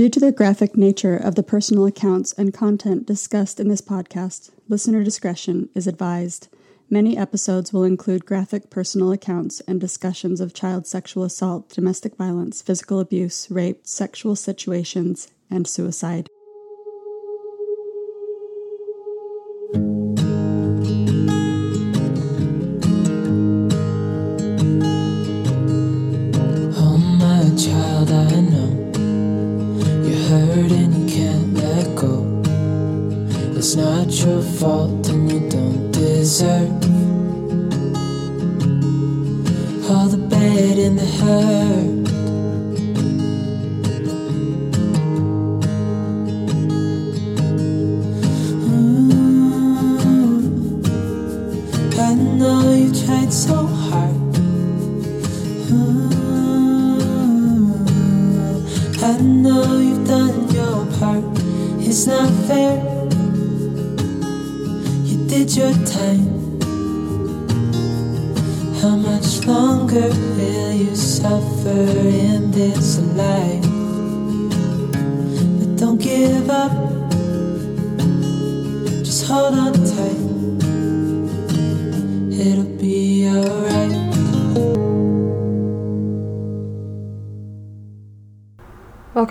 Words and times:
Due 0.00 0.08
to 0.08 0.18
the 0.18 0.32
graphic 0.32 0.78
nature 0.78 1.14
of 1.14 1.34
the 1.34 1.42
personal 1.42 1.84
accounts 1.84 2.32
and 2.38 2.54
content 2.54 3.04
discussed 3.04 3.60
in 3.60 3.68
this 3.68 3.82
podcast, 3.82 4.48
listener 4.66 5.04
discretion 5.04 5.68
is 5.74 5.86
advised. 5.86 6.48
Many 6.88 7.18
episodes 7.18 7.70
will 7.70 7.84
include 7.84 8.24
graphic 8.24 8.70
personal 8.70 9.12
accounts 9.12 9.60
and 9.68 9.78
discussions 9.78 10.40
of 10.40 10.54
child 10.54 10.86
sexual 10.86 11.22
assault, 11.22 11.68
domestic 11.68 12.16
violence, 12.16 12.62
physical 12.62 12.98
abuse, 12.98 13.50
rape, 13.50 13.86
sexual 13.86 14.36
situations, 14.36 15.28
and 15.50 15.68
suicide. 15.68 16.30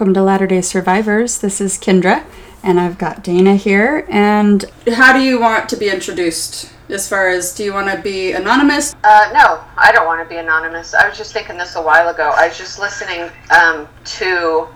Welcome 0.10 0.24
to 0.24 0.26
Latter 0.26 0.48
day 0.48 0.62
Survivors. 0.62 1.38
This 1.38 1.62
is 1.62 1.78
Kendra, 1.78 2.26
and 2.64 2.80
I've 2.80 2.98
got 2.98 3.24
Dana 3.24 3.56
here. 3.56 4.08
And 4.10 4.66
how 4.92 5.14
do 5.14 5.20
you 5.20 5.40
want 5.40 5.70
to 5.70 5.78
be 5.78 5.88
introduced? 5.88 6.72
As 6.90 7.08
far 7.08 7.30
as, 7.30 7.54
do 7.54 7.64
you 7.64 7.76
want 7.76 7.92
to 7.96 8.02
be 8.02 8.32
anonymous? 8.32 8.96
Uh, 9.04 9.30
no, 9.36 9.64
I 9.78 9.92
don't 9.92 10.08
want 10.08 10.28
to 10.28 10.28
be 10.28 10.40
anonymous. 10.40 10.96
I 10.96 11.08
was 11.08 11.16
just 11.16 11.32
thinking 11.32 11.60
this 11.60 11.76
a 11.76 11.82
while 11.84 12.10
ago. 12.10 12.34
I 12.36 12.48
was 12.48 12.58
just 12.58 12.80
listening 12.80 13.30
um, 13.56 13.88
to 14.18 14.68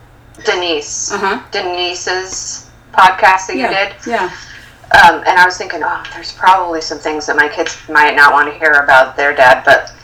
Denise, 0.46 1.12
Uh-huh. 1.12 1.42
Denise's 1.50 2.70
podcast 2.94 3.48
that 3.48 3.56
you 3.56 3.68
did, 3.68 3.96
Yeah. 4.06 4.26
um, 5.04 5.24
and 5.26 5.40
I 5.40 5.46
was 5.46 5.58
thinking, 5.58 5.82
oh, 5.84 6.04
there's 6.14 6.32
probably 6.34 6.80
some 6.80 7.00
things 7.00 7.26
that 7.26 7.36
my 7.36 7.50
kids 7.50 7.76
might 7.90 8.16
not 8.16 8.34
want 8.34 8.54
to 8.54 8.60
hear 8.60 8.74
about 8.74 9.18
their 9.18 9.36
dad, 9.36 9.64
but 9.66 9.96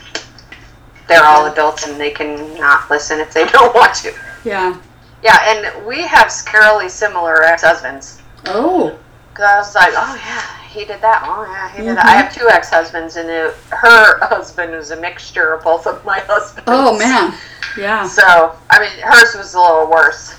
they're 1.08 1.24
all 1.24 1.46
adults 1.46 1.86
and 1.86 2.02
they 2.02 2.10
can 2.10 2.58
not 2.58 2.90
listen 2.90 3.20
if 3.20 3.32
they 3.32 3.46
don't 3.50 3.76
want 3.76 3.94
to. 3.98 4.12
Yeah. 4.44 4.76
Yeah, 5.24 5.38
and 5.50 5.86
we 5.86 6.02
have 6.04 6.28
scarily 6.28 6.90
similar 6.90 7.44
ex-husbands. 7.44 8.22
Oh. 8.46 8.98
Cause 9.34 9.46
I 9.46 9.58
was 9.60 9.76
like, 9.76 9.94
oh 9.96 10.16
yeah, 10.26 10.68
he 10.70 10.86
did 10.86 11.02
that. 11.02 11.24
Oh 11.26 11.44
yeah, 11.50 11.70
he 11.72 11.84
did 11.84 11.96
that. 11.98 12.06
I 12.06 12.12
have 12.12 12.34
two 12.34 12.50
ex-husbands, 12.50 13.16
and 13.16 13.30
it, 13.30 13.54
her 13.70 14.20
husband 14.28 14.72
was 14.74 14.92
a 14.92 15.00
mixture 15.00 15.54
of 15.54 15.64
both 15.64 15.88
of 15.88 16.04
my 16.04 16.20
husbands. 16.28 16.66
Oh, 16.68 16.98
man. 16.98 17.34
Yeah. 17.78 18.06
So 18.08 18.56
I 18.70 18.80
mean, 18.80 18.90
hers 19.02 19.36
was 19.36 19.54
a 19.54 19.60
little 19.62 19.90
worse, 19.90 20.36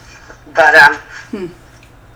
but 0.55 0.75
um, 0.75 0.95
Hmm. 1.31 1.47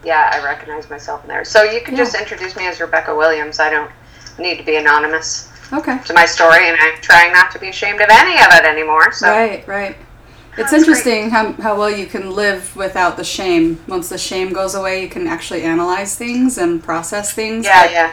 yeah, 0.04 0.30
I 0.34 0.44
recognize 0.44 0.91
myself 0.91 1.22
in 1.22 1.28
there. 1.28 1.44
So 1.44 1.62
you 1.62 1.80
can 1.80 1.94
Yeah. 1.94 2.03
just 2.04 2.14
introduce 2.16 2.56
me 2.56 2.66
as 2.66 2.80
Rebecca 2.80 3.14
Williams. 3.14 3.60
I 3.60 3.70
don't 3.70 3.91
need 4.38 4.56
to 4.58 4.64
be 4.64 4.76
anonymous 4.76 5.50
Okay. 5.72 5.98
to 6.04 6.12
my 6.12 6.26
story, 6.26 6.69
and 6.69 6.76
I'm 6.80 7.00
trying 7.00 7.32
not 7.32 7.50
to 7.53 7.58
be 7.58 7.69
ashamed 7.69 8.00
of 8.03 8.08
any 8.10 8.34
of 8.44 8.53
it 8.53 8.64
anymore. 8.66 9.12
So 9.12 9.28
Right, 9.30 9.66
right. 9.66 9.97
It's 10.56 10.72
interesting 10.72 11.31
how, 11.31 11.53
how 11.54 11.78
well 11.78 11.91
you 11.91 12.06
can 12.06 12.31
live 12.31 12.75
without 12.76 13.16
the 13.16 13.25
shame. 13.25 13.82
Once 13.88 14.09
the 14.09 14.19
shame 14.19 14.53
goes 14.53 14.75
away, 14.75 15.03
you 15.03 15.09
can 15.09 15.26
actually 15.26 15.62
analyze 15.62 16.16
things 16.16 16.59
and 16.59 16.82
process 16.82 17.32
things. 17.32 17.65
yeah, 17.65 17.91
yeah. 17.91 18.12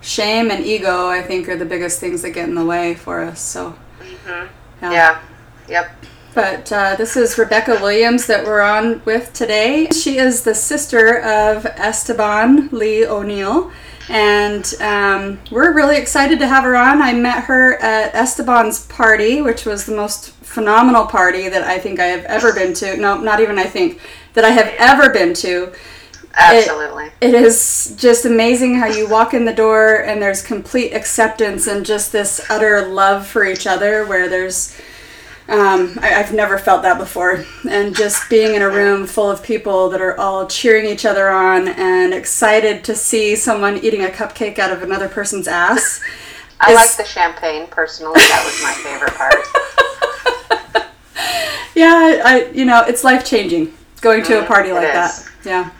Shame 0.00 0.50
and 0.50 0.64
ego, 0.64 1.08
I 1.08 1.22
think, 1.22 1.48
are 1.48 1.56
the 1.56 1.64
biggest 1.64 1.98
things 2.00 2.22
that 2.22 2.30
get 2.30 2.48
in 2.48 2.54
the 2.54 2.64
way 2.64 2.94
for 2.94 3.22
us. 3.22 3.40
So, 3.40 3.74
hmm 4.00 4.46
yeah. 4.82 4.92
Yeah. 4.92 5.20
Yep. 5.68 5.90
But 6.34 6.72
uh, 6.72 6.96
this 6.96 7.16
is 7.16 7.38
Rebecca 7.38 7.78
Williams 7.80 8.26
that 8.26 8.44
we're 8.44 8.60
on 8.60 9.00
with 9.04 9.32
today. 9.32 9.88
She 9.90 10.18
is 10.18 10.42
the 10.42 10.54
sister 10.54 11.20
of 11.20 11.64
Esteban 11.64 12.68
Lee 12.72 13.06
O'Neill. 13.06 13.70
And 14.08 14.74
um, 14.80 15.40
we're 15.50 15.72
really 15.72 15.96
excited 15.96 16.38
to 16.40 16.46
have 16.46 16.64
her 16.64 16.76
on. 16.76 17.00
I 17.00 17.14
met 17.14 17.44
her 17.44 17.76
at 17.82 18.14
Esteban's 18.14 18.86
party, 18.86 19.40
which 19.40 19.64
was 19.64 19.86
the 19.86 19.96
most 19.96 20.30
phenomenal 20.30 21.06
party 21.06 21.48
that 21.48 21.62
I 21.62 21.78
think 21.78 22.00
I 22.00 22.06
have 22.06 22.24
ever 22.26 22.52
been 22.52 22.74
to. 22.74 22.96
No, 22.96 23.18
not 23.18 23.40
even 23.40 23.58
I 23.58 23.64
think, 23.64 24.00
that 24.34 24.44
I 24.44 24.50
have 24.50 24.74
ever 24.78 25.10
been 25.10 25.32
to. 25.34 25.72
Absolutely. 26.36 27.10
It 27.20 27.34
is 27.34 27.94
just 27.96 28.24
amazing 28.24 28.74
how 28.74 28.86
you 28.86 29.08
walk 29.08 29.34
in 29.34 29.44
the 29.44 29.54
door 29.54 30.02
and 30.02 30.20
there's 30.20 30.42
complete 30.42 30.92
acceptance 30.92 31.66
and 31.66 31.86
just 31.86 32.12
this 32.12 32.44
utter 32.50 32.86
love 32.88 33.26
for 33.26 33.44
each 33.44 33.66
other 33.66 34.04
where 34.06 34.28
there's 34.28 34.76
um, 35.48 35.98
I, 36.00 36.14
I've 36.14 36.32
never 36.32 36.58
felt 36.58 36.82
that 36.82 36.98
before. 36.98 37.44
And 37.68 37.94
just 37.94 38.28
being 38.30 38.54
in 38.54 38.62
a 38.62 38.68
room 38.70 39.06
full 39.06 39.30
of 39.30 39.42
people 39.42 39.90
that 39.90 40.00
are 40.00 40.18
all 40.18 40.46
cheering 40.46 40.86
each 40.86 41.04
other 41.04 41.28
on 41.28 41.68
and 41.68 42.14
excited 42.14 42.82
to 42.84 42.94
see 42.94 43.36
someone 43.36 43.76
eating 43.78 44.04
a 44.04 44.08
cupcake 44.08 44.58
out 44.58 44.72
of 44.72 44.82
another 44.82 45.08
person's 45.08 45.46
ass. 45.48 46.00
I 46.60 46.70
is- 46.70 46.76
like 46.76 46.96
the 46.96 47.04
champagne 47.04 47.66
personally. 47.66 48.14
That 48.20 48.42
was 48.44 48.62
my 48.62 48.72
favorite 48.82 49.14
part. 49.14 50.84
Yeah, 51.74 52.22
I 52.24 52.50
you 52.54 52.64
know, 52.64 52.84
it's 52.86 53.02
life 53.02 53.24
changing 53.24 53.74
going 54.00 54.22
to 54.24 54.38
a 54.38 54.42
Mm, 54.42 54.46
party 54.46 54.70
like 54.72 54.92
that. 54.92 55.28
Yeah. 55.44 55.70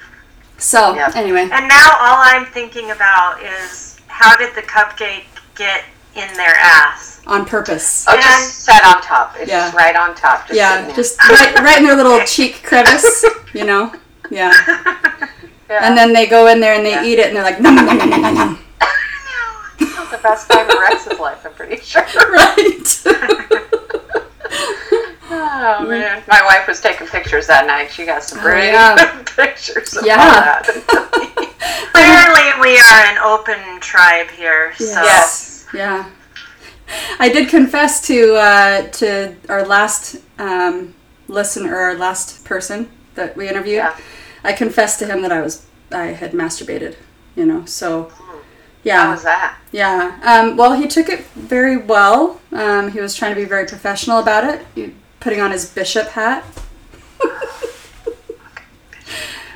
So 0.59 0.93
Yeah. 0.97 1.13
anyway. 1.15 1.43
And 1.43 1.69
now 1.69 1.91
all 2.01 2.19
I'm 2.19 2.47
thinking 2.47 2.91
about 2.91 3.41
is 3.41 4.01
how 4.09 4.37
did 4.37 4.55
the 4.57 4.63
cupcake 4.63 5.25
get 5.55 5.85
in 6.17 6.33
their 6.37 6.55
ass? 6.57 7.14
On 7.27 7.45
purpose. 7.47 8.05
Oh, 8.09 8.17
just 8.17 8.65
sat 8.65 8.85
on 8.85 9.01
top. 9.03 9.35
It's 9.39 9.49
Yeah. 9.51 9.61
just 9.67 9.75
right 9.75 9.97
on 9.97 10.15
top. 10.15 10.47
Just 10.47 10.57
Yeah, 10.59 10.93
just 10.95 11.19
right, 11.29 11.55
right 11.61 11.79
in 11.79 11.85
their 11.87 11.97
little 11.97 12.21
cheek 12.27 12.63
crevice, 12.63 13.25
you 13.53 13.65
know? 13.65 13.93
Yeah. 14.31 14.53
Yeah. 15.71 15.81
And 15.89 15.97
then 15.97 16.13
they 16.13 16.27
go 16.27 16.47
in 16.49 16.61
there 16.61 16.75
and 16.75 16.85
they 16.85 16.91
Yeah. 16.91 17.03
eat 17.05 17.19
it 17.19 17.29
and 17.29 17.37
they're 17.37 17.43
like, 17.43 17.59
nom, 17.59 17.75
nom, 17.75 17.87
nom, 17.87 17.97
nom, 17.99 18.11
nom, 18.11 18.21
nom, 18.21 18.35
nom. 18.35 18.59
the 19.79 20.19
best 20.23 20.51
time 20.51 20.69
of 20.69 20.79
Rex's 20.79 21.19
life, 21.19 21.45
I'm 21.47 21.55
pretty 21.55 21.81
sure. 21.83 22.05
Right. 22.31 23.03
Oh 25.31 25.87
man, 25.89 26.23
my 26.29 26.45
wife 26.45 26.69
was 26.69 26.81
taking 26.81 27.07
pictures 27.07 27.47
that 27.47 27.67
night. 27.67 27.91
She 27.91 28.05
got 28.05 28.23
some 28.23 28.39
Oh, 28.39 28.43
great 28.43 28.73
yeah. 28.73 29.23
pictures 29.35 29.97
of 29.97 30.05
Yeah. 30.07 30.21
all 30.21 30.31
that. 30.31 30.65
Clearly, 31.93 32.61
we 32.61 32.79
are 32.79 33.05
an 33.11 33.19
open 33.19 33.81
tribe 33.81 34.29
here. 34.31 34.75
So 34.77 35.03
yes. 35.03 35.65
yeah. 35.73 36.05
I 37.19 37.29
did 37.33 37.49
confess 37.49 38.07
to 38.09 38.35
uh, 38.37 38.89
to 38.89 39.35
our 39.49 39.65
last 39.67 40.17
um, 40.39 40.95
listener, 41.29 41.75
our 41.77 41.95
last 41.95 42.45
person 42.45 42.91
that 43.15 43.37
we 43.37 43.49
interviewed. 43.49 43.77
Yeah. 43.77 43.97
I 44.43 44.53
confessed 44.53 44.99
to 44.99 45.07
him 45.07 45.23
that 45.23 45.33
I 45.33 45.41
was 45.41 45.67
I 45.91 46.07
had 46.07 46.33
masturbated. 46.33 46.97
You 47.37 47.47
know, 47.47 47.65
so 47.65 48.11
How 48.11 48.41
yeah, 48.85 49.11
was 49.11 49.23
that? 49.25 49.59
yeah. 49.73 50.21
Um, 50.23 50.57
well, 50.57 50.75
he 50.75 50.87
took 50.87 51.09
it 51.09 51.25
very 51.35 51.77
well. 51.77 52.41
Um, 52.53 52.91
he 52.93 53.01
was 53.01 53.15
trying 53.17 53.35
to 53.35 53.41
be 53.41 53.45
very 53.47 53.67
professional 53.67 54.19
about 54.21 54.45
it, 54.77 54.95
putting 55.21 55.41
on 55.41 55.51
his 55.51 55.69
bishop 55.69 56.09
hat. 56.09 56.45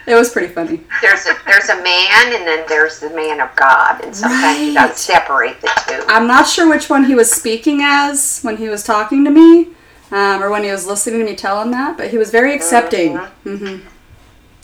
it 0.09 0.15
was 0.15 0.31
pretty 0.31 0.49
funny. 0.49 0.81
There's 1.03 1.27
a 1.27 1.37
there's 1.47 1.69
a 1.69 1.77
man, 1.83 2.35
and 2.35 2.47
then 2.47 2.65
there's 2.69 2.99
the 3.01 3.11
man 3.11 3.41
of 3.41 3.55
God, 3.57 4.03
and 4.05 4.15
sometimes 4.15 4.61
you 4.61 4.75
gotta 4.75 4.95
separate 4.97 5.61
the 5.61 5.71
two. 5.87 6.03
I'm 6.09 6.27
not 6.27 6.47
sure 6.49 6.69
which 6.69 6.89
one 6.91 7.05
he 7.05 7.15
was 7.15 7.31
speaking 7.31 7.81
as 7.83 8.41
when 8.43 8.57
he 8.57 8.69
was 8.69 8.83
talking 8.83 9.25
to 9.25 9.31
me, 9.31 9.69
um, 10.11 10.43
or 10.43 10.51
when 10.51 10.65
he 10.65 10.71
was 10.71 10.87
listening 10.87 11.21
to 11.21 11.27
me 11.27 11.37
tell 11.37 11.61
him 11.63 11.71
that, 11.73 11.97
but 11.97 12.09
he 12.11 12.19
was 12.19 12.31
very 12.31 12.55
accepting. 12.55 13.17
hmm 13.45 13.77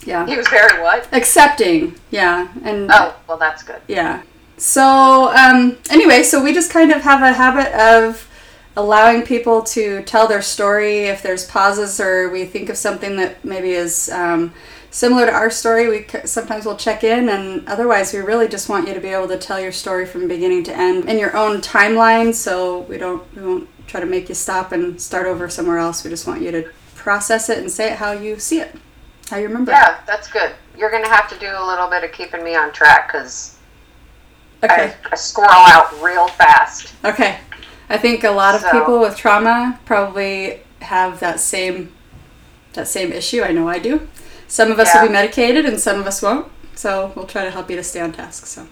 Yeah. 0.05 0.26
He 0.26 0.37
was 0.37 0.49
very 0.49 0.81
what? 0.82 1.08
Accepting, 1.12 1.94
yeah. 2.11 2.49
And 2.64 2.91
Oh, 2.93 3.14
well, 3.29 3.38
that's 3.38 3.62
good. 3.62 3.81
yeah. 3.88 4.23
So, 4.56 5.35
um, 5.35 5.76
anyway, 5.91 6.23
so 6.23 6.43
we 6.43 6.52
just 6.55 6.70
kind 6.70 6.93
of 6.93 7.02
have 7.02 7.23
a 7.23 7.32
habit 7.32 7.73
of 7.75 8.29
allowing 8.76 9.23
people 9.23 9.62
to 9.62 10.02
tell 10.02 10.26
their 10.29 10.43
story. 10.43 11.05
If 11.06 11.23
there's 11.23 11.44
pauses 11.46 12.00
or 12.00 12.29
we 12.31 12.44
think 12.44 12.69
of 12.69 12.76
something 12.76 13.17
that 13.17 13.44
maybe 13.44 13.70
is 13.73 14.08
um, 14.11 14.52
similar 14.94 15.26
to 15.26 15.32
our 15.32 15.50
story, 15.50 15.88
we 15.88 16.06
sometimes 16.25 16.64
will 16.64 16.76
check 16.76 17.02
in. 17.02 17.29
And 17.29 17.69
otherwise, 17.69 18.12
we 18.12 18.20
really 18.20 18.46
just 18.46 18.69
want 18.69 18.87
you 18.87 18.94
to 18.94 19.00
be 19.00 19.08
able 19.08 19.26
to 19.29 19.37
tell 19.37 19.61
your 19.61 19.73
story 19.73 20.06
from 20.06 20.29
beginning 20.29 20.62
to 20.64 20.76
end 20.76 21.08
in 21.08 21.19
your 21.19 21.37
own 21.37 21.61
timeline. 21.61 22.32
So 22.32 22.81
we 22.82 22.96
don't 22.96 23.23
we 23.35 23.43
won't 23.43 23.69
try 23.88 24.00
to 24.00 24.06
make 24.06 24.29
you 24.29 24.35
stop 24.37 24.70
and 24.73 25.00
start 25.00 25.26
over 25.26 25.49
somewhere 25.49 25.79
else. 25.79 26.05
We 26.05 26.11
just 26.11 26.26
want 26.29 26.43
you 26.43 26.52
to 26.52 26.70
process 26.94 27.50
it 27.50 27.58
and 27.58 27.70
say 27.70 27.91
it 27.93 27.99
how 27.99 28.12
you 28.12 28.38
see 28.38 28.61
it, 28.61 28.75
how 29.31 29.37
you 29.37 29.49
remember 29.49 29.73
Yeah, 29.73 29.99
that's 30.06 30.31
good. 30.31 30.52
You're 30.79 30.91
gonna 30.93 31.08
have 31.08 31.29
to 31.29 31.38
do 31.38 31.49
a 31.49 31.64
little 31.67 31.91
bit 31.91 32.05
of 32.05 32.12
keeping 32.12 32.43
me 32.44 32.55
on 32.55 32.73
track 32.73 33.08
because. 33.08 33.58
Okay. 34.62 34.94
I, 35.05 35.08
I 35.12 35.17
squirrel 35.17 35.50
out 35.50 36.00
real 36.02 36.29
fast. 36.29 36.94
Okay. 37.05 37.38
I 37.91 37.99
think 37.99 38.25
a 38.25 38.31
lot 38.31 38.55
of 38.55 38.61
So- 38.62 38.70
people 38.70 39.00
with 39.00 39.17
trauma 39.17 39.79
probably 39.85 40.61
have 40.81 41.19
that 41.20 41.41
same 41.41 41.93
that 42.75 42.87
same 42.88 43.12
issue. 43.12 43.43
I 43.43 43.50
know 43.52 43.69
I 43.69 43.79
do. 43.79 44.08
Some 44.54 44.70
of 44.70 44.78
us 44.78 44.94
will 44.94 45.08
be 45.08 45.12
medicated 45.12 45.66
and 45.66 45.80
some 45.80 45.98
of 45.98 46.06
us 46.06 46.22
won't. 46.22 46.46
So 46.76 47.10
we'll 47.16 47.26
try 47.26 47.42
to 47.42 47.50
help 47.50 47.68
you 47.68 47.74
to 47.74 47.82
stay 47.82 48.00
on 48.00 48.12
task. 48.12 48.46
So 48.46 48.64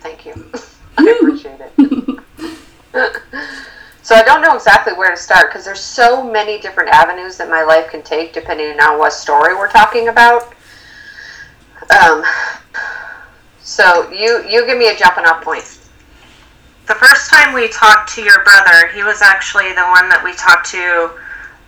Thank 0.00 0.26
you. 0.26 0.52
I 0.98 1.08
appreciate 1.18 1.58
it. 1.58 2.20
so 4.02 4.14
I 4.14 4.22
don't 4.22 4.42
know 4.42 4.54
exactly 4.54 4.92
where 4.92 5.10
to 5.10 5.16
start 5.16 5.48
because 5.48 5.64
there's 5.64 5.80
so 5.80 6.22
many 6.22 6.60
different 6.60 6.90
avenues 6.90 7.38
that 7.38 7.48
my 7.48 7.64
life 7.64 7.90
can 7.90 8.02
take 8.02 8.34
depending 8.34 8.78
on 8.78 8.98
what 8.98 9.14
story 9.14 9.54
we're 9.54 9.70
talking 9.70 10.08
about. 10.08 10.52
Um, 11.88 12.22
so 13.62 14.10
you 14.10 14.44
you 14.46 14.66
give 14.66 14.76
me 14.76 14.90
a 14.90 14.96
jumping 14.98 15.24
off 15.24 15.42
point. 15.42 15.78
The 16.88 16.94
first 16.94 17.30
time 17.30 17.54
we 17.54 17.68
talked 17.68 18.14
to 18.16 18.22
your 18.22 18.44
brother, 18.44 18.88
he 18.88 19.02
was 19.02 19.22
actually 19.22 19.70
the 19.70 19.86
one 19.86 20.10
that 20.10 20.20
we 20.22 20.34
talked 20.34 20.68
to 20.72 21.10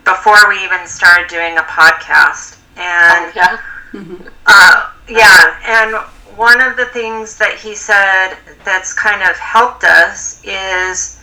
before 0.04 0.50
we 0.50 0.62
even 0.62 0.86
started 0.86 1.28
doing 1.28 1.56
a 1.56 1.62
podcast. 1.62 2.57
And 2.78 3.34
Yeah. 3.34 3.58
Uh, 4.46 4.90
yeah, 5.08 5.56
and 5.64 5.96
one 6.36 6.60
of 6.60 6.76
the 6.76 6.86
things 6.86 7.36
that 7.38 7.54
he 7.54 7.74
said 7.74 8.36
that's 8.64 8.92
kind 8.92 9.22
of 9.28 9.36
helped 9.36 9.82
us 9.82 10.40
is 10.44 11.18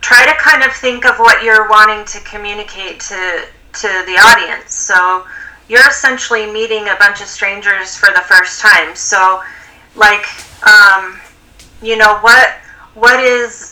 try 0.00 0.26
to 0.26 0.34
kind 0.38 0.62
of 0.62 0.72
think 0.72 1.06
of 1.06 1.16
what 1.18 1.42
you're 1.42 1.68
wanting 1.68 2.04
to 2.04 2.20
communicate 2.20 3.00
to 3.00 3.46
to 3.74 3.88
the 4.06 4.18
audience. 4.20 4.74
So 4.74 5.26
you're 5.68 5.88
essentially 5.88 6.50
meeting 6.52 6.88
a 6.88 6.96
bunch 6.98 7.22
of 7.22 7.28
strangers 7.28 7.96
for 7.96 8.10
the 8.14 8.20
first 8.26 8.60
time. 8.60 8.94
So, 8.94 9.42
like, 9.94 10.26
um, 10.66 11.18
you 11.80 11.96
know 11.96 12.18
what 12.18 12.56
what 12.94 13.20
is 13.20 13.71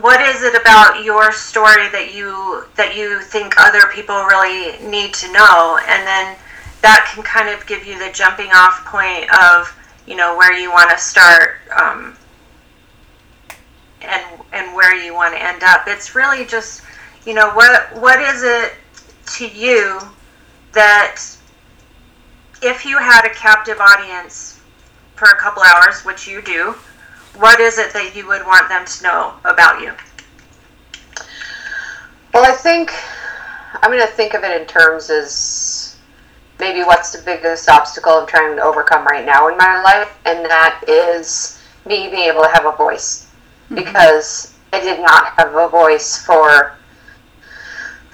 what 0.00 0.20
is 0.20 0.42
it 0.42 0.54
about 0.60 1.04
your 1.04 1.32
story 1.32 1.88
that 1.90 2.14
you 2.14 2.64
that 2.76 2.96
you 2.96 3.20
think 3.20 3.54
other 3.58 3.86
people 3.92 4.16
really 4.24 4.78
need 4.86 5.12
to 5.14 5.32
know? 5.32 5.78
And 5.86 6.06
then 6.06 6.36
that 6.82 7.10
can 7.12 7.22
kind 7.22 7.48
of 7.48 7.66
give 7.66 7.86
you 7.86 7.98
the 7.98 8.10
jumping 8.12 8.50
off 8.54 8.84
point 8.86 9.28
of 9.32 9.74
you 10.06 10.16
know 10.16 10.36
where 10.36 10.52
you 10.52 10.70
want 10.70 10.90
to 10.90 10.98
start 10.98 11.56
um, 11.78 12.16
and 14.00 14.24
and 14.52 14.74
where 14.74 14.94
you 14.94 15.14
want 15.14 15.34
to 15.34 15.42
end 15.42 15.62
up. 15.62 15.84
It's 15.86 16.14
really 16.14 16.44
just 16.44 16.82
you 17.26 17.34
know 17.34 17.50
what 17.52 17.94
what 18.00 18.20
is 18.20 18.42
it 18.42 18.74
to 19.36 19.46
you 19.48 20.00
that 20.72 21.20
if 22.62 22.84
you 22.84 22.98
had 22.98 23.26
a 23.26 23.34
captive 23.34 23.78
audience 23.80 24.60
for 25.14 25.28
a 25.28 25.36
couple 25.36 25.62
hours 25.62 26.04
which 26.04 26.26
you 26.26 26.40
do 26.42 26.74
what 27.36 27.60
is 27.60 27.78
it 27.78 27.92
that 27.92 28.14
you 28.14 28.26
would 28.26 28.44
want 28.44 28.68
them 28.68 28.84
to 28.84 29.02
know 29.02 29.34
about 29.44 29.80
you? 29.80 29.92
Well, 32.32 32.44
I 32.44 32.54
think 32.54 32.92
I'm 33.82 33.90
going 33.90 34.00
to 34.00 34.12
think 34.12 34.34
of 34.34 34.44
it 34.44 34.60
in 34.60 34.66
terms 34.66 35.10
as 35.10 35.96
maybe 36.58 36.82
what's 36.82 37.12
the 37.12 37.22
biggest 37.24 37.68
obstacle 37.68 38.12
I'm 38.12 38.26
trying 38.26 38.56
to 38.56 38.62
overcome 38.62 39.04
right 39.04 39.24
now 39.24 39.48
in 39.48 39.56
my 39.56 39.82
life, 39.82 40.16
and 40.26 40.44
that 40.44 40.84
is 40.86 41.60
me 41.86 42.08
being 42.08 42.28
able 42.28 42.42
to 42.42 42.50
have 42.50 42.66
a 42.66 42.76
voice. 42.76 43.26
Mm-hmm. 43.64 43.76
Because 43.76 44.54
I 44.72 44.80
did 44.80 45.00
not 45.00 45.32
have 45.38 45.54
a 45.54 45.68
voice 45.68 46.24
for 46.24 46.76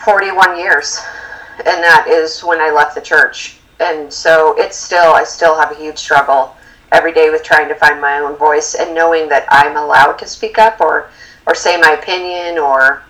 41 0.05 0.59
years, 0.59 0.99
and 1.59 1.83
that 1.83 2.07
is 2.09 2.43
when 2.43 2.61
I 2.61 2.71
left 2.71 2.95
the 2.95 3.01
church. 3.01 3.59
And 3.81 4.11
so 4.11 4.55
it's 4.57 4.77
still, 4.77 5.13
I 5.13 5.25
still 5.25 5.59
have 5.59 5.73
a 5.73 5.75
huge 5.75 5.99
struggle 5.99 6.56
every 6.93 7.13
day 7.13 7.31
with 7.31 7.43
trying 7.43 7.69
to 7.69 7.75
find 7.75 8.01
my 8.01 8.19
own 8.19 8.37
voice 8.37 8.75
and 8.75 8.95
knowing 8.95 9.29
that 9.29 9.47
I'm 9.49 9.77
allowed 9.77 10.15
to 10.19 10.27
speak 10.27 10.59
up 10.59 10.81
or, 10.81 11.11
or 11.47 11.55
say 11.55 11.77
my 11.77 11.93
opinion 12.01 12.59
or 12.59 13.03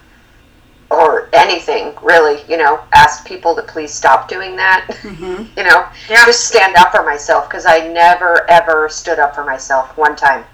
or 0.89 1.29
anything 1.33 1.93
really 2.01 2.43
you 2.49 2.57
know 2.57 2.79
ask 2.95 3.27
people 3.27 3.57
to 3.57 3.63
please 3.63 3.93
stop 3.93 4.29
doing 4.29 4.55
that. 4.57 4.87
Mm-hmm. 5.03 5.45
You 5.59 5.65
know 5.65 5.89
Yeah. 6.09 6.25
just 6.25 6.47
stand 6.47 6.77
up 6.77 6.93
for 6.93 7.03
myself 7.03 7.49
because 7.49 7.67
i 7.67 7.89
never 7.89 8.49
ever 8.49 8.89
stood 8.89 9.19
up 9.19 9.35
for 9.35 9.45
myself 9.45 9.97
one 9.97 10.15
time. 10.15 10.45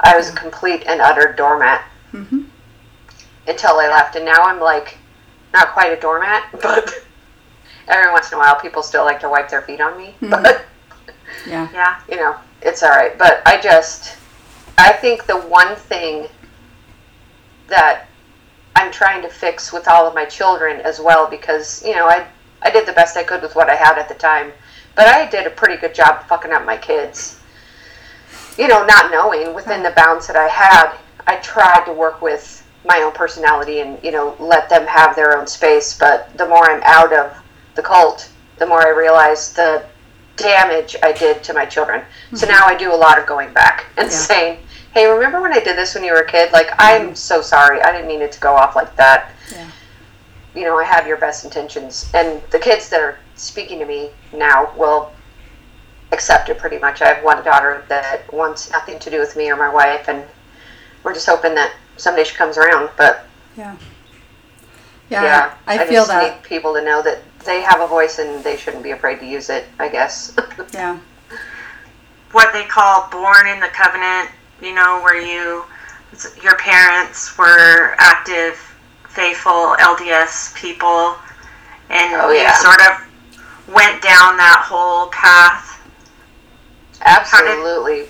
I 0.00 0.16
was 0.16 0.28
a 0.30 0.34
complete 0.34 0.84
and 0.86 1.00
utter 1.00 1.32
doormat 1.32 1.84
mm-hmm. 2.12 2.42
until 3.48 3.80
i 3.80 3.88
left 3.88 4.14
and 4.14 4.24
now 4.24 4.44
i'm 4.44 4.60
like 4.60 4.98
not 5.52 5.72
quite 5.72 5.90
a 5.90 6.00
doormat 6.00 6.44
but 6.62 6.92
every 7.88 8.12
once 8.12 8.30
in 8.30 8.36
a 8.36 8.38
while 8.38 8.60
people 8.60 8.82
still 8.82 9.04
like 9.04 9.18
to 9.20 9.28
wipe 9.28 9.48
their 9.48 9.62
feet 9.62 9.80
on 9.80 9.98
me 9.98 10.14
hmm. 10.20 10.30
but 10.30 10.66
yeah. 11.46 11.68
yeah. 11.72 12.00
you 12.08 12.16
know, 12.16 12.36
it's 12.62 12.82
all 12.82 12.90
right. 12.90 13.16
But 13.16 13.42
I 13.46 13.60
just, 13.60 14.16
I 14.78 14.92
think 14.92 15.26
the 15.26 15.38
one 15.38 15.76
thing 15.76 16.28
that 17.68 18.06
I'm 18.74 18.92
trying 18.92 19.22
to 19.22 19.28
fix 19.28 19.72
with 19.72 19.88
all 19.88 20.06
of 20.06 20.14
my 20.14 20.24
children 20.24 20.80
as 20.80 21.00
well, 21.00 21.28
because 21.28 21.84
you 21.84 21.94
know, 21.94 22.06
I 22.06 22.26
I 22.62 22.70
did 22.70 22.86
the 22.86 22.92
best 22.92 23.16
I 23.16 23.22
could 23.22 23.42
with 23.42 23.54
what 23.54 23.70
I 23.70 23.74
had 23.74 23.98
at 23.98 24.08
the 24.08 24.14
time, 24.14 24.52
but 24.94 25.06
I 25.06 25.28
did 25.28 25.46
a 25.46 25.50
pretty 25.50 25.76
good 25.76 25.94
job 25.94 26.24
fucking 26.26 26.52
up 26.52 26.64
my 26.64 26.76
kids. 26.76 27.40
You 28.58 28.68
know, 28.68 28.84
not 28.84 29.10
knowing 29.10 29.54
within 29.54 29.82
the 29.82 29.90
bounds 29.90 30.26
that 30.26 30.36
I 30.36 30.48
had, 30.48 30.96
I 31.26 31.36
tried 31.36 31.84
to 31.86 31.92
work 31.92 32.22
with 32.22 32.66
my 32.86 33.02
own 33.02 33.12
personality 33.12 33.80
and 33.80 34.02
you 34.02 34.12
know 34.12 34.36
let 34.38 34.68
them 34.68 34.86
have 34.86 35.16
their 35.16 35.38
own 35.38 35.46
space. 35.46 35.98
But 35.98 36.36
the 36.36 36.46
more 36.46 36.70
I'm 36.70 36.82
out 36.84 37.12
of 37.12 37.36
the 37.74 37.82
cult, 37.82 38.28
the 38.58 38.66
more 38.66 38.86
I 38.86 38.90
realize 38.90 39.52
the 39.52 39.84
damage 40.36 40.96
I 41.02 41.12
did 41.12 41.42
to 41.44 41.54
my 41.54 41.66
children. 41.66 42.02
So 42.34 42.46
mm-hmm. 42.46 42.54
now 42.54 42.66
I 42.66 42.76
do 42.76 42.92
a 42.92 42.96
lot 42.96 43.18
of 43.18 43.26
going 43.26 43.52
back 43.52 43.86
and 43.96 44.10
Yeah. 44.10 44.16
saying, 44.16 44.58
"Hey, 44.92 45.06
remember 45.06 45.40
when 45.40 45.52
I 45.52 45.60
did 45.60 45.76
this 45.76 45.94
when 45.94 46.04
you 46.04 46.12
were 46.12 46.20
a 46.20 46.26
kid? 46.26 46.52
Like, 46.52 46.70
I'm 46.78 47.06
mm-hmm. 47.06 47.14
so 47.14 47.40
sorry. 47.42 47.80
I 47.82 47.92
didn't 47.92 48.08
mean 48.08 48.22
it 48.22 48.32
to 48.32 48.40
go 48.40 48.54
off 48.54 48.76
like 48.76 48.94
that. 48.96 49.30
Yeah. 49.50 49.66
You 50.54 50.64
know, 50.64 50.78
I 50.78 50.84
have 50.84 51.06
your 51.06 51.16
best 51.16 51.44
intentions." 51.44 52.10
And 52.14 52.42
the 52.50 52.58
kids 52.58 52.88
that 52.90 53.00
are 53.00 53.18
speaking 53.34 53.78
to 53.78 53.86
me 53.86 54.10
now 54.32 54.72
will 54.76 55.12
accept 56.12 56.48
it 56.48 56.58
pretty 56.58 56.78
much. 56.78 57.02
I 57.02 57.08
have 57.12 57.24
one 57.24 57.42
daughter 57.44 57.84
that 57.88 58.32
wants 58.32 58.70
nothing 58.70 58.98
to 58.98 59.10
do 59.10 59.18
with 59.18 59.36
me 59.36 59.50
or 59.50 59.56
my 59.56 59.72
wife, 59.72 60.08
and 60.08 60.24
we're 61.02 61.14
just 61.14 61.26
hoping 61.26 61.54
that 61.54 61.72
someday 61.96 62.24
she 62.24 62.34
comes 62.34 62.58
around. 62.58 62.90
But 62.96 63.26
Yeah. 63.56 63.76
Yeah. 65.08 65.22
yeah, 65.22 65.54
I, 65.68 65.78
feel 65.86 66.02
just 66.02 66.08
that. 66.08 66.34
need 66.34 66.42
people 66.42 66.74
to 66.74 66.82
know 66.82 67.00
that 67.02 67.20
they 67.46 67.62
have 67.62 67.80
a 67.80 67.86
voice 67.86 68.18
and 68.18 68.42
they 68.44 68.56
shouldn't 68.56 68.82
be 68.82 68.90
afraid 68.90 69.20
to 69.20 69.26
use 69.26 69.48
it. 69.50 69.64
I 69.78 69.88
guess. 69.88 70.36
Yeah. 70.74 70.98
what 72.32 72.52
they 72.52 72.64
call 72.64 73.08
born 73.10 73.46
in 73.46 73.60
the 73.60 73.68
covenant, 73.68 74.30
you 74.60 74.74
know, 74.74 75.00
where 75.02 75.20
you, 75.20 75.64
your 76.42 76.56
parents 76.56 77.36
were 77.38 77.94
active, 77.98 78.54
faithful 79.08 79.76
LDS 79.78 80.54
people, 80.54 81.16
and 81.88 82.12
Oh, 82.20 82.30
you 82.30 82.46
sort 82.60 82.80
of 82.90 83.72
went 83.72 84.02
down 84.02 84.36
that 84.36 84.64
whole 84.66 85.08
path. 85.08 85.80
Absolutely. 87.02 88.06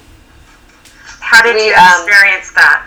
How 1.21 1.43
did 1.43 1.55
We, 1.57 1.69
you 1.69 1.75
um, 1.75 2.03
experience 2.03 2.51
that? 2.53 2.87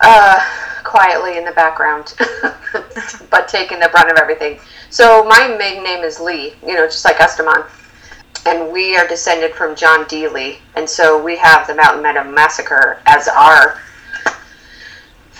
uh, 0.00 0.40
quietly 0.84 1.38
in 1.38 1.44
the 1.44 1.52
background, 1.52 2.14
but 3.30 3.48
taking 3.48 3.78
the 3.78 3.88
brunt 3.88 4.10
of 4.10 4.18
everything. 4.18 4.60
So 4.90 5.24
my 5.24 5.54
maiden 5.58 5.84
name 5.84 6.04
is 6.04 6.20
Lee, 6.20 6.54
you 6.66 6.74
know, 6.74 6.86
just 6.86 7.04
like 7.04 7.20
Esteban. 7.20 7.64
And 8.46 8.72
we 8.72 8.96
are 8.96 9.06
descended 9.06 9.54
from 9.54 9.76
John 9.76 10.06
D. 10.08 10.26
Lee. 10.26 10.58
And 10.74 10.88
so 10.88 11.22
we 11.22 11.36
have 11.36 11.66
the 11.66 11.74
Mountain 11.74 12.02
Meadow 12.02 12.24
Massacre 12.24 13.00
as 13.06 13.28
our 13.28 13.78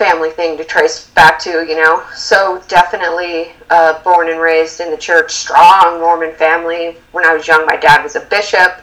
family 0.00 0.30
thing 0.30 0.56
to 0.56 0.64
trace 0.64 1.11
back 1.11 1.38
to, 1.38 1.66
you 1.66 1.76
know. 1.76 2.02
So 2.14 2.62
definitely 2.68 3.52
uh, 3.68 4.02
born 4.02 4.30
and 4.30 4.40
raised 4.40 4.80
in 4.80 4.90
the 4.90 4.97
church, 4.97 5.32
strong 5.32 6.00
Mormon 6.00 6.35
family. 6.37 6.97
When 7.12 7.26
I 7.26 7.35
was 7.35 7.47
young, 7.47 7.66
my 7.66 7.76
dad 7.76 8.02
was 8.02 8.16
a 8.16 8.20
bishop. 8.20 8.80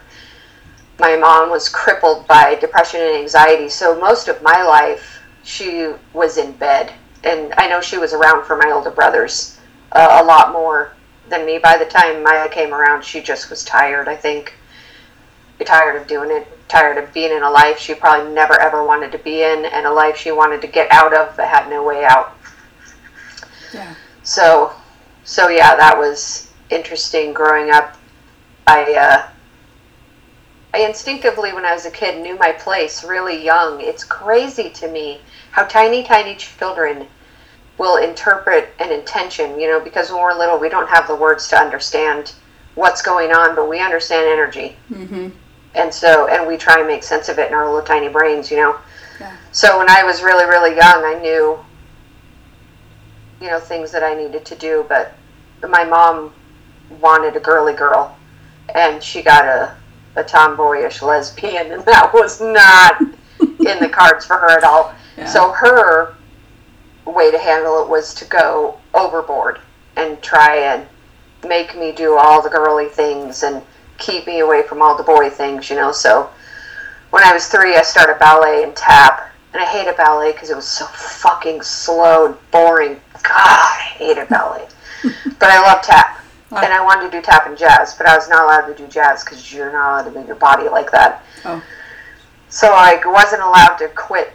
My 1.00 1.16
mom 1.16 1.50
was 1.50 1.70
crippled 1.70 2.28
by 2.28 2.54
depression 2.56 3.02
and 3.02 3.16
anxiety. 3.18 3.68
So 3.68 4.00
most 4.00 4.28
of 4.28 4.44
my 4.44 4.64
life, 4.64 5.17
she 5.48 5.94
was 6.13 6.38
in 6.38 6.51
bed. 6.51 6.94
And 7.24 7.54
I 7.58 7.68
know 7.68 7.80
she 7.80 7.98
was 7.98 8.13
around 8.13 8.46
for 8.46 8.58
my 8.58 8.70
older 8.70 8.92
brothers 8.92 9.58
uh, 9.94 10.20
a 10.22 10.24
lot 10.24 10.51
more 10.51 10.94
than 11.30 11.46
me. 11.46 11.58
By 11.58 11.77
the 11.77 11.86
time 11.86 12.22
Maya 12.22 12.50
came 12.50 12.74
around, 12.74 13.04
she 13.04 13.22
just 13.22 13.50
was 13.50 13.63
tired, 13.63 14.10
I 14.10 14.16
think. 14.16 14.54
tired 15.66 16.00
of 16.00 16.08
doing 16.08 16.32
it, 16.32 16.48
tired 16.68 16.98
of 17.01 17.12
being 17.13 17.32
in 17.32 17.44
a 17.44 17.50
life 17.50 17.80
she 17.80 17.96
probably 17.96 18.32
never 18.34 18.60
ever 18.60 18.86
wanted 18.86 19.12
to 19.13 19.18
be 19.20 19.42
in, 19.44 19.66
and 19.66 19.86
a 19.86 19.92
life 19.92 20.18
she 20.18 20.32
wanted 20.32 20.62
to 20.62 20.68
get 20.68 20.92
out 20.92 21.13
of 21.13 21.36
but 21.38 21.48
had 21.48 21.70
no 21.70 21.84
way 21.84 22.04
out. 22.04 22.38
Yeah. 23.74 23.96
So, 24.24 24.74
so 25.24 25.48
yeah, 25.48 25.75
that 25.77 25.98
was 25.98 26.51
interesting 26.70 27.34
growing 27.34 27.72
up. 27.72 27.98
I, 28.68 28.94
uh, 28.94 29.30
I 30.74 30.80
instinctively, 30.80 31.54
when 31.54 31.66
I 31.66 31.74
was 31.74 31.86
a 31.86 31.92
kid, 31.92 32.22
knew 32.22 32.38
my 32.38 32.52
place 32.52 33.04
really 33.04 33.44
young. 33.44 33.82
It's 33.82 34.04
crazy 34.04 34.70
to 34.72 34.88
me 34.92 35.22
how 35.52 35.64
tiny, 35.66 36.04
tiny 36.04 36.36
children 36.36 37.08
will 37.78 37.98
interpret 37.98 38.70
an 38.80 38.92
intention, 38.92 39.60
you 39.60 39.68
know, 39.68 39.80
because 39.80 40.12
when 40.12 40.22
we're 40.22 40.38
little, 40.38 40.60
we 40.60 40.70
don't 40.70 40.90
have 40.90 41.08
the 41.08 41.16
words 41.16 41.48
to 41.50 41.58
understand 41.58 42.34
what's 42.76 43.02
going 43.02 43.32
on, 43.32 43.56
but 43.56 43.70
we 43.70 43.80
understand 43.80 44.28
energy. 44.28 44.76
Mm-hmm. 44.92 45.30
And 45.76 45.94
so, 45.94 46.28
and 46.28 46.48
we 46.48 46.58
try 46.58 46.80
and 46.80 46.88
make 46.88 47.04
sense 47.04 47.30
of 47.30 47.40
it 47.40 47.48
in 47.48 47.54
our 47.54 47.66
little 47.66 47.86
tiny 47.86 48.10
brains, 48.10 48.50
you 48.52 48.58
know. 48.58 48.78
Yeah. 49.20 49.36
So 49.52 49.78
when 49.78 49.90
I 49.90 50.04
was 50.04 50.22
really, 50.22 50.46
really 50.46 50.76
young, 50.76 51.04
I 51.04 51.20
knew, 51.22 51.60
you 53.42 53.48
know, 53.48 53.60
things 53.60 53.92
that 53.92 54.04
I 54.04 54.16
needed 54.16 54.46
to 54.46 54.56
do, 54.56 54.86
but 54.90 55.14
my 55.68 55.84
mom 55.84 56.34
wanted 57.00 57.36
a 57.36 57.40
girly 57.40 57.74
girl, 57.74 58.16
and 58.74 59.04
she 59.04 59.22
got 59.22 59.46
a, 59.46 59.76
a 60.18 60.24
tomboyish 60.24 61.02
lesbian, 61.02 61.72
and 61.72 61.86
that 61.86 62.12
was 62.14 62.42
not 62.42 63.02
in 63.40 63.80
the 63.80 63.90
cards 63.90 64.26
for 64.26 64.38
her 64.38 64.50
at 64.50 64.64
all. 64.64 64.94
Yeah. 65.18 65.26
So 65.26 65.52
her 65.52 66.16
way 67.06 67.32
to 67.32 67.38
handle 67.38 67.82
it 67.84 67.90
was 67.90 68.14
to 68.16 68.26
go 68.26 68.78
overboard 68.94 69.60
and 69.96 70.22
try 70.22 70.58
and 70.58 70.86
make 71.48 71.78
me 71.78 71.92
do 71.92 72.18
all 72.18 72.42
the 72.42 72.50
girly 72.50 72.88
things 72.88 73.44
and 73.44 73.62
keep 73.98 74.28
me 74.28 74.40
away 74.40 74.64
from 74.64 74.82
all 74.82 74.98
the 74.98 75.04
boy 75.04 75.30
things, 75.30 75.70
you 75.70 75.76
know. 75.76 75.92
So 75.92 76.30
when 77.12 77.24
I 77.24 77.34
was 77.34 77.48
three, 77.48 77.76
I 77.76 77.82
started 77.84 78.20
ballet 78.20 78.64
and 78.64 78.76
tap, 78.76 79.32
and 79.54 79.62
I 79.62 79.66
hated 79.66 79.98
ballet 79.98 80.32
because 80.34 80.50
it 80.50 80.56
was 80.56 80.68
so 80.68 80.86
fucking 80.86 81.62
slow 81.62 82.28
and 82.28 82.52
boring. 82.52 83.00
God, 83.14 83.34
I 83.36 83.94
hated 83.98 84.30
ballet. 84.30 84.68
but 85.40 85.50
I 85.50 85.62
love 85.62 85.82
tap, 85.84 86.22
Wow. 86.50 86.62
and 86.63 86.74
I 86.74 86.84
wanted 86.84 87.12
to 87.12 87.18
do 87.18 87.22
tap 87.22 87.46
and 87.46 87.58
jazz, 87.58 87.94
but 87.96 88.08
I 88.08 88.16
was 88.16 88.30
not 88.30 88.46
allowed 88.46 88.74
to 88.74 88.75
do 88.75 88.88
jazz 88.88 89.24
because 89.24 89.51
you're 89.51 89.72
not 89.72 89.92
allowed 89.92 90.13
to 90.13 90.18
move 90.18 90.27
your 90.27 90.38
body 90.38 90.70
like 90.70 90.89
that. 90.92 91.24
Oh. 91.44 91.62
So 92.50 92.72
I 92.74 93.01
wasn't 93.06 93.42
allowed 93.42 93.75
to 93.77 93.89
quit. 93.89 94.32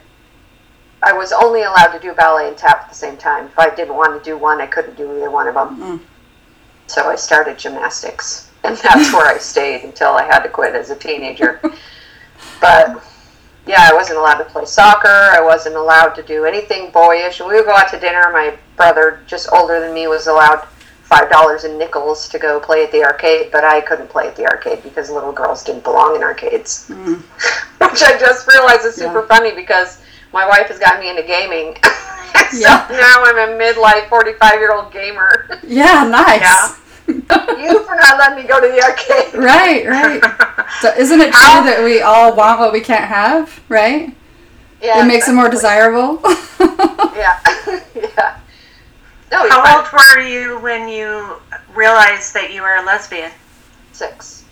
I 1.02 1.12
was 1.12 1.32
only 1.32 1.62
allowed 1.62 1.92
to 1.92 1.98
do 1.98 2.12
ballet 2.12 2.48
and 2.48 2.56
tap 2.56 2.82
at 2.82 2.88
the 2.90 2.94
same 2.94 3.16
time. 3.16 3.46
If 3.46 3.58
I 3.58 3.74
didn't 3.74 3.96
want 3.96 4.22
to 4.22 4.30
do 4.30 4.36
one, 4.36 4.60
I 4.60 4.66
couldn't 4.66 4.96
do 4.96 5.16
either 5.16 5.30
one 5.30 5.48
of 5.48 5.54
them. 5.54 5.78
Mm. 5.78 6.00
So 6.86 7.08
I 7.08 7.16
started 7.16 7.58
gymnastics, 7.58 8.50
and 8.62 8.76
that's 8.76 9.12
where 9.12 9.26
I 9.26 9.38
stayed 9.38 9.82
until 9.82 10.10
I 10.10 10.24
had 10.24 10.40
to 10.40 10.50
quit 10.50 10.74
as 10.74 10.90
a 10.90 10.96
teenager. 10.96 11.60
but 12.60 13.02
yeah, 13.66 13.88
I 13.90 13.94
wasn't 13.94 14.18
allowed 14.18 14.38
to 14.38 14.44
play 14.44 14.64
soccer. 14.66 15.08
I 15.08 15.40
wasn't 15.40 15.76
allowed 15.76 16.10
to 16.14 16.22
do 16.22 16.44
anything 16.44 16.90
boyish. 16.90 17.40
We 17.40 17.54
would 17.54 17.64
go 17.64 17.74
out 17.74 17.88
to 17.90 17.98
dinner, 17.98 18.30
my 18.32 18.56
brother, 18.76 19.22
just 19.26 19.48
older 19.52 19.80
than 19.80 19.94
me, 19.94 20.08
was 20.08 20.26
allowed 20.26 20.66
five 21.12 21.28
dollars 21.30 21.64
in 21.64 21.76
nickels 21.76 22.26
to 22.26 22.38
go 22.38 22.58
play 22.58 22.84
at 22.84 22.90
the 22.90 23.04
arcade, 23.04 23.50
but 23.52 23.64
I 23.64 23.82
couldn't 23.82 24.08
play 24.08 24.28
at 24.28 24.34
the 24.36 24.46
arcade 24.46 24.82
because 24.82 25.10
little 25.10 25.32
girls 25.32 25.62
didn't 25.62 25.84
belong 25.84 26.16
in 26.16 26.22
arcades. 26.22 26.88
Mm. 26.88 27.16
Which 27.90 28.02
I 28.02 28.16
just 28.18 28.48
realized 28.48 28.86
is 28.86 28.94
super 28.94 29.20
Yeah. 29.20 29.26
funny 29.26 29.52
because 29.54 29.98
my 30.32 30.48
wife 30.48 30.68
has 30.68 30.78
gotten 30.78 31.00
me 31.00 31.10
into 31.10 31.22
gaming. 31.22 31.76
so 32.50 32.56
Yeah. 32.58 32.86
now 32.90 33.24
I'm 33.24 33.36
a 33.36 33.58
midlife 33.62 34.08
45 34.08 34.54
year 34.60 34.72
old 34.72 34.90
gamer. 34.90 35.60
Yeah, 35.66 36.04
nice. 36.08 36.40
Yeah. 36.40 36.76
you 37.60 37.84
for 37.84 37.94
not 37.96 38.16
letting 38.16 38.42
me 38.42 38.48
go 38.48 38.58
to 38.58 38.68
the 38.68 38.82
arcade. 38.82 39.34
Right, 39.34 39.86
right. 39.86 40.22
So 40.80 40.94
isn't 40.96 41.20
it 41.20 41.32
true 41.32 41.60
that 41.68 41.82
we 41.84 42.00
all 42.00 42.34
want 42.34 42.58
what 42.58 42.72
we 42.72 42.80
can't 42.80 43.04
have, 43.04 43.60
right? 43.68 44.14
Yeah, 44.80 45.04
it 45.04 45.06
makes 45.06 45.28
it 45.28 45.34
more 45.34 45.50
desirable. 45.50 46.20
Yeah, 47.14 47.38
yeah. 47.94 48.38
You're 49.32 49.50
How 49.50 49.64
fine. 49.64 49.76
old 49.76 50.16
were 50.16 50.20
you 50.28 50.58
when 50.60 50.88
you 50.88 51.36
realized 51.74 52.34
that 52.34 52.52
you 52.52 52.62
were 52.62 52.76
a 52.76 52.82
lesbian? 52.84 53.30
Six. 53.92 54.44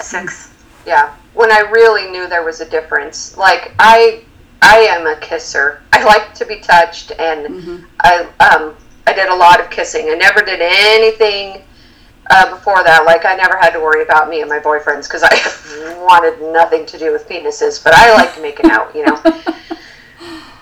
Six. 0.00 0.52
Yeah, 0.86 1.14
when 1.34 1.50
I 1.52 1.60
really 1.60 2.10
knew 2.10 2.28
there 2.28 2.44
was 2.44 2.60
a 2.60 2.68
difference. 2.68 3.36
Like 3.36 3.72
I, 3.78 4.22
I 4.62 4.78
am 4.80 5.06
a 5.06 5.16
kisser. 5.20 5.82
I 5.92 6.04
like 6.04 6.34
to 6.34 6.44
be 6.46 6.60
touched, 6.60 7.12
and 7.18 7.46
Mhm. 7.46 7.84
I 8.00 8.26
um 8.40 8.76
I 9.06 9.12
did 9.14 9.28
a 9.28 9.34
lot 9.34 9.60
of 9.60 9.70
kissing. 9.70 10.08
I 10.10 10.14
never 10.14 10.40
did 10.42 10.60
anything 10.62 11.62
uh, 12.30 12.50
before 12.54 12.82
that. 12.84 13.04
Like 13.04 13.24
I 13.24 13.34
never 13.36 13.56
had 13.58 13.70
to 13.70 13.80
worry 13.80 14.02
about 14.02 14.28
me 14.28 14.40
and 14.40 14.48
my 14.48 14.58
boyfriends 14.60 15.04
because 15.04 15.22
I 15.24 15.96
wanted 16.08 16.40
nothing 16.52 16.86
to 16.86 16.98
do 16.98 17.10
with 17.12 17.28
penises. 17.28 17.82
But 17.82 17.94
I 17.94 18.14
liked 18.14 18.40
making 18.40 18.70
out, 18.70 18.94
you 18.94 19.04
know. 19.06 19.20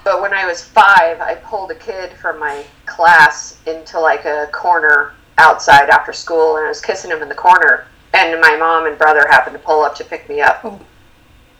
But 0.08 0.22
when 0.22 0.32
I 0.32 0.46
was 0.46 0.64
five, 0.64 1.20
I 1.20 1.34
pulled 1.34 1.70
a 1.70 1.74
kid 1.74 2.14
from 2.14 2.40
my 2.40 2.64
class 2.86 3.58
into 3.66 4.00
like 4.00 4.24
a 4.24 4.48
corner 4.52 5.12
outside 5.36 5.90
after 5.90 6.14
school, 6.14 6.56
and 6.56 6.64
I 6.64 6.68
was 6.70 6.80
kissing 6.80 7.10
him 7.10 7.20
in 7.20 7.28
the 7.28 7.34
corner. 7.34 7.88
And 8.14 8.40
my 8.40 8.56
mom 8.56 8.86
and 8.86 8.96
brother 8.96 9.28
happened 9.28 9.52
to 9.52 9.62
pull 9.62 9.84
up 9.84 9.94
to 9.96 10.04
pick 10.04 10.26
me 10.26 10.40
up. 10.40 10.62
Oh. 10.64 10.80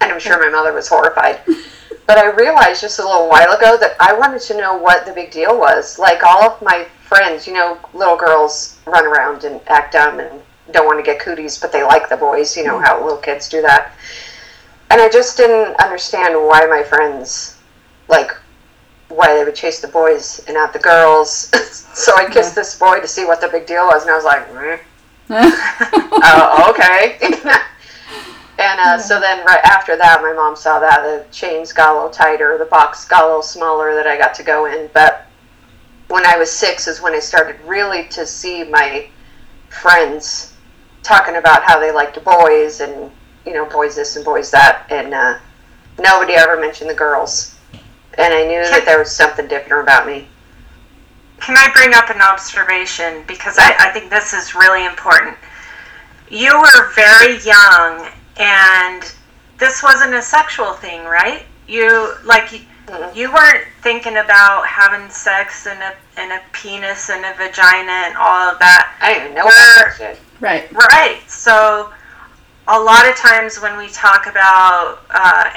And 0.01 0.11
I'm 0.11 0.19
sure 0.19 0.41
my 0.41 0.49
mother 0.49 0.73
was 0.73 0.89
horrified. 0.89 1.41
But 2.07 2.17
I 2.17 2.31
realized 2.31 2.81
just 2.81 2.99
a 2.99 3.03
little 3.03 3.29
while 3.29 3.53
ago 3.53 3.77
that 3.77 3.97
I 4.01 4.15
wanted 4.15 4.41
to 4.41 4.57
know 4.57 4.79
what 4.79 5.05
the 5.05 5.13
big 5.13 5.31
deal 5.31 5.59
was. 5.59 5.99
Like 5.99 6.23
all 6.23 6.45
of 6.45 6.63
my 6.63 6.87
friends, 7.03 7.47
you 7.47 7.53
know, 7.53 7.79
little 7.93 8.17
girls 8.17 8.79
run 8.87 9.05
around 9.05 9.45
and 9.45 9.61
act 9.67 9.93
dumb 9.93 10.21
and 10.21 10.41
don't 10.71 10.87
want 10.87 10.99
to 10.99 11.03
get 11.03 11.21
cooties, 11.21 11.59
but 11.59 11.71
they 11.71 11.83
like 11.83 12.09
the 12.09 12.17
boys, 12.17 12.57
you 12.57 12.65
know, 12.65 12.79
mm. 12.79 12.83
how 12.83 12.99
little 13.05 13.19
kids 13.19 13.47
do 13.47 13.61
that. 13.61 13.93
And 14.89 15.03
I 15.03 15.11
just 15.11 15.37
didn't 15.37 15.79
understand 15.83 16.35
why 16.35 16.65
my 16.65 16.83
friends, 16.83 17.59
like, 18.09 18.33
why 19.09 19.35
they 19.35 19.45
would 19.45 19.55
chase 19.55 19.81
the 19.81 19.89
boys 19.89 20.45
and 20.47 20.55
not 20.55 20.73
the 20.73 20.79
girls. 20.79 21.51
so 21.95 22.17
I 22.17 22.29
kissed 22.31 22.55
this 22.55 22.79
boy 22.79 23.01
to 23.01 23.09
see 23.09 23.25
what 23.25 23.41
the 23.41 23.49
big 23.49 23.67
deal 23.67 23.87
was, 23.87 24.03
and 24.03 24.11
I 24.11 24.17
was 24.17 24.25
like, 24.25 24.55
"Meh." 24.55 24.79
oh, 25.31 26.67
okay. 26.71 27.19
and 28.59 28.81
uh, 28.81 28.99
so 28.99 29.21
then 29.21 29.45
right 29.45 29.65
after 29.65 29.97
that, 29.97 30.23
my 30.23 30.33
mom 30.33 30.57
saw 30.57 30.81
that 30.81 31.03
the 31.03 31.25
chains 31.33 31.73
got 31.73 31.93
a 31.93 31.95
little 31.95 32.11
tighter, 32.11 32.57
the 32.59 32.65
box 32.65 33.05
got 33.05 33.25
a 33.25 33.27
little 33.27 33.43
smaller 33.43 33.95
that 33.95 34.07
I 34.07 34.17
got 34.17 34.35
to 34.35 34.43
go 34.43 34.67
in. 34.67 34.89
But 34.95 35.27
when 36.09 36.25
I 36.25 36.37
was 36.39 36.51
six 36.51 36.89
is 36.89 37.03
when 37.03 37.13
I 37.13 37.19
started 37.19 37.61
really 37.67 38.09
to 38.09 38.25
see 38.25 38.65
my 38.65 39.09
friends 39.69 40.55
talking 41.03 41.37
about 41.37 41.63
how 41.63 41.79
they 41.79 41.93
liked 41.93 42.23
boys 42.25 42.81
and 42.81 43.11
you 43.45 43.53
know 43.53 43.67
boys 43.67 43.97
this 43.97 44.17
and 44.17 44.25
boys 44.25 44.51
that, 44.51 44.87
and 44.91 45.13
uh, 45.13 45.39
nobody 45.99 46.35
ever 46.35 46.59
mentioned 46.59 46.89
the 46.89 46.95
girls. 46.95 47.58
And 48.19 48.35
I 48.35 48.45
knew 48.45 48.61
that 48.63 48.85
there 48.85 48.99
was 48.99 49.11
something 49.15 49.47
different 49.47 49.85
about 49.85 50.07
me. 50.07 50.27
Can 51.41 51.57
I 51.57 51.71
bring 51.73 51.95
up 51.95 52.11
an 52.11 52.21
observation? 52.21 53.23
Because 53.29 53.57
I, 53.59 53.75
I 53.79 53.91
think 53.93 54.11
this 54.11 54.33
is 54.35 54.55
really 54.57 54.85
important. 54.85 55.37
You 56.29 56.59
were 56.61 56.91
very 56.95 57.39
young, 57.41 58.09
and 58.37 59.15
this 59.59 59.83
wasn't 59.83 60.15
a 60.15 60.21
sexual 60.23 60.73
thing, 60.73 61.05
right? 61.05 61.45
You 61.69 62.15
like 62.25 62.53
you, 62.53 62.61
you 63.15 63.33
weren't 63.33 63.65
thinking 63.83 64.17
about 64.17 64.67
having 64.67 65.09
sex 65.11 65.67
and 65.69 65.81
a 65.81 65.95
and 66.21 66.33
a 66.33 66.41
penis 66.53 67.11
and 67.11 67.25
a 67.25 67.33
vagina 67.39 67.93
and 68.11 68.17
all 68.17 68.51
of 68.53 68.59
that. 68.59 68.97
I 69.01 69.15
didn't 69.15 69.35
know 69.37 69.45
Where- 69.47 69.87
about 69.87 69.99
that 69.99 70.17
shit. 70.17 70.21
right. 70.41 70.73
Right. 70.73 71.21
So, 71.29 71.93
a 72.67 72.79
lot 72.81 73.09
of 73.09 73.15
times 73.15 73.61
when 73.61 73.79
we 73.79 73.89
talk 73.91 74.27
about 74.27 74.99
uh, 75.11 75.51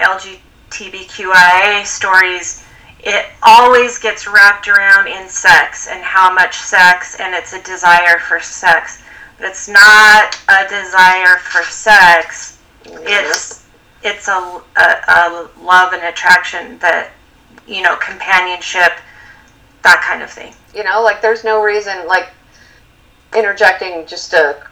LGBTQIA 0.72 1.86
stories, 1.86 2.64
it 3.00 3.26
always 3.44 3.98
gets 3.98 4.28
wrapped 4.28 4.68
around 4.68 5.08
in 5.08 5.28
sex 5.28 5.88
and 5.88 6.04
how 6.04 6.34
much 6.34 6.56
sex, 6.56 7.20
and 7.20 7.34
it's 7.34 7.54
a 7.54 7.62
desire 7.64 8.20
for 8.20 8.40
sex. 8.40 9.04
But 9.38 9.48
it's 9.48 9.68
not 9.68 10.38
a 10.50 10.68
desire 10.70 11.38
for 11.38 11.64
sex. 11.64 12.60
It's 12.86 13.66
it's 14.04 14.28
a, 14.28 14.62
a, 14.78 14.82
a 15.08 15.50
love 15.62 15.94
and 15.94 16.04
attraction 16.04 16.78
that 16.80 17.12
you 17.68 17.82
know 17.82 17.96
companionship, 17.98 18.94
that 19.84 20.02
kind 20.08 20.22
of 20.22 20.30
thing. 20.30 20.54
You 20.76 20.84
know, 20.84 21.02
like 21.02 21.22
there's 21.22 21.44
no 21.44 21.62
reason 21.62 22.08
like 22.08 22.30
interjecting 23.36 24.06
just 24.06 24.34
a 24.34 24.68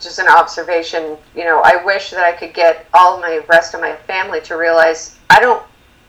just 0.00 0.18
an 0.18 0.28
observation, 0.28 1.16
you 1.34 1.44
know, 1.44 1.60
I 1.64 1.82
wish 1.84 2.10
that 2.10 2.20
I 2.24 2.32
could 2.32 2.52
get 2.54 2.86
all 2.94 3.20
my 3.20 3.42
rest 3.48 3.74
of 3.74 3.80
my 3.80 3.96
family 4.06 4.40
to 4.42 4.56
realize 4.56 5.16
I 5.30 5.40
don't 5.40 5.62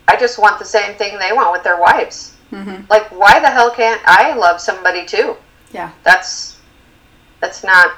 I 0.09 0.15
just 0.15 0.39
want 0.39 0.57
the 0.59 0.65
same 0.65 0.95
thing 0.95 1.19
they 1.19 1.33
want 1.33 1.51
with 1.51 1.63
their 1.63 1.79
wives. 1.79 2.35
hmm 2.49 2.81
Like 2.89 3.07
why 3.11 3.39
the 3.39 3.49
hell 3.49 3.71
can't 3.71 4.01
I 4.05 4.33
love 4.33 4.59
somebody 4.61 5.05
too? 5.05 5.35
Yeah. 5.71 5.91
That's 6.03 6.57
that's 7.39 7.63
not 7.63 7.91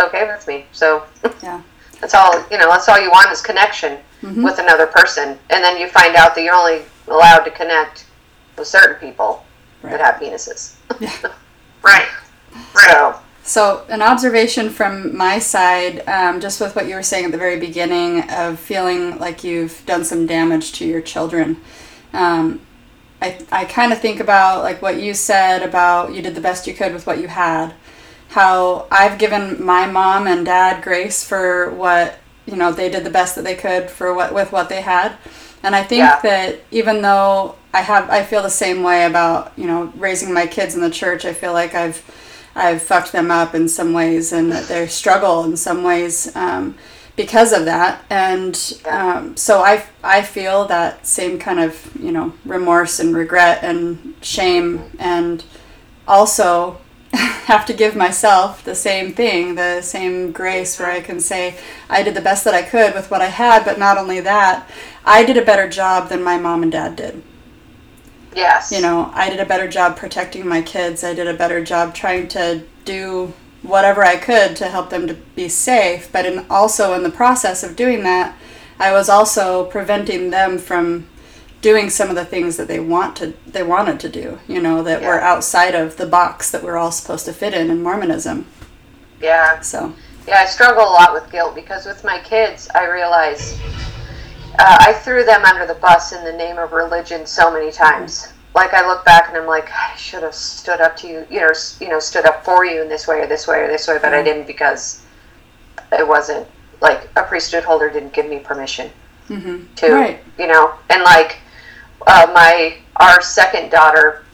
okay 0.00 0.26
with 0.26 0.46
me. 0.46 0.66
So 0.72 1.04
Yeah. 1.42 1.60
that's 2.00 2.14
all 2.14 2.42
you 2.50 2.58
know, 2.58 2.68
that's 2.70 2.88
all 2.88 3.00
you 3.00 3.10
want 3.10 3.30
is 3.32 3.40
connection 3.40 3.98
Mhm. 4.22 4.42
with 4.42 4.58
another 4.58 4.86
person. 4.88 5.38
And 5.50 5.62
then 5.62 5.78
you 5.78 5.88
find 5.88 6.16
out 6.16 6.34
that 6.34 6.42
you're 6.42 6.54
only 6.54 6.82
allowed 7.06 7.44
to 7.44 7.50
connect 7.52 8.06
with 8.56 8.66
certain 8.66 8.96
people 8.96 9.44
Right. 9.82 9.92
that 9.92 10.00
have 10.00 10.16
penises. 10.20 10.74
Yeah. 11.00 11.12
Right. 11.82 12.08
Right. 12.74 12.90
So 12.90 13.20
So, 13.48 13.82
an 13.88 14.02
observation 14.02 14.68
from 14.68 15.16
my 15.16 15.38
side, 15.38 16.06
um, 16.06 16.38
just 16.38 16.60
with 16.60 16.76
what 16.76 16.86
you 16.86 16.94
were 16.94 17.02
saying 17.02 17.24
at 17.24 17.32
the 17.32 17.38
very 17.38 17.58
beginning 17.58 18.28
of 18.28 18.60
feeling 18.60 19.18
like 19.18 19.42
you've 19.42 19.82
done 19.86 20.04
some 20.04 20.26
damage 20.26 20.72
to 20.72 20.84
your 20.86 21.00
children. 21.00 21.56
Um, 22.12 22.60
I, 23.22 23.38
I 23.50 23.64
kind 23.64 23.90
of 23.90 24.00
think 24.00 24.20
about 24.20 24.62
like 24.62 24.82
what 24.82 25.00
you 25.00 25.14
said 25.14 25.62
about 25.62 26.14
you 26.14 26.20
did 26.20 26.34
the 26.34 26.42
best 26.42 26.66
you 26.66 26.74
could 26.74 26.92
with 26.92 27.06
what 27.06 27.20
you 27.20 27.28
had. 27.28 27.72
How 28.28 28.86
I've 28.90 29.16
given 29.18 29.64
my 29.64 29.86
mom 29.86 30.26
and 30.26 30.44
dad 30.44 30.82
grace 30.84 31.24
for 31.24 31.70
what 31.70 32.18
you 32.44 32.54
know 32.54 32.70
they 32.70 32.90
did 32.90 33.02
the 33.02 33.08
best 33.10 33.34
that 33.36 33.44
they 33.44 33.54
could 33.54 33.88
for 33.88 34.12
what 34.12 34.34
with 34.34 34.52
what 34.52 34.68
they 34.68 34.82
had, 34.82 35.16
and 35.62 35.74
I 35.74 35.84
think 35.84 36.00
Yeah. 36.00 36.20
that 36.22 36.60
even 36.70 37.00
though 37.00 37.54
I 37.72 37.80
have 37.80 38.10
I 38.10 38.24
feel 38.24 38.42
the 38.42 38.50
same 38.50 38.82
way 38.82 39.06
about 39.06 39.52
you 39.56 39.66
know 39.66 39.90
raising 39.96 40.34
my 40.34 40.46
kids 40.46 40.74
in 40.74 40.82
the 40.82 40.90
church. 40.90 41.24
I 41.24 41.32
feel 41.32 41.54
like 41.54 41.74
I've 41.74 42.02
I've 42.58 42.82
fucked 42.82 43.12
them 43.12 43.30
up 43.30 43.54
in 43.54 43.68
some 43.68 43.92
ways 43.92 44.32
and 44.32 44.50
that 44.50 44.66
they 44.66 44.86
struggle 44.88 45.44
in 45.44 45.56
some 45.56 45.84
ways 45.84 46.34
um, 46.34 46.74
because 47.14 47.52
of 47.52 47.64
that. 47.66 48.04
And 48.10 48.80
um, 48.84 49.36
so 49.36 49.60
I, 49.60 49.84
I 50.02 50.22
feel 50.22 50.66
that 50.66 51.06
same 51.06 51.38
kind 51.38 51.60
of, 51.60 51.90
you 52.00 52.10
know, 52.10 52.32
remorse 52.44 52.98
and 52.98 53.14
regret 53.14 53.62
and 53.62 54.14
shame 54.22 54.90
and 54.98 55.44
also 56.08 56.78
have 57.12 57.64
to 57.66 57.72
give 57.72 57.94
myself 57.94 58.64
the 58.64 58.74
same 58.74 59.12
thing, 59.12 59.54
the 59.54 59.80
same 59.80 60.32
grace 60.32 60.78
where 60.78 60.90
I 60.90 61.00
can 61.00 61.20
say, 61.20 61.56
I 61.88 62.02
did 62.02 62.14
the 62.14 62.20
best 62.20 62.44
that 62.44 62.54
I 62.54 62.62
could 62.62 62.92
with 62.92 63.08
what 63.10 63.22
I 63.22 63.28
had, 63.28 63.64
but 63.64 63.78
not 63.78 63.98
only 63.98 64.20
that, 64.20 64.68
I 65.04 65.24
did 65.24 65.36
a 65.36 65.44
better 65.44 65.68
job 65.68 66.08
than 66.08 66.24
my 66.24 66.38
mom 66.38 66.64
and 66.64 66.72
dad 66.72 66.96
did 66.96 67.22
Yes. 68.38 68.70
you 68.70 68.80
know, 68.80 69.10
I 69.14 69.30
did 69.30 69.40
a 69.40 69.46
better 69.46 69.66
job 69.68 69.96
protecting 69.96 70.46
my 70.46 70.62
kids. 70.62 71.02
I 71.02 71.12
did 71.12 71.26
a 71.26 71.34
better 71.34 71.62
job 71.62 71.94
trying 71.94 72.28
to 72.28 72.62
do 72.84 73.32
whatever 73.62 74.04
I 74.04 74.16
could 74.16 74.54
to 74.56 74.68
help 74.68 74.90
them 74.90 75.08
to 75.08 75.14
be 75.14 75.48
safe. 75.48 76.10
But 76.12 76.24
in 76.24 76.46
also 76.48 76.94
in 76.94 77.02
the 77.02 77.10
process 77.10 77.62
of 77.64 77.76
doing 77.76 78.04
that, 78.04 78.36
I 78.78 78.92
was 78.92 79.08
also 79.08 79.64
preventing 79.64 80.30
them 80.30 80.58
from 80.58 81.08
doing 81.60 81.90
some 81.90 82.08
of 82.08 82.14
the 82.14 82.24
things 82.24 82.56
that 82.56 82.68
they 82.68 82.78
want 82.78 83.16
to 83.16 83.34
they 83.46 83.64
wanted 83.64 83.98
to 84.00 84.08
do. 84.08 84.38
You 84.46 84.62
know, 84.62 84.82
that 84.84 85.02
were 85.02 85.20
outside 85.20 85.74
of 85.74 85.96
the 85.96 86.06
box 86.06 86.50
that 86.52 86.62
we're 86.62 86.76
all 86.76 86.92
supposed 86.92 87.24
to 87.24 87.32
fit 87.32 87.54
in 87.54 87.70
in 87.70 87.82
Mormonism. 87.82 88.46
Yeah. 89.20 89.60
So 89.60 89.94
Yeah, 90.28 90.38
I 90.38 90.46
struggle 90.46 90.84
a 90.84 90.94
lot 90.94 91.12
with 91.12 91.30
guilt 91.32 91.56
because 91.56 91.86
with 91.86 92.04
my 92.04 92.20
kids, 92.20 92.68
I 92.74 92.86
realize 92.86 93.58
uh, 94.58 94.76
I 94.80 94.92
threw 94.92 95.24
them 95.24 95.44
under 95.44 95.66
the 95.66 95.74
bus 95.80 96.12
in 96.12 96.24
the 96.24 96.32
name 96.32 96.58
of 96.58 96.72
religion 96.72 97.26
so 97.26 97.50
many 97.52 97.70
times. 97.72 98.32
Like 98.54 98.74
I 98.74 98.86
look 98.86 99.04
back 99.04 99.28
and 99.28 99.36
I'm 99.36 99.46
like, 99.46 99.70
I 99.72 99.94
should 99.96 100.22
have 100.22 100.34
stood 100.34 100.80
up 100.80 100.96
to 100.98 101.06
you, 101.08 101.26
you 101.30 101.40
know, 101.40 101.52
you 101.80 101.88
know, 101.88 102.00
stood 102.00 102.24
up 102.26 102.44
for 102.44 102.64
you 102.64 102.82
in 102.82 102.88
this 102.88 103.06
way 103.06 103.20
or 103.20 103.26
this 103.26 103.46
way 103.46 103.60
or 103.60 103.68
this 103.68 103.86
way, 103.86 103.98
but 104.02 104.14
I 104.14 104.22
didn't 104.22 104.46
because 104.46 105.02
it 105.92 106.06
wasn't 106.06 106.46
like 106.80 107.08
a 107.16 107.22
priesthood 107.22 107.64
holder 107.64 107.88
didn't 107.90 108.12
give 108.12 108.26
me 108.28 108.38
permission 108.40 108.90
to, 109.76 109.92
Right. 109.92 110.20
you 110.38 110.46
know, 110.46 110.74
and 110.90 111.02
like 111.04 111.38
uh, 112.06 112.30
my 112.34 112.78
our 112.96 113.20
second 113.20 113.70
daughter 113.70 114.24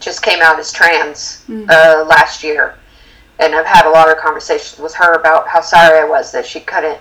just 0.00 0.22
came 0.22 0.40
out 0.40 0.58
as 0.58 0.72
trans 0.72 1.44
uh, 1.68 2.04
last 2.08 2.42
year, 2.44 2.76
and 3.40 3.54
I've 3.54 3.66
had 3.66 3.86
a 3.86 3.90
lot 3.90 4.08
of 4.10 4.18
conversations 4.18 4.80
with 4.80 4.94
her 4.94 5.14
about 5.14 5.48
how 5.48 5.60
sorry 5.60 5.98
I 5.98 6.04
was 6.04 6.30
that 6.32 6.46
she 6.46 6.60
couldn't 6.60 6.98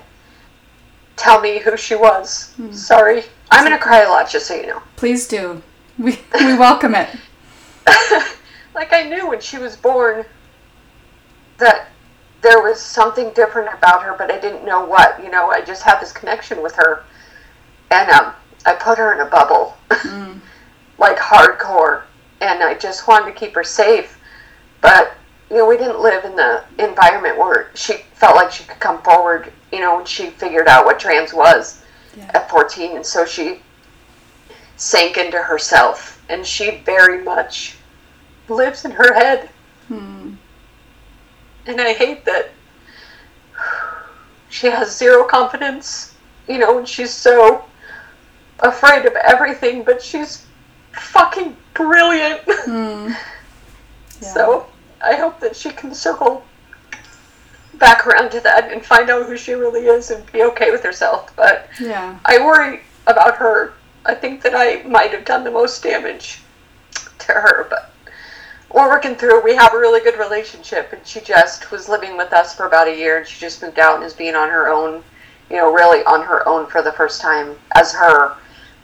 tell 1.16 1.42
me 1.42 1.60
who 1.60 1.78
she 1.78 1.96
was. 1.96 2.54
Sorry, 2.72 3.24
I'm 3.52 3.64
gonna 3.64 3.78
cry 3.78 4.02
a 4.02 4.10
lot, 4.10 4.30
just 4.30 4.48
so 4.48 4.56
you 4.56 4.68
know. 4.68 4.82
please 4.96 5.28
do. 5.28 5.62
We 5.98 6.20
we 6.34 6.58
welcome 6.58 6.96
it. 6.96 7.10
like 8.76 8.94
I 8.94 9.04
knew 9.04 9.28
when 9.30 9.42
she 9.42 9.58
was 9.58 9.76
born 9.76 10.26
that 11.60 11.90
there 12.42 12.62
was 12.62 12.82
something 12.82 13.32
different 13.34 13.70
about 13.74 14.04
her, 14.04 14.16
but 14.18 14.32
I 14.32 14.40
didn't 14.40 14.66
know 14.66 14.86
what. 14.86 15.24
You 15.24 15.30
know, 15.30 15.50
I 15.50 15.62
just 15.62 15.84
had 15.84 16.00
this 16.00 16.12
connection 16.12 16.62
with 16.62 16.76
her, 16.76 17.04
and 17.92 18.10
um, 18.10 18.34
I 18.66 18.74
put 18.74 18.98
her 18.98 19.14
in 19.14 19.20
a 19.26 19.30
bubble, 19.30 19.78
like 20.98 21.18
hardcore, 21.18 22.04
and 22.42 22.64
I 22.64 22.74
just 22.74 23.08
wanted 23.08 23.34
to 23.34 23.40
keep 23.40 23.56
her 23.56 23.64
safe. 23.64 24.20
But 24.82 25.14
you 25.50 25.58
know, 25.58 25.68
we 25.68 25.78
didn't 25.78 26.02
live 26.02 26.26
in 26.26 26.36
the 26.36 26.64
environment 26.80 27.38
where 27.38 27.70
she 27.76 27.98
felt 28.16 28.36
like 28.36 28.52
she 28.52 28.64
could 28.64 28.80
come 28.80 29.02
forward. 29.04 29.52
You 29.74 29.80
know, 29.80 29.96
when 29.96 30.06
she 30.06 30.30
figured 30.30 30.68
out 30.68 30.86
what 30.86 31.00
trans 31.00 31.34
was 31.34 31.82
Yeah. 32.16 32.30
at 32.36 32.48
14, 32.48 32.96
and 32.96 33.04
so 33.06 33.26
she 33.26 33.60
sank 34.78 35.18
into 35.18 35.42
herself, 35.42 36.22
and 36.30 36.46
she 36.46 36.78
very 36.86 37.24
much 37.24 37.76
lives 38.48 38.86
in 38.86 38.92
her 38.92 39.14
head. 39.16 39.50
Hmm. 39.88 40.36
And 41.66 41.82
I 41.82 41.94
hate 41.94 42.24
that 42.26 42.52
she 44.50 44.68
has 44.68 44.96
zero 44.96 45.24
confidence, 45.24 46.14
you 46.48 46.60
know, 46.60 46.78
and 46.78 46.88
she's 46.88 47.12
so 47.12 47.66
afraid 48.60 49.08
of 49.08 49.16
everything, 49.16 49.82
but 49.84 50.04
she's 50.04 50.46
fucking 50.92 51.58
brilliant. 51.74 52.42
Hmm. 52.48 53.14
So 54.22 54.68
I 55.06 55.16
hope 55.16 55.42
that 55.42 55.54
she 55.54 55.70
can 55.70 55.94
circle 55.94 56.46
back 57.80 58.06
around 58.06 58.32
to 58.32 58.40
that 58.42 58.72
and 58.72 58.86
find 58.86 59.10
out 59.10 59.26
who 59.26 59.38
she 59.38 59.54
really 59.54 59.86
is 59.88 60.12
and 60.12 60.32
be 60.32 60.44
okay 60.44 60.72
with 60.72 60.84
herself. 60.84 61.34
But 61.36 61.68
Yeah. 61.80 62.18
I 62.26 62.38
worry 62.40 62.82
about 63.08 63.36
her. 63.38 63.74
I 64.06 64.16
think 64.16 64.42
that 64.44 64.54
I 64.56 64.84
might 64.88 65.12
have 65.12 65.26
done 65.26 65.44
the 65.44 65.52
most 65.52 65.82
damage 65.82 66.42
to 67.20 67.34
her, 67.34 67.68
but 67.70 67.92
we're 68.72 68.90
working 68.90 69.16
through. 69.16 69.44
We 69.44 69.56
have 69.56 69.74
a 69.74 69.78
really 69.78 70.02
good 70.02 70.18
relationship, 70.18 70.92
and 70.94 71.06
she 71.06 71.22
just 71.22 71.72
was 71.72 71.88
living 71.88 72.18
with 72.18 72.34
us 72.34 72.56
for 72.56 72.66
about 72.66 72.88
a 72.88 72.96
year, 72.96 73.18
and 73.18 73.28
she 73.28 73.40
just 73.40 73.62
moved 73.62 73.80
out 73.80 73.96
and 73.96 74.04
is 74.04 74.14
being 74.14 74.36
on 74.36 74.50
her 74.50 74.68
own, 74.68 75.04
you 75.50 75.58
know, 75.58 75.72
really 75.74 76.04
on 76.06 76.26
her 76.26 76.48
own 76.48 76.68
for 76.68 76.82
the 76.82 76.92
first 76.92 77.22
time 77.22 77.56
as 77.76 77.94
her. 77.94 78.36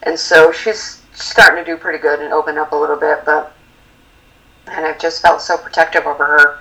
And 0.04 0.17
so 0.17 0.52
she's 0.52 1.02
starting 1.13 1.65
to 1.65 1.71
do 1.71 1.78
pretty 1.78 1.99
good 1.99 2.21
and 2.21 2.32
open 2.32 2.58
up 2.58 2.71
a 2.71 2.75
little 2.75 2.95
bit, 2.95 3.25
but 3.25 3.54
and 4.67 4.86
I've 4.86 4.99
just 4.99 5.21
felt 5.21 5.41
so 5.41 5.58
protective 5.58 6.06
over 6.06 6.25
her 6.25 6.60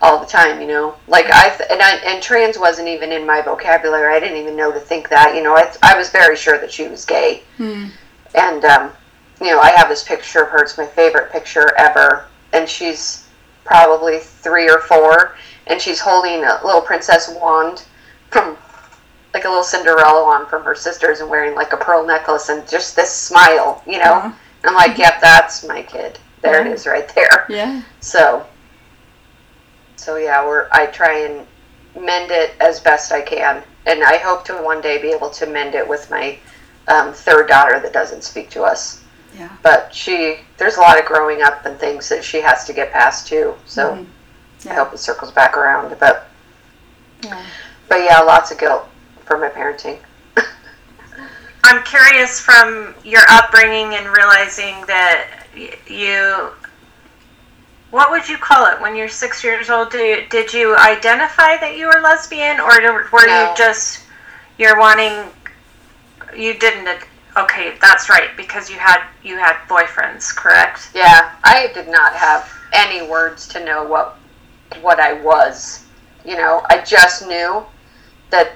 all 0.00 0.18
the 0.20 0.26
time, 0.26 0.60
you 0.60 0.66
know. 0.66 0.94
Like 1.08 1.26
I 1.30 1.48
th- 1.56 1.68
and 1.70 1.80
I 1.82 1.96
and 2.06 2.22
trans 2.22 2.58
wasn't 2.58 2.88
even 2.88 3.12
in 3.12 3.26
my 3.26 3.42
vocabulary. 3.42 4.14
I 4.14 4.20
didn't 4.20 4.36
even 4.38 4.56
know 4.56 4.72
to 4.72 4.80
think 4.80 5.08
that, 5.08 5.34
you 5.34 5.42
know. 5.42 5.56
I 5.56 5.72
I 5.82 5.96
was 5.96 6.10
very 6.10 6.36
sure 6.36 6.58
that 6.58 6.70
she 6.72 6.86
was 6.88 7.04
gay, 7.04 7.42
and 7.58 8.64
um, 8.64 8.92
you 9.40 9.48
know, 9.50 9.60
I 9.60 9.70
have 9.70 9.88
this 9.88 10.04
picture 10.04 10.42
of 10.42 10.48
her. 10.50 10.62
It's 10.62 10.78
my 10.78 10.86
favorite 10.86 11.30
picture 11.32 11.74
ever, 11.76 12.26
and 12.52 12.68
she's 12.68 13.26
probably 13.64 14.18
three 14.18 14.68
or 14.68 14.78
four, 14.80 15.36
and 15.66 15.80
she's 15.80 16.00
holding 16.00 16.44
a 16.44 16.60
little 16.64 16.80
princess 16.80 17.34
wand 17.40 17.84
from 18.30 18.56
like 19.34 19.44
a 19.44 19.48
little 19.48 19.62
Cinderella 19.64 20.24
wand 20.24 20.48
from 20.48 20.62
her 20.64 20.74
sisters, 20.74 21.20
and 21.20 21.28
wearing 21.28 21.54
like 21.54 21.72
a 21.72 21.76
pearl 21.76 22.06
necklace, 22.06 22.48
and 22.48 22.66
just 22.68 22.96
this 22.96 23.12
smile, 23.12 23.82
you 23.86 23.98
know. 23.98 24.14
Aw. 24.14 24.38
I'm 24.64 24.74
like, 24.74 24.96
yep, 24.98 25.20
that's 25.20 25.64
my 25.66 25.82
kid. 25.82 26.18
There 26.42 26.60
it 26.60 26.66
Yeah. 26.68 26.72
is, 26.72 26.86
right 26.86 27.08
there. 27.14 27.46
Yeah. 27.48 27.82
So, 28.00 28.46
so 29.98 30.16
yeah, 30.16 30.44
we're 30.46 30.68
I 30.72 30.86
try 30.86 31.18
and 31.20 31.46
mend 31.98 32.30
it 32.30 32.52
as 32.60 32.80
best 32.80 33.12
I 33.12 33.20
can, 33.22 33.62
and 33.86 34.02
I 34.04 34.16
hope 34.18 34.44
to 34.46 34.54
one 34.54 34.80
day 34.80 35.00
be 35.00 35.08
able 35.10 35.30
to 35.30 35.46
mend 35.46 35.74
it 35.74 35.86
with 35.86 36.10
my 36.10 36.38
um, 36.86 37.12
third 37.12 37.48
daughter 37.48 37.80
that 37.80 37.92
doesn't 37.92 38.24
speak 38.24 38.50
to 38.50 38.62
us. 38.62 39.02
Yeah. 39.34 39.50
But 39.62 39.94
she, 39.94 40.38
there's 40.56 40.76
a 40.78 40.80
lot 40.80 40.98
of 40.98 41.04
growing 41.04 41.42
up 41.42 41.66
and 41.66 41.78
things 41.78 42.08
that 42.08 42.24
she 42.24 42.40
has 42.40 42.64
to 42.66 42.72
get 42.72 42.92
past 42.92 43.26
too. 43.28 43.54
So 43.66 43.94
Mhm. 43.94 44.70
I 44.70 44.74
hope 44.74 44.92
it 44.94 44.98
circles 44.98 45.30
back 45.32 45.56
around. 45.56 45.96
But 46.00 46.28
Yeah. 47.22 47.42
but 47.88 48.02
yeah, 48.02 48.20
lots 48.20 48.50
of 48.50 48.58
guilt 48.58 48.88
for 49.26 49.36
my 49.36 49.48
parenting. 49.48 49.98
I'm 51.64 51.82
curious 51.82 52.40
from 52.40 52.94
your 53.04 53.22
upbringing 53.28 53.94
and 53.94 54.06
realizing 54.08 54.86
that 54.86 55.26
you. 55.86 56.50
What 57.90 58.10
would 58.10 58.28
you 58.28 58.36
call 58.36 58.66
it 58.66 58.80
when 58.80 58.94
you're 58.94 59.08
six 59.08 59.42
years 59.42 59.70
old? 59.70 59.90
Did 59.90 60.22
you, 60.24 60.28
did 60.28 60.52
you 60.52 60.76
identify 60.76 61.56
that 61.56 61.76
you 61.76 61.86
were 61.86 62.00
lesbian, 62.02 62.60
or 62.60 62.68
were 63.10 63.26
No. 63.26 63.50
you 63.50 63.56
just 63.56 64.04
you're 64.58 64.78
wanting? 64.78 65.30
You 66.36 66.54
didn't. 66.54 66.88
Okay, 67.36 67.74
that's 67.80 68.10
right 68.10 68.30
because 68.36 68.68
you 68.68 68.76
had 68.76 69.02
you 69.22 69.36
had 69.38 69.56
boyfriends, 69.68 70.34
correct? 70.34 70.90
Yeah, 70.94 71.32
I 71.44 71.70
did 71.72 71.88
not 71.88 72.12
have 72.14 72.52
any 72.72 73.06
words 73.08 73.48
to 73.48 73.64
know 73.64 73.84
what 73.84 74.16
what 74.82 75.00
I 75.00 75.14
was. 75.14 75.84
You 76.24 76.36
know, 76.36 76.62
I 76.68 76.82
just 76.84 77.26
knew 77.26 77.64
that 78.30 78.52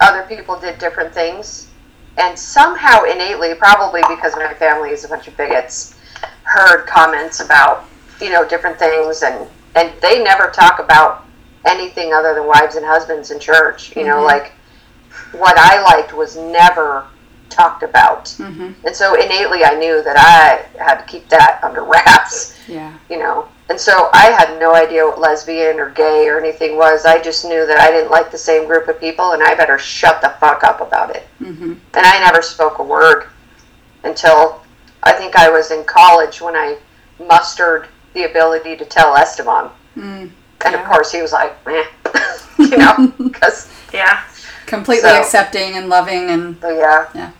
other 0.00 0.22
people 0.28 0.58
did 0.58 0.78
different 0.78 1.12
things, 1.12 1.68
and 2.16 2.38
somehow 2.38 3.04
innately, 3.04 3.54
probably 3.54 4.00
because 4.08 4.34
my 4.36 4.54
family 4.54 4.90
is 4.90 5.04
a 5.04 5.08
bunch 5.08 5.26
of 5.28 5.36
bigots, 5.36 5.96
heard 6.44 6.86
comments 6.86 7.40
about 7.40 7.84
you 8.20 8.30
know 8.30 8.46
different 8.46 8.78
things, 8.78 9.22
and 9.22 9.46
and 9.74 9.92
they 10.00 10.22
never 10.22 10.48
talk 10.50 10.78
about 10.78 11.24
anything 11.64 12.12
other 12.14 12.34
than 12.34 12.46
wives 12.46 12.76
and 12.76 12.84
husbands 12.84 13.30
in 13.30 13.38
church. 13.40 13.94
You 13.96 14.04
know, 14.04 14.22
like 14.22 14.52
what 15.32 15.56
I 15.58 15.82
liked 15.82 16.12
was 16.14 16.36
never 16.36 17.04
talked 17.50 17.82
about. 17.82 18.26
Mhm. 18.38 18.74
And 18.84 18.94
so 18.94 19.14
innately, 19.14 19.64
I 19.64 19.74
knew 19.74 20.02
that 20.02 20.16
I 20.18 20.66
had 20.82 20.96
to 21.00 21.04
keep 21.06 21.28
that 21.30 21.58
under 21.64 21.82
wraps, 21.82 22.54
Yeah. 22.68 22.92
you 23.08 23.18
know. 23.18 23.48
And 23.70 23.78
so 23.80 24.08
I 24.12 24.26
had 24.26 24.58
no 24.60 24.74
idea 24.74 25.04
what 25.06 25.18
lesbian 25.18 25.78
or 25.80 25.90
gay 25.90 26.28
or 26.28 26.38
anything 26.38 26.76
was. 26.76 27.04
I 27.04 27.18
just 27.20 27.44
knew 27.44 27.66
that 27.66 27.78
I 27.78 27.90
didn't 27.90 28.10
like 28.10 28.30
the 28.30 28.38
same 28.38 28.66
group 28.66 28.86
of 28.88 29.00
people 29.00 29.32
and 29.32 29.42
I 29.42 29.54
better 29.54 29.78
shut 29.78 30.20
the 30.22 30.30
fuck 30.40 30.62
up 30.64 30.80
about 30.80 31.14
it. 31.14 31.26
Mm-hmm. 31.42 31.72
And 31.94 32.06
I 32.06 32.18
never 32.20 32.40
spoke 32.42 32.78
a 32.78 32.82
word 32.82 33.26
until 34.04 34.62
I 35.02 35.12
think 35.12 35.36
I 35.36 35.50
was 35.50 35.70
in 35.70 35.84
college 35.84 36.40
when 36.40 36.54
I 36.54 36.76
mustered 37.26 37.88
the 38.18 38.28
ability 38.28 38.76
to 38.76 38.84
tell 38.84 39.16
Esteban. 39.16 39.70
Mm, 39.96 40.30
And 40.64 40.74
of 40.74 40.84
course 40.84 41.12
he 41.12 41.22
was 41.22 41.32
like, 41.32 41.54
eh. 41.66 41.84
you 42.58 42.76
know, 42.76 43.12
because, 43.22 43.70
Yeah. 43.92 44.22
completely 44.66 45.08
So- 45.10 45.20
accepting 45.20 45.76
and 45.76 45.88
loving 45.88 46.30
and 46.30 46.56
yeah. 46.62 47.06
Yeah. 47.14 47.30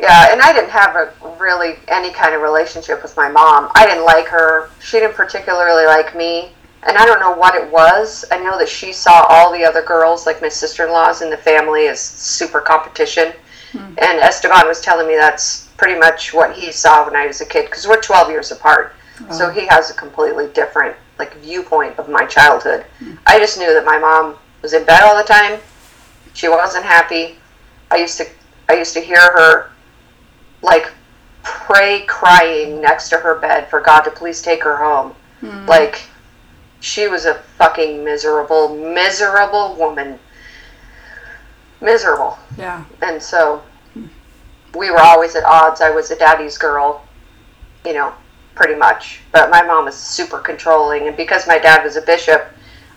Yeah, 0.00 0.28
and 0.32 0.40
I 0.40 0.52
didn't 0.52 0.70
have 0.70 0.94
a 0.94 1.12
really 1.40 1.74
any 1.88 2.12
kind 2.12 2.32
of 2.32 2.40
relationship 2.40 3.02
with 3.02 3.16
my 3.16 3.28
mom. 3.28 3.68
I 3.74 3.84
didn't 3.84 4.04
like 4.04 4.26
her. 4.28 4.70
She 4.80 5.00
didn't 5.00 5.14
particularly 5.16 5.86
like 5.86 6.14
me. 6.14 6.52
And 6.86 6.96
I 6.96 7.04
don't 7.04 7.18
know 7.18 7.32
what 7.32 7.56
it 7.56 7.68
was. 7.72 8.24
I 8.30 8.38
know 8.38 8.56
that 8.60 8.68
she 8.68 8.92
saw 8.92 9.26
all 9.28 9.52
the 9.52 9.64
other 9.64 9.82
girls, 9.82 10.24
like 10.24 10.40
my 10.40 10.48
sister 10.48 10.86
in 10.86 10.92
laws 10.92 11.20
in 11.20 11.30
the 11.30 11.36
family, 11.36 11.88
as 11.88 12.00
super 12.00 12.60
competition. 12.60 13.32
And 13.74 14.20
Esteban 14.20 14.68
was 14.68 14.80
telling 14.80 15.08
me 15.08 15.16
that's 15.16 15.66
pretty 15.76 15.98
much 15.98 16.32
what 16.32 16.54
he 16.56 16.70
saw 16.70 17.04
when 17.04 17.16
I 17.16 17.26
was 17.26 17.40
a 17.40 17.44
kid, 17.46 17.64
because 17.66 17.88
we're 17.88 18.00
12 18.00 18.30
years 18.30 18.52
apart. 18.52 18.94
So 19.32 19.46
oh. 19.46 19.50
he 19.50 19.66
has 19.66 19.90
a 19.90 19.94
completely 19.94 20.48
different 20.48 20.96
like 21.18 21.34
viewpoint 21.38 21.98
of 21.98 22.08
my 22.08 22.24
childhood. 22.26 22.84
Hmm. 22.98 23.14
I 23.26 23.38
just 23.38 23.58
knew 23.58 23.72
that 23.74 23.84
my 23.84 23.98
mom 23.98 24.36
was 24.62 24.72
in 24.72 24.84
bed 24.84 25.02
all 25.02 25.16
the 25.16 25.24
time. 25.24 25.60
She 26.34 26.48
wasn't 26.48 26.84
happy. 26.84 27.36
I 27.90 27.96
used 27.96 28.16
to 28.18 28.26
I 28.68 28.74
used 28.74 28.94
to 28.94 29.00
hear 29.00 29.18
her 29.20 29.70
like 30.62 30.92
pray 31.42 32.04
crying 32.06 32.80
next 32.80 33.08
to 33.10 33.16
her 33.16 33.38
bed 33.38 33.68
for 33.68 33.80
God 33.80 34.02
to 34.02 34.10
please 34.10 34.40
take 34.42 34.62
her 34.62 34.76
home. 34.76 35.14
Hmm. 35.40 35.66
Like 35.66 36.02
she 36.80 37.08
was 37.08 37.26
a 37.26 37.34
fucking 37.34 38.04
miserable, 38.04 38.76
miserable 38.76 39.74
woman. 39.74 40.18
Miserable. 41.80 42.38
yeah. 42.56 42.84
And 43.02 43.20
so 43.22 43.62
hmm. 43.94 44.06
we 44.76 44.90
were 44.90 45.00
always 45.00 45.34
at 45.34 45.44
odds. 45.44 45.80
I 45.80 45.90
was 45.90 46.10
a 46.10 46.16
daddy's 46.16 46.58
girl, 46.58 47.04
you 47.84 47.94
know, 47.94 48.12
pretty 48.58 48.74
much. 48.74 49.20
But 49.32 49.50
my 49.50 49.62
mom 49.62 49.86
was 49.86 49.96
super 49.96 50.38
controlling. 50.38 51.06
And 51.06 51.16
because 51.16 51.46
my 51.46 51.58
dad 51.58 51.84
was 51.84 51.96
a 51.96 52.02
bishop, 52.02 52.48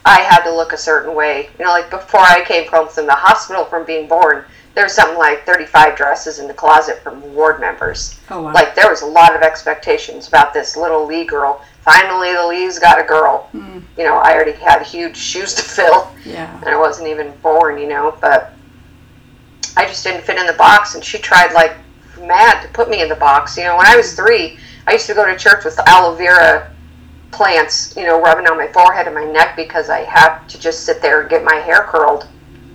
I 0.03 0.19
had 0.21 0.43
to 0.43 0.53
look 0.53 0.73
a 0.73 0.77
certain 0.77 1.15
way. 1.15 1.49
You 1.57 1.65
know, 1.65 1.71
like 1.71 1.89
before 1.89 2.19
I 2.19 2.43
came 2.43 2.67
home 2.67 2.89
from 2.89 3.05
the 3.05 3.13
hospital 3.13 3.63
from 3.63 3.85
being 3.85 4.07
born, 4.07 4.43
there 4.73 4.85
was 4.85 4.93
something 4.93 5.17
like 5.17 5.45
35 5.45 5.95
dresses 5.95 6.39
in 6.39 6.47
the 6.47 6.53
closet 6.53 6.99
from 7.03 7.21
ward 7.35 7.59
members. 7.59 8.19
Oh 8.29 8.41
wow. 8.41 8.53
Like 8.53 8.73
there 8.73 8.89
was 8.89 9.01
a 9.03 9.05
lot 9.05 9.35
of 9.35 9.43
expectations 9.43 10.27
about 10.27 10.53
this 10.53 10.75
little 10.75 11.05
Lee 11.05 11.25
girl. 11.25 11.63
Finally, 11.81 12.33
the 12.33 12.47
Lee's 12.47 12.79
got 12.79 12.99
a 12.99 13.03
girl. 13.03 13.49
Hmm. 13.51 13.79
You 13.97 14.05
know, 14.05 14.17
I 14.17 14.33
already 14.33 14.53
had 14.53 14.81
huge 14.81 15.17
shoes 15.17 15.53
to 15.55 15.61
fill 15.61 16.11
yeah. 16.25 16.57
and 16.61 16.69
I 16.69 16.77
wasn't 16.77 17.09
even 17.09 17.33
born, 17.43 17.77
you 17.77 17.87
know, 17.87 18.17
but 18.21 18.53
I 19.77 19.85
just 19.85 20.03
didn't 20.03 20.23
fit 20.23 20.37
in 20.37 20.47
the 20.47 20.53
box 20.53 20.95
and 20.95 21.03
she 21.03 21.19
tried 21.19 21.53
like 21.53 21.75
mad 22.19 22.61
to 22.61 22.69
put 22.69 22.89
me 22.89 23.01
in 23.01 23.09
the 23.09 23.15
box. 23.15 23.57
You 23.57 23.65
know, 23.65 23.77
when 23.77 23.85
I 23.85 23.95
was 23.95 24.15
three, 24.15 24.57
I 24.87 24.93
used 24.93 25.07
to 25.07 25.13
go 25.13 25.25
to 25.25 25.37
church 25.37 25.63
with 25.65 25.79
aloe 25.87 26.15
vera 26.15 26.71
plants, 27.31 27.95
you 27.95 28.03
know, 28.03 28.21
rubbing 28.21 28.47
on 28.47 28.57
my 28.57 28.67
forehead 28.67 29.05
and 29.05 29.15
my 29.15 29.25
neck 29.25 29.55
because 29.55 29.89
I 29.89 29.99
had 29.99 30.39
to 30.47 30.59
just 30.59 30.85
sit 30.85 31.01
there 31.01 31.21
and 31.21 31.29
get 31.29 31.43
my 31.43 31.55
hair 31.55 31.83
curled 31.83 32.27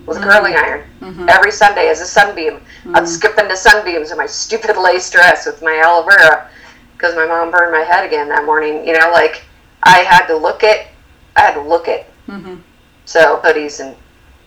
with 0.05 0.17
a 0.17 0.21
curling 0.21 0.55
iron 0.55 0.83
mm-hmm. 1.01 1.29
every 1.29 1.51
Sunday 1.51 1.89
as 1.89 2.01
a 2.01 2.05
sunbeam. 2.05 2.55
I'd 2.55 3.03
mm-hmm. 3.03 3.05
skip 3.05 3.37
into 3.37 3.55
sunbeams 3.55 4.11
in 4.11 4.17
my 4.17 4.25
stupid 4.25 4.77
lace 4.77 5.11
dress 5.11 5.45
with 5.45 5.61
my 5.61 5.81
aloe 5.83 6.05
vera 6.05 6.49
because 6.93 7.15
my 7.15 7.25
mom 7.27 7.51
burned 7.51 7.71
my 7.71 7.81
head 7.81 8.05
again 8.05 8.29
that 8.29 8.45
morning. 8.45 8.87
You 8.87 8.93
know, 8.93 9.11
like 9.11 9.43
I 9.83 9.99
had 9.99 10.25
to 10.27 10.35
look 10.35 10.63
it. 10.63 10.87
I 11.35 11.41
had 11.41 11.53
to 11.53 11.61
look 11.61 11.87
it. 11.87 12.07
Mhm. 12.27 12.61
So 13.05 13.39
hoodies 13.43 13.79
and 13.79 13.95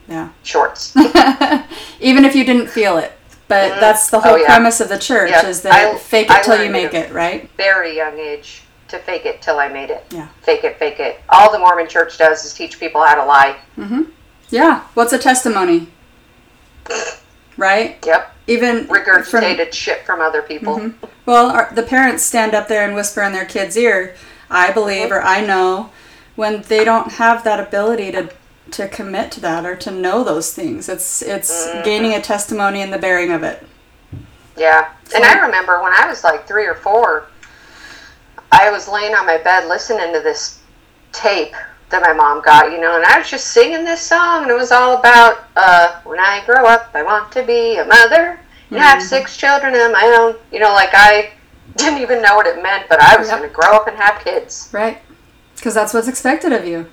Yeah. 0.08 0.28
shorts. 0.42 0.94
Even 2.00 2.24
if 2.24 2.34
you 2.34 2.44
didn't 2.44 2.68
feel 2.68 2.98
it. 2.98 3.12
But 3.50 3.80
that's 3.80 4.10
the 4.10 4.20
whole 4.20 4.34
Oh, 4.34 4.36
yeah. 4.36 4.46
premise 4.46 4.80
of 4.80 4.88
the 4.88 4.98
church 4.98 5.30
Yeah. 5.30 5.44
is 5.44 5.62
that 5.62 5.72
I- 5.72 5.98
fake 5.98 6.30
it 6.30 6.36
I 6.36 6.40
till 6.40 6.62
you 6.62 6.70
make 6.70 6.94
it. 6.94 7.12
right? 7.12 7.50
Very 7.56 7.96
young 7.96 8.16
age 8.16 8.62
to 8.86 8.98
fake 9.00 9.26
it 9.26 9.42
till 9.42 9.58
I 9.58 9.66
made 9.66 9.90
it. 9.90 10.06
Yeah. 10.10 10.28
Fake 10.42 10.62
it, 10.62 10.78
fake 10.78 11.00
it. 11.00 11.20
All 11.28 11.50
the 11.50 11.58
Mormon 11.58 11.88
church 11.88 12.16
does 12.16 12.44
is 12.44 12.54
teach 12.54 12.78
people 12.78 13.02
how 13.04 13.16
to 13.16 13.24
lie. 13.24 13.56
Mm-hmm. 13.76 14.02
Yeah. 14.50 14.82
What's 14.94 15.12
a 15.12 15.18
testimony? 15.18 15.88
Right? 17.56 17.98
Yep. 18.06 18.36
Even 18.46 18.86
from 18.86 18.96
Regurgitated 18.96 19.72
shit 19.72 20.06
from 20.06 20.20
other 20.20 20.42
people. 20.42 20.76
Mm-hmm. 20.78 21.06
Well, 21.26 21.50
our, 21.50 21.70
the 21.74 21.82
parents 21.82 22.22
stand 22.22 22.54
up 22.54 22.68
there 22.68 22.84
and 22.84 22.94
whisper 22.94 23.22
in 23.22 23.32
their 23.32 23.44
kid's 23.44 23.76
ear, 23.76 24.14
I 24.48 24.70
believe 24.70 25.10
or 25.10 25.20
I 25.22 25.44
know, 25.44 25.90
when 26.36 26.62
they 26.62 26.84
don't 26.84 27.12
have 27.14 27.42
that 27.44 27.58
ability 27.60 28.12
to 28.12 28.30
to 28.72 28.88
commit 28.88 29.32
to 29.32 29.40
that 29.40 29.64
or 29.66 29.76
to 29.76 29.90
know 29.90 30.24
those 30.24 30.52
things. 30.54 30.88
It's 30.88 31.22
it's 31.22 31.68
Mm-hmm. 31.68 31.82
gaining 31.82 32.14
a 32.14 32.20
testimony 32.20 32.80
in 32.82 32.90
the 32.90 32.98
bearing 32.98 33.32
of 33.32 33.42
it. 33.42 33.64
Yeah. 34.56 34.90
And 35.14 35.24
I 35.24 35.38
remember 35.40 35.82
when 35.82 35.92
I 35.92 36.06
was 36.08 36.24
like 36.24 36.46
three 36.46 36.66
or 36.66 36.74
four, 36.74 37.26
I 38.52 38.70
was 38.70 38.88
laying 38.88 39.14
on 39.14 39.26
my 39.26 39.38
bed 39.38 39.68
listening 39.68 40.12
to 40.12 40.20
this 40.20 40.60
tape 41.12 41.54
that 41.90 42.02
my 42.02 42.12
mom 42.12 42.42
got, 42.42 42.70
you 42.70 42.80
know, 42.80 42.96
and 42.96 43.04
I 43.04 43.18
was 43.18 43.28
just 43.28 43.48
singing 43.48 43.84
this 43.84 44.00
song, 44.00 44.42
and 44.42 44.50
it 44.50 44.54
was 44.54 44.70
all 44.70 44.98
about 44.98 45.44
uh, 45.56 46.00
when 46.04 46.20
I 46.20 46.42
grow 46.46 46.64
up, 46.66 46.90
I 46.94 47.02
want 47.02 47.32
to 47.32 47.42
be 47.42 47.76
a 47.78 47.84
mother 47.84 48.38
and 48.72 48.80
have 48.80 49.02
six 49.02 49.36
children 49.36 49.74
of 49.74 49.90
my 49.92 50.04
own. 50.18 50.36
You 50.52 50.60
know, 50.60 50.72
like 50.72 50.90
I 50.92 51.32
didn't 51.76 52.00
even 52.00 52.22
know 52.22 52.36
what 52.36 52.46
it 52.46 52.62
meant, 52.62 52.88
but 52.88 53.00
I 53.00 53.16
was 53.16 53.28
Yep. 53.28 53.38
going 53.38 53.48
to 53.48 53.54
grow 53.54 53.72
up 53.74 53.88
and 53.88 53.96
have 53.96 54.22
kids. 54.22 54.68
Right? 54.72 54.98
Because 55.56 55.74
that's 55.74 55.92
what's 55.92 56.08
expected 56.08 56.52
of 56.52 56.64
you. 56.64 56.86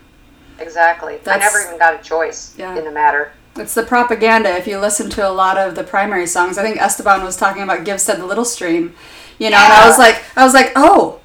Exactly. 0.59 1.19
I 1.27 1.37
never 1.37 1.59
even 1.61 1.77
got 1.77 1.93
a 1.99 2.03
choice 2.03 2.53
Yeah. 2.57 2.75
in 2.77 2.83
the 2.83 2.91
matter. 2.91 3.31
It's 3.55 3.73
the 3.73 3.83
propaganda. 3.83 4.55
If 4.55 4.67
you 4.67 4.77
listen 4.79 5.09
to 5.11 5.27
a 5.27 5.31
lot 5.31 5.57
of 5.57 5.75
the 5.75 5.83
primary 5.83 6.27
songs, 6.27 6.57
I 6.57 6.63
think 6.63 6.77
Esteban 6.81 7.23
was 7.23 7.35
talking 7.35 7.63
about 7.63 7.83
"Give 7.85 7.99
Said 7.99 8.19
the 8.19 8.25
Little 8.25 8.45
Stream," 8.45 8.95
you 9.39 9.49
know, 9.49 9.57
and 9.57 9.73
I 9.73 9.87
was 9.87 9.97
like, 9.97 10.21
I 10.35 10.43
was 10.43 10.53
like, 10.53 10.71
oh, 10.75 11.19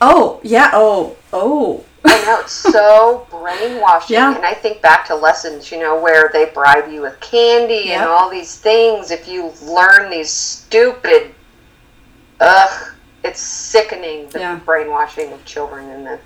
oh, 0.00 0.40
yeah, 0.42 0.70
oh, 0.72 1.16
oh, 1.32 1.84
I 2.06 2.22
know 2.24 2.40
it's 2.40 2.52
so 2.52 3.26
brainwashing, 3.30 4.14
Yeah. 4.14 4.34
and 4.34 4.44
I 4.46 4.54
think 4.54 4.80
back 4.80 5.06
to 5.08 5.14
lessons, 5.14 5.70
you 5.70 5.78
know, 5.78 5.98
where 5.98 6.30
they 6.32 6.46
bribe 6.46 6.90
you 6.90 7.02
with 7.02 7.18
candy 7.20 7.92
and 7.92 8.04
all 8.04 8.30
these 8.30 8.56
things. 8.56 9.10
If 9.10 9.28
you 9.28 9.52
learn 9.62 10.10
these 10.10 10.30
stupid, 10.30 11.34
ugh, 12.40 12.92
it's 13.22 13.40
sickening 13.40 14.28
the 14.30 14.38
Yeah. 14.40 14.54
brainwashing 14.56 15.32
of 15.32 15.44
children 15.44 15.88
and 15.90 16.06
the 16.06 16.18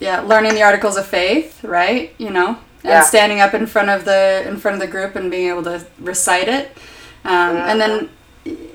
yeah, 0.00 0.20
learning 0.20 0.54
the 0.54 0.62
articles 0.62 0.96
of 0.96 1.06
faith, 1.06 1.62
right? 1.62 2.12
You 2.18 2.30
know, 2.30 2.48
and 2.48 2.58
Yeah. 2.84 3.02
standing 3.02 3.40
up 3.40 3.54
in 3.54 3.66
front 3.66 3.90
of 3.90 4.04
the 4.04 4.42
in 4.48 4.56
front 4.58 4.74
of 4.74 4.80
the 4.80 4.86
group 4.88 5.14
and 5.16 5.30
being 5.30 5.48
able 5.48 5.62
to 5.64 5.82
recite 6.00 6.48
it, 6.48 6.76
um, 7.24 7.56
and 7.56 7.80
then, 7.80 8.08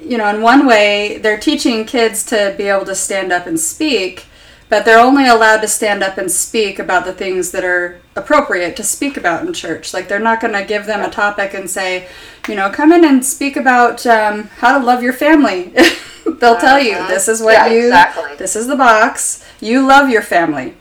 you 0.03 0.17
know, 0.17 0.27
in 0.29 0.41
one 0.41 0.65
way, 0.65 1.17
they're 1.17 1.37
teaching 1.39 1.85
kids 1.85 2.23
to 2.27 2.53
be 2.57 2.65
able 2.69 2.85
to 2.85 2.95
stand 2.95 3.31
up 3.31 3.47
and 3.47 3.59
speak. 3.59 4.25
But 4.67 4.83
they're 4.83 4.99
only 4.99 5.27
allowed 5.27 5.61
to 5.61 5.67
stand 5.67 6.01
up 6.03 6.17
and 6.17 6.29
speak 6.31 6.79
about 6.79 7.05
the 7.05 7.13
things 7.13 7.51
that 7.51 7.63
are 7.63 7.99
appropriate 8.15 8.75
to 8.77 8.83
speak 8.83 9.15
about 9.15 9.45
in 9.45 9.53
church. 9.53 9.93
Like 9.93 10.07
they're 10.07 10.19
not 10.19 10.41
going 10.41 10.53
to 10.55 10.63
give 10.63 10.87
them 10.87 11.01
a 11.01 11.09
topic 11.11 11.53
and 11.53 11.69
say, 11.69 12.07
you 12.47 12.55
know, 12.55 12.71
come 12.71 12.91
in 12.91 13.05
and 13.05 13.23
speak 13.23 13.57
about 13.57 14.07
um, 14.07 14.45
how 14.57 14.77
to 14.79 14.83
love 14.83 15.03
your 15.03 15.13
family. 15.13 15.71
They'll 16.39 16.57
tell 16.57 16.79
you 16.81 16.95
this 17.07 17.27
is 17.27 17.41
what 17.41 17.53
Yeah, 17.53 17.67
you, 17.67 17.79
exactly. 17.85 18.35
this 18.37 18.55
is 18.55 18.65
the 18.65 18.75
box. 18.75 19.43
You 19.61 19.85
love 19.85 20.09
your 20.09 20.23
family, 20.23 20.73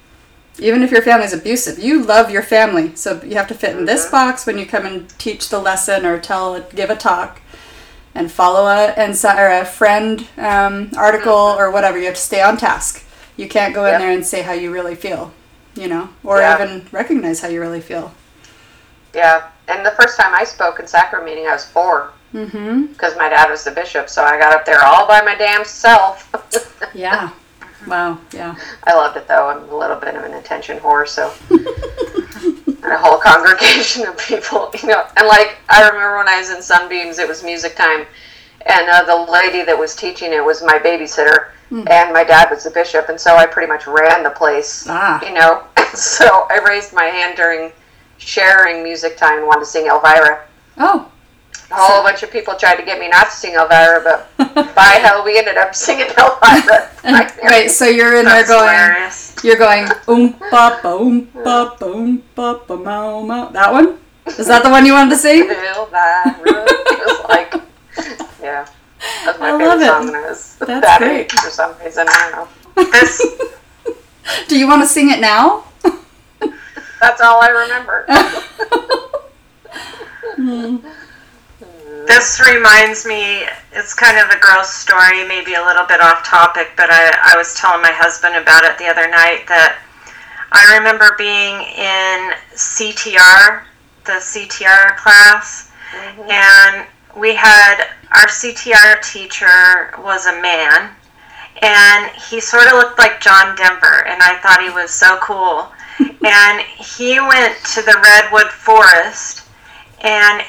even 0.58 0.82
if 0.82 0.90
your 0.90 1.02
family's 1.02 1.32
abusive. 1.32 1.78
You 1.78 2.02
love 2.02 2.30
your 2.30 2.42
family, 2.42 2.94
so 2.96 3.20
you 3.22 3.34
have 3.36 3.48
to 3.48 3.54
fit 3.54 3.76
in 3.76 3.84
this 3.84 4.10
box 4.10 4.46
when 4.46 4.58
you 4.58 4.66
come 4.66 4.86
and 4.86 5.08
teach 5.18 5.48
the 5.48 5.58
lesson 5.58 6.06
or 6.06 6.18
tell, 6.20 6.60
give 6.60 6.90
a 6.90 6.96
talk, 6.96 7.40
and 8.14 8.30
follow 8.30 8.66
a 8.66 8.92
and 8.96 9.18
or 9.24 9.48
a 9.50 9.64
friend 9.64 10.26
um, 10.38 10.90
article 10.96 11.32
or 11.32 11.70
whatever. 11.70 11.98
You 11.98 12.06
have 12.06 12.14
to 12.14 12.20
stay 12.20 12.40
on 12.42 12.56
task. 12.56 13.04
You 13.36 13.48
can't 13.48 13.74
go 13.74 13.84
in 13.84 13.92
Yep. 13.92 14.00
there 14.00 14.10
and 14.12 14.24
say 14.24 14.42
how 14.42 14.52
you 14.52 14.72
really 14.72 14.94
feel, 14.94 15.32
you 15.74 15.88
know, 15.88 16.08
or 16.22 16.38
Yeah. 16.38 16.54
even 16.62 16.86
recognize 16.92 17.40
how 17.40 17.48
you 17.48 17.60
really 17.60 17.80
feel. 17.80 18.12
yeah. 19.14 19.48
And 19.66 19.84
the 19.84 19.92
first 19.92 20.18
time 20.18 20.34
I 20.34 20.44
spoke 20.44 20.78
in 20.78 20.86
sacrament 20.86 21.28
meeting, 21.30 21.46
I 21.48 21.52
was 21.52 21.64
four 21.64 22.10
Mm-hmm. 22.34 22.86
because 22.86 23.16
my 23.16 23.28
dad 23.28 23.48
was 23.48 23.62
the 23.64 23.70
bishop, 23.70 24.08
so 24.10 24.24
I 24.24 24.36
got 24.38 24.52
up 24.52 24.64
there 24.66 24.84
all 24.84 25.06
by 25.06 25.22
my 25.22 25.34
damn 25.36 25.64
self. 25.64 26.30
Yeah. 26.94 27.30
Wow. 27.86 28.18
Yeah. 28.32 28.54
I 28.84 28.94
loved 28.94 29.16
it 29.16 29.28
though. 29.28 29.48
I'm 29.48 29.68
a 29.68 29.76
little 29.76 29.96
bit 29.96 30.14
of 30.14 30.24
an 30.24 30.34
attention 30.34 30.78
whore, 30.78 31.06
so 31.06 31.32
and 31.50 32.92
a 32.92 32.98
whole 32.98 33.18
congregation 33.18 34.06
of 34.06 34.16
people, 34.18 34.70
you 34.82 34.88
know. 34.88 35.04
And 35.16 35.26
like 35.28 35.56
I 35.68 35.86
remember 35.86 36.16
when 36.18 36.28
I 36.28 36.38
was 36.38 36.50
in 36.50 36.62
Sunbeams, 36.62 37.18
it 37.18 37.28
was 37.28 37.42
music 37.42 37.76
time, 37.76 38.06
and 38.66 38.88
uh, 38.88 39.04
the 39.04 39.30
lady 39.30 39.62
that 39.64 39.78
was 39.78 39.94
teaching 39.96 40.32
it 40.32 40.44
was 40.44 40.62
my 40.62 40.78
babysitter, 40.78 41.50
and 41.70 42.12
my 42.12 42.22
dad 42.24 42.50
was 42.50 42.64
the 42.64 42.70
bishop, 42.70 43.08
and 43.08 43.20
so 43.20 43.36
I 43.36 43.46
pretty 43.46 43.66
much 43.70 43.86
ran 43.86 44.22
the 44.22 44.30
place, 44.30 44.86
Ah. 44.88 45.24
you 45.26 45.32
know. 45.34 45.64
so 45.94 46.46
I 46.50 46.60
raised 46.66 46.92
my 46.92 47.04
hand 47.06 47.36
during 47.36 47.72
sharing 48.18 48.82
music 48.82 49.16
time 49.16 49.38
and 49.38 49.46
wanted 49.46 49.60
to 49.60 49.66
sing 49.66 49.86
Elvira, 49.86 50.44
Oh. 50.78 51.10
A 51.70 51.74
whole 51.76 52.02
bunch 52.02 52.22
of 52.22 52.30
people 52.30 52.54
tried 52.54 52.76
to 52.76 52.84
get 52.84 53.00
me 53.00 53.08
not 53.08 53.30
to 53.30 53.36
sing 53.36 53.54
Elvira, 53.54 54.02
but 54.04 54.74
by 54.74 55.00
hell, 55.02 55.24
we 55.24 55.38
ended 55.38 55.56
up 55.56 55.74
singing 55.74 56.06
Elvira. 56.16 56.90
Wait, 57.44 57.70
so 57.70 57.86
you're 57.86 58.16
in 58.16 58.26
there 58.26 58.46
going, 58.46 58.68
hilarious. 58.68 59.34
you're 59.42 59.56
going, 59.56 59.84
um, 59.84 59.98
oom 60.08 60.36
ba 60.50 60.80
oom 60.84 61.28
um, 61.34 61.42
ba 61.42 61.76
oom 61.82 61.94
um, 61.94 62.22
ba 62.34 62.60
ba 62.66 62.76
mau 62.76 63.22
mau. 63.22 63.48
That 63.50 63.72
one? 63.72 63.98
Is 64.26 64.46
that 64.46 64.62
the 64.62 64.70
one 64.70 64.86
you 64.86 64.92
wanted 64.92 65.10
to 65.10 65.16
sing? 65.16 65.48
Elvira. 65.50 66.34
Was 66.44 67.28
like, 67.28 67.54
yeah. 68.40 68.66
That's 69.24 69.38
my 69.38 69.52
I 69.52 69.58
favorite 69.58 69.86
song 69.86 70.06
when 70.06 70.14
I 70.16 70.20
was 70.28 70.56
That's 70.56 70.80
that 70.86 70.98
great. 71.00 71.24
age 71.24 71.32
for 71.32 71.50
some 71.50 71.74
reason. 71.84 72.06
I 72.08 72.30
don't 72.30 72.48
know. 72.76 73.94
Do 74.48 74.58
you 74.58 74.66
want 74.66 74.82
to 74.82 74.88
sing 74.88 75.10
it 75.10 75.20
now? 75.20 75.64
That's 77.00 77.20
all 77.20 77.42
I 77.42 77.48
remember. 77.48 78.06
Hmm. 80.36 80.76
This 82.06 82.40
reminds 82.40 83.06
me. 83.06 83.44
It's 83.72 83.94
kind 83.94 84.18
of 84.18 84.30
a 84.30 84.38
gross 84.40 84.72
story, 84.72 85.26
maybe 85.26 85.54
a 85.54 85.64
little 85.64 85.86
bit 85.86 86.00
off 86.00 86.24
topic, 86.24 86.68
but 86.76 86.90
I, 86.90 87.34
I 87.34 87.36
was 87.36 87.54
telling 87.54 87.82
my 87.82 87.92
husband 87.92 88.36
about 88.36 88.64
it 88.64 88.78
the 88.78 88.86
other 88.86 89.08
night 89.08 89.46
that 89.48 89.78
I 90.52 90.76
remember 90.78 91.14
being 91.18 91.54
in 91.74 92.34
CTR, 92.54 93.64
the 94.04 94.20
CTR 94.22 94.96
class, 94.96 95.72
mm-hmm. 95.90 96.30
and 96.30 96.86
we 97.16 97.34
had 97.34 97.90
our 98.12 98.26
CTR 98.26 99.02
teacher 99.02 99.94
was 99.98 100.26
a 100.26 100.40
man, 100.40 100.90
and 101.62 102.10
he 102.16 102.40
sort 102.40 102.66
of 102.66 102.74
looked 102.74 102.98
like 102.98 103.20
John 103.20 103.56
Denver, 103.56 104.06
and 104.06 104.22
I 104.22 104.38
thought 104.38 104.62
he 104.62 104.70
was 104.70 104.90
so 104.90 105.18
cool. 105.20 105.72
and 106.26 106.60
he 106.60 107.20
went 107.20 107.56
to 107.74 107.82
the 107.82 108.00
redwood 108.02 108.50
forest 108.50 109.44
and 110.02 110.44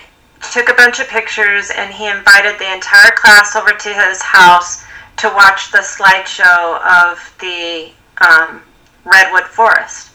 took 0.54 0.70
a 0.70 0.74
bunch 0.74 1.00
of 1.00 1.08
pictures, 1.08 1.72
and 1.76 1.94
he 1.94 2.08
invited 2.08 2.60
the 2.60 2.74
entire 2.74 3.12
class 3.12 3.56
over 3.56 3.72
to 3.72 3.94
his 3.94 4.22
house 4.22 4.84
to 5.18 5.30
watch 5.30 5.72
the 5.72 5.80
slideshow 5.80 6.82
of 6.84 7.36
the 7.40 7.92
um, 8.22 8.62
redwood 9.06 9.46
forest. 9.46 10.12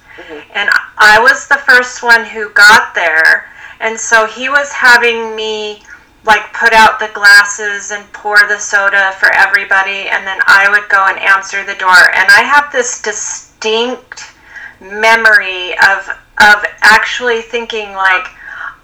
And 0.54 0.68
I 0.98 1.18
was 1.18 1.48
the 1.48 1.62
first 1.66 2.02
one 2.02 2.24
who 2.24 2.50
got 2.50 2.94
there, 2.94 3.48
and 3.80 3.98
so 3.98 4.26
he 4.26 4.48
was 4.48 4.70
having 4.72 5.34
me 5.34 5.82
like 6.24 6.52
put 6.52 6.74
out 6.74 7.00
the 7.00 7.10
glasses 7.14 7.90
and 7.90 8.04
pour 8.12 8.36
the 8.46 8.58
soda 8.58 9.12
for 9.18 9.32
everybody, 9.32 10.08
and 10.08 10.26
then 10.26 10.38
I 10.46 10.68
would 10.68 10.90
go 10.90 11.06
and 11.06 11.18
answer 11.18 11.64
the 11.64 11.76
door. 11.76 12.12
And 12.14 12.28
I 12.30 12.42
have 12.42 12.70
this 12.70 13.00
distinct 13.00 14.34
memory 14.80 15.72
of 15.78 16.08
of 16.38 16.64
actually 16.82 17.42
thinking 17.42 17.92
like 17.92 18.26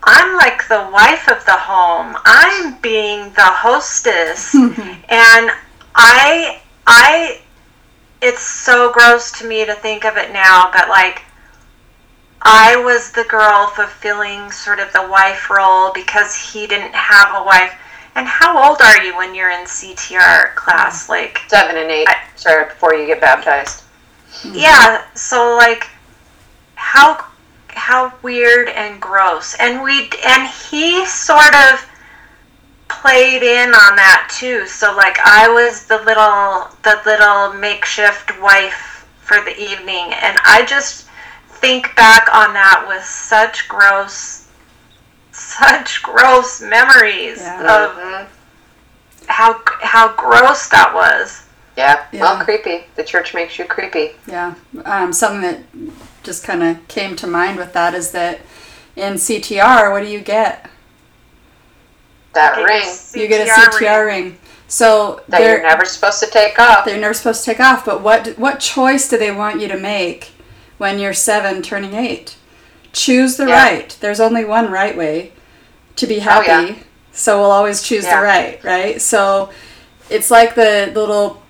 I'm 0.07 0.37
like 0.37 0.66
the 0.69 0.88
wife 0.92 1.29
of 1.29 1.45
the 1.45 1.53
home. 1.57 2.16
I'm 2.25 2.79
being 2.81 3.33
the 3.35 3.42
hostess, 3.45 4.55
and 4.55 5.51
I 5.95 6.61
I 6.87 7.40
it's 8.23 8.40
so 8.42 8.92
gross 8.92 9.31
to 9.40 9.47
me 9.47 9.64
to 9.66 9.75
think 9.75 10.05
of 10.05 10.16
it 10.16 10.33
now, 10.33 10.71
but 10.73 10.88
like 10.88 11.23
I 12.42 12.77
was 12.77 13.11
the 13.11 13.25
girl 13.25 13.66
fulfilling 13.75 14.51
sort 14.53 14.79
of 14.79 14.92
the 14.92 15.07
wife 15.09 15.51
role 15.51 15.92
because 15.92 16.37
he 16.37 16.66
didn't 16.66 16.95
have 16.95 17.35
a 17.35 17.45
wife. 17.45 17.73
And 18.14 18.27
how 18.27 18.57
old 18.71 18.81
are 18.81 19.03
you 19.03 19.14
when 19.16 19.35
you're 19.35 19.51
in 19.51 19.66
CTR 19.66 20.55
class? 20.55 21.09
Like, 21.11 21.40
Seven 21.49 21.77
and 21.77 21.90
eight. 21.90 22.09
I- 22.09 22.16
Sorry, 22.37 22.64
before 22.66 22.95
you 22.95 23.07
get 23.07 23.21
baptized. 23.21 23.83
yeah, 24.45 25.03
so 25.14 25.57
like 25.57 25.87
how 26.77 27.27
how 27.76 28.12
weird 28.22 28.68
and 28.70 29.00
gross. 29.00 29.54
And 29.60 29.82
we 29.82 30.10
and 30.26 30.48
he 30.48 31.04
sort 31.06 31.54
of 31.54 31.86
played 32.88 33.42
in 33.42 33.68
on 33.74 33.96
that 33.96 34.32
too. 34.38 34.66
So 34.66 34.94
like 34.96 35.18
I 35.24 35.48
was 35.48 35.84
the 35.86 35.98
little 35.98 36.68
the 36.82 37.00
little 37.04 37.52
makeshift 37.52 38.40
wife 38.40 39.06
for 39.20 39.38
the 39.42 39.56
evening 39.60 40.12
and 40.14 40.38
I 40.44 40.64
just 40.66 41.06
think 41.48 41.94
back 41.96 42.28
on 42.34 42.54
that 42.54 42.84
with 42.88 43.04
such 43.04 43.68
gross 43.68 44.48
such 45.32 46.02
gross 46.02 46.60
memories 46.60 47.40
Yeah. 47.40 47.60
of 47.84 47.96
Mhm. 47.96 48.26
how 49.26 49.60
how 49.82 50.08
gross 50.08 50.68
that 50.68 50.94
was. 50.94 51.42
Yeah. 51.76 52.04
Yeah. 52.10 52.22
Well, 52.22 52.42
creepy. 52.44 52.86
The 52.94 53.04
church 53.04 53.34
makes 53.34 53.58
you 53.58 53.66
creepy. 53.66 54.16
Yeah. 54.26 54.54
Um, 54.86 55.12
something 55.12 55.42
that 55.42 55.58
just 56.26 56.44
kind 56.44 56.62
of 56.62 56.86
came 56.88 57.16
to 57.16 57.26
mind 57.26 57.56
with 57.56 57.72
that 57.72 57.94
is 57.94 58.10
that 58.10 58.40
in 58.96 59.14
CTR, 59.14 59.90
what 59.90 60.02
do 60.02 60.08
you 60.10 60.20
get? 60.20 60.68
That 62.34 62.56
Get 62.56 62.62
ring 62.64 62.82
your 63.14 63.22
You 63.22 63.28
get 63.28 63.48
a 63.48 63.50
CTR 63.50 63.78
CTR 63.78 64.06
ring. 64.06 64.38
So 64.68 65.22
that 65.28 65.38
they're 65.38 65.58
you're 65.58 65.62
never 65.66 65.84
supposed 65.84 66.18
to 66.20 66.26
take 66.30 66.58
off. 66.58 66.84
they're 66.84 67.00
never 67.00 67.14
supposed 67.14 67.44
to 67.44 67.50
take 67.52 67.60
off. 67.60 67.84
But 67.84 68.02
what 68.02 68.36
what 68.38 68.58
choice 68.60 69.08
do 69.08 69.16
they 69.16 69.30
want 69.30 69.60
you 69.60 69.68
to 69.68 69.78
make 69.78 70.32
when 70.76 70.98
you're 70.98 71.14
seven, 71.14 71.62
turning 71.62 71.94
eight? 71.94 72.36
Choose 72.92 73.36
the 73.36 73.46
Yeah. 73.46 73.62
right. 73.62 73.96
There's 74.00 74.20
only 74.20 74.44
one 74.44 74.70
right 74.70 74.96
way 74.96 75.32
to 75.96 76.06
be 76.06 76.16
Oh, 76.18 76.20
happy. 76.22 76.72
yeah. 76.72 76.74
So 77.12 77.40
we'll 77.40 77.52
always 77.52 77.80
choose 77.82 78.04
Yeah. 78.04 78.16
the 78.20 78.22
right, 78.26 78.64
right? 78.64 79.00
So 79.00 79.50
it's 80.10 80.30
like 80.30 80.54
the 80.56 80.90
little 80.94 81.42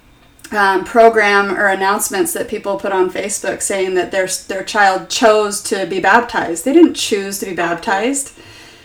um, 0.53 0.85
program 0.85 1.57
or 1.59 1.67
announcements 1.67 2.33
that 2.33 2.49
people 2.49 2.79
put 2.79 2.93
on 2.93 3.11
Facebook 3.11 3.63
saying 3.63 3.95
that 3.95 4.11
their 4.13 4.27
their 4.49 4.63
child 4.63 5.09
chose 5.09 5.61
to 5.63 5.87
be 5.87 6.01
baptized. 6.01 6.65
They 6.65 6.73
didn't 6.73 6.95
choose 6.95 7.39
to 7.41 7.47
be 7.47 7.55
baptized. 7.55 8.33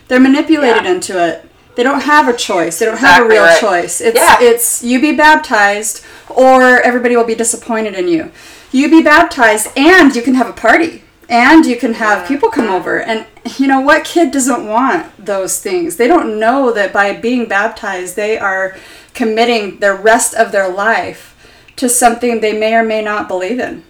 They're 0.07 0.19
manipulated 0.19 0.83
Yeah. 0.85 0.91
into 0.91 1.23
it. 1.27 1.45
They 1.75 1.83
don't 1.83 2.01
have 2.01 2.27
a 2.27 2.35
choice. 2.35 2.79
They 2.79 2.85
don't 2.85 2.97
have 2.99 3.23
a 3.25 3.27
real 3.27 3.43
right. 3.43 3.59
choice. 3.59 4.01
It's 4.01 4.17
Yeah. 4.19 4.37
it's 4.41 4.83
you 4.83 4.99
be 4.99 5.13
baptized 5.13 6.03
or 6.29 6.81
everybody 6.81 7.15
will 7.15 7.23
be 7.23 7.35
disappointed 7.35 7.93
in 7.93 8.07
you. 8.07 8.31
You 8.71 8.89
be 8.89 9.01
baptized 9.01 9.67
and 9.77 10.15
you 10.15 10.21
can 10.21 10.35
have 10.35 10.49
a 10.49 10.53
party 10.53 11.03
and 11.29 11.65
you 11.65 11.77
can 11.77 11.93
have 11.95 12.27
people 12.27 12.49
come 12.49 12.69
over 12.69 12.99
and 12.99 13.25
you 13.57 13.67
know 13.67 13.79
what 13.79 14.03
kid 14.03 14.31
doesn't 14.31 14.67
want 14.67 15.07
those 15.23 15.59
things. 15.59 15.95
They 15.95 16.07
don't 16.07 16.39
know 16.39 16.71
that 16.73 16.91
by 16.91 17.13
being 17.13 17.45
baptized 17.45 18.15
they 18.15 18.37
are 18.37 18.75
committing 19.13 19.79
the 19.79 19.93
rest 19.93 20.33
of 20.33 20.51
their 20.51 20.69
life 20.69 21.30
to 21.81 21.89
something 21.89 22.39
they 22.39 22.57
may 22.57 22.75
or 22.75 22.83
may 22.83 23.01
not 23.01 23.27
believe 23.27 23.59
in. 23.59 23.83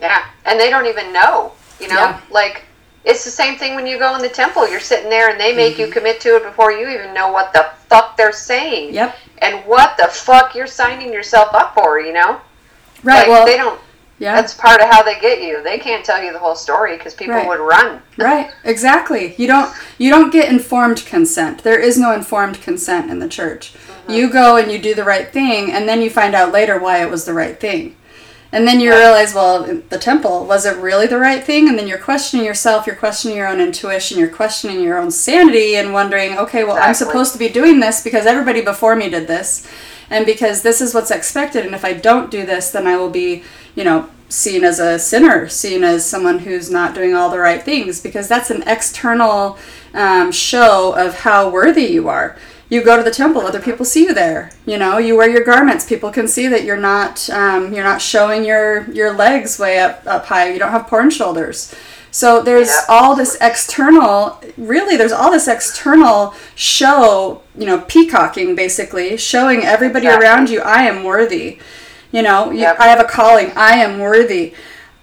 Yeah, 0.00 0.24
and 0.44 0.60
they 0.60 0.68
don't 0.70 0.86
even 0.86 1.12
know. 1.12 1.52
You 1.80 1.88
know, 1.88 1.94
Yeah. 1.94 2.20
like 2.30 2.64
it's 3.04 3.24
the 3.24 3.30
same 3.30 3.56
thing 3.56 3.74
when 3.74 3.86
you 3.86 3.98
go 3.98 4.14
in 4.16 4.20
the 4.22 4.28
temple. 4.28 4.68
You're 4.68 4.80
sitting 4.80 5.08
there, 5.10 5.30
and 5.30 5.40
they 5.40 5.54
make 5.54 5.74
Mm-hmm. 5.74 5.80
you 5.82 5.90
commit 5.90 6.20
to 6.20 6.36
it 6.36 6.42
before 6.44 6.72
you 6.72 6.88
even 6.88 7.14
know 7.14 7.28
what 7.32 7.52
the 7.54 7.66
fuck 7.88 8.16
they're 8.18 8.32
saying. 8.32 8.92
Yep. 8.94 9.16
And 9.38 9.64
what 9.64 9.96
the 9.96 10.08
fuck 10.08 10.54
you're 10.54 10.66
signing 10.66 11.12
yourself 11.12 11.54
up 11.54 11.74
for. 11.74 11.98
You 12.00 12.12
know, 12.12 12.40
Right. 13.02 13.20
Like, 13.20 13.28
well, 13.28 13.46
they 13.46 13.56
don't. 13.56 13.80
yeah. 14.18 14.34
That's 14.34 14.52
part 14.54 14.80
of 14.82 14.88
how 14.90 15.02
they 15.02 15.18
get 15.20 15.40
you. 15.42 15.62
They 15.62 15.78
can't 15.78 16.04
tell 16.04 16.22
you 16.22 16.32
the 16.32 16.38
whole 16.38 16.56
story 16.56 16.96
because 16.98 17.14
people 17.14 17.36
Right. 17.36 17.48
would 17.48 17.60
run. 17.60 18.02
right 18.18 18.50
exactly 18.64 19.34
you 19.36 19.46
don't 19.46 19.70
you 19.98 20.08
don't 20.10 20.30
get 20.32 20.48
informed 20.50 21.04
consent 21.04 21.62
there 21.62 21.78
is 21.78 21.98
no 21.98 22.12
informed 22.12 22.58
consent 22.62 23.10
in 23.10 23.18
the 23.18 23.28
church 23.28 23.72
you 24.08 24.30
go 24.30 24.56
and 24.56 24.70
you 24.70 24.78
do 24.78 24.94
the 24.94 25.04
right 25.04 25.28
thing 25.28 25.70
and 25.70 25.88
then 25.88 26.00
you 26.00 26.10
find 26.10 26.34
out 26.34 26.52
later 26.52 26.78
why 26.78 27.02
it 27.02 27.10
was 27.10 27.24
the 27.24 27.34
right 27.34 27.58
thing. 27.58 27.96
And 28.52 28.66
then 28.66 28.80
you 28.80 28.90
realize 28.90 29.34
well 29.34 29.64
the 29.64 29.98
temple 29.98 30.46
was 30.46 30.64
it 30.64 30.76
really 30.78 31.06
the 31.06 31.18
right 31.18 31.42
thing? 31.42 31.68
And 31.68 31.78
then 31.78 31.88
you're 31.88 31.98
questioning 31.98 32.46
yourself 32.46 32.86
you're 32.86 32.96
questioning 32.96 33.36
your 33.36 33.48
own 33.48 33.60
intuition 33.60 34.18
you're 34.18 34.28
questioning 34.28 34.80
your 34.80 34.98
own 34.98 35.10
sanity 35.10 35.76
and 35.76 35.92
wondering 35.92 36.38
okay 36.38 36.64
well 36.64 36.78
i'm 36.80 36.94
supposed 36.94 37.32
to 37.32 37.38
be 37.38 37.48
doing 37.48 37.80
this 37.80 38.02
because 38.02 38.26
everybody 38.26 38.62
before 38.62 38.96
me 38.96 39.10
did 39.10 39.26
this. 39.26 39.68
And 40.08 40.24
because 40.24 40.62
this 40.62 40.80
is 40.80 40.94
what's 40.94 41.10
expected 41.10 41.66
and 41.66 41.74
if 41.74 41.84
i 41.84 41.92
don't 41.92 42.30
do 42.30 42.46
this 42.46 42.70
then 42.70 42.86
i 42.86 42.96
will 42.96 43.10
be 43.10 43.42
you 43.74 43.84
know 43.84 44.08
seen 44.28 44.64
as 44.64 44.80
a 44.80 44.98
sinner 44.98 45.48
seen 45.48 45.84
as 45.84 46.04
someone 46.04 46.40
who's 46.40 46.70
not 46.70 46.94
doing 46.94 47.14
all 47.14 47.30
the 47.30 47.38
right 47.38 47.62
things. 47.62 48.00
Because 48.00 48.28
that's 48.28 48.50
an 48.50 48.62
external 48.66 49.58
um, 49.94 50.32
show 50.32 50.94
of 50.94 51.20
how 51.20 51.48
worthy 51.48 51.84
you 51.84 52.08
are 52.08 52.36
you 52.68 52.82
go 52.82 52.96
to 52.96 53.02
the 53.02 53.10
temple 53.10 53.42
other 53.42 53.60
people 53.60 53.84
see 53.84 54.02
you 54.04 54.14
there 54.14 54.50
you 54.66 54.76
know? 54.76 54.98
You 54.98 55.16
wear 55.16 55.30
your 55.30 55.44
garments. 55.44 55.86
People 55.86 56.10
can 56.10 56.26
see 56.26 56.48
that 56.48 56.64
you're 56.64 56.76
not 56.76 57.28
um, 57.30 57.72
you're 57.72 57.84
not 57.84 58.02
showing 58.02 58.44
your 58.44 58.90
your 58.90 59.12
legs 59.12 59.58
way 59.58 59.78
up 59.78 60.02
up 60.06 60.26
high. 60.26 60.52
You 60.52 60.58
don't 60.58 60.72
have 60.72 60.86
porn 60.88 61.10
shoulders. 61.10 61.72
So 62.10 62.42
there's 62.42 62.68
Yeah. 62.68 62.80
all 62.88 63.14
this 63.14 63.36
external 63.40 64.40
really 64.56 64.96
there's 64.96 65.12
all 65.12 65.30
this 65.30 65.46
external 65.48 66.34
show 66.56 67.42
you 67.56 67.66
know 67.66 67.78
peacocking 67.82 68.54
basically 68.56 69.16
showing 69.16 69.62
everybody 69.64 70.06
Exactly. 70.06 70.26
around 70.26 70.50
you 70.50 70.60
i 70.62 70.82
am 70.82 71.04
worthy 71.04 71.58
you 72.12 72.22
know? 72.22 72.50
You, 72.50 72.66
i 72.66 72.86
have 72.88 73.00
a 73.00 73.04
calling. 73.04 73.50
I 73.56 73.72
am 73.86 73.98
worthy 74.00 74.54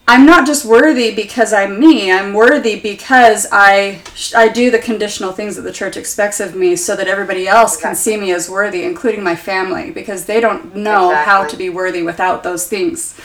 i'm 0.08 0.26
not 0.26 0.46
just 0.46 0.66
worthy 0.66 1.14
because 1.16 1.54
i'm 1.54 1.80
me 1.80 2.12
i'm 2.12 2.34
worthy 2.34 2.80
because 2.80 3.48
i 3.52 4.02
i 4.36 4.48
do 4.48 4.70
the 4.70 4.80
conditional 4.80 5.32
things 5.32 5.56
that 5.56 5.62
the 5.62 5.72
church 5.72 5.96
expects 5.98 6.40
of 6.40 6.56
me 6.56 6.76
so 6.76 6.96
that 6.96 7.08
everybody 7.08 7.48
else 7.48 7.80
can 7.80 7.96
see 7.96 8.18
me 8.18 8.32
as 8.32 8.50
worthy 8.50 8.84
including 8.84 9.24
my 9.24 9.36
family 9.36 9.92
because 9.92 10.26
they 10.26 10.40
don't 10.40 10.76
know 10.76 11.14
how 11.16 11.46
to 11.46 11.56
be 11.56 11.70
worthy 11.70 12.04
without 12.04 12.44
those 12.44 12.68
things 12.68 13.20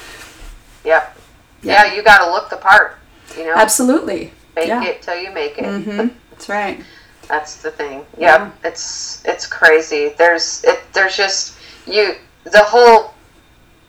Yep. 0.84 1.18
Yeah. 1.62 1.84
Yeah, 1.84 1.94
you 1.94 2.02
got 2.02 2.24
to 2.24 2.30
look 2.30 2.50
the 2.50 2.56
part. 2.56 2.96
You 3.36 3.44
know, 3.44 3.54
absolutely 3.54 4.32
make 4.56 4.68
yeah. 4.68 4.82
it 4.84 5.02
till 5.02 5.20
you 5.20 5.30
make 5.32 5.58
it. 5.58 5.64
hmm 5.64 6.08
That's 6.30 6.48
right. 6.48 6.82
That's 7.28 7.62
the 7.62 7.70
thing. 7.70 8.06
Yep, 8.16 8.54
it's 8.64 9.22
it's 9.26 9.46
crazy. 9.46 10.14
There's 10.16 10.64
it. 10.64 10.80
There's 10.94 11.14
just 11.14 11.58
you. 11.86 12.14
The 12.44 12.64
whole 12.64 13.12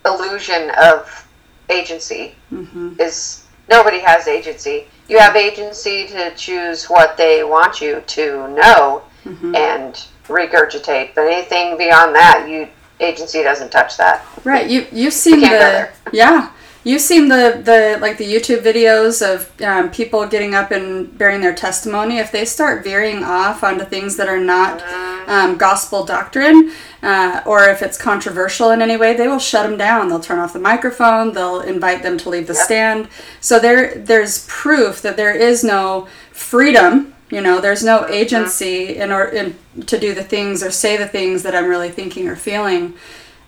illusion 0.06 0.72
of 0.72 1.26
agency 1.70 2.36
mm-hmm. 2.52 3.00
is 3.00 3.46
nobody 3.70 4.00
has 4.00 4.28
agency. 4.28 4.88
You 5.08 5.20
have 5.20 5.36
agency 5.36 6.08
to 6.08 6.34
choose 6.36 6.86
what 6.86 7.18
they 7.18 7.44
want 7.44 7.82
you 7.82 8.02
to 8.06 8.48
know 8.50 9.04
mm-hmm. 9.24 9.56
and 9.56 9.94
regurgitate. 10.28 11.16
But 11.16 11.28
anything 11.28 11.78
beyond 11.78 12.16
that, 12.16 12.48
you 12.50 12.68
agency 13.00 13.44
doesn't 13.44 13.72
touch 13.72 13.98
that. 13.98 14.26
Right. 14.44 14.70
You 14.70 14.86
you've 14.92 15.14
seen 15.14 15.42
the 15.42 15.90
yeah. 16.12 16.52
You've 16.86 17.02
seen 17.02 17.28
the 17.28 17.62
the 17.64 17.98
like 18.00 18.18
the 18.18 18.26
YouTube 18.32 18.62
videos 18.64 19.22
of 19.22 19.62
um, 19.62 19.92
people 19.92 20.26
getting 20.28 20.56
up 20.56 20.72
and 20.72 21.16
bearing 21.18 21.42
their 21.42 21.54
testimony. 21.54 22.20
If 22.20 22.32
they 22.32 22.46
start 22.46 22.86
veering 22.86 23.24
off 23.24 23.64
onto 23.64 23.84
things 23.84 24.16
that 24.16 24.30
are 24.30 24.40
not 24.40 24.82
um, 25.28 25.58
gospel 25.58 26.06
doctrine, 26.06 26.72
uh, 27.04 27.42
or 27.46 27.66
if 27.68 27.82
it's 27.82 27.98
controversial 27.98 28.72
in 28.72 28.82
any 28.82 28.96
way, 28.96 29.14
they 29.14 29.28
will 29.28 29.40
shut 29.40 29.68
them 29.68 29.78
down. 29.78 30.08
They'll 30.08 30.22
turn 30.22 30.40
off 30.40 30.54
the 30.54 30.60
microphone. 30.60 31.34
They'll 31.34 31.60
invite 31.60 32.02
them 32.02 32.18
to 32.20 32.30
leave 32.30 32.48
the 32.48 32.54
Yep. 32.54 32.64
stand. 32.64 33.08
So 33.42 33.60
there 33.60 33.96
there's 33.96 34.46
proof 34.48 35.02
that 35.02 35.18
there 35.18 35.34
is 35.36 35.66
no 35.66 36.08
freedom. 36.32 37.14
You 37.30 37.42
know, 37.42 37.60
there's 37.60 37.84
no 37.84 38.08
agency 38.08 38.96
in 38.96 39.12
order 39.12 39.30
in, 39.32 39.56
to 39.86 40.00
do 40.00 40.16
the 40.16 40.24
things 40.24 40.64
or 40.64 40.72
say 40.72 40.96
the 40.96 41.08
things 41.08 41.44
that 41.44 41.54
I'm 41.54 41.68
really 41.68 41.92
thinking 41.92 42.28
or 42.30 42.38
feeling. 42.38 42.94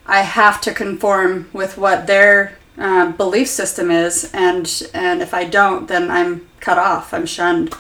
I 0.06 0.22
have 0.22 0.60
to 0.62 0.74
conform 0.74 1.50
with 1.54 1.78
what 1.78 2.06
their 2.08 2.58
um, 2.78 3.14
belief 3.14 3.48
system 3.48 3.92
is, 3.92 4.30
and 4.34 4.90
and 4.94 5.22
if 5.22 5.34
I 5.34 5.44
don't, 5.46 5.88
then 5.88 6.10
I'm 6.12 6.48
cut 6.60 6.78
off. 6.78 7.14
I'm 7.14 7.26
shunned. 7.26 7.74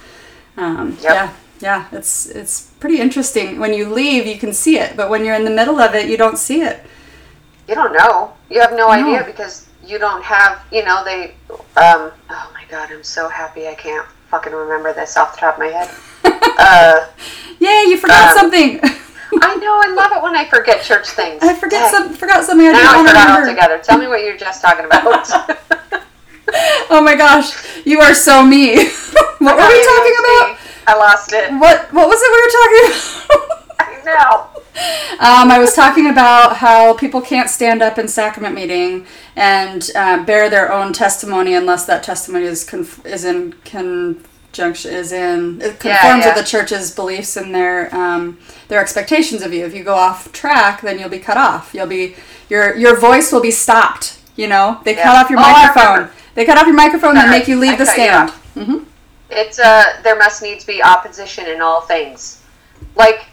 Um, 0.57 0.97
Yep. 1.01 1.13
Yeah, 1.13 1.33
yeah. 1.59 1.85
It's 1.91 2.27
it's 2.27 2.71
pretty 2.79 2.99
interesting. 2.99 3.59
When 3.59 3.73
you 3.73 3.87
leave, 3.89 4.25
you 4.27 4.37
can 4.37 4.53
see 4.53 4.77
it, 4.77 4.95
but 4.97 5.09
when 5.09 5.23
you're 5.25 5.35
in 5.35 5.45
the 5.45 5.51
middle 5.51 5.79
of 5.79 5.95
it, 5.95 6.09
you 6.09 6.17
don't 6.17 6.37
see 6.37 6.61
it. 6.61 6.81
You 7.67 7.75
don't 7.75 7.93
know. 7.93 8.33
You 8.49 8.59
have 8.59 8.71
no, 8.71 8.87
No. 8.87 8.91
idea 8.91 9.23
because 9.25 9.67
you 9.85 9.97
don't 9.97 10.23
have. 10.23 10.61
You 10.71 10.83
know 10.83 11.03
they. 11.05 11.35
Um, 11.49 12.11
oh 12.29 12.51
my 12.53 12.63
god, 12.69 12.89
I'm 12.91 13.03
so 13.03 13.29
happy 13.29 13.67
I 13.67 13.75
can't 13.75 14.05
fucking 14.29 14.53
remember 14.53 14.93
this 14.93 15.15
off 15.17 15.33
the 15.35 15.39
top 15.41 15.53
of 15.55 15.59
my 15.59 15.67
head. 15.67 15.89
uh, 16.57 17.07
Yay! 17.59 17.85
You 17.89 17.97
forgot 17.97 18.31
Um, 18.31 18.37
something. 18.37 18.81
I 19.41 19.55
know. 19.55 19.79
I 19.83 19.93
love 19.95 20.11
it 20.11 20.21
when 20.23 20.35
I 20.35 20.45
forget 20.49 20.83
church 20.83 21.07
things. 21.09 21.41
I 21.43 21.53
forget 21.55 21.91
Dang. 21.91 22.07
some 22.07 22.13
forgot 22.13 22.43
something. 22.43 22.67
I 22.67 22.71
Now 22.71 22.77
I 22.77 22.81
didn't 22.81 22.95
want 22.97 23.07
to 23.07 23.11
forgot 23.13 23.27
remember. 23.27 23.49
altogether. 23.49 23.83
Tell 23.83 23.97
me 23.97 24.07
what 24.07 24.21
you 24.21 24.31
were 24.31 24.37
just 24.37 24.61
talking 24.61 24.85
about. 24.85 25.27
Oh 26.89 27.01
my 27.01 27.15
gosh, 27.15 27.53
you 27.85 28.01
are 28.01 28.13
so 28.13 28.45
me. 28.45 28.75
what 28.75 29.55
were 29.55 29.67
we 29.67 29.85
talking 29.85 30.15
about? 30.19 30.57
I 30.85 30.95
lost 30.97 31.31
it. 31.31 31.49
What 31.51 31.93
what 31.93 32.09
was 32.09 32.19
it 32.21 32.29
we 32.29 32.41
were 32.41 32.51
talking 32.59 33.55
about? 33.55 33.77
I 33.79 34.03
know. 34.03 34.47
Um, 35.19 35.49
I 35.51 35.59
was 35.59 35.73
talking 35.73 36.09
about 36.09 36.57
how 36.57 36.93
people 36.95 37.21
can't 37.21 37.49
stand 37.49 37.81
up 37.81 37.97
in 37.97 38.07
sacrament 38.09 38.53
meeting 38.53 39.05
and 39.37 39.89
um, 39.95 40.25
bear 40.25 40.49
their 40.49 40.73
own 40.73 40.91
testimony 40.91 41.53
unless 41.53 41.85
that 41.85 42.03
testimony 42.03 42.45
is 42.45 42.65
conf- 42.65 43.05
is 43.05 43.23
in 43.23 43.53
conjunction 44.51 44.93
is 44.93 45.11
in 45.11 45.61
it 45.61 45.79
conforms 45.79 46.25
yeah. 46.25 46.27
with 46.27 46.35
the 46.35 46.43
church's 46.49 46.91
beliefs 46.93 47.37
and 47.37 47.55
their 47.55 47.93
um, 47.95 48.37
their 48.67 48.81
expectations 48.81 49.41
of 49.41 49.53
you. 49.53 49.65
If 49.65 49.73
you 49.73 49.83
go 49.83 49.95
off 49.95 50.31
track, 50.31 50.81
then 50.81 50.99
you'll 50.99 51.09
be 51.09 51.19
cut 51.19 51.37
off. 51.37 51.73
You'll 51.73 51.87
be 51.87 52.15
your 52.49 52.75
your 52.75 52.99
voice 52.99 53.31
will 53.31 53.41
be 53.41 53.51
stopped. 53.51 54.19
You 54.35 54.47
know, 54.47 54.79
they 54.83 54.95
cut 54.95 55.15
off 55.15 55.29
your 55.29 55.39
Oh, 55.39 55.43
microphone. 55.43 56.09
They 56.35 56.45
cut 56.45 56.57
off 56.57 56.65
your 56.65 56.75
microphone 56.75 57.17
and 57.17 57.29
make 57.29 57.47
you 57.47 57.59
leave 57.59 57.73
I 57.73 57.77
the 57.77 57.85
stand. 57.85 58.29
off. 58.29 58.53
hmm 58.53 58.79
It's 59.29 59.59
uh, 59.59 60.01
there 60.03 60.17
must 60.17 60.41
needs 60.41 60.65
be 60.65 60.81
opposition 60.83 61.47
in 61.47 61.61
all 61.61 61.81
things. 61.81 62.41
Like 62.95 63.25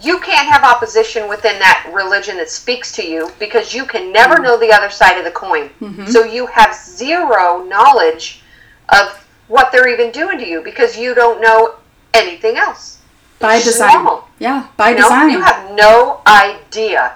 you 0.00 0.18
can't 0.20 0.48
have 0.48 0.64
opposition 0.64 1.28
within 1.28 1.58
that 1.58 1.90
religion 1.94 2.36
that 2.38 2.50
speaks 2.50 2.90
to 2.92 3.06
you 3.06 3.30
because 3.38 3.72
you 3.74 3.84
can 3.84 4.12
never 4.12 4.38
know 4.40 4.58
the 4.58 4.72
other 4.72 4.90
side 4.90 5.18
of 5.18 5.24
the 5.24 5.30
coin. 5.30 5.70
So 6.06 6.24
you 6.24 6.46
have 6.46 6.74
zero 6.74 7.62
knowledge 7.64 8.42
of 8.90 9.23
what 9.54 9.70
they're 9.70 9.86
even 9.88 10.10
doing 10.10 10.36
to 10.38 10.46
you 10.52 10.60
because 10.62 10.98
you 10.98 11.14
don't 11.14 11.40
know 11.40 11.76
anything 12.12 12.56
else. 12.56 12.98
By 13.38 13.56
It's 13.56 13.64
design. 13.66 13.92
normal. 13.94 14.28
Yeah, 14.40 14.64
by 14.76 14.90
You 14.90 14.96
know, 14.96 15.02
design. 15.02 15.30
you 15.30 15.40
have 15.42 15.70
no 15.72 16.20
idea, 16.26 17.12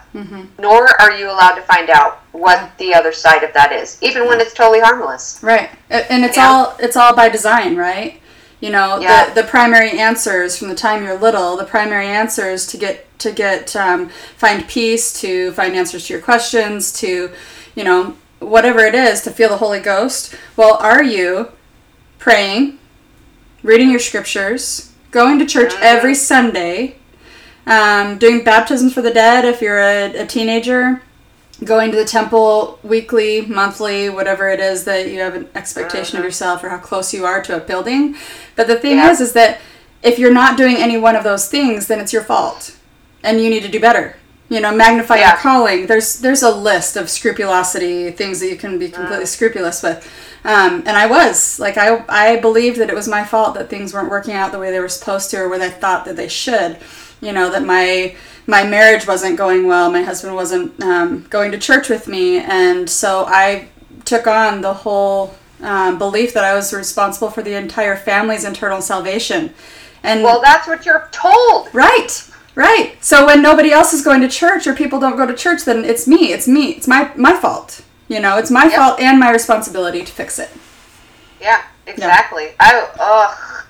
nor 0.59 0.81
are 1.03 1.13
you 1.13 1.27
allowed 1.31 1.55
to 1.57 1.63
find 1.63 1.91
out 1.91 2.21
what 2.33 2.71
the 2.79 2.95
other 2.95 3.13
side 3.13 3.43
of 3.43 3.53
that 3.55 3.73
is, 3.73 3.99
even 4.03 4.27
when 4.29 4.41
it's 4.41 4.53
totally 4.53 4.81
harmless. 4.81 5.39
Right, 5.43 5.69
and 5.91 6.25
it's 6.25 6.37
Yeah. 6.37 6.49
all 6.51 6.77
it's 6.79 6.97
all 6.97 7.13
by 7.17 7.29
design, 7.29 7.77
right? 7.77 8.21
You 8.61 8.71
know, 8.71 8.99
Yeah. 9.01 9.25
the 9.31 9.43
the 9.43 9.47
primary 9.57 9.93
answers 9.99 10.57
from 10.59 10.69
the 10.69 10.75
time 10.87 11.05
you're 11.05 11.17
little, 11.17 11.57
the 11.57 11.65
primary 11.65 12.07
answers 12.07 12.67
to 12.69 12.77
get 12.77 12.97
to 13.21 13.33
get 13.33 13.75
um, 13.75 14.11
find 14.37 14.69
peace, 14.69 15.13
to 15.23 15.51
find 15.53 15.75
answers 15.75 16.07
to 16.07 16.13
your 16.15 16.23
questions, 16.23 16.93
to 17.03 17.31
you 17.75 17.85
know 17.85 18.15
whatever 18.39 18.81
it 18.91 18.95
is, 18.95 19.23
to 19.23 19.31
feel 19.31 19.49
the 19.49 19.57
Holy 19.67 19.81
Ghost. 19.81 20.35
Well, 20.57 20.75
are 20.93 21.03
you 21.03 21.49
praying, 22.19 22.79
reading 23.63 23.91
your 23.91 23.99
scriptures, 24.01 24.93
going 25.11 25.39
to 25.39 25.47
church 25.47 25.73
every 25.81 26.15
Sunday, 26.15 26.97
um, 27.67 28.19
doing 28.19 28.45
baptisms 28.45 28.93
for 28.95 29.03
the 29.03 29.11
dead 29.13 29.45
if 29.45 29.61
you're 29.61 29.79
a, 29.81 30.23
a 30.23 30.27
teenager, 30.27 31.03
going 31.65 31.91
to 31.91 31.97
the 31.97 32.05
temple 32.05 32.79
weekly, 32.83 33.43
monthly, 33.43 34.09
whatever 34.09 34.49
it 34.49 34.61
is 34.61 34.85
that 34.85 35.09
you 35.11 35.19
have 35.21 35.35
an 35.35 35.49
expectation 35.55 36.19
of 36.19 36.25
yourself 36.25 36.63
or 36.63 36.69
how 36.69 36.79
close 36.79 37.13
you 37.13 37.25
are 37.25 37.43
to 37.43 37.57
a 37.57 37.61
building. 37.61 38.15
But 38.57 38.69
the 38.69 38.77
thing 38.77 38.99
Yeah. 38.99 39.11
is, 39.11 39.21
is 39.21 39.33
that 39.33 39.61
if 40.03 40.19
you're 40.19 40.33
not 40.33 40.57
doing 40.57 40.77
any 40.77 40.97
one 40.97 41.17
of 41.17 41.25
those 41.25 41.49
things, 41.49 41.89
then 41.89 41.99
it's 41.99 42.13
your 42.13 42.23
fault, 42.23 42.77
and 43.25 43.43
you 43.43 43.51
need 43.51 43.63
to 43.65 43.69
do 43.69 43.81
better. 43.81 44.17
You 44.49 44.61
know, 44.61 44.73
magnify 44.75 45.17
Yeah. 45.17 45.31
your 45.33 45.39
calling. 45.39 45.87
There's 45.89 46.21
there's 46.21 46.43
a 46.43 46.51
list 46.51 46.97
of 46.97 47.11
scrupulosity 47.11 48.11
things 48.13 48.41
that 48.41 48.49
you 48.49 48.57
can 48.57 48.79
be 48.79 48.89
completely 48.89 49.27
scrupulous 49.27 49.83
with, 49.83 50.09
um, 50.45 50.83
and 50.87 50.91
I 50.91 51.07
was 51.07 51.59
like 51.59 51.77
I 51.77 52.05
I 52.09 52.41
believed 52.41 52.79
that 52.79 52.91
it 52.91 52.95
was 52.95 53.09
my 53.09 53.25
fault 53.25 53.55
that 53.55 53.69
things 53.69 53.93
weren't 53.93 54.11
working 54.11 54.35
out 54.35 54.53
the 54.53 54.59
way 54.59 54.71
they 54.71 54.81
were 54.81 54.89
supposed 54.89 55.31
to 55.31 55.39
or 55.39 55.49
where 55.49 55.59
they 55.59 55.71
thought 55.71 56.05
that 56.05 56.17
they 56.17 56.29
should. 56.29 56.79
You 57.21 57.33
know 57.33 57.51
that 57.51 57.65
my 57.65 58.15
my 58.47 58.65
marriage 58.65 59.07
wasn't 59.07 59.37
going 59.37 59.67
well. 59.67 59.91
My 59.91 60.03
husband 60.03 60.35
wasn't 60.35 60.81
um, 60.83 61.27
going 61.29 61.53
to 61.53 61.59
church 61.59 61.89
with 61.89 62.09
me, 62.09 62.39
and 62.39 62.89
so 62.89 63.25
I 63.27 63.69
took 64.05 64.27
on 64.27 64.63
the 64.63 64.73
whole 64.73 65.35
um, 65.63 65.99
belief 65.99 66.33
that 66.35 66.45
I 66.45 66.55
was 66.55 66.73
responsible 66.73 67.31
for 67.31 67.43
the 67.43 67.55
entire 67.55 67.97
family's 67.97 68.45
internal 68.45 68.81
salvation. 68.81 69.53
And 70.03 70.23
Well, 70.23 70.41
that's 70.41 70.67
what 70.69 70.87
you're 70.87 71.09
told. 71.11 71.69
right, 71.75 72.31
right. 72.55 72.97
So 73.01 73.27
when 73.27 73.43
nobody 73.43 73.73
else 73.73 73.93
is 73.93 74.03
going 74.03 74.21
to 74.23 74.29
church 74.29 74.67
or 74.67 74.75
people 74.75 75.01
don't 75.01 75.17
go 75.17 75.27
to 75.27 75.35
church, 75.35 75.65
then 75.65 75.85
it's 75.85 76.07
me. 76.07 76.33
It's 76.33 76.47
me. 76.49 76.71
It's 76.71 76.87
my 76.87 77.11
my 77.17 77.35
fault. 77.35 77.83
You 78.09 78.21
know, 78.21 78.39
it's 78.39 78.51
my 78.51 78.65
Yep. 78.65 78.73
fault 78.75 79.01
and 79.01 79.19
my 79.21 79.31
responsibility 79.31 80.03
to 80.03 80.11
fix 80.13 80.39
it. 80.39 80.51
Yeah, 81.41 81.63
exactly. 81.87 82.53
I 82.59 82.89
ugh. 82.99 83.65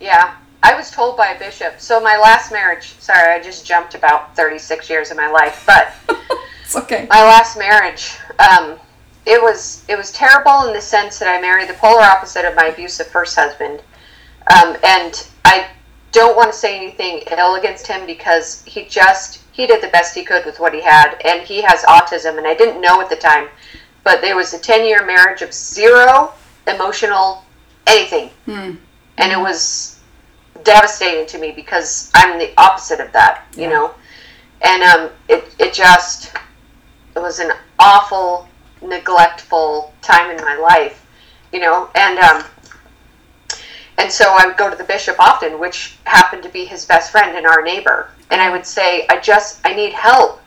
Yeah, 0.00 0.34
I 0.62 0.74
was 0.74 0.90
told 0.90 1.16
by 1.16 1.28
a 1.28 1.38
bishop. 1.38 1.74
So 1.80 2.00
my 2.00 2.16
last 2.18 2.52
marriage. 2.52 2.94
Sorry, 3.00 3.32
I 3.32 3.40
just 3.42 3.66
jumped 3.66 3.94
about 3.94 4.36
36 4.36 4.88
years 4.90 5.10
of 5.10 5.16
my 5.16 5.28
life, 5.30 5.64
but 5.66 5.92
It's 6.64 6.76
okay. 6.76 7.06
my 7.10 7.22
last 7.22 7.58
marriage. 7.58 8.16
Um, 8.38 8.78
it 9.26 9.40
was 9.42 9.84
it 9.88 9.96
was 9.96 10.12
terrible 10.12 10.66
in 10.68 10.72
the 10.74 10.80
sense 10.80 11.18
that 11.18 11.28
I 11.28 11.40
married 11.40 11.68
the 11.68 11.74
polar 11.74 12.02
opposite 12.02 12.44
of 12.44 12.54
my 12.54 12.66
abusive 12.66 13.06
first 13.08 13.36
husband, 13.36 13.82
um, 14.54 14.76
and 14.84 15.26
I 15.44 15.66
don't 16.12 16.36
want 16.36 16.52
to 16.52 16.58
say 16.58 16.76
anything 16.76 17.22
ill 17.36 17.56
against 17.56 17.86
him 17.86 18.06
because 18.06 18.62
he 18.64 18.84
just 18.86 19.40
he 19.60 19.66
did 19.66 19.82
the 19.82 19.88
best 19.88 20.14
he 20.14 20.24
could 20.24 20.44
with 20.44 20.58
what 20.58 20.72
he 20.74 20.80
had, 20.80 21.16
and 21.24 21.42
he 21.42 21.62
has 21.62 21.82
autism, 21.82 22.38
and 22.38 22.46
I 22.46 22.54
didn't 22.54 22.80
know 22.80 23.00
at 23.00 23.10
the 23.10 23.16
time, 23.16 23.48
but 24.04 24.20
there 24.20 24.36
was 24.36 24.54
a 24.54 24.58
ten 24.58 24.84
year 24.86 25.04
marriage 25.04 25.42
of 25.42 25.52
zero 25.52 26.32
emotional 26.66 27.44
anything, 27.86 28.30
and 29.18 29.32
it 29.32 29.38
was 29.38 29.98
devastating 30.64 31.26
to 31.26 31.38
me 31.38 31.52
because 31.52 32.10
I'm 32.14 32.38
the 32.38 32.52
opposite 32.58 33.00
of 33.00 33.12
that, 33.12 33.44
you 33.56 33.68
know, 33.68 33.94
and 34.62 34.82
um, 34.82 35.10
it 35.28 35.54
it 35.58 35.72
just 35.74 36.34
it 37.14 37.20
was 37.20 37.38
an 37.38 37.52
awful 37.78 38.48
neglectful 38.82 39.92
time 40.00 40.30
in 40.30 40.42
my 40.42 40.56
life 40.56 41.06
you 41.52 41.60
know? 41.60 41.90
And 41.94 42.18
um 42.18 42.44
and 43.98 44.10
so 44.10 44.24
i 44.38 44.46
would 44.46 44.56
go 44.56 44.70
to 44.70 44.76
the 44.76 44.84
bishop 44.84 45.16
often 45.18 45.58
which 45.58 45.98
happened 46.04 46.42
to 46.42 46.48
be 46.48 46.64
his 46.64 46.86
best 46.86 47.10
friend 47.10 47.36
and 47.36 47.46
our 47.46 47.62
neighbor 47.62 48.10
and 48.30 48.40
i 48.40 48.50
would 48.50 48.64
say 48.66 49.06
i 49.10 49.18
just 49.18 49.60
i 49.64 49.74
need 49.74 49.92
help 49.92 50.40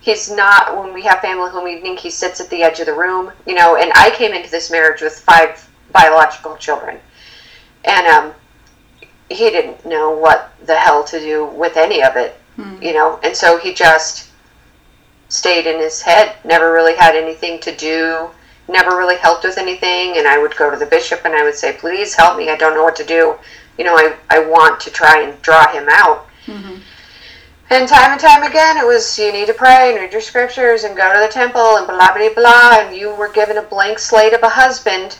he's 0.00 0.30
not 0.30 0.76
when 0.78 0.92
we 0.94 1.02
have 1.02 1.20
family 1.20 1.50
home 1.50 1.66
evening 1.68 1.96
he 1.96 2.10
sits 2.10 2.40
at 2.40 2.48
the 2.50 2.62
edge 2.62 2.80
of 2.80 2.86
the 2.86 2.94
room 2.94 3.30
you 3.46 3.54
know 3.54 3.76
and 3.76 3.90
i 3.94 4.10
came 4.10 4.32
into 4.32 4.50
this 4.50 4.70
marriage 4.70 5.00
with 5.02 5.18
five 5.20 5.68
biological 5.92 6.56
children 6.56 6.98
and 7.84 8.06
um 8.06 8.32
he 9.28 9.50
didn't 9.50 9.84
know 9.84 10.10
what 10.10 10.52
the 10.66 10.76
hell 10.76 11.02
to 11.04 11.18
do 11.20 11.46
with 11.46 11.76
any 11.76 12.02
of 12.02 12.16
it 12.16 12.38
you 12.82 12.92
know 12.94 13.18
and 13.22 13.36
so 13.36 13.58
he 13.58 13.74
just 13.74 14.30
stayed 15.28 15.66
in 15.66 15.80
his 15.80 16.00
head, 16.00 16.36
never 16.44 16.72
really 16.72 16.94
had 16.94 17.16
anything 17.16 17.58
to 17.60 17.74
do, 17.74 18.28
never 18.68 18.96
really 18.96 19.16
helped 19.16 19.42
with 19.42 19.58
anything. 19.58 20.16
And 20.18 20.26
I 20.28 20.38
would 20.38 20.54
go 20.56 20.70
to 20.70 20.76
the 20.76 20.86
bishop 20.86 21.22
and 21.24 21.34
I 21.34 21.42
would 21.42 21.56
say, 21.56 21.72
please 21.72 22.14
help 22.14 22.38
me. 22.38 22.48
I 22.48 22.56
don't 22.56 22.74
know 22.74 22.84
what 22.84 22.94
to 22.96 23.04
do. 23.04 23.34
you 23.76 23.84
know, 23.84 23.96
I, 23.96 24.14
I 24.30 24.38
want 24.38 24.78
to 24.82 24.90
try 24.90 25.22
and 25.22 25.42
draw 25.42 25.66
him 25.72 25.88
out. 25.90 26.28
Mhm. 26.46 26.80
And 27.68 27.88
time 27.88 28.12
and 28.12 28.20
time 28.20 28.44
again, 28.44 28.76
it 28.76 28.86
was 28.86 29.18
you 29.18 29.32
need 29.32 29.48
to 29.48 29.54
pray 29.54 29.90
and 29.90 30.00
read 30.00 30.12
your 30.12 30.20
scriptures 30.20 30.84
and 30.84 30.96
go 30.96 31.12
to 31.12 31.18
the 31.18 31.32
temple 31.32 31.78
and 31.78 31.86
blah 31.86 32.14
blah 32.14 32.32
blah. 32.32 32.78
And 32.78 32.96
you 32.96 33.12
were 33.14 33.28
given 33.28 33.58
a 33.58 33.62
blank 33.62 33.98
slate 33.98 34.34
of 34.34 34.42
a 34.44 34.48
husband. 34.48 35.18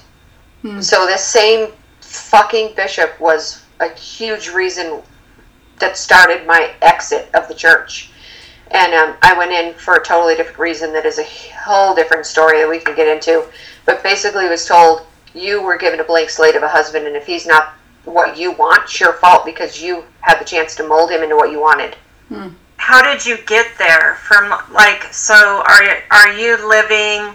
Hmm. 0.62 0.80
So 0.80 1.06
this 1.06 1.24
same 1.24 1.72
fucking 2.00 2.74
bishop 2.76 3.18
was 3.18 3.64
a 3.80 3.92
huge 3.94 4.48
reason 4.50 5.02
that 5.80 5.96
started 5.96 6.46
my 6.46 6.72
exit 6.82 7.28
of 7.34 7.48
the 7.48 7.54
church. 7.54 8.10
And 8.70 8.94
um, 8.94 9.16
I 9.22 9.36
went 9.36 9.52
in 9.52 9.74
for 9.74 9.94
a 9.94 10.04
totally 10.04 10.36
different 10.36 10.58
reason 10.58 10.92
that 10.92 11.04
is 11.04 11.18
a 11.18 11.26
whole 11.64 11.94
different 11.94 12.26
story 12.26 12.58
that 12.58 12.68
we 12.68 12.78
can 12.78 12.94
get 12.94 13.08
into. 13.08 13.44
But 13.84 14.02
basically, 14.04 14.48
was 14.48 14.66
told 14.66 15.02
you 15.34 15.62
were 15.62 15.76
given 15.76 15.98
a 15.98 16.04
blank 16.04 16.30
slate 16.30 16.56
of 16.56 16.62
a 16.62 16.68
husband, 16.68 17.06
and 17.06 17.16
if 17.16 17.26
he's 17.26 17.46
not 17.46 17.74
what 18.04 18.36
you 18.36 18.52
want, 18.52 18.84
it's 18.84 19.00
your 19.00 19.14
fault 19.14 19.44
because 19.44 19.82
you 19.82 20.04
had 20.20 20.40
the 20.40 20.44
chance 20.44 20.76
to 20.76 20.86
mold 20.86 21.10
him 21.10 21.22
into 21.22 21.36
what 21.36 21.50
you 21.50 21.60
wanted. 21.60 21.96
How 22.76 23.02
did 23.02 23.24
you 23.24 23.38
get 23.46 23.78
there? 23.78 24.16
From 24.16 24.50
like, 24.72 25.04
so 25.12 25.34
are 25.34 25.82
are 26.10 26.32
you 26.32 26.68
living 26.68 27.34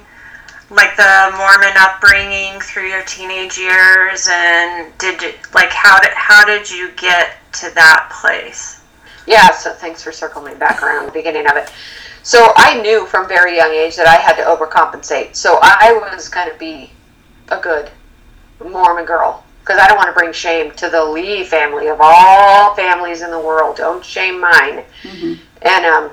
like 0.70 0.96
the 0.96 1.32
Mormon 1.38 1.74
upbringing 1.78 2.60
through 2.62 2.88
your 2.88 3.04
teenage 3.04 3.58
years, 3.58 4.28
and 4.32 4.98
did 4.98 5.22
you 5.22 5.34
like 5.54 5.72
how 5.72 6.00
did 6.00 6.12
how 6.14 6.46
did 6.46 6.70
you 6.70 6.92
get 6.96 7.38
to 7.54 7.72
that 7.76 8.10
place? 8.22 8.82
Yeah, 9.28 9.52
so 9.52 9.74
thanks 9.74 10.02
for 10.02 10.12
circling 10.12 10.58
back 10.58 10.82
around 10.82 11.06
the 11.06 11.12
beginning 11.12 11.48
of 11.48 11.58
it. 11.58 11.72
So 12.24 12.54
I 12.56 12.82
knew 12.82 13.06
from 13.06 13.28
very 13.28 13.56
young 13.58 13.72
age 13.72 13.96
that 13.96 14.08
I 14.08 14.16
had 14.16 14.36
to 14.36 14.44
overcompensate. 14.44 15.36
So 15.36 15.60
I 15.62 15.94
was 16.14 16.30
going 16.30 16.52
to 16.52 16.58
be 16.58 16.92
a 17.50 17.60
good 17.60 17.90
Mormon 18.64 19.06
girl 19.06 19.44
because 19.72 19.86
I 19.86 19.88
don't 19.88 19.98
want 19.98 20.10
to 20.10 20.20
bring 20.20 20.34
shame 20.34 20.72
to 20.72 20.90
the 20.90 21.04
Lee 21.04 21.46
family 21.46 21.88
of 21.88 22.00
all 22.02 22.76
families 22.76 23.22
in 23.22 23.32
the 23.32 23.40
world. 23.40 23.78
Don't 23.78 24.04
shame 24.04 24.42
mine. 24.42 24.84
And 25.62 25.86
um, 25.86 26.12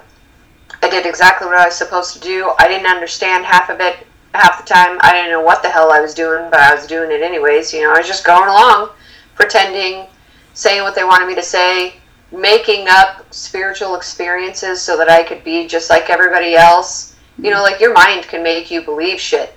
I 0.81 0.89
did 0.89 1.07
exactly 1.07 1.49
what 1.49 1.59
I 1.59 1.67
was 1.67 1.75
supposed 1.75 2.15
to 2.15 2.21
do. 2.21 2.53
I 2.61 2.69
didn't 2.69 2.87
understand 2.87 3.45
half 3.45 3.69
of 3.69 3.81
it 3.81 4.07
half 4.33 4.65
the 4.65 4.73
time. 4.73 4.99
I 5.01 5.13
didn't 5.13 5.33
know 5.33 5.41
what 5.41 5.65
the 5.65 5.71
hell 5.71 5.91
I 5.91 6.01
was 6.01 6.15
doing, 6.15 6.49
but 6.53 6.61
I 6.61 6.73
was 6.73 6.87
doing 6.87 7.11
it 7.11 7.21
anyways. 7.21 7.73
You 7.73 7.83
know, 7.83 7.95
I 7.95 7.99
was 7.99 8.07
just 8.07 8.25
going 8.25 8.49
along, 8.49 8.91
pretending, 9.35 10.07
saying 10.55 10.85
what 10.85 10.95
they 10.95 11.03
wanted 11.03 11.27
me 11.27 11.35
to 11.35 11.43
say, 11.43 11.95
making 12.31 12.87
up 12.89 13.27
spiritual 13.35 13.97
experiences 13.97 14.81
so 14.81 14.97
that 14.99 15.09
I 15.09 15.25
could 15.25 15.43
be 15.43 15.67
just 15.67 15.91
like 15.91 16.11
everybody 16.11 16.55
else. 16.55 17.17
You 17.43 17.51
know, 17.51 17.63
like 17.63 17.81
your 17.81 17.93
mind 17.93 18.29
can 18.29 18.45
make 18.45 18.71
you 18.71 18.83
believe 18.83 19.19
shit. 19.19 19.53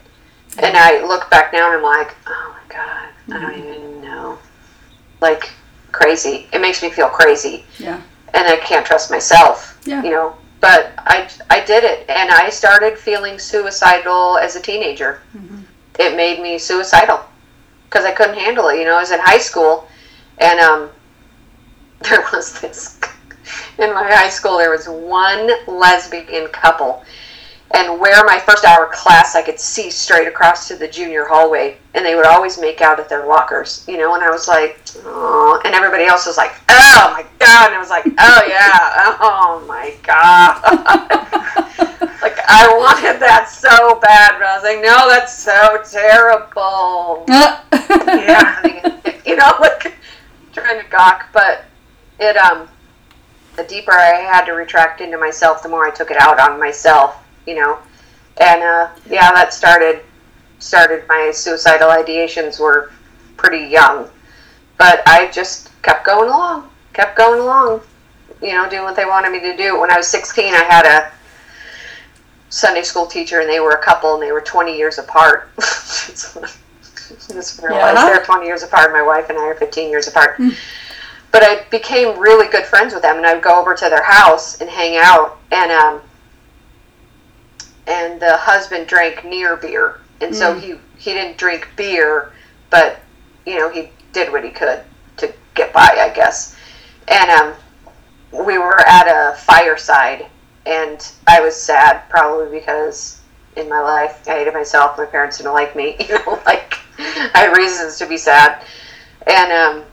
And 0.57 0.75
I 0.75 1.05
look 1.05 1.29
back 1.29 1.53
now 1.53 1.67
and 1.67 1.77
I'm 1.77 1.83
like, 1.83 2.15
oh 2.25 2.57
my 2.57 2.75
god, 2.75 3.09
I 3.31 3.39
don't 3.39 3.57
even 3.57 4.01
know. 4.01 4.37
Like 5.21 5.51
crazy. 5.91 6.47
It 6.53 6.59
makes 6.61 6.81
me 6.81 6.89
feel 6.89 7.09
crazy 7.09 7.65
Yeah. 7.79 8.01
and 8.33 8.47
I 8.47 8.57
can't 8.57 8.85
trust 8.85 9.09
myself. 9.11 9.79
Yeah. 9.85 10.03
You 10.03 10.11
know, 10.11 10.35
but 10.59 10.91
I 10.97 11.29
I 11.49 11.63
did 11.65 11.83
it, 11.83 12.07
and 12.09 12.29
I 12.31 12.49
started 12.49 12.97
feeling 12.97 13.39
suicidal 13.39 14.37
as 14.37 14.55
a 14.55 14.61
teenager. 14.61 15.21
It 15.99 16.15
made 16.15 16.39
me 16.41 16.57
suicidal 16.57 17.19
because 17.85 18.05
I 18.05 18.11
couldn't 18.11 18.37
handle 18.37 18.67
it. 18.69 18.77
You 18.79 18.85
know, 18.85 18.95
I 18.95 19.01
was 19.01 19.11
in 19.11 19.19
high 19.19 19.37
school, 19.39 19.87
and 20.37 20.59
um, 20.59 20.89
there 22.09 22.25
was 22.31 22.59
this 22.61 22.99
in 23.79 23.93
my 23.93 24.03
high 24.11 24.29
school. 24.29 24.57
There 24.57 24.69
was 24.71 24.87
one 24.87 25.49
lesbian 25.67 26.47
couple. 26.47 27.03
And 27.73 27.99
where 27.99 28.23
my 28.25 28.37
first 28.39 28.65
hour 28.65 28.89
class, 28.91 29.35
I 29.35 29.41
could 29.41 29.59
see 29.59 29.89
straight 29.89 30.27
across 30.27 30.67
to 30.67 30.75
the 30.75 30.87
junior 30.87 31.25
hallway, 31.25 31.77
and 31.93 32.05
they 32.05 32.15
would 32.15 32.25
always 32.25 32.59
make 32.59 32.81
out 32.81 32.99
at 32.99 33.07
their 33.07 33.25
lockers, 33.25 33.85
you 33.87 33.97
know. 33.97 34.13
And 34.15 34.23
I 34.23 34.29
was 34.29 34.47
like, 34.47 34.79
oh, 35.05 35.61
and 35.63 35.73
everybody 35.73 36.05
else 36.05 36.25
was 36.25 36.37
like, 36.37 36.51
oh 36.69 37.11
my 37.13 37.25
god, 37.39 37.67
and 37.67 37.75
I 37.75 37.79
was 37.79 37.89
like, 37.89 38.05
oh 38.05 38.41
yeah, 38.47 39.17
oh 39.21 39.63
my 39.67 39.93
god, 40.03 40.61
like 42.21 42.37
I 42.47 42.67
wanted 42.77 43.19
that 43.21 43.47
so 43.49 43.99
bad, 43.99 44.33
but 44.37 44.47
I 44.47 44.55
was 44.55 44.63
like, 44.63 44.81
no, 44.81 45.07
that's 45.07 45.37
so 45.37 45.81
terrible, 45.89 47.25
Yeah. 47.29 48.61
you 49.25 49.35
know, 49.37 49.51
like 49.61 49.93
trying 50.53 50.83
to 50.83 50.89
gawk, 50.89 51.29
but 51.31 51.65
it 52.19 52.35
um, 52.37 52.67
the 53.55 53.63
deeper 53.63 53.91
I 53.91 54.21
had 54.21 54.45
to 54.45 54.53
retract 54.53 55.01
into 55.01 55.17
myself, 55.17 55.63
the 55.63 55.69
more 55.69 55.85
I 55.85 55.91
took 55.91 56.11
it 56.11 56.17
out 56.17 56.39
on 56.39 56.59
myself, 56.59 57.20
you 57.47 57.55
know, 57.55 57.79
and 58.39 58.61
uh, 58.63 58.89
yeah, 59.09 59.31
that 59.33 59.53
started 59.53 60.01
started 60.59 61.03
my 61.07 61.31
suicidal 61.33 61.89
ideations 61.89 62.59
were 62.59 62.91
pretty 63.37 63.65
young, 63.65 64.07
but 64.77 65.01
I 65.07 65.29
just 65.31 65.69
kept 65.81 66.05
going 66.05 66.29
along, 66.29 66.69
kept 66.93 67.17
going 67.17 67.39
along, 67.41 67.81
you 68.41 68.53
know, 68.53 68.69
doing 68.69 68.83
what 68.83 68.95
they 68.95 69.05
wanted 69.05 69.31
me 69.31 69.39
to 69.39 69.57
do. 69.57 69.79
When 69.79 69.91
I 69.91 69.97
was 69.97 70.07
16, 70.07 70.53
I 70.53 70.63
had 70.63 70.85
a 70.85 71.11
Sunday 72.49 72.83
school 72.83 73.07
teacher, 73.07 73.39
and 73.39 73.49
they 73.49 73.59
were 73.59 73.71
a 73.71 73.83
couple, 73.83 74.13
and 74.13 74.21
they 74.21 74.31
were 74.31 74.41
20 74.41 74.77
years 74.77 74.99
apart. 74.99 75.49
Just 75.57 76.35
realized 77.61 77.97
Yeah. 77.97 78.05
they're 78.05 78.23
20 78.23 78.45
years 78.45 78.63
apart. 78.63 78.91
My 78.91 79.01
wife 79.01 79.29
and 79.29 79.37
I 79.37 79.43
are 79.43 79.55
15 79.55 79.89
years 79.89 80.07
apart. 80.07 80.39
But 81.31 81.43
I 81.43 81.63
became 81.69 82.19
really 82.19 82.47
good 82.49 82.65
friends 82.65 82.93
with 82.93 83.03
them, 83.03 83.17
and 83.17 83.25
I 83.25 83.33
would 83.33 83.43
go 83.43 83.59
over 83.59 83.73
to 83.73 83.89
their 83.89 84.03
house 84.03 84.59
and 84.61 84.69
hang 84.69 84.97
out. 84.97 85.39
And 85.51 85.71
um, 85.71 86.01
and 87.87 88.19
the 88.19 88.37
husband 88.37 88.87
drank 88.87 89.25
near 89.25 89.55
beer, 89.55 89.99
and 90.21 90.35
so 90.35 90.53
he 90.53 90.75
he 90.97 91.13
didn't 91.13 91.37
drink 91.37 91.67
beer, 91.75 92.31
but 92.69 92.99
you 93.45 93.57
know 93.57 93.69
he 93.69 93.89
did 94.13 94.31
what 94.31 94.43
he 94.43 94.49
could 94.49 94.81
to 95.17 95.33
get 95.55 95.73
by, 95.73 95.89
I 95.99 96.11
guess. 96.13 96.55
And 97.07 97.29
um, 97.31 97.53
we 98.45 98.57
were 98.57 98.79
at 98.87 99.07
a 99.07 99.35
fireside, 99.37 100.27
and 100.65 101.11
I 101.27 101.41
was 101.41 101.55
sad 101.55 102.03
probably 102.09 102.59
because 102.59 103.19
in 103.55 103.67
my 103.67 103.81
life 103.81 104.27
I 104.27 104.31
hated 104.31 104.53
myself. 104.53 104.97
My 104.97 105.05
parents 105.05 105.37
didn't 105.37 105.53
like 105.53 105.75
me. 105.75 105.97
You 106.07 106.15
know, 106.15 106.41
like 106.45 106.75
I 106.99 107.31
had 107.33 107.57
reasons 107.57 107.97
to 107.97 108.05
be 108.05 108.17
sad. 108.17 108.63
And 109.27 109.51
um, 109.51 109.83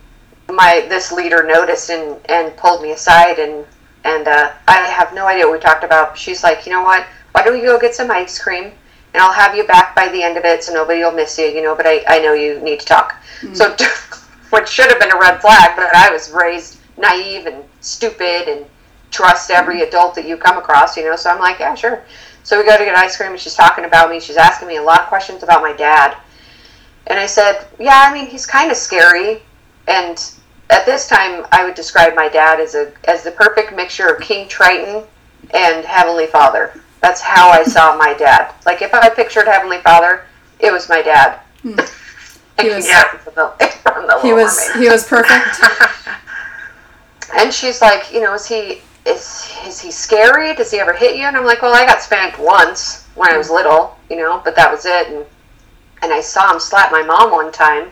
my 0.55 0.87
this 0.89 1.13
leader 1.13 1.43
noticed 1.43 1.91
and 1.91 2.19
and 2.29 2.57
pulled 2.57 2.83
me 2.83 2.93
aside, 2.93 3.39
and 3.39 3.65
and 4.05 4.29
uh, 4.29 4.53
I 4.67 4.81
have 4.89 5.15
no 5.15 5.27
idea 5.27 5.45
what 5.47 5.55
we 5.55 5.59
talked 5.61 5.85
about. 5.85 6.17
She's 6.17 6.43
like, 6.43 6.67
you 6.67 6.73
know 6.73 6.83
what? 6.83 7.07
Why 7.33 7.43
don't 7.43 7.55
we 7.55 7.63
go 7.63 7.79
get 7.79 7.95
some 7.95 8.11
ice 8.11 8.39
cream? 8.39 8.73
And 9.15 9.23
I'll 9.23 9.33
have 9.33 9.57
you 9.57 9.65
back 9.65 9.97
by 9.97 10.09
the 10.09 10.23
end 10.23 10.37
of 10.37 10.45
it, 10.45 10.63
so 10.63 10.73
nobody 10.75 11.01
will 11.01 11.13
miss 11.13 11.39
you, 11.39 11.47
you 11.47 11.63
know. 11.63 11.75
But 11.75 11.87
I, 11.87 12.05
I 12.07 12.19
know 12.21 12.35
you 12.35 12.61
need 12.61 12.81
to 12.81 12.87
talk. 12.87 13.15
Mm. 13.41 13.57
So, 13.57 13.75
what 14.51 14.69
should 14.69 14.91
have 14.91 15.01
been 15.01 15.13
a 15.13 15.19
red 15.19 15.41
flag, 15.41 15.77
but 15.77 15.95
I 15.95 16.11
was 16.11 16.31
raised 16.31 16.79
naive 16.97 17.47
and 17.47 17.65
stupid 17.81 18.49
and 18.49 18.67
trust 19.11 19.51
every 19.51 19.81
mm. 19.81 19.89
adult 19.89 20.15
that 20.15 20.27
you 20.27 20.37
come 20.37 20.59
across, 20.59 20.97
you 20.97 21.05
know. 21.05 21.17
So 21.17 21.31
I'm 21.31 21.39
like, 21.39 21.59
yeah, 21.59 21.75
sure. 21.75 22.05
So 22.45 22.59
we 22.59 22.65
go 22.65 22.77
to 22.79 22.85
get 22.85 22.97
ice 22.97 23.17
cream, 23.17 23.33
and 23.33 23.41
she's 23.41 23.55
talking 23.55 23.85
about 23.85 24.11
me. 24.11 24.21
She's 24.21 24.37
asking 24.37 24.69
me 24.69 24.77
a 24.77 24.83
lot 24.83 25.01
of 25.01 25.07
questions 25.09 25.43
about 25.43 25.63
my 25.63 25.73
dad. 25.73 26.17
And 27.07 27.19
I 27.19 27.27
said, 27.27 27.67
yeah, 27.79 28.07
I 28.09 28.13
mean, 28.13 28.27
he's 28.27 28.47
kind 28.47 28.71
of 28.71 28.77
scary. 28.77 29.43
And 29.87 30.23
at 30.71 30.85
this 30.85 31.09
time, 31.09 31.47
I 31.53 31.65
would 31.65 31.75
describe 31.75 32.15
my 32.15 32.29
dad 32.29 32.61
as 32.61 32.75
a 32.75 32.93
as 33.05 33.23
the 33.23 33.31
perfect 33.31 33.75
mixture 33.75 34.07
of 34.07 34.21
King 34.21 34.49
Triton 34.49 35.05
and 35.55 35.85
Heavenly 35.85 36.27
Father. 36.27 36.79
That's 37.01 37.21
how 37.21 37.51
I 37.51 37.63
saw 37.65 37.97
my 37.97 38.15
dad. 38.15 38.53
Like 38.67 38.83
if 38.83 38.93
I 38.95 39.09
pictured 39.09 39.47
Heavenly 39.47 39.79
Father, 39.79 40.25
it 40.61 40.73
was 40.73 40.89
my 40.89 41.03
dad. 41.03 41.41
Hmm. 41.63 41.79
He 42.61 42.71
was- 42.71 42.87
yeah, 42.89 43.05
from 43.19 43.35
the, 43.35 43.67
from 43.83 44.07
the 44.07 44.19
He 44.21 44.33
was 44.33 44.69
Mermaid. 44.69 44.83
he 44.83 44.89
was 44.91 45.05
perfect. 45.07 45.61
And 47.37 47.53
she's 47.53 47.83
like, 47.83 48.13
you 48.13 48.21
know, 48.23 48.35
is 48.35 48.47
he 48.47 48.81
is 49.05 49.53
is 49.67 49.81
he 49.81 49.91
scary? 49.91 50.55
Does 50.55 50.71
he 50.71 50.79
ever 50.81 50.93
hit 50.95 51.17
you? 51.17 51.25
And 51.25 51.37
I'm 51.37 51.45
like, 51.45 51.61
well, 51.63 51.75
I 51.75 51.85
got 51.85 52.01
spanked 52.03 52.39
once 52.39 53.07
when 53.15 53.31
I 53.31 53.37
was 53.37 53.51
little, 53.51 53.97
you 54.11 54.17
know, 54.17 54.41
but 54.45 54.57
that 54.57 54.71
was 54.71 54.87
it. 54.87 55.09
And 55.09 55.27
and 56.03 56.13
I 56.13 56.21
saw 56.21 56.51
him 56.53 56.59
slap 56.61 56.91
my 56.91 57.03
mom 57.03 57.31
one 57.31 57.53
time, 57.53 57.91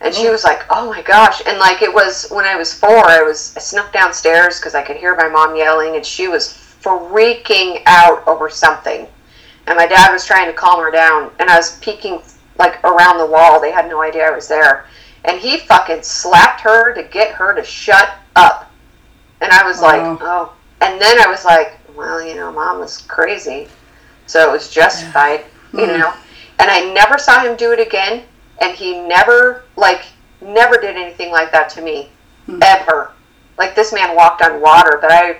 and 0.00 0.12
she 0.14 0.28
was 0.28 0.42
like, 0.42 0.62
oh 0.70 0.88
my 0.90 1.02
gosh. 1.02 1.40
And 1.46 1.58
like 1.58 1.82
it 1.82 1.92
was 1.92 2.28
when 2.30 2.44
I 2.46 2.56
was 2.56 2.74
four, 2.74 3.06
I 3.06 3.22
was 3.22 3.54
I 3.56 3.60
snuck 3.60 3.92
downstairs 3.92 4.58
because 4.58 4.74
I 4.74 4.82
could 4.82 4.96
hear 4.96 5.14
my 5.14 5.28
mom 5.28 5.54
yelling, 5.54 5.94
and 5.94 6.04
she 6.04 6.26
was 6.26 6.67
freaking 6.88 7.82
out 7.86 8.26
over 8.26 8.48
something. 8.50 9.06
And 9.66 9.76
my 9.76 9.86
dad 9.86 10.12
was 10.12 10.24
trying 10.24 10.46
to 10.46 10.52
calm 10.52 10.80
her 10.80 10.90
down, 10.90 11.30
and 11.38 11.50
I 11.50 11.56
was 11.56 11.78
peeking 11.80 12.22
like 12.58 12.82
around 12.84 13.18
the 13.18 13.26
wall. 13.26 13.60
They 13.60 13.70
had 13.70 13.88
no 13.88 14.02
idea 14.02 14.26
I 14.26 14.30
was 14.34 14.48
there. 14.48 14.86
And 15.24 15.38
he 15.38 15.58
fucking 15.58 16.02
slapped 16.02 16.60
her 16.62 16.94
to 16.94 17.02
get 17.02 17.32
her 17.32 17.54
to 17.54 17.62
shut 17.62 18.10
up. 18.36 18.70
And 19.40 19.52
I 19.52 19.64
was 19.64 19.80
like, 19.82 20.00
Wow. 20.00 20.18
oh. 20.20 20.52
And 20.80 21.00
then 21.00 21.20
I 21.20 21.26
was 21.26 21.44
like, 21.44 21.78
well, 21.96 22.22
you 22.22 22.34
know, 22.36 22.50
mom 22.52 22.78
was 22.78 22.98
crazy. 22.98 23.68
So 24.26 24.48
it 24.48 24.52
was 24.52 24.70
justified, 24.70 25.44
you 25.72 25.80
Mhm. 25.80 25.98
know. 25.98 26.12
And 26.60 26.70
I 26.70 26.92
never 26.92 27.18
saw 27.18 27.40
him 27.40 27.56
do 27.56 27.72
it 27.72 27.80
again. 27.80 28.22
And 28.60 28.74
he 28.74 28.98
never, 29.00 29.64
like, 29.76 30.02
never 30.40 30.76
did 30.76 30.96
anything 30.96 31.30
like 31.30 31.52
that 31.52 31.68
to 31.70 31.80
me. 31.82 32.10
Hmm. 32.46 32.60
Ever. 32.62 33.12
Like, 33.58 33.74
this 33.74 33.92
man 33.92 34.14
walked 34.16 34.42
on 34.42 34.60
water. 34.60 34.98
But 35.00 35.12
I, 35.12 35.36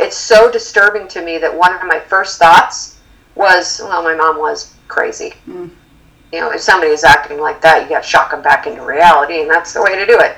it's 0.00 0.16
so 0.16 0.50
disturbing 0.50 1.08
to 1.08 1.22
me 1.22 1.38
that 1.38 1.54
one 1.54 1.74
of 1.74 1.82
my 1.86 1.98
first 2.00 2.38
thoughts 2.38 2.98
was, 3.34 3.80
well, 3.82 4.02
my 4.02 4.14
mom 4.14 4.38
was 4.38 4.74
crazy. 4.88 5.34
Mm. 5.48 5.70
You 6.32 6.40
know, 6.40 6.50
if 6.52 6.60
somebody 6.60 6.92
is 6.92 7.04
acting 7.04 7.40
like 7.40 7.60
that, 7.62 7.82
you 7.84 7.88
got 7.88 8.02
to 8.02 8.08
shock 8.08 8.30
them 8.30 8.42
back 8.42 8.66
into 8.66 8.82
reality, 8.82 9.40
and 9.40 9.50
that's 9.50 9.72
the 9.72 9.82
way 9.82 9.96
to 9.96 10.06
do 10.06 10.18
it. 10.18 10.36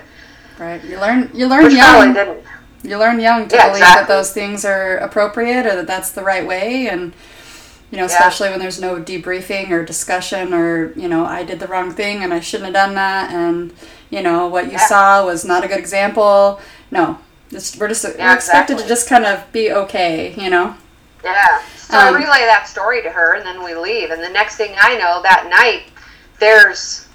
Right. 0.58 0.82
You 0.84 1.00
learn. 1.00 1.30
You 1.34 1.46
learn 1.48 1.64
which 1.64 1.74
young. 1.74 2.12
didn't. 2.12 2.44
You 2.82 2.96
learn 2.98 3.18
young 3.20 3.48
to 3.48 3.56
Yeah, 3.56 3.68
believe 3.68 3.80
that 3.82 4.08
those 4.08 4.32
things 4.32 4.64
are 4.64 4.96
appropriate 4.98 5.66
or 5.66 5.76
that 5.76 5.86
that's 5.86 6.12
the 6.12 6.22
right 6.22 6.46
way, 6.46 6.88
and 6.88 7.12
you 7.90 7.98
know, 7.98 8.04
especially 8.04 8.50
when 8.50 8.58
there's 8.58 8.80
no 8.80 9.02
debriefing 9.02 9.70
or 9.70 9.84
discussion 9.84 10.54
or 10.54 10.92
you 10.92 11.08
know, 11.08 11.24
I 11.26 11.42
did 11.44 11.60
the 11.60 11.66
wrong 11.66 11.90
thing 11.90 12.22
and 12.22 12.32
I 12.32 12.40
shouldn't 12.40 12.66
have 12.66 12.86
done 12.86 12.94
that, 12.94 13.32
and 13.32 13.72
you 14.10 14.22
know, 14.22 14.46
what 14.48 14.66
you 14.66 14.72
Yeah. 14.72 14.86
saw 14.86 15.26
was 15.26 15.44
not 15.44 15.64
a 15.64 15.68
good 15.68 15.78
example. 15.78 16.60
No, 16.90 17.18
just, 17.50 17.78
we're 17.78 17.88
just 17.88 18.04
we're 18.04 18.16
Yeah, 18.16 18.34
expected 18.34 18.78
to 18.78 18.86
just 18.86 19.08
kind 19.08 19.24
of 19.26 19.50
be 19.52 19.72
okay, 19.72 20.34
you 20.36 20.50
know. 20.50 20.74
Yeah. 21.24 21.62
So 21.76 21.98
Um, 21.98 22.14
I 22.14 22.18
relay 22.18 22.44
that 22.46 22.68
story 22.68 23.02
to 23.02 23.10
her, 23.10 23.34
and 23.34 23.44
then 23.44 23.62
we 23.62 23.74
leave. 23.74 24.10
And 24.10 24.22
the 24.22 24.28
next 24.28 24.56
thing 24.56 24.74
I 24.80 24.96
know, 24.96 25.20
that 25.22 25.48
night, 25.50 25.84
there's 26.38 27.06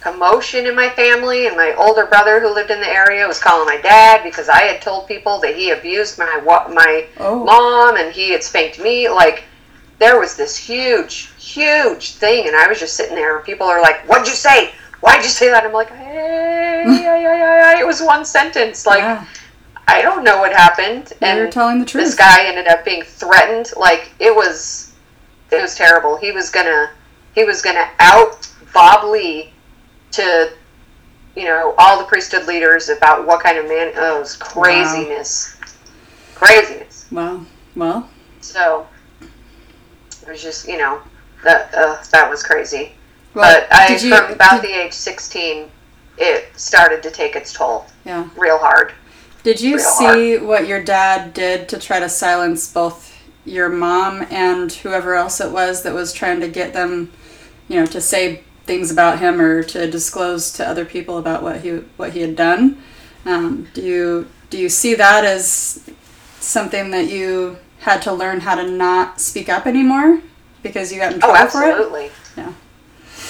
commotion 0.00 0.66
in 0.66 0.74
my 0.74 0.88
family, 0.90 1.46
and 1.46 1.56
my 1.56 1.74
older 1.74 2.06
brother 2.06 2.40
who 2.40 2.52
lived 2.52 2.70
in 2.70 2.80
the 2.80 2.88
area 2.88 3.26
was 3.26 3.38
calling 3.38 3.66
my 3.66 3.80
dad 3.80 4.22
because 4.24 4.48
I 4.48 4.62
had 4.62 4.82
told 4.82 5.06
people 5.06 5.38
that 5.40 5.54
he 5.54 5.70
abused 5.70 6.18
my 6.18 6.40
my 6.44 7.06
Oh. 7.18 7.44
mom 7.44 7.96
and 7.96 8.12
he 8.12 8.30
had 8.32 8.42
spanked 8.42 8.78
me. 8.78 9.08
Like 9.08 9.44
there 9.98 10.18
was 10.18 10.36
this 10.36 10.56
huge, 10.56 11.30
huge 11.38 12.14
thing, 12.14 12.46
and 12.46 12.56
I 12.56 12.66
was 12.66 12.80
just 12.80 12.96
sitting 12.96 13.14
there, 13.14 13.36
and 13.36 13.44
people 13.44 13.66
are 13.66 13.80
like, 13.82 14.00
"What'd 14.08 14.26
you 14.26 14.34
say? 14.34 14.72
Why'd 15.00 15.22
you 15.22 15.30
say 15.30 15.48
that?" 15.50 15.64
I'm 15.64 15.72
like, 15.72 15.90
"Hey, 15.90 16.84
yeah, 16.86 17.16
yeah, 17.16 17.16
yeah, 17.18 17.72
yeah." 17.74 17.80
It 17.80 17.86
was 17.86 18.00
one 18.02 18.24
sentence. 18.24 18.86
Like 18.86 19.00
yeah, 19.00 19.24
I 19.90 20.02
don't 20.02 20.22
know 20.22 20.38
what 20.38 20.52
happened, 20.52 21.12
And 21.20 21.36
you're 21.36 21.50
telling 21.50 21.80
the 21.80 21.84
truth. 21.84 22.04
this 22.04 22.14
guy 22.14 22.46
ended 22.46 22.68
up 22.68 22.84
being 22.84 23.02
threatened 23.02 23.70
like 23.76 24.12
it 24.20 24.34
was 24.34 24.92
it 25.50 25.60
was 25.60 25.74
terrible 25.74 26.16
he 26.16 26.30
was 26.30 26.48
gonna 26.48 26.90
he 27.34 27.42
was 27.44 27.60
gonna 27.60 27.88
out 27.98 28.48
bob 28.72 29.10
lee 29.10 29.52
to 30.12 30.52
you 31.34 31.44
know 31.44 31.74
all 31.76 31.98
the 31.98 32.04
priesthood 32.04 32.46
leaders 32.46 32.88
about 32.88 33.26
what 33.26 33.42
kind 33.42 33.58
of 33.58 33.66
man 33.66 33.92
oh 33.96 34.16
it 34.16 34.20
was 34.20 34.36
craziness 34.36 35.56
craziness 36.34 37.06
Wow. 37.10 37.44
Well, 37.74 38.08
so 38.40 38.86
it 40.22 40.28
was 40.28 40.40
just 40.40 40.68
you 40.68 40.78
know 40.78 41.00
that 41.42 41.74
uh, 41.74 42.00
that 42.12 42.30
was 42.30 42.44
crazy 42.44 42.92
well, 43.34 43.60
but 43.60 43.72
i 43.72 43.96
you? 43.96 44.14
from 44.14 44.32
about 44.32 44.62
did, 44.62 44.70
the 44.70 44.74
age 44.86 44.92
16 44.92 45.68
it 46.18 46.44
started 46.54 47.02
to 47.02 47.10
take 47.10 47.34
its 47.34 47.52
toll 47.52 47.86
yeah. 48.04 48.28
real 48.36 48.58
hard 48.58 48.92
Did 49.42 49.60
you 49.60 49.78
see 49.78 50.36
what 50.38 50.66
your 50.68 50.82
dad 50.82 51.32
did 51.32 51.68
to 51.70 51.78
try 51.78 51.98
to 51.98 52.08
silence 52.08 52.70
both 52.70 53.16
your 53.46 53.68
mom 53.70 54.26
and 54.30 54.70
whoever 54.70 55.14
else 55.14 55.40
it 55.40 55.50
was 55.50 55.82
that 55.82 55.94
was 55.94 56.12
trying 56.12 56.40
to 56.40 56.48
get 56.48 56.72
them, 56.74 57.10
you 57.68 57.80
know, 57.80 57.86
to 57.86 58.00
say 58.00 58.42
things 58.66 58.90
about 58.90 59.18
him 59.18 59.40
or 59.40 59.62
to 59.62 59.90
disclose 59.90 60.52
to 60.52 60.68
other 60.68 60.84
people 60.84 61.16
about 61.18 61.42
what 61.42 61.62
he 61.62 61.70
what 61.96 62.12
he 62.12 62.20
had 62.20 62.36
done? 62.36 62.82
Um, 63.24 63.68
do 63.72 63.80
you 63.82 64.28
do 64.50 64.58
you 64.58 64.68
see 64.68 64.94
that 64.94 65.24
as 65.24 65.88
something 66.38 66.90
that 66.90 67.08
you 67.08 67.56
had 67.80 68.02
to 68.02 68.12
learn 68.12 68.40
how 68.40 68.56
to 68.56 68.68
not 68.70 69.20
speak 69.20 69.48
up 69.48 69.66
anymore 69.66 70.20
because 70.62 70.92
you 70.92 70.98
got 70.98 71.14
in 71.14 71.24
Oh, 71.24 71.28
trouble 71.32 71.50
for 71.50 71.62
it? 71.62 71.70
absolutely. 71.70 72.10
Yeah. 72.36 72.52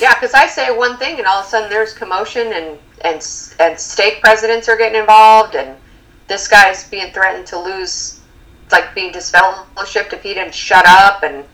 Yeah, 0.00 0.14
because 0.14 0.34
I 0.34 0.46
say 0.46 0.76
one 0.76 0.96
thing 0.96 1.18
and 1.18 1.26
all 1.26 1.40
of 1.40 1.46
a 1.46 1.48
sudden 1.48 1.70
there's 1.70 1.92
commotion 1.92 2.52
and 2.52 2.78
and 3.02 3.26
and 3.60 3.78
stake 3.78 4.20
presidents 4.20 4.68
are 4.68 4.76
getting 4.76 4.98
involved 5.00 5.54
and 5.54 5.76
this 6.30 6.46
guy's 6.46 6.88
being 6.88 7.12
threatened 7.12 7.44
to 7.48 7.58
lose, 7.58 8.20
like 8.70 8.94
being 8.94 9.12
disfellowshipped 9.12 10.12
if 10.12 10.22
he 10.22 10.32
didn't 10.32 10.54
shut 10.54 10.86
up 10.86 11.24
and 11.24 11.44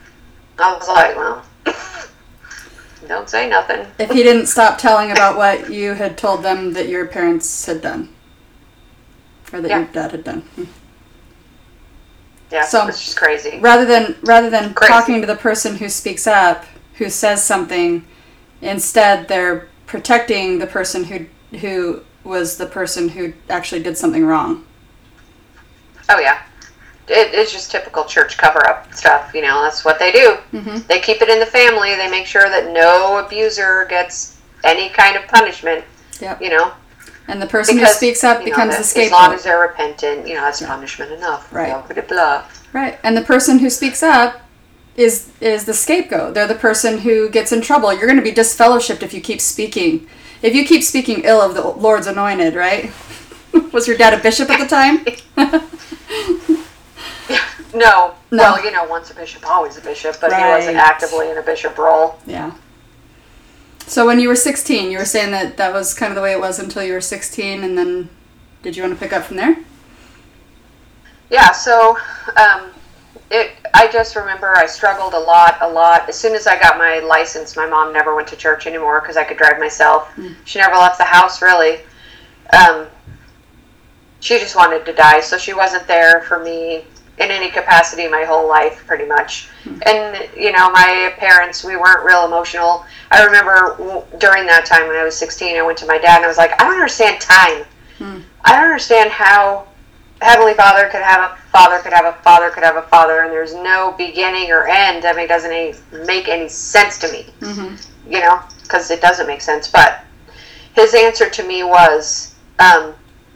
I 0.59 0.75
was 0.75 0.87
like, 0.87 1.17
well, 1.17 1.43
don't 3.09 3.29
say 3.29 3.49
nothing. 3.49 3.87
If 3.99 4.11
he 4.11 4.23
didn't 4.23 4.47
stop 4.47 4.77
telling 4.79 5.11
about 5.13 5.39
what 5.39 5.71
you 5.73 5.95
had 5.95 6.19
told 6.19 6.43
them 6.43 6.75
that 6.75 6.89
your 6.89 7.07
parents 7.07 7.65
had 7.65 7.81
done, 7.81 8.11
or 9.51 9.63
that 9.63 9.69
Yeah. 9.71 9.79
your 9.79 9.87
dad 9.89 10.11
had 10.13 10.25
done. 10.25 10.43
Hmm. 10.43 10.65
Yeah, 12.51 12.65
So- 12.67 12.87
it's 12.87 13.03
just 13.03 13.17
crazy. 13.17 13.59
rather 13.61 13.87
than 13.87 14.15
rather 14.23 14.51
than 14.51 14.75
Crazy. 14.75 14.93
talking 14.93 15.21
to 15.23 15.27
the 15.27 15.37
person 15.37 15.77
who 15.77 15.89
speaks 15.89 16.27
up 16.27 16.65
who 16.95 17.09
says 17.11 17.43
something 17.43 18.05
instead 18.61 19.27
they're 19.29 19.69
protecting 19.87 20.59
the 20.59 20.67
person 20.67 21.05
who 21.05 21.27
who 21.59 22.03
was 22.27 22.57
the 22.59 22.67
person 22.67 23.09
who 23.11 23.33
actually 23.49 23.83
did 23.83 23.97
something 23.97 24.25
wrong 24.27 24.65
Oh 26.09 26.21
yeah, 26.21 26.43
it, 27.09 27.35
it's 27.35 27.53
just 27.53 27.71
typical 27.71 28.05
church 28.05 28.39
cover 28.39 28.65
up 28.67 28.95
stuff. 28.95 29.33
You 29.35 29.43
know, 29.43 29.61
that's 29.63 29.85
what 29.85 29.99
they 29.99 30.13
do. 30.13 30.37
Mhm. 30.53 30.87
They 30.87 31.01
keep 31.01 31.21
it 31.21 31.29
in 31.29 31.41
the 31.41 31.47
family. 31.47 31.97
They 31.97 32.09
make 32.09 32.27
sure 32.27 32.49
that 32.49 32.71
no 32.73 33.19
abuser 33.19 33.87
gets 33.91 34.37
any 34.63 34.89
kind 34.91 35.17
of 35.17 35.27
punishment. 35.27 35.85
Yep. 36.21 36.41
You 36.41 36.51
know, 36.51 36.73
and 37.27 37.43
the 37.43 37.47
person 37.47 37.77
who 37.77 37.87
speaks 37.87 38.23
up 38.23 38.39
you 38.41 38.47
know, 38.51 38.53
becomes 38.53 38.77
that 38.77 38.95
the 38.95 39.07
As 39.07 39.11
long 39.11 39.33
as 39.33 39.43
they're 39.43 39.59
repentant, 39.61 40.29
you 40.29 40.35
know, 40.35 40.43
that's 40.43 40.63
punishment 40.63 41.11
enough. 41.11 41.53
Right. 41.53 41.71
Blah, 41.71 41.83
blah, 41.95 42.03
blah. 42.05 42.45
right 42.73 42.99
and 43.03 43.17
the 43.17 43.23
person 43.23 43.59
who 43.59 43.69
speaks 43.69 44.03
up 44.05 44.43
is 44.97 45.31
is 45.41 45.65
the 45.65 45.75
scapegoat 45.75 46.35
they're 46.35 46.47
the 46.47 46.55
person 46.55 46.99
who 46.99 47.29
gets 47.29 47.51
in 47.53 47.61
trouble 47.61 47.93
you're 47.93 48.07
going 48.07 48.17
to 48.17 48.23
be 48.23 48.33
disfellowshipped 48.33 49.03
if 49.03 49.13
you 49.13 49.21
keep 49.21 49.41
speaking 49.41 50.07
if 50.47 50.55
you 50.55 50.65
keep 50.65 50.83
speaking 50.83 51.23
ill 51.25 51.41
of 51.41 51.55
the 51.55 51.63
lord's 51.63 52.07
anointed 52.07 52.55
right 52.55 52.93
was 53.73 53.87
your 53.87 53.97
dad 53.97 54.15
a 54.15 54.23
bishop 54.23 54.49
at 54.51 54.61
the 54.61 54.67
time 54.67 55.05
No. 57.77 58.15
No. 58.31 58.43
Well, 58.43 58.65
you 58.65 58.73
know, 58.73 58.85
once 58.85 59.11
a 59.11 59.15
bishop, 59.15 59.47
always 59.49 59.77
a 59.77 59.83
bishop, 59.83 60.17
but 60.21 60.33
he 60.33 60.43
wasn't 60.43 60.77
actively 60.77 61.31
in 61.31 61.37
a 61.37 61.43
bishop 61.43 61.77
role. 61.77 62.19
Yeah. 62.27 62.55
So 63.87 64.07
when 64.07 64.19
you 64.19 64.29
were 64.29 64.37
16, 64.37 64.91
you 64.91 64.99
were 64.99 65.05
saying 65.05 65.31
that 65.31 65.57
that 65.59 65.73
was 65.73 65.95
kind 65.95 66.11
of 66.11 66.17
the 66.17 66.23
way 66.23 66.33
it 66.33 66.41
was 66.41 66.59
until 66.59 66.83
you 66.83 66.93
were 66.93 67.01
16, 67.01 67.63
and 67.63 67.79
then 67.79 68.09
did 68.63 68.77
you 68.77 68.83
want 68.83 68.95
to 68.95 68.99
pick 68.99 69.13
up 69.13 69.25
from 69.25 69.37
there? 69.37 69.59
Yeah, 71.31 71.53
so 71.53 71.99
um, 72.37 72.71
it. 73.31 73.53
I 73.75 73.89
just 73.91 74.17
remember 74.17 74.57
I 74.57 74.67
struggled 74.67 75.15
a 75.15 75.19
lot, 75.19 75.59
a 75.61 75.69
lot. 75.69 76.09
As 76.09 76.19
soon 76.19 76.35
as 76.35 76.47
I 76.47 76.59
got 76.59 76.79
my 76.79 77.01
license, 77.01 77.57
my 77.57 77.67
mom 77.67 77.93
never 77.93 78.15
went 78.15 78.29
to 78.29 78.37
church 78.37 78.67
anymore 78.67 79.01
because 79.01 79.17
I 79.17 79.25
could 79.25 79.37
drive 79.37 79.59
myself. 79.59 80.13
Hmm. 80.13 80.33
She 80.45 80.59
never 80.59 80.77
left 80.77 80.99
the 80.99 81.05
house 81.05 81.43
really. 81.43 81.81
Um, 82.57 82.87
she 84.21 84.39
just 84.39 84.57
wanted 84.57 84.87
to 84.87 84.93
die, 84.93 85.21
so 85.21 85.37
she 85.37 85.53
wasn't 85.53 85.87
there 85.87 86.23
for 86.23 86.39
me 86.39 86.85
in 87.19 87.31
any 87.31 87.51
capacity 87.51 88.07
my 88.09 88.25
whole 88.25 88.47
life, 88.47 88.85
pretty 88.87 89.07
much. 89.07 89.49
Hmm. 89.65 89.79
And 89.87 90.29
you 90.37 90.53
know, 90.53 90.71
my 90.71 91.13
parents, 91.17 91.65
we 91.65 91.77
weren't 91.77 92.05
real 92.05 92.25
emotional. 92.25 92.85
I 93.11 93.25
remember 93.25 93.77
w- 93.79 94.03
during 94.19 94.47
that 94.47 94.65
time 94.67 94.87
when 94.87 94.97
I 94.97 95.05
was 95.05 95.17
16, 95.17 95.57
I 95.57 95.63
went 95.63 95.79
to 95.79 95.87
my 95.87 95.99
dad 95.99 96.17
and 96.17 96.25
I 96.25 96.29
was 96.29 96.39
like, 96.39 96.53
I 96.61 96.65
don't 96.65 96.75
understand 96.75 97.21
time. 97.21 97.65
Hmm. 97.99 98.21
I 98.45 98.53
don't 98.55 98.65
understand 98.65 99.11
how 99.11 99.67
Heavenly 100.23 100.55
Father 100.55 100.89
could 100.89 101.03
have 101.03 101.31
a 101.31 101.37
father, 101.51 101.79
could 101.83 101.93
have 101.93 102.07
a 102.07 102.13
father, 102.23 102.51
could 102.51 102.63
have 102.63 102.77
a 102.77 102.83
father, 102.83 103.23
and 103.23 103.31
there's 103.33 103.55
no 103.55 103.95
beginning 103.99 104.51
or 104.51 104.67
end. 104.67 105.05
I 105.05 105.13
mean, 105.13 105.25
it 105.27 105.29
doesn't 105.29 105.53
any, 105.53 105.75
make 106.07 106.29
any 106.29 106.49
sense 106.49 106.99
to 107.01 107.13
me, 107.13 107.27
Mm-hmm. 107.41 108.13
you 108.13 108.21
know, 108.21 108.41
because 108.63 108.91
it 108.91 109.01
doesn't 109.03 109.27
make 109.27 109.41
sense. 109.43 109.69
But 109.69 110.01
his 110.75 110.95
answer 110.95 111.29
to 111.29 111.43
me 111.47 111.65
was, 111.65 112.35
um, 112.59 112.95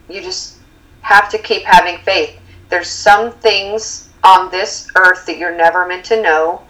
you 0.09 0.23
just 0.23 0.57
have 1.03 1.29
to 1.31 1.39
keep 1.39 1.63
having 1.65 1.99
faith. 1.99 2.39
There's 2.71 2.89
some 2.89 3.33
things 3.33 4.09
on 4.25 4.51
this 4.51 4.89
earth 4.97 5.27
that 5.27 5.37
you're 5.39 5.55
never 5.57 5.87
meant 5.87 6.05
to 6.07 6.23
know, 6.23 6.63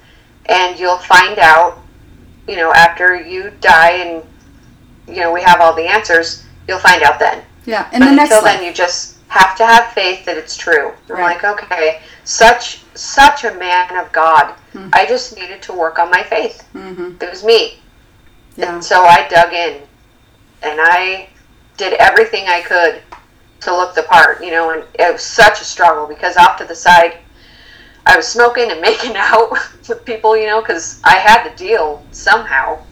and 0.46 0.78
you'll 0.78 0.98
find 0.98 1.38
out, 1.38 1.78
you 2.48 2.56
know, 2.56 2.72
after 2.72 3.14
you 3.20 3.52
die 3.60 3.90
and, 3.92 4.24
you 5.06 5.20
know, 5.20 5.32
we 5.32 5.42
have 5.42 5.60
all 5.60 5.74
the 5.74 5.86
answers, 5.86 6.44
you'll 6.66 6.78
find 6.78 7.02
out 7.04 7.18
then. 7.20 7.44
Yeah, 7.66 7.88
and 7.92 8.00
But 8.02 8.10
the 8.10 8.16
next 8.16 8.30
until 8.32 8.44
life. 8.44 8.58
then, 8.58 8.66
you 8.66 8.72
just 8.72 9.16
have 9.30 9.56
to 9.56 9.64
have 9.64 9.92
faith 9.92 10.24
that 10.26 10.36
it's 10.36 10.56
true. 10.56 10.92
I'm 11.08 11.16
Right. 11.16 11.42
like, 11.42 11.44
okay, 11.44 12.00
such 12.24 12.82
such 12.94 13.44
a 13.44 13.54
man 13.54 13.96
of 13.96 14.10
God. 14.12 14.54
I 14.92 15.06
just 15.06 15.36
needed 15.36 15.62
to 15.62 15.72
work 15.72 15.98
on 15.98 16.10
my 16.10 16.22
faith. 16.24 16.64
mm-hmm. 16.74 17.16
It 17.22 17.30
was 17.30 17.42
me. 17.44 17.80
Yeah. 18.56 18.74
And 18.74 18.84
so 18.84 19.04
I 19.04 19.26
dug 19.28 19.52
in, 19.52 19.82
and 20.62 20.78
I 20.82 21.28
did 21.76 21.92
everything 21.94 22.44
I 22.48 22.60
could 22.60 23.02
to 23.60 23.70
look 23.76 23.94
the 23.94 24.02
part. 24.02 24.42
You 24.44 24.50
know, 24.50 24.70
and 24.70 24.84
it 24.98 25.12
was 25.12 25.22
such 25.22 25.60
a 25.60 25.64
struggle 25.64 26.06
because 26.06 26.36
off 26.36 26.58
to 26.58 26.64
the 26.64 26.74
side, 26.74 27.18
I 28.06 28.16
was 28.16 28.26
smoking 28.26 28.70
and 28.72 28.80
making 28.90 29.14
out 29.16 29.50
with 29.88 30.04
people. 30.04 30.36
You 30.36 30.46
know, 30.46 30.60
because 30.60 31.00
I 31.04 31.16
had 31.16 31.48
to 31.48 31.56
deal 31.56 32.04
somehow. 32.10 32.82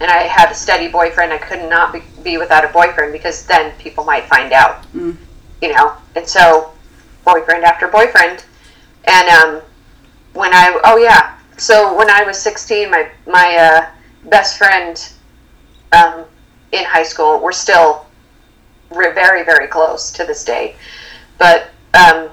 And 0.00 0.10
I 0.10 0.22
had 0.22 0.50
a 0.50 0.54
steady 0.54 0.88
boyfriend. 0.88 1.32
I 1.32 1.38
could 1.38 1.68
not 1.68 1.92
be, 1.92 2.02
be 2.22 2.38
without 2.38 2.64
a 2.64 2.68
boyfriend 2.68 3.12
because 3.12 3.46
then 3.46 3.72
people 3.78 4.04
might 4.04 4.24
find 4.24 4.52
out. 4.52 4.82
Mm. 4.94 5.16
You 5.60 5.74
know, 5.74 5.94
and 6.16 6.26
so 6.26 6.72
boyfriend 7.24 7.64
after 7.64 7.86
boyfriend, 7.88 8.44
and 9.04 9.28
um, 9.28 9.62
when 10.32 10.52
I 10.54 10.80
oh 10.84 10.96
yeah, 10.96 11.38
so 11.58 11.96
when 11.96 12.10
I 12.10 12.24
was 12.24 12.40
sixteen, 12.40 12.90
my 12.90 13.10
my 13.26 13.56
uh, 13.56 14.28
best 14.28 14.56
friend 14.58 15.12
um, 15.92 16.24
in 16.72 16.84
high 16.84 17.02
school, 17.02 17.40
we're 17.40 17.52
still 17.52 18.06
re- 18.90 19.12
very 19.12 19.44
very 19.44 19.66
close 19.66 20.10
to 20.12 20.24
this 20.24 20.44
day, 20.44 20.76
but 21.38 21.70
um, 21.94 22.30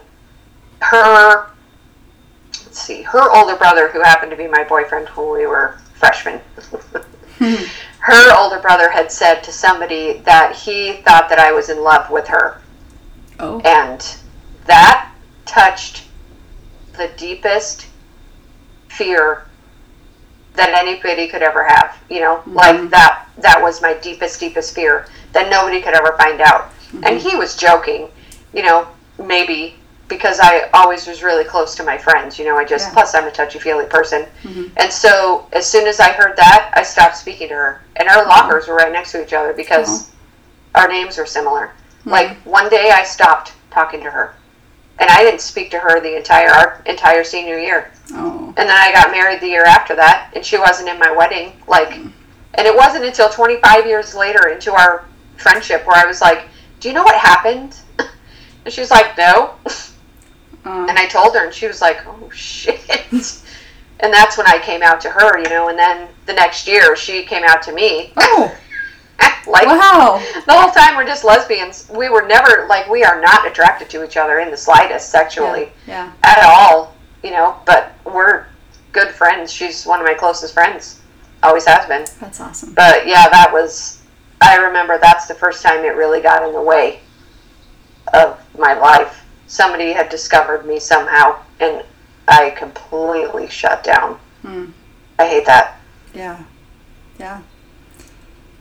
her 0.81 1.49
let's 2.63 2.79
see, 2.79 3.01
her 3.01 3.31
older 3.35 3.55
brother, 3.55 3.89
who 3.89 4.01
happened 4.01 4.31
to 4.31 4.37
be 4.37 4.47
my 4.47 4.63
boyfriend 4.63 5.07
when 5.09 5.31
we 5.31 5.45
were 5.45 5.79
freshmen. 5.95 6.39
her 7.99 8.37
older 8.37 8.59
brother 8.59 8.89
had 8.89 9.11
said 9.11 9.41
to 9.43 9.51
somebody 9.51 10.19
that 10.19 10.55
he 10.55 10.93
thought 11.03 11.29
that 11.29 11.39
I 11.39 11.51
was 11.51 11.69
in 11.69 11.83
love 11.83 12.09
with 12.09 12.27
her. 12.27 12.61
Oh. 13.39 13.59
And 13.61 14.17
that 14.65 15.13
touched 15.45 16.05
the 16.97 17.09
deepest 17.17 17.87
fear 18.89 19.45
that 20.53 20.69
anybody 20.69 21.27
could 21.27 21.43
ever 21.43 21.63
have. 21.63 21.97
You 22.09 22.21
know, 22.21 22.37
mm-hmm. 22.37 22.53
like 22.53 22.89
that 22.89 23.27
that 23.39 23.61
was 23.61 23.81
my 23.81 23.93
deepest, 23.93 24.39
deepest 24.39 24.73
fear 24.73 25.07
that 25.33 25.49
nobody 25.49 25.81
could 25.81 25.93
ever 25.93 26.15
find 26.17 26.41
out. 26.41 26.71
And 26.93 27.05
mm-hmm. 27.05 27.29
he 27.29 27.35
was 27.35 27.55
joking, 27.55 28.09
you 28.53 28.63
know, 28.63 28.87
maybe 29.23 29.75
because 30.07 30.39
I 30.39 30.69
always 30.73 31.05
was 31.05 31.21
really 31.21 31.43
close 31.43 31.75
to 31.75 31.83
my 31.83 31.97
friends. 31.97 32.39
You 32.39 32.45
know, 32.45 32.57
I 32.57 32.63
just 32.63 32.87
Yeah. 32.87 32.93
plus 32.93 33.15
I'm 33.15 33.27
a 33.27 33.31
touchy 33.31 33.59
feely 33.59 33.85
person. 33.85 34.25
Mm-hmm. 34.43 34.67
And 34.77 34.91
so 34.91 35.47
as 35.53 35.65
soon 35.69 35.87
as 35.87 35.99
I 35.99 36.11
heard 36.11 36.35
that, 36.37 36.71
I 36.73 36.83
stopped 36.83 37.17
speaking 37.17 37.49
to 37.49 37.55
her. 37.55 37.81
And 37.97 38.07
our 38.07 38.25
lockers 38.25 38.63
mm-hmm. 38.63 38.71
were 38.71 38.77
right 38.77 38.91
next 38.91 39.11
to 39.13 39.23
each 39.23 39.33
other 39.33 39.53
because 39.53 40.11
our 40.75 40.87
names 40.87 41.17
were 41.17 41.25
similar. 41.25 41.67
Mm-hmm. 42.01 42.09
Like 42.11 42.37
one 42.45 42.69
day 42.69 42.91
I 42.91 43.03
stopped 43.03 43.53
talking 43.71 44.01
to 44.03 44.09
her. 44.09 44.35
And 44.99 45.09
I 45.11 45.23
didn't 45.23 45.41
speak 45.41 45.69
to 45.71 45.79
her 45.79 45.99
the 45.99 46.15
entire 46.15 46.49
our 46.49 46.81
entire 46.87 47.23
senior 47.23 47.59
year. 47.59 47.91
Oh. 48.13 48.47
And 48.57 48.67
then 48.67 48.71
I 48.71 48.91
got 48.91 49.11
married 49.11 49.41
the 49.41 49.47
year 49.47 49.63
after 49.63 49.95
that, 49.95 50.31
and 50.35 50.43
she 50.43 50.57
wasn't 50.57 50.89
in 50.89 50.97
my 50.97 51.11
wedding. 51.11 51.53
Like, 51.67 51.89
mm. 51.89 52.11
and 52.55 52.65
it 52.65 52.75
wasn't 52.75 53.05
until 53.05 53.29
25 53.29 53.85
years 53.85 54.15
later 54.15 54.47
into 54.47 54.73
our 54.73 55.05
friendship 55.35 55.85
where 55.85 56.03
I 56.03 56.07
was 56.07 56.19
like, 56.19 56.47
"Do 56.79 56.87
you 56.87 56.95
know 56.95 57.03
what 57.03 57.15
happened?" 57.15 57.77
And 58.65 58.73
she 58.73 58.81
was 58.81 58.89
like, 58.89 59.15
"No." 59.17 59.53
Uh, 60.65 60.85
And 60.89 60.97
I 60.99 61.07
told 61.07 61.33
her, 61.35 61.45
and 61.45 61.53
she 61.53 61.67
was 61.67 61.81
like, 61.81 62.05
"Oh 62.07 62.29
shit." 62.31 62.79
And 63.99 64.13
that's 64.13 64.37
when 64.37 64.45
I 64.45 64.59
came 64.59 64.83
out 64.83 65.01
to 65.01 65.09
her, 65.09 65.39
you 65.39 65.49
know. 65.49 65.69
And 65.69 65.79
then 65.79 66.07
the 66.27 66.33
next 66.33 66.67
year, 66.67 66.95
she 66.95 67.23
came 67.25 67.43
out 67.43 67.63
to 67.63 67.71
me. 67.71 68.13
oh. 68.17 68.55
like 69.47 69.65
Wow. 69.65 70.21
the 70.45 70.53
whole 70.53 70.69
time 70.69 70.95
we're 70.95 71.03
just 71.03 71.23
lesbians. 71.23 71.89
We 71.89 72.07
were 72.09 72.21
never 72.27 72.67
like 72.69 72.87
we 72.89 73.03
are 73.03 73.19
not 73.19 73.47
attracted 73.47 73.89
to 73.89 74.03
each 74.05 74.15
other 74.15 74.37
in 74.39 74.51
the 74.51 74.57
slightest 74.57 75.09
sexually 75.09 75.71
Yeah. 75.87 76.11
at 76.21 76.43
all, 76.43 76.93
you 77.23 77.31
know, 77.31 77.55
but 77.65 77.93
we're 78.05 78.45
good 78.91 79.07
friends. 79.09 79.51
She's 79.51 79.83
one 79.85 79.99
of 79.99 80.05
my 80.05 80.13
closest 80.13 80.53
friends. 80.53 81.01
Always 81.41 81.65
has 81.65 81.87
been. 81.87 82.05
That's 82.21 82.39
awesome. 82.39 82.73
But 82.75 83.07
yeah, 83.07 83.27
that 83.29 83.51
was 83.51 84.03
I 84.41 84.57
remember 84.57 84.99
that's 84.99 85.25
the 85.27 85.33
first 85.33 85.63
time 85.63 85.83
it 85.85 85.95
really 85.95 86.21
got 86.21 86.43
in 86.43 86.53
the 86.53 86.61
way 86.61 86.99
of 88.13 88.39
my 88.59 88.73
life. 88.73 89.23
Somebody 89.47 89.93
had 89.93 90.09
discovered 90.09 90.65
me 90.65 90.79
somehow 90.79 91.39
and 91.59 91.83
I 92.27 92.51
completely 92.51 93.49
shut 93.49 93.83
down. 93.83 94.19
Hmm. 94.41 94.71
I 95.17 95.27
hate 95.27 95.45
that. 95.45 95.79
Yeah. 96.13 96.43
Yeah. 97.19 97.41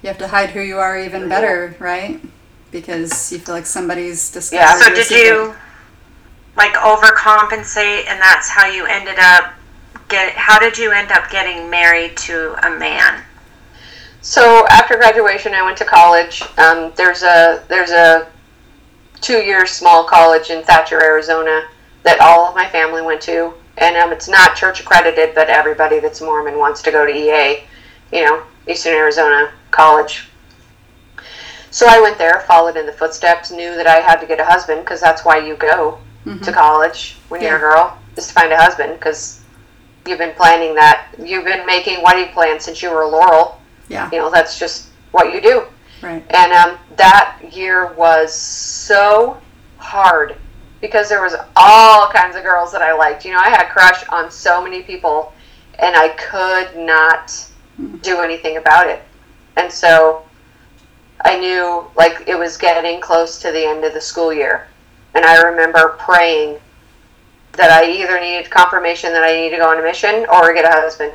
You 0.02 0.08
have 0.08 0.18
to 0.18 0.28
hide 0.28 0.50
who 0.50 0.60
you 0.60 0.78
are 0.78 0.98
even 0.98 1.28
better, 1.28 1.74
right? 1.78 2.20
Because 2.70 3.32
you 3.32 3.38
feel 3.38 3.54
like 3.54 3.66
somebody's 3.66 4.30
discovered. 4.30 4.62
You. 4.62 4.68
Yeah. 4.68 4.78
So 4.78 4.94
did 4.94 5.10
you 5.10 5.54
like 6.56 6.74
overcompensate 6.74 8.06
and 8.06 8.20
that's 8.20 8.48
how 8.48 8.66
you 8.66 8.86
ended 8.86 9.18
up 9.18 9.52
get 10.08 10.32
how 10.34 10.58
did 10.58 10.78
you 10.78 10.92
end 10.92 11.10
up 11.10 11.30
getting 11.30 11.68
married 11.68 12.16
to 12.18 12.54
a 12.66 12.78
man? 12.78 13.22
So 14.22 14.66
after 14.70 14.96
graduation, 14.96 15.54
I 15.54 15.62
went 15.62 15.78
to 15.78 15.84
college. 15.84 16.42
Um, 16.58 16.92
there's 16.96 17.22
a 17.22 17.64
there's 17.68 17.90
a 17.90 18.28
two 19.26 19.38
year 19.42 19.66
small 19.66 20.04
college 20.04 20.50
in 20.50 20.62
Thatcher, 20.62 21.02
Arizona, 21.02 21.66
that 22.04 22.20
all 22.20 22.46
of 22.48 22.54
my 22.54 22.68
family 22.68 23.02
went 23.02 23.20
to, 23.22 23.52
and 23.78 23.96
um, 23.96 24.12
it's 24.12 24.28
not 24.28 24.54
church 24.54 24.80
accredited, 24.80 25.34
but 25.34 25.48
everybody 25.50 25.98
that's 25.98 26.20
Mormon 26.20 26.58
wants 26.58 26.80
to 26.82 26.92
go 26.92 27.04
to 27.04 27.12
EA, 27.12 27.64
you 28.12 28.24
know, 28.24 28.44
Eastern 28.68 28.92
Arizona 28.94 29.50
College. 29.72 30.28
So 31.72 31.86
I 31.88 32.00
went 32.00 32.18
there, 32.18 32.40
followed 32.46 32.76
in 32.76 32.86
the 32.86 32.92
footsteps, 32.92 33.50
knew 33.50 33.74
that 33.74 33.88
I 33.88 33.96
had 33.96 34.20
to 34.20 34.26
get 34.26 34.38
a 34.40 34.44
husband 34.44 34.82
because 34.82 35.00
that's 35.00 35.24
why 35.24 35.38
you 35.38 35.56
go 35.56 35.98
to 36.44 36.52
college 36.52 37.16
when 37.28 37.40
you're 37.42 37.56
a 37.56 37.60
girl 37.60 37.98
is 38.16 38.28
to 38.28 38.32
find 38.32 38.52
a 38.52 38.56
husband 38.56 38.94
because 38.94 39.40
you've 40.06 40.18
been 40.18 40.34
planning 40.34 40.74
that. 40.76 41.06
You've 41.22 41.44
been 41.44 41.66
making 41.66 42.02
wedding 42.02 42.32
plans 42.32 42.64
since 42.64 42.82
you 42.82 42.90
were 42.90 43.02
a 43.02 43.08
Laurel 43.08 43.60
Yeah. 43.88 44.08
you 44.12 44.18
know 44.18 44.30
that's 44.30 44.58
just 44.58 44.88
what 45.12 45.32
you 45.34 45.40
do 45.40 45.66
Right. 46.02 46.24
and 46.30 46.52
um, 46.52 46.78
that 46.96 47.40
year 47.52 47.92
was 47.94 48.34
so 48.34 49.40
hard 49.78 50.36
because 50.80 51.08
there 51.08 51.22
was 51.22 51.34
all 51.56 52.08
kinds 52.08 52.36
of 52.36 52.42
girls 52.42 52.70
that 52.72 52.82
i 52.82 52.92
liked. 52.92 53.24
You 53.24 53.32
know 53.32 53.38
i 53.38 53.48
had 53.48 53.62
a 53.62 53.70
crush 53.70 54.06
on 54.08 54.30
so 54.30 54.62
many 54.62 54.82
people 54.82 55.32
and 55.78 55.96
i 55.96 56.08
could 56.10 56.76
not 56.76 57.46
do 58.02 58.20
anything 58.20 58.56
about 58.56 58.86
it. 58.88 59.02
And 59.56 59.72
so 59.72 60.22
i 61.24 61.38
knew 61.38 61.86
like 61.96 62.24
it 62.26 62.38
was 62.38 62.56
getting 62.56 63.00
close 63.00 63.38
to 63.40 63.50
the 63.52 63.66
end 63.66 63.84
of 63.84 63.94
the 63.94 64.00
school 64.00 64.32
year. 64.32 64.68
And 65.14 65.24
i 65.24 65.40
remember 65.42 65.96
praying 65.98 66.58
that 67.52 67.70
i 67.70 67.90
either 67.90 68.20
needed 68.20 68.50
confirmation 68.50 69.12
that 69.12 69.24
i 69.24 69.34
needed 69.34 69.56
to 69.56 69.62
go 69.62 69.68
on 69.70 69.78
a 69.78 69.82
mission 69.82 70.26
or 70.30 70.52
get 70.52 70.66
a 70.66 70.70
husband 70.70 71.12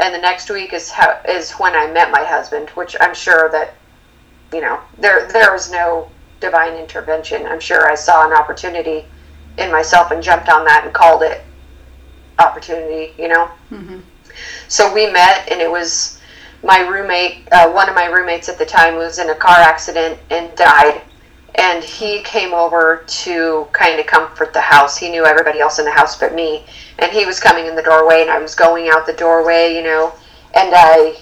and 0.00 0.14
the 0.14 0.18
next 0.18 0.50
week 0.50 0.72
is 0.72 0.90
how 0.90 1.20
is 1.28 1.52
when 1.52 1.74
I 1.74 1.86
met 1.90 2.10
my 2.10 2.24
husband, 2.24 2.70
which 2.70 2.96
I'm 3.00 3.14
sure 3.14 3.50
that 3.50 3.74
you 4.52 4.60
know 4.60 4.80
there 4.98 5.28
there 5.28 5.52
was 5.52 5.70
no 5.70 6.08
divine 6.40 6.74
intervention. 6.74 7.46
I'm 7.46 7.60
sure 7.60 7.90
I 7.90 7.94
saw 7.94 8.26
an 8.26 8.32
opportunity 8.32 9.04
in 9.58 9.70
myself 9.70 10.10
and 10.10 10.22
jumped 10.22 10.48
on 10.48 10.64
that 10.64 10.84
and 10.84 10.94
called 10.94 11.22
it 11.22 11.42
opportunity. 12.38 13.14
You 13.18 13.28
know. 13.28 13.50
Mhm. 13.70 14.02
So 14.68 14.92
we 14.92 15.10
met, 15.10 15.48
and 15.50 15.60
it 15.60 15.70
was 15.70 16.18
my 16.62 16.80
roommate. 16.80 17.48
Uh, 17.52 17.70
one 17.70 17.88
of 17.88 17.94
my 17.94 18.06
roommates 18.06 18.48
at 18.48 18.58
the 18.58 18.66
time 18.66 18.96
was 18.96 19.18
in 19.18 19.28
a 19.30 19.34
car 19.34 19.56
accident 19.58 20.18
and 20.30 20.54
died. 20.56 21.02
And 21.56 21.82
he 21.82 22.22
came 22.22 22.54
over 22.54 23.04
to 23.06 23.66
kind 23.72 23.98
of 23.98 24.06
comfort 24.06 24.52
the 24.52 24.60
house. 24.60 24.96
He 24.96 25.10
knew 25.10 25.26
everybody 25.26 25.60
else 25.60 25.78
in 25.78 25.84
the 25.84 25.90
house 25.90 26.18
but 26.18 26.34
me. 26.34 26.64
And 26.98 27.10
he 27.10 27.26
was 27.26 27.40
coming 27.40 27.66
in 27.66 27.74
the 27.74 27.82
doorway, 27.82 28.22
and 28.22 28.30
I 28.30 28.38
was 28.38 28.54
going 28.54 28.88
out 28.88 29.06
the 29.06 29.12
doorway, 29.12 29.74
you 29.74 29.82
know. 29.82 30.12
And 30.54 30.72
I, 30.74 31.18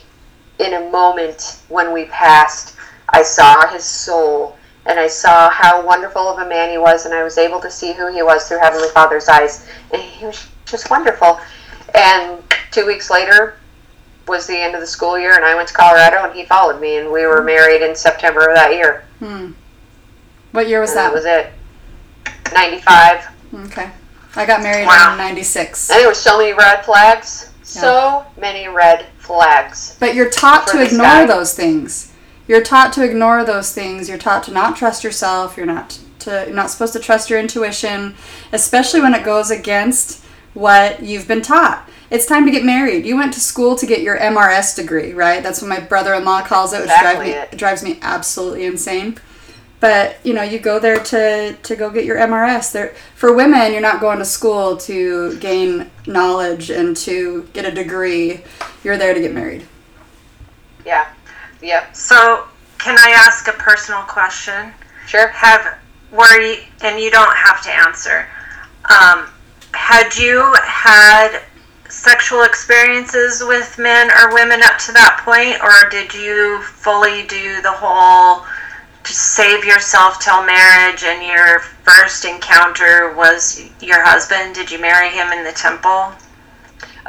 in 0.59 0.75
a 0.75 0.91
moment 0.91 1.61
when 1.69 1.93
we 1.93 2.07
passed, 2.07 2.77
I 3.11 3.23
saw 3.23 3.67
his 3.69 3.85
soul 3.85 4.59
and 4.89 4.99
I 4.99 5.07
saw 5.07 5.51
how 5.51 5.85
wonderful 5.85 6.23
of 6.23 6.39
a 6.39 6.49
man 6.49 6.71
he 6.71 6.79
was, 6.79 7.05
and 7.05 7.15
I 7.15 7.23
was 7.23 7.37
able 7.37 7.61
to 7.61 7.71
see 7.71 7.93
who 7.93 8.11
he 8.11 8.23
was 8.23 8.49
through 8.49 8.61
Heavenly 8.61 8.89
Father's 8.89 9.29
eyes. 9.29 9.69
And 9.93 10.01
he 10.01 10.25
was 10.25 10.49
just 10.65 10.89
wonderful. 10.89 11.39
And 11.95 12.43
two 12.71 12.87
weeks 12.87 13.11
later 13.11 13.59
was 14.27 14.47
the 14.47 14.57
end 14.57 14.75
of 14.75 14.81
the 14.81 14.87
school 14.87 15.19
year, 15.19 15.35
and 15.35 15.45
I 15.45 15.55
went 15.55 15.69
to 15.69 15.75
Colorado, 15.75 16.25
and 16.25 16.35
he 16.35 16.47
followed 16.47 16.81
me, 16.81 16.97
and 16.97 17.13
we 17.13 17.27
were 17.27 17.43
married 17.43 17.83
in 17.83 17.95
September 17.95 18.49
of 18.49 18.57
that 18.57 18.73
year. 18.73 19.05
Hmm. 19.19 19.53
What 20.53 20.69
year 20.69 20.81
was 20.81 20.95
that? 20.95 21.09
that 21.09 21.15
was 21.15 21.25
it. 21.25 21.53
95. 22.53 23.27
Okay. 23.67 23.91
I 24.37 24.47
got 24.47 24.63
married 24.63 24.87
Wow. 24.87 25.13
in 25.13 25.19
96. 25.19 25.91
And 25.91 26.01
there 26.01 26.09
were 26.09 26.15
so 26.15 26.39
many 26.39 26.53
red 26.53 26.85
flags. 26.85 27.51
So 27.63 28.25
many 28.41 28.69
red 28.69 29.07
flags. 29.19 29.97
But 30.01 30.15
you're 30.15 30.31
taught 30.31 30.67
to 30.69 30.83
ignore 30.83 31.05
guy. 31.07 31.27
those 31.27 31.55
things. 31.55 32.13
You're 32.47 32.63
taught 32.63 32.93
to 32.95 33.05
ignore 33.05 33.45
those 33.45 33.73
things. 33.75 34.09
You're 34.09 34.17
taught 34.19 34.43
to 34.45 34.53
not 34.53 34.77
trust 34.77 35.05
yourself. 35.05 35.57
You're 35.57 35.67
not 35.67 35.99
to 36.21 36.45
you're 36.47 36.55
not 36.57 36.71
supposed 36.71 36.95
to 36.95 36.99
trust 36.99 37.29
your 37.29 37.39
intuition, 37.39 38.15
especially 38.53 39.01
when 39.03 39.15
it 39.15 39.23
goes 39.25 39.51
against 39.51 40.25
what 40.55 41.03
you've 41.03 41.29
been 41.29 41.43
taught. 41.43 41.89
It's 42.11 42.25
time 42.25 42.47
to 42.47 42.51
get 42.51 42.65
married. 42.65 43.05
You 43.05 43.17
went 43.17 43.35
to 43.35 43.41
school 43.41 43.77
to 43.77 43.85
get 43.87 44.01
your 44.01 44.17
MRS 44.19 44.75
degree, 44.75 45.13
right? 45.13 45.43
That's 45.43 45.61
what 45.61 45.69
my 45.69 45.79
brother-in-law 45.79 46.43
calls 46.47 46.73
it, 46.73 46.81
which 46.81 46.89
drives 46.89 47.21
me 47.21 47.31
it 47.33 47.57
drives 47.59 47.83
me 47.83 47.99
absolutely 48.01 48.65
insane. 48.65 49.19
But 49.81 50.19
you 50.25 50.35
know, 50.35 50.43
you 50.43 50.59
go 50.59 50.79
there 50.79 50.99
to 50.99 51.55
to 51.55 51.77
go 51.77 51.91
get 51.91 52.05
your 52.05 52.17
MRS. 52.17 52.73
There 52.73 52.95
for 53.15 53.33
women, 53.33 53.73
you're 53.73 53.81
not 53.81 54.01
going 54.01 54.19
to 54.19 54.25
school 54.25 54.77
to 54.79 55.39
gain 55.39 55.91
knowledge 56.07 56.71
and 56.71 56.97
to 56.99 57.49
get 57.53 57.65
a 57.65 57.71
degree. 57.71 58.43
You're 58.83 58.99
there 58.99 59.15
to 59.15 59.21
get 59.21 59.33
married. 59.33 59.67
Yeah. 60.85 61.09
Yep. 61.63 61.95
So 61.95 62.45
can 62.79 62.97
I 62.99 63.11
ask 63.11 63.47
a 63.49 63.53
personal 63.53 64.03
question? 64.03 64.73
Sure. 65.07 65.29
Have 65.29 65.79
were 66.11 66.41
you 66.41 66.63
and 66.83 67.01
you 67.01 67.11
don't 67.11 67.37
have 67.37 67.63
to 67.63 67.71
answer. 67.71 68.27
Um, 68.85 69.29
had 69.73 70.17
you 70.17 70.55
had 70.65 71.43
sexual 71.89 72.43
experiences 72.43 73.43
with 73.47 73.79
men 73.79 74.11
or 74.11 74.35
women 74.35 74.61
up 74.63 74.79
to 74.79 74.93
that 74.93 75.21
point, 75.25 75.63
or 75.63 75.89
did 75.91 76.15
you 76.15 76.63
fully 76.63 77.27
do 77.27 77.61
the 77.63 77.73
whole 77.73 78.47
save 79.09 79.65
yourself 79.65 80.21
till 80.21 80.45
marriage 80.45 81.03
and 81.05 81.23
your 81.25 81.61
first 81.61 82.25
encounter 82.25 83.13
was 83.15 83.71
your 83.81 84.03
husband? 84.05 84.55
Did 84.55 84.71
you 84.71 84.81
marry 84.81 85.09
him 85.11 85.33
in 85.33 85.45
the 85.45 85.53
temple? 85.53 86.13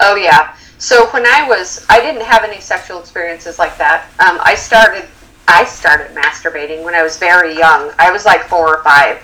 Oh 0.02 0.16
yeah. 0.16 0.56
So 0.78 1.08
when 1.10 1.26
I 1.26 1.46
was, 1.48 1.86
I 1.90 2.00
didn't 2.00 2.22
have 2.24 2.44
any 2.44 2.62
sexual 2.62 3.00
experiences 3.00 3.60
like 3.60 3.78
that. 3.78 4.06
Um, 4.20 4.40
I 4.44 4.56
started, 4.56 5.06
I 5.48 5.66
started 5.66 6.16
masturbating 6.16 6.84
when 6.84 6.96
I 6.96 7.04
was 7.04 7.18
very 7.18 7.56
young. 7.58 7.92
I 8.00 8.12
was 8.12 8.26
like 8.26 8.44
four 8.44 8.78
or 8.78 8.84
five, 8.84 9.22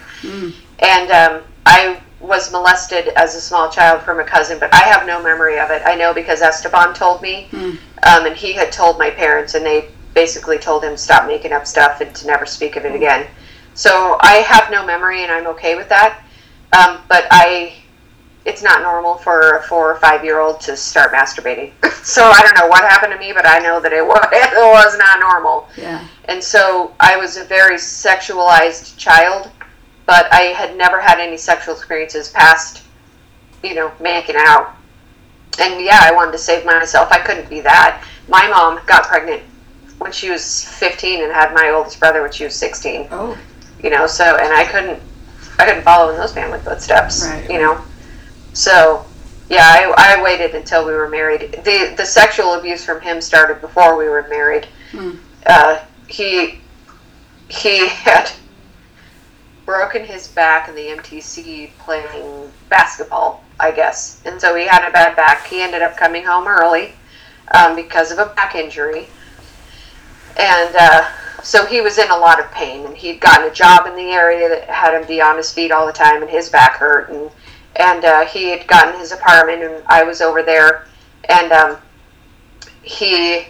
and 0.80 1.12
um, 1.12 1.44
I 1.66 2.02
was 2.20 2.52
molested 2.52 3.10
as 3.16 3.36
a 3.36 3.42
small 3.42 3.70
child 3.70 4.02
from 4.02 4.20
a 4.20 4.24
cousin, 4.24 4.60
but 4.60 4.74
I 4.74 4.80
have 4.80 5.06
no 5.08 5.22
memory 5.24 5.60
of 5.60 5.70
it. 5.72 5.82
I 5.86 5.96
know 5.96 6.14
because 6.14 6.42
Esteban 6.42 6.94
told 6.94 7.22
me. 7.22 7.48
Um, 7.54 7.80
Um, 8.08 8.28
and 8.28 8.36
he 8.36 8.54
had 8.54 8.72
told 8.72 9.00
my 9.00 9.10
parents, 9.10 9.56
and 9.56 9.66
they 9.66 9.90
basically 10.16 10.58
told 10.58 10.84
him 10.84 10.98
stop 10.98 11.28
making 11.28 11.52
up 11.52 11.68
stuff 11.68 12.02
and 12.02 12.16
to 12.16 12.26
never 12.26 12.48
speak 12.48 12.78
of 12.78 12.86
it 12.86 12.96
again. 12.96 13.28
So 13.76 14.18
I 14.22 14.36
have 14.38 14.72
no 14.72 14.84
memory, 14.84 15.22
and 15.22 15.32
I'm 15.32 15.46
okay 15.48 15.76
with 15.76 15.90
that. 15.90 16.24
Um, 16.74 17.02
but 17.10 17.28
I, 17.30 17.76
it's 18.46 18.64
not 18.64 18.82
normal 18.82 19.16
for 19.16 19.58
a 19.58 19.64
four 19.64 19.92
or 19.92 20.00
five 20.00 20.24
year 20.24 20.40
old 20.40 20.62
to 20.62 20.76
start 20.76 21.12
masturbating. 21.12 21.74
so 22.04 22.24
I 22.24 22.42
don't 22.42 22.58
know 22.58 22.68
what 22.68 22.90
happened 22.90 23.12
to 23.12 23.20
me, 23.20 23.34
but 23.34 23.46
I 23.46 23.60
know 23.60 23.80
that 23.82 23.92
it 23.92 24.04
was, 24.08 24.26
it 24.32 24.54
was 24.56 24.98
not 24.98 25.20
normal. 25.20 25.68
Yeah. 25.78 26.08
And 26.30 26.42
so 26.42 26.96
I 27.00 27.18
was 27.18 27.36
a 27.36 27.44
very 27.44 27.76
sexualized 27.76 28.98
child, 28.98 29.52
but 30.06 30.32
I 30.32 30.54
had 30.54 30.78
never 30.78 31.02
had 31.02 31.20
any 31.20 31.38
sexual 31.38 31.76
experiences 31.76 32.30
past, 32.30 32.84
you 33.62 33.76
know, 33.76 33.92
making 34.00 34.36
out. 34.38 34.76
And 35.60 35.84
yeah, 35.84 36.00
I 36.02 36.14
wanted 36.14 36.32
to 36.32 36.38
save 36.38 36.66
myself. 36.66 37.12
I 37.12 37.20
couldn't 37.20 37.50
be 37.50 37.60
that. 37.62 38.04
My 38.30 38.48
mom 38.48 38.80
got 38.86 39.04
pregnant 39.04 39.44
when 40.00 40.12
she 40.12 40.30
was 40.30 40.66
15 40.66 41.24
and 41.24 41.32
had 41.32 41.54
my 41.54 41.70
oldest 41.70 42.00
brother 42.00 42.22
when 42.22 42.32
she 42.32 42.44
was 42.44 42.56
16. 42.56 43.08
Oh. 43.12 43.38
You 43.82 43.90
know, 43.90 44.08
so 44.08 44.38
and 44.38 44.54
I 44.54 44.66
couldn't, 44.66 45.02
I 45.60 45.66
couldn't 45.66 45.84
follow 45.84 46.12
in 46.12 46.18
those 46.18 46.34
family 46.34 46.60
footsteps. 46.60 47.26
Right. 47.26 47.50
You 47.50 47.60
know, 47.60 47.82
so 48.54 49.06
yeah, 49.50 49.64
I, 49.64 50.16
I 50.18 50.24
waited 50.24 50.56
until 50.56 50.86
we 50.86 50.94
were 50.94 51.10
married. 51.10 51.52
the 51.64 51.94
The 51.96 52.06
sexual 52.06 52.56
abuse 52.56 52.84
from 52.84 53.02
him 53.02 53.22
started 53.22 53.62
before 53.62 53.98
we 53.98 54.06
were 54.10 54.28
married. 54.30 54.68
Hmm. 54.92 55.12
Uh, 55.46 55.84
he 56.08 56.60
he 57.48 57.88
had 57.88 58.32
broken 59.66 60.04
his 60.04 60.28
back 60.28 60.68
in 60.70 60.76
the 60.76 60.88
MTC 60.88 61.72
playing 61.80 62.52
basketball, 62.70 63.44
I 63.60 63.72
guess, 63.72 64.22
and 64.26 64.40
so 64.42 64.56
he 64.56 64.66
had 64.66 64.88
a 64.88 64.92
bad 64.92 65.16
back. 65.16 65.46
He 65.46 65.62
ended 65.62 65.82
up 65.82 65.96
coming 65.96 66.24
home 66.24 66.48
early 66.48 66.94
um, 67.54 67.76
because 67.76 68.12
of 68.12 68.20
a 68.20 68.28
back 68.28 68.56
injury, 68.56 69.08
and 70.38 70.76
uh, 70.76 71.10
so 71.44 71.66
he 71.66 71.82
was 71.82 71.98
in 71.98 72.10
a 72.10 72.18
lot 72.18 72.40
of 72.40 72.52
pain. 72.52 72.86
And 72.86 72.98
he'd 72.98 73.22
gotten 73.22 73.48
a 73.48 73.54
job 73.54 73.86
in 73.86 73.96
the 73.96 74.12
area 74.12 74.50
that 74.50 74.70
had 74.70 75.00
him 75.00 75.08
be 75.08 75.22
on 75.22 75.38
his 75.38 75.54
feet 75.54 75.72
all 75.72 75.86
the 75.86 75.94
time, 75.94 76.22
and 76.22 76.30
his 76.30 76.50
back 76.50 76.78
hurt. 76.78 77.10
And 77.10 77.30
and 77.78 78.06
uh, 78.06 78.26
he 78.26 78.50
had 78.50 78.68
gotten 78.68 79.00
his 79.00 79.12
apartment, 79.12 79.64
and 79.64 79.84
I 79.88 80.04
was 80.04 80.22
over 80.22 80.42
there, 80.42 80.88
and 81.30 81.52
um, 81.52 81.78
he 82.82 83.48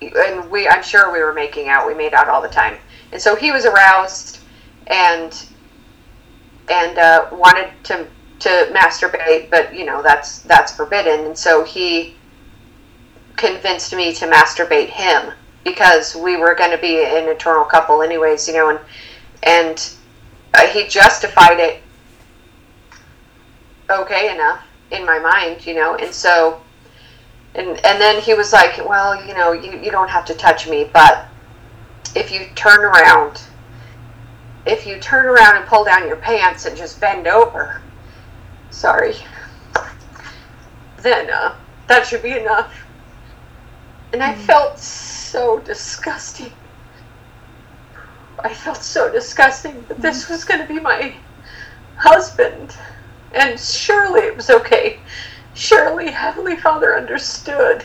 and 0.00 0.50
we 0.50 0.68
I'm 0.68 0.82
sure 0.82 1.12
we 1.12 1.20
were 1.20 1.34
making 1.34 1.68
out. 1.68 1.86
We 1.86 1.94
made 1.94 2.14
out 2.14 2.28
all 2.28 2.40
the 2.40 2.48
time, 2.48 2.76
and 3.12 3.20
so 3.20 3.34
he 3.34 3.50
was 3.50 3.66
aroused 3.66 4.40
and 4.86 5.46
and 6.68 6.98
uh, 6.98 7.28
wanted 7.32 7.70
to 7.84 8.06
to 8.40 8.72
masturbate, 8.72 9.50
but 9.50 9.74
you 9.74 9.84
know 9.84 10.02
that's 10.02 10.40
that's 10.42 10.74
forbidden, 10.74 11.26
and 11.26 11.38
so 11.38 11.64
he 11.64 12.16
convinced 13.38 13.94
me 13.94 14.12
to 14.14 14.26
masturbate 14.26 14.88
him 14.88 15.32
because 15.64 16.14
we 16.14 16.36
were 16.36 16.54
going 16.54 16.70
to 16.70 16.78
be 16.78 17.04
an 17.04 17.28
eternal 17.28 17.64
couple 17.64 18.02
anyways, 18.02 18.46
you 18.48 18.54
know, 18.54 18.70
and 18.70 18.80
and 19.42 19.92
uh, 20.54 20.66
he 20.66 20.86
justified 20.86 21.58
it 21.60 21.82
okay 23.90 24.34
enough 24.34 24.62
in 24.90 25.04
my 25.04 25.18
mind, 25.18 25.64
you 25.66 25.74
know, 25.74 25.94
and 25.96 26.12
so 26.12 26.60
and 27.54 27.68
and 27.84 28.00
then 28.00 28.20
he 28.20 28.34
was 28.34 28.52
like, 28.52 28.76
well, 28.88 29.24
you 29.26 29.34
know, 29.34 29.52
you, 29.52 29.78
you 29.78 29.90
don't 29.90 30.08
have 30.08 30.24
to 30.26 30.34
touch 30.34 30.68
me, 30.68 30.88
but 30.92 31.26
if 32.14 32.30
you 32.30 32.46
turn 32.54 32.80
around, 32.80 33.40
if 34.66 34.86
you 34.86 34.98
turn 34.98 35.26
around 35.26 35.56
and 35.56 35.66
pull 35.66 35.84
down 35.84 36.06
your 36.06 36.16
pants 36.16 36.66
and 36.66 36.76
just 36.76 37.00
bend 37.00 37.26
over, 37.26 37.80
sorry, 38.70 39.14
then 40.98 41.30
uh, 41.30 41.54
that 41.86 42.06
should 42.06 42.22
be 42.22 42.32
enough. 42.32 42.72
And 44.12 44.22
I 44.22 44.34
mm. 44.34 44.38
felt 44.38 44.78
so 44.78 45.58
disgusting. 45.60 46.52
I 48.38 48.54
felt 48.54 48.82
so 48.82 49.10
disgusting 49.10 49.84
that 49.88 49.98
mm. 49.98 50.02
this 50.02 50.28
was 50.28 50.44
going 50.44 50.60
to 50.60 50.66
be 50.66 50.80
my 50.80 51.14
husband. 51.96 52.76
And 53.32 53.58
surely 53.58 54.22
it 54.22 54.36
was 54.36 54.50
okay. 54.50 55.00
Surely 55.54 56.10
Heavenly 56.10 56.56
Father 56.56 56.96
understood 56.96 57.84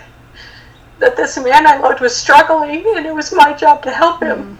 that 0.99 1.17
this 1.17 1.37
man 1.37 1.67
I 1.67 1.77
loved 1.77 1.99
was 1.99 2.15
struggling 2.15 2.83
and 2.95 3.05
it 3.05 3.13
was 3.13 3.33
my 3.33 3.51
job 3.53 3.83
to 3.83 3.91
help 3.91 4.21
him. 4.21 4.57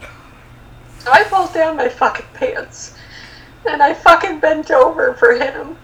Mm. 0.00 0.08
So 0.98 1.12
I 1.12 1.22
pulled 1.24 1.54
down 1.54 1.76
my 1.76 1.88
fucking 1.88 2.26
pants 2.34 2.94
and 3.66 3.82
I 3.82 3.94
fucking 3.94 4.40
bent 4.40 4.70
over 4.70 5.14
for 5.14 5.34
him. 5.34 5.76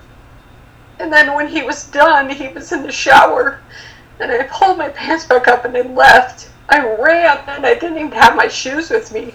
And 0.98 1.12
then 1.12 1.34
when 1.34 1.48
he 1.48 1.62
was 1.62 1.84
done, 1.84 2.28
he 2.28 2.48
was 2.48 2.72
in 2.72 2.82
the 2.82 2.92
shower 2.92 3.60
and 4.22 4.30
I 4.30 4.44
pulled 4.44 4.78
my 4.78 4.88
pants 4.88 5.26
back 5.26 5.48
up 5.48 5.64
and 5.64 5.76
I 5.76 5.82
left. 5.82 6.48
I 6.68 6.78
ran 6.96 7.38
and 7.48 7.66
I 7.66 7.74
didn't 7.74 7.98
even 7.98 8.12
have 8.12 8.36
my 8.36 8.48
shoes 8.48 8.88
with 8.90 9.12
me. 9.12 9.34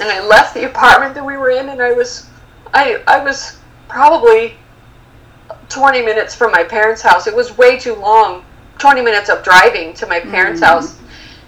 And 0.00 0.08
I 0.08 0.24
left 0.26 0.54
the 0.54 0.64
apartment 0.64 1.14
that 1.14 1.24
we 1.24 1.36
were 1.36 1.50
in 1.50 1.68
and 1.68 1.80
I 1.80 1.92
was 1.92 2.26
I 2.72 3.02
I 3.06 3.22
was 3.22 3.58
probably 3.88 4.54
20 5.68 6.02
minutes 6.02 6.34
from 6.34 6.50
my 6.50 6.64
parents' 6.64 7.02
house. 7.02 7.26
It 7.26 7.36
was 7.36 7.56
way 7.56 7.78
too 7.78 7.94
long. 7.94 8.44
20 8.78 9.02
minutes 9.02 9.28
of 9.28 9.44
driving 9.44 9.94
to 9.94 10.06
my 10.06 10.20
parents' 10.20 10.60
Mhm. 10.60 10.66
house. 10.66 10.96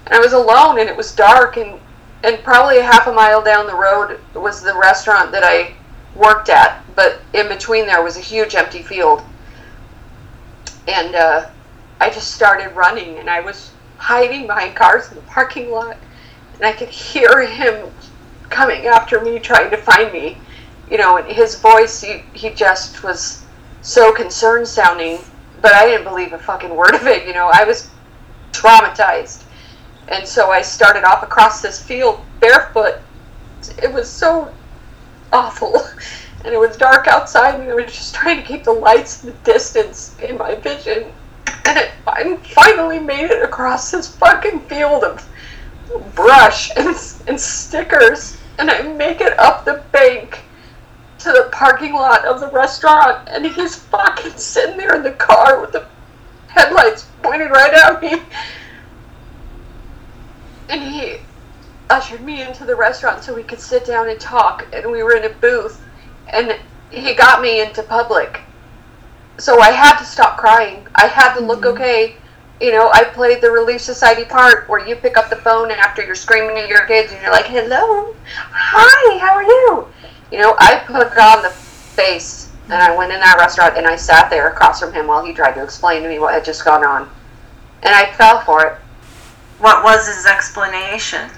And 0.07 0.15
I 0.15 0.21
was 0.21 0.33
alone 0.33 0.79
and 0.79 0.89
it 0.89 0.97
was 0.97 1.13
dark 1.13 1.57
and 1.57 1.81
and 2.23 2.43
probably 2.43 2.79
a 2.79 2.83
half 2.83 3.07
a 3.07 3.13
mile 3.13 3.41
down 3.43 3.67
the 3.67 3.75
road 3.75 4.19
was 4.35 4.61
the 4.61 4.75
restaurant 4.75 5.31
that 5.33 5.45
I 5.45 5.75
worked 6.15 6.49
at, 6.49 6.83
but 6.97 7.21
in 7.35 7.47
between 7.47 7.87
there 7.87 8.03
was 8.03 8.17
a 8.17 8.21
huge 8.21 8.55
empty 8.55 8.83
field. 8.83 9.23
And 10.89 11.15
uh, 11.15 11.47
I 12.01 12.11
just 12.11 12.33
started 12.35 12.75
running 12.75 13.19
and 13.19 13.31
I 13.31 13.41
was 13.41 13.71
hiding 13.99 14.47
behind 14.47 14.77
cars 14.77 15.09
in 15.09 15.17
the 15.17 15.23
parking 15.23 15.71
lot 15.71 15.97
and 16.55 16.65
I 16.65 16.73
could 16.73 16.89
hear 16.89 17.47
him 17.47 17.91
coming 18.51 18.87
after 18.87 19.21
me 19.21 19.39
trying 19.39 19.71
to 19.71 19.77
find 19.77 20.13
me. 20.13 20.39
You 20.91 20.99
know, 20.99 21.17
and 21.17 21.27
his 21.27 21.59
voice 21.59 22.01
he, 22.01 22.23
he 22.33 22.51
just 22.51 23.03
was 23.03 23.43
so 23.83 24.13
concerned 24.13 24.69
sounding, 24.69 25.19
but 25.61 25.73
I 25.73 25.87
didn't 25.87 26.05
believe 26.05 26.33
a 26.33 26.39
fucking 26.39 26.75
word 26.75 26.95
of 26.95 27.07
it. 27.07 27.27
You 27.27 27.33
know, 27.33 27.51
I 27.53 27.65
was 27.65 27.91
traumatized. 28.53 29.43
And 30.09 30.27
so 30.27 30.51
I 30.51 30.63
started 30.63 31.05
off 31.05 31.23
across 31.23 31.61
this 31.61 31.83
field 31.83 32.21
barefoot. 32.41 33.01
It 33.83 33.93
was 33.93 34.09
so 34.09 34.53
awful. 35.33 35.83
And 36.45 36.55
it 36.55 36.59
was 36.59 36.77
dark 36.77 37.09
outside, 37.09 37.59
and 37.59 37.69
I 37.69 37.75
was 37.75 37.87
just 37.87 38.15
trying 38.15 38.37
to 38.37 38.47
keep 38.47 38.63
the 38.63 38.73
lights 38.73 39.25
in 39.25 39.31
the 39.31 39.37
distance 39.39 40.17
in 40.21 40.39
my 40.39 40.55
vision. 40.55 41.13
And 41.65 41.79
it, 41.79 41.91
I 42.07 42.37
finally 42.55 42.99
made 42.99 43.31
it 43.31 43.43
across 43.43 43.91
this 43.91 44.15
fucking 44.17 44.61
field 44.61 45.05
of 45.05 45.29
brush 46.15 46.71
and, 46.77 46.89
and 47.27 47.41
stickers. 47.41 48.39
And 48.59 48.71
I 48.71 48.83
make 48.83 49.21
it 49.21 49.39
up 49.39 49.65
the 49.65 49.85
bank 49.93 50.41
to 51.19 51.33
the 51.33 51.49
parking 51.53 51.93
lot 51.93 52.25
of 52.25 52.41
the 52.41 52.51
restaurant, 52.51 53.29
and 53.29 53.45
he's 53.45 53.75
fucking 53.75 54.33
sitting 54.37 54.77
there 54.77 54.95
in 54.95 55.03
the 55.03 55.13
car 55.13 55.61
with 55.61 55.73
the 55.73 55.87
headlights 56.47 57.07
pointed 57.23 57.51
right 57.51 57.73
at 57.75 58.01
me. 58.01 58.23
And 60.69 60.83
he 60.83 61.19
ushered 61.91 62.23
me 62.23 62.43
into 62.43 62.65
the 62.65 62.77
restaurant 62.77 63.25
so 63.25 63.35
we 63.35 63.43
could 63.43 63.61
sit 63.61 63.85
down 63.85 64.09
and 64.09 64.21
talk, 64.21 64.67
and 64.73 64.91
we 64.91 65.03
were 65.03 65.17
in 65.17 65.25
a 65.25 65.35
booth, 65.35 65.83
and 66.29 66.57
he 66.91 67.15
got 67.15 67.43
me 67.43 67.61
into 67.61 67.83
public. 67.83 68.41
So 69.39 69.61
I 69.61 69.71
had 69.71 69.99
to 69.99 70.05
stop 70.05 70.39
crying. 70.39 70.87
I 70.95 71.07
had 71.07 71.35
to 71.35 71.41
look 71.41 71.61
mm-hmm. 71.61 71.81
okay. 71.83 72.17
You 72.61 72.73
know, 72.73 72.91
I 72.93 73.05
played 73.05 73.43
the 73.43 73.51
Relief 73.51 73.83
Society 73.83 74.25
part 74.25 74.69
where 74.69 74.87
you 74.87 74.97
pick 74.97 75.19
up 75.19 75.29
the 75.29 75.37
phone 75.37 75.71
and 75.71 75.79
after 75.79 76.03
you're 76.03 76.15
screaming 76.15 76.57
at 76.57 76.69
your 76.69 76.87
kids 76.87 77.13
and 77.13 77.21
you're 77.21 77.31
like, 77.31 77.45
hello, 77.45 78.15
hi, 78.27 79.19
how 79.19 79.35
are 79.35 79.43
you? 79.43 79.87
You 80.33 80.39
know, 80.39 80.57
I 80.59 80.83
put 80.87 81.19
on 81.19 81.43
the 81.43 81.51
face 81.51 82.51
and 82.65 82.75
I 82.83 82.97
went 82.97 83.13
in 83.13 83.21
that 83.21 83.37
restaurant 83.39 83.77
and 83.77 83.87
I 83.87 83.95
sat 83.95 84.31
there 84.31 84.49
across 84.49 84.81
from 84.81 84.93
him 84.93 85.07
while 85.07 85.25
he 85.25 85.33
tried 85.33 85.53
to 85.53 85.63
explain 85.63 86.03
to 86.03 86.09
me 86.09 86.19
what 86.19 86.35
had 86.35 86.45
just 86.45 86.65
gone 86.65 86.85
on. 86.85 87.11
And 87.83 87.95
I 87.95 88.11
fell 88.13 88.41
for 88.41 88.65
it. 88.67 88.79
What 89.59 89.85
was 89.85 90.07
his 90.07 90.27
explanation? 90.27 91.31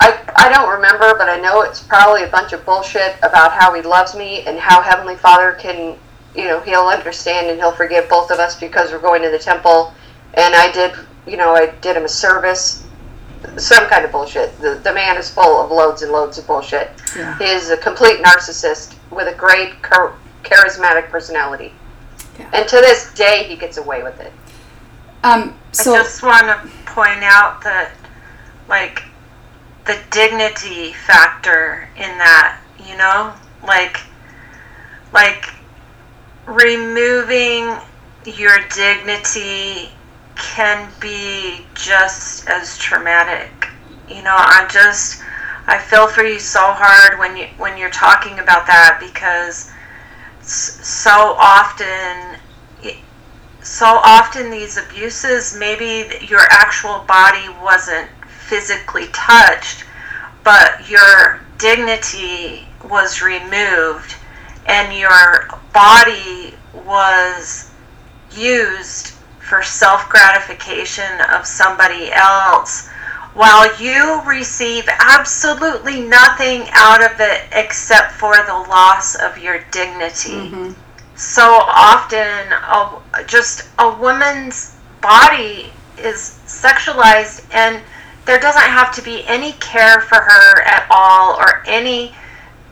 I, 0.00 0.18
I 0.36 0.48
don't 0.48 0.70
remember, 0.70 1.14
but 1.18 1.28
I 1.28 1.38
know 1.40 1.62
it's 1.62 1.82
probably 1.82 2.22
a 2.22 2.28
bunch 2.28 2.52
of 2.52 2.64
bullshit 2.64 3.16
about 3.18 3.52
how 3.52 3.74
he 3.74 3.82
loves 3.82 4.14
me 4.14 4.42
and 4.46 4.58
how 4.58 4.80
Heavenly 4.80 5.16
Father 5.16 5.52
can, 5.52 5.98
you 6.34 6.44
know, 6.44 6.60
he'll 6.60 6.86
understand 6.86 7.48
and 7.48 7.58
he'll 7.58 7.72
forgive 7.72 8.08
both 8.08 8.30
of 8.30 8.38
us 8.38 8.58
because 8.58 8.92
we're 8.92 9.00
going 9.00 9.22
to 9.22 9.30
the 9.30 9.38
temple. 9.38 9.92
And 10.34 10.54
I 10.54 10.70
did, 10.72 10.92
you 11.26 11.36
know, 11.36 11.54
I 11.54 11.66
did 11.80 11.96
him 11.96 12.04
a 12.04 12.08
service. 12.08 12.84
Some 13.56 13.86
kind 13.86 14.04
of 14.04 14.12
bullshit. 14.12 14.58
The, 14.60 14.80
the 14.82 14.92
man 14.92 15.16
is 15.16 15.30
full 15.30 15.60
of 15.60 15.70
loads 15.70 16.02
and 16.02 16.12
loads 16.12 16.38
of 16.38 16.46
bullshit. 16.46 16.90
Yeah. 17.16 17.36
He 17.38 17.44
is 17.44 17.70
a 17.70 17.76
complete 17.76 18.20
narcissist 18.20 18.96
with 19.10 19.28
a 19.28 19.36
great 19.36 19.74
char- 19.82 20.14
charismatic 20.42 21.08
personality. 21.10 21.72
Yeah. 22.38 22.50
And 22.52 22.68
to 22.68 22.76
this 22.76 23.12
day, 23.14 23.44
he 23.44 23.56
gets 23.56 23.76
away 23.76 24.02
with 24.02 24.20
it. 24.20 24.32
Um, 25.24 25.58
so, 25.72 25.94
I 25.94 25.98
just 25.98 26.22
want 26.22 26.46
to 26.46 26.70
point 26.86 27.22
out 27.22 27.62
that, 27.62 27.92
like, 28.68 29.02
the 29.86 29.98
dignity 30.10 30.92
factor 30.92 31.88
in 31.96 32.18
that, 32.18 32.60
you 32.84 32.96
know, 32.96 33.34
like, 33.66 33.98
like 35.12 35.48
removing 36.48 37.76
your 38.24 38.58
dignity 38.74 39.90
can 40.36 40.90
be 41.00 41.66
just 41.74 42.48
as 42.48 42.78
traumatic. 42.78 43.68
You 44.08 44.22
know, 44.22 44.34
I 44.36 44.66
just 44.70 45.22
I 45.66 45.78
feel 45.78 46.08
for 46.08 46.24
you 46.24 46.38
so 46.38 46.60
hard 46.62 47.18
when 47.18 47.36
you 47.36 47.46
when 47.58 47.76
you're 47.76 47.90
talking 47.90 48.38
about 48.38 48.66
that 48.66 48.98
because 49.00 49.70
so 50.40 51.36
often 51.38 52.40
so 53.60 53.84
often 54.02 54.50
these 54.50 54.78
abuses 54.78 55.54
maybe 55.54 56.24
your 56.24 56.40
actual 56.50 57.00
body 57.00 57.50
wasn't 57.62 58.08
physically 58.26 59.08
touched 59.12 59.84
but 60.42 60.88
your 60.88 61.40
dignity 61.58 62.66
was 62.88 63.20
removed 63.20 64.14
and 64.68 64.96
your 64.96 65.48
body 65.72 66.54
was 66.86 67.70
used 68.32 69.08
for 69.40 69.62
self 69.62 70.08
gratification 70.08 71.20
of 71.32 71.46
somebody 71.46 72.12
else 72.12 72.88
while 73.34 73.80
you 73.80 74.20
receive 74.26 74.84
absolutely 74.98 76.00
nothing 76.00 76.66
out 76.72 77.02
of 77.02 77.20
it 77.20 77.42
except 77.52 78.12
for 78.12 78.34
the 78.34 78.66
loss 78.68 79.14
of 79.14 79.38
your 79.38 79.60
dignity. 79.70 80.50
Mm-hmm. 80.50 80.72
So 81.14 81.42
often, 81.42 82.52
a, 82.52 83.24
just 83.26 83.68
a 83.78 83.96
woman's 83.96 84.76
body 85.00 85.70
is 85.98 86.40
sexualized, 86.46 87.44
and 87.52 87.82
there 88.24 88.40
doesn't 88.40 88.60
have 88.60 88.92
to 88.96 89.02
be 89.02 89.24
any 89.26 89.52
care 89.52 90.00
for 90.00 90.16
her 90.16 90.62
at 90.62 90.86
all, 90.90 91.36
or 91.36 91.62
any 91.66 92.14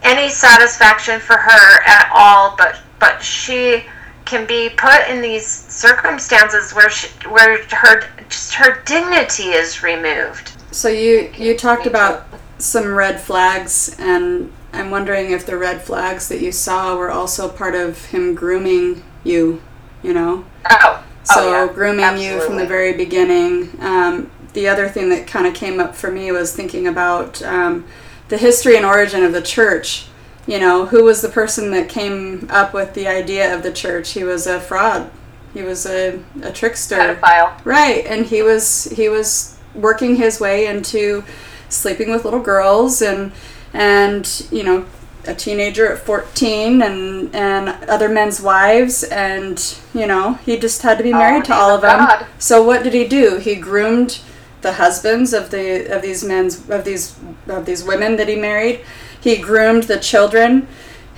any 0.03 0.29
satisfaction 0.29 1.21
for 1.21 1.37
her 1.37 1.83
at 1.87 2.11
all. 2.15 2.55
But 2.57 2.81
but 2.99 3.23
she 3.23 3.85
can 4.25 4.47
be 4.47 4.69
put 4.69 5.09
in 5.09 5.21
these 5.21 5.47
circumstances 5.47 6.73
where 6.73 6.91
she, 6.91 7.09
where 7.29 7.63
her 7.65 8.03
just 8.29 8.55
her 8.55 8.83
dignity 8.85 9.51
is 9.51 9.83
removed. 9.83 10.53
So 10.73 10.89
you 10.89 11.31
you 11.37 11.57
talked 11.57 11.87
about 11.87 12.27
some 12.59 12.95
red 12.95 13.21
flags, 13.21 13.97
and 13.99 14.53
I'm 14.73 14.91
wondering 14.91 15.31
if 15.31 15.47
the 15.47 15.57
red 15.57 15.83
flags 15.83 16.29
that 16.29 16.41
you 16.41 16.53
saw 16.53 16.97
were 16.97 17.11
also 17.11 17.49
part 17.49 17.75
of 17.75 18.07
him 18.07 18.35
grooming 18.35 19.03
you. 19.25 19.63
You 20.03 20.15
know. 20.15 20.45
Oh. 20.69 21.03
So 21.25 21.35
oh, 21.41 21.67
yeah. 21.67 21.73
grooming 21.73 22.05
Absolutely. 22.05 22.37
you 22.37 22.47
from 22.47 22.57
the 22.57 22.67
very 22.67 22.93
beginning. 22.93 23.77
Um, 23.81 24.31
the 24.53 24.69
other 24.69 24.89
thing 24.89 25.09
that 25.11 25.27
kind 25.27 25.47
of 25.47 25.55
came 25.55 25.81
up 25.81 25.95
for 25.95 26.11
me 26.11 26.31
was 26.31 26.55
thinking 26.55 26.87
about 26.87 27.43
um, 27.43 27.85
the 28.29 28.39
history 28.39 28.77
and 28.77 28.85
origin 28.85 29.23
of 29.23 29.33
the 29.33 29.43
church. 29.43 30.07
You 30.47 30.61
know, 30.61 30.87
who 30.87 31.03
was 31.03 31.23
the 31.23 31.29
person 31.29 31.73
that 31.73 31.89
came 31.89 32.49
up 32.51 32.73
with 32.73 32.95
the 32.95 33.09
idea 33.09 33.55
of 33.55 33.63
the 33.63 33.73
church? 33.73 34.13
He 34.13 34.23
was 34.23 34.47
a 34.47 34.61
fraud. 34.61 35.11
He 35.53 35.63
was 35.63 35.87
a, 35.87 36.21
a 36.43 36.53
trickster. 36.53 36.97
Pedophile. 36.97 37.65
Right, 37.65 38.07
and 38.07 38.27
he 38.27 38.43
was 38.43 38.85
he 38.85 39.09
was 39.09 39.59
working 39.75 40.17
his 40.17 40.41
way 40.41 40.67
into 40.67 41.25
sleeping 41.69 42.11
with 42.11 42.25
little 42.25 42.41
girls 42.41 43.03
and 43.03 43.33
and 43.73 44.47
you 44.51 44.63
know 44.63 44.87
a 45.27 45.35
teenager 45.35 45.93
at 45.93 45.99
14 45.99 46.83
and 46.83 47.35
and 47.35 47.69
other 47.89 48.09
men's 48.09 48.41
wives 48.41 49.03
and 49.05 49.79
you 49.93 50.07
know 50.07 50.35
he 50.35 50.57
just 50.57 50.83
had 50.83 50.99
to 50.99 51.05
be 51.05 51.13
married 51.13 51.41
oh, 51.41 51.47
to 51.47 51.55
all 51.55 51.71
of 51.71 51.81
them 51.81 51.99
God. 51.99 52.27
so 52.39 52.63
what 52.63 52.85
did 52.85 52.95
he 52.95 53.07
do 53.07 53.39
he 53.39 53.57
groomed 53.57 54.21
the 54.63 54.75
husbands 54.75 55.33
of 55.33 55.51
the 55.51 55.87
of 55.95 56.03
these 56.03 56.25
men's 56.25 56.69
of 56.71 56.85
these 56.85 57.17
of 57.49 57.67
these 57.67 57.85
women 57.85 58.17
that 58.17 58.29
he 58.29 58.37
married 58.37 58.81
he 59.21 59.37
groomed 59.37 59.85
the 59.85 59.99
children 59.99 60.67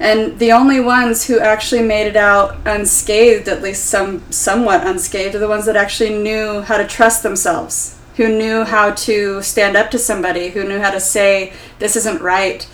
and 0.01 0.39
the 0.39 0.53
only 0.53 0.79
ones 0.79 1.27
who 1.27 1.41
actually 1.41 1.83
made 1.83 2.07
it 2.07 2.17
out 2.17 2.57
unscathed 2.67 3.49
at 3.49 3.63
least 3.63 3.85
some 3.87 4.23
somewhat 4.31 4.87
unscathed 4.87 5.35
are 5.35 5.39
the 5.39 5.49
ones 5.49 5.67
that 5.67 5.77
actually 5.77 6.11
knew 6.11 6.61
how 6.63 6.77
to 6.77 6.87
trust 6.87 7.23
themselves 7.23 7.99
who 8.19 8.29
knew 8.29 8.65
how 8.65 8.91
to 8.91 9.41
stand 9.43 9.77
up 9.77 9.93
to 9.93 9.99
somebody, 9.99 10.49
who 10.49 10.65
knew 10.65 10.81
how 10.81 10.91
to 10.91 10.99
say, 10.99 11.53
this 11.79 11.95
isn't 11.95 12.21
right. 12.21 12.69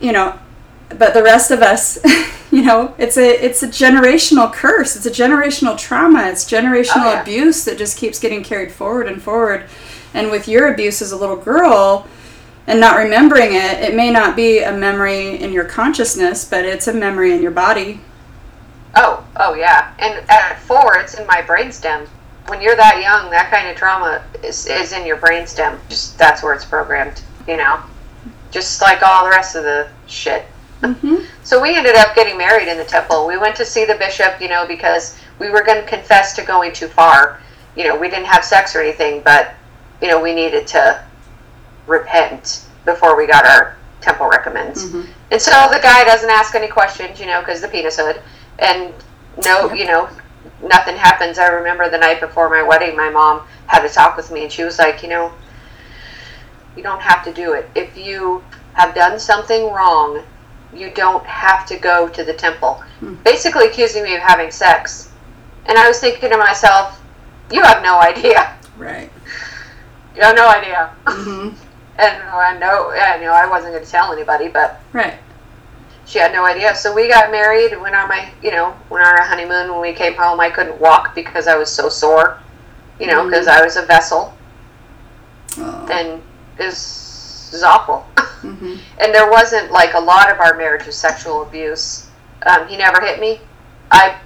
You 0.00 0.10
know, 0.10 0.36
but 0.98 1.14
the 1.14 1.22
rest 1.22 1.50
of 1.50 1.62
us, 1.62 1.98
you 2.50 2.62
know, 2.62 2.94
it's 2.98 3.16
a 3.16 3.44
it's 3.44 3.62
a 3.62 3.68
generational 3.68 4.52
curse. 4.52 4.96
It's 4.96 5.06
a 5.06 5.10
generational 5.10 5.78
trauma. 5.78 6.28
It's 6.28 6.44
generational 6.44 7.04
oh, 7.04 7.12
yeah. 7.12 7.22
abuse 7.22 7.64
that 7.64 7.78
just 7.78 7.98
keeps 7.98 8.18
getting 8.18 8.42
carried 8.42 8.72
forward 8.72 9.08
and 9.08 9.20
forward. 9.20 9.66
And 10.12 10.30
with 10.30 10.46
your 10.46 10.72
abuse 10.72 11.02
as 11.02 11.12
a 11.12 11.16
little 11.16 11.36
girl 11.36 12.06
and 12.66 12.80
not 12.80 12.96
remembering 12.96 13.54
it, 13.54 13.82
it 13.82 13.94
may 13.94 14.10
not 14.10 14.36
be 14.36 14.60
a 14.60 14.72
memory 14.72 15.40
in 15.40 15.52
your 15.52 15.64
consciousness, 15.64 16.44
but 16.44 16.64
it's 16.64 16.86
a 16.86 16.94
memory 16.94 17.32
in 17.32 17.42
your 17.42 17.50
body. 17.50 18.00
Oh, 18.96 19.26
oh 19.36 19.54
yeah. 19.54 19.92
And 19.98 20.24
at 20.30 20.60
4, 20.60 20.98
it's 20.98 21.14
in 21.14 21.26
my 21.26 21.42
brainstem 21.42 22.08
when 22.46 22.60
you're 22.60 22.76
that 22.76 23.00
young, 23.00 23.30
that 23.30 23.50
kind 23.50 23.68
of 23.68 23.76
trauma 23.76 24.22
is, 24.42 24.66
is 24.66 24.92
in 24.92 25.06
your 25.06 25.16
brainstem. 25.16 25.78
Just 25.88 26.18
that's 26.18 26.42
where 26.42 26.54
it's 26.54 26.64
programmed, 26.64 27.22
you 27.48 27.56
know. 27.56 27.80
Just 28.50 28.82
like 28.82 29.02
all 29.02 29.24
the 29.24 29.30
rest 29.30 29.56
of 29.56 29.64
the 29.64 29.88
shit. 30.06 30.46
Mm-hmm. 30.84 31.24
So 31.42 31.60
we 31.60 31.76
ended 31.76 31.96
up 31.96 32.14
getting 32.14 32.36
married 32.36 32.68
in 32.68 32.76
the 32.76 32.84
temple. 32.84 33.26
We 33.26 33.38
went 33.38 33.56
to 33.56 33.64
see 33.64 33.84
the 33.84 33.94
bishop, 33.94 34.40
you 34.40 34.48
know, 34.48 34.66
because 34.66 35.18
we 35.38 35.50
were 35.50 35.62
going 35.62 35.82
to 35.82 35.88
confess 35.88 36.34
to 36.36 36.42
going 36.42 36.72
too 36.72 36.88
far. 36.88 37.40
You 37.76 37.84
know, 37.84 37.96
we 37.96 38.08
didn't 38.08 38.26
have 38.26 38.44
sex 38.44 38.76
or 38.76 38.80
anything, 38.80 39.22
but 39.22 39.54
you 40.00 40.08
know, 40.08 40.20
we 40.20 40.34
needed 40.34 40.66
to 40.68 41.02
repent 41.86 42.66
before 42.84 43.16
we 43.16 43.26
got 43.26 43.46
our 43.46 43.76
temple 44.00 44.28
recommends. 44.28 44.84
Mm-hmm. 44.84 45.10
And 45.30 45.40
so 45.40 45.68
the 45.72 45.80
guy 45.82 46.04
doesn't 46.04 46.30
ask 46.30 46.54
any 46.54 46.68
questions, 46.68 47.18
you 47.18 47.26
know, 47.26 47.40
because 47.40 47.60
the 47.60 47.68
penis 47.68 47.96
hood, 47.98 48.20
and 48.58 48.92
no, 49.44 49.72
you 49.72 49.86
know, 49.86 50.08
nothing 50.62 50.96
happens. 50.96 51.38
I 51.38 51.48
remember 51.48 51.88
the 51.88 51.98
night 51.98 52.20
before 52.20 52.50
my 52.50 52.62
wedding, 52.62 52.96
my 52.96 53.10
mom 53.10 53.46
had 53.66 53.84
a 53.84 53.88
talk 53.88 54.16
with 54.16 54.30
me, 54.30 54.42
and 54.42 54.52
she 54.52 54.62
was 54.62 54.78
like, 54.78 55.02
you 55.02 55.08
know, 55.08 55.32
you 56.76 56.82
don't 56.82 57.00
have 57.00 57.24
to 57.24 57.32
do 57.32 57.52
it. 57.52 57.68
If 57.74 57.96
you 57.96 58.44
have 58.74 58.94
done 58.94 59.18
something 59.18 59.72
wrong, 59.72 60.22
you 60.74 60.90
don't 60.90 61.24
have 61.26 61.66
to 61.66 61.78
go 61.78 62.08
to 62.08 62.24
the 62.24 62.34
temple. 62.34 62.82
Hmm. 63.00 63.14
Basically, 63.24 63.66
accusing 63.66 64.02
me 64.02 64.14
of 64.14 64.22
having 64.22 64.50
sex. 64.50 65.10
And 65.66 65.78
I 65.78 65.88
was 65.88 65.98
thinking 65.98 66.30
to 66.30 66.36
myself, 66.36 67.00
you 67.50 67.62
have 67.62 67.82
no 67.82 68.00
idea. 68.00 68.56
Right. 68.76 69.10
You 70.14 70.22
have 70.22 70.36
no 70.36 70.48
idea. 70.48 70.92
Mm-hmm. 71.04 71.48
and 71.98 72.22
I 72.22 72.58
know, 72.58 72.90
I 72.90 73.18
know 73.20 73.32
I 73.32 73.48
wasn't 73.48 73.72
going 73.72 73.84
to 73.84 73.90
tell 73.90 74.12
anybody, 74.12 74.48
but 74.48 74.80
right 74.92 75.18
she 76.06 76.18
had 76.18 76.32
no 76.32 76.44
idea. 76.44 76.74
So 76.74 76.94
we 76.94 77.08
got 77.08 77.30
married, 77.30 77.78
went 77.80 77.94
on 77.94 78.08
my, 78.08 78.30
you 78.42 78.50
know, 78.50 78.76
went 78.90 79.04
on 79.04 79.18
our 79.18 79.24
honeymoon. 79.24 79.70
When 79.70 79.80
we 79.80 79.92
came 79.92 80.14
home, 80.14 80.40
I 80.40 80.50
couldn't 80.50 80.78
walk 80.80 81.14
because 81.14 81.46
I 81.46 81.56
was 81.56 81.70
so 81.70 81.88
sore, 81.88 82.40
you 83.00 83.06
know, 83.06 83.24
because 83.24 83.46
mm-hmm. 83.46 83.60
I 83.60 83.64
was 83.64 83.76
a 83.76 83.86
vessel. 83.86 84.36
Oh. 85.58 85.88
And 85.90 86.22
it 86.58 86.72
was 87.54 87.62
awful. 87.62 88.06
Mm-hmm. 88.44 88.76
and 89.00 89.14
there 89.14 89.30
wasn't, 89.30 89.72
like, 89.72 89.94
a 89.94 89.98
lot 89.98 90.30
of 90.30 90.38
our 90.38 90.54
marriage 90.54 90.84
was 90.84 90.96
sexual 90.96 91.42
abuse. 91.42 92.10
Um, 92.44 92.68
he 92.68 92.76
never 92.76 93.00
hit 93.00 93.18
me. 93.18 93.40
I 93.90 94.18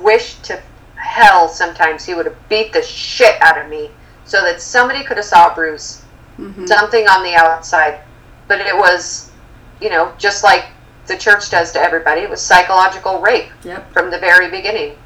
wish 0.00 0.36
to 0.42 0.62
hell 0.94 1.48
sometimes 1.48 2.04
he 2.04 2.14
would 2.14 2.26
have 2.26 2.48
beat 2.48 2.72
the 2.72 2.82
shit 2.82 3.40
out 3.42 3.58
of 3.58 3.68
me 3.68 3.90
so 4.24 4.40
that 4.42 4.60
somebody 4.60 5.02
could 5.02 5.16
have 5.16 5.26
saw 5.26 5.50
a 5.50 5.54
bruise, 5.54 6.02
mm-hmm. 6.38 6.66
something 6.66 7.08
on 7.08 7.24
the 7.24 7.34
outside. 7.34 8.00
But 8.46 8.60
it 8.60 8.76
was, 8.76 9.32
you 9.80 9.90
know, 9.90 10.12
just 10.18 10.44
like 10.44 10.66
the 11.06 11.16
church 11.16 11.50
does 11.50 11.72
to 11.72 11.80
everybody. 11.80 12.20
It 12.20 12.30
was 12.30 12.40
psychological 12.40 13.20
rape 13.20 13.50
yep. 13.64 13.92
from 13.92 14.10
the 14.10 14.18
very 14.18 14.50
beginning. 14.50 14.96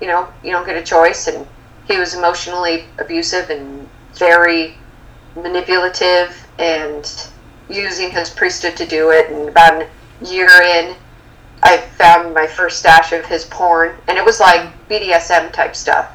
You 0.00 0.08
know, 0.08 0.28
you 0.42 0.50
don't 0.50 0.66
get 0.66 0.76
a 0.76 0.82
choice, 0.82 1.28
and 1.28 1.46
he 1.88 1.98
was 1.98 2.14
emotionally 2.14 2.84
abusive 2.98 3.50
and 3.50 3.88
very 4.14 4.74
manipulative 5.36 6.41
and 6.62 7.28
using 7.68 8.10
his 8.10 8.30
priesthood 8.30 8.76
to 8.76 8.86
do 8.86 9.10
it. 9.10 9.30
And 9.30 9.48
about 9.48 9.82
a 9.82 9.88
year 10.24 10.48
in, 10.62 10.94
I 11.62 11.78
found 11.78 12.34
my 12.34 12.46
first 12.46 12.78
stash 12.78 13.12
of 13.12 13.24
his 13.26 13.44
porn, 13.46 13.96
and 14.08 14.16
it 14.16 14.24
was 14.24 14.40
like 14.40 14.70
BDSM 14.88 15.52
type 15.52 15.76
stuff, 15.76 16.12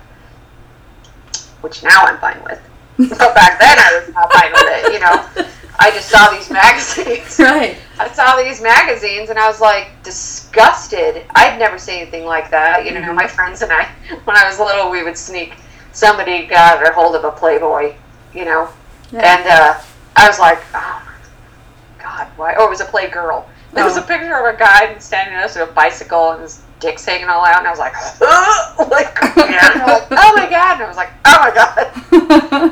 which 1.62 1.84
now 1.84 2.04
I'm 2.04 2.18
fine 2.20 2.41
with. 2.43 2.62
but 2.98 3.36
back 3.36 3.60
then 3.60 3.78
I 3.78 4.00
was 4.00 4.14
not 4.14 4.32
fine 4.34 4.52
with 4.52 4.64
it, 4.68 4.93
you 4.93 5.00
know. 5.00 5.48
I 5.80 5.91
just 5.91 6.10
saw 6.10 6.32
these 6.32 6.50
magazines. 6.50 7.38
Right. 7.48 7.78
I 8.00 8.12
saw 8.12 8.36
these 8.36 8.62
magazines 8.62 9.30
and 9.30 9.39
I 9.39 9.48
was 9.48 9.62
like 9.62 9.89
disgusted. 10.04 11.24
I'd 11.36 11.58
never 11.58 11.78
seen 11.80 12.02
anything 12.02 12.26
like 12.26 12.50
that. 12.52 12.86
You 12.86 12.91
know, 12.91 13.02
mm-hmm. 13.02 13.16
my 13.16 13.28
friends 13.28 13.62
and 13.62 13.72
I, 13.72 13.86
when 14.24 14.36
I 14.36 14.48
was 14.48 14.60
little, 14.60 14.89
we 14.89 15.04
would 15.04 15.18
sneak. 15.18 15.54
Somebody 15.93 16.45
got 16.45 16.88
a 16.88 16.93
hold 16.93 17.16
of 17.16 17.24
a 17.24 17.32
Playboy, 17.32 17.95
you 18.34 18.45
know, 18.45 18.70
yeah. 19.12 19.38
and 19.38 19.48
uh, 19.48 19.82
I 20.18 20.28
was 20.28 20.39
like, 20.39 20.59
oh 20.74 21.03
my 21.05 22.03
god, 22.03 22.28
why? 22.36 22.55
Oh, 22.57 22.65
it 22.65 22.70
was 22.70 22.82
a 22.82 22.86
Playgirl. 22.86 23.45
There 23.74 23.84
oh. 23.84 23.88
was 23.88 23.97
a 23.97 24.01
picture 24.01 24.36
of 24.36 24.53
a 24.53 24.57
guy 24.57 24.97
standing 24.97 25.36
next 25.36 25.53
to 25.53 25.63
a 25.63 25.72
bicycle 25.72 26.32
and 26.32 26.41
his 26.41 26.63
dick's 26.80 27.05
hanging 27.05 27.30
all 27.30 27.45
out, 27.45 27.59
and 27.59 27.68
I 27.68 27.70
was 27.70 27.80
like, 27.80 27.93
like, 28.91 29.18
yeah. 29.38 29.86
like, 29.86 30.07
oh 30.11 30.34
my 30.36 30.49
god, 30.49 30.76
and 30.76 30.84
I 30.84 30.88
was 30.88 30.97
like, 30.97 31.11
oh 31.26 31.39
my 31.39 32.72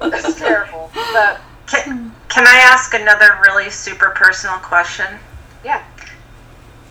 god, 0.00 0.10
this 0.12 0.24
is 0.24 0.36
terrible. 0.36 0.90
But 1.12 1.40
can, 1.66 2.14
can 2.28 2.46
I 2.46 2.60
ask 2.64 2.94
another 2.94 3.38
really 3.42 3.70
super 3.70 4.10
personal 4.10 4.58
question? 4.58 5.18
Yeah. 5.64 5.84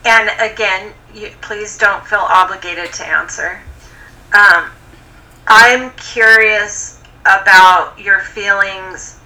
And 0.05 0.29
again, 0.39 0.93
you, 1.13 1.31
please 1.41 1.77
don't 1.77 2.05
feel 2.05 2.19
obligated 2.19 2.93
to 2.93 3.05
answer. 3.05 3.61
um, 4.33 4.69
I'm 5.47 5.91
curious 5.91 7.01
about 7.21 7.97
your 7.97 8.19
feelings, 8.19 9.19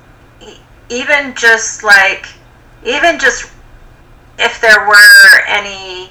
even 0.92 1.34
just 1.36 1.84
like, 1.84 2.28
even 2.86 3.18
just 3.18 3.52
if 4.38 4.60
there 4.60 4.88
were 4.88 5.42
any 5.48 6.10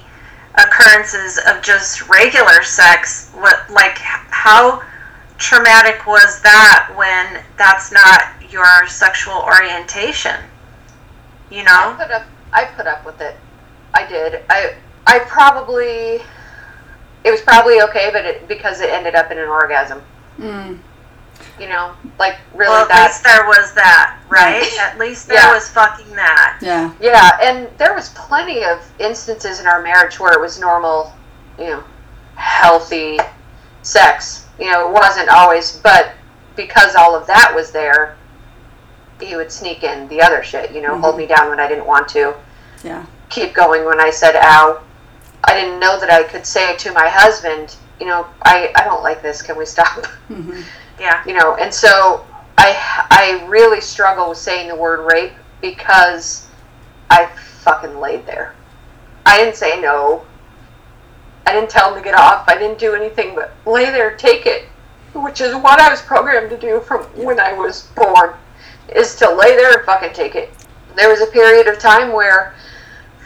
occurrences 0.55 1.39
of 1.47 1.61
just 1.61 2.09
regular 2.09 2.63
sex, 2.63 3.31
what 3.35 3.69
like 3.69 3.97
how 3.99 4.83
traumatic 5.37 6.05
was 6.05 6.41
that 6.41 6.91
when 6.95 7.43
that's 7.57 7.91
not 7.91 8.33
your 8.51 8.87
sexual 8.87 9.35
orientation? 9.35 10.35
You 11.49 11.63
know, 11.63 11.95
I 11.99 12.03
put 12.03 12.11
up. 12.11 12.25
I 12.53 12.65
put 12.65 12.87
up 12.87 13.05
with 13.05 13.21
it. 13.21 13.37
I 13.93 14.07
did. 14.07 14.43
I. 14.49 14.75
I 15.05 15.19
probably. 15.19 16.21
It 17.23 17.29
was 17.29 17.41
probably 17.41 17.81
okay, 17.81 18.09
but 18.11 18.25
it, 18.25 18.47
because 18.47 18.81
it 18.81 18.89
ended 18.89 19.13
up 19.13 19.29
in 19.29 19.37
an 19.37 19.47
orgasm. 19.47 20.01
Mm. 20.39 20.79
You 21.61 21.69
know, 21.69 21.93
like 22.17 22.37
really 22.55 22.71
Well, 22.71 22.81
at 22.81 22.87
that. 22.89 23.05
least 23.09 23.23
there 23.23 23.45
was 23.45 23.73
that, 23.75 24.17
right? 24.29 24.67
At 24.79 24.97
least 24.97 25.27
there 25.27 25.37
Yeah. 25.37 25.53
was 25.53 25.69
fucking 25.69 26.15
that. 26.15 26.57
Yeah. 26.59 26.89
Yeah, 26.99 27.37
and 27.39 27.69
there 27.77 27.93
was 27.93 28.09
plenty 28.09 28.63
of 28.65 28.79
instances 28.97 29.59
in 29.59 29.67
our 29.67 29.79
marriage 29.83 30.19
where 30.19 30.33
it 30.33 30.41
was 30.41 30.59
normal, 30.59 31.13
you 31.59 31.65
know, 31.67 31.83
healthy 32.35 33.19
sex. 33.83 34.45
You 34.59 34.71
know, 34.71 34.87
it 34.89 34.91
wasn't 34.91 35.29
always, 35.29 35.77
but 35.77 36.13
because 36.55 36.95
all 36.95 37.15
of 37.15 37.27
that 37.27 37.53
was 37.55 37.71
there, 37.71 38.15
he 39.19 39.35
would 39.35 39.51
sneak 39.51 39.83
in 39.83 40.07
the 40.07 40.19
other 40.19 40.41
shit. 40.41 40.71
You 40.71 40.81
know, 40.81 40.97
hold 40.99 41.15
me 41.15 41.27
down 41.27 41.49
when 41.49 41.59
I 41.59 41.67
didn't 41.67 41.85
want 41.85 42.07
to, 42.09 42.33
Yeah. 42.83 43.05
keep 43.29 43.53
going 43.53 43.85
when 43.85 43.99
I 43.99 44.09
said 44.09 44.35
ow. 44.35 44.81
I 45.43 45.53
didn't 45.53 45.79
know 45.79 45.99
that 45.99 46.09
I 46.09 46.23
could 46.23 46.45
say 46.47 46.75
to 46.77 46.91
my 46.91 47.07
husband, 47.07 47.75
you 47.99 48.07
know, 48.07 48.25
I, 48.41 48.71
I 48.75 48.83
don't 48.83 49.03
like 49.03 49.21
this. 49.21 49.43
Can 49.43 49.57
we 49.57 49.65
stop? 49.67 50.07
hmm 50.27 50.61
Yeah. 50.99 51.23
you 51.25 51.33
know 51.33 51.55
and 51.55 51.73
so 51.73 52.25
i 52.57 53.07
i 53.09 53.45
really 53.47 53.81
struggle 53.81 54.29
with 54.29 54.37
saying 54.37 54.67
the 54.67 54.75
word 54.75 55.07
rape 55.11 55.33
because 55.61 56.47
i 57.09 57.25
fucking 57.61 57.99
laid 57.99 58.25
there. 58.25 58.55
I 59.23 59.37
didn't 59.37 59.55
say 59.55 59.79
no. 59.79 60.25
I 61.45 61.53
didn't 61.53 61.69
tell 61.69 61.89
him 61.89 61.99
to 61.99 62.03
get 62.03 62.15
off. 62.15 62.43
I 62.47 62.57
didn't 62.57 62.79
do 62.79 62.95
anything 62.95 63.35
but 63.35 63.53
lay 63.65 63.85
there 63.85 64.15
take 64.15 64.45
it 64.45 64.65
which 65.13 65.41
is 65.41 65.53
what 65.55 65.79
i 65.79 65.89
was 65.89 66.01
programmed 66.01 66.49
to 66.49 66.57
do 66.57 66.79
from 66.79 67.01
when 67.17 67.37
i 67.37 67.51
was 67.51 67.87
born 67.97 68.33
is 68.95 69.15
to 69.15 69.33
lay 69.33 69.55
there 69.55 69.77
and 69.77 69.85
fucking 69.85 70.13
take 70.13 70.35
it. 70.35 70.49
There 70.95 71.09
was 71.09 71.21
a 71.21 71.27
period 71.27 71.67
of 71.67 71.79
time 71.79 72.11
where 72.11 72.53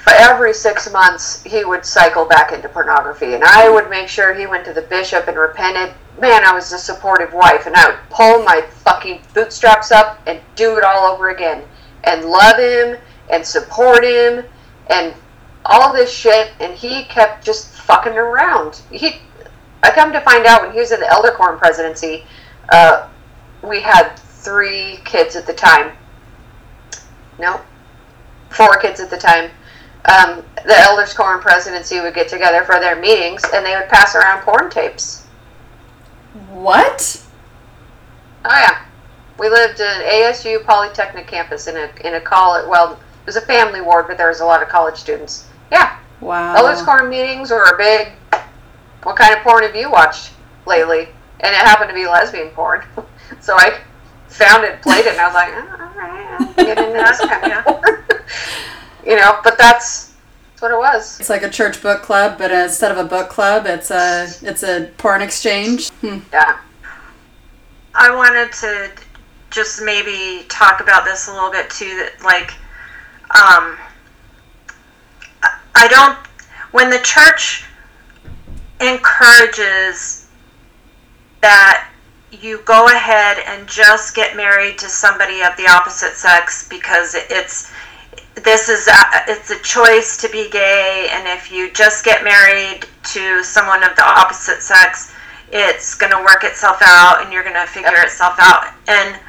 for 0.05 0.13
every 0.13 0.53
six 0.53 0.91
months 0.91 1.41
he 1.41 1.65
would 1.65 1.83
cycle 1.83 2.25
back 2.25 2.51
into 2.51 2.69
pornography 2.69 3.33
and 3.33 3.43
i 3.43 3.67
would 3.67 3.89
make 3.89 4.07
sure 4.07 4.35
he 4.35 4.45
went 4.45 4.63
to 4.63 4.71
the 4.71 4.83
bishop 4.83 5.27
and 5.27 5.35
repented. 5.35 5.91
Man 6.21 6.45
i 6.45 6.53
was 6.53 6.71
a 6.71 6.77
supportive 6.77 7.33
wife 7.33 7.65
and 7.65 7.75
i 7.75 7.87
would 7.87 7.97
pull 8.11 8.43
my 8.43 8.61
fucking 8.61 9.21
bootstraps 9.33 9.91
up 9.91 10.21
and 10.27 10.39
do 10.55 10.77
it 10.77 10.83
all 10.83 11.11
over 11.11 11.29
again 11.29 11.63
and 12.03 12.23
love 12.23 12.59
him 12.59 12.97
and 13.31 13.43
support 13.43 14.03
him 14.03 14.45
and 14.91 15.15
all 15.65 15.91
this 15.91 16.13
shit 16.13 16.51
and 16.59 16.75
he 16.75 17.05
kept 17.05 17.43
just 17.43 17.69
fucking 17.73 18.13
around. 18.13 18.83
He 18.91 19.21
i 19.81 19.89
come 19.89 20.13
to 20.13 20.21
find 20.21 20.45
out 20.45 20.61
when 20.61 20.71
he 20.73 20.79
was 20.79 20.91
in 20.91 20.99
the 20.99 21.11
elder 21.11 21.31
quorum 21.31 21.57
presidency 21.57 22.25
uh, 22.69 23.09
we 23.63 23.81
had 23.81 24.15
three 24.17 24.99
kids 25.03 25.35
at 25.35 25.47
the 25.47 25.53
time. 25.53 25.97
No 27.39 27.59
four 28.51 28.77
kids 28.77 28.99
at 28.99 29.09
the 29.09 29.17
time 29.17 29.49
um, 30.07 30.43
the 30.65 30.77
elders 30.77 31.13
quorum 31.13 31.41
presidency 31.41 31.99
would 31.99 32.13
get 32.13 32.27
together 32.27 32.63
for 32.63 32.79
their 32.79 32.95
meetings 32.95 33.43
and 33.53 33.65
they 33.65 33.75
would 33.75 33.89
pass 33.89 34.15
around 34.15 34.41
porn 34.41 34.69
tapes. 34.69 35.25
What? 36.49 37.21
oh 38.45 38.49
yeah. 38.49 38.85
We 39.37 39.49
lived 39.49 39.79
in 39.79 39.85
asu 39.85 40.63
polytechnic 40.63 41.27
campus 41.27 41.67
in 41.67 41.75
a 41.75 41.89
in 42.07 42.15
a 42.15 42.21
college 42.21 42.67
well 42.67 42.93
it 42.93 43.25
was 43.25 43.35
a 43.35 43.41
family 43.41 43.81
ward 43.81 44.07
but 44.07 44.17
there 44.17 44.29
was 44.29 44.41
a 44.41 44.45
lot 44.45 44.61
of 44.61 44.69
college 44.69 44.95
students. 44.95 45.47
Yeah. 45.71 45.97
Wow. 46.21 46.55
elders 46.55 46.81
quorum 46.83 47.09
meetings 47.09 47.51
were 47.51 47.63
a 47.63 47.77
big 47.77 48.13
what 49.03 49.15
kind 49.17 49.35
of 49.35 49.41
porn 49.41 49.63
have 49.63 49.75
you 49.75 49.91
watched 49.91 50.31
lately? 50.65 51.09
And 51.41 51.53
it 51.53 51.61
happened 51.61 51.89
to 51.89 51.95
be 51.95 52.07
lesbian 52.07 52.49
porn. 52.49 52.83
So 53.41 53.55
i 53.57 53.79
found 54.27 54.63
it 54.65 54.81
played 54.81 55.05
it 55.05 55.13
and 55.13 55.21
i 55.21 55.25
was 55.25 55.33
like 55.33 55.53
oh, 55.53 55.83
all 55.83 55.97
right 55.97 56.41
i'll 56.41 56.53
get 56.53 56.77
into 56.77 56.93
this 56.93 57.19
kind 57.21 57.53
of 57.53 57.65
porn 57.81 58.05
you 59.05 59.15
know 59.15 59.39
but 59.43 59.57
that's 59.57 60.13
that's 60.51 60.61
what 60.61 60.71
it 60.71 60.77
was 60.77 61.19
It's 61.19 61.29
like 61.29 61.43
a 61.43 61.49
church 61.49 61.81
book 61.81 62.01
club, 62.01 62.37
but 62.37 62.49
instead 62.51 62.89
of 62.91 62.97
a 62.97 63.03
book 63.03 63.29
club, 63.29 63.65
it's 63.65 63.91
a 63.91 64.27
it's 64.41 64.63
a 64.63 64.89
porn 64.97 65.21
exchange. 65.21 65.89
Hmm. 66.01 66.19
yeah 66.31 66.59
I 67.93 68.13
wanted 68.15 68.51
to 68.53 68.91
just 69.51 69.81
maybe 69.83 70.45
talk 70.49 70.79
about 70.81 71.05
this 71.05 71.27
a 71.29 71.33
little 71.33 71.51
bit 71.51 71.69
too. 71.69 71.85
That 71.97 72.11
like, 72.23 72.51
um, 73.31 73.77
I- 75.43 75.57
I 75.75 75.87
don't. 75.87 76.17
When 76.71 76.89
the 76.89 76.99
church 76.99 77.63
encourages 78.81 80.27
that 81.41 81.89
you 82.31 82.59
go 82.65 82.87
ahead 82.87 83.37
and 83.47 83.65
just 83.67 84.13
get 84.15 84.35
married 84.35 84.77
to 84.79 84.89
somebody 84.89 85.41
of 85.41 85.55
the 85.57 85.67
opposite 85.69 86.15
sex 86.15 86.67
because 86.67 87.15
it's 87.15 87.71
this 88.43 88.69
is 88.69 88.87
a, 88.87 88.93
it's 89.27 89.49
a 89.51 89.59
choice 89.59 90.17
to 90.17 90.29
be 90.29 90.49
gay 90.49 91.09
and 91.11 91.27
if 91.27 91.51
you 91.51 91.71
just 91.71 92.03
get 92.03 92.23
married 92.23 92.85
to 93.03 93.43
someone 93.43 93.83
of 93.83 93.95
the 93.95 94.05
opposite 94.05 94.61
sex 94.61 95.13
it's 95.51 95.95
going 95.95 96.11
to 96.11 96.19
work 96.19 96.43
itself 96.43 96.77
out 96.81 97.23
and 97.23 97.31
you're 97.31 97.43
going 97.43 97.55
to 97.55 97.67
figure 97.67 98.01
itself 98.01 98.35
out. 98.39 98.73
And 98.87 99.19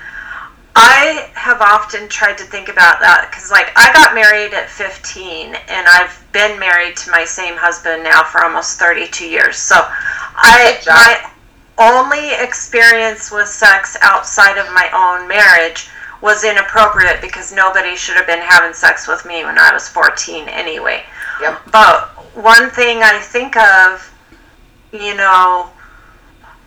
i 0.78 1.30
have 1.32 1.62
often 1.62 2.06
tried 2.06 2.36
to 2.36 2.44
think 2.44 2.68
about 2.68 3.00
that 3.00 3.28
because 3.30 3.50
like 3.50 3.72
i 3.76 3.90
got 3.94 4.14
married 4.14 4.52
at 4.52 4.68
15 4.68 5.54
and 5.54 5.88
i've 5.88 6.22
been 6.32 6.60
married 6.60 6.94
to 6.94 7.10
my 7.10 7.24
same 7.24 7.56
husband 7.56 8.04
now 8.04 8.22
for 8.22 8.44
almost 8.44 8.78
32 8.78 9.26
years. 9.26 9.56
So 9.56 9.76
i 9.80 10.76
my 10.86 11.30
only 11.78 12.34
experience 12.34 13.30
with 13.30 13.48
sex 13.48 13.96
outside 14.02 14.58
of 14.58 14.66
my 14.72 14.88
own 14.92 15.28
marriage 15.28 15.88
was 16.20 16.44
inappropriate 16.44 17.20
because 17.20 17.52
nobody 17.52 17.96
should 17.96 18.16
have 18.16 18.26
been 18.26 18.40
having 18.40 18.72
sex 18.72 19.06
with 19.06 19.24
me 19.26 19.44
when 19.44 19.58
I 19.58 19.72
was 19.72 19.88
14 19.88 20.48
anyway. 20.48 21.02
Yep. 21.40 21.60
But 21.70 22.08
one 22.34 22.70
thing 22.70 23.02
I 23.02 23.18
think 23.20 23.56
of, 23.56 24.12
you 24.92 25.14
know, 25.14 25.70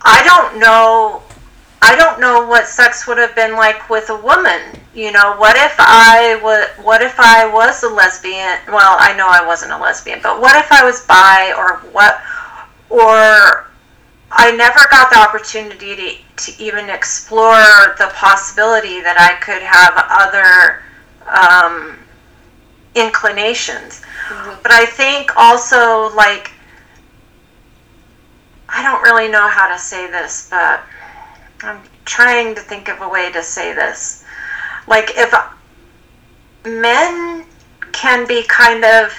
I 0.02 0.22
don't 0.24 0.58
know 0.58 1.22
I 1.82 1.96
don't 1.96 2.20
know 2.20 2.46
what 2.46 2.66
sex 2.66 3.06
would 3.06 3.16
have 3.16 3.34
been 3.34 3.52
like 3.52 3.88
with 3.88 4.10
a 4.10 4.16
woman. 4.16 4.60
You 4.94 5.12
know, 5.12 5.36
what 5.36 5.56
if 5.56 5.74
I 5.78 6.38
was 6.42 6.68
what 6.84 7.00
if 7.00 7.18
I 7.18 7.46
was 7.46 7.82
a 7.82 7.88
lesbian? 7.88 8.58
Well, 8.68 8.96
I 8.98 9.14
know 9.16 9.26
I 9.28 9.44
wasn't 9.46 9.72
a 9.72 9.78
lesbian, 9.78 10.20
but 10.22 10.40
what 10.40 10.56
if 10.56 10.70
I 10.70 10.84
was 10.84 11.06
bi 11.06 11.54
or 11.56 11.78
what 11.92 12.20
or 12.90 13.69
I 14.32 14.52
never 14.52 14.80
got 14.90 15.10
the 15.10 15.18
opportunity 15.18 15.96
to, 15.96 16.14
to 16.44 16.62
even 16.62 16.88
explore 16.88 17.96
the 17.98 18.10
possibility 18.14 19.00
that 19.00 19.18
I 19.18 19.34
could 19.42 19.62
have 19.62 19.94
other 20.08 20.82
um, 21.26 21.98
inclinations. 22.94 24.02
But 24.62 24.70
I 24.70 24.86
think 24.86 25.36
also, 25.36 26.14
like, 26.14 26.52
I 28.68 28.82
don't 28.82 29.02
really 29.02 29.28
know 29.28 29.48
how 29.48 29.68
to 29.72 29.78
say 29.78 30.08
this, 30.10 30.48
but 30.48 30.82
I'm 31.62 31.82
trying 32.04 32.54
to 32.54 32.60
think 32.60 32.88
of 32.88 33.00
a 33.00 33.08
way 33.08 33.32
to 33.32 33.42
say 33.42 33.74
this. 33.74 34.24
Like, 34.86 35.10
if 35.16 35.34
men 36.64 37.44
can 37.92 38.28
be 38.28 38.44
kind 38.44 38.84
of 38.84 39.12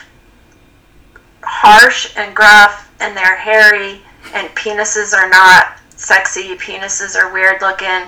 harsh 1.43 2.13
and 2.15 2.33
gruff 2.33 2.89
and 3.01 3.17
they're 3.17 3.35
hairy 3.35 4.01
and 4.33 4.47
penises 4.49 5.13
are 5.13 5.29
not 5.29 5.77
sexy 5.89 6.55
penises 6.55 7.15
are 7.15 7.31
weird 7.31 7.61
looking. 7.61 8.07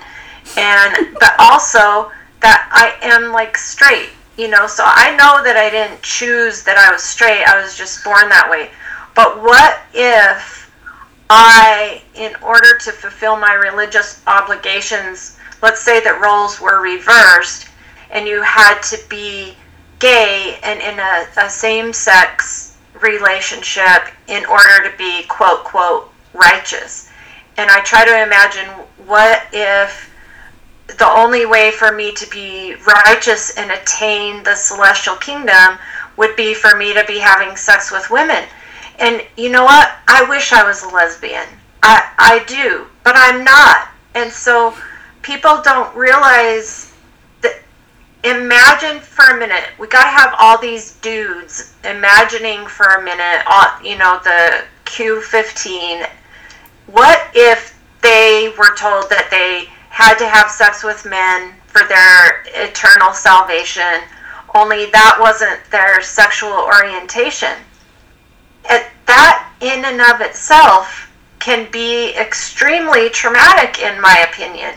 And 0.58 1.14
but 1.20 1.36
also 1.40 2.12
that 2.42 2.68
i 2.72 2.98
am 3.02 3.32
like 3.32 3.58
straight 3.58 4.10
you 4.38 4.48
know? 4.48 4.68
So 4.68 4.84
i 4.86 5.16
know 5.16 5.44
that 5.44 5.58
i 5.58 5.70
didn't 5.70 6.02
choose 6.02 6.64
that 6.64 6.78
i 6.78 6.92
was 6.92 7.04
straight 7.04 7.44
i 7.44 7.62
was 7.62 7.78
just 7.78 8.04
born 8.04 8.30
that 8.30 8.50
way. 8.50 8.72
But 9.16 9.42
what 9.42 9.82
if 9.94 10.72
i 11.30 12.02
in 12.16 12.34
order 12.42 12.78
to 12.80 12.92
fulfill 12.92 13.38
my 13.38 13.54
religious 13.54 14.22
obligations 14.28 15.38
let's 15.62 15.82
say 15.82 16.02
that 16.02 16.20
roles 16.22 16.60
were 16.60 16.82
reversed 16.82 17.68
and 18.12 18.28
you 18.28 18.42
had 18.42 18.82
to 18.82 18.98
be 19.10 19.56
gay 20.00 20.60
and 20.64 20.82
in 20.82 21.00
a, 21.00 21.46
a 21.46 21.50
same-sex 21.50 22.73
relationship 23.04 24.14
in 24.28 24.46
order 24.46 24.90
to 24.90 24.98
be 24.98 25.24
quote 25.28 25.64
quote 25.64 26.12
righteous 26.34 27.10
and 27.58 27.70
i 27.70 27.82
try 27.82 28.06
to 28.06 28.24
imagine 28.24 28.68
what 29.06 29.44
if 29.54 30.10
the 30.98 31.08
only 31.08 31.46
way 31.46 31.72
for 31.72 31.92
me 31.92 32.12
to 32.14 32.28
be 32.30 32.76
righteous 32.88 33.56
and 33.58 33.72
attain 33.72 34.42
the 34.44 34.56
celestial 34.56 35.16
kingdom 35.18 35.78
would 36.18 36.36
be 36.36 36.54
for 36.54 36.76
me 36.78 36.94
to 36.94 37.04
be 37.06 37.20
having 37.20 37.56
sex 37.56 37.92
with 37.92 38.10
women 38.10 38.44
and 39.00 39.22
you 39.38 39.50
know 39.50 39.64
what 39.64 39.92
i 40.08 40.24
wish 40.30 40.52
i 40.52 40.64
was 40.64 40.84
a 40.84 40.90
lesbian 40.90 41.48
I, 41.84 42.10
I 42.18 42.44
do, 42.46 42.88
but 43.04 43.14
I'm 43.18 43.44
not. 43.44 43.90
And 44.16 44.32
so 44.32 44.74
people 45.22 45.62
don't 45.62 45.94
realize. 45.96 46.93
Imagine 48.24 49.02
for 49.02 49.36
a 49.36 49.38
minute, 49.38 49.66
we 49.78 49.88
got 49.88 50.04
to 50.06 50.10
have 50.10 50.34
all 50.40 50.58
these 50.58 50.94
dudes 50.98 51.74
imagining 51.84 52.66
for 52.68 52.86
a 52.86 53.04
minute, 53.04 53.44
you 53.84 53.98
know, 53.98 54.20
the 54.24 54.64
Q15. 54.86 56.08
What 56.88 57.30
if 57.34 57.78
they 58.02 58.54
were 58.58 58.76
told 58.76 59.10
that 59.10 59.28
they 59.30 59.70
had 59.90 60.16
to 60.20 60.28
have 60.28 60.50
sex 60.50 60.84
with 60.86 61.06
men 61.06 61.54
for 61.68 61.86
their 61.88 62.44
eternal 62.66 63.14
salvation, 63.14 64.02
only 64.56 64.86
that 64.92 65.18
wasn't 65.20 65.60
their 65.70 66.02
sexual 66.02 66.54
orientation? 66.54 67.58
It, 68.70 68.88
that, 69.06 69.52
in 69.60 69.84
and 69.84 70.00
of 70.00 70.22
itself, 70.22 71.12
can 71.40 71.70
be 71.72 72.16
extremely 72.16 73.10
traumatic, 73.10 73.80
in 73.80 74.00
my 74.00 74.26
opinion. 74.32 74.76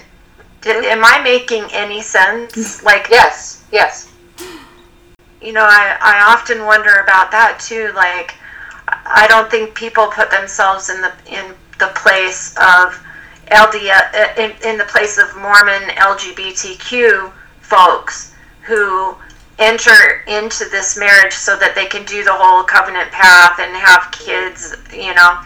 Did, 0.67 0.85
am 0.85 1.05
I 1.05 1.21
making 1.23 1.62
any 1.73 2.03
sense? 2.03 2.83
Like, 2.83 3.07
Yes, 3.09 3.62
yes. 3.71 4.12
you 5.41 5.53
know, 5.53 5.62
I, 5.62 5.97
I 6.01 6.33
often 6.33 6.64
wonder 6.64 6.97
about 7.05 7.31
that 7.31 7.61
too. 7.61 7.93
Like, 7.95 8.35
I 8.89 9.27
don't 9.29 9.49
think 9.49 9.77
people 9.77 10.09
put 10.09 10.29
themselves 10.33 10.91
in 10.91 11.01
the 11.01 11.12
in 11.27 11.55
the 11.79 11.93
place 11.95 12.51
of 12.57 13.01
LDS 13.53 14.14
uh, 14.14 14.43
in, 14.43 14.51
in 14.64 14.77
the 14.77 14.87
place 14.87 15.19
of 15.19 15.37
Mormon 15.37 15.83
LGBTQ 15.95 17.31
folks 17.61 18.35
who 18.62 19.14
enter 19.61 20.25
into 20.27 20.64
this 20.71 20.99
marriage 20.99 21.33
so 21.33 21.57
that 21.57 21.77
they 21.77 21.87
can 21.87 22.05
do 22.07 22.25
the 22.25 22.33
whole 22.33 22.64
covenant 22.64 23.12
path 23.12 23.61
and 23.61 23.71
have 23.77 24.11
kids, 24.11 24.75
you 24.93 25.14
know, 25.14 25.41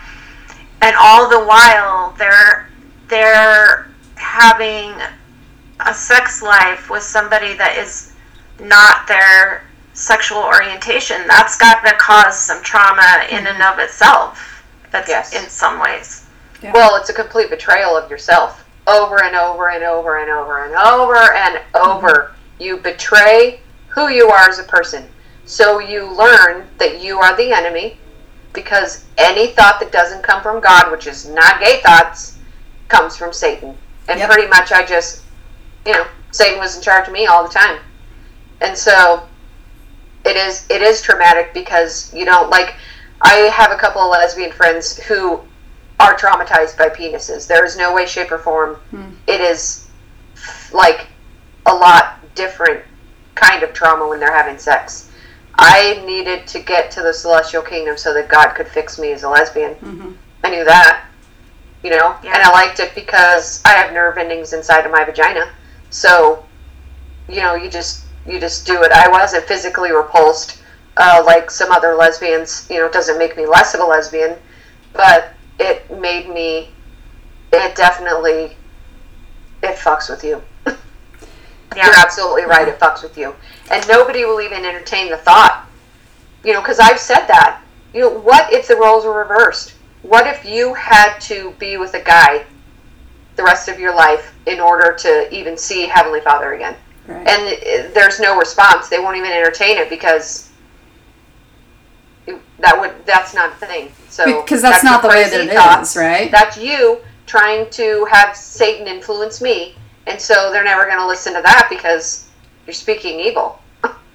and 0.81 0.97
all 0.99 1.29
the 1.29 1.45
while 1.45 2.15
they're 2.17 2.71
they're 3.09 3.90
having 4.21 4.95
a 5.81 5.95
sex 5.95 6.43
life 6.43 6.91
with 6.91 7.03
somebody 7.03 7.57
that 7.57 7.77
is 7.79 8.13
not 8.61 9.09
their 9.09 9.65
sexual 9.95 10.39
orientation, 10.39 11.27
that's 11.27 11.57
got 11.57 11.83
to 11.85 11.93
cause 11.97 12.39
some 12.39 12.63
trauma 12.63 13.25
in 13.31 13.47
and 13.47 13.63
of 13.63 13.79
itself. 13.79 14.63
That's 14.91 15.09
Yes. 15.09 15.33
in 15.33 15.49
some 15.49 15.81
ways. 15.81 16.27
Yeah. 16.63 16.73
Well, 16.73 16.97
it's 16.97 17.09
a 17.09 17.15
complete 17.15 17.49
betrayal 17.51 17.97
of 17.97 18.11
yourself 18.11 18.65
over 18.87 19.23
and 19.25 19.35
over 19.37 19.71
and 19.71 19.83
over 19.85 20.19
and 20.19 20.31
over 20.31 20.65
and 20.65 20.75
over 20.75 21.33
and 21.33 21.61
over. 21.75 22.11
Mm-hmm. 22.11 22.63
You 22.63 22.77
betray 22.79 23.61
who 23.89 24.09
you 24.09 24.29
are 24.29 24.49
as 24.49 24.59
a 24.59 24.65
person. 24.65 25.09
So 25.47 25.79
you 25.79 26.15
learn 26.15 26.67
that 26.79 27.01
you 27.01 27.19
are 27.19 27.37
the 27.37 27.53
enemy 27.53 27.99
because 28.53 29.05
any 29.17 29.49
thought 29.49 29.81
that 29.81 29.93
doesn't 29.93 30.23
come 30.23 30.43
from 30.43 30.61
God, 30.61 30.91
which 30.91 31.07
is 31.07 31.29
not 31.29 31.61
gay 31.61 31.81
thoughts, 31.83 32.37
comes 32.89 33.17
from 33.17 33.33
Satan. 33.33 33.77
And 34.11 34.19
Yep. 34.19 34.29
pretty 34.31 34.49
much 34.49 34.73
I 34.73 34.85
just, 34.85 35.23
you 35.87 35.93
know, 35.93 36.07
Satan 36.33 36.59
was 36.59 36.77
in 36.77 36.83
charge 36.83 37.07
of 37.07 37.13
me 37.13 37.27
all 37.27 37.43
the 37.43 37.53
time. 37.53 37.79
And 38.61 38.77
so 38.77 39.23
it 40.25 40.37
is 40.37 40.67
it 40.69 40.83
is 40.83 41.01
traumatic 41.01 41.55
because 41.55 42.13
you 42.13 42.25
don't 42.25 42.51
like 42.51 42.75
I 43.23 43.35
have 43.55 43.71
a 43.71 43.77
couple 43.77 44.03
of 44.03 44.11
lesbian 44.11 44.53
friends 44.53 44.99
who 44.99 45.41
are 45.99 46.15
traumatized 46.17 46.77
by 46.79 46.89
penises. 46.89 47.47
There 47.47 47.65
is 47.65 47.77
no 47.77 47.95
way, 47.95 48.07
shape, 48.07 48.33
or 48.33 48.39
form. 48.39 48.77
Hmm. 48.91 49.11
It 49.27 49.41
is 49.41 49.87
like 50.73 51.07
a 51.67 51.75
lot 51.75 52.17
different 52.35 52.83
kind 53.35 53.63
of 53.63 53.73
trauma 53.73 54.09
when 54.09 54.19
they're 54.19 54.33
having 54.33 54.59
sex. 54.59 55.11
I 55.59 56.03
needed 56.07 56.47
to 56.49 56.61
get 56.61 56.91
to 56.93 57.03
the 57.03 57.13
celestial 57.13 57.61
kingdom 57.63 57.99
so 57.99 58.15
that 58.15 58.29
God 58.29 58.55
could 58.55 58.67
fix 58.69 58.99
me 58.99 59.13
as 59.13 59.25
a 59.25 59.29
lesbian. 59.29 59.75
Mm-hmm. 59.75 60.13
I 60.43 60.51
knew 60.51 60.65
that, 60.65 61.05
you 61.83 61.91
know, 61.91 62.17
Yeah. 62.23 62.35
and 62.35 62.43
I 62.43 62.51
liked 62.53 62.81
it 62.81 62.95
because 62.95 63.63
I 63.65 63.71
have 63.71 63.93
nerve 63.93 64.19
endings 64.19 64.53
inside 64.53 64.85
of 64.85 64.93
my 64.93 65.05
vagina. 65.05 65.49
So, 65.91 66.45
you 67.29 67.41
know, 67.41 67.55
you 67.55 67.71
just 67.71 68.05
you 68.27 68.39
just 68.39 68.67
do 68.67 68.83
it. 68.83 68.93
I 68.93 69.09
wasn't 69.09 69.45
physically 69.45 69.93
repulsed 69.93 70.59
uh, 70.97 71.23
like 71.25 71.51
some 71.51 71.73
other 71.73 71.95
lesbians. 71.95 72.67
You 72.71 72.79
know, 72.79 72.87
it 72.87 72.93
doesn't 72.93 73.19
make 73.19 73.37
me 73.37 73.47
less 73.47 73.75
of 73.75 73.81
a 73.81 73.85
lesbian, 73.85 74.37
but 74.93 75.33
it 75.59 75.91
made 75.99 76.29
me. 76.29 76.71
It 77.53 77.75
definitely. 77.75 78.57
It 79.63 79.77
fucks 79.77 80.09
with 80.09 80.23
you. 80.23 80.43
You're 81.77 81.95
absolutely 81.99 82.45
right. 82.45 82.69
It 82.69 82.79
fucks 82.79 83.03
with 83.03 83.17
you, 83.17 83.35
and 83.71 83.87
nobody 83.89 84.25
will 84.25 84.41
even 84.41 84.65
entertain 84.65 85.11
the 85.11 85.17
thought. 85.17 85.67
You 86.45 86.53
know, 86.53 86.61
because 86.61 86.79
I've 86.79 86.99
said 86.99 87.27
that. 87.27 87.63
You 87.93 88.03
know, 88.03 88.11
what 88.19 88.53
if 88.53 88.69
the 88.69 88.77
roles 88.77 89.05
were 89.05 89.19
reversed? 89.19 89.75
What 90.03 90.27
if 90.27 90.45
you 90.45 90.75
had 90.75 91.19
to 91.21 91.55
be 91.59 91.77
with 91.77 91.95
a 91.95 92.01
guy 92.03 92.45
the 93.37 93.43
rest 93.43 93.69
of 93.69 93.79
your 93.79 93.95
life 93.95 94.35
in 94.47 94.61
order 94.61 94.95
to 95.01 95.35
even 95.35 95.57
see 95.57 95.87
Heavenly 95.87 96.21
Father 96.21 96.55
again? 96.55 96.75
Right. 97.07 97.27
And 97.27 97.89
uh, 97.89 97.93
there's 97.93 98.21
no 98.21 98.39
response. 98.39 98.89
They 98.89 98.99
won't 98.99 99.17
even 99.17 99.31
entertain 99.31 99.79
it 99.79 99.91
because 99.91 100.51
that 102.61 102.79
would 102.79 102.93
that's 103.07 103.35
not 103.35 103.53
a 103.53 103.67
thing. 103.67 103.93
So 104.09 104.43
because 104.43 104.63
that's, 104.63 104.85
not 104.85 105.03
the 105.03 105.09
way 105.09 105.29
that 105.29 105.41
it 105.41 105.53
thoughts. 105.53 105.91
is, 105.91 105.97
right? 105.97 106.31
That's 106.31 106.57
you 106.57 106.99
trying 107.27 107.69
to 107.71 108.07
have 108.11 108.37
Satan 108.37 108.87
influence 108.87 109.41
me, 109.41 109.77
and 110.07 110.21
so 110.21 110.51
they're 110.53 110.65
never 110.65 110.87
going 110.87 110.99
to 110.99 111.07
listen 111.07 111.35
to 111.35 111.43
that 111.43 111.69
because 111.71 112.29
you're 112.67 112.75
speaking 112.75 113.21
evil. 113.21 113.61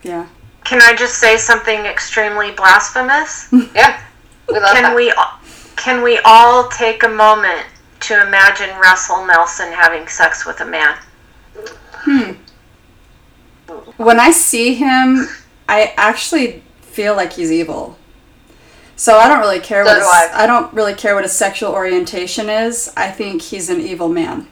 yeah. 0.03 0.27
Can 0.63 0.81
I 0.81 0.95
just 0.95 1.19
say 1.19 1.37
something 1.37 1.85
extremely 1.85 2.51
blasphemous? 2.51 3.51
Yeah, 3.75 4.01
we 4.47 4.59
love 4.59 4.73
can 4.73 4.83
that. 4.83 4.95
we 4.95 5.11
can 5.75 6.03
we 6.03 6.19
all 6.25 6.69
take 6.69 7.03
a 7.03 7.09
moment 7.09 7.65
to 8.01 8.21
imagine 8.27 8.69
Russell 8.79 9.25
Nelson 9.25 9.71
having 9.71 10.07
sex 10.07 10.45
with 10.45 10.59
a 10.61 10.65
man? 10.65 10.97
Hmm. 11.93 12.31
When 13.97 14.19
I 14.19 14.31
see 14.31 14.75
him, 14.75 15.27
I 15.67 15.93
actually 15.97 16.63
feel 16.81 17.15
like 17.15 17.33
he's 17.33 17.51
evil. 17.51 17.97
So 18.95 19.17
I 19.17 19.27
don't 19.27 19.39
really 19.39 19.59
care 19.59 19.83
So 19.83 19.91
what 19.91 19.95
do 19.95 19.99
his, 19.99 20.07
I. 20.07 20.43
I 20.43 20.47
don't 20.47 20.73
really 20.73 20.93
care 20.93 21.15
what 21.15 21.23
his 21.23 21.33
sexual 21.33 21.71
orientation 21.71 22.49
is. 22.49 22.93
I 22.95 23.11
think 23.11 23.41
he's 23.41 23.69
an 23.69 23.81
evil 23.81 24.07
man. 24.07 24.47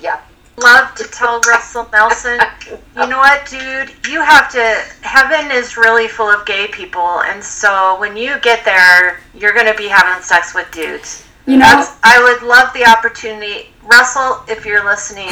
yeah, 0.00 0.20
Love 0.58 0.94
to 0.94 1.04
tell 1.04 1.40
Russell 1.40 1.88
Nelson, 1.92 2.40
you 2.70 3.06
know 3.06 3.18
what, 3.18 3.46
dude? 3.46 3.92
You 4.08 4.22
have 4.22 4.50
to. 4.52 4.82
Heaven 5.02 5.50
is 5.50 5.76
really 5.76 6.08
full 6.08 6.30
of 6.30 6.46
gay 6.46 6.66
people, 6.68 7.20
and 7.22 7.44
so 7.44 7.98
when 8.00 8.16
you 8.16 8.40
get 8.40 8.64
there, 8.64 9.20
you're 9.34 9.52
going 9.52 9.66
to 9.66 9.76
be 9.76 9.86
having 9.86 10.22
sex 10.22 10.54
with 10.54 10.70
dudes. 10.70 11.24
You 11.46 11.58
know, 11.58 11.66
That's, 11.66 11.98
I 12.02 12.22
would 12.22 12.42
love 12.46 12.72
the 12.72 12.86
opportunity. 12.86 13.68
Russell, 13.84 14.42
if 14.48 14.64
you're 14.64 14.84
listening, 14.84 15.30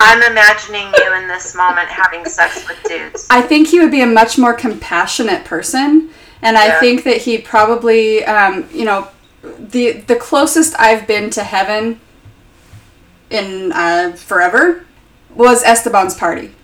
I'm 0.00 0.22
imagining 0.30 0.92
you 0.96 1.14
in 1.14 1.28
this 1.28 1.54
moment 1.54 1.88
having 1.88 2.24
sex 2.24 2.66
with 2.68 2.82
dudes. 2.84 3.26
I 3.30 3.42
think 3.42 3.68
he 3.68 3.78
would 3.78 3.90
be 3.92 4.02
a 4.02 4.06
much 4.06 4.38
more 4.38 4.54
compassionate 4.54 5.44
person, 5.44 6.10
and 6.42 6.58
I 6.58 6.78
think 6.80 7.04
that 7.04 7.18
he 7.18 7.38
probably, 7.38 8.24
um, 8.24 8.68
you 8.72 8.84
know, 8.84 9.08
the 9.42 9.92
the 9.92 10.16
closest 10.16 10.78
I've 10.80 11.06
been 11.06 11.30
to 11.30 11.44
heaven 11.44 12.00
in 13.30 13.72
uh, 13.72 14.12
forever 14.12 14.84
was 15.34 15.62
Esteban's 15.64 16.14
party. 16.14 16.54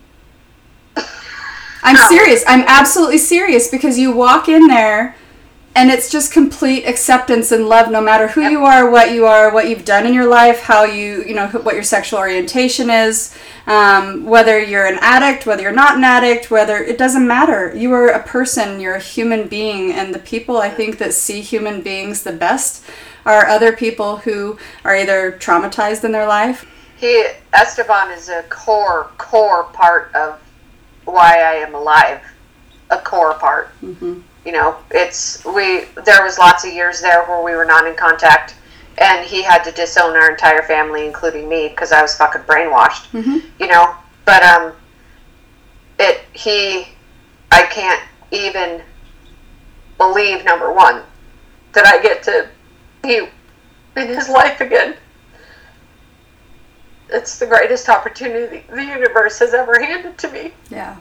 I'm 1.82 1.96
serious. 2.08 2.42
I'm 2.46 2.64
absolutely 2.66 3.18
serious 3.18 3.68
because 3.68 3.98
you 3.98 4.10
walk 4.10 4.48
in 4.48 4.66
there 4.68 5.16
and 5.76 5.90
it's 5.90 6.10
just 6.10 6.32
complete 6.32 6.84
acceptance 6.84 7.50
and 7.50 7.68
love 7.68 7.90
no 7.90 8.00
matter 8.00 8.28
who 8.28 8.42
you 8.42 8.64
are, 8.64 8.88
what 8.88 9.12
you 9.12 9.26
are, 9.26 9.52
what 9.52 9.68
you've 9.68 9.84
done 9.84 10.06
in 10.06 10.14
your 10.14 10.26
life, 10.26 10.60
how 10.60 10.84
you, 10.84 11.24
you 11.24 11.34
know, 11.34 11.48
what 11.48 11.74
your 11.74 11.82
sexual 11.82 12.20
orientation 12.20 12.90
is, 12.90 13.36
um, 13.66 14.24
whether 14.24 14.62
you're 14.62 14.86
an 14.86 14.98
addict, 15.00 15.46
whether 15.46 15.62
you're 15.62 15.72
not 15.72 15.96
an 15.96 16.04
addict, 16.04 16.50
whether 16.50 16.76
it 16.76 16.96
doesn't 16.96 17.26
matter. 17.26 17.74
You 17.76 17.92
are 17.92 18.08
a 18.08 18.22
person, 18.22 18.80
you're 18.80 18.94
a 18.94 19.00
human 19.00 19.48
being, 19.48 19.90
and 19.92 20.14
the 20.14 20.20
people 20.20 20.58
I 20.58 20.70
think 20.70 20.98
that 20.98 21.12
see 21.12 21.40
human 21.40 21.82
beings 21.82 22.22
the 22.22 22.32
best 22.32 22.84
are 23.26 23.46
other 23.46 23.72
people 23.72 24.18
who 24.18 24.58
are 24.84 24.96
either 24.96 25.32
traumatized 25.32 26.04
in 26.04 26.12
their 26.12 26.26
life. 26.26 26.66
he 26.96 27.26
Esteban 27.52 28.10
is 28.10 28.28
a 28.28 28.42
core 28.44 29.10
core 29.18 29.64
part 29.64 30.14
of 30.14 30.40
why 31.04 31.38
I 31.40 31.54
am 31.54 31.74
alive. 31.74 32.20
A 32.90 32.98
core 32.98 33.34
part. 33.34 33.68
hmm 33.80 34.20
you 34.44 34.52
know 34.52 34.76
it's 34.90 35.42
we 35.46 35.86
there 36.04 36.22
was 36.22 36.38
lots 36.38 36.66
of 36.66 36.72
years 36.74 37.00
there 37.00 37.24
where 37.24 37.42
we 37.42 37.52
were 37.56 37.64
not 37.64 37.86
in 37.86 37.94
contact 37.96 38.54
and 38.98 39.24
he 39.26 39.42
had 39.42 39.64
to 39.64 39.72
disown 39.72 40.14
our 40.16 40.30
entire 40.30 40.60
family 40.64 41.06
including 41.06 41.48
me 41.48 41.68
because 41.68 41.92
i 41.92 42.02
was 42.02 42.14
fucking 42.14 42.42
brainwashed 42.42 43.06
Mhm. 43.12 43.42
you 43.58 43.66
know 43.66 43.96
but 44.26 44.42
um 44.42 44.74
it 45.98 46.20
he 46.34 46.88
i 47.50 47.62
can't 47.62 48.02
even 48.32 48.82
believe 49.96 50.44
number 50.44 50.70
one 50.70 51.02
that 51.72 51.86
i 51.86 52.02
get 52.02 52.22
to 52.24 52.46
be 53.04 53.28
in 53.96 54.08
his 54.08 54.28
life 54.28 54.60
again 54.60 54.96
it's 57.10 57.38
the 57.38 57.46
greatest 57.46 57.88
opportunity 57.88 58.64
the 58.70 58.82
universe 58.84 59.38
has 59.38 59.54
ever 59.54 59.78
handed 59.80 60.16
to 60.18 60.30
me 60.32 60.52
Yeah. 60.70 60.96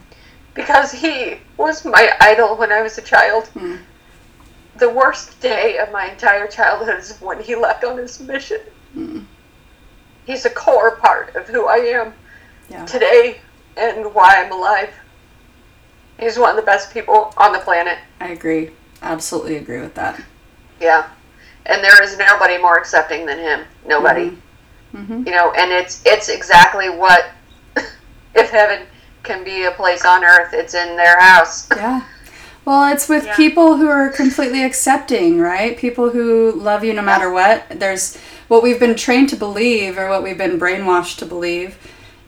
because 0.53 0.91
he 0.91 1.38
was 1.57 1.85
my 1.85 2.11
idol 2.19 2.55
when 2.57 2.71
I 2.71 2.81
was 2.81 2.97
a 2.97 3.01
child. 3.01 3.47
Hmm. 3.47 3.77
the 4.77 4.89
worst 4.89 5.39
day 5.39 5.77
of 5.77 5.91
my 5.91 6.09
entire 6.11 6.47
childhood 6.47 6.99
is 6.99 7.17
when 7.21 7.41
he 7.41 7.55
left 7.55 7.84
on 7.84 7.97
his 7.97 8.19
mission. 8.19 8.59
He's 10.25 10.45
a 10.45 10.49
core 10.49 10.95
part 10.97 11.35
of 11.35 11.47
who 11.47 11.67
I 11.67 11.77
am 11.77 12.13
Yeah. 12.69 12.85
today 12.85 13.39
and 13.77 14.13
why 14.13 14.43
I'm 14.43 14.51
alive. 14.51 14.89
He's 16.19 16.38
one 16.39 16.49
of 16.51 16.55
the 16.55 16.63
best 16.73 16.91
people 16.93 17.34
on 17.38 17.53
the 17.53 17.59
planet. 17.59 17.97
I 18.19 18.30
agree. 18.30 18.71
Absolutely 19.01 19.57
agree 19.57 19.80
with 19.80 19.93
that. 19.95 20.19
Yeah. 20.81 21.07
And 21.65 21.84
there 21.84 22.02
is 22.03 22.18
nobody 22.18 22.57
more 22.57 22.77
accepting 22.77 23.26
than 23.26 23.40
him. 23.40 23.61
Nobody. 23.85 24.38
Mhm. 24.94 25.26
You 25.26 25.31
know, 25.31 25.52
and 25.53 25.72
it's 25.72 26.02
it's 26.06 26.30
exactly 26.30 26.90
what 26.90 27.26
if 28.35 28.49
heaven 28.49 28.85
can 29.23 29.44
be 29.44 29.64
a 29.64 29.72
place 29.72 30.06
on 30.06 30.23
earth, 30.23 30.53
it's 30.53 30.73
in 30.73 30.95
their 30.98 31.19
house. 31.19 31.68
Yeah. 31.76 32.02
Well, 32.65 32.94
it's 32.94 33.10
with 33.10 33.26
Yeah. 33.26 33.35
people 33.35 33.76
who 33.77 33.90
are 33.90 34.07
completely 34.10 34.64
accepting, 34.64 35.40
right? 35.40 35.77
People 35.77 36.11
who 36.11 36.52
love 36.53 36.84
you 36.85 36.94
no 36.94 37.02
matter 37.02 37.30
what. 37.30 37.65
There's 37.69 38.18
what 38.48 38.64
we've 38.64 38.80
been 38.80 38.95
trained 38.95 39.27
to 39.30 39.35
believe, 39.35 39.98
or 39.98 40.07
what 40.10 40.23
we've 40.23 40.38
been 40.38 40.57
brainwashed 40.60 41.18
to 41.19 41.26
believe, 41.26 41.77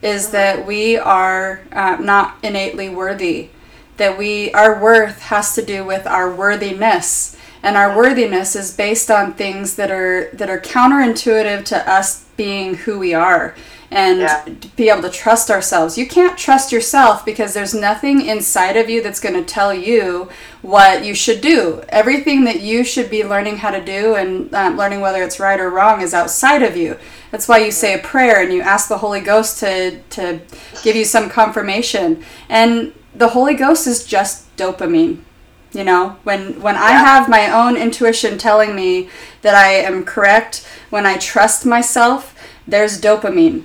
is 0.02 0.32
that 0.32 0.66
we 0.66 0.98
are 0.98 1.62
uh, 1.72 1.98
not 2.02 2.36
innately 2.44 2.90
worthy. 2.90 3.50
That 3.98 4.18
we 4.18 4.52
our 4.52 4.78
worth 4.82 5.22
has 5.24 5.56
to 5.56 5.62
do 5.62 5.86
with 5.86 6.06
our 6.06 6.30
worthiness, 6.34 7.38
and 7.66 7.76
our 7.76 7.98
worthiness 7.98 8.56
is 8.56 8.72
based 8.72 9.10
on 9.10 9.34
things 9.34 9.76
that 9.76 9.90
are 9.92 10.30
that 10.34 10.50
are 10.50 10.60
counterintuitive 10.62 11.66
to 11.66 11.90
us 11.92 12.26
being 12.38 12.76
who 12.76 13.00
we 13.00 13.14
are 13.14 13.56
and 13.92 14.20
Yeah. 14.22 14.44
be 14.76 14.90
able 14.90 15.02
to 15.04 15.10
trust 15.10 15.50
ourselves. 15.50 15.98
You 15.98 16.08
can't 16.08 16.38
trust 16.38 16.72
yourself 16.72 17.24
because 17.26 17.54
there's 17.54 17.74
nothing 17.74 18.26
inside 18.26 18.78
of 18.78 18.90
you 18.90 19.02
that's 19.02 19.20
going 19.20 19.36
to 19.36 19.44
tell 19.44 19.74
you 19.74 20.30
what 20.62 21.04
you 21.06 21.14
should 21.16 21.42
do. 21.42 21.82
Everything 21.90 22.44
that 22.46 22.62
you 22.62 22.84
should 22.84 23.10
be 23.10 23.24
learning 23.24 23.58
how 23.58 23.72
to 23.72 23.84
do 23.84 24.16
and 24.16 24.54
um, 24.54 24.78
learning 24.78 25.02
whether 25.02 25.24
it's 25.24 25.40
right 25.40 25.60
or 25.60 25.70
wrong 25.70 26.02
is 26.02 26.14
outside 26.14 26.62
of 26.64 26.76
you. 26.78 26.98
That's 27.32 27.48
why 27.48 27.60
you 27.60 27.72
say 27.72 27.94
a 27.94 28.00
prayer 28.00 28.42
and 28.44 28.52
you 28.54 28.62
ask 28.62 28.88
the 28.90 29.00
Holy 29.00 29.22
Ghost 29.22 29.60
to 29.60 30.00
to 30.18 30.40
give 30.84 30.96
you 30.96 31.06
some 31.06 31.30
confirmation. 31.30 32.24
And 32.50 32.92
the 33.16 33.30
Holy 33.30 33.56
Ghost 33.56 33.88
is 33.88 34.04
just 34.04 34.56
dopamine. 34.58 35.20
You 35.76 35.84
know, 35.84 36.18
when 36.24 36.62
when 36.62 36.76
I 36.76 36.92
have 36.92 37.28
my 37.30 37.52
own 37.52 37.76
intuition 37.76 38.38
telling 38.38 38.76
me 38.76 39.10
that 39.42 39.56
I 39.56 39.74
am 39.74 40.06
correct, 40.06 40.66
when 40.90 41.06
I 41.06 41.18
trust 41.18 41.66
myself, 41.66 42.34
there's 42.68 43.00
dopamine 43.00 43.64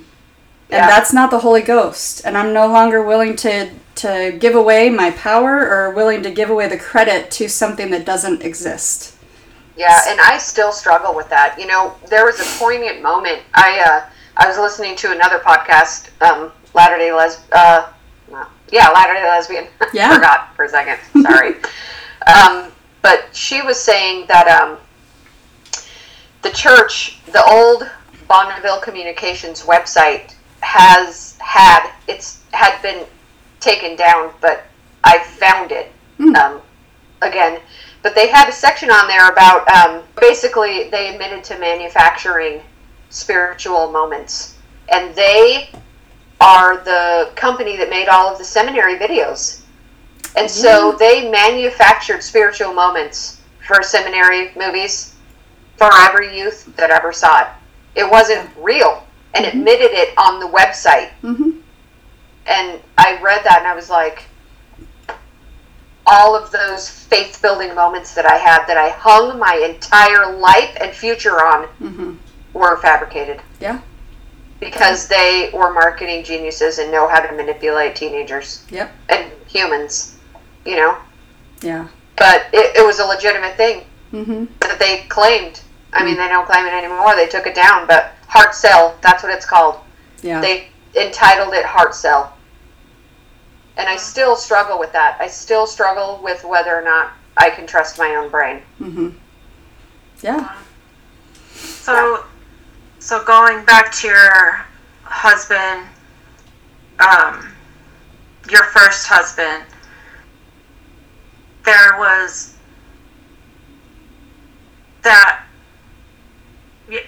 and 0.69 0.79
Yeah. 0.79 0.87
that's 0.87 1.11
not 1.11 1.31
the 1.31 1.39
holy 1.39 1.61
ghost 1.61 2.21
and 2.23 2.37
i'm 2.37 2.53
no 2.53 2.67
longer 2.67 3.01
willing 3.03 3.35
to 3.37 3.69
to 3.95 4.37
give 4.39 4.55
away 4.55 4.89
my 4.89 5.11
power 5.11 5.67
or 5.67 5.89
willing 5.89 6.21
to 6.23 6.31
give 6.31 6.49
away 6.49 6.67
the 6.67 6.77
credit 6.77 7.29
to 7.31 7.49
something 7.49 7.89
that 7.91 8.05
doesn't 8.05 8.41
exist 8.43 9.15
Yeah, 9.75 9.99
and 10.07 10.19
I 10.21 10.37
still 10.37 10.71
struggle 10.71 11.15
with 11.15 11.29
that. 11.29 11.57
You 11.59 11.65
know, 11.65 11.95
there 12.09 12.25
was 12.25 12.39
a 12.39 12.47
poignant 12.59 13.01
moment. 13.01 13.39
I 13.53 13.69
uh, 13.89 13.99
I 14.37 14.47
was 14.47 14.57
listening 14.57 14.95
to 14.97 15.11
another 15.11 15.39
podcast, 15.39 16.09
um, 16.21 16.51
Latter 16.73 16.97
Day 16.97 17.11
Les, 17.11 17.41
uh, 17.51 17.87
yeah, 18.71 18.87
Latter 18.89 19.13
Day 19.13 19.27
Lesbian. 19.27 19.67
Yeah. 19.93 20.13
Forgot 20.13 20.55
for 20.55 20.65
a 20.65 20.69
second. 20.69 20.97
Sorry. 21.23 21.55
um, 22.27 22.71
but 23.01 23.35
she 23.35 23.61
was 23.61 23.79
saying 23.79 24.25
that 24.27 24.47
um, 24.47 24.77
the 26.41 26.51
church, 26.51 27.19
the 27.31 27.43
old 27.45 27.89
Bonneville 28.27 28.79
Communications 28.79 29.63
website, 29.63 30.35
has 30.61 31.35
had 31.39 31.91
it's 32.07 32.41
had 32.51 32.79
been 32.81 33.05
taken 33.59 33.95
down, 33.95 34.31
but 34.41 34.63
I 35.03 35.19
found 35.19 35.71
it 35.71 35.91
um, 36.19 36.61
again. 37.21 37.59
But 38.03 38.15
they 38.15 38.27
had 38.27 38.49
a 38.49 38.51
section 38.51 38.89
on 38.89 39.07
there 39.07 39.29
about 39.29 39.67
um, 39.69 40.03
basically 40.19 40.89
they 40.89 41.13
admitted 41.13 41.43
to 41.45 41.59
manufacturing 41.59 42.61
spiritual 43.09 43.91
moments, 43.91 44.57
and 44.91 45.13
they 45.15 45.69
are 46.39 46.77
the 46.83 47.31
company 47.35 47.77
that 47.77 47.89
made 47.89 48.07
all 48.07 48.31
of 48.31 48.37
the 48.37 48.43
seminary 48.43 48.97
videos. 48.97 49.60
And 50.35 50.49
so 50.49 50.95
they 50.97 51.29
manufactured 51.29 52.23
spiritual 52.23 52.73
moments 52.73 53.41
for 53.67 53.83
seminary 53.83 54.51
movies 54.55 55.15
for 55.77 55.89
every 55.93 56.37
youth 56.37 56.73
that 56.77 56.89
ever 56.89 57.11
saw 57.11 57.41
it. 57.41 57.47
It 57.95 58.09
wasn't 58.09 58.49
real 58.57 59.05
and 59.33 59.45
admitted 59.45 59.91
it 59.91 60.17
on 60.17 60.39
the 60.39 60.47
website. 60.47 61.09
mm-hmm. 61.21 61.59
And 62.47 62.81
I 62.97 63.19
read 63.21 63.43
that 63.43 63.59
and 63.59 63.67
I 63.67 63.75
was 63.75 63.89
like, 63.89 64.23
all 66.05 66.35
of 66.35 66.51
those 66.51 66.89
faith 66.89 67.39
building 67.41 67.75
moments 67.75 68.13
that 68.15 68.25
I 68.25 68.35
had 68.37 68.65
that 68.65 68.77
I 68.77 68.89
hung 68.89 69.37
my 69.37 69.55
entire 69.69 70.35
life 70.37 70.75
and 70.81 70.91
future 70.91 71.39
on 71.45 71.67
Mm-hmm. 71.79 72.15
were 72.53 72.77
fabricated 72.77 73.39
yeah 73.59 73.79
because 74.61 75.07
they 75.07 75.49
were 75.53 75.73
marketing 75.73 76.23
geniuses 76.23 76.77
and 76.77 76.89
know 76.91 77.07
how 77.09 77.19
to 77.19 77.35
manipulate 77.35 77.95
teenagers 77.95 78.63
yep 78.69 78.91
and 79.09 79.29
humans, 79.47 80.17
you 80.65 80.77
know. 80.77 80.97
yeah 81.61 81.87
But 82.15 82.45
it, 82.53 82.77
it 82.77 82.85
was 82.85 82.99
a 82.99 83.05
legitimate 83.05 83.57
thing 83.57 83.83
mm-hmm. 84.13 84.45
that 84.61 84.79
they 84.79 85.03
claimed. 85.09 85.61
I 85.93 86.05
mean, 86.05 86.15
they 86.15 86.29
don't 86.29 86.45
claim 86.47 86.65
it 86.65 86.73
anymore. 86.73 87.15
They 87.17 87.27
took 87.27 87.45
it 87.47 87.55
down, 87.55 87.85
but 87.85 88.13
Heart 88.27 88.55
Sell, 88.55 88.95
that's 89.01 89.23
what 89.23 89.33
it's 89.33 89.45
called. 89.45 89.81
yeah 90.21 90.39
They 90.39 90.67
entitled 90.95 91.53
it 91.53 91.65
Heart 91.65 91.93
Sell. 91.95 92.37
And 93.77 93.89
I 93.89 93.97
still 93.97 94.35
struggle 94.35 94.77
with 94.79 94.91
that. 94.93 95.17
I 95.19 95.27
still 95.27 95.65
struggle 95.65 96.19
with 96.23 96.43
whether 96.45 96.73
or 96.75 96.83
not 96.83 97.13
I 97.35 97.49
can 97.49 97.65
trust 97.65 97.97
my 97.97 98.15
own 98.15 98.29
brain. 98.29 98.61
mm-hmm. 98.79 99.09
yeah 100.21 100.55
So, 101.49 102.25
so 103.01 103.23
going 103.23 103.65
back 103.65 103.91
to 103.91 104.07
your 104.07 104.63
husband, 105.03 105.87
um, 106.99 107.51
your 108.47 108.63
first 108.65 109.07
husband, 109.07 109.65
there 111.65 111.97
was 111.97 112.55
that 115.01 115.43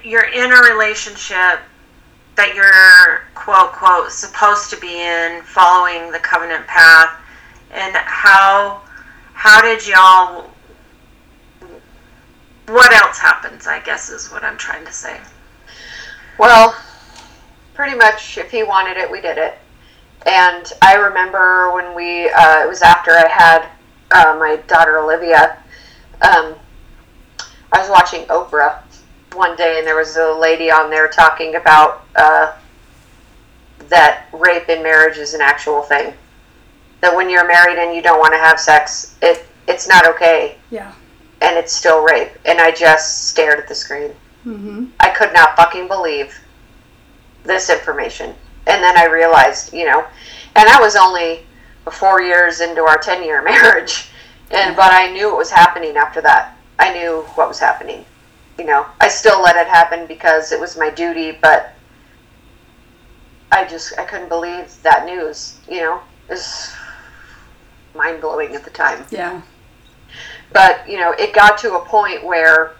you're 0.02 0.32
in 0.32 0.52
a 0.52 0.72
relationship 0.74 1.60
that 2.34 2.54
you're 2.56 3.28
quote 3.36 3.70
quote 3.70 4.10
supposed 4.10 4.70
to 4.70 4.76
be 4.78 5.00
in, 5.00 5.42
following 5.42 6.10
the 6.10 6.18
covenant 6.18 6.66
path, 6.66 7.14
and 7.70 7.94
how 7.94 8.82
how 9.32 9.62
did 9.62 9.86
y'all 9.86 10.50
what 12.66 12.92
else 12.92 13.18
happens 13.18 13.66
i 13.66 13.78
guess 13.80 14.08
is 14.08 14.32
what 14.32 14.42
i'm 14.42 14.56
trying 14.56 14.86
to 14.86 14.92
say 14.92 15.20
Well, 16.38 16.76
pretty 17.74 17.96
much, 17.96 18.38
if 18.38 18.50
he 18.50 18.62
wanted 18.62 18.96
it, 18.96 19.10
we 19.10 19.20
did 19.20 19.38
it. 19.38 19.58
And 20.26 20.72
I 20.82 20.94
remember 20.94 21.72
when 21.72 21.94
we, 21.94 22.30
uh, 22.30 22.64
it 22.64 22.68
was 22.68 22.82
after 22.82 23.12
I 23.12 23.28
had 23.28 23.68
uh, 24.10 24.36
my 24.38 24.56
daughter 24.66 24.98
Olivia, 24.98 25.58
um, 26.22 26.54
I 27.72 27.80
was 27.80 27.90
watching 27.90 28.24
Oprah 28.26 28.82
one 29.34 29.56
day, 29.56 29.78
and 29.78 29.86
there 29.86 29.96
was 29.96 30.16
a 30.16 30.32
lady 30.32 30.70
on 30.70 30.90
there 30.90 31.08
talking 31.08 31.56
about 31.56 32.04
uh, 32.16 32.52
that 33.88 34.26
rape 34.32 34.68
in 34.68 34.82
marriage 34.82 35.18
is 35.18 35.34
an 35.34 35.40
actual 35.40 35.82
thing. 35.82 36.14
That 37.00 37.14
when 37.14 37.28
you're 37.28 37.46
married 37.46 37.78
and 37.78 37.94
you 37.94 38.00
don't 38.00 38.18
want 38.18 38.32
to 38.32 38.38
have 38.38 38.58
sex, 38.58 39.16
it 39.20 39.44
it's 39.66 39.88
not 39.88 40.06
okay, 40.06 40.56
yeah 40.70 40.92
and 41.44 41.56
it's 41.56 41.72
still 41.72 42.02
rape. 42.02 42.32
And 42.44 42.60
I 42.60 42.70
just 42.70 43.28
stared 43.28 43.58
at 43.58 43.68
the 43.68 43.74
screen. 43.74 44.12
Mm-hmm. 44.44 44.86
I 45.00 45.10
could 45.10 45.32
not 45.32 45.56
fucking 45.56 45.88
believe 45.88 46.38
this 47.44 47.70
information. 47.70 48.34
And 48.66 48.82
then 48.82 48.96
I 48.96 49.06
realized, 49.06 49.72
you 49.72 49.84
know, 49.84 50.06
and 50.56 50.68
I 50.68 50.80
was 50.80 50.96
only 50.96 51.46
four 51.92 52.22
years 52.22 52.60
into 52.60 52.82
our 52.82 52.98
10 52.98 53.22
year 53.22 53.42
marriage. 53.44 54.08
And, 54.50 54.76
but 54.76 54.92
I 54.92 55.10
knew 55.12 55.30
it 55.32 55.36
was 55.36 55.50
happening 55.50 55.96
after 55.96 56.20
that. 56.22 56.56
I 56.78 56.92
knew 56.92 57.22
what 57.34 57.48
was 57.48 57.58
happening. 57.58 58.04
You 58.58 58.64
know, 58.64 58.86
I 59.00 59.08
still 59.08 59.42
let 59.42 59.56
it 59.56 59.66
happen 59.66 60.06
because 60.06 60.52
it 60.52 60.60
was 60.60 60.76
my 60.76 60.90
duty, 60.90 61.32
but 61.32 61.74
I 63.50 63.64
just, 63.64 63.98
I 63.98 64.04
couldn't 64.04 64.28
believe 64.28 64.72
that 64.82 65.06
news, 65.06 65.58
you 65.68 65.80
know, 65.80 66.00
it 66.28 66.32
was 66.32 66.72
mind 67.94 68.20
blowing 68.20 68.54
at 68.54 68.64
the 68.64 68.70
time 68.70 69.04
yeah 69.10 69.40
but 70.52 70.88
you 70.88 70.98
know 70.98 71.12
it 71.12 71.34
got 71.34 71.56
to 71.58 71.74
a 71.76 71.84
point 71.84 72.24
where 72.24 72.72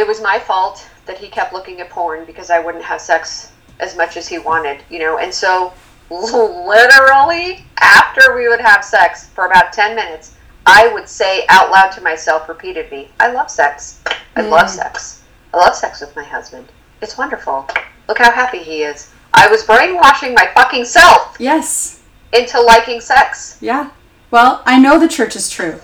it 0.00 0.06
was 0.06 0.22
my 0.22 0.38
fault 0.38 0.88
that 1.04 1.18
he 1.18 1.28
kept 1.28 1.52
looking 1.52 1.80
at 1.80 1.90
porn 1.90 2.24
because 2.24 2.48
I 2.50 2.58
wouldn't 2.58 2.84
have 2.84 3.00
sex 3.00 3.52
as 3.80 3.96
much 3.96 4.16
as 4.16 4.26
he 4.26 4.38
wanted, 4.38 4.82
you 4.88 4.98
know. 4.98 5.18
And 5.18 5.32
so 5.32 5.72
literally 6.10 7.64
after 7.78 8.34
we 8.34 8.48
would 8.48 8.60
have 8.60 8.82
sex 8.82 9.28
for 9.28 9.44
about 9.44 9.72
10 9.72 9.94
minutes, 9.94 10.36
I 10.64 10.88
would 10.92 11.08
say 11.08 11.44
out 11.50 11.70
loud 11.70 11.90
to 11.92 12.00
myself 12.00 12.48
repeatedly, 12.48 13.10
I 13.20 13.30
love 13.30 13.50
sex. 13.50 14.02
I 14.36 14.40
love 14.40 14.68
mm. 14.68 14.70
sex. 14.70 15.22
I 15.52 15.58
love 15.58 15.74
sex 15.74 16.00
with 16.00 16.16
my 16.16 16.24
husband. 16.24 16.66
It's 17.02 17.18
wonderful. 17.18 17.68
Look 18.08 18.18
how 18.18 18.32
happy 18.32 18.58
he 18.58 18.82
is. 18.82 19.10
I 19.34 19.48
was 19.48 19.64
brainwashing 19.64 20.34
my 20.34 20.50
fucking 20.54 20.84
self 20.84 21.36
yes 21.38 22.02
into 22.32 22.60
liking 22.60 23.00
sex. 23.00 23.58
yeah 23.60 23.90
well 24.30 24.62
i 24.66 24.78
know 24.78 24.98
the 24.98 25.08
church 25.08 25.36
is 25.36 25.48
true 25.48 25.80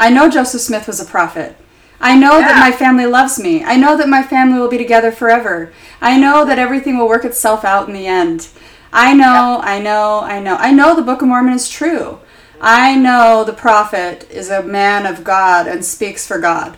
I 0.00 0.08
know 0.08 0.30
Joseph 0.30 0.62
Smith 0.62 0.86
was 0.86 0.98
a 0.98 1.04
prophet. 1.04 1.54
I 2.00 2.16
know 2.16 2.40
that 2.40 2.58
my 2.58 2.72
family 2.72 3.06
loves 3.06 3.38
me. 3.38 3.62
I 3.62 3.76
know 3.76 3.96
that 3.96 4.08
my 4.08 4.22
family 4.22 4.58
will 4.58 4.70
be 4.70 4.78
together 4.78 5.12
forever. 5.12 5.72
I 6.00 6.18
know 6.18 6.44
that 6.46 6.58
everything 6.58 6.96
will 6.98 7.08
work 7.08 7.24
itself 7.24 7.64
out 7.64 7.88
in 7.88 7.94
the 7.94 8.06
end. 8.06 8.48
I 8.92 9.12
know, 9.14 9.60
I 9.62 9.78
know, 9.80 10.20
I 10.20 10.40
know. 10.40 10.56
I 10.56 10.72
know 10.72 10.96
the 10.96 11.02
Book 11.02 11.22
of 11.22 11.28
Mormon 11.28 11.52
is 11.54 11.68
true. 11.68 12.18
I 12.60 12.96
know 12.96 13.44
the 13.44 13.52
prophet 13.52 14.26
is 14.30 14.50
a 14.50 14.62
man 14.62 15.06
of 15.06 15.24
God 15.24 15.66
and 15.66 15.84
speaks 15.84 16.26
for 16.26 16.38
God. 16.38 16.76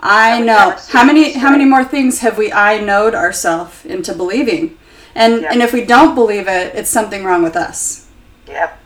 I 0.00 0.40
know. 0.40 0.76
How 0.90 1.02
many 1.04 1.32
how 1.32 1.50
many 1.50 1.64
more 1.64 1.84
things 1.84 2.18
have 2.20 2.36
we 2.36 2.52
I 2.52 2.78
knowed 2.80 3.14
ourselves 3.14 3.84
into 3.86 4.14
believing? 4.14 4.76
And 5.14 5.42
Yeah. 5.42 5.52
and 5.52 5.62
if 5.62 5.72
we 5.72 5.84
don't 5.84 6.14
believe 6.14 6.46
it, 6.46 6.74
it's 6.74 6.90
something 6.90 7.24
wrong 7.24 7.42
with 7.42 7.56
us. 7.56 8.06
Yep. 8.46 8.78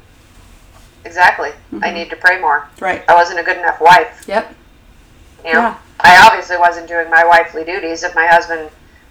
Exactly. 1.05 1.51
Mm-hmm. 1.51 1.85
I 1.85 1.91
need 1.93 2.11
to 2.11 2.17
pray 2.17 2.41
more. 2.41 2.69
Right. 2.81 3.03
I 3.09 3.15
wasn't 3.15 3.41
a 3.41 3.43
good 3.43 3.57
enough 3.59 3.81
wife. 3.81 4.25
Yep. 4.29 4.55
You 5.45 5.53
know, 5.55 5.61
Yeah. 5.61 5.75
I 6.01 6.27
obviously 6.27 6.57
wasn't 6.57 6.89
doing 6.89 7.11
my 7.11 7.25
wifely 7.25 7.65
duties 7.65 8.03
if 8.03 8.15
my 8.15 8.27
husband 8.27 8.71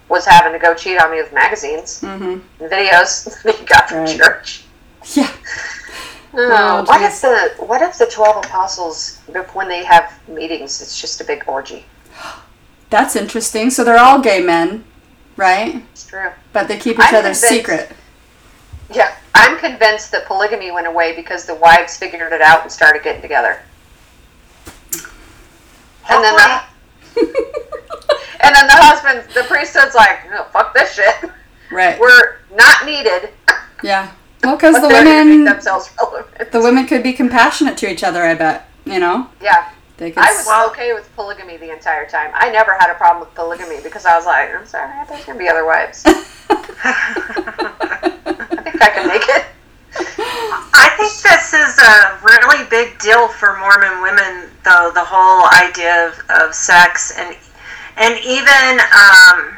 was 0.09 0.25
having 0.25 0.53
to 0.53 0.59
go 0.59 0.73
cheat 0.73 1.01
on 1.01 1.11
me 1.11 1.21
with 1.21 1.33
magazines 1.33 1.99
Mhm. 2.01 2.41
and 2.59 2.69
videos 2.71 3.41
that 3.43 3.55
he 3.55 3.65
got 3.65 3.89
from 3.89 3.99
Right. 3.99 4.17
church. 4.17 4.63
Yeah. 5.13 5.29
Oh, 6.33 6.51
Oh, 6.51 6.83
what 6.83 6.99
geez. 6.99 7.15
if 7.15 7.21
the 7.21 7.63
what 7.65 7.81
if 7.81 7.97
the 7.97 8.05
twelve 8.05 8.45
apostles 8.45 9.17
when 9.53 9.67
they 9.67 9.83
have 9.83 10.13
meetings 10.27 10.81
it's 10.81 10.99
just 10.99 11.19
a 11.21 11.23
big 11.23 11.43
orgy? 11.47 11.85
That's 12.89 13.15
interesting. 13.15 13.69
So 13.69 13.83
they're 13.83 13.97
all 13.99 14.19
gay 14.19 14.41
men, 14.41 14.85
right? 15.35 15.81
It's 15.91 16.05
true. 16.05 16.29
But 16.53 16.67
they 16.67 16.77
keep 16.77 16.99
each 16.99 17.05
I'm 17.07 17.15
other 17.15 17.33
secret. 17.33 17.91
Yeah, 18.89 19.11
I'm 19.35 19.57
convinced 19.57 20.11
that 20.11 20.25
polygamy 20.25 20.71
went 20.71 20.87
away 20.87 21.13
because 21.13 21.45
the 21.45 21.55
wives 21.55 21.97
figured 21.97 22.31
it 22.31 22.41
out 22.41 22.61
and 22.61 22.71
started 22.71 23.03
getting 23.03 23.21
together. 23.21 23.59
And 26.09 26.23
then 26.23 26.35
the 26.35 26.61
and 28.41 28.55
then 28.55 28.67
the 28.67 28.75
husband, 28.75 29.23
the 29.33 29.43
priesthood's 29.43 29.95
like, 29.95 30.29
no, 30.29 30.43
fuck 30.45 30.73
this 30.73 30.93
shit. 30.93 31.15
Right. 31.71 31.99
We're 32.03 32.37
not 32.55 32.85
needed. 32.85 33.29
Yeah. 33.83 34.11
Well, 34.43 34.55
because 34.55 34.79
the 34.81 34.87
women, 34.87 35.43
make 35.43 35.53
themselves 35.53 35.89
relevant. 35.97 36.51
the 36.51 36.61
women 36.61 36.85
could 36.85 37.03
be 37.03 37.11
compassionate 37.13 37.75
to 37.77 37.89
each 37.89 38.03
other. 38.03 38.23
I 38.23 38.35
bet. 38.35 38.69
You 38.85 38.99
know, 38.99 39.27
yeah, 39.41 39.71
they 39.97 40.11
could. 40.11 40.23
I 40.23 40.27
s- 40.29 40.45
was 40.45 40.69
okay 40.71 40.93
with 40.93 41.13
polygamy 41.15 41.57
the 41.57 41.71
entire 41.73 42.07
time. 42.07 42.31
I 42.33 42.49
never 42.51 42.73
had 42.79 42.89
a 42.89 42.93
problem 42.93 43.19
with 43.19 43.33
polygamy 43.35 43.81
because 43.83 44.05
I 44.05 44.15
was 44.15 44.25
like, 44.25 44.53
I'm 44.55 44.65
sorry, 44.65 44.89
there's 45.09 45.25
gonna 45.25 45.37
be 45.37 45.49
other 45.49 45.65
wives. 45.65 46.03
I 46.09 46.13
think 48.63 48.81
I 48.81 48.89
can 48.93 49.07
make 49.07 49.23
it. 49.27 49.45
I 50.73 50.89
think 50.95 51.11
this 51.21 51.53
is 51.53 51.77
a 51.79 52.17
really 52.23 52.63
big 52.69 52.97
deal 52.99 53.27
for 53.27 53.57
Mormon 53.57 54.01
women, 54.01 54.46
though 54.67 54.91
the 54.93 55.07
whole 55.07 55.47
idea 55.47 56.11
of, 56.11 56.19
of 56.29 56.53
sex 56.53 57.15
and 57.15 57.35
and 57.95 58.19
even 58.19 58.83
um, 58.91 59.55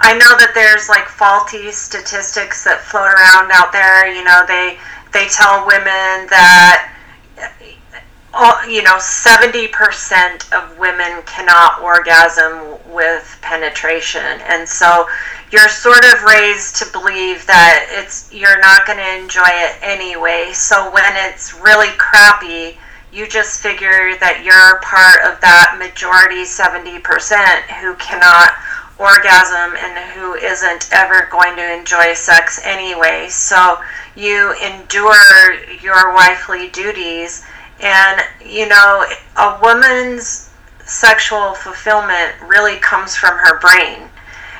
I 0.00 0.16
know 0.18 0.32
that 0.40 0.52
there's 0.56 0.88
like 0.88 1.06
faulty 1.06 1.70
statistics 1.70 2.64
that 2.64 2.80
float 2.80 3.12
around 3.14 3.52
out 3.52 3.70
there. 3.70 4.10
You 4.10 4.24
know, 4.24 4.42
they 4.48 4.80
they 5.12 5.28
tell 5.28 5.62
women 5.62 6.26
that 6.34 6.90
you 8.68 8.82
know, 8.82 8.96
70% 8.96 10.52
of 10.52 10.78
women 10.78 11.22
cannot 11.22 11.80
orgasm 11.80 12.78
with 12.92 13.38
penetration. 13.42 14.40
And 14.48 14.68
so 14.68 15.06
you're 15.52 15.68
sort 15.68 16.04
of 16.04 16.22
raised 16.24 16.76
to 16.76 16.86
believe 16.90 17.46
that 17.46 17.86
it's 17.90 18.32
you're 18.32 18.58
not 18.60 18.86
going 18.86 18.98
to 18.98 19.22
enjoy 19.22 19.46
it 19.46 19.78
anyway. 19.82 20.50
So 20.52 20.90
when 20.92 21.12
it's 21.30 21.54
really 21.54 21.94
crappy, 21.96 22.76
you 23.14 23.28
just 23.28 23.62
figure 23.62 24.16
that 24.18 24.42
you're 24.42 24.80
part 24.82 25.22
of 25.22 25.40
that 25.40 25.76
majority 25.78 26.42
70% 26.42 26.98
who 27.78 27.94
cannot 27.94 28.50
orgasm 28.98 29.76
and 29.78 30.10
who 30.12 30.34
isn't 30.34 30.88
ever 30.92 31.28
going 31.30 31.54
to 31.56 31.78
enjoy 31.78 32.12
sex 32.14 32.60
anyway. 32.64 33.28
So 33.28 33.78
you 34.16 34.54
endure 34.62 35.54
your 35.80 36.12
wifely 36.14 36.68
duties. 36.70 37.46
And 37.80 38.22
you 38.44 38.68
know 38.68 39.04
a 39.36 39.58
woman's 39.62 40.50
sexual 40.84 41.54
fulfillment 41.54 42.34
really 42.46 42.78
comes 42.78 43.14
from 43.14 43.36
her 43.38 43.60
brain. 43.60 44.08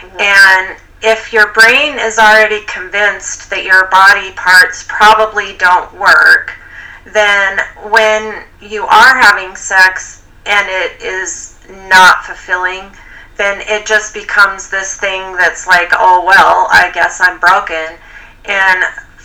Mm-hmm. 0.01 0.20
And 0.20 0.81
if 1.02 1.32
your 1.32 1.52
brain 1.52 1.98
is 1.98 2.18
already 2.18 2.64
convinced 2.66 3.51
that 3.51 3.64
your 3.64 3.89
body 3.89 4.32
parts 4.32 4.85
probably 4.89 5.56
don't 5.59 5.93
work 5.98 6.55
then 7.12 7.59
when 7.90 8.44
you 8.60 8.85
are 8.85 9.16
having 9.16 9.55
sex 9.56 10.24
and 10.47 10.66
it 10.68 11.02
is 11.02 11.59
not 11.89 12.24
fulfilling 12.24 12.90
then 13.36 13.60
it 13.66 13.85
just 13.85 14.14
becomes 14.14 14.70
this 14.70 14.98
thing 14.98 15.36
that's 15.36 15.66
like 15.66 15.90
oh 15.93 16.24
well 16.26 16.68
i 16.70 16.90
guess 16.94 17.20
i'm 17.20 17.39
broken 17.40 17.98
and 18.47 18.85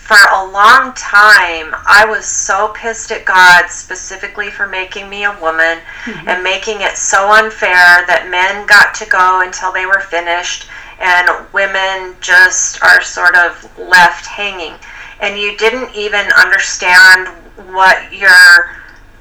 for 0.10 0.18
a 0.34 0.52
long 0.52 0.92
time, 0.96 1.70
I 1.86 2.04
was 2.10 2.26
so 2.26 2.74
pissed 2.76 3.12
at 3.12 3.26
God 3.26 3.68
specifically 3.68 4.50
for 4.50 4.66
making 4.66 5.08
me 5.08 5.26
a 5.26 5.40
woman 5.40 5.78
mm-hmm. 5.78 6.28
and 6.28 6.44
making 6.44 6.82
it 6.82 6.98
so 6.98 7.30
unfair 7.30 8.08
that 8.10 8.28
men 8.28 8.66
got 8.66 8.96
to 8.96 9.06
go 9.06 9.44
until 9.46 9.72
they 9.72 9.86
were 9.86 10.00
finished 10.00 10.68
and 11.00 11.30
women 11.54 12.18
just 12.22 12.82
are 12.82 13.04
sort 13.04 13.36
of 13.36 13.62
left 13.78 14.26
hanging. 14.26 14.74
And 15.22 15.38
you 15.38 15.56
didn't 15.58 15.94
even 15.94 16.26
understand 16.34 17.30
what 17.68 18.14
your 18.14 18.76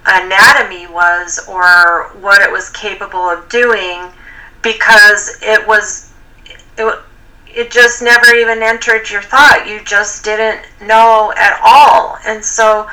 anatomy 0.07 0.87
was 0.87 1.39
or 1.49 2.11
what 2.21 2.41
it 2.41 2.51
was 2.51 2.71
capable 2.71 3.21
of 3.21 3.49
doing 3.49 4.11
because 4.63 5.39
it 5.43 5.67
was 5.67 6.13
it, 6.79 6.99
it 7.55 7.71
just 7.71 8.03
never 8.03 8.35
even 8.35 8.63
entered 8.63 9.11
your 9.11 9.23
thought. 9.23 9.67
You 9.69 9.83
just 9.85 10.25
didn't 10.25 10.65
know 10.83 11.33
at 11.37 11.61
all. 11.65 12.19
And 12.27 12.45
so, 12.45 12.89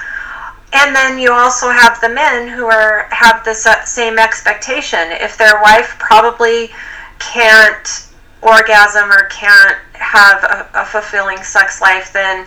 and 0.74 0.96
then 0.96 1.20
you 1.20 1.32
also 1.32 1.70
have 1.70 2.00
the 2.02 2.10
men 2.10 2.48
who 2.48 2.66
are 2.66 3.08
have 3.12 3.44
this 3.44 3.66
uh, 3.66 3.84
same 3.86 4.18
expectation. 4.18 5.12
If 5.12 5.38
their 5.38 5.62
wife 5.62 5.96
probably 6.00 6.72
can't 7.20 8.08
orgasm 8.42 9.12
or 9.12 9.26
can't 9.26 9.78
have 9.94 10.44
a, 10.44 10.70
a 10.74 10.86
fulfilling 10.86 11.44
sex 11.44 11.82
life, 11.82 12.12
then 12.14 12.46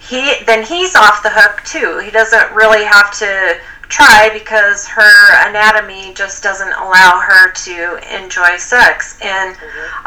he 0.00 0.34
then 0.46 0.64
he's 0.64 0.96
off 0.96 1.22
the 1.22 1.30
hook 1.30 1.62
too. 1.64 2.00
He 2.02 2.10
doesn't 2.10 2.52
really 2.54 2.84
have 2.84 3.12
to 3.18 3.58
try 3.90 4.30
because 4.32 4.86
her 4.88 5.48
anatomy 5.48 6.14
just 6.14 6.42
doesn't 6.42 6.72
allow 6.72 7.20
her 7.20 7.52
to 7.52 8.16
enjoy 8.16 8.56
sex. 8.56 9.18
And 9.22 9.56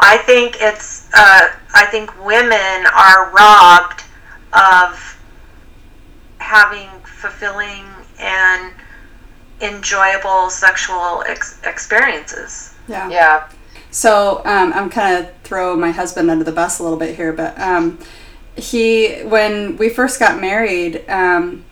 I 0.00 0.18
think 0.26 0.56
it's 0.60 1.08
uh, 1.14 1.48
I 1.74 1.86
think 1.86 2.10
women 2.24 2.86
are 2.92 3.30
robbed 3.30 4.04
of 4.52 5.10
having 6.38 6.88
fulfilling 7.04 7.84
and 8.18 8.72
enjoyable 9.60 10.50
sexual 10.50 11.22
ex- 11.26 11.60
experiences. 11.64 12.74
yeah. 12.88 13.08
Yeah. 13.08 13.48
So 13.90 14.42
um, 14.44 14.72
I'm 14.72 14.90
kind 14.90 15.24
of 15.24 15.32
throw 15.44 15.76
my 15.76 15.92
husband 15.92 16.28
under 16.28 16.42
the 16.42 16.52
bus 16.52 16.80
a 16.80 16.82
little 16.82 16.98
bit 16.98 17.14
here, 17.14 17.32
but 17.32 17.56
um, 17.60 18.00
he 18.56 19.22
when 19.22 19.76
we 19.76 19.88
first 19.88 20.18
got 20.18 20.40
married. 20.40 21.08
Um, 21.08 21.64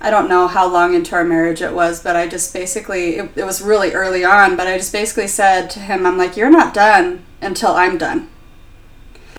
I 0.00 0.10
don't 0.10 0.28
know 0.28 0.46
how 0.46 0.70
long 0.70 0.94
into 0.94 1.16
our 1.16 1.24
marriage 1.24 1.60
it 1.60 1.74
was, 1.74 2.02
but 2.02 2.14
I 2.14 2.28
just 2.28 2.52
basically, 2.52 3.16
it, 3.16 3.30
it 3.34 3.44
was 3.44 3.60
really 3.60 3.92
early 3.92 4.24
on, 4.24 4.56
but 4.56 4.68
I 4.68 4.78
just 4.78 4.92
basically 4.92 5.26
said 5.26 5.70
to 5.70 5.80
him, 5.80 6.06
I'm 6.06 6.16
like, 6.16 6.36
you're 6.36 6.50
not 6.50 6.72
done 6.72 7.24
until 7.40 7.72
I'm 7.72 7.98
done. 7.98 8.30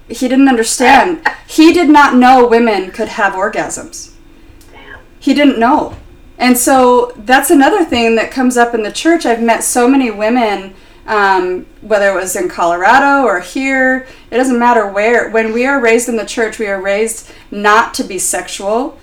He 0.09 0.27
didn't 0.27 0.49
understand. 0.49 1.25
He 1.47 1.71
did 1.71 1.89
not 1.89 2.15
know 2.15 2.45
women 2.45 2.91
could 2.91 3.09
have 3.09 3.33
orgasms. 3.33 4.13
He 5.19 5.33
didn't 5.33 5.59
know. 5.59 5.95
And 6.37 6.57
so 6.57 7.13
that's 7.15 7.51
another 7.51 7.85
thing 7.85 8.15
that 8.15 8.31
comes 8.31 8.57
up 8.57 8.73
in 8.73 8.83
the 8.83 8.91
church. 8.91 9.25
I've 9.25 9.41
met 9.41 9.63
so 9.63 9.87
many 9.87 10.09
women, 10.09 10.73
um, 11.09 11.65
whether 11.81 12.11
it 12.11 12.13
was 12.13 12.35
in 12.35 12.47
Colorado 12.47 13.25
or 13.27 13.39
here, 13.39 14.07
it 14.29 14.37
doesn't 14.37 14.59
matter 14.59 14.87
where. 14.87 15.31
When 15.31 15.51
we 15.51 15.65
are 15.65 15.81
raised 15.81 16.07
in 16.07 16.17
the 16.17 16.25
church, 16.25 16.59
we 16.59 16.67
are 16.67 16.79
raised 16.79 17.31
not 17.49 17.95
to 17.95 18.03
be 18.03 18.19
sexual. 18.19 18.99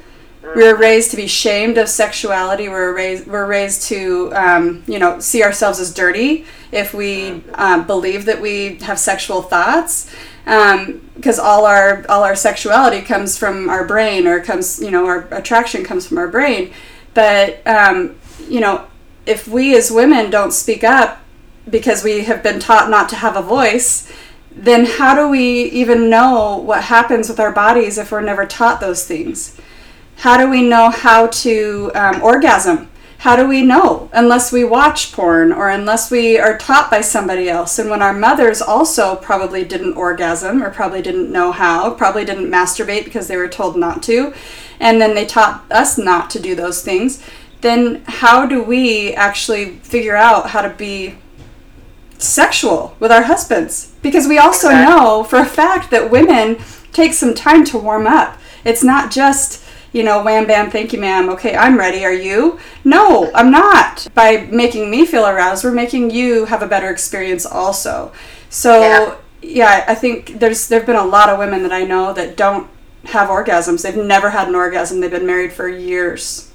We 0.55 0.65
are 0.69 0.77
raised 0.77 1.11
to 1.11 1.16
be 1.16 1.27
shamed 1.27 1.77
of 1.78 1.89
sexuality. 1.89 2.69
We 2.69 2.74
were 2.74 2.95
raised, 2.95 3.27
we're 3.27 3.47
raised 3.47 3.83
to, 3.89 4.33
um, 4.35 4.85
you 4.87 5.01
know, 5.01 5.19
see 5.19 5.43
ourselves 5.43 5.81
as 5.81 5.93
dirty 5.93 6.47
if 6.70 6.95
we 6.95 7.43
um, 7.55 7.85
believe 7.89 8.24
that 8.27 8.41
we 8.41 8.77
have 8.77 9.01
sexual 9.01 9.43
thoughts, 9.43 10.09
because 10.45 11.41
all 11.41 11.66
our 11.66 12.07
all 12.09 12.23
our 12.23 12.37
sexuality 12.37 13.01
comes 13.01 13.37
from 13.37 13.69
our 13.69 13.85
brain, 13.85 14.28
or 14.28 14.41
comes, 14.41 14.81
you 14.81 14.93
know, 14.93 15.07
our 15.07 15.27
attraction 15.35 15.83
comes 15.83 16.07
from 16.07 16.19
our 16.19 16.28
brain. 16.28 16.73
But 17.15 17.66
um, 17.66 18.15
you 18.49 18.61
know, 18.61 18.87
if 19.27 19.49
we 19.49 19.77
as 19.77 19.91
women 19.91 20.31
don't 20.31 20.53
speak 20.53 20.85
up 20.85 21.19
because 21.69 22.05
we 22.05 22.25
have 22.25 22.43
been 22.43 22.61
taught 22.61 22.91
not 22.91 23.09
to 23.11 23.17
have 23.17 23.37
a 23.37 23.43
voice, 23.43 24.13
then 24.51 24.87
how 24.87 25.15
do 25.15 25.29
we 25.29 25.65
even 25.65 26.09
know 26.09 26.57
what 26.59 26.85
happens 26.85 27.29
with 27.29 27.41
our 27.41 27.53
bodies 27.53 27.99
if 27.99 28.11
we're 28.11 28.21
never 28.21 28.47
taught 28.47 28.81
those 28.81 29.07
things? 29.07 29.59
How 30.17 30.37
do 30.37 30.49
we 30.49 30.63
know 30.63 30.91
how 30.91 31.27
to 31.27 31.91
um, 31.95 32.23
orgasm? 32.23 32.89
how 33.19 33.35
do 33.35 33.49
we 33.49 33.63
know 33.63 34.11
unless 34.13 34.53
we 34.53 34.63
watch 34.63 35.13
porn 35.13 35.53
or 35.53 35.69
unless 35.69 36.11
we 36.11 36.39
are 36.39 36.59
taught 36.59 36.91
by 36.91 37.01
somebody 37.01 37.49
else? 37.49 37.79
And 37.79 37.89
when 37.89 38.03
our 38.03 38.13
mothers 38.13 38.61
also 38.61 39.17
probably 39.17 39.65
didn't 39.65 39.95
orgasm 39.95 40.63
or 40.63 40.71
probably 40.71 41.03
didn't 41.03 41.33
know 41.33 41.51
how, 41.53 41.91
probably 41.95 42.25
didn't 42.25 42.51
masturbate 42.51 43.05
because 43.05 43.27
they 43.27 43.37
were 43.37 43.49
told 43.49 43.77
not 43.77 44.03
to, 44.05 44.35
and 44.79 45.01
then 45.01 45.15
they 45.15 45.25
taught 45.25 45.65
us 45.71 45.97
not 45.97 46.29
to 46.31 46.41
do 46.41 46.55
those 46.55 46.83
things, 46.83 47.23
then 47.63 48.03
how 48.07 48.47
do 48.47 48.63
we 48.63 49.15
actually 49.15 49.77
figure 49.77 50.17
out 50.17 50.51
how 50.51 50.63
to 50.63 50.71
be 50.71 51.17
sexual 52.19 52.97
with 53.01 53.13
our 53.13 53.23
husbands? 53.23 53.93
Because 54.03 54.27
we 54.27 54.39
also 54.39 54.69
Exactly. 54.69 54.95
know 54.97 55.25
for 55.25 55.39
a 55.39 55.45
fact 55.47 55.91
that 55.91 56.11
women 56.11 56.59
take 56.93 57.13
some 57.13 57.35
time 57.35 57.65
to 57.67 57.79
warm 57.79 58.07
up. 58.07 58.39
It's 58.65 58.83
not 58.83 59.11
just 59.11 59.63
you 59.93 60.03
know, 60.03 60.23
wham 60.23 60.47
bam, 60.47 60.71
thank 60.71 60.93
you, 60.93 61.01
ma'am. 61.01 61.31
Okay, 61.31 61.57
I'm 61.57 61.79
ready. 61.79 62.05
Are 62.05 62.13
you? 62.13 62.59
No, 62.85 63.31
I'm 63.35 63.51
not. 63.51 64.07
By 64.15 64.47
making 64.51 64.91
me 64.91 65.07
feel 65.07 65.27
aroused, 65.27 65.65
we're 65.65 65.71
making 65.73 66.11
you 66.11 66.45
have 66.45 66.63
a 66.63 66.67
better 66.67 66.91
experience 66.91 67.47
also. 67.47 68.13
So, 68.51 68.81
Yeah. 68.83 69.15
yeah, 69.41 69.85
I 69.89 69.95
think 69.95 70.39
there's 70.39 70.69
there've 70.69 70.85
been 70.85 70.97
a 70.97 71.05
lot 71.05 71.31
of 71.31 71.39
women 71.39 71.63
that 71.63 71.73
I 71.73 71.85
know 71.85 72.13
that 72.13 72.37
don't 72.37 72.69
have 73.07 73.31
orgasms. 73.31 73.83
They've 73.85 73.97
never 73.97 74.29
had 74.31 74.49
an 74.49 74.55
orgasm. 74.55 75.01
They've 75.01 75.11
been 75.11 75.25
married 75.27 75.55
for 75.55 75.67
years. 75.67 76.49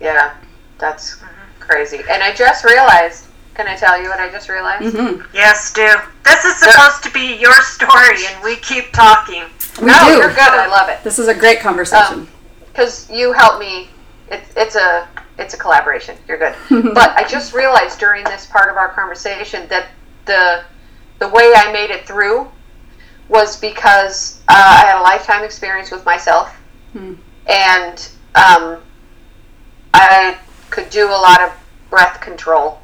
Yeah, 0.00 0.30
that's 0.78 1.16
crazy. 1.60 1.98
And 2.08 2.22
I 2.22 2.32
just 2.32 2.64
realized. 2.64 3.25
Can 3.56 3.66
I 3.66 3.74
tell 3.76 4.00
you 4.00 4.08
what 4.10 4.20
I 4.20 4.30
just 4.30 4.48
realized? 4.48 4.94
hmm 4.94 5.22
Yes, 5.34 5.72
do. 5.72 5.94
This 6.24 6.44
is 6.44 6.56
supposed 6.56 7.02
to 7.04 7.10
be 7.10 7.36
your 7.36 7.54
story, 7.62 8.26
and 8.28 8.44
we 8.44 8.56
keep 8.56 8.92
talking. 8.92 9.44
We 9.80 9.86
no, 9.86 10.04
do. 10.08 10.12
you're 10.16 10.28
good. 10.28 10.40
I 10.40 10.66
love 10.66 10.88
it. 10.90 11.02
This 11.02 11.18
is 11.18 11.28
a 11.28 11.34
great 11.34 11.60
conversation. 11.60 12.20
Um, 12.20 12.28
because 12.66 13.10
you 13.10 13.32
helped 13.32 13.58
me. 13.60 13.88
It's 14.30 14.50
it's 14.56 14.76
a 14.76 15.08
it's 15.38 15.54
a 15.54 15.56
collaboration. 15.56 16.16
You're 16.28 16.38
good. 16.38 16.54
but 16.94 17.10
I 17.16 17.26
just 17.26 17.54
realized 17.54 17.98
during 17.98 18.24
this 18.24 18.46
part 18.46 18.70
of 18.70 18.76
our 18.76 18.90
conversation 18.90 19.66
that 19.68 19.88
the 20.26 20.62
the 21.18 21.28
way 21.28 21.52
I 21.56 21.72
made 21.72 21.90
it 21.90 22.06
through 22.06 22.50
was 23.28 23.58
because 23.58 24.42
uh, 24.48 24.52
I 24.54 24.86
had 24.86 25.00
a 25.00 25.02
lifetime 25.02 25.44
experience 25.44 25.90
with 25.90 26.04
myself, 26.04 26.54
Hmm. 26.92 27.14
and 27.48 28.08
um, 28.34 28.82
I 29.94 30.38
could 30.70 30.90
do 30.90 31.08
a 31.08 31.16
lot 31.16 31.40
of 31.40 31.52
breath 31.90 32.20
control, 32.20 32.80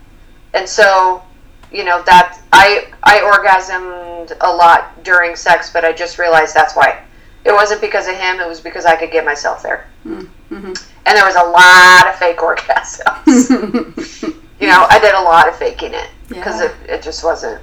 and 0.55 0.69
so 0.69 1.23
you 1.71 1.85
know 1.85 2.03
that 2.05 2.39
I 2.53 2.89
I 3.03 3.19
orgasmed 3.21 4.37
a 4.41 4.51
lot 4.53 5.03
during 5.05 5.37
sex, 5.37 5.71
but 5.73 5.85
I 5.85 5.93
just 5.93 6.19
realized 6.19 6.55
that's 6.55 6.75
why. 6.77 7.03
It 7.45 7.51
wasn't 7.53 7.81
because 7.81 8.07
of 8.07 8.15
him. 8.15 8.39
It 8.39 8.47
was 8.47 8.61
because 8.61 8.85
I 8.87 8.95
could 8.95 9.11
get 9.11 9.25
myself 9.25 9.65
there. 9.65 9.89
Mm-hmm. 10.07 10.55
And 10.55 11.17
there 11.17 11.25
was 11.27 11.35
a 11.35 11.43
lot 11.43 12.07
of 12.07 12.15
fake 12.17 12.37
orgasms. 12.49 14.23
you 14.61 14.69
know, 14.69 14.87
I 14.89 15.01
did 15.01 15.15
a 15.17 15.21
lot 15.21 15.49
of 15.49 15.57
faking 15.57 15.93
it 15.93 16.09
because 16.29 16.61
Yeah. 16.61 16.67
it, 16.85 16.91
it 16.91 17.03
just 17.03 17.25
wasn't 17.25 17.61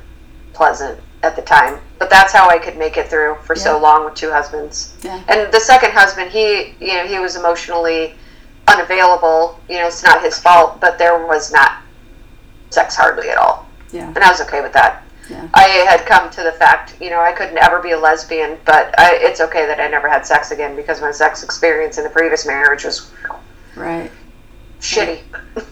pleasant 0.51 0.99
at 1.23 1.37
the 1.37 1.41
time. 1.43 1.79
But 1.97 2.09
that's 2.09 2.33
how 2.33 2.49
I 2.49 2.57
could 2.57 2.77
make 2.77 2.97
it 2.97 3.07
through 3.07 3.35
for 3.45 3.55
so 3.55 3.79
long 3.79 4.03
with 4.03 4.15
two 4.15 4.29
husbands. 4.31 4.97
Yeah. 5.01 5.23
And 5.29 5.49
the 5.53 5.61
second 5.61 5.91
husband, 5.93 6.29
he, 6.29 6.73
you 6.81 6.95
know, 6.95 7.07
he 7.07 7.19
was 7.19 7.37
emotionally 7.37 8.15
unavailable. 8.67 9.59
You 9.69 9.77
know, 9.77 9.87
it's 9.87 10.03
not 10.03 10.21
his 10.21 10.37
fault, 10.39 10.79
but 10.81 10.97
there 10.97 11.25
was 11.25 11.51
not 11.53 11.81
sex 12.69 12.95
hardly 12.95 13.29
at 13.29 13.37
all. 13.37 13.67
Yeah. 13.91 14.07
And 14.07 14.19
I 14.19 14.29
was 14.29 14.41
okay 14.41 14.61
with 14.61 14.73
that. 14.73 15.03
Yeah. 15.29 15.47
I 15.53 15.63
had 15.89 16.05
come 16.07 16.29
to 16.31 16.43
the 16.43 16.51
fact, 16.53 16.95
you 16.99 17.09
know, 17.11 17.19
I 17.21 17.31
could 17.31 17.53
never 17.53 17.79
be 17.79 17.91
a 17.91 17.99
lesbian, 17.99 18.57
but 18.65 18.93
I, 18.99 19.15
it's 19.21 19.41
okay 19.41 19.65
that 19.67 19.79
I 19.79 19.87
never 19.87 20.09
had 20.09 20.25
sex 20.25 20.49
again 20.51 20.75
because 20.75 21.01
my 21.01 21.11
sex 21.11 21.43
experience 21.43 21.97
in 21.97 22.03
the 22.03 22.09
previous 22.09 22.45
marriage 22.47 22.83
was 22.85 23.11
Right. 23.75 24.11
shitty. 24.79 25.19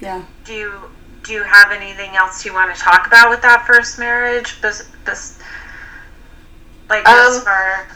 Yeah. 0.00 0.24
Do 0.44 0.52
you 0.52 0.72
do 1.22 1.32
you 1.32 1.44
have 1.44 1.70
anything 1.70 2.16
else 2.16 2.44
you 2.44 2.52
want 2.52 2.74
to 2.74 2.80
talk 2.80 3.06
about 3.06 3.30
with 3.30 3.40
that 3.42 3.64
first 3.64 4.00
marriage? 4.00 4.60
Bes, 4.60 4.82
bes, 5.04 5.38
like 6.90 7.08
as 7.08 7.36
Um, 7.36 7.42
far 7.44 7.86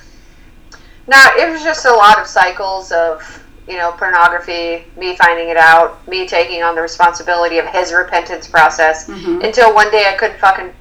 No, 1.09 1.19
it 1.37 1.51
was 1.51 1.65
just 1.65 1.85
a 1.85 1.93
lot 1.93 2.21
of 2.21 2.29
cycles 2.29 2.93
of, 2.93 3.43
you 3.69 3.77
know, 3.77 3.91
pornography, 3.93 4.85
me 4.97 5.17
finding 5.17 5.49
it 5.49 5.57
out, 5.57 6.07
me 6.07 6.27
taking 6.27 6.63
on 6.63 6.75
the 6.77 6.81
responsibility 6.83 7.59
of 7.59 7.67
his 7.67 7.93
repentance 7.93 8.47
process 8.47 9.09
Mhm. 9.09 9.43
until 9.45 9.75
one 9.75 9.91
day 9.91 10.07
I 10.09 10.13
couldn't 10.13 10.39
fucking, 10.39 10.73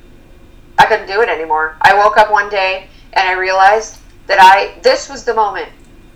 I 0.78 0.86
couldn't 0.86 1.07
do 1.07 1.22
it 1.22 1.30
anymore. 1.30 1.76
I 1.82 1.95
woke 1.95 2.18
up 2.18 2.30
one 2.30 2.48
day 2.49 2.88
and 3.14 3.28
I 3.28 3.34
realized 3.34 3.98
that 4.28 4.38
I, 4.40 4.80
this 4.82 5.10
was 5.10 5.24
the 5.24 5.34
moment 5.34 5.70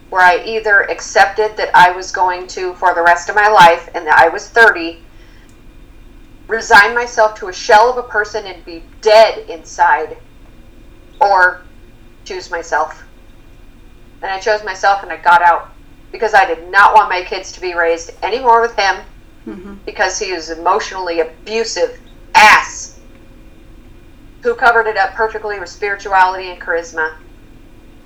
where 0.09 0.21
I 0.21 0.37
either 0.43 0.81
accepted 0.89 1.55
that 1.57 1.69
I 1.75 1.91
was 1.91 2.11
going 2.11 2.45
to, 2.47 2.73
for 2.75 2.93
the 2.93 3.01
rest 3.01 3.29
of 3.29 3.35
my 3.35 3.47
life, 3.47 3.89
and 3.93 4.05
that 4.07 4.17
I 4.19 4.27
was 4.27 4.49
30, 4.49 5.03
resign 6.47 6.95
myself 6.95 7.35
to 7.35 7.47
a 7.47 7.53
shell 7.53 7.91
of 7.91 7.97
a 7.97 8.03
person 8.03 8.45
and 8.47 8.63
be 8.65 8.83
dead 9.01 9.37
inside, 9.49 10.17
or 11.21 11.61
choose 12.25 12.49
myself. 12.49 13.03
And 14.21 14.31
I 14.31 14.39
chose 14.39 14.63
myself 14.63 15.03
and 15.03 15.11
I 15.11 15.17
got 15.17 15.41
out 15.43 15.69
because 16.11 16.33
I 16.33 16.45
did 16.45 16.69
not 16.71 16.93
want 16.93 17.09
my 17.09 17.23
kids 17.23 17.51
to 17.53 17.61
be 17.61 17.73
raised 17.73 18.11
anymore 18.23 18.61
with 18.61 18.75
him 18.75 18.97
hmm 19.45 19.73
because 19.85 20.19
he 20.19 20.33
was 20.33 20.49
emotionally 20.49 21.21
abusive 21.21 21.99
ass 22.35 22.99
who 24.41 24.53
covered 24.55 24.87
it 24.87 24.97
up 24.97 25.13
perfectly 25.13 25.59
with 25.59 25.69
spirituality 25.69 26.49
and 26.49 26.61
charisma. 26.61 27.15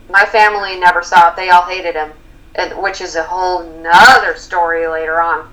My 0.10 0.26
family 0.26 0.80
never 0.80 1.04
saw 1.04 1.30
it; 1.30 1.36
they 1.36 1.50
all 1.50 1.64
hated 1.64 1.96
him, 1.96 2.12
and 2.56 2.82
which 2.82 3.02
is 3.02 3.16
a 3.16 3.24
whole 3.24 3.64
nother 3.82 4.36
story 4.36 4.88
later 4.88 5.22
on 5.22 5.52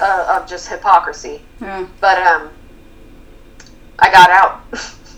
uh, 0.00 0.40
of 0.40 0.48
just 0.48 0.68
hypocrisy. 0.68 1.42
Yeah. 1.60 1.86
But 2.00 2.18
um, 2.18 2.50
I 3.98 4.10
got 4.10 4.30
out. 4.30 4.62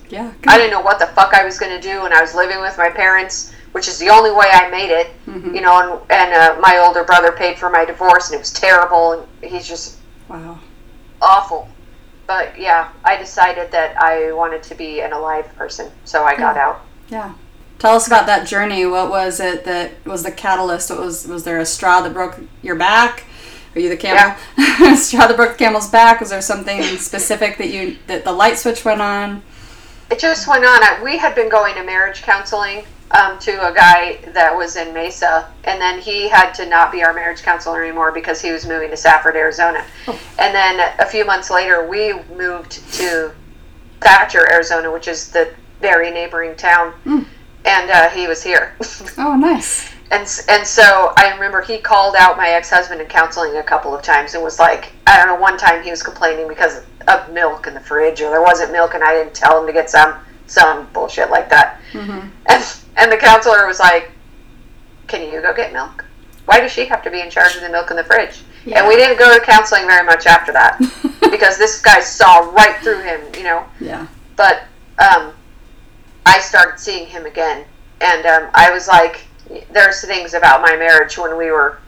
Yeah. 0.08 0.32
I 0.46 0.56
didn't 0.56 0.70
know 0.70 0.80
what 0.80 1.00
the 1.00 1.06
fuck 1.08 1.34
I 1.34 1.44
was 1.44 1.58
going 1.58 1.72
to 1.72 1.80
do, 1.80 2.04
and 2.04 2.14
I 2.14 2.20
was 2.20 2.32
living 2.32 2.60
with 2.60 2.78
my 2.78 2.88
parents, 2.88 3.52
which 3.76 3.88
is 3.88 3.98
the 3.98 4.08
only 4.08 4.30
way 4.30 4.46
I 4.50 4.70
made 4.70 4.90
it. 4.90 5.08
Mhm. 5.28 5.54
You 5.54 5.60
know, 5.60 6.00
and 6.08 6.10
and 6.10 6.32
uh, 6.32 6.58
my 6.62 6.78
older 6.78 7.04
brother 7.04 7.30
paid 7.30 7.58
for 7.58 7.68
my 7.68 7.84
divorce, 7.84 8.28
and 8.28 8.36
it 8.36 8.38
was 8.38 8.50
terrible, 8.50 9.12
and 9.12 9.50
he's 9.50 9.68
just 9.68 9.96
Wow. 10.28 10.58
awful. 11.20 11.68
But 12.26 12.58
yeah, 12.58 12.88
I 13.04 13.16
decided 13.18 13.70
that 13.72 14.00
I 14.02 14.32
wanted 14.32 14.62
to 14.62 14.74
be 14.74 15.00
an 15.02 15.12
alive 15.12 15.54
person, 15.58 15.92
so 16.06 16.24
I 16.24 16.34
got 16.36 16.56
out. 16.56 16.80
Yeah. 17.10 17.32
Tell 17.78 17.94
us 17.94 18.06
about 18.06 18.24
that 18.24 18.46
journey. 18.46 18.86
What 18.86 19.10
was 19.10 19.40
it 19.40 19.66
that 19.66 19.90
was 20.06 20.22
the 20.22 20.32
catalyst? 20.32 20.88
What 20.88 20.98
was 21.00 21.26
was 21.28 21.44
there 21.44 21.58
a 21.58 21.66
straw 21.66 22.00
that 22.00 22.14
broke 22.14 22.40
your 22.62 22.76
back? 22.76 23.24
Are 23.74 23.80
you 23.80 23.90
the 23.90 23.96
camel? 23.98 24.34
straw 24.96 25.26
that 25.26 25.36
broke 25.36 25.52
the 25.58 25.64
camel's 25.64 25.90
back. 25.90 26.20
Was 26.20 26.30
there 26.30 26.40
something 26.40 26.82
specific 26.96 27.58
that 27.58 27.68
you 27.68 27.98
that 28.06 28.24
the 28.24 28.32
light 28.32 28.56
switch 28.56 28.86
went 28.86 29.02
on? 29.02 29.42
It 30.10 30.18
just 30.18 30.48
went 30.48 30.64
on. 30.64 30.82
I, 30.82 30.98
we 31.04 31.18
had 31.18 31.34
been 31.34 31.50
going 31.50 31.74
to 31.74 31.84
marriage 31.84 32.22
counseling 32.22 32.86
um, 33.12 33.38
to 33.40 33.52
a 33.68 33.72
guy 33.72 34.16
that 34.32 34.54
was 34.56 34.76
in 34.76 34.92
Mesa, 34.92 35.48
and 35.64 35.80
then 35.80 36.00
he 36.00 36.28
had 36.28 36.52
to 36.54 36.66
not 36.66 36.90
be 36.90 37.02
our 37.04 37.12
marriage 37.12 37.42
counselor 37.42 37.82
anymore 37.84 38.10
because 38.12 38.40
he 38.42 38.50
was 38.52 38.66
moving 38.66 38.90
to 38.90 38.96
Safford, 38.96 39.36
Arizona. 39.36 39.84
And 40.38 40.54
then 40.54 40.94
a 40.98 41.06
few 41.06 41.24
months 41.24 41.50
later, 41.50 41.86
we 41.88 42.14
moved 42.36 42.72
to 42.94 43.32
Thatcher, 44.00 44.50
Arizona, 44.52 44.90
which 44.92 45.08
is 45.08 45.30
the 45.30 45.52
very 45.80 46.10
neighboring 46.10 46.56
town, 46.56 46.94
and 47.64 47.90
uh, 47.90 48.08
he 48.10 48.26
was 48.26 48.42
here. 48.42 48.74
Oh, 49.18 49.34
nice. 49.34 49.92
And, 50.10 50.22
and 50.48 50.64
so 50.66 51.12
I 51.16 51.32
remember 51.34 51.62
he 51.62 51.78
called 51.78 52.14
out 52.16 52.36
my 52.36 52.50
ex 52.50 52.70
husband 52.70 53.00
in 53.00 53.06
counseling 53.08 53.56
a 53.56 53.62
couple 53.62 53.94
of 53.96 54.02
times 54.02 54.34
and 54.34 54.42
was 54.42 54.58
like, 54.58 54.92
I 55.06 55.16
don't 55.16 55.26
know, 55.26 55.40
one 55.40 55.56
time 55.58 55.82
he 55.82 55.90
was 55.90 56.02
complaining 56.02 56.46
because 56.48 56.84
of 57.08 57.32
milk 57.32 57.66
in 57.66 57.74
the 57.74 57.80
fridge 57.80 58.20
or 58.20 58.30
there 58.30 58.42
wasn't 58.42 58.70
milk 58.72 58.94
and 58.94 59.02
I 59.02 59.14
didn't 59.14 59.34
tell 59.34 59.58
him 59.60 59.66
to 59.66 59.72
get 59.72 59.90
some, 59.90 60.14
some 60.46 60.86
bullshit 60.92 61.30
like 61.30 61.48
that. 61.50 61.80
hmm 61.92 62.28
And, 62.46 62.64
and 62.96 63.10
the 63.12 63.16
counselor 63.16 63.66
was 63.66 63.78
like, 63.78 64.10
Can 65.06 65.22
you 65.32 65.40
go 65.42 65.54
get 65.54 65.72
milk? 65.72 66.04
Why 66.46 66.60
does 66.60 66.72
she 66.72 66.86
have 66.86 67.02
to 67.02 67.10
be 67.10 67.20
in 67.20 67.30
charge 67.30 67.54
of 67.56 67.60
the 67.62 67.68
milk 67.70 67.90
in 67.90 67.96
the 67.96 68.04
fridge? 68.04 68.40
And 68.72 68.86
we 68.88 68.96
didn't 68.96 69.18
go 69.18 69.32
to 69.36 69.44
counseling 69.44 69.86
very 69.86 70.04
much 70.04 70.26
after 70.26 70.52
that 70.52 70.78
because 71.30 71.56
this 71.58 71.80
guy 71.80 72.00
saw 72.00 72.38
right 72.50 72.76
through 72.82 73.00
him, 73.02 73.20
you 73.36 73.44
know 73.44 73.64
Yeah. 73.80 74.06
but 74.36 74.64
um, 74.98 75.32
I 76.24 76.40
started 76.40 76.78
seeing 76.80 77.06
him 77.06 77.26
again, 77.26 77.64
and 78.00 78.26
um, 78.26 78.50
I 78.54 78.70
was 78.72 78.88
like, 78.88 79.26
"There's 79.72 80.04
things 80.04 80.34
about 80.34 80.62
my 80.62 80.74
marriage 80.76 81.16
when 81.18 81.36
we 81.36 81.50
were 81.52 81.78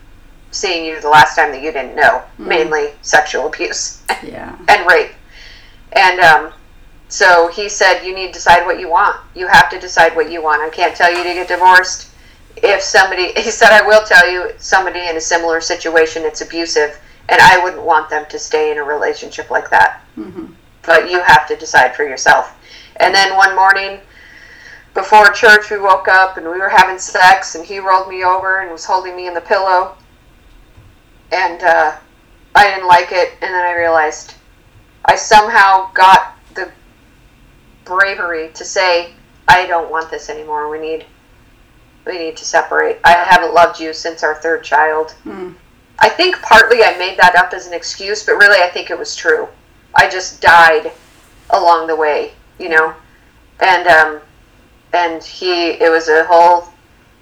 seeing 0.52 0.84
you 0.84 1.00
the 1.00 1.08
last 1.08 1.34
time 1.34 1.50
that 1.52 1.62
you 1.62 1.72
didn't 1.72 1.96
know, 1.96 2.22
mainly 2.38 2.90
sexual 3.02 3.46
abuse 3.48 4.02
Yeah. 4.22 4.56
and 4.68 4.86
rape." 4.86 5.12
And 5.94 6.20
um, 6.20 6.52
so 7.08 7.48
he 7.48 7.68
said, 7.68 8.04
"You 8.04 8.14
need 8.14 8.28
to 8.28 8.32
decide 8.34 8.66
what 8.66 8.78
you 8.78 8.88
want. 8.88 9.16
You 9.34 9.46
have 9.46 9.70
to 9.70 9.78
decide 9.78 10.14
what 10.14 10.30
you 10.30 10.42
want. 10.42 10.62
I 10.62 10.68
can't 10.68 10.96
tell 10.96 11.10
you 11.10 11.22
to 11.22 11.34
get 11.34 11.48
divorced. 11.48 12.08
If 12.56 12.82
somebody," 12.82 13.32
he 13.36 13.50
said, 13.50 13.72
"I 13.72 13.86
will 13.86 14.04
tell 14.04 14.30
you 14.30 14.52
somebody 14.58 15.06
in 15.08 15.16
a 15.16 15.20
similar 15.20 15.60
situation, 15.60 16.24
it's 16.24 16.40
abusive." 16.40 16.98
And 17.30 17.42
I 17.42 17.62
wouldn't 17.62 17.82
want 17.82 18.08
them 18.08 18.24
to 18.30 18.38
stay 18.38 18.70
in 18.70 18.78
a 18.78 18.82
relationship 18.82 19.50
like 19.50 19.68
that 19.68 20.00
hmm 20.14 20.46
but 20.88 21.10
you 21.10 21.22
have 21.22 21.46
to 21.46 21.54
decide 21.54 21.94
for 21.94 22.02
yourself. 22.02 22.56
And 22.96 23.14
then 23.14 23.36
one 23.36 23.54
morning 23.54 24.00
before 24.94 25.30
church, 25.30 25.70
we 25.70 25.78
woke 25.78 26.08
up 26.08 26.38
and 26.38 26.46
we 26.46 26.58
were 26.58 26.70
having 26.70 26.98
sex, 26.98 27.54
and 27.54 27.64
he 27.64 27.78
rolled 27.78 28.08
me 28.08 28.24
over 28.24 28.60
and 28.60 28.72
was 28.72 28.86
holding 28.86 29.14
me 29.14 29.28
in 29.28 29.34
the 29.34 29.40
pillow. 29.42 29.94
And 31.30 31.62
uh, 31.62 31.96
I 32.54 32.64
didn't 32.70 32.88
like 32.88 33.12
it, 33.12 33.34
and 33.42 33.52
then 33.52 33.64
I 33.64 33.76
realized 33.76 34.34
I 35.04 35.14
somehow 35.14 35.92
got 35.92 36.37
bravery 37.88 38.50
to 38.54 38.64
say, 38.64 39.12
I 39.48 39.66
don't 39.66 39.90
want 39.90 40.10
this 40.10 40.28
anymore. 40.28 40.68
We 40.68 40.78
need 40.78 41.06
we 42.06 42.18
need 42.18 42.36
to 42.36 42.44
separate. 42.44 42.98
I 43.04 43.12
haven't 43.12 43.52
loved 43.52 43.80
you 43.80 43.92
since 43.92 44.22
our 44.22 44.36
third 44.36 44.64
child. 44.64 45.14
Mm. 45.26 45.54
I 45.98 46.08
think 46.08 46.40
partly 46.40 46.82
I 46.82 46.96
made 46.96 47.18
that 47.18 47.34
up 47.36 47.52
as 47.52 47.66
an 47.66 47.74
excuse, 47.74 48.24
but 48.24 48.32
really 48.32 48.62
I 48.62 48.70
think 48.70 48.90
it 48.90 48.98
was 48.98 49.14
true. 49.14 49.48
I 49.94 50.08
just 50.08 50.40
died 50.40 50.92
along 51.50 51.86
the 51.86 51.96
way, 51.96 52.32
you 52.58 52.68
know. 52.68 52.94
And 53.60 53.86
um 53.88 54.20
and 54.92 55.22
he 55.22 55.70
it 55.70 55.90
was 55.90 56.08
a 56.08 56.24
whole 56.24 56.68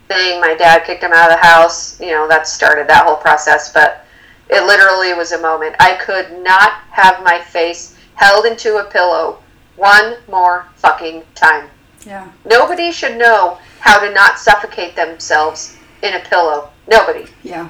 thing. 0.08 0.40
My 0.40 0.54
dad 0.54 0.84
kicked 0.84 1.02
him 1.02 1.12
out 1.12 1.30
of 1.30 1.38
the 1.38 1.46
house, 1.46 2.00
you 2.00 2.10
know, 2.10 2.28
that 2.28 2.46
started 2.46 2.86
that 2.88 3.06
whole 3.06 3.16
process, 3.16 3.72
but 3.72 4.04
it 4.48 4.64
literally 4.66 5.14
was 5.14 5.32
a 5.32 5.40
moment. 5.40 5.74
I 5.80 5.94
could 5.94 6.42
not 6.42 6.74
have 6.90 7.24
my 7.24 7.40
face 7.40 7.96
held 8.14 8.46
into 8.46 8.76
a 8.76 8.84
pillow 8.84 9.40
one 9.76 10.16
more 10.28 10.66
fucking 10.76 11.22
time. 11.34 11.68
Yeah. 12.04 12.30
Nobody 12.44 12.92
should 12.92 13.16
know 13.16 13.58
how 13.80 14.00
to 14.00 14.12
not 14.12 14.38
suffocate 14.38 14.96
themselves 14.96 15.76
in 16.02 16.14
a 16.14 16.20
pillow. 16.20 16.70
Nobody. 16.88 17.26
Yeah. 17.42 17.68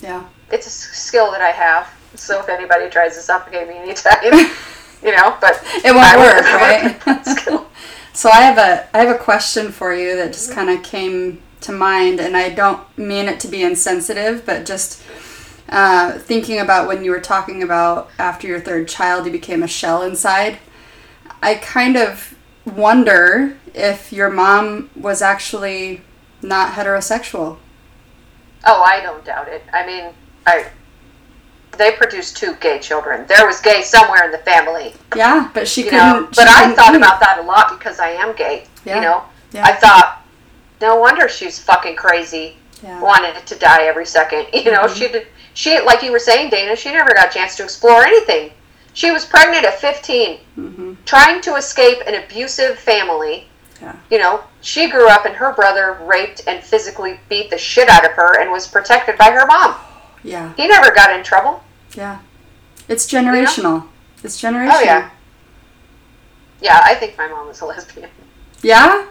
Yeah. 0.00 0.24
It's 0.50 0.66
a 0.66 0.70
skill 0.70 1.30
that 1.32 1.40
I 1.40 1.50
have. 1.50 1.92
So 2.14 2.40
if 2.40 2.48
anybody 2.48 2.88
tries 2.88 3.14
to 3.16 3.22
suffocate 3.22 3.68
me 3.68 3.76
anytime, 3.76 4.22
you 5.02 5.14
know, 5.16 5.36
but 5.40 5.62
It 5.84 5.94
won't 5.94 6.06
I 6.06 6.16
work, 6.16 7.04
right? 7.06 7.62
So 8.16 8.30
I 8.30 8.40
have 8.40 8.56
a 8.56 8.88
I 8.96 9.00
have 9.04 9.14
a 9.14 9.18
question 9.18 9.70
for 9.70 9.92
you 9.92 10.16
that 10.16 10.32
just 10.32 10.50
kind 10.50 10.70
of 10.70 10.82
came 10.82 11.42
to 11.60 11.72
mind, 11.72 12.18
and 12.18 12.34
I 12.34 12.48
don't 12.48 12.80
mean 12.96 13.28
it 13.28 13.40
to 13.40 13.48
be 13.48 13.62
insensitive, 13.62 14.46
but 14.46 14.64
just 14.64 15.02
uh, 15.68 16.12
thinking 16.12 16.60
about 16.60 16.88
when 16.88 17.04
you 17.04 17.10
were 17.10 17.20
talking 17.20 17.62
about 17.62 18.08
after 18.18 18.46
your 18.46 18.58
third 18.58 18.88
child, 18.88 19.26
you 19.26 19.32
became 19.32 19.62
a 19.62 19.68
shell 19.68 20.02
inside. 20.02 20.56
I 21.42 21.54
kind 21.56 21.96
of 21.96 22.34
wonder 22.64 23.56
if 23.74 24.12
your 24.12 24.30
mom 24.30 24.90
was 24.96 25.22
actually 25.22 26.02
not 26.42 26.72
heterosexual. 26.72 27.58
Oh, 28.64 28.82
I 28.82 29.00
don't 29.00 29.24
doubt 29.24 29.48
it. 29.48 29.62
I 29.72 29.86
mean, 29.86 30.12
I 30.46 30.66
they 31.78 31.92
produced 31.92 32.36
two 32.38 32.54
gay 32.56 32.78
children. 32.78 33.26
There 33.28 33.46
was 33.46 33.60
gay 33.60 33.82
somewhere 33.82 34.24
in 34.24 34.30
the 34.32 34.38
family. 34.38 34.94
Yeah, 35.14 35.50
but 35.52 35.68
she 35.68 35.84
you 35.84 35.90
couldn't. 35.90 36.06
know. 36.06 36.26
she 36.32 36.36
But 36.36 36.48
I 36.48 36.60
couldn't 36.62 36.76
thought 36.76 36.94
eat. 36.94 36.96
about 36.96 37.20
that 37.20 37.38
a 37.38 37.42
lot 37.42 37.78
because 37.78 38.00
I 38.00 38.10
am 38.10 38.34
gay. 38.34 38.64
Yeah. 38.84 38.96
You 38.96 39.00
know, 39.02 39.22
Yeah. 39.52 39.64
I 39.64 39.72
thought, 39.74 40.22
no 40.80 40.96
wonder 40.96 41.28
she's 41.28 41.58
fucking 41.58 41.96
crazy. 41.96 42.56
Yeah. 42.82 43.00
Wanted 43.00 43.46
to 43.46 43.54
die 43.58 43.84
every 43.84 44.06
second. 44.06 44.46
You 44.54 44.72
know, 44.72 44.84
Mhm. 44.84 44.96
she 44.96 45.08
did. 45.08 45.26
She 45.54 45.78
like 45.80 46.02
you 46.02 46.12
were 46.12 46.18
saying, 46.18 46.50
Dana. 46.50 46.76
She 46.76 46.90
never 46.92 47.12
got 47.14 47.28
a 47.30 47.32
chance 47.38 47.56
to 47.56 47.64
explore 47.64 48.04
anything. 48.04 48.52
She 48.96 49.10
was 49.10 49.26
pregnant 49.26 49.66
at 49.66 49.78
15, 49.78 50.38
hmm 50.54 50.94
trying 51.04 51.42
to 51.42 51.56
escape 51.56 51.98
an 52.06 52.14
abusive 52.14 52.78
family. 52.78 53.46
Yeah. 53.82 53.94
You 54.10 54.18
know, 54.18 54.42
she 54.62 54.90
grew 54.90 55.06
up 55.08 55.26
and 55.26 55.36
her 55.36 55.52
brother 55.52 55.98
raped 56.00 56.42
and 56.46 56.64
physically 56.64 57.20
beat 57.28 57.50
the 57.50 57.58
shit 57.58 57.90
out 57.90 58.06
of 58.06 58.12
her 58.12 58.40
and 58.40 58.50
was 58.50 58.66
protected 58.66 59.18
by 59.18 59.30
her 59.32 59.46
mom. 59.46 59.76
Yeah. 60.24 60.54
He 60.54 60.66
never 60.66 60.94
got 60.94 61.14
in 61.14 61.22
trouble. 61.22 61.62
Yeah. 61.94 62.20
It's 62.88 63.06
generational. 63.06 63.86
It's 64.24 64.40
generational. 64.40 64.72
Oh 64.72 64.82
yeah. 64.82 65.10
Yeah, 66.62 66.80
I 66.82 66.94
think 66.94 67.18
my 67.18 67.28
mom 67.28 67.48
was 67.48 67.60
a 67.60 67.66
lesbian. 67.66 68.08
Yeah? 68.62 69.06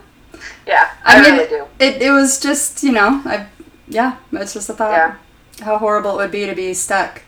Yeah, 0.66 0.90
I 1.06 1.20
I, 1.20 1.22
mean, 1.22 1.34
really 1.36 1.48
do. 1.48 1.68
It, 1.78 2.02
it 2.02 2.12
was 2.12 2.40
just, 2.40 2.82
you 2.82 2.92
know, 2.92 3.22
I 3.24 3.46
yeah, 3.88 4.18
it's 4.32 4.54
just 4.56 4.68
a 4.68 4.74
thought. 4.74 4.92
Yeah. 4.92 5.16
How 5.64 5.78
horrible 5.78 6.14
it 6.14 6.24
would 6.24 6.32
be 6.32 6.48
to 6.48 6.56
be 6.56 6.74
stuck. 6.74 7.22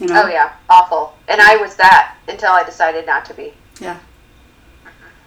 You 0.00 0.08
know? 0.08 0.24
Oh 0.24 0.28
yeah, 0.28 0.52
awful. 0.68 1.16
And 1.28 1.40
I 1.40 1.56
was 1.56 1.76
that 1.76 2.16
until 2.28 2.52
I 2.52 2.64
decided 2.64 3.06
not 3.06 3.24
to 3.26 3.34
be. 3.34 3.54
Yeah. 3.80 3.98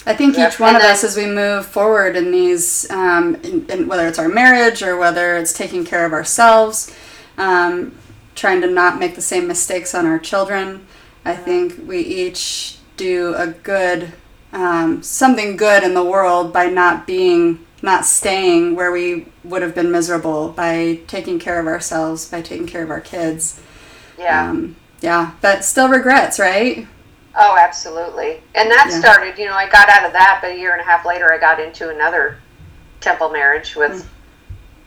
I 0.05 0.13
think 0.13 0.37
Yep, 0.37 0.53
each 0.53 0.59
one 0.59 0.75
and 0.75 0.83
of 0.83 0.89
us, 0.89 1.03
as 1.03 1.17
we 1.17 1.25
move 1.25 1.65
forward 1.65 2.15
in 2.15 2.31
these, 2.31 2.89
um, 2.91 3.35
in, 3.35 3.69
in, 3.69 3.87
whether 3.87 4.07
it's 4.07 4.19
our 4.19 4.29
marriage 4.29 4.81
or 4.81 4.95
whether 4.97 5.35
it's 5.35 5.51
taking 5.51 5.83
care 5.83 6.05
of 6.05 6.13
ourselves, 6.13 6.95
um, 7.37 7.93
trying 8.33 8.61
to 8.61 8.67
not 8.67 8.99
make 8.99 9.15
the 9.15 9.21
same 9.21 9.47
mistakes 9.47 9.93
on 9.93 10.05
our 10.05 10.17
children, 10.17 10.87
I 11.25 11.35
think 11.35 11.85
we 11.85 11.99
each 11.99 12.77
do 12.95 13.33
a 13.35 13.47
good, 13.47 14.13
um, 14.53 15.03
something 15.03 15.57
good 15.57 15.83
in 15.83 15.93
the 15.93 16.03
world 16.03 16.53
by 16.53 16.67
not 16.67 17.05
being, 17.05 17.65
not 17.81 18.05
staying 18.05 18.75
where 18.75 18.93
we 18.93 19.25
would 19.43 19.61
have 19.61 19.75
been 19.75 19.91
miserable, 19.91 20.49
by 20.49 21.01
taking 21.07 21.37
care 21.37 21.59
of 21.59 21.67
ourselves, 21.67 22.29
by 22.29 22.41
taking 22.41 22.65
care 22.65 22.83
of 22.83 22.89
our 22.89 23.01
kids. 23.01 23.59
Yeah. 24.17 24.49
Um, 24.49 24.75
yeah, 25.01 25.31
but 25.41 25.63
still 25.63 25.89
regrets, 25.89 26.39
right? 26.39 26.87
Oh, 27.35 27.55
absolutely. 27.57 28.41
And 28.55 28.69
that 28.71 28.87
Yeah. 28.89 28.99
started, 28.99 29.37
you 29.37 29.45
know, 29.45 29.53
I 29.53 29.67
got 29.69 29.89
out 29.89 30.05
of 30.05 30.13
that, 30.13 30.39
but 30.41 30.51
a 30.51 30.55
year 30.55 30.71
and 30.71 30.81
a 30.81 30.83
half 30.83 31.05
later, 31.05 31.31
I 31.31 31.37
got 31.37 31.59
into 31.59 31.89
another 31.89 32.39
temple 32.99 33.29
marriage 33.29 33.75
with, 33.75 34.09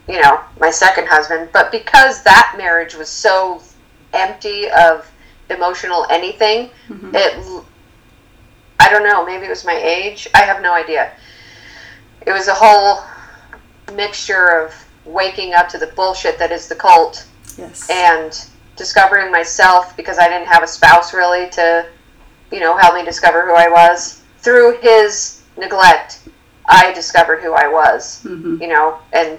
you 0.09 0.21
know, 0.21 0.41
my 0.59 0.71
second 0.71 1.07
husband. 1.07 1.51
But 1.53 1.71
because 1.71 2.23
that 2.25 2.55
marriage 2.59 2.95
was 2.97 3.09
so 3.09 3.63
empty 4.13 4.69
of 4.71 5.09
emotional 5.49 6.07
anything, 6.11 6.71
Mhm. 6.89 7.15
it, 7.15 7.65
I 8.81 8.89
don't 8.89 9.05
know, 9.05 9.25
maybe 9.25 9.47
it 9.47 9.51
was 9.51 9.65
my 9.65 9.77
age. 9.77 10.27
I 10.35 10.43
have 10.43 10.61
no 10.61 10.73
idea. 10.75 11.13
It 12.27 12.33
was 12.33 12.49
a 12.49 12.55
whole 12.55 13.05
mixture 13.95 14.47
of 14.49 14.75
waking 15.05 15.55
up 15.55 15.69
to 15.69 15.79
the 15.79 15.87
bullshit 15.89 16.39
that 16.39 16.51
is 16.51 16.67
the 16.69 16.75
cult 16.75 17.25
Yes. 17.57 17.89
and 17.91 18.37
discovering 18.81 19.31
myself 19.31 19.95
because 19.95 20.19
I 20.19 20.27
didn't 20.27 20.49
have 20.49 20.63
a 20.63 20.67
spouse 20.67 21.13
really 21.13 21.51
to, 21.51 21.87
you 22.51 22.61
know, 22.61 22.75
help 22.79 22.95
me 22.95 23.05
discover 23.05 23.45
who 23.45 23.55
I 23.55 23.69
was. 23.69 24.23
Through 24.39 24.79
his 24.81 25.43
neglect, 25.59 26.27
I 26.67 26.91
discovered 26.95 27.43
who 27.43 27.53
I 27.53 27.69
was, 27.69 28.23
hmm 28.23 28.57
you 28.59 28.69
know, 28.69 28.99
and 29.13 29.39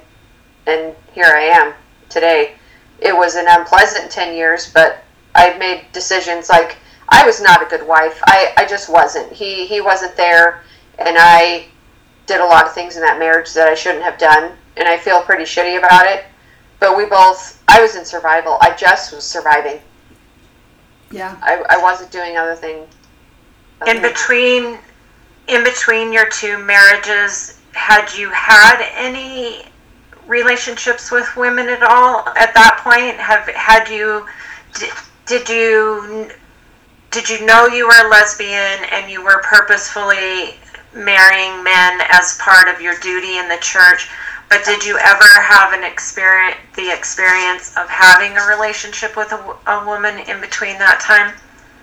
and 0.68 0.96
here 1.12 1.26
I 1.26 1.42
am 1.42 1.74
today. 2.08 2.54
It 3.00 3.18
was 3.18 3.34
an 3.34 3.46
unpleasant 3.50 4.12
10 4.12 4.36
years, 4.36 4.72
but 4.72 5.04
I 5.34 5.58
made 5.58 5.86
decisions 5.92 6.48
like 6.48 6.78
I 7.10 7.26
was 7.26 7.42
not 7.42 7.64
a 7.64 7.66
good 7.66 7.86
wife. 7.88 8.22
I, 8.26 8.54
I 8.58 8.66
just 8.66 8.90
wasn't. 8.90 9.34
He 9.34 9.66
he 9.66 9.82
wasn't 9.82 10.16
there 10.16 10.62
and 11.00 11.18
I 11.20 11.66
did 12.28 12.42
a 12.42 12.46
lot 12.46 12.68
of 12.68 12.74
things 12.76 12.96
in 12.96 13.02
that 13.02 13.18
marriage 13.18 13.54
that 13.56 13.68
I 13.68 13.74
shouldn't 13.74 14.04
have 14.04 14.20
done 14.20 14.52
and 14.78 14.88
I 14.88 14.98
feel 15.00 15.24
pretty 15.24 15.46
shitty 15.46 15.80
about 15.80 16.06
it. 16.06 16.26
But 16.80 16.96
we 16.96 17.06
both 17.06 17.61
I 17.72 17.82
was 17.82 17.96
in 17.96 18.06
survival. 18.06 18.58
I 18.62 18.76
just 18.76 19.14
was 19.14 19.24
surviving. 19.24 19.80
Yeah. 21.10 21.38
I, 21.42 21.64
I 21.70 21.82
wasn't 21.82 22.12
doing 22.12 22.38
other 22.38 22.56
thing. 22.56 22.86
in 23.88 24.02
between 24.02 24.78
in 25.48 25.64
between 25.64 26.14
your 26.14 26.30
two 26.30 26.58
marriages 26.60 27.60
had 27.74 28.14
you 28.14 28.30
had 28.30 28.86
any 28.96 29.66
relationships 30.28 31.12
with 31.12 31.36
women 31.36 31.68
at 31.68 31.82
all 31.84 32.28
at 32.38 32.54
that 32.54 32.80
point 32.84 33.18
have 33.18 33.48
had 33.56 33.90
you 33.90 34.26
did, 34.80 34.92
did 35.26 35.50
you 35.50 36.30
did 37.10 37.28
you 37.28 37.46
know 37.46 37.66
you 37.68 37.88
were 37.88 38.06
a 38.06 38.10
lesbian 38.10 38.86
and 38.92 39.10
you 39.12 39.24
were 39.24 39.42
purposefully 39.44 40.56
marrying 40.94 41.64
men 41.64 42.02
as 42.10 42.38
part 42.38 42.68
of 42.68 42.80
your 42.80 42.96
duty 43.00 43.38
in 43.38 43.50
the 43.50 43.58
church 43.62 44.10
but 44.52 44.64
did 44.66 44.86
you 44.86 44.98
ever 45.00 45.24
have 45.24 45.74
an 45.74 45.84
experience 45.84 46.58
the 46.76 46.94
experience 46.94 47.76
of 47.78 47.90
having 47.90 48.38
a 48.38 48.46
relationship 48.56 49.16
with 49.16 49.32
a, 49.32 49.84
woman 49.88 50.20
in 50.28 50.40
between 50.40 50.78
that 50.78 51.00
time 51.00 51.34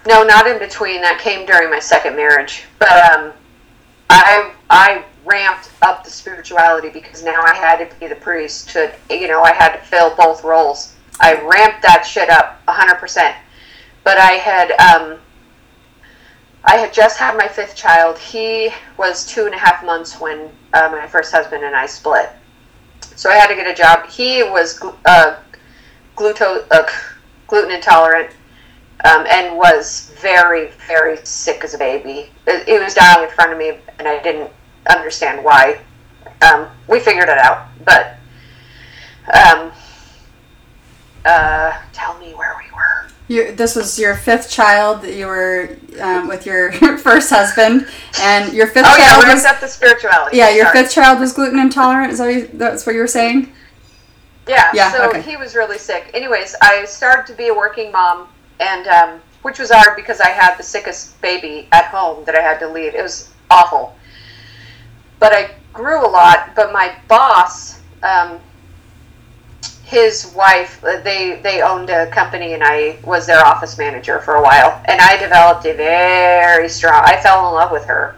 No, 0.07 0.23
not 0.23 0.47
in 0.47 0.59
between. 0.59 1.01
That 1.03 1.19
came 1.21 1.45
during 1.45 1.71
my 1.71 1.81
second 1.81 2.17
marriage. 2.17 2.65
But 2.79 2.93
um, 3.13 3.33
I 4.09 4.53
I 4.71 5.05
ramped 5.25 5.71
up 5.83 6.05
the 6.05 6.11
spirituality 6.11 6.89
because 6.89 7.23
now 7.23 7.43
I 7.43 7.55
had 7.55 7.77
to 7.87 7.97
be 7.99 8.07
the 8.07 8.15
priest. 8.15 8.71
To 8.71 8.93
you 9.11 9.29
know, 9.29 9.43
I 9.43 9.53
had 9.53 9.73
to 9.77 9.79
fill 9.79 10.15
both 10.15 10.45
roles. 10.45 10.95
I 11.21 11.35
ramped 11.35 11.83
that 11.83 12.07
shit 12.07 12.31
up 12.31 12.63
hundred 12.69 12.97
percent. 12.97 13.37
But 14.05 14.19
I 14.19 14.33
had 14.33 14.71
um, 14.73 15.19
I 16.65 16.77
had 16.77 16.93
just 16.93 17.19
had 17.19 17.37
my 17.37 17.49
fifth 17.49 17.77
child. 17.77 18.19
He 18.19 18.71
was 18.97 19.27
two 19.27 19.47
and 19.47 19.55
a 19.55 19.59
half 19.59 19.85
months 19.85 20.21
when 20.21 20.49
uh, 20.73 20.89
my 20.91 21.07
first 21.07 21.33
husband 21.33 21.65
and 21.65 21.77
I 21.77 21.87
split. 21.87 22.31
So 23.19 23.29
I 23.31 23.35
had 23.35 23.49
to 23.49 23.57
get 23.57 23.67
a 23.67 23.75
job. 23.75 24.09
He 24.09 24.45
was 24.45 24.81
uh, 25.05 25.35
gluto- 26.15 26.65
uh, 26.71 26.87
gluten 27.49 27.73
intolerant 27.73 28.31
um, 29.05 29.27
and 29.29 29.57
was 29.57 30.13
very, 30.21 30.71
very 30.87 31.17
sick 31.27 31.65
as 31.65 31.75
a 31.75 31.79
baby. 31.79 32.31
It 32.47 32.81
was 32.81 32.95
dying 32.95 33.25
in 33.29 33.35
front 33.35 33.53
of 33.53 33.59
me, 33.59 33.77
and 33.99 34.07
I 34.07 34.23
didn't 34.23 34.53
understand 34.89 35.45
why. 35.45 35.81
Um, 36.43 36.69
we 36.87 37.01
figured 37.01 37.29
it 37.29 37.39
out, 37.39 37.67
but 37.85 38.19
um, 39.35 39.73
uh, 41.25 41.77
tell 41.93 42.17
me 42.21 42.35
where 42.35 42.55
we 42.57 42.71
were. 42.73 43.11
You, 43.29 43.53
this 43.55 43.77
was 43.77 43.99
your 43.99 44.17
fifth 44.17 44.51
child 44.51 45.03
that 45.03 45.15
you 45.15 45.27
were 45.27 45.77
um, 46.01 46.29
with 46.29 46.47
your 46.47 46.73
first 46.99 47.29
husband, 47.31 47.87
and 48.21 48.53
your 48.55 48.67
fifth 48.69 48.87
Oh 48.89 48.97
yeah, 48.97 49.13
child 49.13 49.25
we 49.27 49.35
was 49.35 49.45
up 49.45 49.61
the 49.61 49.69
spirituality. 49.69 50.37
yeah, 50.39 50.49
your 50.51 50.65
Sorry. 50.67 50.83
fifth 50.85 50.93
child 50.95 51.21
was 51.21 51.33
gluten 51.35 51.59
intolerant. 51.59 52.11
Is 52.13 52.19
that 52.19 52.33
you, 52.33 52.49
that's 52.55 52.87
what 52.87 52.95
you 52.95 53.03
were 53.03 53.07
saying? 53.07 53.53
Yeah, 54.47 54.71
Yeah, 54.73 54.91
so 54.91 55.09
okay. 55.11 55.21
he 55.21 55.37
was 55.37 55.55
really 55.55 55.77
sick. 55.77 56.11
Anyways, 56.15 56.57
I 56.63 56.87
started 56.87 57.27
to 57.31 57.37
be 57.37 57.49
a 57.49 57.55
working 57.55 57.93
mom, 57.93 58.29
and 58.61 58.87
um, 58.89 59.21
which 59.43 59.59
was 59.59 59.71
hard 59.71 59.95
because 59.95 60.21
I 60.23 60.31
had 60.31 60.57
the 60.57 60.63
sickest 60.63 61.21
baby 61.21 61.69
at 61.73 61.85
home 61.87 62.25
that 62.25 62.35
I 62.35 62.41
had 62.41 62.59
to 62.61 62.69
leave. 62.69 62.95
It 62.95 63.03
was 63.03 63.31
awful. 63.51 63.95
But 65.21 65.35
I 65.35 65.51
grew 65.75 66.05
a 66.05 66.09
lot. 66.09 66.55
But 66.57 66.73
my 66.73 66.95
boss, 67.09 67.81
um, 68.03 68.41
his 69.89 70.35
wife, 70.37 70.85
uh, 70.85 71.01
they 71.01 71.41
they 71.43 71.63
owned 71.63 71.89
a 71.89 72.11
company, 72.11 72.53
and 72.53 72.63
I 72.63 72.99
was 73.05 73.27
their 73.27 73.43
office 73.43 73.79
manager 73.79 74.21
for 74.21 74.35
a 74.35 74.43
while. 74.43 74.83
And 74.85 75.01
I 75.01 75.17
developed 75.17 75.65
a 75.65 75.73
very 75.73 76.69
strong. 76.69 77.03
I 77.07 77.19
fell 77.23 77.49
in 77.49 77.55
love 77.55 77.73
with 77.73 77.87
her, 77.87 78.15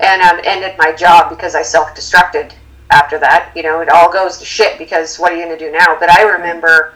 and 0.00 0.22
um, 0.22 0.40
ended 0.44 0.74
my 0.78 0.92
job 0.92 1.28
because 1.28 1.54
I 1.54 1.60
self 1.60 1.94
destructed 1.94 2.52
after 2.90 3.18
that. 3.18 3.52
You 3.54 3.62
know, 3.62 3.82
it 3.82 3.90
all 3.90 4.10
goes 4.10 4.38
to 4.38 4.46
shit 4.46 4.78
because 4.78 5.18
what 5.18 5.30
are 5.30 5.36
you 5.36 5.44
going 5.44 5.58
to 5.58 5.62
do 5.62 5.70
now? 5.70 5.94
But 6.00 6.10
I 6.10 6.22
remember 6.22 6.94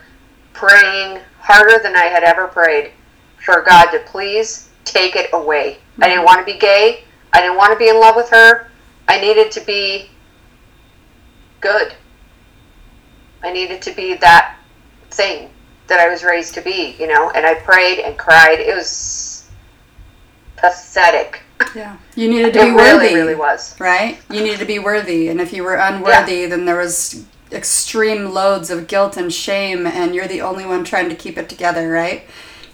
praying 0.55 1.21
harder 1.39 1.83
than 1.83 1.95
I 1.95 2.05
had 2.05 2.23
ever 2.23 2.49
prayed 2.49 2.93
for 3.45 3.61
God 3.63 3.91
to 3.91 3.99
please 4.07 4.71
take 4.87 5.17
it 5.17 5.29
away. 5.35 5.77
I 6.01 6.09
didn't 6.09 6.25
want 6.25 6.39
to 6.41 6.51
be 6.51 6.59
gay. 6.59 7.05
I 7.35 7.43
didn't 7.43 7.59
want 7.59 7.75
to 7.75 7.79
be 7.79 7.91
in 7.91 8.01
love 8.01 8.17
with 8.17 8.31
her. 8.31 8.71
I 9.07 9.21
needed 9.21 9.51
to 9.53 9.61
be 9.61 10.09
good. 11.61 11.93
I 13.43 13.53
needed 13.53 13.81
to 13.83 13.93
be 13.95 14.15
that 14.15 14.57
thing 15.11 15.51
that 15.87 16.01
I 16.01 16.09
was 16.09 16.23
raised 16.25 16.55
to 16.55 16.61
be, 16.61 16.97
you 16.99 17.07
know, 17.07 17.31
and 17.31 17.47
I 17.47 17.55
prayed 17.55 18.01
and 18.01 18.19
cried. 18.19 18.61
It 18.61 18.75
was 18.75 19.49
pathetic. 20.57 21.43
Yeah. 21.75 21.97
You 22.15 22.29
needed 22.29 22.55
to 22.55 22.61
It 22.63 22.65
be 22.67 22.71
worthy. 22.73 23.07
really 23.07 23.15
really 23.15 23.35
was. 23.35 23.79
right? 23.81 24.19
You 24.31 24.43
needed 24.43 24.59
to 24.61 24.67
be 24.67 24.79
worthy, 24.79 25.29
and 25.29 25.41
if 25.41 25.53
you 25.53 25.63
were 25.63 25.77
unworthy, 25.77 26.47
then 26.47 26.65
there 26.65 26.77
was 26.77 27.25
extreme 27.53 28.27
loads 28.33 28.71
of 28.71 28.87
guilt 28.89 29.17
and 29.17 29.33
shame, 29.33 29.87
and 29.87 30.15
you're 30.15 30.29
the 30.29 30.43
only 30.43 30.67
one 30.67 30.85
trying 30.85 31.09
to 31.09 31.15
keep 31.15 31.39
it 31.39 31.49
together, 31.49 31.89
right? 31.91 32.25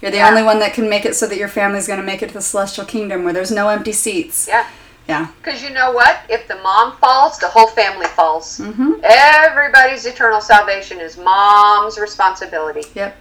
You're 0.01 0.11
the 0.11 0.17
Yeah. 0.17 0.29
only 0.29 0.43
one 0.43 0.59
that 0.59 0.73
can 0.73 0.89
make 0.89 1.05
it 1.05 1.15
so 1.15 1.25
that 1.27 1.37
your 1.37 1.47
family's 1.47 1.87
going 1.87 1.99
to 1.99 2.05
make 2.05 2.21
it 2.21 2.27
to 2.27 2.33
the 2.33 2.41
celestial 2.41 2.85
kingdom 2.85 3.23
where 3.23 3.33
there's 3.33 3.51
no 3.51 3.69
empty 3.69 3.93
seats. 3.93 4.47
Yeah. 4.47 4.67
Yeah. 5.07 5.27
Because 5.37 5.61
you 5.61 5.69
know 5.69 5.91
what? 5.91 6.21
If 6.29 6.47
the 6.47 6.55
mom 6.57 6.97
falls, 6.97 7.37
the 7.37 7.47
whole 7.47 7.67
family 7.67 8.07
falls. 8.07 8.59
Mm-hmm. 8.59 8.93
Everybody's 9.03 10.05
eternal 10.05 10.41
salvation 10.41 10.99
is 10.99 11.17
mom's 11.17 11.99
responsibility. 11.99 12.83
Yep. 12.95 13.15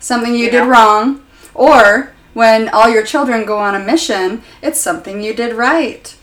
Something 0.00 0.34
you, 0.34 0.46
You 0.46 0.50
did 0.50 0.64
know? 0.64 0.68
wrong, 0.70 1.24
or 1.54 2.12
when 2.34 2.68
all 2.70 2.88
your 2.88 3.04
children 3.04 3.44
go 3.44 3.58
on 3.58 3.74
a 3.74 3.78
mission, 3.78 4.42
it's 4.62 4.80
something 4.80 5.22
you 5.22 5.32
did 5.32 5.54
right. 5.54 6.14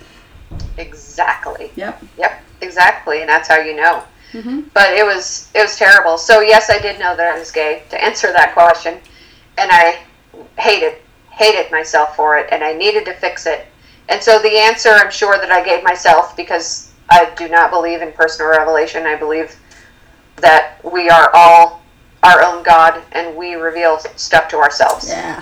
Exactly. 0.78 1.72
Yep. 1.76 2.04
Yep. 2.18 2.44
Exactly. 2.62 3.22
And 3.22 3.30
that's 3.30 3.48
how 3.48 3.58
you 3.60 3.76
know. 3.76 4.04
Mm-hmm. 4.34 4.62
But 4.74 4.94
it 4.94 5.06
was 5.06 5.50
it 5.56 5.62
was 5.62 5.76
terrible. 5.78 6.18
So 6.18 6.42
yes, 6.42 6.70
I 6.70 6.78
did 6.78 7.00
know 7.00 7.16
that 7.16 7.34
I 7.34 7.40
was 7.40 7.52
gay. 7.52 7.84
To 7.90 8.04
answer 8.04 8.32
that 8.32 8.54
question, 8.54 9.00
and 9.58 9.72
I 9.72 10.04
hated 10.60 10.98
hated 11.32 11.72
myself 11.72 12.16
for 12.16 12.38
it, 12.38 12.48
and 12.52 12.64
I 12.64 12.74
needed 12.74 13.06
to 13.06 13.14
fix 13.14 13.46
it. 13.48 13.66
And 14.10 14.22
so 14.22 14.40
the 14.40 14.57
answer, 14.57 14.90
I'm 14.90 15.11
sure 15.11 15.38
that 15.38 15.52
I 15.52 15.64
gave 15.64 15.84
myself 15.84 16.36
because 16.36 16.91
I 17.10 17.31
do 17.38 17.48
not 17.48 17.72
believe 17.72 18.02
in 18.02 18.11
personal 18.11 18.52
revelation. 18.52 19.06
I 19.06 19.15
believe 19.15 19.56
that 20.38 20.84
we 20.84 21.10
are 21.10 21.30
all 21.34 21.81
our 22.23 22.44
own 22.44 22.64
God, 22.64 23.02
and 23.14 23.36
we 23.38 23.53
reveal 23.53 23.98
stuff 24.18 24.49
to 24.49 24.57
ourselves. 24.57 25.10
Yeah. 25.10 25.41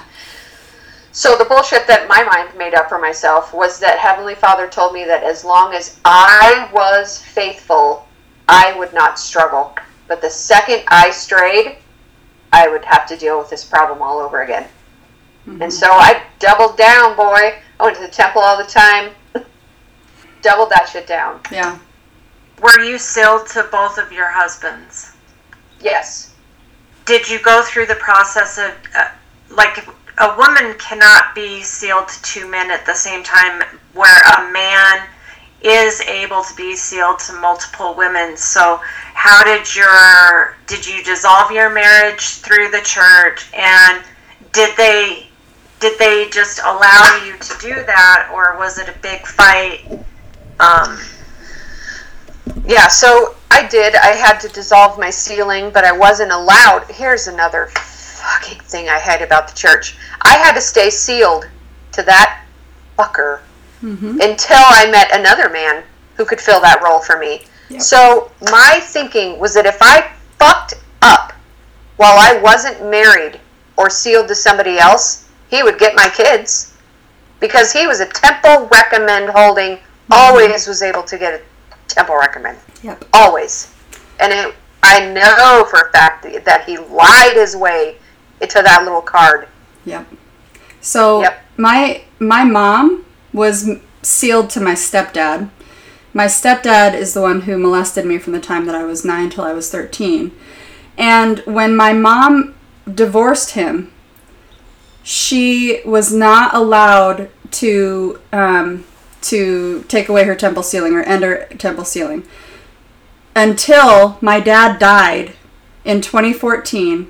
So 1.12 1.36
the 1.36 1.46
bullshit 1.46 1.88
that 1.88 2.08
my 2.08 2.24
mind 2.24 2.56
made 2.56 2.76
up 2.76 2.88
for 2.90 3.00
myself 3.00 3.52
was 3.52 3.80
that 3.80 3.98
Heavenly 3.98 4.36
Father 4.36 4.68
told 4.68 4.94
me 4.94 5.04
that 5.06 5.24
as 5.24 5.44
long 5.44 5.74
as 5.74 6.00
I 6.06 6.70
was 6.72 7.20
faithful, 7.20 8.08
I 8.48 8.78
would 8.78 8.94
not 8.94 9.18
struggle. 9.18 9.76
But 10.08 10.22
the 10.22 10.30
second 10.30 10.84
I 10.90 11.10
strayed, 11.10 11.78
I 12.54 12.68
would 12.68 12.86
have 12.86 13.08
to 13.08 13.18
deal 13.18 13.40
with 13.40 13.50
this 13.50 13.66
problem 13.66 14.02
all 14.02 14.20
over 14.20 14.44
again. 14.44 14.68
Mm-hmm. 15.48 15.64
And 15.64 15.74
so 15.74 15.88
I 15.90 16.22
doubled 16.38 16.78
down, 16.78 17.16
boy. 17.16 17.56
I 17.80 17.84
went 17.84 17.96
to 17.98 18.02
the 18.02 18.12
temple 18.12 18.42
all 18.42 18.58
the 18.58 18.70
time. 18.70 19.12
doubled 20.42 20.70
that 20.70 20.90
shit 20.90 21.08
down. 21.08 21.42
Yeah. 21.52 21.78
Were 22.62 22.80
you 22.82 22.98
sealed 22.98 23.48
to 23.50 23.68
both 23.72 23.98
of 23.98 24.12
your 24.12 24.30
husbands? 24.30 25.14
Yes. 25.82 26.34
Did 27.06 27.30
you 27.30 27.40
go 27.40 27.64
through 27.64 27.86
the 27.86 27.96
process 27.96 28.58
of, 28.58 28.72
uh, 28.96 29.10
like, 29.50 29.86
a 30.20 30.36
woman 30.38 30.76
cannot 30.80 31.36
be 31.36 31.62
sealed 31.62 32.08
to 32.08 32.22
two 32.24 32.48
men 32.48 32.72
at 32.72 32.86
the 32.86 32.96
same 32.96 33.24
time, 33.24 33.62
where 33.94 34.22
a 34.38 34.52
man 34.52 35.08
is 35.62 36.02
able 36.02 36.44
to 36.44 36.56
be 36.56 36.76
sealed 36.76 37.20
to 37.20 37.34
multiple 37.34 37.94
women. 37.94 38.38
So, 38.38 38.80
how 39.14 39.44
did 39.44 39.76
your 39.76 40.56
did 40.66 40.86
you 40.86 41.04
dissolve 41.04 41.52
your 41.52 41.70
marriage 41.70 42.36
through 42.36 42.70
the 42.70 42.82
church, 42.82 43.52
and 43.54 44.04
did 44.54 44.76
they 44.78 45.27
did 45.80 45.98
they 46.00 46.30
just 46.32 46.60
allow 46.60 47.22
you 47.26 47.38
to 47.38 47.58
do 47.60 47.74
that, 47.86 48.30
or 48.34 48.58
was 48.58 48.78
it 48.80 48.90
a 48.90 48.98
big 49.00 49.26
fight? 49.26 49.86
Um, 50.60 51.00
Yeah, 52.66 52.88
so 52.88 53.36
I 53.52 53.68
did. 53.68 53.96
I 53.96 54.08
had 54.08 54.40
to 54.40 54.48
dissolve 54.50 54.98
my 55.00 55.10
sealing, 55.10 55.70
but 55.70 55.84
I 55.86 55.92
wasn't 55.92 56.32
allowed. 56.32 56.86
Here's 56.90 57.28
another 57.28 57.68
fucking 57.68 58.60
thing 58.62 58.90
I 58.90 59.00
hate 59.00 59.22
about 59.22 59.48
the 59.48 59.54
church. 59.56 59.96
I 60.24 60.36
had 60.38 60.54
to 60.54 60.62
stay 60.62 60.90
sealed 60.90 61.48
to 61.94 62.04
that 62.04 62.44
fucker 62.98 63.42
until 64.22 64.58
I 64.58 64.90
met 64.92 65.16
another 65.18 65.50
man 65.50 65.84
who 66.16 66.26
could 66.26 66.42
fill 66.42 66.60
that 66.62 66.82
role 66.82 67.00
for 67.00 67.18
me. 67.20 67.44
Yep. 67.70 67.82
So 67.82 68.32
my 68.52 68.80
thinking 68.82 69.40
was 69.40 69.54
that 69.54 69.66
if 69.68 69.78
I 69.82 70.12
fucked 70.40 70.74
up 71.04 71.34
while 71.98 72.18
I 72.18 72.42
wasn't 72.42 72.90
married 72.90 73.40
or 73.78 73.90
sealed 73.90 74.28
to 74.30 74.36
somebody 74.36 74.80
else, 74.80 75.27
he 75.50 75.64
would 75.64 75.80
get 75.80 75.96
my 75.96 76.10
kids 76.10 76.74
because 77.40 77.72
he 77.72 77.88
was 77.88 78.00
a 78.00 78.06
temple 78.08 78.68
recommend 78.72 79.30
holding, 79.30 79.80
always 80.12 80.68
was 80.68 80.82
able 80.82 81.04
to 81.04 81.18
get 81.18 81.34
a 81.34 81.42
temple 81.88 82.16
recommend 82.16 82.58
Yep. 82.84 83.06
always. 83.14 83.68
And 84.20 84.32
it, 84.34 84.56
I 84.84 85.06
know 85.06 85.66
for 85.70 85.80
a 85.82 85.92
fact 85.92 86.24
that- 86.24 86.64
he 86.66 86.78
lied 86.78 87.36
his 87.36 87.56
way 87.56 87.98
into 88.42 88.62
that 88.62 88.84
little 88.84 89.02
card. 89.02 89.48
Yep. 89.86 90.06
So 90.82 91.22
Yep. 91.22 91.46
my 91.58 92.02
my 92.20 92.44
mom 92.44 93.06
was 93.34 93.70
sealed 94.02 94.50
to 94.52 94.60
my 94.60 94.74
stepdad. 94.74 95.50
My 96.14 96.26
stepdad 96.26 96.94
is 96.96 97.14
the 97.14 97.22
one 97.22 97.42
who 97.42 97.58
molested 97.58 98.06
me 98.06 98.18
from 98.18 98.34
the 98.34 98.40
time 98.40 98.66
that 98.66 98.76
I 98.76 98.84
was 98.84 99.06
9 99.06 99.30
till 99.30 99.44
I 99.44 99.54
was 99.54 99.70
13. 99.70 100.32
And 100.98 101.40
when 101.46 101.76
my 101.76 101.94
mom 101.94 102.56
divorced 102.92 103.52
him, 103.52 103.92
she 105.08 105.80
was 105.86 106.12
not 106.12 106.54
allowed 106.54 107.30
to 107.50 108.20
um, 108.34 108.84
to 109.22 109.86
take 109.88 110.10
away 110.10 110.26
her 110.26 110.36
temple 110.36 110.62
sealing 110.62 110.96
or 110.96 111.02
end 111.04 111.24
her 111.24 111.46
temple 111.58 111.86
sealing 111.86 112.28
until 113.34 114.18
my 114.20 114.42
dad 114.42 114.78
died 114.78 115.32
in 115.86 116.02
2014 116.02 117.10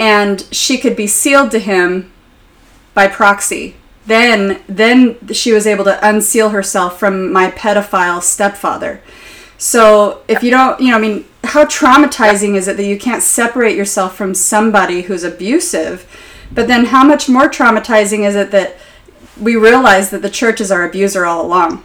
and 0.00 0.48
she 0.50 0.76
could 0.76 0.96
be 0.96 1.06
sealed 1.06 1.52
to 1.52 1.60
him 1.60 2.10
by 2.92 3.06
proxy. 3.06 3.76
Then 4.04 4.60
then 4.66 5.28
she 5.28 5.52
was 5.52 5.64
able 5.64 5.84
to 5.84 6.04
unseal 6.04 6.48
herself 6.48 6.98
from 6.98 7.32
my 7.32 7.52
pedophile 7.52 8.20
stepfather. 8.20 9.00
So 9.58 10.24
if 10.26 10.42
you 10.42 10.50
don't, 10.50 10.80
you 10.80 10.90
know, 10.90 10.96
I 10.96 11.00
mean, 11.00 11.24
how 11.44 11.66
traumatizing 11.66 12.56
is 12.56 12.66
it 12.66 12.76
that 12.78 12.84
you 12.84 12.98
can't 12.98 13.22
separate 13.22 13.76
yourself 13.76 14.16
from 14.16 14.34
somebody 14.34 15.02
who's 15.02 15.22
abusive? 15.22 16.04
But 16.54 16.68
then 16.68 16.86
how 16.86 17.04
much 17.04 17.28
more 17.28 17.48
traumatizing 17.48 18.26
is 18.26 18.34
it 18.36 18.50
that 18.50 18.76
we 19.40 19.56
realize 19.56 20.10
that 20.10 20.22
the 20.22 20.30
church 20.30 20.60
is 20.60 20.70
our 20.70 20.84
abuser 20.84 21.24
all 21.24 21.44
along? 21.44 21.82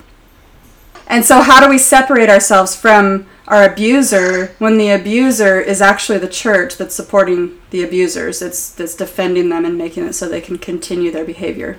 And 1.07 1.23
so, 1.23 1.41
how 1.41 1.61
do 1.61 1.69
we 1.69 1.77
separate 1.77 2.29
ourselves 2.29 2.75
from 2.75 3.27
our 3.47 3.63
abuser 3.63 4.47
when 4.59 4.77
the 4.77 4.89
abuser 4.89 5.59
is 5.61 5.81
actually 5.81 6.17
the 6.17 6.27
church 6.27 6.75
that's 6.75 6.93
supporting 6.95 7.59
the 7.69 7.81
abusers? 7.83 8.41
It's 8.41 8.69
that's 8.71 8.93
defending 8.95 9.47
them 9.49 9.63
and 9.63 9.77
making 9.77 10.05
it 10.05 10.13
so 10.13 10.27
they 10.27 10.41
can 10.41 10.57
continue 10.57 11.11
their 11.11 11.23
behavior. 11.23 11.77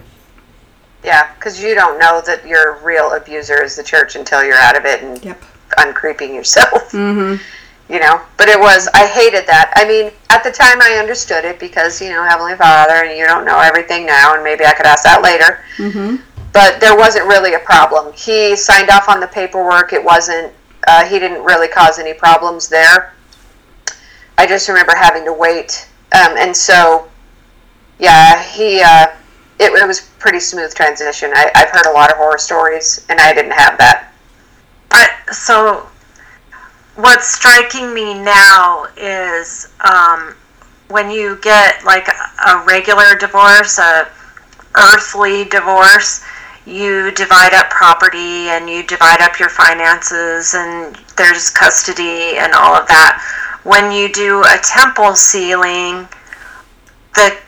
Yeah, 1.05 1.33
because 1.35 1.63
you 1.63 1.75
don't 1.75 1.99
know 2.01 2.23
that 2.27 2.47
your 2.47 2.79
real 2.83 3.13
abuser 3.13 3.63
is 3.63 3.77
the 3.77 3.83
church 3.83 4.17
until 4.17 4.43
you're 4.43 4.57
out 4.57 4.77
of 4.77 4.85
it 4.85 5.03
and 5.03 5.23
Yep. 5.23 5.43
uncreeping 5.79 6.35
yourself. 6.35 6.91
Mm-hmm. 6.93 7.43
You 7.89 8.01
know, 8.01 8.21
but 8.37 8.49
it 8.49 8.61
was, 8.61 8.87
I 8.93 9.07
hated 9.07 9.47
that. 9.47 9.73
I 9.75 9.89
mean, 9.89 10.13
at 10.29 10.45
the 10.45 10.51
time 10.51 10.83
I 10.83 10.99
understood 11.01 11.47
it 11.47 11.59
because, 11.59 12.03
you 12.03 12.11
know, 12.11 12.23
Heavenly 12.23 12.55
Father, 12.55 12.93
and 13.05 13.17
you 13.19 13.25
don't 13.25 13.47
know 13.47 13.59
everything 13.61 14.05
now, 14.05 14.35
and 14.35 14.45
maybe 14.45 14.67
I 14.67 14.75
could 14.75 14.85
ask 14.85 15.05
that 15.05 15.23
later. 15.23 15.65
Mm-hmm. 15.79 16.17
but 16.53 16.81
there 16.81 16.97
wasn't 16.97 17.27
really 17.27 17.55
a 17.55 17.59
problem. 17.61 18.13
He 18.13 18.57
signed 18.57 18.91
off 18.91 19.09
on 19.09 19.21
the 19.21 19.27
paperwork. 19.27 19.93
It 19.93 20.03
wasn't. 20.05 20.53
Uh, 20.87 21.05
he 21.07 21.19
didn't 21.19 21.43
really 21.45 21.69
cause 21.69 21.99
any 21.99 22.13
problems 22.15 22.69
there. 22.69 23.15
I 24.37 24.47
just 24.47 24.69
remember 24.69 24.95
having 24.95 25.25
to 25.25 25.33
wait, 25.33 25.89
um, 26.13 26.37
and 26.37 26.57
so 26.57 27.09
yeah, 27.99 28.43
he. 28.43 28.83
Uh, 28.83 29.07
it, 29.61 29.73
it 29.73 29.87
was 29.87 30.01
pretty 30.19 30.39
smooth 30.41 30.73
transition. 30.75 31.33
I, 31.35 31.51
I've 31.55 31.71
heard 31.71 31.87
a 31.87 31.93
lot 31.93 32.11
of 32.11 32.17
horror 32.17 32.39
stories, 32.39 33.05
and 33.09 33.19
I 33.19 33.35
didn't 33.35 33.53
have 33.53 33.77
that. 33.79 34.13
I, 34.93 35.09
so 35.33 35.89
what's 36.99 37.29
striking 37.29 37.95
me 37.95 38.13
now 38.13 38.87
is 38.97 39.73
um, 39.89 40.35
when 40.89 41.11
you 41.11 41.39
get 41.43 41.85
like 41.85 42.09
a, 42.09 42.65
regular 42.67 43.15
divorce, 43.15 43.79
a 43.79 44.09
earthly 44.77 45.45
divorce, 45.45 46.25
you 46.67 47.13
divide 47.13 47.55
up 47.55 47.71
property 47.71 48.51
and 48.51 48.69
you 48.69 48.83
divide 48.83 49.21
up 49.21 49.39
your 49.39 49.49
finances 49.49 50.55
and 50.55 50.97
there's 51.17 51.51
custody 51.51 52.37
and 52.37 52.53
all 52.53 52.75
of 52.75 52.89
that. 52.89 53.23
When 53.63 53.93
you 53.93 54.13
do 54.13 54.43
a 54.43 54.59
temple 54.63 55.15
sealing, 55.15 56.09
the 57.15 57.39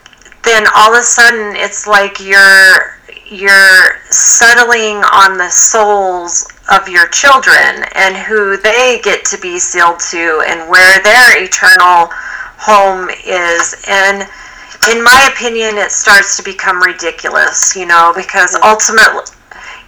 then 0.43 0.65
all 0.75 0.95
of 0.95 1.01
a 1.01 1.03
sudden 1.03 1.57
it's 1.57 1.87
like 1.87 2.21
you're 2.21 2.99
you're 3.27 3.99
settling 4.11 5.03
on 5.13 5.39
the 5.39 5.51
souls 5.51 6.47
of 6.71 6.89
your 6.89 7.09
children 7.09 7.85
and 7.95 8.17
who 8.17 8.57
they 8.57 9.01
get 9.03 9.25
to 9.27 9.39
be 9.39 9.59
sealed 9.59 9.99
to 9.99 10.43
and 10.47 10.69
where 10.71 11.03
their 11.03 11.43
eternal 11.43 12.09
home 12.57 13.11
is. 13.27 13.75
And 13.89 14.29
in 14.89 15.03
my 15.05 15.31
opinion 15.33 15.77
it 15.77 15.91
starts 15.91 16.39
to 16.39 16.43
become 16.43 16.83
ridiculous 16.83 17.77
you 17.77 17.85
know 17.85 18.15
because 18.17 18.57
ultimately 18.65 19.21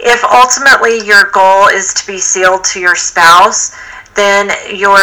if 0.01 0.23
ultimately 0.25 1.01
your 1.07 1.31
goal 1.33 1.69
is 1.69 1.95
to 1.95 2.07
be 2.07 2.19
sealed 2.19 2.63
to 2.63 2.79
your 2.79 2.95
spouse 2.95 3.75
then 4.15 4.51
your 4.77 4.99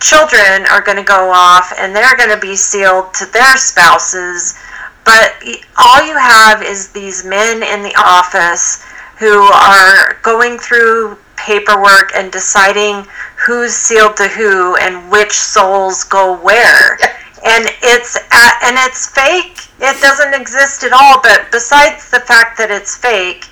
children 0.00 0.66
are 0.70 0.80
going 0.80 0.96
to 0.96 1.04
go 1.04 1.30
off 1.32 1.72
and 1.78 1.94
they're 1.94 2.16
going 2.16 2.30
to 2.30 2.40
be 2.40 2.56
sealed 2.56 3.12
to 3.14 3.26
their 3.26 3.56
spouses. 3.56 4.58
But 5.04 5.34
all 5.78 6.04
you 6.06 6.16
have 6.16 6.62
is 6.62 6.90
these 6.90 7.24
men 7.24 7.62
in 7.62 7.82
the 7.82 7.94
office 7.96 8.84
who 9.18 9.42
are 9.42 10.14
going 10.22 10.58
through 10.58 11.18
paperwork 11.36 12.12
and 12.14 12.32
deciding 12.32 13.06
who's 13.36 13.72
sealed 13.72 14.16
to 14.16 14.28
who 14.28 14.76
and 14.76 15.10
which 15.10 15.32
souls 15.32 16.04
go 16.04 16.38
where. 16.40 16.98
And 17.44 17.68
it's 17.80 18.16
and 18.32 18.76
it's 18.88 19.06
fake. 19.06 19.68
It 19.78 20.00
doesn't 20.00 20.34
exist 20.34 20.82
at 20.82 20.92
all. 20.92 21.20
But 21.22 21.46
besides 21.52 22.10
the 22.10 22.18
fact 22.18 22.58
that 22.58 22.72
it's 22.72 22.96
fake, 22.96 23.44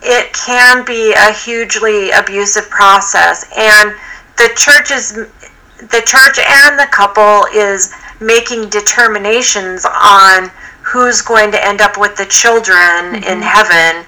it 0.00 0.32
can 0.32 0.82
be 0.86 1.12
a 1.12 1.34
hugely 1.34 2.10
abusive 2.12 2.70
process. 2.70 3.44
And 3.54 3.92
the 4.38 4.48
church 4.56 4.90
is 4.92 5.12
the 5.12 6.02
church 6.06 6.38
and 6.38 6.78
the 6.78 6.88
couple 6.90 7.44
is 7.52 7.92
making 8.20 8.70
determinations 8.70 9.84
on 9.84 10.50
who's 10.82 11.20
going 11.20 11.50
to 11.52 11.66
end 11.66 11.82
up 11.82 11.98
with 11.98 12.16
the 12.16 12.26
children 12.26 13.12
mm-hmm. 13.12 13.24
in 13.24 13.42
heaven 13.42 14.06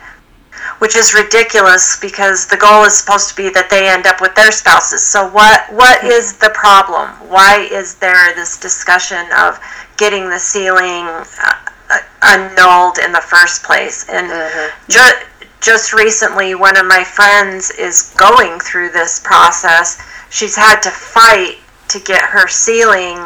which 0.81 0.97
is 0.97 1.15
ridiculous 1.15 1.99
because 2.01 2.47
the 2.47 2.57
goal 2.57 2.85
is 2.85 2.97
supposed 2.97 3.29
to 3.29 3.37
be 3.37 3.51
that 3.51 3.69
they 3.69 3.89
end 3.89 4.07
up 4.07 4.21
with 4.21 4.35
their 4.35 4.51
spouses. 4.51 5.07
So 5.07 5.29
what 5.29 5.71
what 5.73 6.03
is 6.05 6.39
the 6.39 6.51
problem? 6.51 7.11
Why 7.29 7.69
is 7.71 7.97
there 7.97 8.35
this 8.35 8.59
discussion 8.59 9.25
of 9.37 9.61
getting 9.99 10.29
the 10.29 10.39
sealing 10.39 11.05
uh, 11.07 11.55
uh 11.91 11.99
annulled 12.23 12.99
in 12.99 13.13
the 13.13 13.21
first 13.21 13.63
place? 13.63 14.09
And 14.09 14.31
mm-hmm. 14.31 14.91
ju- 14.91 15.47
just 15.61 15.93
recently, 15.93 16.55
one 16.55 16.79
of 16.79 16.87
my 16.87 17.05
friends 17.05 17.71
is 17.73 18.15
going 18.17 18.59
through 18.61 18.91
this 18.91 19.21
process. 19.21 20.01
She's 20.31 20.57
had 20.57 20.81
to 20.81 20.91
fight 20.91 21.59
to 21.89 22.01
get 22.01 22.23
her 22.23 22.49
sealing 22.49 23.21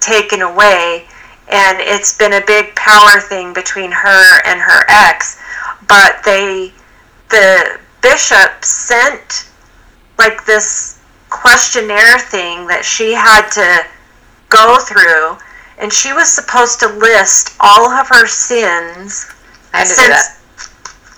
taken 0.00 0.42
away 0.42 1.06
and 1.48 1.78
it's 1.80 2.16
been 2.16 2.32
a 2.32 2.44
big 2.46 2.74
power 2.74 3.20
thing 3.20 3.52
between 3.52 3.92
her 3.92 4.40
and 4.44 4.60
her 4.60 4.84
ex 4.88 5.38
but 5.88 6.22
they 6.24 6.72
the 7.30 7.78
bishop 8.02 8.64
sent 8.64 9.50
like 10.18 10.44
this 10.46 11.00
questionnaire 11.28 12.18
thing 12.18 12.66
that 12.66 12.84
she 12.84 13.12
had 13.12 13.48
to 13.50 13.86
go 14.48 14.78
through 14.78 15.36
and 15.78 15.92
she 15.92 16.12
was 16.12 16.30
supposed 16.30 16.80
to 16.80 16.88
list 16.88 17.56
all 17.60 17.90
of 17.90 18.08
her 18.08 18.26
sins 18.26 19.26
since, 19.84 20.40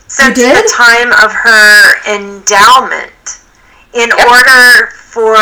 since 0.08 0.38
the 0.38 0.74
time 0.74 1.12
of 1.12 1.30
her 1.30 2.12
endowment. 2.12 3.12
In 3.94 4.08
yep. 4.08 4.28
order 4.28 4.88
for 4.90 5.36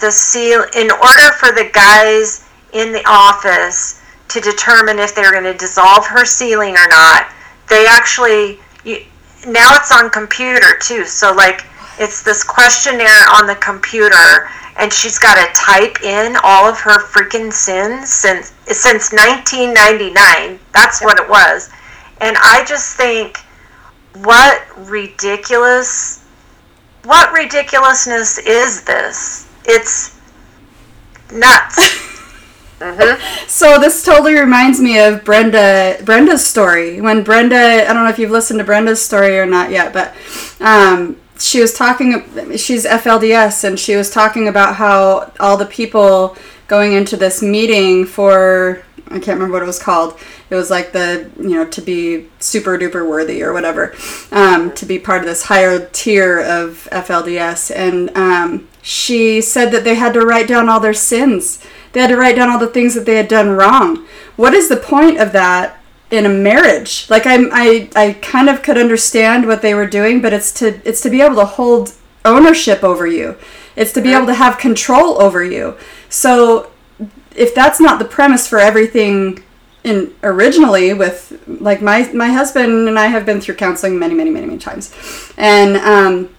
the 0.00 0.10
seal 0.10 0.64
in 0.76 0.90
order 0.90 1.32
for 1.38 1.52
the 1.52 1.70
guys 1.72 2.48
in 2.72 2.92
the 2.92 3.02
office 3.06 4.02
to 4.28 4.40
determine 4.40 4.98
if 4.98 5.14
they're 5.14 5.30
going 5.30 5.44
to 5.44 5.54
dissolve 5.54 6.04
her 6.06 6.24
sealing 6.24 6.76
or 6.76 6.88
not 6.88 7.32
they 7.68 7.86
actually 7.88 8.58
you, 8.84 9.04
now 9.46 9.76
it's 9.76 9.92
on 9.92 10.10
computer 10.10 10.76
too. 10.80 11.04
So 11.04 11.32
like 11.34 11.64
it's 11.98 12.22
this 12.22 12.42
questionnaire 12.42 13.28
on 13.32 13.46
the 13.46 13.56
computer 13.56 14.48
and 14.76 14.92
she's 14.92 15.18
got 15.18 15.34
to 15.34 15.52
type 15.52 16.02
in 16.02 16.36
all 16.42 16.68
of 16.68 16.78
her 16.80 16.98
freaking 16.98 17.52
sins 17.52 18.10
since 18.10 18.52
since 18.66 19.12
1999. 19.12 20.58
That's 20.72 21.02
what 21.02 21.20
it 21.20 21.28
was. 21.28 21.70
And 22.20 22.36
I 22.40 22.64
just 22.66 22.96
think 22.96 23.38
what 24.24 24.62
ridiculous 24.88 26.24
what 27.04 27.32
ridiculousness 27.32 28.38
is 28.38 28.84
this? 28.84 29.48
It's 29.64 30.18
nuts. 31.32 32.08
Mm-hmm. 32.82 33.46
So 33.48 33.78
this 33.78 34.04
totally 34.04 34.34
reminds 34.34 34.80
me 34.80 34.98
of 34.98 35.24
Brenda 35.24 35.98
Brenda's 36.04 36.44
story. 36.44 37.00
When 37.00 37.22
Brenda, 37.22 37.88
I 37.88 37.92
don't 37.92 38.02
know 38.04 38.10
if 38.10 38.18
you've 38.18 38.30
listened 38.30 38.58
to 38.58 38.64
Brenda's 38.64 39.02
story 39.02 39.38
or 39.38 39.46
not 39.46 39.70
yet, 39.70 39.92
but 39.92 40.14
um, 40.60 41.16
she 41.38 41.60
was 41.60 41.74
talking. 41.74 42.24
She's 42.56 42.84
FLDS, 42.84 43.64
and 43.64 43.78
she 43.78 43.94
was 43.94 44.10
talking 44.10 44.48
about 44.48 44.76
how 44.76 45.32
all 45.38 45.56
the 45.56 45.66
people 45.66 46.36
going 46.66 46.92
into 46.92 47.16
this 47.16 47.40
meeting 47.40 48.04
for 48.04 48.82
I 49.08 49.18
can't 49.18 49.38
remember 49.38 49.52
what 49.52 49.62
it 49.62 49.66
was 49.66 49.78
called. 49.78 50.18
It 50.50 50.54
was 50.56 50.70
like 50.70 50.92
the 50.92 51.30
you 51.38 51.50
know 51.50 51.66
to 51.66 51.80
be 51.80 52.28
super 52.40 52.76
duper 52.78 53.08
worthy 53.08 53.42
or 53.42 53.52
whatever, 53.52 53.94
um, 54.32 54.72
to 54.72 54.86
be 54.86 54.98
part 54.98 55.20
of 55.20 55.26
this 55.26 55.44
higher 55.44 55.88
tier 55.92 56.40
of 56.40 56.88
FLDS, 56.90 57.70
and 57.74 58.10
um, 58.16 58.68
she 58.82 59.40
said 59.40 59.70
that 59.70 59.84
they 59.84 59.94
had 59.94 60.14
to 60.14 60.20
write 60.22 60.48
down 60.48 60.68
all 60.68 60.80
their 60.80 60.94
sins 60.94 61.64
they 61.92 62.00
had 62.00 62.08
to 62.08 62.16
write 62.16 62.36
down 62.36 62.48
all 62.48 62.58
the 62.58 62.66
things 62.66 62.94
that 62.94 63.06
they 63.06 63.16
had 63.16 63.28
done 63.28 63.50
wrong. 63.50 64.06
What 64.36 64.54
is 64.54 64.68
the 64.68 64.76
point 64.76 65.18
of 65.18 65.32
that 65.32 65.80
in 66.10 66.26
a 66.26 66.28
marriage? 66.28 67.08
Like 67.10 67.26
I, 67.26 67.38
I, 67.52 67.90
I 67.94 68.12
kind 68.14 68.48
of 68.48 68.62
could 68.62 68.78
understand 68.78 69.46
what 69.46 69.62
they 69.62 69.74
were 69.74 69.86
doing, 69.86 70.20
but 70.22 70.32
it's 70.32 70.52
to 70.54 70.80
it's 70.88 71.00
to 71.02 71.10
be 71.10 71.20
able 71.20 71.36
to 71.36 71.44
hold 71.44 71.92
ownership 72.24 72.82
over 72.82 73.06
you. 73.06 73.36
It's 73.76 73.92
to 73.92 74.00
be 74.00 74.12
able 74.12 74.26
to 74.26 74.34
have 74.34 74.58
control 74.58 75.20
over 75.20 75.42
you. 75.42 75.76
So 76.08 76.70
if 77.34 77.54
that's 77.54 77.80
not 77.80 77.98
the 77.98 78.04
premise 78.04 78.46
for 78.46 78.58
everything 78.58 79.42
in 79.84 80.14
originally 80.22 80.94
with 80.94 81.42
like 81.46 81.82
my 81.82 82.10
my 82.12 82.28
husband 82.28 82.88
and 82.88 82.98
I 82.98 83.06
have 83.06 83.26
been 83.26 83.40
through 83.40 83.56
counseling 83.56 83.98
many 83.98 84.14
many 84.14 84.30
many 84.30 84.46
many 84.46 84.58
times, 84.58 84.94
and 85.36 85.76
um, 85.76 86.34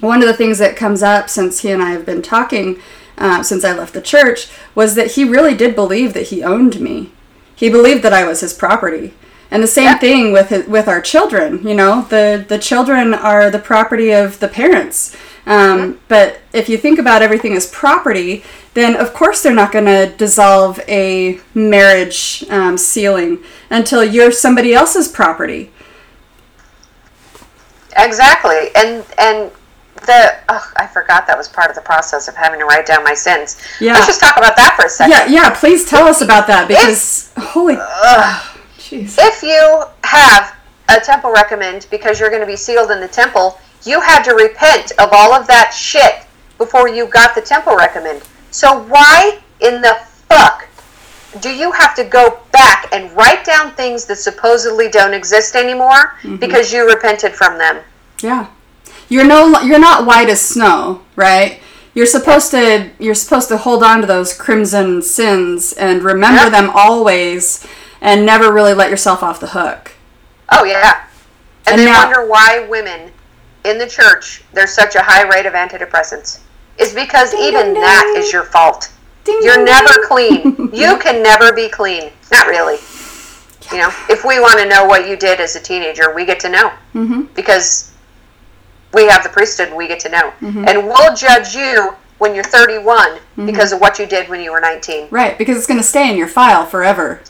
one 0.00 0.20
of 0.20 0.28
the 0.28 0.34
things 0.34 0.58
that 0.58 0.76
comes 0.76 1.02
up 1.02 1.28
since 1.30 1.60
he 1.60 1.70
and 1.70 1.82
I 1.82 1.90
have 1.90 2.04
been 2.04 2.22
talking 2.22 2.80
uh, 3.18 3.42
since 3.42 3.64
I 3.64 3.72
left 3.72 3.94
the 3.94 4.00
church 4.00 4.48
was 4.74 4.94
that 4.94 5.12
he 5.12 5.24
really 5.24 5.54
did 5.54 5.74
believe 5.74 6.14
that 6.14 6.28
he 6.28 6.42
owned 6.42 6.80
me. 6.80 7.12
He 7.54 7.68
believed 7.68 8.02
that 8.04 8.12
I 8.12 8.24
was 8.24 8.40
his 8.40 8.54
property. 8.54 9.14
And 9.50 9.62
the 9.62 9.66
same 9.66 9.84
yeah. 9.84 9.98
thing 9.98 10.32
with 10.32 10.50
his, 10.50 10.66
with 10.66 10.88
our 10.88 11.00
children. 11.00 11.66
You 11.66 11.74
know, 11.74 12.02
the 12.02 12.44
the 12.46 12.58
children 12.58 13.14
are 13.14 13.50
the 13.50 13.58
property 13.58 14.12
of 14.12 14.38
the 14.40 14.48
parents. 14.48 15.16
Um, 15.46 15.98
But 16.08 16.40
if 16.52 16.68
you 16.68 16.76
think 16.76 16.98
about 16.98 17.22
everything 17.22 17.56
as 17.56 17.66
property, 17.66 18.44
then 18.74 18.94
of 18.94 19.14
course 19.14 19.42
they're 19.42 19.54
not 19.54 19.72
going 19.72 19.86
to 19.86 20.14
dissolve 20.16 20.78
a 20.86 21.40
marriage 21.54 22.44
um, 22.50 22.76
sealing 22.76 23.42
until 23.70 24.04
you're 24.04 24.30
somebody 24.32 24.74
else's 24.74 25.08
property. 25.08 25.70
Exactly, 27.96 28.70
and 28.76 29.04
and 29.16 29.50
the 30.02 30.38
oh, 30.48 30.72
I 30.76 30.86
forgot 30.86 31.26
that 31.26 31.36
was 31.38 31.48
part 31.48 31.70
of 31.70 31.76
the 31.76 31.82
process 31.82 32.28
of 32.28 32.36
having 32.36 32.58
to 32.60 32.66
write 32.66 32.86
down 32.86 33.04
my 33.04 33.14
sins. 33.14 33.60
Yeah. 33.80 33.94
Let's 33.94 34.06
just 34.06 34.20
talk 34.20 34.36
about 34.36 34.56
that 34.56 34.74
for 34.76 34.86
a 34.86 34.88
second. 34.88 35.32
Yeah, 35.32 35.48
yeah. 35.48 35.54
Please 35.54 35.84
tell 35.88 36.06
us 36.06 36.20
about 36.20 36.46
that 36.48 36.68
because 36.68 37.32
if, 37.36 37.42
holy, 37.42 37.76
jeez. 38.78 39.16
if 39.18 39.42
you 39.42 39.84
have 40.04 40.56
a 40.88 41.00
temple 41.00 41.32
recommend 41.32 41.86
because 41.90 42.18
you're 42.18 42.30
going 42.30 42.40
to 42.40 42.46
be 42.46 42.56
sealed 42.56 42.90
in 42.90 43.00
the 43.00 43.08
temple, 43.08 43.58
you 43.84 44.00
had 44.00 44.22
to 44.24 44.34
repent 44.34 44.92
of 44.98 45.10
all 45.12 45.32
of 45.32 45.46
that 45.46 45.70
shit 45.70 46.26
before 46.58 46.88
you 46.88 47.06
got 47.06 47.34
the 47.34 47.42
temple 47.42 47.76
recommend. 47.76 48.22
So 48.50 48.82
why 48.84 49.40
in 49.60 49.80
the 49.80 49.96
fuck 50.28 50.66
do 51.40 51.50
you 51.50 51.70
have 51.72 51.94
to 51.94 52.04
go 52.04 52.40
back 52.52 52.88
and 52.92 53.14
write 53.16 53.44
down 53.44 53.72
things 53.72 54.06
that 54.06 54.16
supposedly 54.16 54.88
don't 54.88 55.14
exist 55.14 55.54
anymore 55.54 56.16
mm-hmm. 56.22 56.36
because 56.36 56.72
you 56.72 56.88
repented 56.88 57.32
from 57.32 57.58
them? 57.58 57.82
Yeah 58.22 58.48
you're 59.08 59.26
no 59.26 59.60
you're 59.62 59.78
not 59.78 60.06
white 60.06 60.28
as 60.28 60.40
snow, 60.40 61.02
right? 61.16 61.60
You're 61.94 62.06
supposed 62.06 62.50
to 62.52 62.90
you're 62.98 63.14
supposed 63.14 63.48
to 63.48 63.56
hold 63.56 63.82
on 63.82 64.00
to 64.00 64.06
those 64.06 64.34
crimson 64.36 65.02
sins 65.02 65.72
and 65.72 66.02
remember 66.02 66.50
them 66.50 66.70
always 66.72 67.66
and 68.00 68.24
never 68.24 68.52
really 68.52 68.74
let 68.74 68.90
yourself 68.90 69.22
off 69.22 69.40
the 69.40 69.48
hook. 69.48 69.92
Oh 70.50 70.64
yeah. 70.64 71.04
And, 71.66 71.72
and 71.74 71.80
they 71.80 71.84
now, 71.86 72.04
wonder 72.06 72.26
why 72.26 72.66
women 72.68 73.10
in 73.64 73.78
the 73.78 73.86
church 73.86 74.42
there's 74.52 74.72
such 74.72 74.94
a 74.94 75.02
high 75.02 75.28
rate 75.28 75.46
of 75.46 75.52
antidepressants. 75.54 76.40
is 76.78 76.94
because 76.94 77.34
even 77.34 77.66
ding, 77.66 77.74
that 77.74 78.10
ding. 78.14 78.22
is 78.22 78.32
your 78.32 78.44
fault. 78.44 78.92
Ding, 79.24 79.40
You're 79.42 79.56
ding, 79.56 79.64
never 79.66 79.92
clean. 80.06 80.70
You 80.72 80.98
can 81.02 81.22
never 81.22 81.52
be 81.52 81.68
clean. 81.68 82.10
Not 82.32 82.46
really. 82.46 82.78
You 83.72 83.78
know, 83.78 83.90
if 84.08 84.24
we 84.24 84.40
want 84.40 84.58
to 84.60 84.66
know 84.66 84.86
what 84.86 85.06
you 85.06 85.16
did 85.16 85.40
as 85.40 85.54
a 85.56 85.60
teenager, 85.60 86.14
we 86.14 86.24
get 86.24 86.40
to 86.40 86.48
know 86.48 86.72
Mm-hmm. 86.94 87.22
because 87.34 87.87
we 88.94 89.06
have 89.06 89.22
the 89.22 89.28
priesthood 89.28 89.68
and 89.68 89.76
we 89.76 89.88
get 89.88 90.00
to 90.00 90.08
know. 90.08 90.32
Mm-hmm. 90.40 90.64
And 90.66 90.86
we'll 90.86 91.14
judge 91.14 91.54
you 91.54 91.94
when 92.18 92.34
you're 92.34 92.44
31 92.44 93.20
because 93.46 93.72
of 93.72 93.80
what 93.80 93.98
you 93.98 94.06
did 94.06 94.28
when 94.28 94.40
you 94.40 94.50
were 94.50 94.60
19. 94.60 95.08
Right, 95.10 95.38
because 95.38 95.56
it's 95.56 95.66
going 95.66 95.78
to 95.78 95.86
stay 95.86 96.10
in 96.10 96.16
your 96.16 96.26
file 96.26 96.66
forever. 96.66 97.20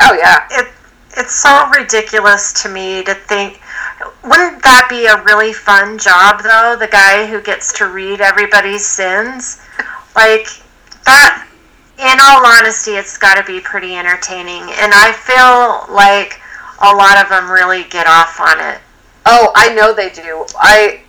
Oh, 0.00 0.14
yeah. 0.14 0.46
it 0.50 0.68
it's 1.16 1.34
so 1.34 1.68
ridiculous 1.70 2.52
to 2.62 2.68
me 2.68 3.02
to 3.04 3.14
think 3.14 3.60
wouldn't 4.24 4.62
that 4.62 4.86
be 4.90 5.06
a 5.06 5.22
really 5.22 5.52
fun 5.52 5.98
job 5.98 6.42
though 6.42 6.76
the 6.78 6.90
guy 6.90 7.26
who 7.26 7.40
gets 7.40 7.72
to 7.78 7.86
read 7.88 8.20
everybody's 8.20 8.84
sins 8.84 9.62
like 10.16 10.46
that 11.04 11.46
in 11.98 12.18
all 12.20 12.44
honesty 12.44 12.92
it's 12.92 13.16
got 13.16 13.34
to 13.34 13.44
be 13.44 13.60
pretty 13.60 13.94
entertaining 13.94 14.62
and 14.82 14.92
i 14.94 15.12
feel 15.12 15.94
like 15.94 16.40
a 16.82 16.90
lot 16.94 17.22
of 17.22 17.28
them 17.28 17.50
really 17.50 17.84
get 17.84 18.06
off 18.06 18.40
on 18.40 18.58
it 18.58 18.80
Oh, 19.26 19.52
I 19.54 19.74
know 19.74 19.92
they 19.94 20.10
do. 20.10 20.46
I 20.58 21.00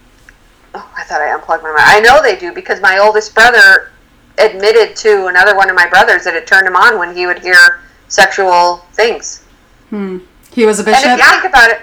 oh, 0.73 0.93
I 0.97 1.03
thought 1.03 1.21
I 1.21 1.33
unplugged 1.33 1.63
my 1.63 1.71
mic. 1.71 1.81
I 1.81 1.99
know 1.99 2.21
they 2.21 2.37
do 2.37 2.53
because 2.53 2.81
my 2.81 2.97
oldest 2.97 3.33
brother 3.35 3.91
admitted 4.37 4.95
to 4.97 5.27
another 5.27 5.55
one 5.55 5.69
of 5.69 5.75
my 5.75 5.87
brothers 5.87 6.23
that 6.23 6.33
it 6.35 6.47
turned 6.47 6.67
him 6.67 6.75
on 6.75 6.97
when 6.99 7.15
he 7.15 7.25
would 7.25 7.39
hear 7.39 7.81
sexual 8.07 8.77
things. 8.93 9.43
Hmm. 9.89 10.19
He 10.51 10.65
was 10.65 10.79
a 10.79 10.83
bishop. 10.83 11.05
And 11.05 11.19
if 11.19 11.25
you 11.25 11.31
think 11.31 11.45
about 11.45 11.69
it, 11.69 11.81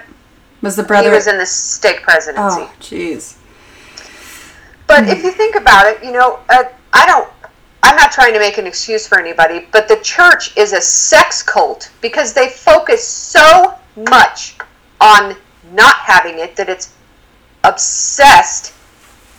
Was 0.61 0.75
the 0.75 0.83
brother? 0.83 1.09
he 1.09 1.15
was 1.15 1.27
in 1.27 1.37
the 1.37 1.45
stake 1.45 2.01
presidency. 2.01 2.61
oh, 2.61 2.73
jeez. 2.79 3.37
But 4.87 5.07
if 5.07 5.23
you 5.23 5.31
think 5.31 5.55
about 5.55 5.87
it, 5.87 6.03
you 6.03 6.11
know, 6.11 6.39
uh, 6.49 6.65
I 6.91 7.05
don't. 7.05 7.29
I'm 7.81 7.95
not 7.95 8.11
trying 8.11 8.33
to 8.33 8.39
make 8.39 8.57
an 8.57 8.65
excuse 8.65 9.07
for 9.07 9.19
anybody, 9.19 9.67
but 9.71 9.87
the 9.87 9.97
church 9.97 10.55
is 10.55 10.71
a 10.71 10.79
sex 10.81 11.43
cult 11.43 11.91
because 12.01 12.33
they 12.33 12.49
focus 12.49 13.05
so 13.05 13.73
much 14.09 14.55
on 15.01 15.35
not 15.73 15.95
having 15.95 16.39
it 16.39 16.55
that 16.55 16.69
it's 16.69 16.93
obsessed 17.63 18.73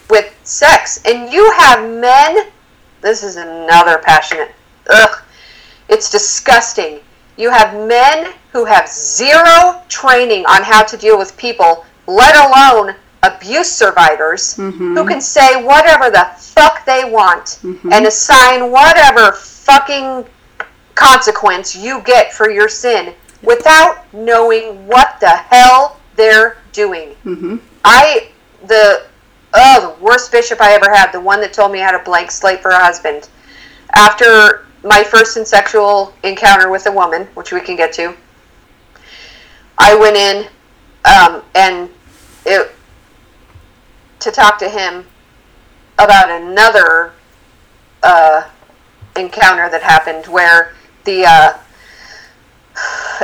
with 0.09 0.33
sex. 0.43 1.01
And 1.05 1.31
you 1.31 1.51
have 1.57 1.89
men. 1.89 2.47
This 3.01 3.23
is 3.23 3.35
another 3.35 3.99
passionate. 3.99 4.51
Ugh. 4.89 5.21
It's 5.89 6.09
disgusting. 6.09 6.99
You 7.37 7.51
have 7.51 7.87
men 7.87 8.33
who 8.51 8.65
have 8.65 8.87
zero 8.87 9.81
training 9.89 10.45
on 10.45 10.63
how 10.63 10.83
to 10.83 10.97
deal 10.97 11.17
with 11.17 11.35
people, 11.37 11.85
let 12.07 12.35
alone 12.35 12.95
abuse 13.23 13.71
survivors, 13.71 14.55
mm-hmm. 14.55 14.95
who 14.95 15.05
can 15.05 15.19
say 15.19 15.61
whatever 15.63 16.09
the 16.09 16.29
fuck 16.37 16.85
they 16.85 17.03
want 17.09 17.59
mm-hmm. 17.61 17.91
and 17.91 18.05
assign 18.05 18.71
whatever 18.71 19.33
fucking 19.33 20.25
consequence 20.95 21.75
you 21.75 22.01
get 22.05 22.31
for 22.31 22.49
your 22.49 22.69
sin 22.69 23.13
without 23.41 24.11
knowing 24.13 24.87
what 24.87 25.19
the 25.19 25.29
hell 25.29 25.99
they're 26.15 26.57
doing. 26.71 27.15
I 27.83 28.29
the 28.67 29.05
oh 29.53 29.95
the 29.97 30.03
worst 30.03 30.31
bishop 30.31 30.61
I 30.61 30.73
ever 30.73 30.93
had, 30.93 31.11
the 31.11 31.19
one 31.19 31.41
that 31.41 31.53
told 31.53 31.71
me 31.71 31.81
I 31.81 31.85
had 31.85 31.95
a 31.95 32.03
blank 32.03 32.31
slate 32.31 32.61
for 32.61 32.71
a 32.71 32.79
husband. 32.79 33.29
After 33.93 34.65
my 34.83 35.03
first 35.03 35.37
and 35.37 35.47
sexual 35.47 36.13
encounter 36.23 36.69
with 36.69 36.85
a 36.87 36.91
woman, 36.91 37.23
which 37.33 37.51
we 37.51 37.61
can 37.61 37.75
get 37.75 37.93
to, 37.93 38.15
I 39.77 39.95
went 39.95 40.15
in 40.15 40.47
um, 41.05 41.43
and 41.53 41.89
it 42.45 42.71
to 44.19 44.31
talk 44.31 44.57
to 44.59 44.69
him 44.69 45.05
about 45.97 46.29
another 46.29 47.13
uh, 48.03 48.43
encounter 49.15 49.69
that 49.69 49.81
happened 49.81 50.25
where 50.27 50.73
the 51.05 51.25
uh, 51.25 51.53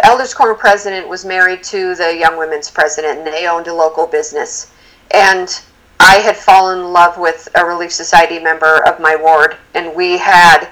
Elders 0.03 0.33
Quorum 0.33 0.57
president 0.57 1.07
was 1.07 1.25
married 1.25 1.63
to 1.63 1.95
the 1.95 2.15
Young 2.17 2.37
Women's 2.37 2.69
president, 2.69 3.19
and 3.19 3.27
they 3.27 3.47
owned 3.47 3.67
a 3.67 3.73
local 3.73 4.07
business. 4.07 4.71
And 5.13 5.61
I 5.99 6.15
had 6.15 6.37
fallen 6.37 6.79
in 6.79 6.93
love 6.93 7.17
with 7.17 7.47
a 7.55 7.65
Relief 7.65 7.91
Society 7.91 8.39
member 8.39 8.83
of 8.87 8.99
my 8.99 9.15
ward, 9.15 9.57
and 9.73 9.93
we 9.95 10.17
had 10.17 10.69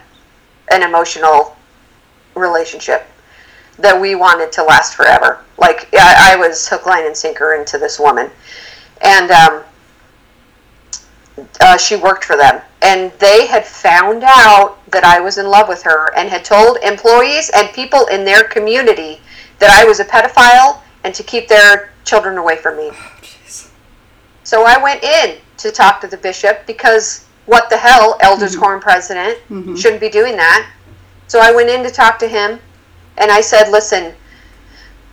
an 0.71 0.83
emotional 0.83 1.55
relationship 2.35 3.05
that 3.77 3.99
we 3.99 4.15
wanted 4.15 4.51
to 4.53 4.63
last 4.63 4.95
forever. 4.95 5.43
Like 5.57 5.89
I, 5.93 6.33
I 6.33 6.35
was 6.35 6.67
hook, 6.67 6.85
line, 6.85 7.05
and 7.05 7.15
sinker 7.15 7.55
into 7.55 7.77
this 7.77 7.99
woman, 7.99 8.29
and 9.01 9.31
um, 9.31 9.63
uh, 11.61 11.77
she 11.77 11.95
worked 11.95 12.23
for 12.23 12.35
them, 12.37 12.61
and 12.81 13.11
they 13.19 13.47
had 13.47 13.65
found 13.65 14.23
out 14.25 14.77
that 14.91 15.03
I 15.03 15.19
was 15.19 15.37
in 15.37 15.47
love 15.47 15.67
with 15.67 15.83
her, 15.83 16.13
and 16.15 16.29
had 16.29 16.43
told 16.45 16.77
employees 16.83 17.49
and 17.55 17.69
people 17.73 18.05
in 18.07 18.25
their 18.25 18.43
community 18.43 19.21
that 19.59 19.69
I 19.69 19.85
was 19.85 19.99
a 19.99 20.05
pedophile 20.05 20.81
and 21.03 21.13
to 21.15 21.23
keep 21.23 21.47
their 21.47 21.91
children 22.05 22.37
away 22.37 22.57
from 22.57 22.77
me. 22.77 22.91
So 24.43 24.65
I 24.65 24.81
went 24.81 25.03
in 25.03 25.37
to 25.57 25.71
talk 25.71 26.01
to 26.01 26.07
the 26.07 26.17
bishop 26.17 26.65
because 26.65 27.25
what 27.45 27.69
the 27.69 27.77
hell, 27.77 28.17
Elders 28.21 28.55
Quorum 28.55 28.79
president 28.81 29.37
shouldn't 29.77 30.01
be 30.01 30.09
doing 30.09 30.35
that. 30.37 30.69
So 31.27 31.39
I 31.39 31.51
went 31.51 31.69
in 31.69 31.83
to 31.83 31.89
talk 31.91 32.17
to 32.19 32.27
him 32.27 32.59
and 33.17 33.29
I 33.31 33.41
said, 33.41 33.69
listen, 33.69 34.13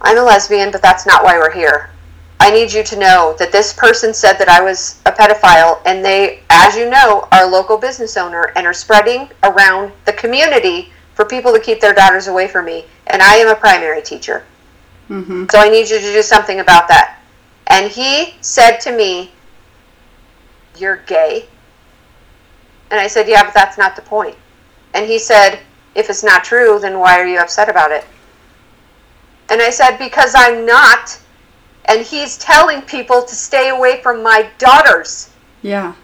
I'm 0.00 0.16
a 0.18 0.22
lesbian, 0.22 0.70
but 0.70 0.82
that's 0.82 1.06
not 1.06 1.24
why 1.24 1.38
we're 1.38 1.50
here. 1.52 1.90
I 2.38 2.50
need 2.50 2.72
you 2.72 2.82
to 2.84 2.98
know 2.98 3.34
that 3.38 3.50
this 3.50 3.72
person 3.72 4.12
said 4.12 4.34
that 4.34 4.48
I 4.48 4.60
was 4.60 5.00
a 5.06 5.12
pedophile, 5.12 5.80
and 5.86 6.04
they, 6.04 6.42
as 6.50 6.76
you 6.76 6.88
know, 6.88 7.26
are 7.32 7.44
a 7.44 7.50
local 7.50 7.78
business 7.78 8.16
owner 8.16 8.52
and 8.56 8.66
are 8.66 8.74
spreading 8.74 9.28
around 9.42 9.92
the 10.04 10.12
community 10.12 10.92
for 11.14 11.24
people 11.24 11.52
to 11.52 11.60
keep 11.60 11.80
their 11.80 11.94
daughters 11.94 12.28
away 12.28 12.46
from 12.46 12.66
me. 12.66 12.84
And 13.06 13.22
I 13.22 13.36
am 13.36 13.48
a 13.48 13.54
primary 13.54 14.02
teacher. 14.02 14.44
Mm-hmm. 15.08 15.46
So 15.50 15.58
I 15.58 15.68
need 15.70 15.88
you 15.88 15.98
to 15.98 16.12
do 16.12 16.22
something 16.22 16.60
about 16.60 16.88
that. 16.88 17.18
And 17.68 17.90
he 17.90 18.34
said 18.42 18.78
to 18.78 18.96
me, 18.96 19.32
You're 20.76 20.96
gay. 21.06 21.46
And 22.90 23.00
I 23.00 23.06
said, 23.06 23.28
Yeah, 23.28 23.44
but 23.44 23.54
that's 23.54 23.78
not 23.78 23.96
the 23.96 24.02
point. 24.02 24.36
And 24.94 25.06
he 25.06 25.18
said, 25.18 25.60
If 25.94 26.10
it's 26.10 26.22
not 26.22 26.44
true, 26.44 26.78
then 26.78 26.98
why 26.98 27.18
are 27.18 27.26
you 27.26 27.38
upset 27.38 27.68
about 27.68 27.90
it? 27.90 28.04
And 29.48 29.62
I 29.62 29.70
said, 29.70 29.96
Because 29.96 30.34
I'm 30.36 30.66
not. 30.66 31.18
And 31.86 32.04
he's 32.04 32.36
telling 32.38 32.82
people 32.82 33.22
to 33.22 33.34
stay 33.34 33.68
away 33.70 34.02
from 34.02 34.22
my 34.22 34.50
daughters. 34.58 35.30
Yeah. 35.62 35.94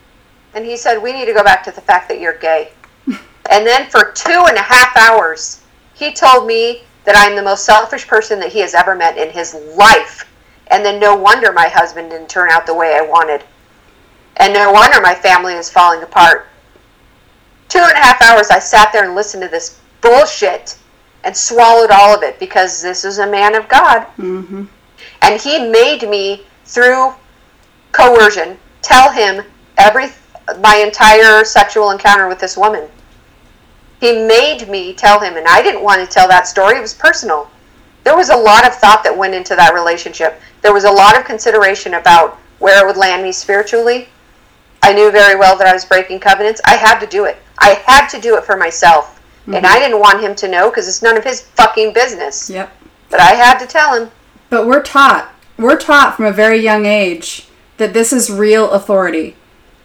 And 0.54 0.64
he 0.64 0.76
said, 0.76 0.98
We 0.98 1.12
need 1.12 1.26
to 1.26 1.32
go 1.32 1.42
back 1.42 1.64
to 1.64 1.70
the 1.70 1.80
fact 1.80 2.08
that 2.08 2.20
you're 2.20 2.38
gay. 2.38 2.72
and 3.06 3.66
then 3.66 3.88
for 3.90 4.12
two 4.12 4.44
and 4.48 4.56
a 4.56 4.62
half 4.62 4.96
hours, 4.96 5.62
he 5.94 6.12
told 6.12 6.46
me 6.46 6.82
that 7.04 7.16
I'm 7.16 7.36
the 7.36 7.42
most 7.42 7.64
selfish 7.64 8.06
person 8.06 8.38
that 8.40 8.52
he 8.52 8.60
has 8.60 8.74
ever 8.74 8.94
met 8.94 9.18
in 9.18 9.30
his 9.30 9.54
life. 9.76 10.28
And 10.68 10.84
then 10.84 11.00
no 11.00 11.16
wonder 11.16 11.52
my 11.52 11.68
husband 11.68 12.10
didn't 12.10 12.28
turn 12.28 12.50
out 12.50 12.66
the 12.66 12.74
way 12.74 12.96
I 12.96 13.02
wanted. 13.02 13.44
And 14.36 14.54
no 14.54 14.72
wonder 14.72 15.00
my 15.00 15.14
family 15.14 15.54
is 15.54 15.68
falling 15.68 16.02
apart. 16.02 16.46
Two 17.68 17.80
and 17.80 17.92
a 17.92 18.00
half 18.00 18.22
hours 18.22 18.50
I 18.50 18.58
sat 18.58 18.92
there 18.92 19.04
and 19.04 19.14
listened 19.14 19.42
to 19.42 19.48
this 19.48 19.80
bullshit 20.00 20.76
and 21.24 21.36
swallowed 21.36 21.90
all 21.90 22.14
of 22.14 22.22
it 22.22 22.38
because 22.38 22.82
this 22.82 23.04
is 23.04 23.18
a 23.18 23.26
man 23.26 23.54
of 23.54 23.68
God. 23.68 24.06
Mm-hmm. 24.18 24.64
And 25.22 25.40
he 25.40 25.58
made 25.68 26.08
me, 26.08 26.44
through 26.64 27.14
coercion, 27.92 28.58
tell 28.82 29.10
him 29.10 29.44
every 29.78 30.08
my 30.60 30.76
entire 30.76 31.44
sexual 31.44 31.90
encounter 31.90 32.28
with 32.28 32.40
this 32.40 32.56
woman. 32.56 32.88
He 34.00 34.26
made 34.26 34.68
me 34.68 34.92
tell 34.92 35.20
him, 35.20 35.36
and 35.36 35.46
I 35.46 35.62
didn't 35.62 35.84
want 35.84 36.00
to 36.00 36.12
tell 36.12 36.26
that 36.28 36.48
story. 36.48 36.76
It 36.76 36.80
was 36.80 36.92
personal. 36.92 37.48
There 38.02 38.16
was 38.16 38.30
a 38.30 38.36
lot 38.36 38.66
of 38.66 38.74
thought 38.74 39.04
that 39.04 39.16
went 39.16 39.34
into 39.34 39.54
that 39.54 39.74
relationship. 39.74 40.40
There 40.60 40.72
was 40.72 40.82
a 40.84 40.90
lot 40.90 41.16
of 41.16 41.24
consideration 41.24 41.94
about 41.94 42.38
where 42.58 42.82
it 42.82 42.86
would 42.86 42.96
land 42.96 43.22
me 43.22 43.30
spiritually. 43.30 44.08
I 44.82 44.92
knew 44.92 45.12
very 45.12 45.38
well 45.38 45.56
that 45.56 45.68
I 45.68 45.72
was 45.72 45.84
breaking 45.84 46.18
covenants. 46.18 46.60
I 46.64 46.74
had 46.74 46.98
to 46.98 47.06
do 47.06 47.26
it. 47.26 47.36
I 47.58 47.80
had 47.86 48.08
to 48.08 48.20
do 48.20 48.36
it 48.36 48.44
for 48.44 48.56
myself. 48.56 49.22
And 49.46 49.54
mm-hmm. 49.54 49.66
I 49.66 49.78
didn't 49.78 50.00
want 50.00 50.20
him 50.20 50.34
to 50.34 50.48
know 50.48 50.70
because 50.70 50.88
it's 50.88 51.02
none 51.02 51.16
of 51.16 51.22
his 51.22 51.42
fucking 51.42 51.92
business. 51.92 52.50
Yep. 52.50 52.72
But 53.10 53.20
I 53.20 53.34
had 53.34 53.58
to 53.58 53.66
tell 53.66 53.94
him. 53.94 54.10
But 54.52 54.66
we're 54.66 54.82
taught, 54.82 55.34
we're 55.56 55.78
taught 55.78 56.14
from 56.14 56.26
a 56.26 56.30
very 56.30 56.58
young 56.58 56.84
age 56.84 57.48
that 57.78 57.94
this 57.94 58.12
is 58.12 58.30
real 58.30 58.70
authority. 58.72 59.34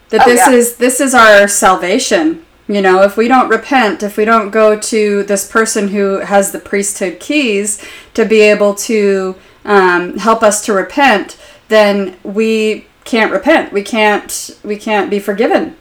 That 0.09 0.23
Oh, 0.27 0.29
this 0.29 0.45
yeah. 0.45 0.51
is 0.51 0.75
this 0.75 0.99
is 0.99 1.15
our 1.15 1.47
salvation. 1.47 2.45
You 2.67 2.81
know, 2.81 3.01
if 3.01 3.15
we 3.15 3.29
don't 3.29 3.47
repent, 3.47 4.03
if 4.03 4.17
we 4.17 4.25
don't 4.25 4.49
go 4.49 4.77
to 4.77 5.23
this 5.23 5.49
person 5.49 5.87
who 5.87 6.19
has 6.19 6.51
the 6.51 6.59
priesthood 6.59 7.21
keys 7.21 7.81
to 8.13 8.25
be 8.25 8.41
able 8.41 8.75
to 8.91 9.37
um, 9.63 10.17
help 10.17 10.43
us 10.43 10.65
to 10.65 10.73
repent, 10.73 11.37
then 11.69 12.17
we 12.23 12.87
can't 13.05 13.31
repent. 13.31 13.71
We 13.71 13.83
can't 13.83 14.59
we 14.65 14.75
can't 14.75 15.09
be 15.09 15.19
forgiven. 15.19 15.77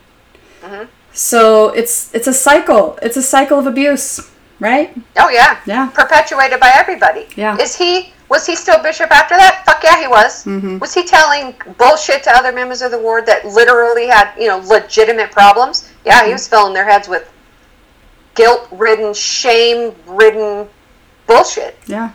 Mm-hmm. 0.62 0.84
So 1.12 1.70
it's 1.70 2.14
it's 2.14 2.28
a 2.28 2.32
cycle. 2.32 3.00
It's 3.02 3.16
a 3.16 3.22
cycle 3.22 3.58
of 3.58 3.66
abuse, 3.66 4.30
right? 4.60 4.96
Oh 5.18 5.28
yeah. 5.28 5.58
Yeah. 5.66 5.88
Perpetuated 5.88 6.60
by 6.60 6.70
everybody. 6.72 7.26
Yeah. 7.34 7.56
Is 7.60 7.74
he 7.74 8.12
Was 8.28 8.44
he 8.46 8.56
still 8.56 8.82
bishop 8.82 9.10
after 9.12 9.36
that? 9.36 9.62
Fuck 9.66 9.84
yeah, 9.84 10.00
he 10.00 10.08
was. 10.08 10.44
Mhm. 10.44 10.80
Was 10.80 10.92
he 10.94 11.04
telling 11.04 11.54
bullshit 11.78 12.22
to 12.24 12.30
other 12.36 12.50
members 12.52 12.82
of 12.82 12.90
the 12.90 12.98
ward 12.98 13.24
that 13.26 13.44
literally 13.44 14.08
had, 14.08 14.30
you 14.36 14.48
know, 14.48 14.58
legitimate 14.58 15.30
problems? 15.30 15.88
Yeah, 16.04 16.24
he 16.26 16.32
was 16.32 16.48
filling 16.48 16.74
their 16.74 16.84
heads 16.84 17.06
with 17.08 17.28
guilt-ridden, 18.34 19.14
shame-ridden 19.14 20.68
bullshit. 21.26 21.78
Yeah. 21.86 22.10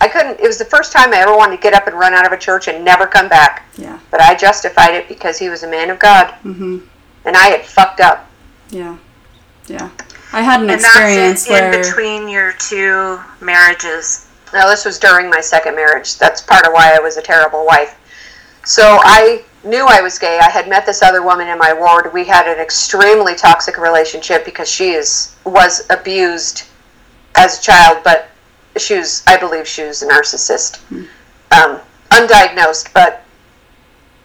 I 0.00 0.08
couldn't. 0.08 0.40
It 0.40 0.46
was 0.46 0.56
the 0.58 0.64
first 0.64 0.92
time 0.92 1.12
I 1.12 1.18
ever 1.18 1.36
wanted 1.36 1.56
to 1.56 1.62
get 1.62 1.74
up 1.74 1.86
and 1.86 1.98
run 1.98 2.14
out 2.14 2.26
of 2.26 2.32
a 2.32 2.38
church 2.38 2.68
and 2.68 2.82
never 2.84 3.06
come 3.06 3.28
back. 3.28 3.64
Yeah. 3.76 3.98
But 4.10 4.22
I 4.22 4.34
justified 4.34 4.94
it 4.94 5.08
because 5.08 5.38
he 5.38 5.50
was 5.50 5.62
a 5.62 5.68
man 5.68 5.90
of 5.90 5.98
God, 5.98 6.34
Mhm. 6.44 6.80
and 7.26 7.36
I 7.36 7.48
had 7.48 7.66
fucked 7.66 8.00
up. 8.00 8.26
Yeah. 8.70 8.94
Yeah. 9.66 9.88
I 10.32 10.40
had 10.40 10.60
an 10.62 10.70
And 10.70 10.80
experience 10.80 11.44
that's 11.44 11.46
in, 11.46 11.52
where 11.70 11.72
in 11.74 11.82
between 11.82 12.28
your 12.28 12.52
two 12.52 13.20
marriages. 13.40 14.26
Now, 14.52 14.68
this 14.68 14.84
was 14.84 14.98
during 14.98 15.30
my 15.30 15.40
second 15.40 15.76
marriage. 15.76 16.18
That's 16.18 16.42
part 16.42 16.66
of 16.66 16.72
why 16.72 16.94
I 16.94 16.98
was 16.98 17.16
a 17.16 17.22
terrible 17.22 17.64
wife. 17.64 17.96
So 18.64 18.98
I 19.02 19.44
knew 19.64 19.86
I 19.86 20.00
was 20.00 20.18
gay. 20.18 20.38
I 20.42 20.50
had 20.50 20.68
met 20.68 20.86
this 20.86 21.02
other 21.02 21.22
woman 21.22 21.48
in 21.48 21.58
my 21.58 21.72
ward. 21.72 22.12
We 22.12 22.24
had 22.24 22.46
an 22.46 22.58
extremely 22.58 23.34
toxic 23.34 23.78
relationship 23.78 24.44
because 24.44 24.68
she 24.68 24.90
is 24.90 25.34
was 25.44 25.86
abused 25.90 26.64
as 27.36 27.58
a 27.58 27.62
child, 27.62 28.02
but 28.04 28.28
she 28.76 28.96
was, 28.96 29.22
I 29.26 29.36
believe, 29.36 29.66
she 29.66 29.82
was 29.82 30.02
a 30.02 30.08
narcissist, 30.08 30.80
um, 31.50 31.80
undiagnosed. 32.10 32.92
But 32.92 33.24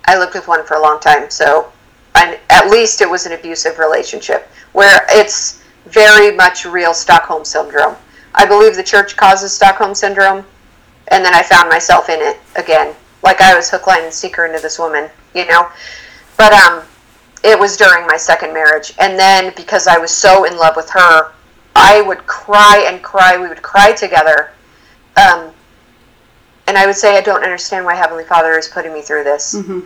I 0.06 0.18
lived 0.18 0.34
with 0.34 0.48
one 0.48 0.66
for 0.66 0.76
a 0.76 0.82
long 0.82 1.00
time, 1.00 1.30
so 1.30 1.72
I, 2.14 2.40
at 2.50 2.70
least 2.70 3.02
it 3.02 3.10
was 3.10 3.26
an 3.26 3.34
abusive 3.34 3.80
relationship 3.80 4.50
where 4.74 5.06
it's 5.10 5.62
very 5.86 6.36
much 6.36 6.66
real 6.66 6.94
Stockholm 6.94 7.46
syndrome. 7.46 7.96
I 8.36 8.46
believe 8.46 8.76
the 8.76 8.84
church 8.84 9.16
causes 9.16 9.54
Stockholm 9.54 9.96
syndrome, 9.96 10.46
and 11.08 11.24
then 11.24 11.34
I 11.34 11.42
found 11.42 11.70
myself 11.70 12.10
in 12.10 12.20
it 12.22 12.38
again, 12.56 12.94
like 13.24 13.42
I 13.42 13.56
was 13.56 13.70
hook, 13.70 13.88
line, 13.88 14.04
and 14.04 14.14
sinker 14.14 14.46
into 14.46 14.60
this 14.62 14.78
woman, 14.78 15.10
you 15.34 15.46
know. 15.48 15.70
But 16.38 16.52
um, 16.54 16.84
it 17.44 17.58
was 17.58 17.78
during 17.78 18.06
my 18.08 18.18
second 18.18 18.54
marriage, 18.54 18.94
and 19.00 19.18
then 19.18 19.54
because 19.56 19.88
I 19.88 19.98
was 19.98 20.12
so 20.12 20.44
in 20.44 20.58
love 20.58 20.76
with 20.76 20.90
her, 20.92 21.32
I 21.76 22.02
would 22.02 22.26
cry 22.28 22.86
and 22.88 23.02
cry. 23.02 23.38
We 23.38 23.48
would 23.48 23.62
cry 23.62 23.94
together, 23.94 24.52
um, 25.16 25.52
and 26.68 26.78
I 26.78 26.86
would 26.86 26.96
say, 26.96 27.18
"I 27.18 27.22
don't 27.22 27.44
understand 27.44 27.86
why 27.86 27.96
Heavenly 27.96 28.26
Father 28.26 28.58
is 28.58 28.68
putting 28.68 28.94
me 28.94 29.02
through 29.02 29.24
this. 29.24 29.56
Mhm. 29.56 29.86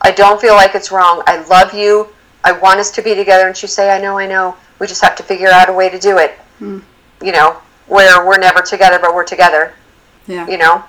I 0.00 0.10
don't 0.10 0.40
feel 0.40 0.54
like 0.54 0.74
it's 0.74 0.90
wrong. 0.90 1.22
I 1.26 1.36
love 1.50 1.74
you. 1.74 2.08
I 2.44 2.52
want 2.52 2.80
us 2.80 2.90
to 2.92 3.02
be 3.02 3.14
together." 3.14 3.46
And 3.46 3.56
she'd 3.56 3.68
say, 3.68 3.90
"I 3.90 3.98
know, 4.00 4.18
I 4.18 4.26
know. 4.26 4.56
We 4.78 4.86
just 4.86 5.02
have 5.02 5.16
to 5.16 5.22
figure 5.22 5.50
out 5.50 5.68
a 5.68 5.72
way 5.72 5.90
to 5.90 5.98
do 5.98 6.16
it." 6.16 6.38
Mm. 6.62 6.82
You 7.20 7.32
know, 7.32 7.56
where 7.90 8.26
we're 8.26 8.38
never 8.38 8.62
together, 8.62 8.98
but 8.98 9.14
we're 9.14 9.24
together 9.24 9.74
yeah. 10.30 10.46
you 10.48 10.58
know. 10.58 10.84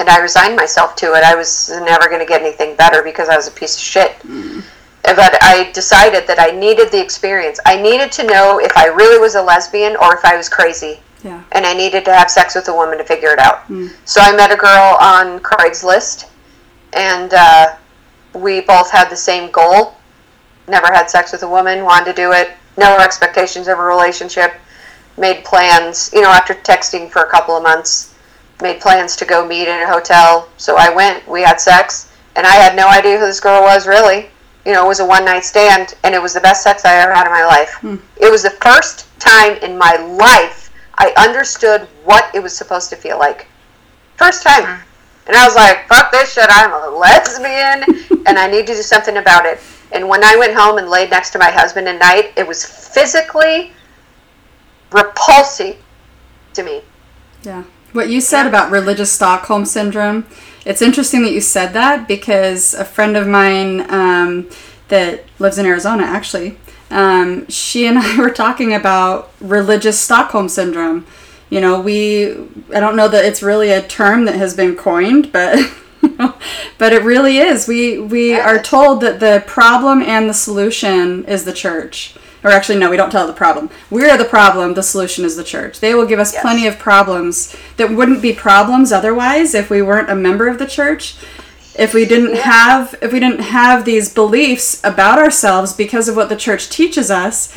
And 0.00 0.08
I 0.08 0.20
resigned 0.20 0.56
myself 0.56 0.94
to 0.96 1.14
it. 1.14 1.24
I 1.24 1.34
was 1.34 1.70
never 1.70 2.08
going 2.08 2.20
to 2.20 2.26
get 2.26 2.40
anything 2.40 2.76
better 2.76 3.02
because 3.02 3.28
I 3.28 3.36
was 3.36 3.48
a 3.48 3.50
piece 3.50 3.74
of 3.74 3.82
shit. 3.82 4.16
But 5.02 5.42
I 5.42 5.70
decided 5.72 6.26
that 6.26 6.38
I 6.38 6.50
needed 6.50 6.92
the 6.92 7.00
experience. 7.00 7.58
I 7.64 7.80
needed 7.80 8.12
to 8.12 8.24
know 8.24 8.60
if 8.60 8.76
I 8.76 8.86
really 8.86 9.18
was 9.18 9.34
a 9.34 9.42
lesbian 9.42 9.96
or 9.96 10.14
if 10.14 10.24
I 10.24 10.36
was 10.36 10.48
crazy. 10.48 11.00
Yeah. 11.24 11.42
And 11.52 11.66
I 11.66 11.72
needed 11.72 12.04
to 12.04 12.14
have 12.14 12.30
sex 12.30 12.54
with 12.54 12.68
a 12.68 12.74
woman 12.74 12.98
to 12.98 13.04
figure 13.04 13.30
it 13.30 13.40
out. 13.40 13.66
Mm. 13.68 13.92
So 14.04 14.20
I 14.20 14.36
met 14.36 14.52
a 14.52 14.56
girl 14.56 14.96
on 15.00 15.40
Craigslist, 15.40 16.28
and 16.92 17.34
uh, 17.34 17.74
we 18.34 18.60
both 18.60 18.90
had 18.90 19.08
the 19.08 19.16
same 19.16 19.50
goal. 19.50 19.96
Never 20.68 20.86
had 20.86 21.10
sex 21.10 21.32
with 21.32 21.42
a 21.42 21.48
woman, 21.48 21.84
wanted 21.84 22.04
to 22.04 22.12
do 22.12 22.32
it. 22.32 22.52
No 22.76 22.98
expectations 22.98 23.66
of 23.66 23.80
a 23.80 23.82
relationship. 23.82 24.54
Made 25.18 25.44
plans, 25.44 26.10
you 26.12 26.22
know, 26.22 26.30
after 26.30 26.54
texting 26.54 27.10
for 27.10 27.22
a 27.22 27.30
couple 27.30 27.56
of 27.56 27.62
months, 27.62 28.14
made 28.62 28.80
plans 28.80 29.16
to 29.16 29.24
go 29.24 29.46
meet 29.46 29.68
in 29.68 29.82
a 29.82 29.86
hotel. 29.86 30.48
So 30.56 30.76
I 30.78 30.94
went, 30.94 31.26
we 31.28 31.42
had 31.42 31.60
sex, 31.60 32.12
and 32.36 32.46
I 32.46 32.54
had 32.54 32.76
no 32.76 32.88
idea 32.88 33.18
who 33.18 33.26
this 33.26 33.40
girl 33.40 33.62
was 33.62 33.86
really. 33.86 34.30
You 34.64 34.72
know, 34.74 34.84
it 34.84 34.88
was 34.88 35.00
a 35.00 35.06
one 35.06 35.24
night 35.24 35.44
stand, 35.44 35.94
and 36.04 36.14
it 36.14 36.22
was 36.22 36.34
the 36.34 36.40
best 36.40 36.62
sex 36.62 36.84
I 36.84 36.94
ever 36.96 37.14
had 37.14 37.26
in 37.26 37.32
my 37.32 37.44
life. 37.44 37.74
Hmm. 37.80 37.96
It 38.20 38.30
was 38.30 38.42
the 38.42 38.50
first 38.50 39.06
time 39.18 39.56
in 39.58 39.76
my 39.76 39.96
life 39.96 40.70
I 40.94 41.12
understood 41.16 41.82
what 42.04 42.32
it 42.34 42.42
was 42.42 42.56
supposed 42.56 42.90
to 42.90 42.96
feel 42.96 43.18
like. 43.18 43.46
First 44.16 44.42
time. 44.42 44.82
And 45.26 45.36
I 45.36 45.46
was 45.46 45.54
like, 45.54 45.86
fuck 45.88 46.10
this 46.10 46.32
shit, 46.32 46.46
I'm 46.48 46.72
a 46.72 46.96
lesbian, 46.96 47.84
and 48.26 48.38
I 48.38 48.48
need 48.48 48.66
to 48.66 48.74
do 48.74 48.82
something 48.82 49.18
about 49.18 49.46
it. 49.46 49.60
And 49.92 50.08
when 50.08 50.24
I 50.24 50.36
went 50.36 50.54
home 50.54 50.78
and 50.78 50.88
laid 50.88 51.10
next 51.10 51.30
to 51.30 51.38
my 51.38 51.50
husband 51.50 51.88
at 51.88 51.98
night, 51.98 52.32
it 52.36 52.46
was 52.46 52.64
physically 52.64 53.72
repulsive 54.90 55.76
to 56.54 56.62
me. 56.62 56.82
Yeah. 57.42 57.64
What 57.92 58.10
you 58.10 58.20
said 58.20 58.46
about 58.46 58.70
religious 58.70 59.10
Stockholm 59.10 59.64
syndrome, 59.64 60.26
it's 60.64 60.82
interesting 60.82 61.22
that 61.22 61.32
you 61.32 61.40
said 61.40 61.72
that 61.72 62.06
because 62.06 62.74
a 62.74 62.84
friend 62.84 63.16
of 63.16 63.26
mine 63.26 63.90
um, 63.90 64.50
that 64.88 65.24
lives 65.38 65.58
in 65.58 65.66
Arizona, 65.66 66.04
actually, 66.04 66.58
um, 66.90 67.48
she 67.48 67.86
and 67.86 67.98
I 67.98 68.18
were 68.18 68.30
talking 68.30 68.74
about 68.74 69.32
religious 69.40 69.98
Stockholm 69.98 70.48
syndrome. 70.48 71.06
You 71.50 71.62
know, 71.62 71.80
we, 71.80 72.32
I 72.74 72.80
don't 72.80 72.96
know 72.96 73.08
that 73.08 73.24
it's 73.24 73.42
really 73.42 73.70
a 73.70 73.80
term 73.80 74.26
that 74.26 74.34
has 74.34 74.54
been 74.54 74.76
coined, 74.76 75.32
but. 75.32 75.58
but 76.78 76.92
it 76.92 77.02
really 77.02 77.38
is. 77.38 77.66
We 77.66 77.98
we 77.98 78.32
are 78.32 78.62
told 78.62 79.00
that 79.00 79.18
the 79.18 79.42
problem 79.48 80.00
and 80.00 80.28
the 80.28 80.34
solution 80.34 81.24
is 81.24 81.44
the 81.44 81.52
church. 81.52 82.14
Or 82.44 82.50
actually, 82.50 82.78
no, 82.78 82.88
we 82.90 82.96
don't 82.96 83.10
tell 83.10 83.26
the 83.26 83.32
problem. 83.32 83.68
We're 83.90 84.16
the 84.16 84.24
problem. 84.24 84.74
The 84.74 84.82
solution 84.82 85.24
is 85.24 85.36
the 85.36 85.44
church. 85.44 85.80
They 85.80 85.94
will 85.94 86.06
give 86.06 86.20
us 86.20 86.32
Yes. 86.32 86.42
plenty 86.42 86.66
of 86.66 86.78
problems 86.78 87.54
that 87.78 87.90
wouldn't 87.90 88.22
be 88.22 88.32
problems 88.32 88.92
otherwise 88.92 89.54
if 89.54 89.70
we 89.70 89.82
weren't 89.82 90.10
a 90.10 90.14
member 90.14 90.46
of 90.48 90.58
the 90.58 90.66
church. 90.66 91.16
If 91.76 91.94
we 91.94 92.04
didn't 92.04 92.34
Yeah. 92.36 92.42
have 92.42 92.94
if 93.02 93.12
we 93.12 93.20
didn't 93.20 93.40
have 93.40 93.84
these 93.84 94.08
beliefs 94.08 94.80
about 94.84 95.18
ourselves 95.18 95.72
because 95.72 96.08
of 96.08 96.16
what 96.16 96.28
the 96.28 96.36
church 96.36 96.68
teaches 96.70 97.10
us, 97.10 97.50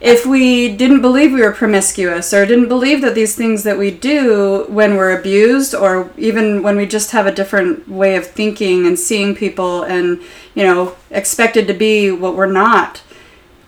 if 0.00 0.26
we 0.26 0.68
didn't 0.68 1.00
believe 1.00 1.32
we 1.32 1.40
were 1.40 1.52
promiscuous 1.52 2.32
or 2.34 2.44
didn't 2.44 2.68
believe 2.68 3.00
that 3.00 3.14
these 3.14 3.34
things 3.34 3.62
that 3.64 3.78
we 3.78 3.90
do 3.90 4.66
when 4.68 4.96
we're 4.96 5.18
abused 5.18 5.74
or 5.74 6.10
even 6.18 6.62
when 6.62 6.76
we 6.76 6.84
just 6.84 7.12
have 7.12 7.26
a 7.26 7.32
different 7.32 7.88
way 7.88 8.14
of 8.16 8.26
thinking 8.26 8.86
and 8.86 8.98
seeing 8.98 9.34
people 9.34 9.82
and 9.82 10.20
you 10.54 10.62
know 10.62 10.92
expected 11.10 11.66
to 11.66 11.72
be 11.74 12.10
what 12.10 12.34
we're 12.36 12.44
not 12.64 13.00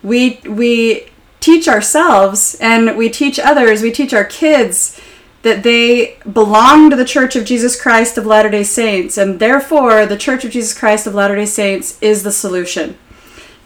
we 0.02 0.40
we 0.48 1.06
teach 1.40 1.68
ourselves 1.68 2.56
and 2.60 2.96
we 2.96 3.08
teach 3.08 3.38
others 3.38 3.82
we 3.82 3.90
teach 3.92 4.12
our 4.12 4.24
kids 4.24 5.00
that 5.42 5.62
they 5.62 6.16
belong 6.32 6.90
to 6.90 6.96
the 6.96 7.04
church 7.04 7.36
of 7.36 7.44
jesus 7.44 7.80
christ 7.80 8.18
of 8.18 8.26
latter-day 8.26 8.62
saints 8.64 9.16
and 9.16 9.38
therefore 9.40 10.04
the 10.06 10.16
church 10.16 10.44
of 10.44 10.50
jesus 10.50 10.76
christ 10.76 11.06
of 11.06 11.14
latter-day 11.14 11.46
saints 11.46 11.98
is 12.00 12.22
the 12.22 12.32
solution 12.32 12.96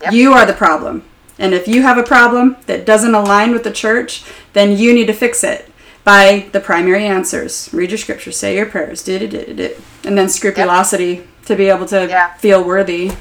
Yep. 0.03 0.13
you 0.15 0.33
are 0.33 0.45
the 0.45 0.53
problem 0.53 1.05
and 1.39 1.55
if 1.55 1.69
you 1.69 1.83
have 1.83 1.97
a 1.97 2.03
problem 2.03 2.57
that 2.67 2.85
doesn't 2.85 3.15
align 3.15 3.53
with 3.53 3.63
the 3.65 3.71
church 3.73 4.25
then 4.53 4.77
you 4.77 4.93
need 4.93 5.07
to 5.07 5.13
fix 5.13 5.45
it 5.45 5.71
by 6.05 6.49
the 6.53 6.61
primary 6.61 7.07
answers 7.07 7.71
read 7.73 7.91
your 7.91 7.99
scriptures, 7.99 8.37
say 8.37 8.57
your 8.57 8.67
prayers 8.67 9.03
do, 9.05 9.29
do. 9.29 9.75
and 10.05 10.19
then 10.19 10.29
scrupulosity 10.29 11.23
to 11.47 11.55
be 11.57 11.69
able 11.69 11.87
to 11.87 12.07
Yeah. 12.09 12.35
feel 12.35 12.63
worthy 12.65 13.13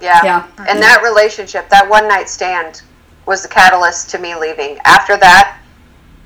Yeah. 0.00 0.20
Yeah. 0.24 0.48
And 0.68 0.80
that 0.82 1.02
relationship, 1.02 1.68
that 1.70 1.88
one 1.88 2.08
night 2.08 2.28
stand, 2.28 2.82
was 3.26 3.42
the 3.42 3.48
catalyst 3.48 4.10
to 4.10 4.18
me 4.18 4.34
leaving. 4.34 4.78
After 4.84 5.16
that, 5.18 5.58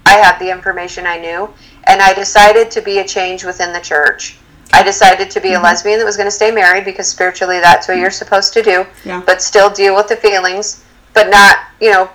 I 0.06 0.14
had 0.14 0.38
the 0.38 0.50
information 0.50 1.06
I 1.06 1.18
knew, 1.18 1.52
and 1.84 2.00
I 2.00 2.14
decided 2.14 2.70
to 2.72 2.80
be 2.80 2.98
a 2.98 3.04
change 3.06 3.44
within 3.44 3.72
the 3.72 3.80
church. 3.80 4.38
I 4.72 4.82
decided 4.82 5.30
to 5.30 5.40
be 5.40 5.50
a 5.50 5.54
mm-hmm. 5.54 5.64
lesbian 5.64 5.98
that 5.98 6.04
was 6.04 6.16
going 6.16 6.26
to 6.26 6.32
stay 6.32 6.50
married 6.50 6.84
because 6.84 7.08
spiritually 7.08 7.60
that's 7.60 7.88
what 7.88 7.98
you're 7.98 8.08
mm-hmm. 8.08 8.14
supposed 8.14 8.52
to 8.54 8.62
do, 8.62 8.86
Yeah. 9.04 9.22
but 9.24 9.42
still 9.42 9.70
deal 9.70 9.94
with 9.94 10.08
the 10.08 10.16
feelings, 10.16 10.84
but 11.12 11.28
not, 11.28 11.58
you 11.80 11.90
know, 11.90 12.10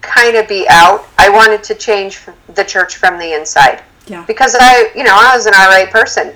kind 0.00 0.36
of 0.36 0.48
be 0.48 0.66
out. 0.68 1.06
I 1.18 1.28
wanted 1.28 1.62
to 1.64 1.74
change 1.74 2.20
the 2.54 2.64
church 2.64 2.96
from 2.96 3.18
the 3.18 3.34
inside 3.34 3.82
yeah 4.08 4.24
because 4.26 4.56
I, 4.58 4.90
you 4.96 5.04
know, 5.04 5.14
I 5.14 5.34
was 5.36 5.46
an 5.46 5.54
alright 5.54 5.90
person. 5.90 6.34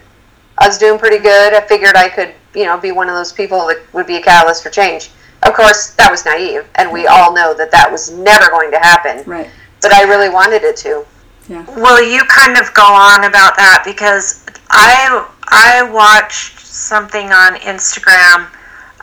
I 0.59 0.67
was 0.67 0.79
doing 0.79 0.99
pretty 0.99 1.19
good. 1.19 1.53
I 1.53 1.61
figured 1.61 1.97
I 1.97 2.09
could, 2.09 2.33
you 2.57 2.65
know, 2.65 2.79
be 2.79 2.91
one 2.91 3.09
of 3.09 3.15
those 3.15 3.33
people 3.33 3.67
that 3.67 3.79
would 3.93 4.07
be 4.07 4.17
a 4.17 4.23
catalyst 4.23 4.63
for 4.63 4.71
change. 4.71 5.11
Of 5.43 5.53
course, 5.55 5.91
that 5.91 6.11
was 6.11 6.25
naive, 6.25 6.67
and 6.77 6.91
we 6.91 7.07
all 7.07 7.35
know 7.35 7.53
that 7.55 7.71
that 7.71 7.93
was 7.93 8.11
never 8.11 8.49
going 8.51 8.71
to 8.71 8.79
happen. 8.79 9.23
right 9.31 9.51
But 9.83 9.93
I 9.93 10.03
really 10.05 10.31
wanted 10.31 10.63
it 10.65 10.77
to. 10.79 11.05
yeah 11.49 11.65
Well, 11.77 12.03
you 12.03 12.25
kind 12.25 12.57
of 12.57 12.73
go 12.73 12.83
on 12.83 13.25
about 13.25 13.57
that 13.57 13.83
because 13.85 14.45
I 14.71 15.29
I 15.49 15.83
watched 15.93 16.59
something 16.61 17.31
on 17.31 17.57
Instagram. 17.57 18.49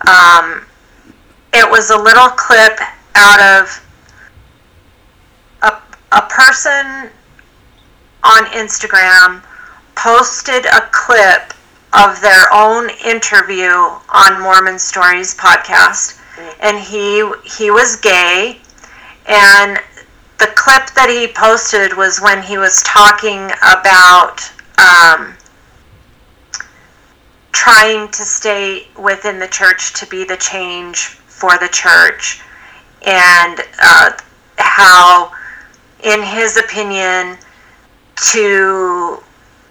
Um, 0.09 0.65
it 1.53 1.69
was 1.69 1.91
a 1.91 1.97
little 1.97 2.29
clip 2.29 2.79
out 3.15 3.39
of 3.39 3.85
a 5.61 5.71
a 6.11 6.21
person 6.23 7.11
on 8.23 8.45
Instagram 8.45 9.43
posted 9.95 10.65
a 10.65 10.81
clip 10.91 11.53
of 11.93 12.19
their 12.21 12.51
own 12.51 12.89
interview 13.05 13.69
on 13.69 14.41
Mormon 14.41 14.79
Stories 14.79 15.35
podcast, 15.35 16.19
and 16.61 16.77
he 16.79 17.29
he 17.45 17.69
was 17.71 17.97
gay, 17.97 18.59
and 19.27 19.79
the 20.39 20.47
clip 20.55 20.89
that 20.95 21.09
he 21.09 21.27
posted 21.27 21.95
was 21.95 22.19
when 22.19 22.41
he 22.41 22.57
was 22.57 22.81
talking 22.83 23.45
about 23.61 24.41
um, 24.77 25.35
trying 27.51 28.09
to 28.09 28.23
stay 28.23 28.87
within 28.99 29.39
the 29.39 29.47
church 29.47 29.93
to 29.93 30.07
be 30.07 30.23
the 30.23 30.37
change 30.37 31.05
for 31.27 31.57
the 31.59 31.69
church, 31.71 32.41
and 33.05 33.61
uh, 33.79 34.11
how, 34.57 35.31
in 36.03 36.23
his 36.23 36.57
opinion, 36.57 37.37
to 38.31 39.21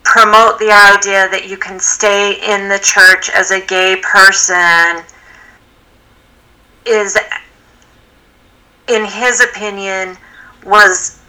promote 0.05 0.59
the 0.59 0.71
idea 0.71 1.29
that 1.31 1.49
you 1.49 1.57
can 1.57 1.79
stay 1.79 2.35
in 2.53 2.69
the 2.69 2.79
church 2.79 3.31
as 3.31 3.51
a 3.51 3.61
gay 3.61 3.97
person 4.03 5.03
is, 6.87 7.17
in 8.89 9.05
his 9.05 9.41
opinion, 9.41 10.17
was 10.65 11.21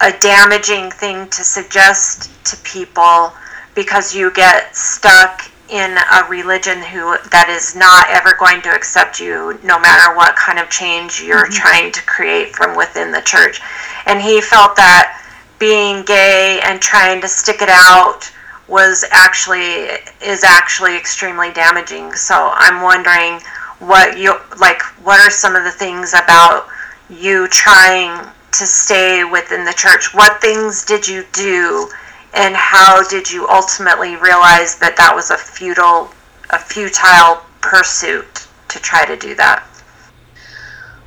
a 0.00 0.12
damaging 0.20 0.90
thing 0.90 1.28
to 1.30 1.44
suggest 1.44 2.30
to 2.44 2.56
people 2.58 3.32
because 3.74 4.14
you 4.14 4.32
get 4.32 4.74
stuck 4.74 5.50
in 5.70 5.96
a 5.96 6.28
religion 6.28 6.82
who 6.82 7.16
that 7.30 7.48
is 7.48 7.74
not 7.74 8.06
ever 8.10 8.36
going 8.38 8.60
to 8.62 8.68
accept 8.68 9.18
you 9.18 9.58
no 9.64 9.78
matter 9.78 10.14
what 10.14 10.36
kind 10.36 10.58
of 10.58 10.68
change 10.68 11.22
you're 11.22 11.46
mm-hmm. 11.46 11.54
trying 11.54 11.92
to 11.92 12.02
create 12.04 12.54
from 12.54 12.76
within 12.76 13.10
the 13.10 13.22
church. 13.22 13.60
And 14.06 14.20
he 14.20 14.40
felt 14.40 14.76
that 14.76 15.23
being 15.64 16.04
gay 16.04 16.60
and 16.64 16.78
trying 16.82 17.22
to 17.22 17.26
stick 17.26 17.62
it 17.62 17.70
out 17.70 18.30
was 18.68 19.02
actually 19.10 19.88
is 20.20 20.44
actually 20.44 20.94
extremely 20.94 21.50
damaging. 21.52 22.12
So 22.12 22.34
i'm 22.64 22.82
wondering 22.82 23.40
what 23.78 24.18
you 24.18 24.38
like 24.60 24.82
what 25.06 25.18
are 25.20 25.30
some 25.30 25.56
of 25.56 25.64
the 25.64 25.70
things 25.70 26.12
about 26.12 26.68
you 27.08 27.48
trying 27.48 28.12
to 28.52 28.66
stay 28.66 29.24
within 29.24 29.64
the 29.64 29.72
church? 29.72 30.12
What 30.12 30.42
things 30.42 30.84
did 30.84 31.08
you 31.08 31.24
do 31.32 31.90
and 32.34 32.54
how 32.54 33.02
did 33.08 33.30
you 33.30 33.48
ultimately 33.48 34.16
realize 34.16 34.76
that 34.80 34.98
that 34.98 35.12
was 35.14 35.30
a 35.30 35.38
futile 35.38 36.10
a 36.50 36.58
futile 36.58 37.40
pursuit 37.62 38.46
to 38.68 38.78
try 38.80 39.06
to 39.06 39.16
do 39.16 39.34
that? 39.36 39.64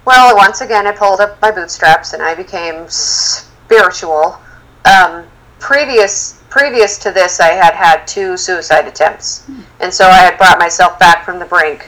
Well, 0.04 0.36
once 0.36 0.62
again, 0.62 0.88
I 0.88 0.94
pulled 0.94 1.20
up 1.20 1.40
my 1.44 1.52
bootstraps 1.52 2.14
and 2.14 2.24
I 2.24 2.34
became 2.34 2.90
spiritual. 2.90 4.40
Um, 4.88 5.28
previous 5.60 6.42
previous 6.50 6.98
to 7.00 7.12
this, 7.12 7.40
I 7.40 7.52
had 7.52 7.74
had 7.74 8.06
two 8.08 8.38
suicide 8.38 8.88
attempts, 8.88 9.50
and 9.82 9.94
so 9.94 10.06
I 10.06 10.20
had 10.20 10.38
brought 10.38 10.60
myself 10.60 10.98
back 10.98 11.26
from 11.26 11.40
the 11.40 11.46
brink 11.46 11.88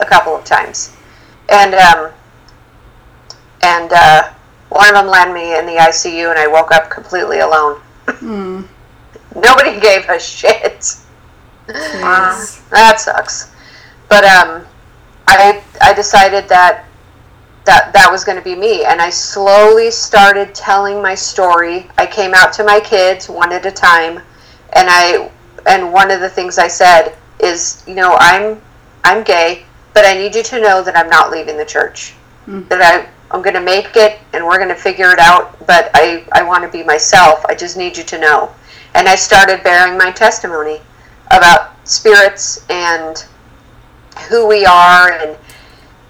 a 0.00 0.06
couple 0.06 0.34
of 0.34 0.44
times, 0.44 0.96
and 1.50 1.74
um, 1.74 2.10
and 3.62 3.92
uh, 3.92 4.32
one 4.70 4.88
of 4.88 4.94
them 4.94 5.06
landed 5.08 5.34
me 5.34 5.58
in 5.58 5.66
the 5.66 5.72
ICU, 5.72 6.30
and 6.30 6.38
I 6.38 6.46
woke 6.46 6.72
up 6.72 6.90
completely 6.90 7.40
alone. 7.40 7.80
Nobody 9.34 9.78
gave 9.80 10.08
a 10.08 10.18
shit. 10.18 10.96
Jeez. 11.68 12.64
That 12.70 12.98
sucks. 12.98 13.50
But 14.08 14.24
um, 14.24 14.64
I 15.26 15.62
I 15.82 15.92
decided 15.92 16.48
that 16.48 16.87
that 17.68 17.92
that 17.92 18.10
was 18.10 18.24
going 18.24 18.38
to 18.38 18.42
be 18.42 18.56
me, 18.56 18.86
and 18.86 18.98
I 18.98 19.10
slowly 19.10 19.90
started 19.90 20.54
telling 20.54 21.02
my 21.02 21.14
story. 21.14 21.86
I 21.98 22.06
came 22.06 22.32
out 22.34 22.50
to 22.54 22.64
my 22.64 22.80
kids 22.80 23.28
one 23.28 23.52
at 23.52 23.66
a 23.66 23.70
time, 23.70 24.22
and 24.72 24.88
I 24.90 25.30
and 25.66 25.92
one 25.92 26.10
of 26.10 26.20
the 26.20 26.30
things 26.30 26.56
I 26.56 26.66
said 26.66 27.14
is, 27.40 27.84
you 27.86 27.94
know, 27.94 28.16
I'm 28.18 28.58
I'm 29.04 29.22
gay, 29.22 29.66
but 29.92 30.06
I 30.06 30.14
need 30.14 30.34
you 30.34 30.42
to 30.44 30.60
know 30.62 30.82
that 30.82 30.96
I'm 30.96 31.10
not 31.10 31.30
leaving 31.30 31.58
the 31.58 31.66
church. 31.66 32.14
That 32.70 32.80
I 32.80 33.06
I'm 33.30 33.42
going 33.42 33.54
to 33.54 33.60
make 33.60 33.96
it, 33.96 34.18
and 34.32 34.46
we're 34.46 34.56
going 34.56 34.70
to 34.70 34.82
figure 34.88 35.10
it 35.10 35.18
out. 35.18 35.54
But 35.66 35.90
I 35.92 36.24
I 36.32 36.42
want 36.42 36.64
to 36.64 36.70
be 36.70 36.82
myself. 36.82 37.44
I 37.50 37.54
just 37.54 37.76
need 37.76 37.98
you 37.98 38.04
to 38.04 38.18
know. 38.18 38.50
And 38.94 39.06
I 39.06 39.14
started 39.14 39.62
bearing 39.62 39.98
my 39.98 40.10
testimony 40.10 40.80
about 41.30 41.76
spirits 41.86 42.64
and 42.70 43.26
who 44.30 44.48
we 44.48 44.64
are 44.64 45.12
and 45.12 45.36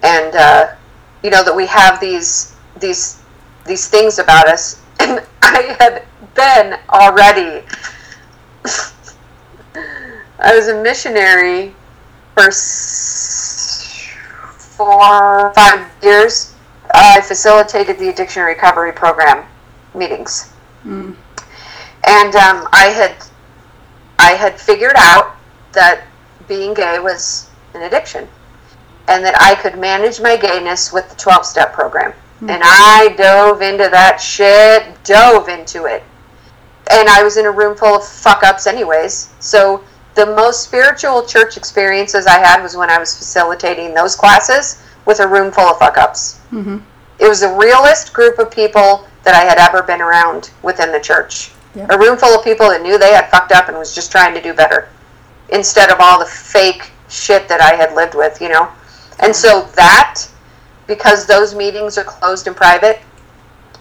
and 0.04 0.36
uh, 0.36 0.74
you 1.22 1.30
know 1.30 1.44
that 1.44 1.54
we 1.54 1.66
have 1.66 2.00
these 2.00 2.54
these 2.78 3.20
these 3.66 3.88
things 3.88 4.18
about 4.18 4.48
us. 4.48 4.80
And 5.00 5.24
I 5.42 5.76
had 5.78 6.02
been 6.34 6.76
already 6.90 7.64
I 10.40 10.54
was 10.54 10.68
a 10.68 10.82
missionary 10.82 11.74
for 12.34 12.50
four 14.76 15.52
five 15.54 15.90
years. 16.02 16.54
I 16.94 17.20
facilitated 17.20 17.98
the 17.98 18.08
addiction 18.08 18.42
recovery 18.42 18.92
program 18.92 19.46
meetings. 19.94 20.52
And 22.06 22.34
um, 22.36 22.68
I 22.72 22.86
had 22.86 23.14
I 24.18 24.32
had 24.32 24.60
figured 24.60 24.96
out 24.96 25.36
that 25.72 26.04
being 26.48 26.74
gay 26.74 26.98
was 26.98 27.50
an 27.74 27.82
addiction 27.82 28.28
and 29.08 29.24
that 29.24 29.40
I 29.40 29.54
could 29.54 29.78
manage 29.78 30.20
my 30.20 30.36
gayness 30.36 30.92
with 30.92 31.08
the 31.08 31.16
12 31.16 31.44
step 31.44 31.72
program. 31.72 32.12
Hmm. 32.40 32.50
And 32.50 32.62
I 32.64 33.14
dove 33.16 33.62
into 33.62 33.88
that 33.90 34.18
shit, 34.20 35.02
dove 35.04 35.48
into 35.48 35.86
it. 35.86 36.02
And 36.90 37.08
I 37.08 37.22
was 37.22 37.36
in 37.36 37.46
a 37.46 37.50
room 37.50 37.76
full 37.76 37.96
of 37.96 38.06
fuck 38.06 38.42
ups, 38.42 38.66
anyways. 38.66 39.30
So 39.40 39.84
the 40.14 40.26
most 40.26 40.62
spiritual 40.62 41.24
church 41.24 41.56
experiences 41.56 42.26
I 42.26 42.38
had 42.38 42.62
was 42.62 42.76
when 42.76 42.90
I 42.90 42.98
was 42.98 43.16
facilitating 43.16 43.94
those 43.94 44.16
classes 44.16 44.82
with 45.04 45.20
a 45.20 45.28
room 45.28 45.52
full 45.52 45.68
of 45.68 45.78
fuck 45.78 45.98
ups. 45.98 46.40
Mm-hmm. 46.50 46.78
It 47.18 47.28
was 47.28 47.40
the 47.40 47.52
realest 47.52 48.12
group 48.12 48.38
of 48.38 48.50
people 48.50 49.06
that 49.24 49.34
I 49.34 49.44
had 49.44 49.58
ever 49.58 49.82
been 49.82 50.00
around 50.00 50.50
within 50.62 50.92
the 50.92 51.00
church. 51.00 51.50
Yep. 51.74 51.90
A 51.90 51.98
room 51.98 52.16
full 52.16 52.36
of 52.36 52.44
people 52.44 52.68
that 52.68 52.82
knew 52.82 52.98
they 52.98 53.12
had 53.12 53.30
fucked 53.30 53.52
up 53.52 53.68
and 53.68 53.76
was 53.76 53.94
just 53.94 54.10
trying 54.10 54.34
to 54.34 54.40
do 54.40 54.54
better 54.54 54.88
instead 55.50 55.90
of 55.90 55.98
all 56.00 56.18
the 56.18 56.26
fake 56.26 56.90
shit 57.08 57.48
that 57.48 57.60
I 57.60 57.74
had 57.74 57.94
lived 57.94 58.14
with, 58.14 58.40
you 58.40 58.48
know? 58.48 58.68
And 59.20 59.34
so 59.34 59.62
that, 59.74 60.22
because 60.86 61.26
those 61.26 61.54
meetings 61.54 61.98
are 61.98 62.04
closed 62.04 62.46
and 62.46 62.56
private, 62.56 63.00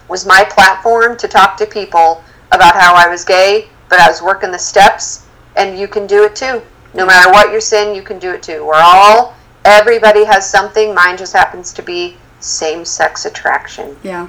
was 0.08 0.26
my 0.26 0.44
platform 0.50 1.16
to 1.18 1.28
talk 1.28 1.56
to 1.58 1.66
people 1.66 2.22
about 2.50 2.74
how 2.74 2.94
I 2.94 3.08
was 3.08 3.24
gay, 3.24 3.68
but 3.88 4.00
I 4.00 4.08
was 4.08 4.22
working 4.22 4.50
the 4.50 4.58
steps, 4.58 5.26
and 5.56 5.78
you 5.78 5.86
can 5.88 6.06
do 6.06 6.24
it 6.24 6.34
too. 6.34 6.62
No 6.94 7.04
matter 7.06 7.30
what 7.30 7.52
your 7.52 7.60
sin, 7.60 7.94
you 7.94 8.02
can 8.02 8.18
do 8.18 8.30
it 8.32 8.42
too. 8.42 8.64
We're 8.66 8.74
all, 8.82 9.34
everybody 9.64 10.24
has 10.24 10.48
something. 10.48 10.94
Mine 10.94 11.16
just 11.16 11.32
happens 11.34 11.72
to 11.74 11.82
be 11.82 12.16
same 12.40 12.84
sex 12.84 13.26
attraction, 13.26 13.96
Yeah. 14.02 14.28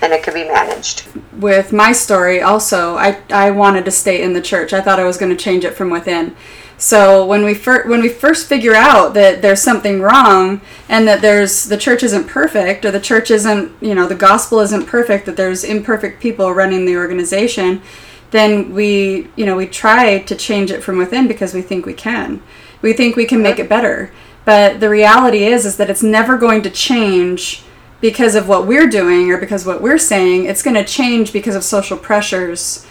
and 0.00 0.12
it 0.12 0.22
can 0.22 0.32
be 0.32 0.44
managed. 0.44 1.04
with 1.40 1.72
my 1.72 1.90
story 1.92 2.40
also 2.40 2.96
I, 2.96 3.20
I 3.30 3.50
wanted 3.50 3.84
to 3.84 3.90
stay 3.90 4.22
in 4.22 4.32
the 4.32 4.40
church 4.40 4.72
i 4.72 4.80
thought 4.80 4.98
i 5.00 5.04
was 5.04 5.16
going 5.16 5.30
to 5.36 5.44
change 5.44 5.64
it 5.64 5.74
from 5.74 5.90
within 5.90 6.36
so 6.78 7.26
when 7.26 7.44
we 7.44 7.52
first 7.54 7.88
when 7.88 8.00
we 8.00 8.08
first 8.08 8.48
figure 8.48 8.74
out 8.74 9.12
that 9.14 9.42
there's 9.42 9.60
something 9.60 10.00
wrong 10.00 10.60
and 10.88 11.06
that 11.06 11.20
there's 11.20 11.64
the 11.64 11.76
church 11.76 12.02
isn't 12.02 12.26
perfect 12.26 12.84
or 12.84 12.90
the 12.90 13.00
church 13.00 13.30
isn't 13.30 13.70
you 13.82 13.94
know 13.94 14.06
the 14.06 14.14
gospel 14.14 14.60
isn't 14.60 14.86
perfect 14.86 15.26
that 15.26 15.36
there's 15.36 15.64
imperfect 15.64 16.20
people 16.20 16.52
running 16.52 16.86
the 16.86 16.96
organization 16.96 17.82
then 18.30 18.74
we 18.74 19.28
you 19.36 19.46
know 19.46 19.56
we 19.56 19.66
try 19.66 20.18
to 20.18 20.34
change 20.36 20.70
it 20.70 20.82
from 20.82 20.98
within 20.98 21.28
because 21.28 21.54
we 21.54 21.62
think 21.62 21.86
we 21.86 21.94
can. 21.94 22.42
We 22.82 22.92
think 22.92 23.16
we 23.16 23.24
can 23.26 23.42
make 23.42 23.58
it 23.58 23.68
better. 23.68 24.12
But 24.44 24.80
the 24.80 24.90
reality 24.90 25.44
is 25.44 25.66
is 25.66 25.76
that 25.78 25.90
it's 25.90 26.02
never 26.02 26.36
going 26.36 26.62
to 26.62 26.70
change 26.70 27.62
because 28.00 28.34
of 28.34 28.48
what 28.48 28.66
we're 28.66 28.88
doing 28.88 29.30
or 29.30 29.38
because 29.38 29.66
what 29.66 29.82
we're 29.82 29.98
saying. 29.98 30.44
It's 30.44 30.62
going 30.62 30.76
to 30.76 30.84
change 30.84 31.32
because 31.32 31.56
of 31.56 31.64
social 31.64 31.96
pressures. 31.96 32.86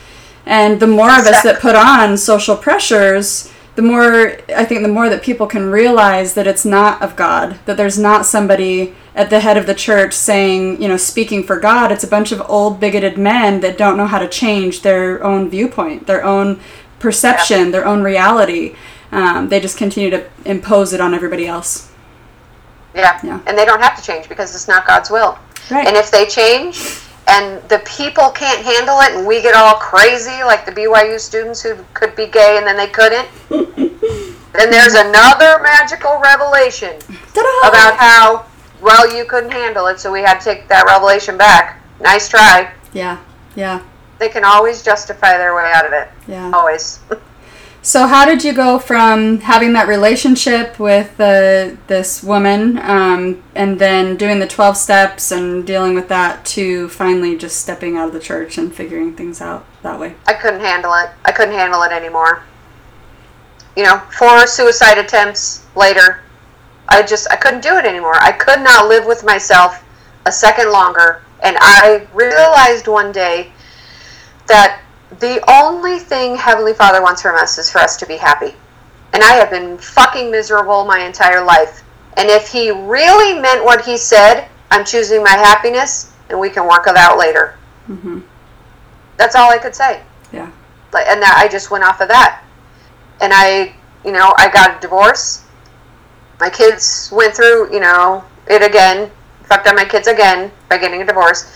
And 0.45 0.80
the 0.80 0.88
more 0.88 1.11
of 1.11 1.26
us 1.26 1.43
that 1.43 1.59
put 1.59 1.76
on 1.76 2.18
social 2.18 2.55
pressures 2.55 3.51
the 3.77 3.83
more 3.83 4.37
i 4.55 4.65
think 4.65 4.81
the 4.81 4.87
more 4.87 5.07
that 5.07 5.21
people 5.21 5.47
can 5.47 5.69
realize 5.69 6.33
that 6.33 6.47
it's 6.47 6.65
not 6.65 7.01
of 7.01 7.15
god 7.15 7.57
that 7.65 7.77
there's 7.77 7.97
not 7.97 8.25
somebody 8.25 8.93
at 9.13 9.29
the 9.29 9.39
head 9.39 9.55
of 9.55 9.67
the 9.67 9.75
church 9.75 10.13
saying 10.13 10.81
you 10.81 10.87
know 10.87 10.97
speaking 10.97 11.43
for 11.43 11.59
god 11.59 11.91
it's 11.91 12.03
a 12.03 12.07
bunch 12.07 12.31
of 12.31 12.41
old 12.49 12.79
bigoted 12.79 13.17
men 13.17 13.61
that 13.61 13.77
don't 13.77 13.95
know 13.95 14.07
how 14.07 14.19
to 14.19 14.27
change 14.27 14.81
their 14.81 15.23
own 15.23 15.47
viewpoint 15.49 16.07
their 16.07 16.25
own 16.25 16.59
perception 16.99 17.71
their 17.71 17.85
own 17.85 18.01
reality 18.01 18.75
um, 19.11 19.47
they 19.47 19.59
just 19.59 19.77
continue 19.77 20.09
to 20.09 20.27
impose 20.43 20.91
it 20.91 20.99
on 20.99 21.13
everybody 21.13 21.47
else 21.47 21.91
Yeah. 22.95 23.19
Yeah. 23.23 23.39
And 23.45 23.55
they 23.55 23.63
don't 23.63 23.81
have 23.81 23.95
to 23.95 24.03
change 24.03 24.27
because 24.27 24.55
it's 24.55 24.67
not 24.67 24.87
God's 24.87 25.11
will. 25.11 25.37
Right. 25.69 25.87
And 25.87 25.95
if 25.95 26.09
they 26.09 26.25
change 26.25 26.99
and 27.27 27.61
the 27.69 27.79
people 27.79 28.29
can't 28.29 28.63
handle 28.63 28.99
it 29.01 29.13
and 29.15 29.27
we 29.27 29.41
get 29.41 29.55
all 29.55 29.75
crazy 29.75 30.43
like 30.43 30.65
the 30.65 30.71
BYU 30.71 31.19
students 31.19 31.61
who 31.61 31.75
could 31.93 32.15
be 32.15 32.25
gay 32.27 32.57
and 32.57 32.65
then 32.65 32.77
they 32.77 32.87
couldn't, 32.87 33.27
then 33.49 34.71
there's 34.71 34.93
another 34.95 35.61
magical 35.61 36.19
revelation 36.19 36.97
Ta-da! 37.33 37.69
about 37.69 37.97
how 37.97 38.45
well 38.81 39.13
you 39.15 39.25
couldn't 39.25 39.51
handle 39.51 39.87
it, 39.87 39.99
so 39.99 40.11
we 40.11 40.21
had 40.21 40.39
to 40.39 40.45
take 40.45 40.67
that 40.69 40.85
revelation 40.85 41.37
back. 41.37 41.81
Nice 41.99 42.29
try. 42.29 42.71
yeah 42.93 43.17
yeah 43.55 43.81
They 44.19 44.29
can 44.29 44.43
always 44.45 44.83
justify 44.83 45.37
their 45.37 45.55
way 45.55 45.71
out 45.73 45.85
of 45.85 45.93
it. 45.93 46.07
yeah 46.27 46.51
Always. 46.53 46.99
So 47.81 48.05
how 48.05 48.25
did 48.25 48.43
you 48.43 48.51
go 48.51 48.79
from 48.79 49.39
having 49.39 49.71
that 49.73 49.87
relationship 49.87 50.77
with 50.77 51.19
uh, 51.21 51.77
this 51.87 52.21
woman, 52.21 52.77
um, 52.79 53.41
and 53.55 53.79
then 53.79 54.17
doing 54.17 54.39
the 54.39 54.47
twelve 54.47 54.75
steps 54.75 55.31
and 55.31 55.65
dealing 55.65 55.95
with 55.95 56.09
that, 56.09 56.43
to 56.47 56.89
finally 56.89 57.37
just 57.37 57.61
stepping 57.61 57.95
out 57.95 58.07
of 58.07 58.13
the 58.13 58.19
church 58.19 58.57
and 58.57 58.75
figuring 58.75 59.15
things 59.15 59.39
out 59.39 59.65
that 59.83 59.97
way? 59.99 60.15
I 60.25 60.33
couldn't 60.33 60.59
handle 60.59 60.93
it. 60.95 61.09
I 61.23 61.31
couldn't 61.31 61.53
handle 61.53 61.81
it 61.83 61.93
anymore. 61.93 62.43
you 63.77 63.83
know, 63.83 64.01
four 64.17 64.47
suicide 64.47 64.97
attempts 64.97 65.63
later, 65.75 66.21
I 66.89 67.03
just 67.03 67.27
I 67.31 67.35
couldn't 67.35 67.61
do 67.61 67.77
it 67.77 67.85
anymore. 67.85 68.15
I 68.15 68.31
could 68.31 68.59
not 68.61 68.89
live 68.89 69.05
with 69.05 69.23
myself 69.23 69.83
a 70.25 70.31
second 70.31 70.71
longer, 70.71 71.21
and 71.43 71.55
I 71.61 72.07
realized 72.13 72.87
one 72.87 73.11
day 73.11 73.51
that 74.47 74.81
the 75.19 75.43
only 75.49 75.99
thing 75.99 76.35
Heavenly 76.35 76.73
Father 76.73 77.01
wants 77.01 77.21
from 77.21 77.35
us 77.35 77.57
is 77.57 77.71
for 77.71 77.79
us 77.79 77.97
to 77.97 78.05
be 78.05 78.17
happy. 78.17 78.55
And 79.13 79.23
I 79.23 79.34
have 79.34 79.49
been 79.49 79.77
fucking 79.77 80.29
miserable 80.29 80.85
my 80.85 80.99
entire 80.99 81.43
life. 81.43 81.84
And 82.17 82.29
if 82.29 82.49
He 82.49 82.71
really 82.71 83.39
meant 83.39 83.63
what 83.63 83.85
He 83.85 83.97
said, 83.97 84.47
I'm 84.69 84.84
choosing 84.84 85.23
my 85.23 85.31
happiness, 85.31 86.13
and 86.29 86.39
we 86.39 86.49
can 86.49 86.67
work 86.67 86.88
it 86.88 86.97
out 86.97 87.17
later. 87.17 87.57
Mm-hmm. 87.88 88.19
That's 89.17 89.35
all 89.35 89.49
I 89.49 89.57
could 89.57 89.75
say. 89.75 90.01
Yeah. 90.31 90.51
Like, 90.93 91.07
and 91.07 91.21
that 91.21 91.41
I 91.43 91.47
just 91.47 91.71
went 91.71 91.84
off 91.84 92.01
of 92.01 92.07
that. 92.09 92.43
And 93.21 93.31
I, 93.34 93.73
you 94.05 94.11
know, 94.11 94.34
I 94.38 94.49
got 94.49 94.77
a 94.77 94.81
divorce. 94.81 95.45
My 96.39 96.49
kids 96.49 97.09
went 97.11 97.34
through, 97.34 97.73
you 97.73 97.79
know, 97.79 98.23
it 98.47 98.61
again. 98.61 99.09
Fucked 99.43 99.67
up 99.67 99.75
my 99.75 99.85
kids 99.85 100.07
again 100.07 100.51
by 100.69 100.77
getting 100.77 101.01
a 101.01 101.05
divorce. 101.05 101.51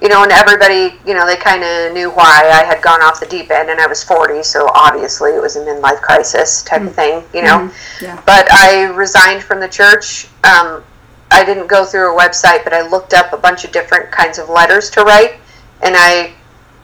You 0.00 0.08
know, 0.08 0.22
and 0.22 0.30
everybody, 0.30 0.94
you 1.04 1.12
know, 1.14 1.26
they 1.26 1.36
kind 1.36 1.64
of 1.64 1.92
knew 1.92 2.10
why 2.10 2.48
I 2.54 2.62
had 2.64 2.80
gone 2.82 3.02
off 3.02 3.18
the 3.18 3.26
deep 3.26 3.50
end, 3.50 3.68
and 3.68 3.80
I 3.80 3.86
was 3.88 4.04
40, 4.04 4.44
so 4.44 4.68
obviously 4.74 5.32
it 5.32 5.42
was 5.42 5.56
a 5.56 5.60
midlife 5.60 6.00
crisis 6.00 6.62
type 6.62 6.82
of 6.82 6.94
thing, 6.94 7.24
you 7.34 7.42
know. 7.42 7.58
Mhm. 7.58 7.72
Yeah. 8.00 8.16
But 8.24 8.46
I 8.52 8.84
resigned 8.84 9.42
from 9.42 9.58
the 9.58 9.66
church. 9.66 10.28
Um, 10.44 10.84
I 11.32 11.42
didn't 11.44 11.66
go 11.66 11.84
through 11.84 12.16
a 12.16 12.18
website, 12.18 12.62
but 12.62 12.72
I 12.72 12.82
looked 12.82 13.12
up 13.12 13.32
a 13.32 13.36
bunch 13.36 13.64
of 13.64 13.72
different 13.72 14.12
kinds 14.12 14.38
of 14.38 14.48
letters 14.48 14.88
to 14.90 15.02
write, 15.02 15.34
and 15.82 15.96
I 15.98 16.32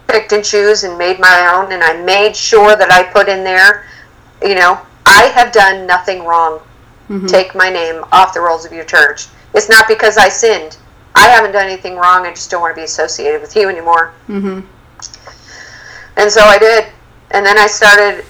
picked 0.09 0.33
and 0.33 0.45
choose 0.45 0.83
and 0.83 0.99
made 0.99 1.21
my 1.21 1.53
own, 1.55 1.71
and 1.73 1.85
I 1.85 1.93
made 1.95 2.35
sure 2.37 2.75
that 2.75 2.91
I 2.93 3.05
put 3.05 3.29
in 3.29 3.45
there, 3.45 3.85
you 4.43 4.57
know, 4.57 4.79
I 5.07 5.27
have 5.35 5.53
done 5.53 5.87
nothing 5.87 6.25
wrong. 6.25 6.61
Mhm. 7.11 7.29
Take 7.29 7.55
my 7.55 7.71
name 7.71 8.05
off 8.11 8.35
the 8.35 8.41
rolls 8.41 8.65
of 8.65 8.73
your 8.73 8.85
church. 8.85 9.29
It's 9.55 9.69
not 9.69 9.87
because 9.87 10.19
I 10.19 10.29
sinned. 10.29 10.77
I 11.15 11.29
haven't 11.29 11.53
done 11.53 11.67
anything 11.67 11.97
wrong. 11.97 12.27
I 12.27 12.31
just 12.31 12.51
don't 12.51 12.61
want 12.61 12.75
to 12.75 12.81
be 12.81 12.85
associated 12.85 13.41
with 13.41 13.55
you 13.55 13.69
anymore. 13.69 14.15
Mm-hmm. 14.29 14.61
And 16.17 16.31
so 16.31 16.41
I 16.43 16.59
did. 16.59 16.87
And 17.31 17.45
then 17.45 17.59
I 17.59 17.67
started 17.67 18.25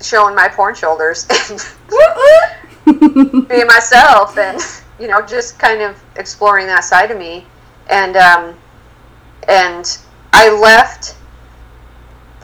showing 0.00 0.34
my 0.34 0.48
porn 0.48 0.74
shoulders 0.74 1.26
and 1.50 3.48
being 3.48 3.66
myself 3.66 4.36
and, 4.38 4.60
you 5.00 5.08
know, 5.08 5.22
just 5.22 5.58
kind 5.58 5.82
of 5.82 6.02
exploring 6.16 6.66
that 6.66 6.84
side 6.84 7.10
of 7.10 7.18
me. 7.18 7.46
And, 7.88 8.16
um, 8.16 8.54
and 9.48 9.98
I 10.32 10.50
left 10.50 11.16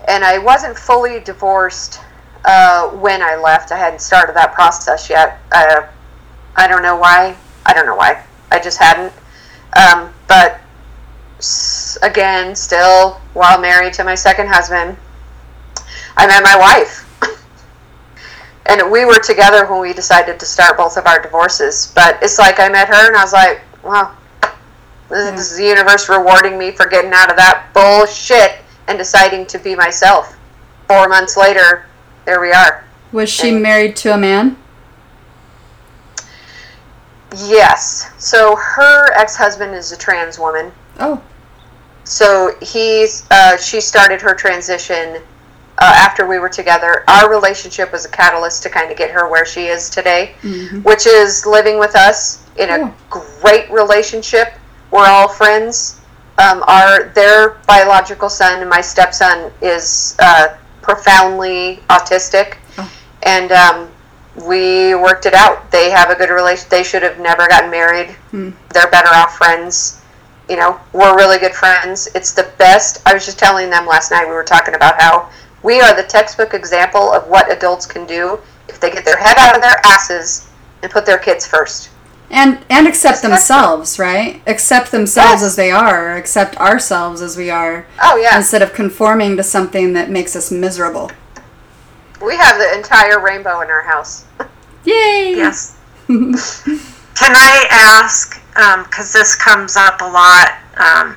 and 0.08 0.24
I 0.24 0.38
wasn't 0.38 0.76
fully 0.76 1.20
divorced 1.20 2.00
uh, 2.44 2.88
when 2.88 3.22
I 3.22 3.36
left. 3.36 3.72
I 3.72 3.78
hadn't 3.78 4.00
started 4.00 4.34
that 4.36 4.52
process 4.52 5.08
yet. 5.08 5.38
Uh, 5.52 5.82
I 6.56 6.66
don't 6.68 6.82
know 6.82 6.96
why. 6.96 7.36
I 7.64 7.72
don't 7.72 7.86
know 7.86 7.96
why. 7.96 8.24
I 8.52 8.58
just 8.58 8.76
hadn't. 8.76 9.12
Um, 9.74 10.12
but 10.28 10.60
again, 12.02 12.54
still 12.54 13.14
while 13.32 13.58
married 13.58 13.94
to 13.94 14.04
my 14.04 14.14
second 14.14 14.48
husband, 14.48 14.96
I 16.18 16.26
met 16.26 16.42
my 16.42 16.56
wife. 16.56 17.08
and 18.66 18.90
we 18.90 19.06
were 19.06 19.18
together 19.20 19.66
when 19.66 19.80
we 19.80 19.94
decided 19.94 20.38
to 20.38 20.44
start 20.44 20.76
both 20.76 20.98
of 20.98 21.06
our 21.06 21.22
divorces. 21.22 21.90
But 21.94 22.22
it's 22.22 22.38
like 22.38 22.60
I 22.60 22.68
met 22.68 22.88
her 22.88 23.06
and 23.06 23.16
I 23.16 23.22
was 23.22 23.32
like, 23.32 23.62
wow, 23.82 24.14
this 25.08 25.50
is 25.50 25.56
the 25.56 25.64
universe 25.64 26.10
rewarding 26.10 26.58
me 26.58 26.72
for 26.72 26.84
getting 26.84 27.12
out 27.14 27.30
of 27.30 27.36
that 27.36 27.70
bullshit 27.72 28.58
and 28.86 28.98
deciding 28.98 29.46
to 29.46 29.58
be 29.58 29.74
myself. 29.74 30.36
Four 30.88 31.08
months 31.08 31.38
later, 31.38 31.86
there 32.26 32.40
we 32.40 32.52
are. 32.52 32.84
Was 33.12 33.30
she 33.30 33.50
married 33.50 33.96
to 33.96 34.12
a 34.12 34.18
man? 34.18 34.58
Yes. 37.36 38.10
So 38.18 38.56
her 38.56 39.12
ex-husband 39.14 39.74
is 39.74 39.92
a 39.92 39.96
trans 39.96 40.38
woman. 40.38 40.72
Oh. 41.00 41.22
So 42.04 42.56
he's 42.60 43.26
uh, 43.30 43.56
she 43.56 43.80
started 43.80 44.20
her 44.20 44.34
transition 44.34 45.16
uh, 45.78 45.84
after 45.96 46.26
we 46.26 46.38
were 46.38 46.48
together. 46.48 47.04
Our 47.08 47.30
relationship 47.30 47.92
was 47.92 48.04
a 48.04 48.08
catalyst 48.08 48.62
to 48.64 48.70
kind 48.70 48.90
of 48.90 48.96
get 48.98 49.10
her 49.10 49.28
where 49.28 49.46
she 49.46 49.66
is 49.66 49.88
today, 49.88 50.34
Mhm. 50.42 50.82
which 50.84 51.06
is 51.06 51.46
living 51.46 51.78
with 51.78 51.94
us 51.96 52.40
in 52.56 52.68
a 52.68 52.92
great 53.08 53.70
relationship. 53.70 54.52
We're 54.90 55.06
all 55.06 55.28
friends. 55.28 55.96
Um, 56.38 56.64
our 56.66 57.04
their 57.14 57.50
biological 57.66 58.28
son 58.28 58.60
and 58.60 58.68
my 58.68 58.80
stepson 58.80 59.52
is 59.62 60.16
uh, 60.18 60.48
profoundly 60.82 61.82
autistic, 61.88 62.54
Oh. 62.78 62.90
and 63.22 63.52
um, 63.52 63.88
we 64.36 64.94
worked 64.94 65.26
it 65.26 65.34
out. 65.34 65.70
They 65.70 65.90
have 65.90 66.10
a 66.10 66.14
good 66.14 66.30
relation. 66.30 66.66
They 66.70 66.82
should 66.82 67.02
have 67.02 67.18
never 67.18 67.46
gotten 67.48 67.70
married. 67.70 68.10
Hmm. 68.30 68.50
They're 68.72 68.90
better 68.90 69.10
off 69.14 69.36
friends. 69.36 70.00
You 70.48 70.56
know, 70.56 70.80
we're 70.92 71.14
really 71.16 71.38
good 71.38 71.54
friends. 71.54 72.08
It's 72.14 72.32
the 72.32 72.50
best. 72.58 73.02
I 73.06 73.14
was 73.14 73.24
just 73.24 73.38
telling 73.38 73.70
them 73.70 73.86
last 73.86 74.10
night. 74.10 74.26
We 74.26 74.32
were 74.32 74.44
talking 74.44 74.74
about 74.74 75.00
how 75.00 75.28
we 75.62 75.80
are 75.80 75.94
the 75.94 76.02
textbook 76.02 76.54
example 76.54 77.12
of 77.12 77.28
what 77.28 77.50
adults 77.52 77.86
can 77.86 78.06
do 78.06 78.38
if 78.68 78.80
they 78.80 78.90
get 78.90 79.04
their 79.04 79.16
head 79.16 79.36
out 79.38 79.54
of 79.54 79.62
their 79.62 79.80
asses 79.84 80.48
and 80.82 80.90
put 80.90 81.06
their 81.06 81.18
kids 81.18 81.46
first. 81.46 81.90
And 82.30 82.58
and 82.70 82.88
accept 82.88 83.16
Accept 83.18 83.22
them. 83.22 83.30
themselves, 83.32 83.98
right? 83.98 84.42
Accept 84.46 84.90
themselves 84.90 85.42
Yes. 85.42 85.50
as 85.50 85.56
they 85.56 85.70
are, 85.70 86.16
accept 86.16 86.56
ourselves 86.56 87.20
as 87.20 87.36
we 87.36 87.50
are, 87.50 87.84
Oh 88.02 88.16
yeah, 88.16 88.36
instead 88.36 88.62
of 88.62 88.72
conforming 88.72 89.36
to 89.36 89.42
something 89.42 89.92
that 89.92 90.08
makes 90.08 90.34
us 90.34 90.50
miserable. 90.50 91.10
We 92.22 92.36
have 92.36 92.58
the 92.58 92.74
entire 92.74 93.20
rainbow 93.20 93.60
in 93.60 93.70
our 93.70 93.82
house. 93.82 94.24
Yay! 94.84 95.34
Yes. 95.36 95.78
Can 96.06 97.34
I 97.36 97.66
ask, 97.70 98.40
because 98.84 99.12
this 99.12 99.34
comes 99.34 99.76
up 99.76 100.00
a 100.00 100.04
lot, 100.04 100.58
um, 100.76 101.16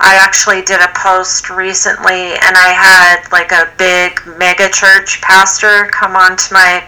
I 0.00 0.14
actually 0.14 0.62
did 0.62 0.80
a 0.80 0.92
post 0.94 1.50
recently 1.50 2.34
and 2.38 2.56
I 2.56 2.70
had 2.70 3.28
like 3.32 3.50
a 3.50 3.72
big 3.78 4.20
mega 4.38 4.68
church 4.68 5.20
pastor 5.22 5.86
come 5.86 6.14
onto 6.14 6.54
my 6.54 6.86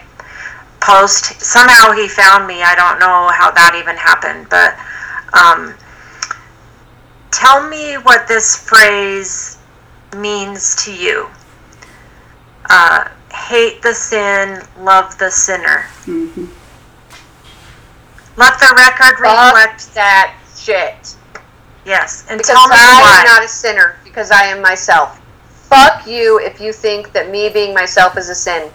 post. 0.79 1.41
Somehow 1.41 1.91
he 1.91 2.07
found 2.07 2.47
me. 2.47 2.63
I 2.63 2.73
don't 2.75 2.99
know 2.99 3.29
how 3.33 3.51
that 3.51 3.75
even 3.75 3.97
happened, 3.97 4.47
but 4.49 4.77
um, 5.33 5.75
tell 7.31 7.67
me 7.67 7.95
what 7.95 8.27
this 8.27 8.55
phrase 8.55 9.57
means 10.15 10.75
to 10.85 10.93
you. 10.93 11.27
Uh, 12.69 13.09
hate 13.33 13.81
the 13.81 13.93
sin, 13.93 14.61
love 14.79 15.17
the 15.17 15.29
sinner. 15.31 15.85
Mhm. 16.05 16.47
Let 18.37 18.59
the 18.59 18.73
record 18.77 19.19
reflect. 19.19 19.81
Fuck 19.81 19.93
that 19.93 20.33
shit. 20.57 21.15
Yes, 21.85 22.23
and 22.29 22.37
Because 22.37 22.55
tell 22.55 22.67
me 22.67 22.75
I 22.77 23.01
why. 23.01 23.17
am 23.19 23.25
not 23.25 23.43
a 23.43 23.47
sinner, 23.47 23.97
because 24.03 24.31
I 24.31 24.43
am 24.45 24.61
myself. 24.61 25.17
Fuck 25.69 26.05
you 26.05 26.39
if 26.39 26.59
you 26.61 26.73
think 26.73 27.11
that 27.13 27.29
me 27.29 27.49
being 27.49 27.73
myself 27.73 28.17
is 28.17 28.29
a 28.29 28.35
sin. 28.35 28.71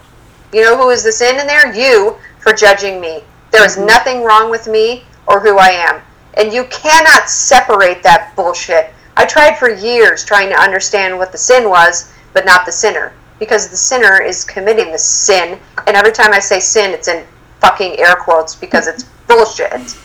You 0.51 0.63
know 0.63 0.77
who 0.77 0.89
is 0.89 1.03
the 1.03 1.11
sin 1.11 1.39
in 1.39 1.47
there? 1.47 1.73
You 1.73 2.17
for 2.39 2.53
judging 2.53 2.99
me. 2.99 3.23
There 3.51 3.65
is 3.65 3.77
nothing 3.77 4.23
wrong 4.23 4.49
with 4.49 4.67
me 4.67 5.05
or 5.25 5.39
who 5.39 5.57
I 5.57 5.69
am. 5.69 6.01
And 6.35 6.53
you 6.53 6.65
cannot 6.65 7.29
separate 7.29 8.03
that 8.03 8.35
bullshit. 8.35 8.93
I 9.15 9.25
tried 9.25 9.57
for 9.57 9.69
years 9.69 10.23
trying 10.23 10.49
to 10.49 10.55
understand 10.59 11.17
what 11.17 11.31
the 11.31 11.37
sin 11.37 11.69
was, 11.69 12.09
but 12.33 12.45
not 12.45 12.65
the 12.65 12.71
sinner. 12.71 13.13
Because 13.39 13.69
the 13.69 13.77
sinner 13.77 14.21
is 14.21 14.43
committing 14.43 14.91
the 14.91 14.97
sin. 14.97 15.59
And 15.85 15.95
every 15.95 16.11
time 16.11 16.33
I 16.33 16.39
say 16.39 16.59
sin, 16.59 16.91
it's 16.91 17.07
in 17.07 17.25
fucking 17.61 17.99
air 17.99 18.15
quotes 18.15 18.55
because 18.55 18.87
it's 18.87 19.03
bullshit. 19.27 19.97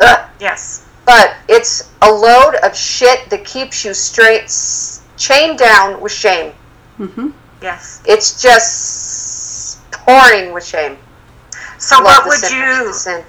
Ugh 0.00 0.28
yes. 0.42 0.86
but 1.06 1.36
it's 1.48 1.90
a 2.02 2.10
load 2.10 2.56
of 2.62 2.76
shit 2.76 3.30
that 3.30 3.44
keeps 3.44 3.84
you 3.84 3.94
straight 3.94 4.50
chained 5.16 5.58
down 5.58 6.00
with 6.00 6.12
shame. 6.12 6.52
hmm 6.98 7.30
Yes. 7.62 8.02
It's 8.06 8.42
just 8.42 9.80
pouring 9.92 10.52
with 10.52 10.64
shame. 10.64 10.98
So 11.78 11.96
Love 11.96 12.04
what 12.04 12.26
would 12.26 12.38
sin, 12.38 12.58
you 12.58 12.92
sin. 12.92 13.24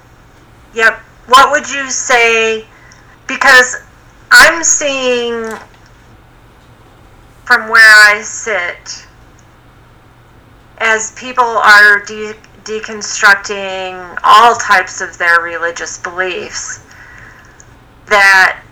Yep. 0.74 0.98
What 1.28 1.52
would 1.52 1.70
you 1.70 1.88
say 1.88 2.66
because 3.28 3.76
I'm 4.32 4.64
seeing 4.64 5.44
from 7.44 7.68
where 7.68 7.94
I 8.10 8.22
sit 8.22 9.03
as 10.84 11.12
people 11.12 11.44
are 11.44 12.04
de- 12.04 12.34
deconstructing 12.64 14.18
all 14.22 14.54
types 14.56 15.00
of 15.00 15.16
their 15.16 15.40
religious 15.40 15.98
beliefs 15.98 16.84
that 18.06 18.62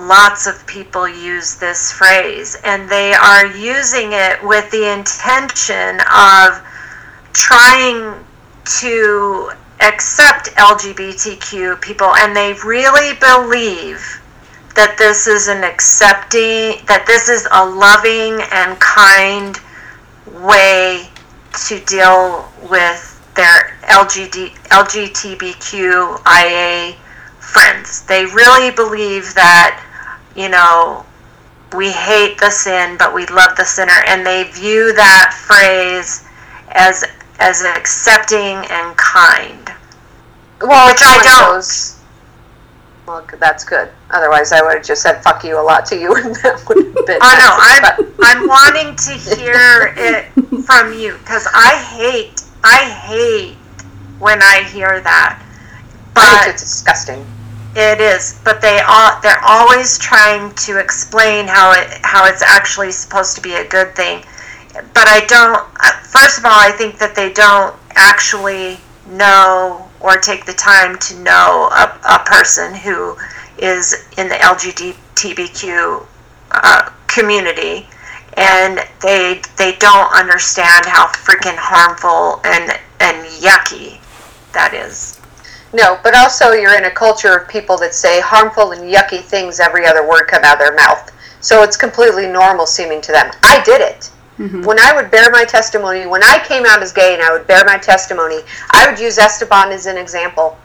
lots 0.00 0.46
of 0.46 0.66
people 0.66 1.06
use 1.06 1.56
this 1.56 1.92
phrase 1.92 2.56
and 2.64 2.88
they 2.88 3.12
are 3.12 3.46
using 3.46 4.10
it 4.12 4.42
with 4.42 4.70
the 4.70 4.90
intention 4.92 6.00
of 6.10 6.62
trying 7.34 8.24
to 8.64 9.50
accept 9.80 10.46
LGBTQ 10.56 11.80
people 11.82 12.14
and 12.16 12.34
they 12.34 12.54
really 12.64 13.18
believe 13.18 14.22
that 14.74 14.96
this 14.96 15.26
is 15.26 15.48
an 15.48 15.62
accepting 15.62 16.84
that 16.86 17.04
this 17.06 17.28
is 17.28 17.46
a 17.52 17.66
loving 17.66 18.40
and 18.50 18.78
kind 18.80 19.60
way 20.42 21.08
to 21.68 21.80
deal 21.84 22.48
with 22.70 23.10
their 23.34 23.76
LGD, 23.84 24.52
LGBTQIA 25.64 26.94
friends. 27.40 28.02
They 28.06 28.24
really 28.26 28.70
believe 28.70 29.34
that, 29.34 29.80
you 30.36 30.48
know, 30.48 31.04
we 31.74 31.90
hate 31.90 32.38
the 32.38 32.50
sin, 32.50 32.96
but 32.98 33.12
we 33.14 33.26
love 33.26 33.56
the 33.56 33.64
sinner, 33.64 34.02
and 34.06 34.24
they 34.24 34.44
view 34.44 34.92
that 34.94 35.34
phrase 35.46 36.24
as 36.72 37.04
as 37.40 37.62
accepting 37.64 38.64
and 38.70 38.96
kind. 38.96 39.72
Well, 40.60 40.86
Which 40.86 41.02
I 41.02 41.18
don't. 41.22 41.54
those- 41.54 41.93
Well, 43.06 43.24
that's 43.38 43.64
good. 43.64 43.90
Otherwise, 44.10 44.52
I 44.52 44.62
would 44.62 44.76
have 44.76 44.84
just 44.84 45.02
said 45.02 45.22
"fuck 45.22 45.44
you" 45.44 45.58
a 45.58 45.62
lot 45.62 45.84
to 45.86 45.96
you, 45.98 46.14
and 46.14 46.34
that 46.42 46.64
would 46.68 46.84
have 46.84 47.06
been. 47.06 47.18
I 47.20 47.36
know. 47.36 47.52
I'm 47.60 48.14
I'm 48.22 48.48
wanting 48.48 48.96
to 48.96 49.12
hear 49.36 49.92
it 49.96 50.26
from 50.64 50.92
you 50.98 51.12
because 51.18 51.46
I 51.54 51.76
hate 51.96 52.42
I 52.64 52.88
hate 52.88 53.56
when 54.18 54.42
I 54.42 54.62
hear 54.72 55.00
that. 55.00 55.40
I 56.16 56.30
think 56.30 56.42
But 56.46 56.48
it's 56.54 56.62
disgusting. 56.62 57.26
it 57.76 58.00
is. 58.00 58.40
But 58.42 58.62
they 58.62 58.80
all 58.86 59.20
they're 59.20 59.42
always 59.44 59.98
trying 59.98 60.54
to 60.54 60.78
explain 60.78 61.46
how 61.46 61.72
it 61.72 62.00
how 62.04 62.24
it's 62.26 62.42
actually 62.42 62.90
supposed 62.92 63.36
to 63.36 63.42
be 63.42 63.54
a 63.56 63.68
good 63.68 63.94
thing. 63.94 64.24
But 64.72 65.06
I 65.08 65.24
don't. 65.26 65.60
uh, 65.80 65.92
First 66.04 66.38
of 66.38 66.44
all, 66.46 66.56
I 66.58 66.70
think 66.70 66.98
that 66.98 67.14
they 67.14 67.32
don't 67.32 67.74
actually 67.96 68.78
know 69.08 69.88
or 70.04 70.18
take 70.18 70.44
the 70.44 70.52
time 70.52 70.98
to 70.98 71.18
know 71.20 71.70
a, 71.72 71.98
a 72.10 72.18
person 72.26 72.74
who 72.74 73.16
is 73.56 74.06
in 74.18 74.28
the 74.28 74.34
LGBTQ 74.34 76.06
uh, 76.50 76.90
community, 77.06 77.88
and 78.36 78.80
they 79.00 79.40
they 79.56 79.72
don't 79.76 80.12
understand 80.12 80.84
how 80.84 81.06
freaking 81.06 81.56
harmful 81.56 82.40
and 82.44 82.78
and 83.00 83.26
yucky 83.40 83.98
that 84.52 84.74
is. 84.74 85.18
No, 85.72 85.98
but 86.04 86.14
also 86.14 86.52
you're 86.52 86.76
in 86.76 86.84
a 86.84 86.90
culture 86.90 87.34
of 87.34 87.48
people 87.48 87.78
that 87.78 87.94
say 87.94 88.20
harmful 88.20 88.72
and 88.72 88.82
yucky 88.82 89.22
things 89.22 89.58
every 89.58 89.86
other 89.86 90.06
word 90.06 90.26
come 90.28 90.44
out 90.44 90.54
of 90.54 90.58
their 90.60 90.74
mouth. 90.76 91.10
So 91.40 91.62
it's 91.62 91.76
completely 91.76 92.26
normal 92.26 92.66
seeming 92.66 93.00
to 93.00 93.12
them. 93.12 93.30
I 93.42 93.62
did 93.64 93.80
it. 93.80 94.10
Mm-hmm. 94.38 94.62
When 94.62 94.80
I 94.80 94.94
would 94.94 95.10
bear 95.10 95.30
my 95.30 95.44
testimony, 95.44 96.06
when 96.06 96.24
I 96.24 96.42
came 96.44 96.64
out 96.66 96.82
as 96.82 96.92
gay 96.92 97.14
and 97.14 97.22
I 97.22 97.32
would 97.32 97.46
bear 97.46 97.64
my 97.64 97.78
testimony, 97.78 98.40
I 98.72 98.88
would 98.88 98.98
use 98.98 99.18
Esteban 99.18 99.70
as 99.70 99.86
an 99.86 99.96
example. 99.96 100.58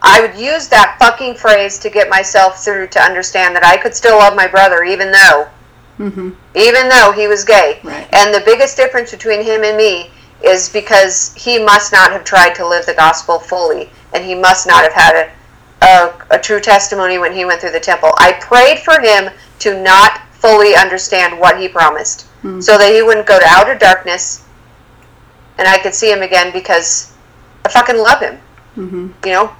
I 0.00 0.20
would 0.20 0.36
use 0.38 0.68
that 0.68 0.96
fucking 0.98 1.34
phrase 1.34 1.78
to 1.80 1.90
get 1.90 2.08
myself 2.08 2.64
through 2.64 2.88
to 2.88 3.00
understand 3.00 3.54
that 3.54 3.64
I 3.64 3.76
could 3.76 3.94
still 3.94 4.18
love 4.18 4.34
my 4.34 4.48
brother 4.48 4.84
even 4.84 5.12
though 5.12 5.48
mm-hmm. 5.98 6.30
even 6.54 6.88
though 6.88 7.12
he 7.12 7.28
was 7.28 7.44
gay. 7.44 7.80
Right. 7.82 8.08
And 8.12 8.34
the 8.34 8.42
biggest 8.44 8.76
difference 8.76 9.10
between 9.10 9.42
him 9.42 9.64
and 9.64 9.76
me 9.76 10.10
is 10.42 10.68
because 10.68 11.34
he 11.34 11.62
must 11.62 11.92
not 11.92 12.12
have 12.12 12.24
tried 12.24 12.54
to 12.56 12.66
live 12.66 12.84
the 12.86 12.94
gospel 12.94 13.38
fully, 13.38 13.90
and 14.12 14.24
he 14.24 14.34
must 14.34 14.66
not 14.66 14.82
have 14.82 14.92
had 14.92 15.14
a, 15.14 15.86
a, 15.86 16.36
a 16.36 16.38
true 16.38 16.60
testimony 16.60 17.18
when 17.18 17.32
he 17.32 17.44
went 17.44 17.60
through 17.60 17.70
the 17.70 17.80
temple. 17.80 18.12
I 18.18 18.32
prayed 18.40 18.80
for 18.80 19.00
him 19.00 19.30
to 19.60 19.80
not 19.80 20.20
fully 20.32 20.74
understand 20.74 21.38
what 21.38 21.60
he 21.60 21.68
promised, 21.68 22.26
so 22.42 22.76
that 22.76 22.92
he 22.92 23.02
wouldn't 23.02 23.26
go 23.26 23.38
to 23.38 23.46
outer 23.48 23.76
darkness, 23.76 24.44
and 25.58 25.68
I 25.68 25.78
could 25.78 25.94
see 25.94 26.10
him 26.10 26.22
again 26.22 26.52
because 26.52 27.14
I 27.64 27.68
fucking 27.68 27.96
love 27.96 28.20
him. 28.20 28.38
Mm-hmm. 28.76 29.08
You 29.24 29.32
know, 29.32 29.56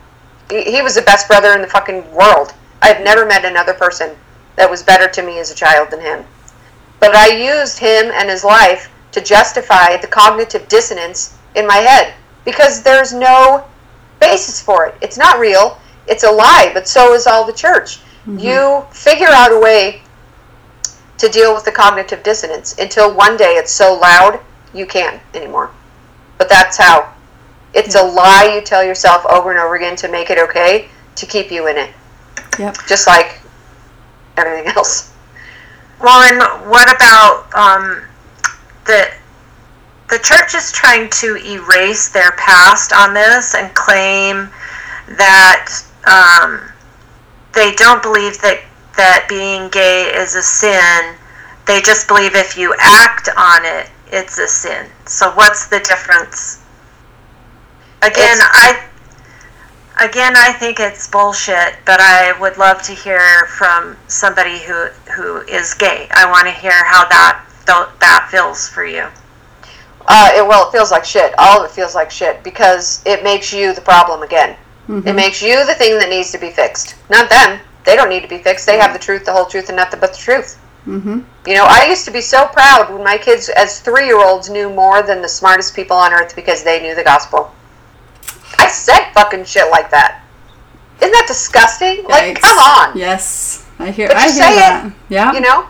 he, 0.50 0.64
he 0.64 0.82
was 0.82 0.94
the 0.96 1.02
best 1.02 1.28
brother 1.28 1.52
in 1.52 1.62
the 1.62 1.68
fucking 1.68 2.12
world. 2.12 2.54
I've 2.80 3.04
never 3.04 3.24
met 3.24 3.44
another 3.44 3.74
person 3.74 4.16
that 4.56 4.68
was 4.68 4.82
better 4.82 5.08
to 5.08 5.22
me 5.22 5.38
as 5.38 5.50
a 5.50 5.54
child 5.54 5.90
than 5.90 6.00
him. 6.00 6.24
But 6.98 7.14
I 7.14 7.28
used 7.28 7.78
him 7.78 8.10
and 8.12 8.28
his 8.28 8.44
life 8.44 8.90
to 9.12 9.20
justify 9.20 9.96
the 9.96 10.06
cognitive 10.06 10.68
dissonance 10.68 11.36
in 11.54 11.66
my 11.66 11.76
head 11.76 12.14
because 12.44 12.82
there's 12.82 13.12
no 13.12 13.64
basis 14.20 14.60
for 14.60 14.86
it. 14.86 14.94
It's 15.00 15.18
not 15.18 15.38
real. 15.38 15.78
It's 16.06 16.24
a 16.24 16.30
lie, 16.30 16.70
but 16.74 16.88
so 16.88 17.14
is 17.14 17.26
all 17.26 17.46
the 17.46 17.52
church. 17.52 17.98
Mm-hmm. 18.26 18.38
You 18.38 18.84
figure 18.90 19.28
out 19.30 19.52
a 19.52 19.58
way 19.58 20.02
to 21.18 21.28
deal 21.28 21.54
with 21.54 21.64
the 21.64 21.72
cognitive 21.72 22.22
dissonance 22.22 22.78
until 22.78 23.14
one 23.14 23.36
day 23.36 23.54
it's 23.54 23.72
so 23.72 23.94
loud 23.94 24.40
you 24.74 24.86
can't 24.86 25.20
anymore. 25.34 25.70
But 26.38 26.48
that's 26.48 26.76
how. 26.78 27.12
It's 27.74 27.94
a 27.94 28.02
lie 28.02 28.52
you 28.54 28.60
tell 28.60 28.84
yourself 28.84 29.24
over 29.26 29.50
and 29.50 29.58
over 29.58 29.76
again 29.76 29.96
to 29.96 30.08
make 30.08 30.28
it 30.30 30.38
okay 30.38 30.88
to 31.16 31.26
keep 31.26 31.50
you 31.50 31.68
in 31.68 31.78
it, 31.78 31.90
Yep. 32.58 32.76
just 32.86 33.06
like 33.06 33.40
everything 34.36 34.66
else. 34.76 35.12
Well, 36.00 36.20
and 36.22 36.70
what 36.70 36.94
about 36.94 37.46
um, 37.54 38.02
the 38.84 39.10
the 40.10 40.18
church 40.18 40.54
is 40.54 40.70
trying 40.72 41.08
to 41.08 41.36
erase 41.36 42.08
their 42.10 42.32
past 42.32 42.92
on 42.92 43.14
this 43.14 43.54
and 43.54 43.72
claim 43.74 44.50
that 45.16 45.72
um, 46.06 46.60
they 47.54 47.72
don't 47.76 48.02
believe 48.02 48.38
that 48.42 48.60
that 48.96 49.26
being 49.28 49.68
gay 49.70 50.04
is 50.14 50.34
a 50.34 50.42
sin. 50.42 51.14
They 51.66 51.80
just 51.80 52.08
believe 52.08 52.34
if 52.34 52.56
you 52.56 52.74
act 52.78 53.28
on 53.36 53.64
it, 53.64 53.88
it's 54.08 54.38
a 54.38 54.46
sin. 54.48 54.86
So 55.06 55.30
what's 55.32 55.66
the 55.68 55.78
difference? 55.80 56.62
Again, 58.02 58.38
It's- 58.38 58.50
I 59.98 60.04
again 60.04 60.34
I 60.36 60.52
think 60.52 60.80
it's 60.80 61.06
bullshit, 61.08 61.76
but 61.84 62.00
I 62.00 62.32
would 62.40 62.58
love 62.58 62.82
to 62.82 62.92
hear 62.92 63.46
from 63.46 63.96
somebody 64.08 64.58
who 64.58 64.88
who 65.14 65.38
is 65.42 65.74
gay. 65.74 66.08
I 66.10 66.26
want 66.26 66.46
to 66.46 66.52
hear 66.52 66.72
how 66.84 67.04
that 67.08 67.38
that 67.66 68.28
feels 68.30 68.68
for 68.68 68.84
you. 68.84 69.06
Uh, 70.08 70.30
it, 70.34 70.44
well, 70.46 70.68
it 70.68 70.72
feels 70.72 70.90
like 70.90 71.04
shit. 71.04 71.32
All 71.38 71.60
of 71.62 71.70
it 71.70 71.72
feels 71.72 71.94
like 71.94 72.10
shit 72.10 72.42
because 72.42 73.00
it 73.06 73.22
makes 73.22 73.52
you 73.52 73.72
the 73.72 73.80
problem 73.80 74.22
again. 74.22 74.56
It 74.88 75.14
makes 75.14 75.40
you 75.40 75.64
the 75.64 75.74
thing 75.74 75.96
that 76.00 76.08
needs 76.10 76.32
to 76.32 76.38
be 76.38 76.50
fixed, 76.50 76.96
not 77.08 77.30
them. 77.30 77.60
They 77.84 77.96
don't 77.96 78.08
need 78.08 78.22
to 78.22 78.28
be 78.28 78.38
fixed. 78.38 78.66
They 78.66 78.78
have 78.78 78.92
the 78.92 78.98
truth, 78.98 79.24
the 79.24 79.32
whole 79.32 79.46
truth, 79.46 79.68
and 79.68 79.76
nothing 79.76 80.00
but 80.00 80.12
the 80.12 80.18
truth. 80.18 80.58
Mm-hmm. 80.86 81.20
You 81.46 81.54
know, 81.54 81.64
I 81.66 81.86
used 81.88 82.04
to 82.06 82.10
be 82.10 82.20
so 82.20 82.46
proud 82.46 82.92
when 82.92 83.04
my 83.04 83.16
kids, 83.16 83.48
as 83.48 83.80
three 83.80 84.06
year 84.06 84.20
olds, 84.20 84.50
knew 84.50 84.68
more 84.68 85.02
than 85.02 85.22
the 85.22 85.28
smartest 85.28 85.74
people 85.74 85.96
on 85.96 86.12
earth 86.12 86.34
because 86.34 86.64
they 86.64 86.80
knew 86.82 86.94
the 86.94 87.04
gospel. 87.04 87.52
I 88.58 88.68
said 88.68 89.12
fucking 89.12 89.44
shit 89.44 89.70
like 89.70 89.90
that. 89.90 90.22
Isn't 91.00 91.12
that 91.12 91.26
disgusting? 91.26 92.04
Like, 92.04 92.40
come 92.40 92.58
on. 92.58 92.96
Yes, 92.96 93.68
I 93.78 93.90
hear. 93.90 94.08
But 94.08 94.16
I 94.18 94.26
you 94.26 94.32
hear 94.32 94.42
say 94.42 94.86
it. 94.86 94.92
Yeah. 95.08 95.32
You 95.32 95.40
know? 95.40 95.66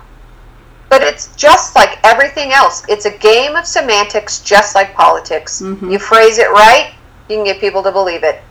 But 0.89 1.02
it's 1.02 1.34
just 1.36 1.74
like 1.74 1.98
everything 2.05 2.52
else. 2.52 2.82
It's 2.89 3.06
a 3.06 3.16
game 3.16 3.56
of 3.56 3.66
semantics, 3.66 4.40
just 4.40 4.74
like 4.74 4.94
politics. 4.94 5.62
Mhm. 5.62 5.90
You 5.90 5.98
phrase 5.98 6.36
it 6.36 6.51
right, 6.51 6.93
you 7.28 7.36
can 7.36 7.44
get 7.44 7.60
people 7.60 7.82
to 7.82 7.90
believe 7.90 8.24
it. 8.24 8.43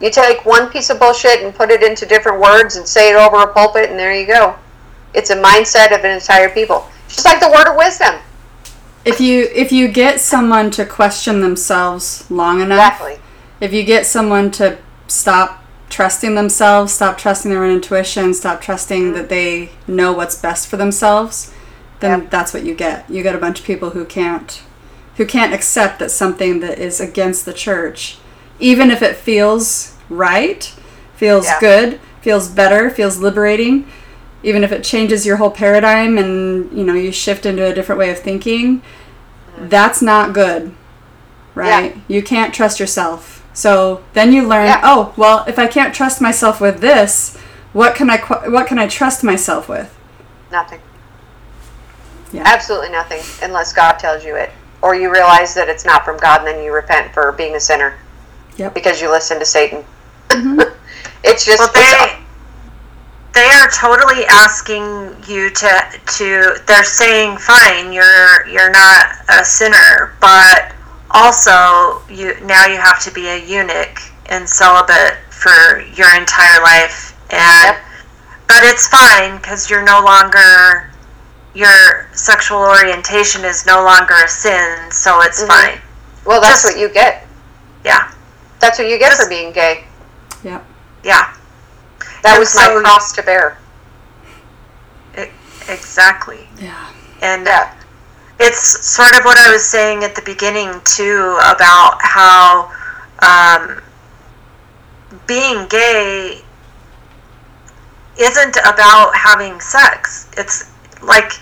You 0.00 0.10
take 0.10 0.44
one 0.46 0.70
piece 0.70 0.88
of 0.90 0.98
bullshit 0.98 1.42
and 1.42 1.54
put 1.54 1.70
it 1.70 1.82
into 1.82 2.06
different 2.06 2.40
words 2.40 2.76
and 2.76 2.86
say 2.88 3.10
it 3.10 3.16
over 3.16 3.36
a 3.42 3.52
pulpit, 3.52 3.90
and 3.90 3.98
there 3.98 4.14
you 4.14 4.26
go. 4.26 4.56
It's 5.12 5.30
a 5.30 5.36
mindset 5.36 5.92
of 5.96 6.04
an 6.04 6.12
entire 6.12 6.48
people. 6.48 6.88
Just 7.08 7.24
like 7.24 7.40
the 7.40 7.50
word 7.50 7.68
of 7.68 7.76
wisdom. 7.76 8.14
if 9.04 9.20
you 9.20 9.48
if 9.54 9.72
you 9.72 9.88
get 9.88 10.20
someone 10.20 10.70
to 10.70 10.84
question 10.86 11.40
themselves 11.40 12.30
long 12.30 12.60
enough, 12.60 12.78
Exactly. 13.00 13.18
if 13.60 13.72
you 13.72 13.82
get 13.82 14.06
someone 14.06 14.50
to 14.52 14.78
stop 15.08 15.64
trusting 15.88 16.34
themselves, 16.34 16.92
stop 16.92 17.18
trusting 17.18 17.50
their 17.50 17.64
own 17.64 17.72
intuition, 17.74 18.32
stop 18.32 18.60
trusting 18.60 19.12
that 19.14 19.28
they 19.28 19.70
know 19.88 20.12
what's 20.12 20.36
best 20.36 20.68
for 20.68 20.76
themselves, 20.76 21.52
then 21.98 22.20
Yep. 22.20 22.30
that's 22.30 22.54
what 22.54 22.62
you 22.62 22.74
get. 22.74 23.04
You 23.10 23.22
get 23.22 23.34
a 23.34 23.38
bunch 23.38 23.58
of 23.60 23.66
people 23.66 23.90
who 23.90 24.04
can't 24.04 24.60
who 25.16 25.26
can't 25.26 25.52
accept 25.52 25.98
that 25.98 26.10
something 26.10 26.60
that 26.60 26.78
is 26.78 27.00
against 27.00 27.44
the 27.44 27.52
church, 27.52 28.18
even 28.60 28.90
if 28.90 29.02
it 29.02 29.16
feels 29.16 29.89
right, 30.10 30.64
feels 31.16 31.46
Yeah. 31.46 31.60
good, 31.60 32.00
feels 32.20 32.48
better, 32.48 32.90
feels 32.90 33.18
liberating, 33.18 33.86
even 34.42 34.64
if 34.64 34.72
it 34.72 34.84
changes 34.84 35.24
your 35.24 35.36
whole 35.36 35.50
paradigm 35.50 36.18
and 36.18 36.76
you 36.76 36.84
know 36.84 36.94
you 36.94 37.12
shift 37.12 37.46
into 37.46 37.64
a 37.64 37.74
different 37.74 37.98
way 37.98 38.10
of 38.10 38.18
thinking, 38.18 38.80
mm-hmm. 38.80 39.68
that's 39.68 40.02
not 40.02 40.32
good. 40.32 40.72
Right? 41.54 41.96
You 42.08 42.22
can't 42.22 42.54
trust 42.54 42.78
yourself. 42.80 43.44
So 43.52 44.02
then 44.12 44.32
you 44.32 44.46
learn, 44.46 44.66
Yeah. 44.66 44.80
oh, 44.84 45.12
well, 45.16 45.44
if 45.48 45.58
I 45.58 45.66
can't 45.66 45.92
trust 45.94 46.20
myself 46.20 46.60
with 46.60 46.80
this, 46.80 47.36
what 47.72 47.94
can 47.94 48.08
I 48.08 48.16
qu- 48.16 48.50
what 48.50 48.66
can 48.66 48.78
I 48.78 48.86
trust 48.86 49.24
myself 49.24 49.68
with? 49.68 49.94
Nothing. 50.50 50.80
Yeah. 52.32 52.44
Absolutely 52.46 52.90
nothing, 52.90 53.20
unless 53.42 53.72
God 53.72 53.94
tells 53.98 54.24
you 54.24 54.36
it. 54.36 54.50
Or 54.82 54.94
you 54.94 55.12
realize 55.12 55.52
that 55.54 55.68
it's 55.68 55.84
not 55.84 56.04
from 56.04 56.16
God, 56.16 56.38
and 56.38 56.46
then 56.46 56.64
you 56.64 56.72
repent 56.72 57.12
for 57.12 57.32
being 57.32 57.56
a 57.56 57.60
sinner 57.60 57.98
Yep. 58.56 58.72
because 58.72 59.02
you 59.02 59.10
listen 59.10 59.38
to 59.40 59.44
Satan. 59.44 59.84
it's 61.24 61.44
just. 61.44 61.58
Well, 61.58 61.70
they 61.74 62.16
they 63.32 63.46
are 63.48 63.68
totally 63.70 64.24
asking 64.26 64.82
you 65.26 65.50
to 65.50 65.82
to. 66.18 66.56
They're 66.66 66.84
saying, 66.84 67.38
fine, 67.38 67.92
you're 67.92 68.46
you're 68.46 68.70
not 68.70 69.06
a 69.28 69.44
sinner, 69.44 70.14
but 70.20 70.72
also 71.10 72.02
you 72.08 72.34
now 72.44 72.66
you 72.66 72.76
have 72.78 73.00
to 73.04 73.10
be 73.12 73.28
a 73.28 73.36
eunuch 73.44 73.98
and 74.26 74.48
celibate 74.48 75.16
for 75.30 75.80
your 75.94 76.14
entire 76.16 76.62
life, 76.62 77.16
and 77.30 77.76
Yep. 77.76 77.84
but 78.46 78.62
it's 78.64 78.86
fine 78.88 79.36
because 79.38 79.68
you're 79.70 79.82
no 79.84 80.00
longer 80.00 80.90
your 81.54 82.06
sexual 82.12 82.58
orientation 82.60 83.44
is 83.44 83.66
no 83.66 83.82
longer 83.82 84.14
a 84.24 84.28
sin, 84.28 84.90
so 84.92 85.20
it's 85.22 85.42
Mhm. 85.42 85.48
fine. 85.48 85.80
Well, 86.24 86.40
that's 86.40 86.62
Just- 86.62 86.74
what 86.74 86.80
you 86.80 86.88
get. 86.88 87.26
Yeah, 87.84 88.04
That's 88.60 88.78
what 88.78 88.86
you 88.88 88.98
get 88.98 89.10
Just- 89.10 89.22
for 89.22 89.28
being 89.28 89.52
gay. 89.52 89.84
Yeah. 90.42 90.60
yeah, 91.02 91.32
That 92.22 92.32
And 92.32 92.38
was 92.40 92.50
so- 92.52 92.74
my 92.76 92.80
cross 92.82 93.12
to 93.12 93.22
bear. 93.22 93.58
e- 95.18 95.26
exactly. 95.68 96.48
Yeah. 96.58 96.74
And 97.22 97.46
Yeah. 97.46 97.70
it's 98.38 98.86
sort 98.86 99.16
of 99.18 99.24
what 99.24 99.38
I 99.38 99.50
was 99.50 99.64
saying 99.66 100.04
at 100.04 100.14
the 100.14 100.22
beginning 100.22 100.80
too 100.84 101.38
about 101.44 101.98
how 102.02 102.70
um, 103.22 103.82
being 105.26 105.66
gay 105.66 106.42
isn't 108.18 108.56
about 108.64 109.14
having 109.14 109.60
sex. 109.60 110.26
It's 110.36 110.70
like 111.02 111.32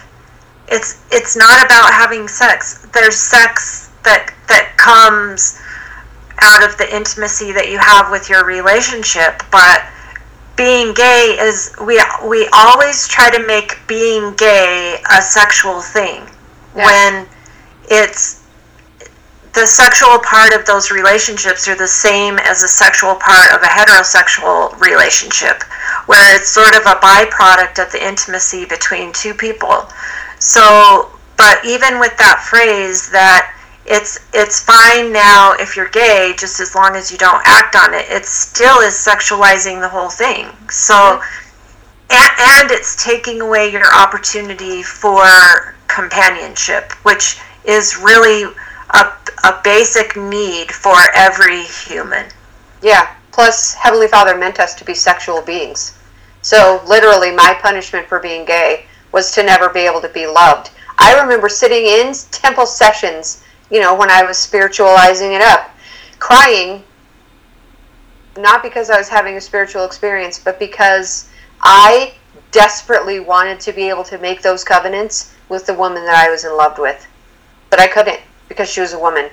it's 0.68 0.98
it's 1.10 1.36
not 1.36 1.64
about 1.64 1.92
having 1.92 2.26
sex. 2.28 2.86
There's 2.92 3.16
sex 3.16 3.90
that 4.02 4.32
that 4.48 4.76
comes 4.76 5.60
out 6.40 6.64
of 6.64 6.76
the 6.78 6.94
intimacy 6.94 7.52
that 7.52 7.68
you 7.70 7.78
have 7.78 8.10
with 8.10 8.28
your 8.28 8.44
relationship, 8.44 9.42
but 9.50 9.82
being 10.56 10.92
gay 10.92 11.36
is 11.40 11.72
we 11.86 12.02
we 12.26 12.48
always 12.52 13.06
try 13.06 13.30
to 13.30 13.46
make 13.46 13.78
being 13.86 14.34
gay 14.34 14.98
a 15.16 15.22
sexual 15.22 15.80
thing 15.80 16.28
Yeah. 16.74 16.84
when 16.84 17.26
it's 17.88 18.42
the 19.54 19.66
sexual 19.66 20.18
part 20.18 20.52
of 20.52 20.66
those 20.66 20.90
relationships 20.90 21.66
are 21.68 21.76
the 21.76 21.86
same 21.88 22.38
as 22.40 22.60
the 22.62 22.68
sexual 22.68 23.14
part 23.14 23.52
of 23.54 23.62
a 23.62 23.66
heterosexual 23.66 24.78
relationship 24.80 25.62
where 26.06 26.36
it's 26.36 26.48
sort 26.50 26.74
of 26.74 26.82
a 26.82 26.96
byproduct 27.00 27.82
of 27.82 27.90
the 27.92 28.04
intimacy 28.04 28.64
between 28.64 29.12
two 29.12 29.34
people 29.34 29.88
so 30.40 31.08
but 31.36 31.64
even 31.64 32.00
with 32.00 32.16
that 32.18 32.44
phrase 32.50 33.08
that 33.10 33.54
it's 33.88 34.18
it's 34.34 34.60
fine 34.60 35.12
now 35.12 35.54
if 35.58 35.76
you're 35.76 35.88
gay 35.88 36.34
just 36.38 36.60
as 36.60 36.74
long 36.74 36.94
as 36.96 37.10
you 37.10 37.18
don't 37.18 37.42
act 37.46 37.74
on 37.76 37.94
it 37.94 38.06
it 38.10 38.24
still 38.26 38.78
is 38.80 38.94
sexualizing 38.94 39.80
the 39.80 39.88
whole 39.88 40.10
thing 40.10 40.46
so 40.70 41.20
and, 42.10 42.30
and 42.40 42.70
it's 42.70 43.02
taking 43.02 43.40
away 43.40 43.70
your 43.70 43.94
opportunity 43.94 44.82
for 44.82 45.74
companionship 45.88 46.92
which 47.04 47.38
is 47.64 47.96
really 47.98 48.44
a, 48.90 49.12
a 49.44 49.60
basic 49.64 50.16
need 50.16 50.70
for 50.72 50.96
every 51.14 51.62
human 51.64 52.26
Yeah. 52.82 53.14
Plus, 53.32 53.74
Heavenly 53.74 54.08
Father 54.08 54.36
meant 54.36 54.58
us 54.60 54.74
to 54.76 54.84
be 54.84 54.94
sexual 54.94 55.42
beings. 55.42 55.96
So, 56.42 56.82
literally, 56.86 57.30
my 57.30 57.56
punishment 57.62 58.08
for 58.08 58.18
being 58.18 58.44
gay 58.44 58.86
was 59.12 59.30
to 59.32 59.42
never 59.44 59.68
be 59.68 59.80
able 59.80 60.00
to 60.00 60.08
be 60.08 60.26
loved. 60.26 60.70
I 60.98 61.20
remember 61.20 61.48
sitting 61.48 61.86
in 61.86 62.12
temple 62.32 62.66
sessions, 62.66 63.44
you 63.70 63.80
know, 63.80 63.94
when 63.94 64.10
I 64.10 64.22
was 64.22 64.38
spiritualizing 64.38 65.32
it 65.32 65.42
up, 65.42 65.70
crying, 66.18 66.82
not 68.36 68.62
because 68.62 68.90
I 68.90 68.98
was 68.98 69.08
having 69.08 69.36
a 69.36 69.40
spiritual 69.40 69.84
experience, 69.84 70.38
but 70.38 70.58
because 70.58 71.28
I 71.60 72.14
desperately 72.50 73.20
wanted 73.20 73.60
to 73.60 73.72
be 73.72 73.88
able 73.88 74.04
to 74.04 74.18
make 74.18 74.42
those 74.42 74.64
covenants 74.64 75.34
with 75.48 75.66
the 75.66 75.74
woman 75.74 76.04
that 76.04 76.14
I 76.26 76.30
was 76.30 76.44
in 76.44 76.56
love 76.56 76.78
with. 76.78 77.06
But 77.70 77.80
I 77.80 77.86
couldn't 77.86 78.20
because 78.48 78.68
she 78.68 78.80
was 78.80 78.92
a 78.92 78.98
woman. 78.98 79.30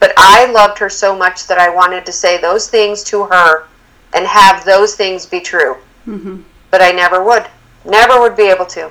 But 0.00 0.12
I 0.16 0.50
loved 0.52 0.78
her 0.78 0.88
so 0.88 1.16
much 1.16 1.46
that 1.46 1.58
I 1.58 1.68
wanted 1.68 2.06
to 2.06 2.12
say 2.12 2.38
those 2.38 2.68
things 2.68 3.02
to 3.04 3.24
her 3.24 3.66
and 4.14 4.26
have 4.26 4.64
those 4.64 4.94
things 4.94 5.26
be 5.26 5.40
true. 5.40 5.76
Mm-hmm. 6.06 6.42
But 6.70 6.82
I 6.82 6.92
never 6.92 7.24
would. 7.24 7.46
Never 7.84 8.20
would 8.20 8.36
be 8.36 8.48
able 8.48 8.66
to. 8.66 8.90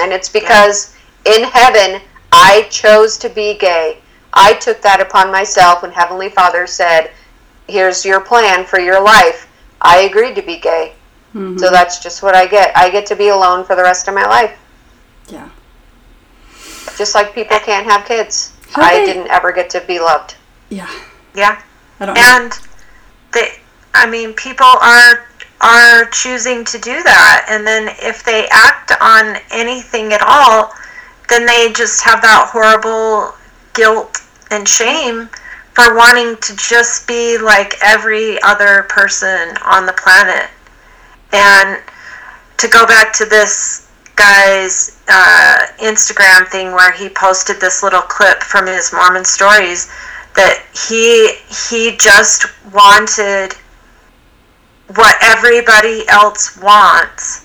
And 0.00 0.12
it's 0.12 0.28
because 0.28 0.96
in 1.24 1.44
heaven, 1.44 2.00
I 2.34 2.66
chose 2.70 3.16
to 3.18 3.28
be 3.28 3.56
gay. 3.56 3.98
I 4.32 4.54
took 4.54 4.82
that 4.82 5.00
upon 5.00 5.30
myself 5.30 5.82
when 5.82 5.92
Heavenly 5.92 6.28
Father 6.28 6.66
said, 6.66 7.10
Here's 7.68 8.04
your 8.04 8.20
plan 8.20 8.64
for 8.66 8.80
your 8.80 9.02
life. 9.02 9.48
I 9.80 10.00
agreed 10.00 10.34
to 10.34 10.42
be 10.42 10.58
gay. 10.58 10.94
Mm-hmm. 11.34 11.58
So 11.58 11.70
that's 11.70 12.02
just 12.02 12.22
what 12.22 12.34
I 12.34 12.46
get. 12.46 12.76
I 12.76 12.90
get 12.90 13.06
to 13.06 13.16
be 13.16 13.28
alone 13.28 13.64
for 13.64 13.74
the 13.76 13.82
rest 13.82 14.08
of 14.08 14.14
my 14.14 14.26
life. 14.26 14.58
yeah. 15.28 15.48
Just 16.96 17.14
like 17.14 17.34
people 17.34 17.58
can't 17.58 17.86
have 17.86 18.06
kids. 18.06 18.52
How 18.70 18.82
I 18.82 19.04
didn't 19.04 19.28
ever 19.28 19.50
get 19.52 19.70
to 19.70 19.80
be 19.80 19.98
loved. 19.98 20.36
Yeah. 20.68 20.90
yeah 21.34 21.62
I 22.00 22.06
don't 22.06 22.14
know. 22.14 22.20
and 22.24 22.52
they 23.32 23.58
i 23.94 24.08
mean 24.08 24.32
people 24.34 24.66
are 24.66 25.26
are 25.60 26.06
choosing 26.06 26.64
to 26.64 26.78
do 26.78 27.02
that 27.02 27.46
and 27.48 27.66
then 27.66 27.88
if 28.00 28.24
they 28.24 28.48
act 28.50 28.92
on 29.00 29.36
anything 29.50 30.12
at 30.12 30.22
all 30.22 30.72
then 31.28 31.46
they 31.46 31.72
just 31.72 32.02
have 32.04 32.22
that 32.22 32.50
horrible 32.52 33.34
guilt 33.72 34.20
and 34.50 34.68
shame 34.68 35.28
for 35.72 35.96
wanting 35.96 36.36
to 36.36 36.56
just 36.56 37.06
be 37.08 37.38
like 37.38 37.74
every 37.82 38.40
other 38.42 38.84
person 38.84 39.56
on 39.64 39.86
the 39.86 39.92
planet. 39.92 40.48
And 41.32 41.82
to 42.58 42.68
go 42.68 42.86
back 42.86 43.12
to 43.14 43.24
this 43.24 43.90
guy's 44.16 45.02
uh, 45.08 45.66
Instagram 45.78 46.46
thing 46.48 46.72
where 46.72 46.92
he 46.92 47.08
posted 47.08 47.60
this 47.60 47.82
little 47.82 48.02
clip 48.02 48.42
from 48.42 48.66
his 48.66 48.92
Mormon 48.92 49.24
stories 49.24 49.90
that 50.36 50.64
he 50.88 51.34
he 51.48 51.96
just 51.96 52.46
wanted 52.72 53.54
what 54.94 55.16
everybody 55.22 56.06
else 56.08 56.56
wants 56.58 57.43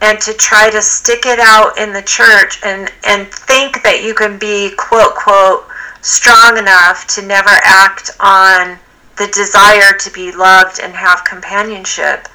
and 0.00 0.20
to 0.20 0.34
try 0.34 0.70
to 0.70 0.82
stick 0.82 1.24
it 1.24 1.38
out 1.38 1.78
in 1.78 1.92
the 1.92 2.02
church 2.02 2.60
and 2.64 2.90
and 3.06 3.28
think 3.28 3.82
that 3.82 4.02
you 4.02 4.14
can 4.14 4.38
be 4.38 4.72
quote 4.76 5.14
quote 5.14 5.66
strong 6.02 6.58
enough 6.58 7.06
to 7.06 7.22
never 7.22 7.50
act 7.62 8.10
on 8.20 8.78
the 9.16 9.26
desire 9.28 9.96
to 9.98 10.10
be 10.12 10.30
loved 10.32 10.80
and 10.80 10.92
have 10.92 11.24
companionship 11.24 12.28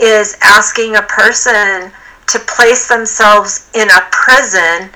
is 0.00 0.36
asking 0.42 0.96
a 0.96 1.02
person 1.02 1.90
to 2.26 2.38
place 2.40 2.86
themselves 2.88 3.70
in 3.74 3.88
a 3.90 4.06
prison 4.12 4.90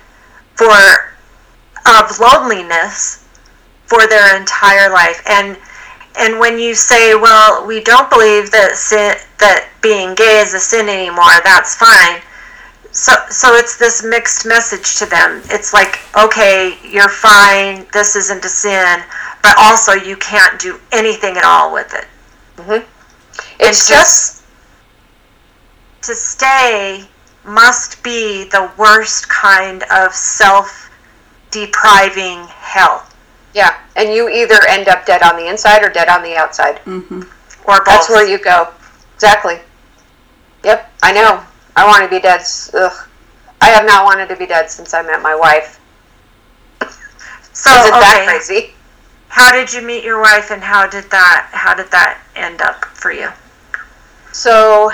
for 0.55 1.13
of 1.87 2.19
loneliness 2.21 3.27
for 3.87 4.07
their 4.07 4.37
entire 4.37 4.91
life. 4.91 5.23
And 5.29 5.57
and 6.19 6.39
when 6.39 6.59
you 6.59 6.75
say 6.75 7.15
well 7.15 7.67
we 7.67 7.83
don't 7.83 8.11
believe 8.11 8.51
that 8.51 8.77
sin, 8.77 9.15
that 9.39 9.69
being 9.81 10.15
gay 10.15 10.41
is 10.41 10.55
a 10.55 10.61
sin 10.61 10.89
anymore 10.89 11.41
that's 11.45 11.77
fine. 11.77 12.21
So 12.93 13.13
so 13.31 13.55
it's 13.55 13.79
this 13.79 14.05
mixed 14.05 14.47
message 14.47 14.99
to 14.99 15.07
them. 15.07 15.43
It's 15.47 15.73
like 15.73 16.01
okay 16.17 16.79
you're 16.85 17.09
fine 17.09 17.87
this 17.93 18.17
isn't 18.17 18.45
a 18.45 18.49
sin 18.49 19.03
but 19.43 19.55
also 19.59 19.93
you 19.93 20.17
can't 20.17 20.61
do 20.61 20.79
anything 20.93 21.37
at 21.37 21.45
all 21.45 21.73
with 21.73 21.93
it. 21.95 22.07
Mm-hmm. 22.57 22.89
It's 23.61 23.91
And 23.91 23.99
just 23.99 24.45
to 26.03 26.15
stay 26.15 27.05
must 27.45 28.03
be 28.03 28.45
the 28.45 28.71
worst 28.77 29.29
kind 29.29 29.83
of 29.91 30.13
self 30.13 30.91
depriving 31.51 32.45
hell 32.49 33.07
yeah, 33.55 33.79
and 33.97 34.13
you 34.13 34.29
either 34.29 34.59
end 34.69 34.89
up 34.89 35.05
dead 35.07 35.23
on 35.23 35.37
the 35.37 35.49
inside 35.49 35.83
or 35.83 35.91
dead 35.91 36.09
on 36.09 36.23
the 36.23 36.37
outside. 36.37 36.77
Mm-hmm. 36.85 37.23
or 37.69 37.77
both. 37.79 37.85
That's 37.87 38.09
where 38.09 38.27
you 38.27 38.39
go. 38.43 38.69
Exactly. 39.15 39.59
Yep, 40.65 40.91
I 41.03 41.13
know. 41.13 41.43
I 41.77 41.87
want 41.87 42.05
to 42.05 42.09
be 42.11 42.21
dead. 42.21 42.43
Ugh. 42.75 43.09
I 43.61 43.67
have 43.71 43.87
not 43.87 44.05
wanted 44.05 44.29
to 44.29 44.37
be 44.37 44.47
dead 44.47 44.71
since 44.71 44.93
I 44.95 45.03
met 45.03 45.23
my 45.23 45.35
wife. 45.37 45.81
so 46.81 47.71
Is 47.71 47.87
it 47.87 47.91
that 47.91 48.25
crazy? 48.29 48.73
how 49.29 49.51
did 49.51 49.73
you 49.73 49.81
meet 49.81 50.05
your 50.05 50.21
wife 50.21 50.51
and 50.51 50.63
how 50.63 50.87
did 50.87 51.05
that 51.11 51.49
how 51.53 51.73
did 51.73 51.91
that 51.91 52.21
end 52.37 52.61
up 52.61 52.85
for 52.85 53.11
you 53.13 53.31
So, 54.33 54.91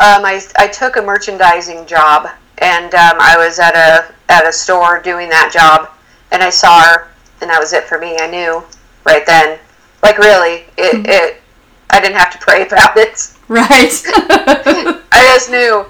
um, 0.00 0.24
I, 0.24 0.40
I 0.56 0.66
took 0.68 0.96
a 0.96 1.02
merchandising 1.02 1.84
job, 1.86 2.28
and 2.58 2.94
um, 2.94 3.16
I 3.20 3.36
was 3.36 3.58
at 3.58 3.74
a 3.74 4.14
at 4.32 4.46
a 4.46 4.52
store 4.52 4.98
doing 5.00 5.28
that 5.28 5.50
job, 5.52 5.90
and 6.30 6.42
I 6.42 6.48
saw 6.50 6.80
her, 6.82 7.08
and 7.42 7.50
that 7.50 7.60
was 7.60 7.72
it 7.72 7.84
for 7.84 7.98
me. 7.98 8.16
I 8.18 8.26
knew 8.28 8.62
right 9.04 9.26
then. 9.26 9.58
Like 10.02 10.18
really, 10.18 10.64
it, 10.76 11.06
it 11.06 11.42
I 11.90 12.00
didn't 12.00 12.16
have 12.16 12.32
to 12.32 12.38
pray 12.38 12.66
about 12.66 12.96
it. 12.96 13.34
Right. 13.48 13.92
I 15.12 15.34
just 15.34 15.50
knew, 15.50 15.84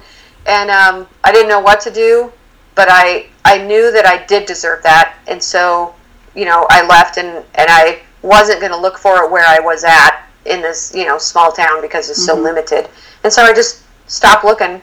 and 0.47 0.71
um, 0.71 1.07
I 1.23 1.31
didn't 1.31 1.49
know 1.49 1.61
what 1.61 1.81
to 1.83 1.91
do, 1.91 2.33
but 2.75 2.89
I 2.91 3.27
I 3.45 3.59
knew 3.59 3.93
that 3.93 4.07
I 4.07 4.25
did 4.27 4.47
deserve 4.47 4.83
that, 4.83 5.17
and 5.29 5.43
so 5.43 5.95
you 6.35 6.45
know 6.45 6.67
I 6.71 6.85
left, 6.87 7.19
and 7.19 7.45
and 7.55 7.71
I 7.71 8.01
wasn't 8.23 8.61
going 8.61 8.73
to 8.73 8.79
look 8.79 8.99
for 8.99 9.23
it 9.25 9.31
where 9.31 9.47
I 9.47 9.61
was 9.61 9.85
at 9.85 10.25
in 10.45 10.61
this 10.61 10.93
you 10.95 11.07
know 11.07 11.19
small 11.19 11.53
town 11.53 11.81
because 11.81 12.11
it's 12.11 12.25
so 12.25 12.35
limited, 12.35 12.89
and 13.23 13.33
so 13.33 13.43
I 13.43 13.53
just 13.53 13.85
stopped 14.09 14.45
looking. 14.45 14.83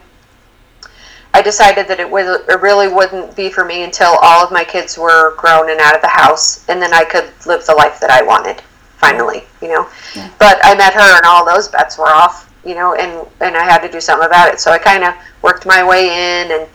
I 1.32 1.42
decided 1.42 1.86
that 1.88 2.00
it, 2.00 2.10
was, 2.10 2.42
it 2.48 2.60
really 2.60 2.88
wouldn't 2.88 3.36
be 3.36 3.50
for 3.50 3.64
me 3.64 3.84
until 3.84 4.16
all 4.20 4.44
of 4.44 4.50
my 4.50 4.64
kids 4.64 4.98
were 4.98 5.36
grown 5.36 5.70
and 5.70 5.80
out 5.80 5.94
of 5.94 6.02
the 6.02 6.08
house, 6.08 6.68
and 6.68 6.82
then 6.82 6.92
I 6.92 7.04
could 7.04 7.30
live 7.46 7.64
the 7.66 7.74
life 7.74 8.00
that 8.00 8.10
I 8.10 8.22
wanted. 8.22 8.62
Finally, 8.96 9.44
you 9.62 9.68
know. 9.68 9.88
Yeah. 10.14 10.30
But 10.38 10.58
I 10.62 10.74
met 10.74 10.92
her, 10.92 11.16
and 11.16 11.24
all 11.24 11.46
those 11.46 11.68
bets 11.68 11.96
were 11.96 12.08
off, 12.08 12.52
you 12.66 12.74
know, 12.74 12.94
and 12.94 13.26
and 13.40 13.56
I 13.56 13.64
had 13.64 13.78
to 13.78 13.90
do 13.90 13.98
something 13.98 14.26
about 14.26 14.52
it. 14.52 14.60
So 14.60 14.72
I 14.72 14.76
kind 14.76 15.04
of 15.04 15.14
worked 15.40 15.64
my 15.64 15.82
way 15.82 16.42
in, 16.42 16.52
and 16.52 16.68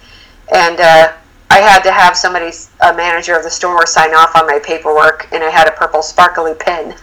and 0.51 0.79
uh, 0.79 1.13
I 1.49 1.59
had 1.59 1.81
to 1.83 1.91
have 1.91 2.17
somebody, 2.17 2.51
a 2.81 2.93
manager 2.93 3.35
of 3.35 3.43
the 3.43 3.49
store, 3.49 3.85
sign 3.85 4.13
off 4.15 4.35
on 4.35 4.47
my 4.47 4.59
paperwork, 4.59 5.27
and 5.31 5.43
I 5.43 5.49
had 5.49 5.67
a 5.67 5.71
purple 5.71 6.01
sparkly 6.01 6.53
pen. 6.55 6.95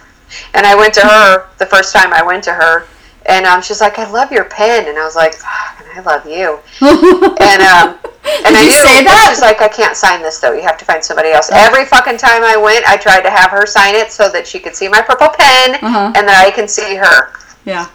And 0.53 0.65
I 0.65 0.75
went 0.75 0.93
to 0.95 1.01
her 1.01 1.47
the 1.57 1.65
first 1.65 1.93
time 1.93 2.13
I 2.13 2.21
went 2.21 2.43
to 2.45 2.53
her, 2.53 2.85
and 3.25 3.45
um, 3.45 3.61
she's 3.61 3.81
like, 3.81 3.99
"I 3.99 4.09
love 4.09 4.31
your 4.31 4.45
pen," 4.45 4.87
and 4.87 4.97
I 4.97 5.03
was 5.05 5.15
like, 5.15 5.33
"Fuck, 5.33 5.85
"I 5.95 6.01
love 6.01 6.25
you." 6.25 6.59
and 6.81 7.61
um, 7.63 7.99
and 8.45 8.55
I 8.55 8.63
knew, 8.63 8.71
say 8.71 9.03
that? 9.03 9.27
She's 9.29 9.41
like, 9.41 9.61
"I 9.61 9.67
can't 9.69 9.95
sign 9.95 10.21
this 10.21 10.39
though. 10.39 10.53
You 10.53 10.61
have 10.63 10.77
to 10.79 10.85
find 10.85 11.03
somebody 11.03 11.29
else." 11.31 11.49
Every 11.51 11.85
fucking 11.85 12.17
time 12.17 12.43
I 12.43 12.57
went, 12.57 12.85
I 12.87 12.97
tried 12.97 13.21
to 13.21 13.29
have 13.29 13.51
her 13.51 13.65
sign 13.65 13.95
it 13.95 14.11
so 14.11 14.29
that 14.29 14.45
she 14.47 14.59
could 14.59 14.75
see 14.75 14.87
my 14.89 15.01
purple 15.01 15.29
pen 15.29 15.75
Uh-huh. 15.75 16.11
and 16.15 16.27
that 16.27 16.43
I 16.45 16.51
can 16.51 16.67
see 16.67 16.95
her 16.95 17.33
Yeah. 17.65 17.87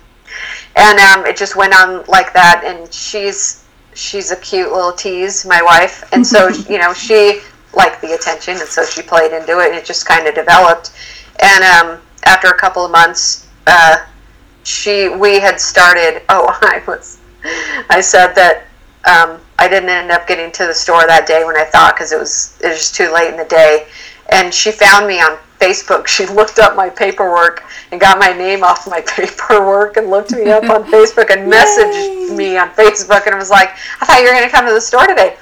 and 0.77 0.99
um, 0.99 1.27
it 1.27 1.37
just 1.37 1.57
went 1.57 1.75
on 1.75 2.05
like 2.07 2.33
that 2.35 2.63
and 2.65 2.93
she's 2.93 3.65
she's 3.95 4.31
a 4.31 4.37
cute 4.37 4.71
little 4.71 4.93
tease 4.93 5.45
my 5.45 5.61
wife 5.63 6.05
and 6.13 6.25
so 6.27 6.49
you 6.71 6.79
know 6.79 6.93
she 6.95 7.41
liked 7.75 8.01
the 8.01 8.15
attention 8.15 8.55
and 8.55 8.69
so 8.69 8.85
she 8.85 9.03
played 9.03 9.33
into 9.33 9.59
it 9.61 9.67
and 9.69 9.75
it 9.75 9.85
just 9.85 10.07
kind 10.07 10.27
of 10.29 10.35
developed 10.35 10.93
and 11.41 11.65
um, 11.65 12.01
after 12.25 12.49
a 12.49 12.57
couple 12.57 12.85
of 12.85 12.91
months 12.91 13.47
uh, 13.67 13.97
she 14.69 15.09
we 15.09 15.41
had 15.41 15.61
started 15.61 16.23
oh 16.29 16.57
i 16.63 16.83
was 16.87 17.19
i 17.89 18.01
said 18.01 18.35
that 18.35 18.65
um, 19.05 19.41
i 19.59 19.67
didn't 19.67 19.89
end 19.89 20.11
up 20.11 20.27
getting 20.27 20.53
to 20.53 20.67
the 20.67 20.75
store 20.75 21.07
that 21.07 21.27
day 21.27 21.45
when 21.45 21.57
i 21.57 21.65
thought 21.65 21.95
because 21.95 22.13
it 22.13 22.19
was 22.19 22.59
it 22.63 22.69
was 22.69 22.79
just 22.79 22.95
too 22.95 23.11
late 23.13 23.31
in 23.31 23.37
the 23.37 23.45
day. 23.47 23.87
And 24.31 24.53
she 24.53 24.71
found 24.71 25.07
me 25.07 25.21
on 25.21 25.39
facebook. 25.59 26.07
She 26.07 26.27
looked 26.39 26.59
up 26.59 26.77
my 26.77 26.91
paperwork 26.91 27.65
and 27.91 27.99
got 27.99 28.19
my 28.19 28.33
name 28.35 28.63
off 28.63 28.87
my 28.87 29.01
paperwork 29.07 29.97
and 29.97 30.11
looked 30.11 30.33
me 30.33 30.51
up 30.51 30.65
on 30.65 30.85
facebook 30.85 31.31
and 31.31 31.51
messaged 31.51 32.37
me 32.37 32.59
on 32.59 32.69
facebook 32.71 33.27
and 33.27 33.37
was 33.39 33.49
like 33.49 33.71
i 34.03 34.05
thought 34.05 34.19
you 34.21 34.27
were 34.27 34.35
going 34.35 34.45
to 34.45 34.55
come 34.55 34.67
to 34.67 34.73
the 34.73 34.81
store 34.81 35.07
today. 35.07 35.37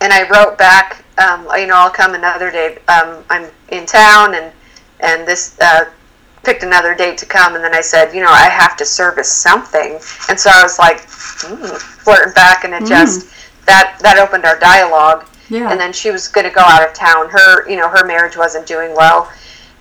And 0.00 0.12
I 0.12 0.28
wrote 0.28 0.56
back, 0.56 1.04
um, 1.18 1.48
you 1.58 1.66
know, 1.66 1.76
I'll 1.76 1.90
come 1.90 2.14
another 2.14 2.50
day. 2.50 2.78
Um, 2.88 3.24
I'm 3.30 3.50
in 3.68 3.86
town, 3.86 4.34
and 4.34 4.52
and 5.00 5.26
this 5.26 5.58
uh, 5.60 5.86
picked 6.46 6.62
another 6.62 6.94
date 6.94 7.18
to 7.18 7.26
come, 7.26 7.56
and 7.56 7.62
then 7.62 7.74
I 7.74 7.80
said, 7.80 8.14
you 8.14 8.22
know, 8.22 8.30
I 8.30 8.48
have 8.48 8.76
to 8.76 8.86
service 8.86 9.30
something, 9.30 9.98
and 10.28 10.38
so 10.38 10.48
I 10.54 10.62
was 10.62 10.78
like, 10.78 10.98
mm, 10.98 11.76
flirting 11.76 12.32
back, 12.32 12.64
and 12.64 12.72
it 12.72 12.86
just 12.86 13.28
that 13.66 13.98
that 14.00 14.16
opened 14.16 14.44
our 14.44 14.58
dialogue. 14.58 15.26
Yeah. 15.50 15.70
And 15.70 15.78
then 15.78 15.92
she 15.92 16.10
was 16.10 16.26
going 16.28 16.46
to 16.46 16.52
go 16.52 16.62
out 16.62 16.88
of 16.88 16.94
town. 16.94 17.28
Her, 17.30 17.68
you 17.68 17.76
know, 17.76 17.88
her 17.88 18.04
marriage 18.04 18.36
wasn't 18.36 18.66
doing 18.66 18.94
well, 18.94 19.30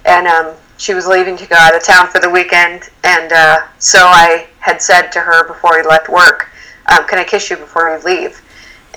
and 0.05 0.27
um, 0.27 0.53
she 0.77 0.93
was 0.93 1.07
leaving 1.07 1.37
to 1.37 1.45
go 1.47 1.55
out 1.55 1.75
of 1.75 1.83
town 1.83 2.07
for 2.07 2.19
the 2.19 2.29
weekend. 2.29 2.89
And 3.03 3.31
uh, 3.31 3.61
so 3.79 3.99
I 4.01 4.47
had 4.59 4.81
said 4.81 5.11
to 5.13 5.19
her 5.19 5.47
before 5.47 5.77
we 5.77 5.87
left 5.87 6.09
work, 6.09 6.49
um, 6.91 7.07
"Can 7.07 7.19
I 7.19 7.23
kiss 7.23 7.49
you 7.49 7.57
before 7.57 7.89
you 7.89 8.03
leave?" 8.03 8.41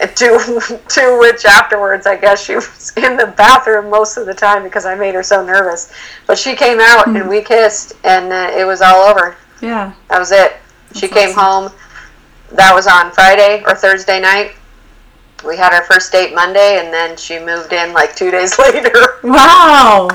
To, 0.01 0.79
to 0.89 1.19
which 1.19 1.45
afterwards, 1.45 2.07
I 2.07 2.17
guess 2.17 2.45
she 2.45 2.55
was 2.55 2.93
in 2.97 3.17
the 3.17 3.27
bathroom 3.37 3.91
most 3.91 4.17
of 4.17 4.27
the 4.27 4.35
time 4.35 4.63
because 4.63 4.87
I 4.87 4.95
made 4.95 5.15
her 5.15 5.23
so 5.25 5.45
nervous. 5.45 5.93
But 6.27 6.39
she 6.39 6.55
came 6.55 6.79
out 6.81 7.09
and 7.09 7.29
we 7.29 7.43
kissed, 7.43 7.95
and 8.05 8.33
uh, 8.33 8.51
it 8.57 8.65
was 8.65 8.81
all 8.81 9.03
over. 9.09 9.37
Yeah. 9.61 9.93
That 10.09 10.19
was 10.21 10.31
it. 10.31 10.53
She 10.95 11.09
That's 11.09 11.13
came 11.13 11.29
awesome. 11.39 11.73
home. 11.73 11.81
That 12.57 12.73
was 12.75 12.87
on 12.87 13.11
Friday 13.13 13.63
or 13.67 13.75
Thursday 13.75 14.21
night. 14.21 14.53
We 15.45 15.57
had 15.57 15.73
our 15.73 15.85
first 15.85 16.11
date 16.13 16.35
Monday, 16.35 16.79
and 16.83 16.93
then 16.93 17.17
she 17.17 17.39
moved 17.39 17.73
in 17.73 17.93
like 17.93 18.15
two 18.15 18.31
days 18.31 18.59
later. 18.59 19.19
Wow. 19.25 20.09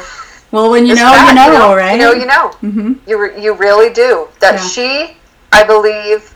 Well, 0.51 0.69
when 0.69 0.85
you 0.85 0.93
It's 0.93 1.01
know, 1.01 1.27
you 1.29 1.33
know, 1.35 1.75
right? 1.75 1.93
You 1.93 1.97
know, 1.97 2.13
you 2.13 2.25
know. 2.25 2.49
Mm-hmm. 2.61 2.93
You 3.09 3.21
re- 3.21 3.41
you 3.43 3.53
really 3.53 3.91
do. 3.93 4.27
That 4.39 4.55
Yeah. 4.55 4.67
she, 4.67 5.17
I 5.51 5.63
believe, 5.63 6.32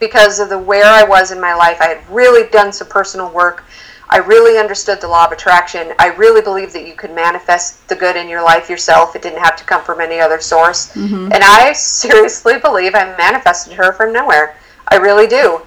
because 0.00 0.40
of 0.40 0.48
the 0.48 0.58
where 0.58 0.86
I 0.86 1.04
was 1.04 1.30
in 1.30 1.40
my 1.40 1.54
life, 1.54 1.78
I 1.80 1.86
had 1.88 2.10
really 2.10 2.48
done 2.50 2.72
some 2.72 2.88
personal 2.88 3.30
work. 3.30 3.64
I 4.08 4.16
really 4.16 4.58
understood 4.58 5.00
the 5.00 5.06
law 5.06 5.26
of 5.26 5.30
attraction. 5.32 5.92
I 6.00 6.08
really 6.08 6.40
believe 6.40 6.72
that 6.72 6.84
you 6.86 6.94
could 6.94 7.14
manifest 7.14 7.86
the 7.88 7.94
good 7.94 8.16
in 8.16 8.28
your 8.28 8.42
life 8.42 8.68
yourself. 8.68 9.14
It 9.14 9.22
didn't 9.22 9.38
have 9.38 9.54
to 9.56 9.64
come 9.64 9.84
from 9.84 10.00
any 10.00 10.18
other 10.18 10.40
source. 10.40 10.92
Mm-hmm. 10.94 11.30
And 11.32 11.44
I 11.44 11.72
seriously 11.74 12.58
believe 12.58 12.94
I 12.96 13.14
manifested 13.16 13.74
her 13.74 13.92
from 13.92 14.12
nowhere. 14.12 14.56
I 14.88 14.96
really 14.96 15.28
do. 15.28 15.60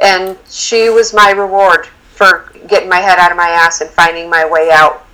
And 0.00 0.38
she 0.48 0.88
was 0.88 1.12
my 1.12 1.30
reward 1.32 1.86
for 2.14 2.50
getting 2.68 2.88
my 2.88 3.00
head 3.00 3.18
out 3.18 3.30
of 3.30 3.36
my 3.36 3.48
ass 3.48 3.82
and 3.82 3.90
finding 3.90 4.30
my 4.30 4.48
way 4.48 4.70
out, 4.72 5.04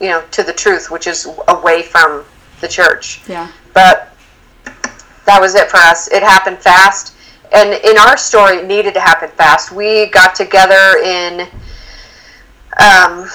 you 0.00 0.08
know, 0.08 0.22
to 0.30 0.44
the 0.44 0.52
truth, 0.52 0.90
which 0.92 1.08
is 1.08 1.28
away 1.48 1.82
from 1.82 2.24
the 2.60 2.68
church 2.68 3.20
Yeah. 3.26 3.50
but 3.74 4.14
that 5.24 5.40
was 5.40 5.54
it 5.54 5.68
for 5.70 5.78
us. 5.78 6.08
It 6.08 6.22
happened 6.22 6.58
fast, 6.58 7.14
and 7.54 7.72
in 7.84 7.98
our 7.98 8.16
story, 8.16 8.56
it 8.58 8.66
needed 8.66 8.94
to 8.94 9.00
happen 9.00 9.28
fast. 9.30 9.72
We 9.72 10.06
got 10.06 10.34
together 10.34 10.98
in 11.04 11.48
um, 12.80 13.28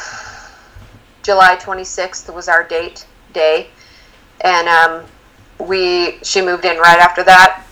July 1.24 1.56
26th 1.58 2.34
was 2.34 2.48
our 2.48 2.64
date 2.64 3.06
day, 3.34 3.68
and 4.42 4.68
um, 4.68 5.06
we 5.60 6.20
she 6.24 6.42
moved 6.42 6.66
in 6.66 6.78
right 6.78 7.00
after 7.00 7.24
that. 7.24 7.64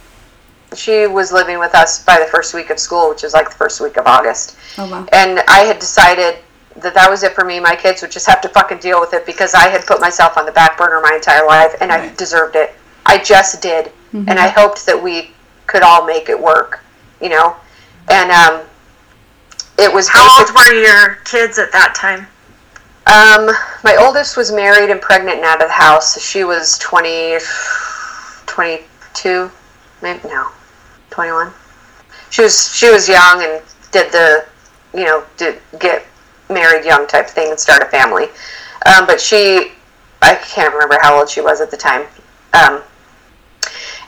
She 0.75 1.07
was 1.07 1.31
living 1.31 1.57
with 1.59 1.73
us 1.73 2.03
by 2.03 2.19
the 2.19 2.25
first 2.25 2.53
week 2.53 2.69
of 2.69 2.79
school, 2.79 3.09
which 3.09 3.23
is 3.23 3.33
like 3.33 3.49
the 3.49 3.55
first 3.55 3.79
week 3.79 3.97
of 3.97 4.07
August 4.07 4.57
Oh 4.77 4.89
wow. 4.91 5.05
and 5.13 5.39
I 5.47 5.59
had 5.59 5.79
decided 5.79 6.39
that 6.75 6.93
that 6.93 7.09
was 7.09 7.23
it 7.23 7.33
for 7.33 7.45
me. 7.45 7.61
My 7.61 7.75
kids 7.77 8.01
would 8.01 8.11
just 8.11 8.27
have 8.27 8.41
to 8.41 8.49
fucking 8.49 8.79
deal 8.79 8.99
with 8.99 9.13
it 9.13 9.25
because 9.25 9.53
I 9.53 9.69
had 9.69 9.85
put 9.85 10.01
myself 10.01 10.37
on 10.37 10.45
the 10.45 10.51
back 10.51 10.77
burner 10.77 10.99
my 11.01 11.13
entire 11.15 11.45
life, 11.47 11.73
and 11.79 11.91
I 11.91 12.13
deserved 12.15 12.55
it. 12.57 12.73
I 13.05 13.17
just 13.19 13.61
did, 13.61 13.91
Mm-hmm. 14.13 14.29
and 14.29 14.39
I 14.39 14.47
hoped 14.47 14.85
that 14.85 15.01
we 15.01 15.31
could 15.67 15.83
all 15.83 16.05
make 16.05 16.29
it 16.29 16.39
work, 16.39 16.83
you 17.21 17.29
know. 17.29 17.55
And 18.09 18.31
um, 18.31 18.61
it 19.77 19.91
was 19.93 20.07
How 20.07 20.39
old 20.39 20.53
were 20.55 20.73
your 20.73 21.15
kids 21.25 21.57
at 21.57 21.71
that 21.71 21.95
time? 21.95 22.27
um, 23.07 23.45
my 23.83 23.95
oldest 23.99 24.35
was 24.35 24.51
married 24.51 24.89
and 24.89 24.99
pregnant 24.99 25.37
and 25.37 25.45
out 25.45 25.61
of 25.61 25.67
the 25.67 25.73
house. 25.73 26.19
She 26.19 26.43
was 26.43 26.79
20, 26.79 27.37
22, 28.47 29.51
maybe 30.01 30.19
no, 30.27 30.49
21. 31.11 31.51
She 32.31 32.41
was 32.41 32.75
she 32.75 32.89
was 32.89 33.07
young 33.07 33.43
and 33.43 33.61
did 33.91 34.11
the, 34.11 34.45
you 34.93 35.03
know, 35.03 35.23
did 35.37 35.59
get 35.79 36.03
married 36.49 36.83
young 36.83 37.05
type 37.05 37.27
thing 37.27 37.51
and 37.51 37.59
start 37.59 37.83
a 37.83 37.85
family. 37.85 38.25
Um, 38.85 39.05
but 39.05 39.21
she, 39.21 39.71
I 40.21 40.35
can't 40.35 40.73
remember 40.73 40.97
how 41.01 41.17
old 41.19 41.29
she 41.29 41.41
was 41.41 41.61
at 41.61 41.69
the 41.69 41.77
time. 41.77 42.07
Um, 42.53 42.81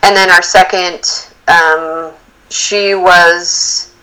and 0.03 0.15
then 0.15 0.29
our 0.31 0.41
second, 0.41 1.29
um, 1.47 2.13
she 2.49 2.95
was 2.95 3.93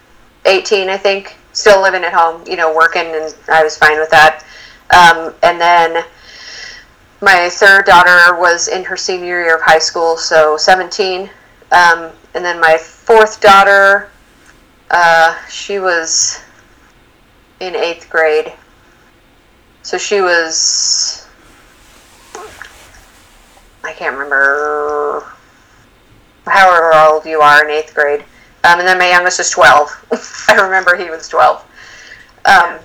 18, 0.44 0.88
I 0.88 0.96
think, 0.96 1.36
still 1.52 1.82
living 1.82 2.04
at 2.04 2.12
home, 2.12 2.42
you 2.46 2.56
know, 2.56 2.74
working, 2.74 3.06
and 3.06 3.34
I 3.48 3.62
was 3.62 3.76
fine 3.78 3.98
with 3.98 4.10
that. 4.10 4.44
Um, 4.94 5.34
and 5.42 5.60
then 5.60 6.04
my 7.20 7.48
third 7.50 7.86
daughter 7.86 8.38
was 8.38 8.68
in 8.68 8.84
her 8.84 8.96
senior 8.96 9.42
year 9.42 9.56
of 9.56 9.62
high 9.62 9.78
school, 9.78 10.16
so 10.16 10.56
17. 10.56 11.30
Um, 11.72 12.10
and 12.34 12.44
then 12.44 12.60
my 12.60 12.76
fourth 12.76 13.40
daughter, 13.40 14.10
uh, 14.90 15.36
she 15.48 15.78
was 15.78 16.42
in 17.60 17.74
eighth 17.74 18.10
grade. 18.10 18.52
So 19.82 19.98
she 19.98 20.20
was, 20.20 21.26
I 23.82 23.92
can't 23.92 24.14
remember, 24.14 25.33
however 26.46 26.94
old 26.94 27.24
you 27.26 27.40
are 27.40 27.64
in 27.64 27.70
eighth 27.70 27.94
grade. 27.94 28.24
Um, 28.64 28.78
and 28.78 28.88
then 28.88 28.98
my 28.98 29.08
youngest 29.08 29.40
is 29.40 29.50
12. 29.50 30.46
I 30.48 30.54
remember 30.54 30.96
he 30.96 31.10
was 31.10 31.28
12. 31.28 31.64
Um, 32.46 32.78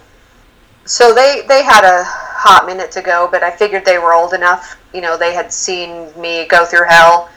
so 0.86 1.14
they, 1.14 1.44
they 1.48 1.64
had 1.64 1.84
a 1.84 2.04
hot 2.06 2.66
minute 2.66 2.92
to 2.92 3.02
go, 3.02 3.28
but 3.32 3.44
I 3.44 3.52
figured 3.52 3.86
they 3.86 3.98
were 3.98 4.14
old 4.14 4.34
enough. 4.34 4.80
You 4.94 5.02
know, 5.02 5.18
they 5.18 5.34
had 5.34 5.54
seen 5.54 6.10
me 6.20 6.46
go 6.48 6.66
through 6.66 6.86
hell, 6.88 7.30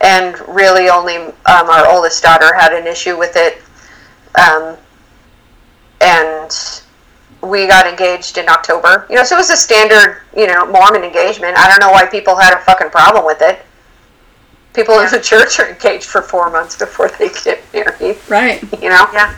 and 0.00 0.38
really 0.48 0.88
only 0.88 1.16
um, 1.16 1.34
our 1.46 1.86
oldest 1.86 2.22
daughter 2.22 2.54
had 2.54 2.72
an 2.72 2.86
issue 2.86 3.18
with 3.18 3.36
it. 3.36 3.62
Um, 4.40 4.76
and 6.00 6.82
we 7.42 7.66
got 7.66 7.86
engaged 7.86 8.38
in 8.38 8.48
October. 8.48 9.06
You 9.08 9.16
know, 9.16 9.24
so 9.24 9.36
it 9.36 9.38
was 9.38 9.50
a 9.50 9.56
standard, 9.56 10.22
you 10.36 10.46
know, 10.46 10.66
Mormon 10.66 11.04
engagement. 11.04 11.56
I 11.58 11.68
don't 11.68 11.80
know 11.80 11.92
why 11.92 12.06
people 12.06 12.36
had 12.36 12.56
a 12.56 12.60
fucking 12.62 12.90
problem 12.90 13.24
with 13.24 13.42
it. 13.42 13.64
People 14.74 14.98
in 14.98 15.10
the 15.10 15.20
church 15.20 15.60
are 15.60 15.68
engaged 15.70 16.04
for 16.04 16.20
four 16.20 16.50
months 16.50 16.76
before 16.76 17.08
they 17.18 17.28
get 17.44 17.62
married. 17.72 18.16
Right. 18.28 18.60
You 18.82 18.90
know. 18.90 19.06
Yeah. 19.12 19.36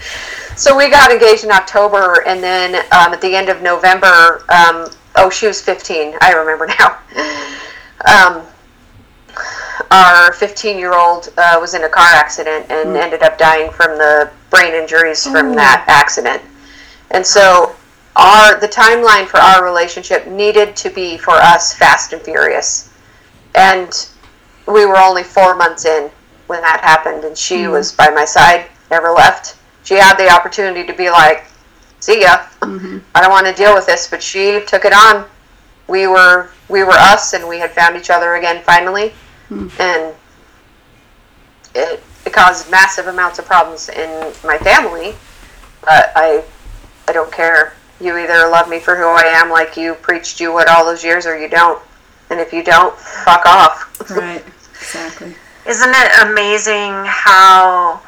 So 0.57 0.75
we 0.77 0.89
got 0.91 1.11
engaged 1.13 1.45
in 1.45 1.51
October, 1.51 2.25
and 2.27 2.43
then 2.43 2.75
um, 2.93 3.13
at 3.13 3.21
the 3.21 3.37
end 3.37 3.51
of 3.51 3.61
November, 3.61 4.43
um, 4.49 4.89
oh, 5.17 5.29
she 5.31 5.47
was 5.47 5.61
15. 5.61 6.15
I 6.23 6.33
remember 6.33 6.67
now. 6.79 6.99
Um, 8.07 8.47
our 9.91 10.33
15 10.33 10.79
year 10.79 10.95
old 10.99 11.33
uh, 11.37 11.59
was 11.61 11.75
in 11.75 11.85
a 11.85 11.89
car 11.89 12.09
accident 12.15 12.71
and 12.71 12.97
ended 12.97 13.23
up 13.23 13.37
dying 13.37 13.71
from 13.71 13.99
the 13.99 14.31
brain 14.51 14.73
injuries 14.73 15.23
from 15.25 15.53
Oh. 15.53 15.55
that 15.55 15.85
accident. 15.89 16.43
And 17.11 17.25
so, 17.25 17.77
our 18.17 18.59
the 18.59 18.69
timeline 18.69 19.27
for 19.27 19.39
our 19.39 19.63
relationship 19.63 20.27
needed 20.27 20.75
to 20.77 20.89
be 20.91 21.19
for 21.19 21.35
us 21.35 21.75
fast 21.75 22.15
and 22.15 22.23
furious. 22.23 22.91
And 23.55 24.09
we 24.67 24.85
were 24.85 24.99
only 24.99 25.23
four 25.23 25.55
months 25.55 25.85
in 25.85 26.11
when 26.47 26.61
that 26.63 26.81
happened, 26.81 27.25
and 27.25 27.37
she 27.37 27.59
mm-hmm. 27.59 27.73
was 27.73 27.93
by 27.93 28.11
my 28.11 28.25
side, 28.25 28.67
never 28.91 29.11
left. 29.11 29.57
She 29.85 29.95
had 29.95 30.17
the 30.17 30.29
opportunity 30.29 30.85
to 30.87 30.93
be 30.93 31.11
like, 31.11 31.45
see 32.01 32.23
ya. 32.23 32.47
Mm-hmm. 32.61 32.99
I 33.15 33.21
don't 33.21 33.31
want 33.31 33.47
to 33.47 33.53
deal 33.53 33.75
with 33.75 33.87
this. 33.87 34.09
But 34.09 34.23
she 34.23 34.61
took 34.67 34.85
it 34.85 34.93
on. 34.93 35.25
We 35.89 36.07
were 36.07 36.51
we 36.69 36.83
were 36.83 36.93
us, 36.93 37.33
and 37.33 37.47
we 37.49 37.59
had 37.59 37.71
found 37.71 37.97
each 37.97 38.11
other 38.11 38.35
again 38.35 38.63
finally, 38.65 39.13
mm. 39.49 39.71
and 39.79 40.15
it, 41.75 42.03
it 42.25 42.33
caused 42.33 42.71
massive 42.71 43.07
amounts 43.07 43.39
of 43.39 43.45
problems 43.45 43.89
in 43.89 44.33
my 44.45 44.59
family. 44.59 45.15
But 45.83 46.13
I 46.17 46.43
I 47.07 47.13
don't 47.13 47.31
care. 47.31 47.75
You 48.01 48.17
either 48.19 48.49
love 48.51 48.69
me 48.69 48.81
for 48.81 48.97
who 48.97 49.05
I 49.05 49.23
am, 49.23 49.49
like 49.49 49.77
you 49.77 49.95
preached 49.95 50.41
you 50.41 50.53
would 50.53 50.69
all 50.69 50.85
those 50.85 51.05
years, 51.05 51.25
or 51.25 51.39
you 51.39 51.49
don't. 51.49 51.81
And 52.29 52.41
if 52.41 52.53
you 52.53 52.65
don't, 52.65 52.97
fuck 52.99 53.47
off. 53.47 54.11
Right. 54.11 54.45
Exactly. 54.97 55.35
Isn't 55.67 55.95
it 55.95 56.29
amazing 56.29 56.93
how 57.07 58.01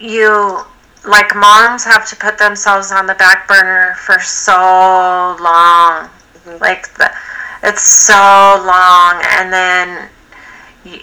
you 0.00 0.60
like 1.06 1.34
moms 1.36 1.84
have 1.84 2.08
to 2.08 2.16
put 2.16 2.38
themselves 2.38 2.90
on 2.90 3.06
the 3.06 3.14
back 3.14 3.46
burner 3.46 3.94
for 3.94 4.18
so 4.20 5.36
long? 5.40 6.08
Mm-hmm. 6.08 6.58
Like 6.60 6.92
the, 6.94 7.10
it's 7.62 7.82
so 7.82 8.14
long 8.14 9.20
and 9.24 9.52
then 9.52 10.08
you, 10.84 11.00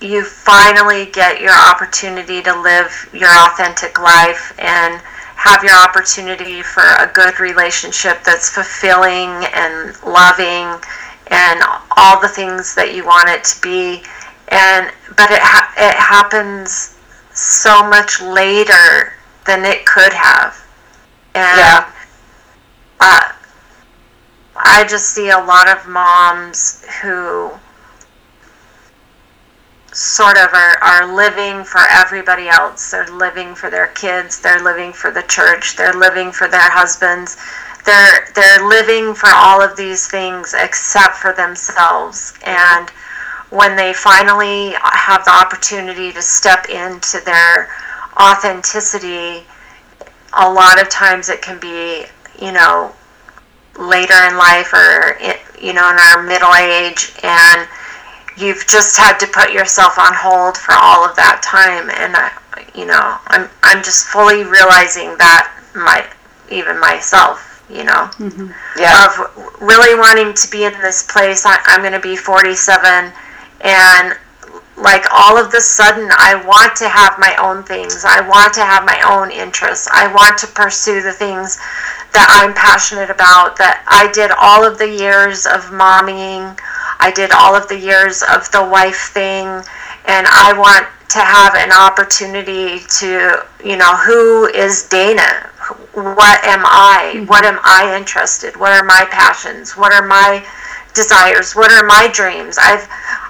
you 0.00 0.24
finally 0.24 1.06
get 1.06 1.40
your 1.40 1.54
opportunity 1.54 2.42
to 2.42 2.60
live 2.60 3.08
your 3.12 3.30
authentic 3.46 4.00
life 4.00 4.54
and 4.58 5.00
have 5.36 5.62
your 5.64 5.76
opportunity 5.76 6.62
for 6.62 6.82
a 6.82 7.10
good 7.12 7.38
relationship 7.40 8.22
that's 8.24 8.50
fulfilling 8.50 9.44
and 9.54 9.94
loving 10.04 10.80
and 11.34 11.60
all 11.96 12.20
the 12.20 12.28
things 12.28 12.74
that 12.74 12.94
you 12.94 13.04
want 13.04 13.28
it 13.28 13.42
to 13.44 13.60
be 13.60 14.02
and 14.48 14.92
but 15.16 15.30
it 15.30 15.40
ha- 15.42 15.72
it 15.76 15.94
happens 15.96 16.96
so 17.32 17.82
much 17.88 18.20
later 18.22 19.14
than 19.46 19.64
it 19.64 19.84
could 19.84 20.12
have 20.12 20.54
and 21.34 21.58
Yeah. 21.58 21.90
uh, 23.00 23.32
I 24.56 24.84
just 24.84 25.10
see 25.10 25.30
a 25.30 25.38
lot 25.38 25.68
of 25.68 25.86
moms 25.88 26.84
who 27.02 27.50
sort 29.92 30.36
of 30.36 30.52
are, 30.52 30.78
are 30.82 31.14
living 31.14 31.64
for 31.64 31.80
everybody 31.90 32.48
else. 32.48 32.90
They're 32.90 33.06
living 33.06 33.54
for 33.54 33.70
their 33.70 33.88
kids, 33.88 34.40
they're 34.40 34.62
living 34.62 34.92
for 34.92 35.10
the 35.10 35.22
church, 35.22 35.76
they're 35.76 35.92
living 35.92 36.32
for 36.32 36.48
their 36.48 36.70
husbands. 36.70 37.36
They're 37.84 38.28
they're 38.34 38.66
living 38.66 39.14
for 39.14 39.28
all 39.32 39.60
of 39.62 39.76
these 39.76 40.08
things 40.08 40.54
except 40.58 41.16
for 41.16 41.32
themselves. 41.32 42.34
And 42.44 42.90
when 43.50 43.76
they 43.76 43.92
finally 43.92 44.74
have 44.80 45.24
the 45.24 45.32
opportunity 45.32 46.12
to 46.12 46.22
step 46.22 46.68
into 46.68 47.20
their 47.24 47.68
authenticity, 48.20 49.44
a 50.32 50.50
lot 50.50 50.80
of 50.80 50.88
times 50.88 51.28
it 51.28 51.42
can 51.42 51.60
be, 51.60 52.06
you 52.40 52.52
know, 52.52 52.92
later 53.78 54.14
in 54.28 54.36
life 54.36 54.72
or 54.72 55.18
you 55.60 55.72
know 55.72 55.90
in 55.90 55.98
our 55.98 56.22
middle 56.22 56.54
age 56.54 57.12
and 57.22 57.68
you've 58.36 58.66
just 58.66 58.96
had 58.96 59.18
to 59.18 59.26
put 59.26 59.52
yourself 59.52 59.98
on 59.98 60.12
hold 60.14 60.56
for 60.56 60.74
all 60.74 61.04
of 61.04 61.14
that 61.16 61.42
time 61.42 61.90
and 61.90 62.14
I, 62.16 62.30
you 62.78 62.86
know 62.86 63.18
i'm 63.28 63.48
i'm 63.62 63.82
just 63.82 64.06
fully 64.06 64.44
realizing 64.44 65.16
that 65.18 65.50
my 65.74 66.06
even 66.50 66.78
myself 66.78 67.43
you 67.70 67.84
know? 67.84 68.10
Mm-hmm. 68.18 68.50
Yeah. 68.78 69.06
of 69.06 69.60
really 69.60 69.98
wanting 69.98 70.34
to 70.34 70.50
be 70.50 70.64
in 70.64 70.72
this 70.82 71.02
place 71.10 71.46
I, 71.46 71.58
i'm 71.66 71.80
going 71.80 71.92
to 71.92 72.00
be 72.00 72.16
47 72.16 73.12
and 73.62 74.18
like 74.76 75.04
all 75.12 75.38
of 75.38 75.50
the 75.52 75.60
sudden 75.60 76.10
i 76.18 76.34
want 76.46 76.74
to 76.76 76.88
have 76.88 77.18
my 77.18 77.34
own 77.36 77.62
things. 77.62 78.04
I 78.04 78.20
want 78.26 78.52
to 78.54 78.60
have 78.60 78.84
my 78.84 79.00
own 79.08 79.30
interests. 79.30 79.88
I 79.92 80.12
want 80.12 80.36
to 80.38 80.46
pursue 80.48 81.00
the 81.00 81.12
things 81.12 81.56
that 82.12 82.28
i'm 82.30 82.54
passionate 82.54 83.10
about 83.10 83.56
that 83.56 83.84
i 83.88 84.10
did 84.12 84.30
all 84.38 84.64
of 84.64 84.78
the 84.78 84.88
years 84.88 85.46
of 85.46 85.62
mommying. 85.70 86.58
I 87.00 87.10
did 87.10 87.30
all 87.32 87.54
of 87.56 87.68
the 87.68 87.78
years 87.78 88.22
of 88.22 88.50
the 88.52 88.62
wife 88.64 89.10
thing 89.12 89.46
and 90.06 90.26
i 90.28 90.52
want 90.56 90.86
to 91.10 91.18
have 91.20 91.54
an 91.54 91.72
opportunity 91.72 92.80
to 92.98 93.44
you 93.64 93.76
know 93.76 93.96
who 93.96 94.46
is 94.46 94.88
dana 94.88 95.50
what 95.94 96.44
am 96.44 96.64
i? 96.64 97.12
Mm-hmm. 97.14 97.26
What 97.26 97.44
am 97.44 97.58
i 97.62 97.96
interested? 97.96 98.56
What 98.56 98.72
are 98.72 98.84
my 98.84 99.06
passions? 99.10 99.76
What 99.76 99.92
are 99.92 100.06
my 100.06 100.44
desires? 100.94 101.54
What 101.54 101.72
are 101.72 101.84
my 101.86 102.08
dreams? 102.12 102.58
I've 102.60 102.86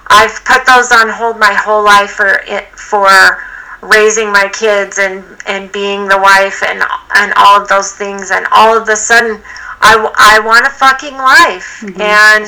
i've 0.09 0.45
put 0.45 0.67
those 0.67 0.93
on 0.93 1.09
hold 1.09 1.39
my 1.39 1.53
whole 1.53 1.85
life 1.85 2.11
for 2.11 2.43
it 2.47 2.67
for 2.79 3.09
raising 3.83 4.33
my 4.33 4.49
kids 4.53 4.99
and 4.99 5.25
and 5.47 5.71
being 5.73 6.09
the 6.09 6.19
wife 6.19 6.63
and 6.63 6.83
and 7.17 7.33
all 7.37 7.61
of 7.61 7.69
those 7.69 7.93
things. 7.93 8.31
And 8.31 8.47
all 8.53 8.77
of 8.77 8.89
a 8.89 8.97
sudden 8.97 9.41
i, 9.81 9.95
I 10.17 10.41
want 10.41 10.67
a 10.67 10.71
fucking 10.71 11.17
life. 11.17 11.83
Mm-hmm. 11.85 12.01
And 12.01 12.47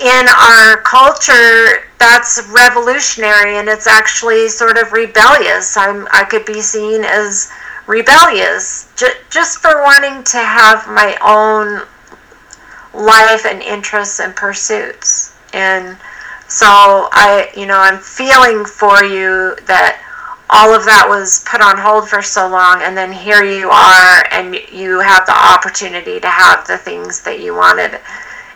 in 0.00 0.26
our 0.28 0.82
culture 0.82 1.88
that's 1.98 2.48
revolutionary 2.54 3.58
and 3.58 3.68
it's 3.68 3.88
actually 3.88 4.48
sort 4.48 4.78
of 4.78 4.92
rebellious. 4.92 5.76
I'm 5.76 6.06
i 6.12 6.24
could 6.24 6.44
be 6.44 6.60
seen 6.60 7.04
as 7.04 7.50
rebellious 7.88 8.92
j- 8.94 9.18
just 9.30 9.58
for 9.58 9.82
wanting 9.82 10.22
to 10.22 10.38
have 10.38 10.86
my 10.86 11.16
own 11.20 11.82
life 12.94 13.44
and 13.44 13.60
interests 13.62 14.20
and 14.20 14.36
pursuits. 14.36 15.34
And 15.52 15.98
so 16.48 16.66
i 17.12 17.50
you 17.54 17.66
know 17.66 17.76
i'm 17.78 17.98
feeling 17.98 18.64
for 18.64 19.04
you 19.04 19.54
that 19.66 20.02
all 20.48 20.74
of 20.74 20.82
that 20.86 21.04
was 21.06 21.44
put 21.44 21.60
on 21.60 21.76
hold 21.76 22.08
for 22.08 22.22
so 22.22 22.48
long 22.48 22.80
and 22.80 22.96
then 22.96 23.12
here 23.12 23.44
you 23.44 23.68
are 23.68 24.24
and 24.32 24.56
you 24.72 24.98
have 24.98 25.26
the 25.26 25.36
opportunity 25.36 26.18
to 26.18 26.28
have 26.28 26.66
the 26.66 26.78
things 26.78 27.20
that 27.20 27.40
you 27.40 27.54
wanted. 27.54 28.00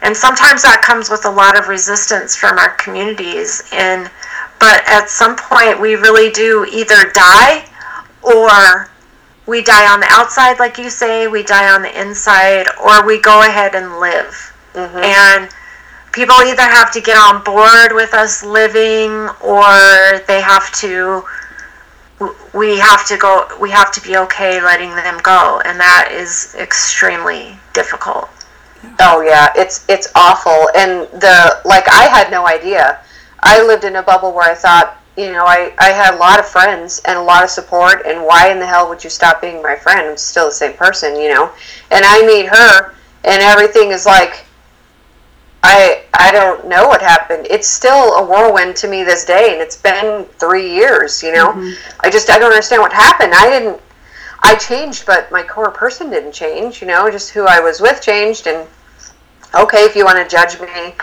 And 0.01 0.17
sometimes 0.17 0.63
that 0.63 0.81
comes 0.81 1.11
with 1.11 1.27
a 1.27 1.31
lot 1.31 1.59
of 1.61 1.69
resistance 1.69 2.35
from 2.35 2.57
our 2.57 2.71
communities 2.77 3.63
and 3.73 4.11
but 4.59 4.83
at 4.89 5.11
some 5.11 5.37
point 5.37 5.79
we 5.79 5.97
really 5.97 6.31
do 6.31 6.65
either 6.73 7.13
die 7.13 7.69
or 8.23 8.89
we 9.53 9.63
die 9.63 9.93
on 9.93 10.01
the 10.01 10.07
outside 10.09 10.59
like 10.59 10.79
you 10.79 10.89
say 10.89 11.29
we 11.29 11.43
die 11.43 11.69
on 11.73 11.83
the 11.83 12.01
inside 12.01 12.67
or 12.83 13.07
we 13.07 13.21
go 13.21 13.43
ahead 13.43 13.75
and 13.75 14.01
live 14.01 14.33
mm-hmm. 14.73 14.97
and 14.97 15.51
people 16.13 16.35
either 16.47 16.63
have 16.63 16.91
to 16.91 17.01
get 17.01 17.17
on 17.17 17.45
board 17.45 17.93
with 17.93 18.15
us 18.15 18.43
living 18.43 19.13
or 19.45 19.69
they 20.27 20.41
have 20.41 20.73
to 20.73 21.23
we 22.55 22.79
have 22.79 23.07
to 23.07 23.17
go 23.19 23.47
we 23.61 23.71
have 23.71 23.93
to 23.93 24.01
be 24.01 24.17
okay 24.17 24.63
letting 24.63 24.91
them 24.91 25.19
go 25.23 25.61
and 25.67 25.79
that 25.79 26.09
is 26.11 26.57
extremely 26.59 27.55
difficult 27.75 28.31
Oh 29.01 29.21
yeah, 29.21 29.53
it's 29.57 29.85
it's 29.89 30.09
awful. 30.15 30.69
And 30.75 31.09
the 31.21 31.61
like 31.65 31.89
I 31.89 32.05
had 32.05 32.31
no 32.31 32.47
idea. 32.47 33.01
I 33.41 33.63
lived 33.63 33.85
in 33.85 33.97
a 33.97 34.03
bubble 34.03 34.33
where 34.33 34.51
I 34.51 34.55
thought, 34.55 35.02
you 35.17 35.31
know, 35.31 35.45
I, 35.45 35.75
I 35.79 35.91
had 35.91 36.15
a 36.15 36.17
lot 36.17 36.39
of 36.39 36.47
friends 36.47 37.03
and 37.05 37.19
a 37.19 37.23
lot 37.23 37.45
of 37.45 37.51
support 37.51 38.07
and 38.07 38.25
why 38.25 38.51
in 38.51 38.59
the 38.59 38.67
hell 38.67 38.89
would 38.89 39.05
you 39.05 39.11
stop 39.11 39.43
being 39.43 39.63
my 39.63 39.77
friend? 39.77 40.09
I'm 40.09 40.17
still 40.17 40.47
the 40.47 40.53
same 40.53 40.73
person, 40.73 41.17
you 41.17 41.29
know. 41.29 41.51
And 41.91 42.05
I 42.05 42.27
meet 42.27 42.47
her 42.47 42.95
and 43.25 43.43
everything 43.43 43.91
is 43.91 44.07
like 44.07 44.45
I 45.63 46.05
I 46.15 46.33
don't 46.33 46.67
know 46.67 46.89
what 46.89 47.03
happened. 47.03 47.47
It's 47.51 47.69
still 47.69 48.15
a 48.15 48.25
whirlwind 48.25 48.75
to 48.77 48.89
me 48.89 49.05
this 49.05 49.25
day 49.25 49.53
and 49.53 49.61
it's 49.61 49.77
been 49.77 50.25
three 50.39 50.75
years, 50.75 51.23
you 51.23 51.33
know. 51.33 51.53
Mm-hmm. 51.53 52.01
I 52.01 52.11
just 52.11 52.31
I 52.31 52.39
don't 52.39 52.51
understand 52.51 52.81
what 52.81 52.93
happened. 52.93 53.33
I 53.35 53.51
didn't 53.51 53.81
I 54.43 54.57
changed, 54.57 55.07
but 55.07 55.31
my 55.31 55.43
core 55.43 55.71
person 55.71 56.11
didn't 56.11 56.33
change. 56.33 56.81
You 56.81 56.89
know, 56.89 57.11
just 57.11 57.31
who 57.31 57.45
I 57.47 57.61
was 57.61 57.81
with 57.81 58.01
changed. 58.01 58.47
And 58.47 58.67
okay, 59.55 59.85
if 59.85 59.95
you 59.95 60.05
want 60.05 60.19
to 60.19 60.29
judge 60.29 60.61
me, 60.61 60.95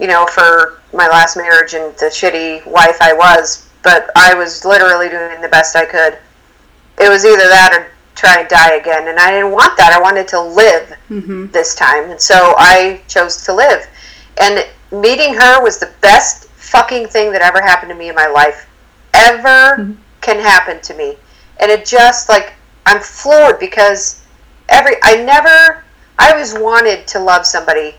you 0.00 0.06
know, 0.06 0.26
for 0.26 0.80
my 0.92 1.08
last 1.08 1.36
marriage 1.36 1.74
and 1.74 1.94
the 1.96 2.06
shitty 2.06 2.66
wife 2.66 2.98
I 3.00 3.12
was, 3.12 3.68
but 3.82 4.10
I 4.16 4.34
was 4.34 4.64
literally 4.64 5.08
doing 5.08 5.40
the 5.40 5.48
best 5.48 5.76
I 5.76 5.84
could. 5.84 6.18
It 6.98 7.08
was 7.08 7.24
either 7.24 7.48
that 7.48 7.72
or 7.72 7.90
try 8.14 8.40
and 8.40 8.48
die 8.48 8.74
again, 8.74 9.08
and 9.08 9.18
I 9.18 9.30
didn't 9.30 9.52
want 9.52 9.76
that. 9.76 9.92
I 9.92 10.00
wanted 10.00 10.26
to 10.28 10.40
live 10.40 10.92
mm-hmm. 11.08 11.46
this 11.52 11.74
time, 11.74 12.10
and 12.10 12.20
so 12.20 12.54
I 12.58 13.00
chose 13.06 13.44
to 13.44 13.54
live. 13.54 13.86
And 14.40 14.66
meeting 14.90 15.34
her 15.34 15.62
was 15.62 15.78
the 15.78 15.92
best 16.00 16.48
fucking 16.68 17.08
thing 17.08 17.32
that 17.32 17.42
ever 17.42 17.60
happened 17.62 17.90
to 17.90 17.96
me 17.96 18.08
in 18.08 18.14
my 18.14 18.26
life. 18.26 18.68
Ever 19.14 19.82
mm-hmm. 19.82 19.92
can 20.20 20.38
happen 20.38 20.80
to 20.82 20.94
me. 20.94 21.16
And 21.60 21.70
it 21.70 21.84
just 21.84 22.28
like 22.28 22.54
I'm 22.86 23.00
floored 23.00 23.58
because 23.58 24.22
every 24.68 24.94
I 25.02 25.22
never 25.22 25.84
I 26.18 26.32
always 26.32 26.54
wanted 26.54 27.06
to 27.08 27.20
love 27.20 27.46
somebody 27.46 27.94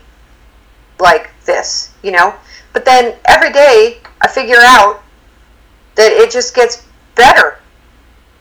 like 0.98 1.30
this, 1.54 1.92
you 2.02 2.12
know? 2.12 2.34
But 2.72 2.84
then 2.84 3.14
every 3.26 3.52
day 3.52 3.98
I 4.20 4.28
figure 4.28 4.60
out 4.60 5.02
that 5.96 6.12
it 6.12 6.30
just 6.30 6.54
gets 6.54 6.86
better. 7.14 7.58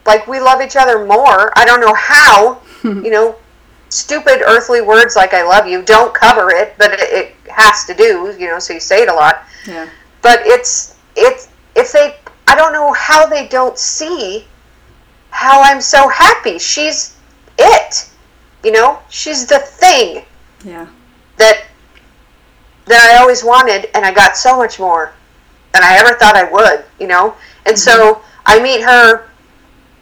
Like 0.05 0.27
we 0.27 0.39
love 0.39 0.61
each 0.61 0.75
other 0.75 1.05
more. 1.05 1.51
I 1.57 1.65
don't 1.65 1.81
know 1.81 1.93
how, 1.95 2.61
you 2.83 3.09
know, 3.11 3.35
stupid 3.89 4.41
earthly 4.45 4.81
words 4.81 5.15
like 5.15 5.33
I 5.33 5.43
love 5.43 5.65
you 5.67 5.81
don't 5.81 6.13
cover 6.13 6.51
it, 6.51 6.75
but 6.77 6.91
it, 6.93 6.99
it 7.01 7.35
has 7.51 7.85
to 7.85 7.93
do, 7.95 8.35
you 8.39 8.47
know, 8.47 8.59
so 8.59 8.73
you 8.73 8.79
say 8.79 9.01
it 9.01 9.09
a 9.09 9.13
lot 9.13 9.43
Yeah. 9.65 9.89
but 10.21 10.41
it's 10.43 10.95
it's 11.15 11.49
if 11.75 11.91
they 11.91 12.15
I 12.47 12.55
don't 12.55 12.71
know 12.73 12.93
how 12.93 13.25
they 13.25 13.47
don't 13.47 13.77
see 13.79 14.45
how 15.31 15.61
I'm 15.63 15.81
so 15.81 16.07
happy. 16.09 16.59
She's 16.59 17.15
it. 17.57 18.09
You 18.63 18.71
know, 18.73 18.99
she's 19.09 19.45
the 19.47 19.59
thing 19.59 20.23
Yeah. 20.63 20.85
that 21.37 21.65
that 22.89 23.01
I 23.13 23.21
always 23.21 23.43
wanted, 23.43 23.89
and 23.95 24.05
I 24.05 24.11
got 24.11 24.35
so 24.35 24.57
much 24.57 24.79
more 24.79 25.13
than 25.73 25.83
I 25.83 25.95
ever 25.97 26.13
thought 26.19 26.35
I 26.35 26.43
would. 26.51 26.83
You 26.99 27.07
know, 27.07 27.35
and 27.65 27.77
so 27.77 28.21
I 28.45 28.61
meet 28.61 28.81
her, 28.81 29.29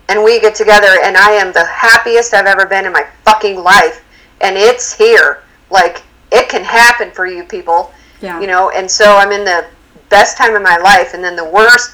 and 0.10 0.24
we 0.24 0.40
get 0.42 0.56
together, 0.56 0.98
and 1.04 1.16
I 1.18 1.32
am 1.32 1.52
the 1.54 1.66
happiest 1.66 2.34
I've 2.34 2.46
ever 2.48 2.66
been 2.66 2.86
in 2.86 2.92
my 2.94 3.06
fucking 3.26 3.58
life, 3.62 4.04
and 4.42 4.58
it's 4.58 4.94
here. 4.98 5.44
Like 5.70 6.02
it 6.32 6.50
can 6.50 6.64
happen 6.64 7.12
for 7.12 7.26
you 7.26 7.44
people 7.44 7.92
Yeah. 8.22 8.40
you 8.42 8.48
know 8.48 8.70
and 8.72 8.90
so 8.92 9.16
i'm 9.16 9.32
in 9.32 9.46
the 9.46 9.66
best 10.10 10.36
time 10.38 10.56
of 10.58 10.62
my 10.62 10.78
life 10.78 11.14
and 11.14 11.24
then 11.24 11.36
the 11.38 11.46
worst 11.46 11.92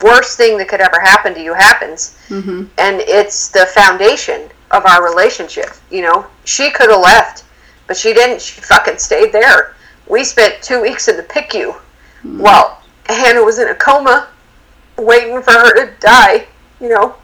worst 0.00 0.38
thing 0.38 0.56
that 0.56 0.68
could 0.68 0.80
ever 0.80 0.98
happen 1.00 1.34
to 1.34 1.42
you 1.42 1.52
happens 1.52 2.16
Mm-hmm. 2.28 2.64
and 2.78 3.00
it's 3.00 3.48
the 3.48 3.66
foundation 3.66 4.48
of 4.70 4.86
our 4.86 5.04
relationship 5.04 5.70
you 5.90 6.00
know 6.00 6.26
she 6.44 6.70
could 6.70 6.88
have 6.90 7.00
left 7.00 7.44
but 7.86 7.94
she 7.96 8.14
didn't 8.14 8.40
she 8.40 8.60
fucking 8.62 8.96
stayed 8.98 9.32
there 9.32 9.74
we 10.08 10.24
spent 10.24 10.62
two 10.62 10.80
weeks 10.80 11.08
in 11.08 11.16
the 11.16 11.22
picu 11.22 11.72
hmm. 12.22 12.38
while 12.38 12.82
hannah 13.06 13.42
was 13.42 13.58
in 13.58 13.68
a 13.68 13.74
coma 13.74 14.28
waiting 14.98 15.42
for 15.42 15.52
her 15.52 15.74
to 15.74 15.92
die 16.00 16.46
you 16.80 16.88
know 16.88 17.14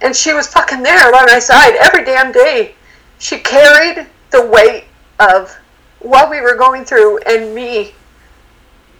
and 0.00 0.16
she 0.16 0.32
was 0.32 0.46
fucking 0.46 0.82
there 0.82 1.12
by 1.12 1.24
my 1.26 1.38
side 1.38 1.74
every 1.76 2.04
damn 2.04 2.32
day 2.32 2.74
she 3.18 3.38
carried 3.38 4.06
the 4.30 4.46
weight 4.46 4.84
of 5.20 5.56
what 6.00 6.30
we 6.30 6.40
were 6.40 6.56
going 6.56 6.84
through 6.84 7.18
and 7.18 7.54
me 7.54 7.92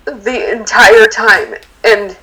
the 0.05 0.53
entire 0.53 1.07
time. 1.07 1.55
And 1.85 2.17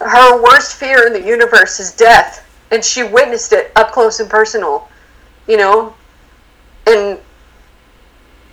her 0.00 0.42
worst 0.42 0.76
fear 0.76 1.06
in 1.06 1.12
the 1.12 1.22
universe 1.22 1.80
is 1.80 1.92
death. 1.92 2.48
And 2.70 2.84
she 2.84 3.02
witnessed 3.02 3.52
it 3.52 3.70
up 3.76 3.92
close 3.92 4.20
and 4.20 4.28
personal, 4.28 4.88
you 5.46 5.56
know? 5.56 5.94
And 6.86 7.18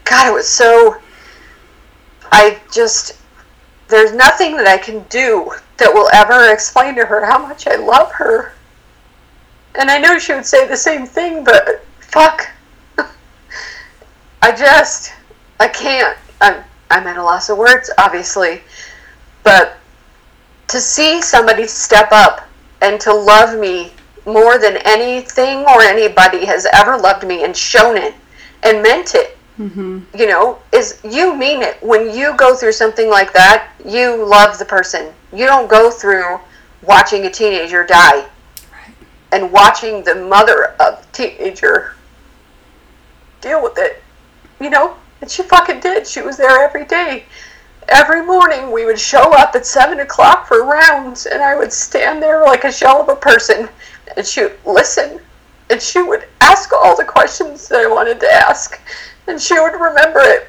God, 0.04 0.28
it 0.28 0.34
was 0.34 0.48
so. 0.48 0.98
I 2.32 2.59
just. 2.72 3.17
There's 3.88 4.14
nothing 4.14 4.56
that 4.58 4.67
I 4.67 4.77
can 4.77 5.03
do 5.09 5.51
that 5.77 5.91
will 5.91 6.09
ever 6.14 6.53
explain 6.53 6.95
to 6.95 7.06
her 7.06 7.25
how 7.25 7.40
much 7.40 7.66
I 7.66 7.75
love 7.75 8.11
her. 8.11 8.53
And 9.75 9.90
I 9.90 9.98
know 9.98 10.19
she 10.19 10.33
would 10.33 10.45
say 10.45 10.67
the 10.67 10.77
same 10.77 11.06
thing, 11.06 11.43
but 11.43 11.83
fuck. 11.99 12.49
I 14.41 14.51
just. 14.51 15.14
I 15.59 15.67
can't. 15.67 16.17
I'm, 16.41 16.64
I'm 16.90 17.08
at 17.08 17.17
a 17.17 17.24
loss 17.24 17.49
of 17.49 17.58
words, 17.58 17.90
obviously. 17.98 18.61
But 19.43 19.77
to 20.67 20.80
see 20.80 21.22
somebody 21.22 21.66
step 21.66 22.09
up 22.11 22.48
and 22.82 23.01
to 23.01 23.14
love 23.14 23.59
me 23.59 23.91
more 24.25 24.58
than 24.59 24.77
anything 24.85 25.59
or 25.66 25.82
anybody 25.82 26.45
has 26.45 26.67
ever 26.74 26.98
loved 26.98 27.25
me 27.25 27.43
and 27.43 27.56
shown 27.56 27.98
it 27.98 28.14
and 28.64 28.83
meant 28.83 29.16
it, 29.16 29.38
Mm-hmm. 29.60 30.00
you 30.18 30.26
know, 30.26 30.58
is 30.72 31.02
you 31.04 31.36
mean 31.36 31.62
it. 31.62 31.84
When 31.84 32.16
you 32.16 32.34
go 32.38 32.56
through 32.56 32.72
something 32.72 33.10
like 33.10 33.34
that, 33.34 33.72
you 33.86 34.26
love 34.26 34.58
the 34.58 34.64
person. 34.64 35.14
You 35.34 35.46
don't 35.48 35.70
go 35.70 35.92
through 35.92 36.40
watching 36.82 37.26
a 37.26 37.30
teenager 37.30 37.86
die 37.86 38.26
Right. 38.72 38.96
and 39.34 39.52
watching 39.52 40.02
the 40.06 40.16
mother 40.16 40.68
of 40.80 41.02
the 41.02 41.08
teenager 41.12 41.96
deal 43.42 43.62
with 43.62 43.78
it. 43.78 44.02
You 44.62 44.70
know? 44.70 44.96
And 45.20 45.30
she 45.30 45.44
fucking 45.44 45.82
did. 45.82 46.08
She 46.08 46.22
was 46.22 46.38
there 46.38 46.64
every 46.64 46.86
day. 46.86 47.26
Every 47.90 48.26
morning 48.26 48.72
we 48.72 48.86
would 48.86 49.00
show 49.00 49.34
up 49.34 49.56
at 49.56 49.66
seven 49.66 50.00
o'clock 50.00 50.48
for 50.48 50.64
rounds 50.64 51.26
and 51.26 51.42
I 51.42 51.58
would 51.58 51.74
stand 51.74 52.24
there 52.24 52.46
like 52.46 52.64
a 52.64 52.72
shell 52.72 53.02
of 53.02 53.10
a 53.10 53.16
person 53.16 53.68
and 54.16 54.26
she 54.26 54.44
would 54.44 54.58
listen 54.66 55.20
and 55.70 55.82
she 55.82 56.02
would 56.02 56.28
ask 56.40 56.72
all 56.72 56.96
the 56.96 57.04
questions 57.04 57.68
that 57.68 57.80
I 57.82 57.88
wanted 57.88 58.20
to 58.22 58.32
ask 58.32 58.80
and 59.30 59.41
she 59.41 59.59
would 59.59 59.80
remember 59.80 60.19
it. 60.19 60.48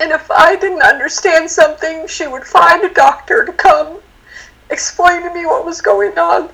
And 0.00 0.10
if 0.10 0.30
I 0.30 0.56
didn't 0.56 0.82
understand 0.82 1.50
something, 1.50 2.06
she 2.08 2.26
would 2.26 2.44
find 2.44 2.82
a 2.84 2.94
doctor 2.94 3.44
to 3.44 3.52
come 3.52 4.00
explain 4.70 5.22
to 5.22 5.34
me 5.34 5.44
what 5.44 5.66
was 5.66 5.82
going 5.82 6.18
on. 6.18 6.48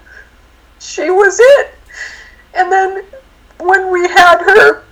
She 0.81 1.11
was 1.11 1.39
it. 1.41 1.75
And 2.55 2.73
then 2.73 3.05
when 3.59 3.93
we 3.93 4.09
had 4.09 4.39
her 4.41 4.83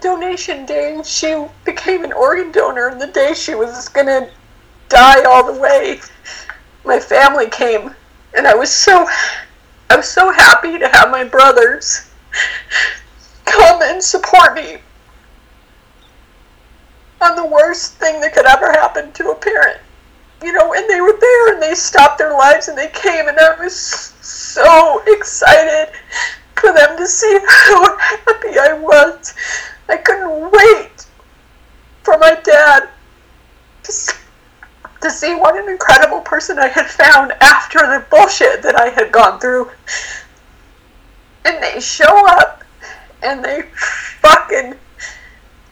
donation 0.00 0.66
day, 0.66 1.00
she 1.02 1.46
became 1.64 2.04
an 2.04 2.12
organ 2.12 2.52
donor. 2.52 2.88
And 2.88 3.00
the 3.00 3.06
day 3.06 3.32
she 3.32 3.54
was 3.54 3.88
going 3.88 4.06
to 4.06 4.28
die 4.90 5.24
all 5.24 5.50
the 5.50 5.58
way, 5.58 6.00
my 6.84 7.00
family 7.00 7.48
came. 7.48 7.94
And 8.36 8.46
I 8.46 8.54
was 8.54 8.70
so, 8.70 9.08
I 9.88 9.96
was 9.96 10.08
so 10.08 10.30
happy 10.30 10.78
to 10.78 10.88
have 10.88 11.10
my 11.10 11.24
brothers 11.24 12.10
come 13.46 13.80
and 13.82 14.02
support 14.02 14.54
me 14.54 14.76
on 17.22 17.34
the 17.34 17.46
worst 17.46 17.94
thing 17.94 18.20
that 18.20 18.34
could 18.34 18.46
ever 18.46 18.70
happen 18.72 19.10
to 19.12 19.30
a 19.30 19.34
parent 19.34 19.80
you 20.42 20.52
know, 20.52 20.74
and 20.74 20.88
they 20.88 21.00
were 21.00 21.16
there 21.18 21.54
and 21.54 21.62
they 21.62 21.74
stopped 21.74 22.18
their 22.18 22.32
lives 22.32 22.68
and 22.68 22.76
they 22.76 22.88
came 22.88 23.28
and 23.28 23.38
I 23.38 23.56
was 23.58 23.74
so 23.74 25.02
excited 25.06 25.92
for 26.56 26.72
them 26.72 26.96
to 26.96 27.06
see 27.06 27.38
how 27.48 27.98
happy 27.98 28.58
I 28.58 28.78
was. 28.80 29.34
I 29.88 29.96
couldn't 29.96 30.50
wait 30.50 31.06
for 32.02 32.18
my 32.18 32.38
dad 32.42 32.88
to, 33.84 33.92
to 35.00 35.10
see 35.10 35.34
what 35.34 35.56
an 35.56 35.70
incredible 35.70 36.20
person 36.20 36.58
I 36.58 36.68
had 36.68 36.86
found 36.86 37.32
after 37.40 37.78
the 37.78 38.04
bullshit 38.10 38.62
that 38.62 38.76
I 38.76 38.90
had 38.90 39.12
gone 39.12 39.40
through. 39.40 39.70
And 41.44 41.62
they 41.62 41.80
show 41.80 42.26
up 42.28 42.64
and 43.26 43.44
they 43.44 43.62
fucking 44.20 44.74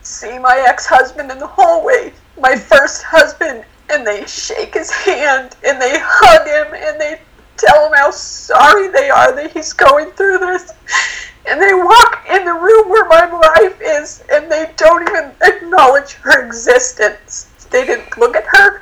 see 0.01 0.37
my 0.37 0.63
ex-husband 0.67 1.31
in 1.31 1.39
the 1.39 1.47
hallway, 1.47 2.11
my 2.39 2.55
first 2.55 3.01
husband, 3.01 3.63
and 3.89 4.05
they 4.05 4.25
shake 4.25 4.73
his 4.73 4.91
hand 4.91 5.55
and 5.65 5.81
they 5.81 5.97
hug 5.97 6.45
him 6.47 6.73
and 6.75 6.99
they 6.99 7.21
tell 7.57 7.87
him 7.87 7.93
how 7.95 8.11
sorry 8.11 8.89
they 8.89 9.09
are 9.09 9.33
that 9.33 9.51
he's 9.53 9.71
going 9.71 10.11
through 10.11 10.39
this. 10.39 10.73
And 11.47 11.61
they 11.61 11.73
walk 11.73 12.25
in 12.29 12.43
the 12.43 12.53
room 12.53 12.89
where 12.89 13.07
my 13.07 13.25
wife 13.31 13.79
is 13.81 14.23
and 14.31 14.51
they 14.51 14.71
don't 14.75 15.07
even 15.07 15.31
acknowledge 15.41 16.13
her 16.13 16.45
existence. 16.45 17.67
They 17.71 17.85
didn't 17.85 18.17
look 18.17 18.35
at 18.35 18.45
her. 18.47 18.81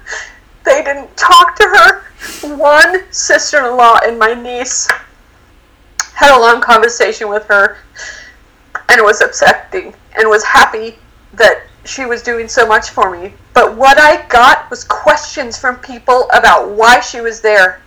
They 0.64 0.84
didn't 0.84 1.16
talk 1.16 1.56
to 1.58 1.64
her. 1.64 2.56
One 2.56 3.04
sister-in-law 3.12 4.00
and 4.06 4.18
my 4.18 4.34
niece 4.34 4.88
had 6.16 6.36
a 6.36 6.40
long 6.40 6.62
conversation 6.62 7.28
with 7.28 7.46
her 7.48 7.78
and 8.90 9.02
was 9.02 9.22
accepting 9.22 9.94
and 10.18 10.30
was 10.30 10.44
happy 10.44 10.96
that 11.34 11.64
she 11.86 12.06
was 12.06 12.22
doing 12.22 12.48
so 12.48 12.66
much 12.66 12.90
for 12.92 13.10
me. 13.12 13.34
But 13.54 13.76
what 13.76 13.98
I 14.00 14.26
got 14.28 14.70
was 14.70 14.84
questions 14.84 15.58
from 15.58 15.78
people 15.78 16.30
about 16.32 16.70
why 16.70 17.00
she 17.02 17.22
was 17.22 17.42
there. 17.42 17.82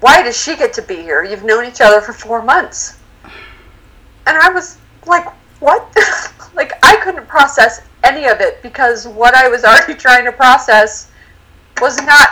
Why 0.00 0.22
does 0.22 0.40
she 0.40 0.56
get 0.56 0.72
to 0.74 0.82
be 0.82 0.96
here? 0.96 1.24
You've 1.24 1.44
known 1.44 1.64
each 1.64 1.80
other 1.80 2.00
for 2.00 2.12
four 2.12 2.40
months. 2.42 2.98
And 4.26 4.36
I 4.36 4.50
was 4.50 4.78
like, 5.06 5.26
what? 5.60 5.88
like, 6.54 6.72
I 6.84 6.96
couldn't 7.02 7.26
process 7.26 7.80
any 8.04 8.26
of 8.26 8.40
it 8.40 8.62
because 8.62 9.08
what 9.08 9.34
I 9.34 9.48
was 9.48 9.64
already 9.64 9.94
trying 9.94 10.24
to 10.26 10.32
process 10.32 11.10
was 11.80 12.00
not 12.02 12.28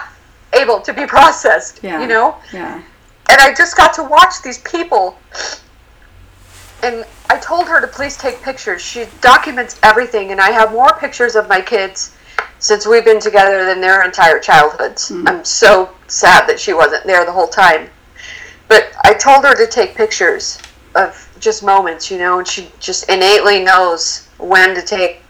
able 0.53 0.81
to 0.81 0.93
be 0.93 1.07
processed, 1.07 1.81
Yeah. 1.83 2.01
you 2.01 2.07
know? 2.07 2.37
Yeah. 2.53 2.75
and 3.31 3.41
I 3.41 3.53
just 3.55 3.77
got 3.77 3.93
to 3.95 4.05
watch 4.05 4.43
these 4.45 4.59
people. 4.59 5.19
And 6.87 7.05
I 7.29 7.37
told 7.39 7.67
her 7.67 7.81
to 7.81 7.87
please 7.89 8.17
take 8.17 8.41
pictures. 8.43 8.81
She 8.81 9.07
documents 9.21 9.77
everything, 9.83 10.31
and 10.31 10.41
I 10.41 10.53
have 10.53 10.71
more 10.71 10.93
pictures 11.01 11.35
of 11.35 11.49
my 11.49 11.61
kids 11.61 12.15
since 12.61 12.87
we've 12.87 13.05
been 13.05 13.19
together 13.19 13.65
than 13.65 13.81
their 13.81 14.05
entire 14.05 14.39
childhoods. 14.39 15.09
Hmm. 15.09 15.27
I'm 15.27 15.45
so 15.45 15.91
sad 16.07 16.49
that 16.49 16.61
she 16.61 16.75
wasn't 16.75 17.05
there 17.05 17.25
the 17.25 17.33
whole 17.33 17.49
time. 17.49 17.91
But 18.69 18.93
I 19.03 19.15
told 19.15 19.45
her 19.45 19.57
to 19.57 19.67
take 19.67 19.97
pictures 19.97 20.59
of 20.95 21.29
just 21.41 21.65
moments, 21.65 22.09
you 22.09 22.19
know, 22.19 22.39
and 22.39 22.47
she 22.47 22.71
just 22.79 23.09
innately 23.09 23.65
knows 23.65 24.29
when 24.39 24.73
to 24.77 24.83
take, 24.83 25.23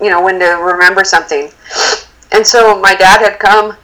you 0.00 0.08
know, 0.08 0.22
when 0.22 0.38
to 0.38 0.46
remember 0.46 1.02
something. 1.02 1.50
And 2.30 2.46
so 2.46 2.78
my 2.78 2.94
dad 2.94 3.22
had 3.22 3.40
come, 3.40 3.76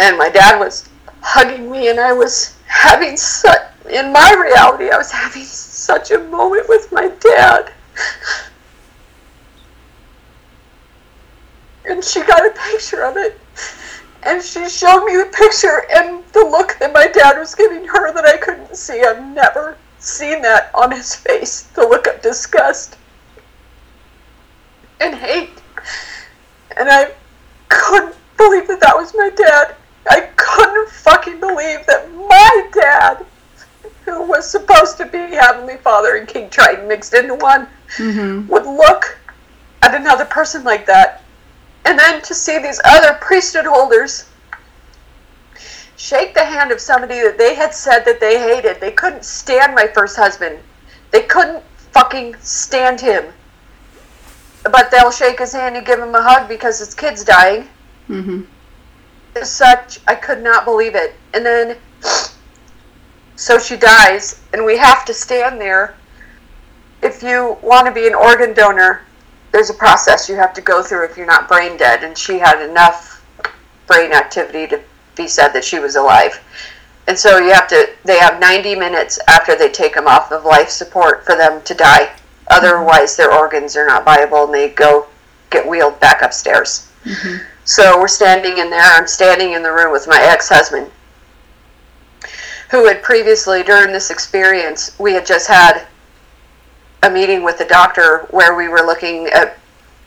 and 0.00 0.18
my 0.18 0.30
dad 0.30 0.58
was 0.58 0.88
hugging 1.20 1.70
me, 1.70 1.90
and 1.90 2.00
I 2.00 2.12
was 2.12 2.56
having 2.66 3.16
such, 3.16 3.62
in 3.88 4.12
my 4.12 4.34
reality, 4.36 4.90
I 4.90 4.96
was 4.96 5.12
having 5.12 5.44
such 5.84 6.10
a 6.10 6.18
moment 6.18 6.66
with 6.68 6.90
my 6.92 7.08
dad. 7.20 7.70
And 11.86 12.02
she 12.02 12.22
got 12.22 12.46
a 12.46 12.50
picture 12.70 13.04
of 13.04 13.18
it. 13.18 13.38
And 14.22 14.42
she 14.42 14.66
showed 14.70 15.04
me 15.04 15.16
the 15.16 15.30
picture 15.36 15.84
and 15.94 16.24
the 16.32 16.40
look 16.40 16.78
that 16.80 16.94
my 16.94 17.06
dad 17.06 17.38
was 17.38 17.54
giving 17.54 17.86
her 17.86 18.12
that 18.14 18.24
I 18.24 18.38
couldn't 18.38 18.74
see. 18.74 19.02
I've 19.02 19.22
never 19.22 19.76
seen 19.98 20.40
that 20.40 20.70
on 20.74 20.90
his 20.90 21.14
face. 21.14 21.64
The 21.74 21.82
look 21.82 22.06
of 22.06 22.22
disgust 22.22 22.96
and 25.00 25.14
hate. 25.14 25.60
And 26.78 26.88
I 26.88 27.12
couldn't 27.68 28.16
believe 28.38 28.66
that 28.68 28.80
that 28.80 28.96
was 28.96 29.12
my 29.14 29.28
dad. 29.36 29.74
I 30.08 30.30
couldn't 30.36 30.88
fucking 30.88 31.40
believe 31.40 31.84
that 31.86 32.10
my 32.14 32.68
dad, 32.72 33.26
who 34.04 34.22
was 34.22 34.48
supposed 34.50 34.96
to 34.98 35.06
be 35.06 35.18
Heavenly 35.18 35.76
Father 35.78 36.16
and 36.16 36.28
King 36.28 36.50
Triton 36.50 36.86
mixed 36.88 37.14
into 37.14 37.34
one 37.34 37.68
would 38.48 38.66
look 38.66 39.18
at 39.82 39.94
another 39.94 40.24
person 40.24 40.64
like 40.64 40.86
that. 40.86 41.22
And 41.84 41.98
then 41.98 42.22
to 42.22 42.34
see 42.34 42.58
these 42.58 42.80
other 42.84 43.18
priesthood 43.20 43.66
holders 43.66 44.28
shake 45.96 46.34
the 46.34 46.44
hand 46.44 46.70
of 46.70 46.80
somebody 46.80 47.20
that 47.20 47.38
they 47.38 47.54
had 47.54 47.74
said 47.74 48.00
that 48.00 48.20
they 48.20 48.38
hated. 48.38 48.80
They 48.80 48.90
couldn't 48.92 49.24
stand 49.24 49.74
my 49.74 49.86
first 49.86 50.16
husband. 50.16 50.58
They 51.10 51.22
couldn't 51.22 51.62
fucking 51.92 52.36
stand 52.40 53.00
him. 53.00 53.32
But 54.64 54.90
they'll 54.90 55.10
shake 55.10 55.38
his 55.38 55.52
hand 55.52 55.76
and 55.76 55.86
give 55.86 55.98
him 55.98 56.14
a 56.14 56.22
hug 56.22 56.48
because 56.48 56.78
his 56.78 56.94
kid's 56.94 57.24
dying. 57.24 57.68
Mm-hmm. 58.08 58.42
It's 59.36 59.50
such, 59.50 60.00
I 60.06 60.14
could 60.14 60.42
not 60.42 60.64
believe 60.64 60.94
it. 60.94 61.14
And 61.34 61.44
then, 61.44 61.76
so 63.36 63.58
she 63.58 63.76
dies, 63.76 64.40
and 64.52 64.64
we 64.64 64.76
have 64.76 65.04
to 65.06 65.14
stand 65.14 65.60
there. 65.60 65.94
If 67.02 67.22
you 67.22 67.58
want 67.62 67.86
to 67.86 67.92
be 67.92 68.06
an 68.06 68.14
organ 68.14 68.54
donor, 68.54 69.02
there's 69.52 69.70
a 69.70 69.74
process 69.74 70.28
you 70.28 70.36
have 70.36 70.54
to 70.54 70.60
go 70.60 70.82
through 70.82 71.04
if 71.04 71.16
you're 71.16 71.26
not 71.26 71.48
brain 71.48 71.76
dead. 71.76 72.02
And 72.02 72.16
she 72.16 72.38
had 72.38 72.62
enough 72.62 73.24
brain 73.86 74.12
activity 74.12 74.66
to 74.68 74.80
be 75.16 75.28
said 75.28 75.48
that 75.48 75.64
she 75.64 75.78
was 75.78 75.96
alive. 75.96 76.40
And 77.06 77.18
so 77.18 77.38
you 77.38 77.52
have 77.52 77.68
to, 77.68 77.90
they 78.04 78.18
have 78.18 78.40
90 78.40 78.74
minutes 78.76 79.18
after 79.28 79.56
they 79.56 79.68
take 79.68 79.94
them 79.94 80.06
off 80.06 80.32
of 80.32 80.44
life 80.44 80.70
support 80.70 81.24
for 81.24 81.36
them 81.36 81.62
to 81.62 81.74
die. 81.74 82.12
Otherwise, 82.48 83.16
their 83.16 83.32
organs 83.32 83.76
are 83.76 83.86
not 83.86 84.04
viable 84.04 84.44
and 84.44 84.54
they 84.54 84.70
go 84.70 85.06
get 85.50 85.66
wheeled 85.68 86.00
back 86.00 86.22
upstairs. 86.22 86.90
Mm-hmm. 87.04 87.44
So 87.64 87.98
we're 87.98 88.08
standing 88.08 88.58
in 88.58 88.70
there. 88.70 88.82
I'm 88.82 89.06
standing 89.06 89.52
in 89.52 89.62
the 89.62 89.72
room 89.72 89.92
with 89.92 90.08
my 90.08 90.20
ex 90.20 90.48
husband, 90.48 90.90
who 92.74 92.86
had 92.86 93.04
previously, 93.04 93.62
during 93.62 93.92
this 93.92 94.10
experience, 94.10 94.98
we 94.98 95.12
had 95.12 95.24
just 95.24 95.46
had 95.46 95.86
a 97.04 97.10
meeting 97.10 97.44
with 97.44 97.56
the 97.56 97.64
doctor 97.64 98.26
where 98.30 98.56
we 98.56 98.66
were 98.66 98.80
looking 98.80 99.28
at 99.28 99.56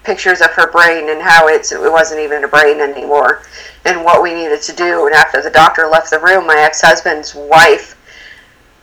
pictures 0.03 0.41
of 0.41 0.51
her 0.51 0.69
brain 0.69 1.09
and 1.09 1.21
how 1.21 1.47
it's 1.47 1.71
it 1.71 1.79
wasn't 1.89 2.19
even 2.19 2.43
a 2.43 2.47
brain 2.47 2.81
anymore. 2.81 3.43
And 3.85 4.03
what 4.03 4.21
we 4.21 4.33
needed 4.33 4.61
to 4.63 4.73
do 4.73 5.05
and 5.05 5.15
after 5.15 5.41
the 5.41 5.49
doctor 5.49 5.87
left 5.87 6.09
the 6.09 6.19
room 6.19 6.45
my 6.45 6.57
ex-husband's 6.57 7.33
wife 7.33 7.95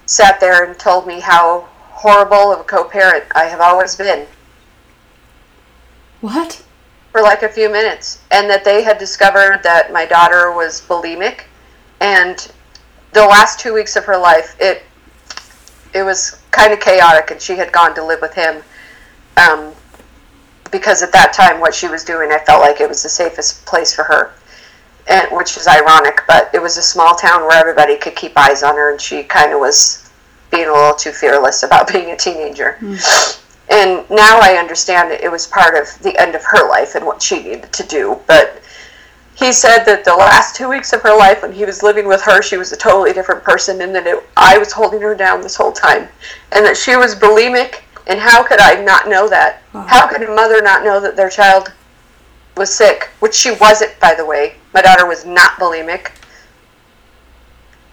sat 0.06 0.40
there 0.40 0.64
and 0.64 0.78
told 0.78 1.06
me 1.06 1.20
how 1.20 1.68
horrible 1.90 2.54
of 2.54 2.60
a 2.60 2.64
co-parent 2.64 3.24
I 3.34 3.44
have 3.44 3.60
always 3.60 3.96
been. 3.96 4.26
What? 6.22 6.62
for 7.12 7.20
like 7.20 7.42
a 7.42 7.48
few 7.48 7.70
minutes. 7.70 8.22
And 8.30 8.48
that 8.48 8.64
they 8.64 8.82
had 8.82 8.96
discovered 8.96 9.60
that 9.62 9.92
my 9.92 10.06
daughter 10.06 10.52
was 10.52 10.80
bulimic 10.80 11.42
and 12.00 12.50
the 13.14 13.24
last 13.24 13.58
two 13.58 13.72
weeks 13.72 13.96
of 13.96 14.04
her 14.04 14.18
life 14.18 14.56
it 14.60 14.82
it 15.94 16.02
was 16.02 16.42
kind 16.50 16.72
of 16.72 16.80
chaotic 16.80 17.30
and 17.30 17.40
she 17.40 17.56
had 17.56 17.72
gone 17.72 17.94
to 17.94 18.04
live 18.04 18.20
with 18.20 18.34
him 18.34 18.62
um, 19.36 19.72
because 20.70 21.02
at 21.02 21.12
that 21.12 21.32
time 21.32 21.60
what 21.60 21.74
she 21.74 21.88
was 21.88 22.04
doing 22.04 22.30
i 22.30 22.38
felt 22.38 22.60
like 22.60 22.80
it 22.80 22.88
was 22.88 23.02
the 23.02 23.08
safest 23.08 23.64
place 23.64 23.94
for 23.94 24.04
her 24.04 24.34
and 25.08 25.28
which 25.32 25.56
is 25.56 25.66
ironic 25.66 26.22
but 26.26 26.50
it 26.54 26.60
was 26.60 26.76
a 26.76 26.82
small 26.82 27.14
town 27.14 27.42
where 27.42 27.58
everybody 27.58 27.96
could 27.96 28.14
keep 28.14 28.36
eyes 28.36 28.62
on 28.62 28.74
her 28.74 28.92
and 28.92 29.00
she 29.00 29.22
kind 29.22 29.52
of 29.52 29.60
was 29.60 30.10
being 30.50 30.68
a 30.68 30.72
little 30.72 30.94
too 30.94 31.12
fearless 31.12 31.62
about 31.62 31.88
being 31.92 32.10
a 32.10 32.16
teenager 32.16 32.78
and 33.70 34.08
now 34.10 34.40
I 34.40 34.56
understand 34.58 35.10
that 35.10 35.22
it 35.22 35.30
was 35.30 35.46
part 35.46 35.74
of 35.74 35.86
the 36.02 36.16
end 36.20 36.34
of 36.34 36.42
her 36.44 36.68
life 36.68 36.94
and 36.94 37.06
what 37.06 37.22
she 37.22 37.42
needed 37.42 37.72
to 37.72 37.82
do. 37.84 38.20
But 38.26 38.60
he 39.34 39.52
said 39.52 39.84
that 39.84 40.04
the 40.04 40.14
last 40.14 40.54
two 40.54 40.68
weeks 40.68 40.92
of 40.92 41.02
her 41.02 41.16
life, 41.16 41.42
when 41.42 41.52
he 41.52 41.64
was 41.64 41.82
living 41.82 42.06
with 42.06 42.22
her, 42.22 42.40
she 42.40 42.56
was 42.56 42.72
a 42.72 42.76
totally 42.76 43.12
different 43.12 43.42
person, 43.42 43.80
and 43.82 43.94
that 43.94 44.06
it, 44.06 44.22
I 44.36 44.58
was 44.58 44.72
holding 44.72 45.00
her 45.00 45.14
down 45.14 45.40
this 45.40 45.56
whole 45.56 45.72
time, 45.72 46.08
and 46.52 46.64
that 46.64 46.76
she 46.76 46.96
was 46.96 47.14
bulimic. 47.14 47.80
And 48.06 48.20
how 48.20 48.44
could 48.44 48.60
I 48.60 48.82
not 48.82 49.08
know 49.08 49.28
that? 49.28 49.62
How 49.72 50.06
could 50.06 50.22
a 50.22 50.34
mother 50.34 50.60
not 50.60 50.84
know 50.84 51.00
that 51.00 51.16
their 51.16 51.30
child 51.30 51.72
was 52.56 52.72
sick? 52.72 53.08
Which 53.20 53.34
she 53.34 53.52
wasn't, 53.52 53.98
by 53.98 54.14
the 54.14 54.26
way. 54.26 54.56
My 54.74 54.82
daughter 54.82 55.06
was 55.06 55.24
not 55.24 55.52
bulimic. 55.52 56.12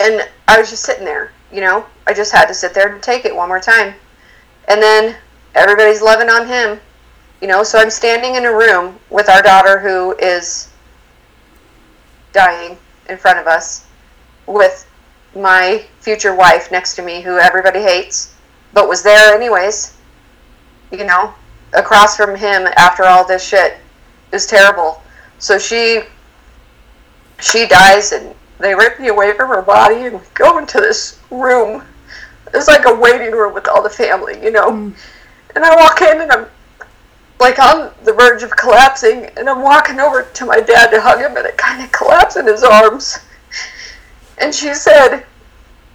And 0.02 0.28
I 0.48 0.60
was 0.60 0.70
just 0.70 0.84
sitting 0.84 1.06
there, 1.06 1.32
you 1.52 1.62
know. 1.62 1.86
I 2.08 2.14
just 2.14 2.34
had 2.34 2.48
to 2.48 2.54
sit 2.54 2.74
there 2.74 2.94
and 2.94 3.02
take 3.02 3.24
it 3.24 3.36
one 3.36 3.48
more 3.48 3.62
time. 3.62 3.94
And 4.68 4.82
then 4.82 5.16
everybody's 5.56 6.02
loving 6.02 6.30
on 6.30 6.48
him 6.48 6.80
you 7.42 7.48
know 7.48 7.64
so 7.64 7.80
i'm 7.80 7.90
standing 7.90 8.36
in 8.36 8.46
a 8.46 8.52
room 8.52 8.98
with 9.10 9.30
our 9.30 9.42
daughter 9.42 9.80
who 9.80 10.16
is 10.18 10.71
dying 12.34 12.78
in 13.10 13.18
front 13.18 13.40
of 13.40 13.48
us 13.48 13.86
with 14.48 14.88
my 15.36 15.84
future 16.00 16.36
wife 16.36 16.72
next 16.72 16.96
to 16.96 17.02
me 17.02 17.22
who 17.22 17.38
everybody 17.38 17.80
hates 17.80 18.34
but 18.74 18.88
was 18.88 19.02
there 19.02 19.34
anyways 19.34 19.96
you 20.92 21.06
know 21.06 21.34
across 21.74 22.18
from 22.18 22.36
him 22.36 22.68
after 22.78 23.04
all 23.04 23.26
this 23.26 23.44
shit. 23.44 23.74
It 23.74 24.36
was 24.36 24.46
terrible. 24.46 25.02
So 25.40 25.58
she 25.58 26.02
she 27.40 27.68
dies 27.68 28.12
and 28.12 28.36
they 28.60 28.76
rip 28.76 29.00
me 29.00 29.08
away 29.08 29.34
from 29.34 29.50
her 29.50 29.62
body 29.62 30.06
and 30.06 30.20
we 30.20 30.26
go 30.34 30.58
into 30.58 30.80
this 30.80 31.20
room. 31.32 31.84
It's 32.54 32.68
like 32.68 32.86
a 32.86 32.94
waiting 32.94 33.32
room 33.32 33.54
with 33.54 33.68
all 33.68 33.82
the 33.82 33.90
family 33.90 34.42
you 34.44 34.52
know? 34.52 34.72
Mm. 34.72 34.94
And 35.56 35.66
I 35.66 35.76
walk 35.76 36.02
in 36.02 36.22
and 36.22 36.32
I'm 36.32 36.48
like 37.42 37.58
on 37.58 37.92
the 38.04 38.14
verge 38.14 38.44
of 38.44 38.56
collapsing 38.56 39.26
and 39.36 39.50
I'm 39.50 39.64
walking 39.64 40.00
over 40.00 40.22
to 40.22 40.46
my 40.46 40.60
dad 40.60 40.92
to 40.92 41.02
hug 41.02 41.20
him 41.20 41.36
and 41.36 41.46
it 41.48 41.58
kind 41.58 41.84
of 41.84 41.92
collapsed 41.92 42.38
in 42.38 42.46
his 42.46 42.64
arms. 42.64 43.18
And 44.38 44.54
she 44.54 44.76
said, 44.76 45.26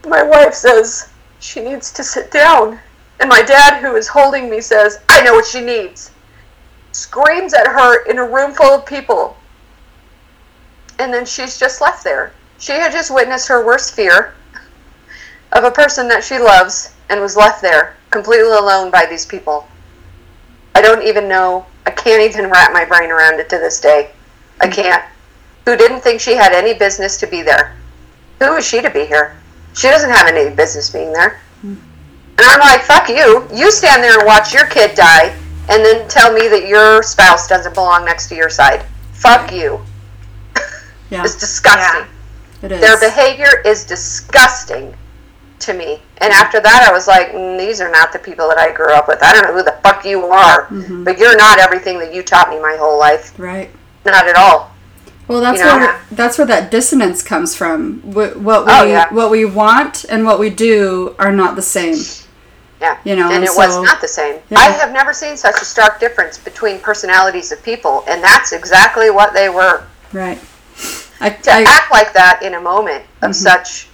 my 0.05 0.25
wife 0.25 0.55
says 0.55 1.09
she 1.39 1.61
needs 1.61 1.93
to 1.93 2.03
sit 2.03 2.33
down. 2.33 2.81
And 3.21 3.29
my 3.29 3.43
dad, 3.43 3.81
who 3.81 3.95
is 3.95 4.09
holding 4.09 4.51
me, 4.51 4.61
says, 4.61 4.99
I 5.09 5.23
know 5.23 5.35
what 5.35 5.47
she 5.47 5.61
needs. 5.61 6.11
Screams 6.91 7.55
at 7.55 7.69
her 7.69 8.05
in 8.07 8.19
a 8.19 8.27
room 8.27 8.53
full 8.53 8.75
of 8.75 8.85
people. 8.85 9.37
And 10.99 11.15
then 11.15 11.25
she's 11.25 11.59
just 11.59 11.81
left 11.81 12.03
there. 12.03 12.33
She 12.59 12.73
had 12.73 12.91
just 12.91 13.15
witnessed 13.15 13.47
her 13.49 13.65
worst 13.65 13.95
fear 13.95 14.35
of 15.53 15.63
a 15.63 15.71
person 15.71 16.09
that 16.09 16.25
she 16.25 16.39
loves 16.39 16.93
and 17.09 17.21
was 17.21 17.37
left 17.37 17.63
there 17.63 17.97
completely 18.11 18.51
alone 18.51 18.91
by 18.91 19.07
these 19.07 19.25
people. 19.25 19.69
I 20.77 20.83
don't 20.83 21.03
even 21.05 21.27
know. 21.27 21.65
I 21.87 21.91
can't 21.91 22.21
even 22.21 22.51
wrap 22.51 22.71
my 22.71 22.85
brain 22.85 23.11
around 23.11 23.41
it 23.41 23.49
to 23.49 23.57
this 23.57 23.81
day. 23.81 24.11
I 24.61 24.67
mm-hmm. 24.67 24.75
can't. 24.75 25.05
Who 25.65 25.75
didn't 25.75 26.03
think 26.03 26.21
she 26.21 26.35
had 26.35 26.53
any 26.53 26.75
business 26.75 27.17
to 27.21 27.27
be 27.27 27.41
there? 27.41 27.75
Who 28.41 28.57
is 28.57 28.67
she 28.67 28.83
to 28.83 28.91
be 28.91 29.07
here? 29.07 29.39
She 29.73 29.89
doesn't 29.89 30.11
have 30.11 30.29
any 30.29 30.55
business 30.55 30.91
being 30.91 31.15
there. 31.15 31.41
Mm-hmm. 31.65 31.81
And 32.37 32.41
I'm 32.41 32.61
like, 32.61 32.83
fuck 32.83 33.09
you. 33.09 33.49
You 33.55 33.71
stand 33.71 34.05
there 34.05 34.19
and 34.19 34.27
watch 34.27 34.53
your 34.53 34.67
kid 34.67 34.95
die 34.95 35.35
and 35.71 35.83
then 35.83 36.07
tell 36.09 36.31
me 36.35 36.47
that 36.49 36.69
your 36.69 37.03
spouse 37.03 37.49
doesn't 37.49 37.75
belong 37.75 38.05
next 38.05 38.29
to 38.29 38.35
your 38.35 38.51
side. 38.51 38.85
Fuck 39.15 39.53
you. 39.53 39.81
Yeah, 41.09 41.23
It's 41.25 41.39
disgusting. 41.39 42.07
it 42.61 42.73
is. 42.73 42.81
Their 42.83 43.01
behavior 43.01 43.63
is 43.65 43.87
disgusting 43.87 44.95
to 45.61 45.73
me. 45.75 46.01
And 46.19 46.33
after 46.33 46.61
that, 46.61 46.87
I 46.89 46.93
was 46.93 47.07
like, 47.07 47.29
mm, 47.33 47.59
these 47.59 47.81
are 47.81 47.91
not 47.91 48.13
the 48.13 48.19
people 48.19 48.49
that 48.49 48.59
I 48.59 48.73
grew 48.73 48.93
up 48.93 49.09
with. 49.09 49.23
I 49.23 49.33
don't 49.33 49.45
know 49.45 49.55
who 49.55 49.63
the 49.63 49.77
fuck 49.83 50.05
you 50.05 50.25
are, 50.27 50.69
but 51.05 51.19
you're 51.19 51.37
not 51.37 51.59
everything 51.59 51.99
that 52.01 52.13
you 52.15 52.23
taught 52.23 52.51
me 52.51 52.59
my 52.61 52.77
whole 52.79 52.99
life. 52.99 53.39
right. 53.39 53.71
Not 54.05 54.29
at 54.29 54.37
all. 54.37 54.71
Well, 55.27 55.41
that's 55.41 55.59
You 55.59 55.65
know? 55.65 55.77
where 55.79 56.01
that's 56.13 56.39
where 56.39 56.47
that 56.47 56.71
dissonance 56.71 57.21
comes 57.25 57.57
from. 57.57 58.01
Wh- 58.03 58.37
What 58.41 58.67
we 58.67 58.73
Oh, 58.73 58.85
yeah. 58.85 59.13
what 59.13 59.33
we 59.33 59.45
want 59.45 60.05
and 60.09 60.25
what 60.25 60.39
we 60.39 60.49
do 60.51 61.17
are 61.19 61.33
not 61.33 61.57
the 61.57 61.63
same. 61.63 61.97
Yeah. 62.81 62.99
You 63.03 63.17
know, 63.17 63.29
and 63.33 63.43
it 63.43 63.51
so- 63.51 63.57
was 63.59 63.77
not 63.83 64.01
the 64.01 64.07
same. 64.07 64.37
Yeah. 64.51 64.59
I 64.61 64.71
have 64.71 64.93
never 64.93 65.13
seen 65.13 65.37
such 65.37 65.61
a 65.61 65.65
stark 65.65 65.99
difference 65.99 66.39
between 66.39 66.79
personalities 66.79 67.51
of 67.51 67.61
people, 67.65 68.05
and 68.07 68.23
that's 68.23 68.53
exactly 68.53 69.11
what 69.11 69.33
they 69.35 69.49
were. 69.49 69.83
Right. 70.13 70.39
I, 71.21 71.31
To 71.31 71.51
I 71.51 71.63
act 71.63 71.91
like 71.91 72.13
that 72.13 72.41
in 72.45 72.55
a 72.55 72.61
moment 72.61 73.03
of 73.23 73.35
such 73.35 73.89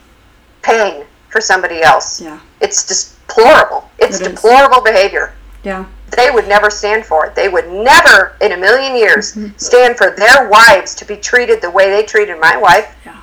pain 0.60 1.04
for 1.32 1.40
somebody 1.40 1.82
else, 1.82 2.20
yeah 2.20 2.38
it's 2.60 2.86
deplorable. 2.86 3.90
It's 3.98 4.20
It 4.20 4.26
is. 4.26 4.28
deplorable 4.34 4.82
behavior. 4.82 5.34
yeah 5.64 5.86
they 6.16 6.30
would 6.30 6.46
never 6.46 6.68
stand 6.68 7.06
for 7.06 7.24
it. 7.24 7.34
They 7.34 7.48
would 7.48 7.68
never, 7.72 8.36
in 8.42 8.52
a 8.52 8.56
million 8.58 8.94
years, 8.94 9.32
Mm-hmm. 9.32 9.56
stand 9.56 9.96
for 9.96 10.10
their 10.10 10.46
wives 10.50 10.94
to 10.96 11.06
be 11.06 11.16
treated 11.16 11.62
the 11.62 11.70
way 11.70 11.88
they 11.88 12.02
treated 12.04 12.38
my 12.38 12.54
wife. 12.54 12.94
Yeah. 13.06 13.18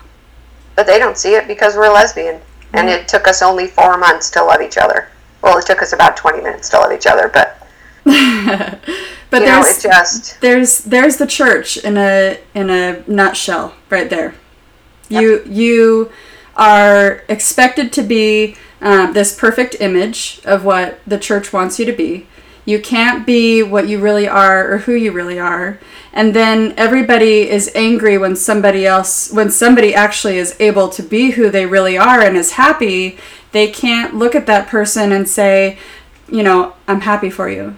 But 0.76 0.88
they 0.88 0.98
don't 0.98 1.16
see 1.16 1.36
it 1.36 1.48
because 1.48 1.76
we're 1.76 1.94
lesbian. 1.94 2.42
And 2.74 2.90
it 2.90 3.08
took 3.08 3.28
us 3.28 3.44
only 3.44 3.68
four 3.68 3.96
months 4.00 4.32
to 4.32 4.44
love 4.44 4.62
each 4.62 4.78
other. 4.80 5.08
Well, 5.44 5.60
it 5.60 5.68
took 5.68 5.84
us 5.84 5.94
about 5.94 6.18
20 6.18 6.42
minutes 6.42 6.68
to 6.70 6.80
love 6.80 6.92
each 6.92 7.06
other, 7.06 7.28
but, 7.28 7.62
but 8.06 9.40
know, 9.40 9.62
there's 9.64 9.78
it 9.86 9.88
just, 9.88 10.42
there's 10.42 10.80
there's 10.80 11.18
the 11.18 11.28
church 11.28 11.78
in 11.78 11.96
a 11.98 12.40
in 12.56 12.70
a 12.72 13.04
nutshell 13.08 13.76
right 13.92 14.10
there. 14.10 14.34
You 15.10 15.44
you 15.46 16.12
are 16.60 17.24
expected 17.30 17.92
to 17.94 18.04
be 18.04 18.56
um, 18.82 19.14
this 19.14 19.36
perfect 19.36 19.78
image 19.80 20.42
of 20.46 20.66
what 20.66 21.00
the 21.08 21.18
church 21.18 21.54
wants 21.54 21.80
you 21.80 21.86
to 21.86 21.94
be. 21.94 22.28
You 22.66 22.80
can't 22.80 23.26
be 23.26 23.64
what 23.64 23.88
you 23.88 24.00
really 24.00 24.28
are 24.28 24.72
or 24.72 24.78
who 24.80 24.94
you 24.94 25.12
really 25.12 25.40
are. 25.40 25.80
And 26.14 26.36
then 26.36 26.74
everybody 26.78 27.50
is 27.50 27.72
angry 27.74 28.18
when 28.18 28.36
somebody 28.36 28.86
else, 28.86 29.32
when 29.32 29.50
somebody 29.50 29.96
actually 29.96 30.38
is 30.38 30.56
able 30.60 30.90
to 30.90 31.02
be 31.02 31.32
who 31.32 31.50
they 31.50 31.66
really 31.66 31.98
are 31.98 32.22
and 32.22 32.36
is 32.36 32.52
happy, 32.52 33.18
they 33.54 33.72
can't 33.72 34.16
look 34.16 34.36
at 34.36 34.46
that 34.46 34.68
person 34.68 35.12
and 35.12 35.28
say, 35.28 35.80
you 36.32 36.44
know, 36.44 36.76
I'm 36.88 37.02
happy 37.02 37.30
for 37.30 37.50
you. 37.50 37.78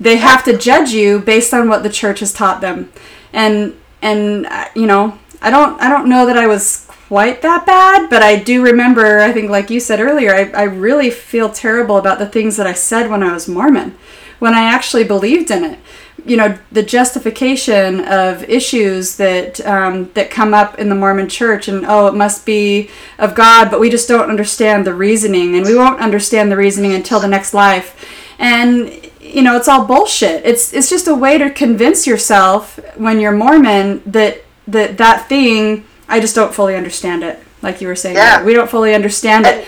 They 0.00 0.16
have 0.16 0.44
to 0.44 0.56
judge 0.56 0.90
you 0.92 1.18
based 1.18 1.52
on 1.52 1.68
what 1.68 1.82
the 1.82 1.90
church 1.90 2.20
has 2.20 2.32
taught 2.32 2.60
them. 2.60 2.92
And 3.32 3.76
and 4.00 4.46
uh, 4.46 4.68
you 4.74 4.86
know, 4.86 5.18
I 5.40 5.50
don't 5.50 5.80
I 5.80 5.88
don't 5.88 6.08
know 6.08 6.26
that 6.26 6.36
I 6.38 6.46
was 6.46 6.88
quite 7.12 7.42
that 7.42 7.66
bad, 7.66 8.08
but 8.08 8.22
I 8.22 8.36
do 8.36 8.62
remember, 8.62 9.18
I 9.18 9.32
think 9.32 9.50
like 9.50 9.68
you 9.68 9.80
said 9.80 10.00
earlier, 10.00 10.34
I, 10.34 10.50
I 10.52 10.62
really 10.62 11.10
feel 11.10 11.50
terrible 11.50 11.98
about 11.98 12.18
the 12.18 12.26
things 12.26 12.56
that 12.56 12.66
I 12.66 12.72
said 12.72 13.10
when 13.10 13.22
I 13.22 13.34
was 13.34 13.46
Mormon, 13.46 13.98
when 14.38 14.54
I 14.54 14.62
actually 14.62 15.04
believed 15.04 15.50
in 15.50 15.62
it 15.62 15.78
you 16.24 16.38
know 16.38 16.56
the 16.70 16.82
justification 16.82 18.00
of 18.06 18.44
issues 18.44 19.16
that 19.16 19.60
um, 19.66 20.10
that 20.14 20.30
come 20.30 20.54
up 20.54 20.78
in 20.78 20.88
the 20.88 20.94
Mormon 20.94 21.28
Church, 21.28 21.68
and 21.68 21.84
oh, 21.84 22.06
it 22.06 22.14
must 22.14 22.46
be 22.46 22.88
of 23.18 23.34
God, 23.34 23.70
but 23.70 23.78
we 23.78 23.90
just 23.90 24.08
don't 24.08 24.30
understand 24.30 24.86
the 24.86 24.94
reasoning, 24.94 25.54
and 25.54 25.66
we 25.66 25.74
won't 25.74 26.00
understand 26.00 26.50
the 26.50 26.56
reasoning 26.56 26.94
until 26.94 27.20
the 27.20 27.28
next 27.28 27.52
life, 27.52 28.08
and 28.38 28.90
you 29.20 29.42
know 29.42 29.56
it's 29.56 29.68
all 29.68 29.84
bullshit. 29.84 30.46
It's 30.46 30.72
it's 30.72 30.88
just 30.88 31.08
a 31.08 31.14
way 31.14 31.36
to 31.36 31.50
convince 31.50 32.06
yourself 32.06 32.78
when 32.96 33.20
you're 33.20 33.32
Mormon 33.32 34.00
that 34.06 34.44
that 34.66 34.96
that 34.98 35.28
thing 35.28 35.84
I 36.12 36.20
just 36.20 36.34
don't 36.34 36.54
fully 36.54 36.76
understand 36.76 37.24
it, 37.24 37.38
like 37.62 37.80
you 37.80 37.88
were 37.88 37.96
saying. 37.96 38.16
Yeah. 38.16 38.44
we 38.44 38.52
don't 38.52 38.68
fully 38.68 38.94
understand 38.94 39.46
it. 39.46 39.66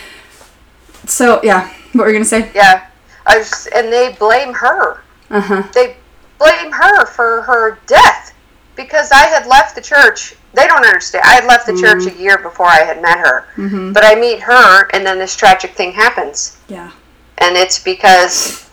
So 1.06 1.40
yeah, 1.42 1.72
what 1.94 2.04
were 2.04 2.08
you 2.08 2.14
gonna 2.14 2.26
say? 2.26 2.50
Yeah, 2.54 2.86
I 3.26 3.38
was, 3.38 3.66
and 3.74 3.90
they 3.90 4.14
blame 4.18 4.52
her. 4.52 5.02
Uh 5.30 5.40
huh. 5.40 5.62
They 5.72 5.96
blame 6.38 6.70
her 6.70 7.06
for 7.06 7.42
her 7.42 7.78
death 7.86 8.34
because 8.76 9.10
I 9.10 9.24
had 9.26 9.46
left 9.46 9.74
the 9.74 9.80
church. 9.80 10.34
They 10.52 10.66
don't 10.66 10.84
understand. 10.84 11.24
I 11.24 11.34
had 11.34 11.46
left 11.46 11.66
the 11.66 11.76
church 11.80 12.06
a 12.06 12.16
year 12.16 12.36
before 12.36 12.66
I 12.66 12.80
had 12.80 13.00
met 13.00 13.18
her, 13.18 13.46
mm-hmm. 13.56 13.92
but 13.92 14.04
I 14.04 14.14
meet 14.14 14.40
her, 14.40 14.88
and 14.92 15.04
then 15.04 15.18
this 15.18 15.34
tragic 15.34 15.72
thing 15.72 15.92
happens, 15.92 16.58
Yeah. 16.68 16.92
and 17.38 17.56
it's 17.56 17.78
because 17.82 18.70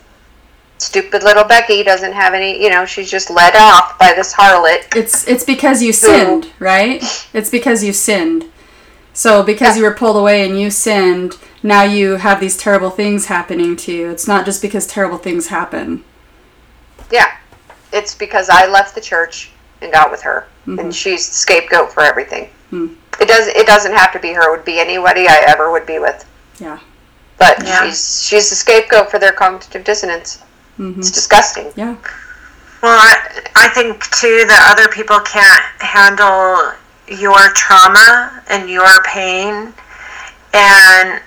stupid 0.82 1.24
little 1.24 1.44
Becky 1.44 1.84
doesn't 1.84 2.14
have 2.14 2.34
any. 2.34 2.62
You 2.62 2.70
know, 2.70 2.86
she's 2.86 3.10
just 3.10 3.30
led 3.30 3.56
off 3.56 3.98
by 4.00 4.14
this 4.14 4.34
harlot. 4.34 4.96
It's 4.96 5.28
it's 5.28 5.44
because 5.44 5.82
you 5.82 5.94
sinned, 5.94 6.52
right? 6.60 7.04
It's 7.34 7.50
because 7.50 7.84
you 7.84 7.94
sinned. 7.94 8.46
So 9.14 9.44
because 9.44 9.78
you 9.78 9.84
were 9.84 9.94
pulled 9.94 10.18
away 10.18 10.46
and 10.48 10.60
you 10.60 10.72
sinned, 10.72 11.38
now 11.62 11.84
you 11.84 12.16
have 12.16 12.40
these 12.40 12.58
terrible 12.58 12.90
things 12.90 13.26
happening 13.26 13.76
to 13.78 13.92
you. 13.92 14.10
It's 14.10 14.28
not 14.28 14.46
just 14.46 14.62
because 14.62 14.88
terrible 14.88 15.18
things 15.18 15.48
happen. 15.48 16.04
Yeah, 17.12 17.36
it's 17.92 18.16
because 18.16 18.50
I 18.50 18.68
left 18.68 18.96
the 18.96 19.02
church 19.02 19.52
and 19.82 19.92
got 19.92 20.12
with 20.12 20.22
her, 20.22 20.48
and 20.66 20.80
mm-hmm. 20.80 20.90
she's 20.92 21.28
the 21.28 21.36
scapegoat 21.36 21.92
for 21.92 22.02
everything. 22.02 22.50
Hmm. 22.70 22.94
It 23.20 23.28
does. 23.28 23.48
It 23.48 23.68
doesn't 23.68 23.94
have 23.94 24.14
to 24.14 24.20
be 24.20 24.34
her. 24.34 24.48
It 24.48 24.58
would 24.58 24.66
be 24.66 24.80
anybody 24.80 25.28
I 25.28 25.44
ever 25.48 25.72
would 25.72 25.86
be 25.86 26.00
with. 26.00 26.26
Yeah. 26.60 26.80
But 27.38 27.64
Yeah. 27.64 27.84
she's 27.84 28.24
she's 28.24 28.50
the 28.50 28.56
scapegoat 28.56 29.12
for 29.12 29.20
their 29.20 29.34
cognitive 29.34 29.84
dissonance. 29.84 30.42
Mm-hmm. 30.80 31.00
It's 31.00 31.12
disgusting. 31.12 31.72
Yeah. 31.76 31.96
Well, 32.82 32.98
I, 32.98 33.42
I 33.56 33.70
think 33.70 34.04
too 34.10 34.46
that 34.48 34.74
other 34.74 34.92
people 34.92 35.20
can't 35.20 35.64
handle 35.80 36.74
your 37.08 37.54
trauma 37.54 38.42
and 38.50 38.70
your 38.70 39.04
pain, 39.04 39.74
and 40.54 41.22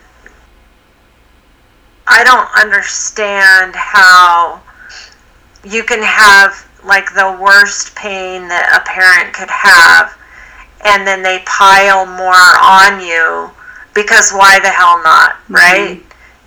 I 2.06 2.24
don't 2.24 2.48
understand 2.58 3.76
how 3.76 4.60
you 5.64 5.84
can 5.84 6.02
have 6.02 6.68
like 6.84 7.14
the 7.14 7.39
worst 7.40 7.94
pain 7.94 8.48
that 8.48 8.74
a 8.74 8.82
parent 8.84 9.32
could 9.32 9.50
have, 9.50 10.18
and 10.84 11.06
then 11.06 11.23
they 11.23 11.42
pile 11.47 12.05
more 12.05 12.34
on 12.34 13.00
you 13.00 13.50
because 13.94 14.32
why 14.32 14.58
the 14.58 14.68
hell 14.68 15.00
not, 15.02 15.36
mm-hmm. 15.47 15.55
right? 15.55 16.02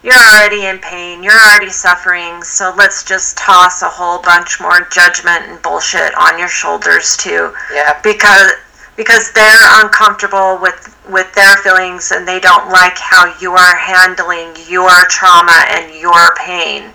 You're 0.07 0.15
already 0.15 0.65
in 0.67 0.79
pain, 0.79 1.21
you're 1.21 1.33
already 1.37 1.69
suffering, 1.69 2.41
so 2.41 2.73
let's 2.77 3.03
just 3.03 3.37
toss 3.37 3.81
a 3.81 3.89
whole 3.89 4.21
bunch 4.21 4.61
more 4.61 4.87
judgment 4.89 5.43
and 5.49 5.61
bullshit 5.61 6.15
on 6.15 6.39
your 6.39 6.47
shoulders 6.47 7.17
too 7.17 7.53
Yeah. 7.73 7.99
because 8.01 8.51
because 8.95 9.31
they're 9.33 9.83
uncomfortable 9.83 10.57
with 10.61 10.95
with 11.09 11.31
their 11.33 11.57
feelings 11.57 12.11
and 12.11 12.25
they 12.27 12.39
don't 12.39 12.69
like 12.69 12.97
how 12.97 13.35
you 13.41 13.51
are 13.51 13.75
handling 13.75 14.55
your 14.69 14.89
trauma 15.09 15.65
and 15.69 15.93
your 15.99 16.33
pain 16.35 16.89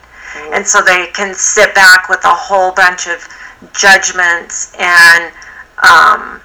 and 0.55 0.67
so 0.67 0.81
they 0.83 1.09
can 1.09 1.35
sit 1.35 1.75
back 1.75 2.09
with 2.09 2.25
a 2.25 2.35
whole 2.35 2.73
bunch 2.73 3.07
of 3.09 3.23
judgments 3.75 4.75
and 4.81 5.33
um, 5.83 6.41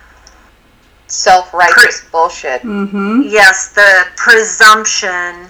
Self 1.09 1.53
righteous 1.53 2.03
bullshit. 2.11 2.61
Mm-hmm. 2.63 3.21
yes 3.23 3.69
the 3.73 4.05
presumption 4.17 5.47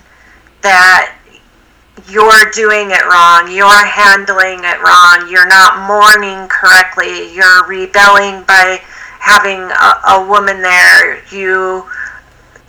that 0.68 1.16
you're 2.10 2.52
doing 2.52 2.92
it 2.92 3.04
wrong, 3.08 3.52
you're 3.52 3.86
handling 3.86 4.60
it 4.64 4.80
wrong, 4.84 5.28
you're 5.32 5.48
not 5.48 5.88
mourning 5.88 6.48
correctly, 6.48 7.34
you're 7.34 7.66
rebelling 7.68 8.44
by 8.44 8.80
having 9.20 9.60
a, 9.60 10.20
a 10.20 10.28
woman 10.28 10.62
there, 10.62 11.24
you 11.32 11.84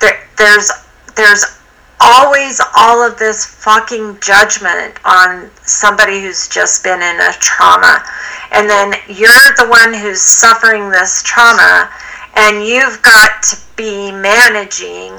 there, 0.00 0.26
there's 0.38 0.70
there's 1.16 1.58
always 2.00 2.60
all 2.76 3.02
of 3.02 3.18
this 3.18 3.44
fucking 3.44 4.18
judgment 4.20 4.94
on 5.04 5.50
somebody 5.64 6.20
who's 6.22 6.48
just 6.48 6.84
been 6.84 7.02
in 7.02 7.20
a 7.20 7.32
trauma. 7.40 8.04
And 8.52 8.70
then 8.70 8.94
you're 9.08 9.50
the 9.58 9.66
one 9.68 9.92
who's 9.92 10.22
suffering 10.22 10.90
this 10.90 11.22
trauma 11.24 11.90
and 12.36 12.64
you've 12.64 13.02
got 13.02 13.42
to 13.42 13.56
be 13.76 14.12
managing 14.12 15.12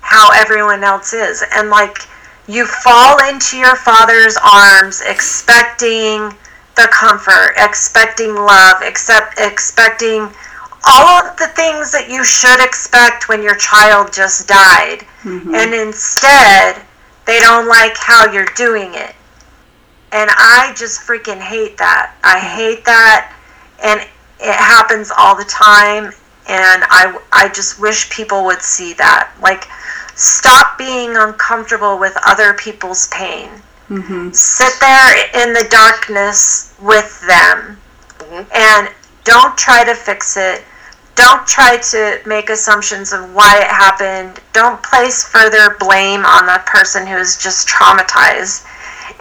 how 0.00 0.30
everyone 0.34 0.82
else 0.82 1.12
is. 1.12 1.44
And 1.54 1.68
like 1.68 1.98
you 2.46 2.66
fall 2.66 3.18
into 3.28 3.56
your 3.56 3.76
father's 3.76 4.36
arms 4.42 5.02
expecting 5.06 6.32
the 6.76 6.88
comfort, 6.92 7.54
expecting 7.56 8.34
love, 8.34 8.82
except 8.82 9.38
expecting 9.38 10.28
all 10.86 11.24
of 11.24 11.36
the 11.38 11.46
things 11.54 11.92
that 11.92 12.08
you 12.10 12.24
should 12.24 12.62
expect 12.62 13.28
when 13.28 13.42
your 13.42 13.54
child 13.56 14.12
just 14.12 14.48
died. 14.48 15.00
Mm-hmm. 15.22 15.54
And 15.54 15.74
instead, 15.74 16.82
they 17.26 17.40
don't 17.40 17.68
like 17.68 17.96
how 17.96 18.30
you're 18.30 18.52
doing 18.56 18.94
it. 18.94 19.14
And 20.12 20.30
I 20.36 20.74
just 20.76 21.00
freaking 21.00 21.40
hate 21.40 21.78
that. 21.78 22.14
I 22.22 22.38
hate 22.38 22.84
that. 22.84 23.34
And 23.82 24.00
it 24.00 24.54
happens 24.54 25.10
all 25.16 25.34
the 25.34 25.44
time. 25.44 26.12
And 26.46 26.84
I, 26.90 27.18
I 27.32 27.48
just 27.48 27.80
wish 27.80 28.10
people 28.10 28.44
would 28.44 28.60
see 28.60 28.92
that. 28.94 29.34
Like, 29.40 29.64
stop 30.14 30.78
being 30.78 31.16
uncomfortable 31.16 31.98
with 31.98 32.16
other 32.26 32.54
people's 32.54 33.08
pain. 33.08 33.48
Mm-hmm. 33.88 34.30
Sit 34.30 34.72
there 34.80 35.46
in 35.46 35.52
the 35.52 35.66
darkness 35.70 36.74
with 36.80 37.20
them 37.26 37.78
mm-hmm. 38.18 38.42
and 38.54 38.94
don't 39.24 39.56
try 39.56 39.84
to 39.84 39.94
fix 39.94 40.36
it. 40.36 40.64
Don't 41.14 41.46
try 41.46 41.76
to 41.76 42.20
make 42.26 42.50
assumptions 42.50 43.12
of 43.12 43.32
why 43.34 43.58
it 43.58 43.68
happened. 43.68 44.40
Don't 44.52 44.82
place 44.82 45.24
further 45.24 45.76
blame 45.78 46.24
on 46.24 46.46
the 46.46 46.60
person 46.66 47.06
who 47.06 47.16
is 47.16 47.36
just 47.36 47.68
traumatized. 47.68 48.66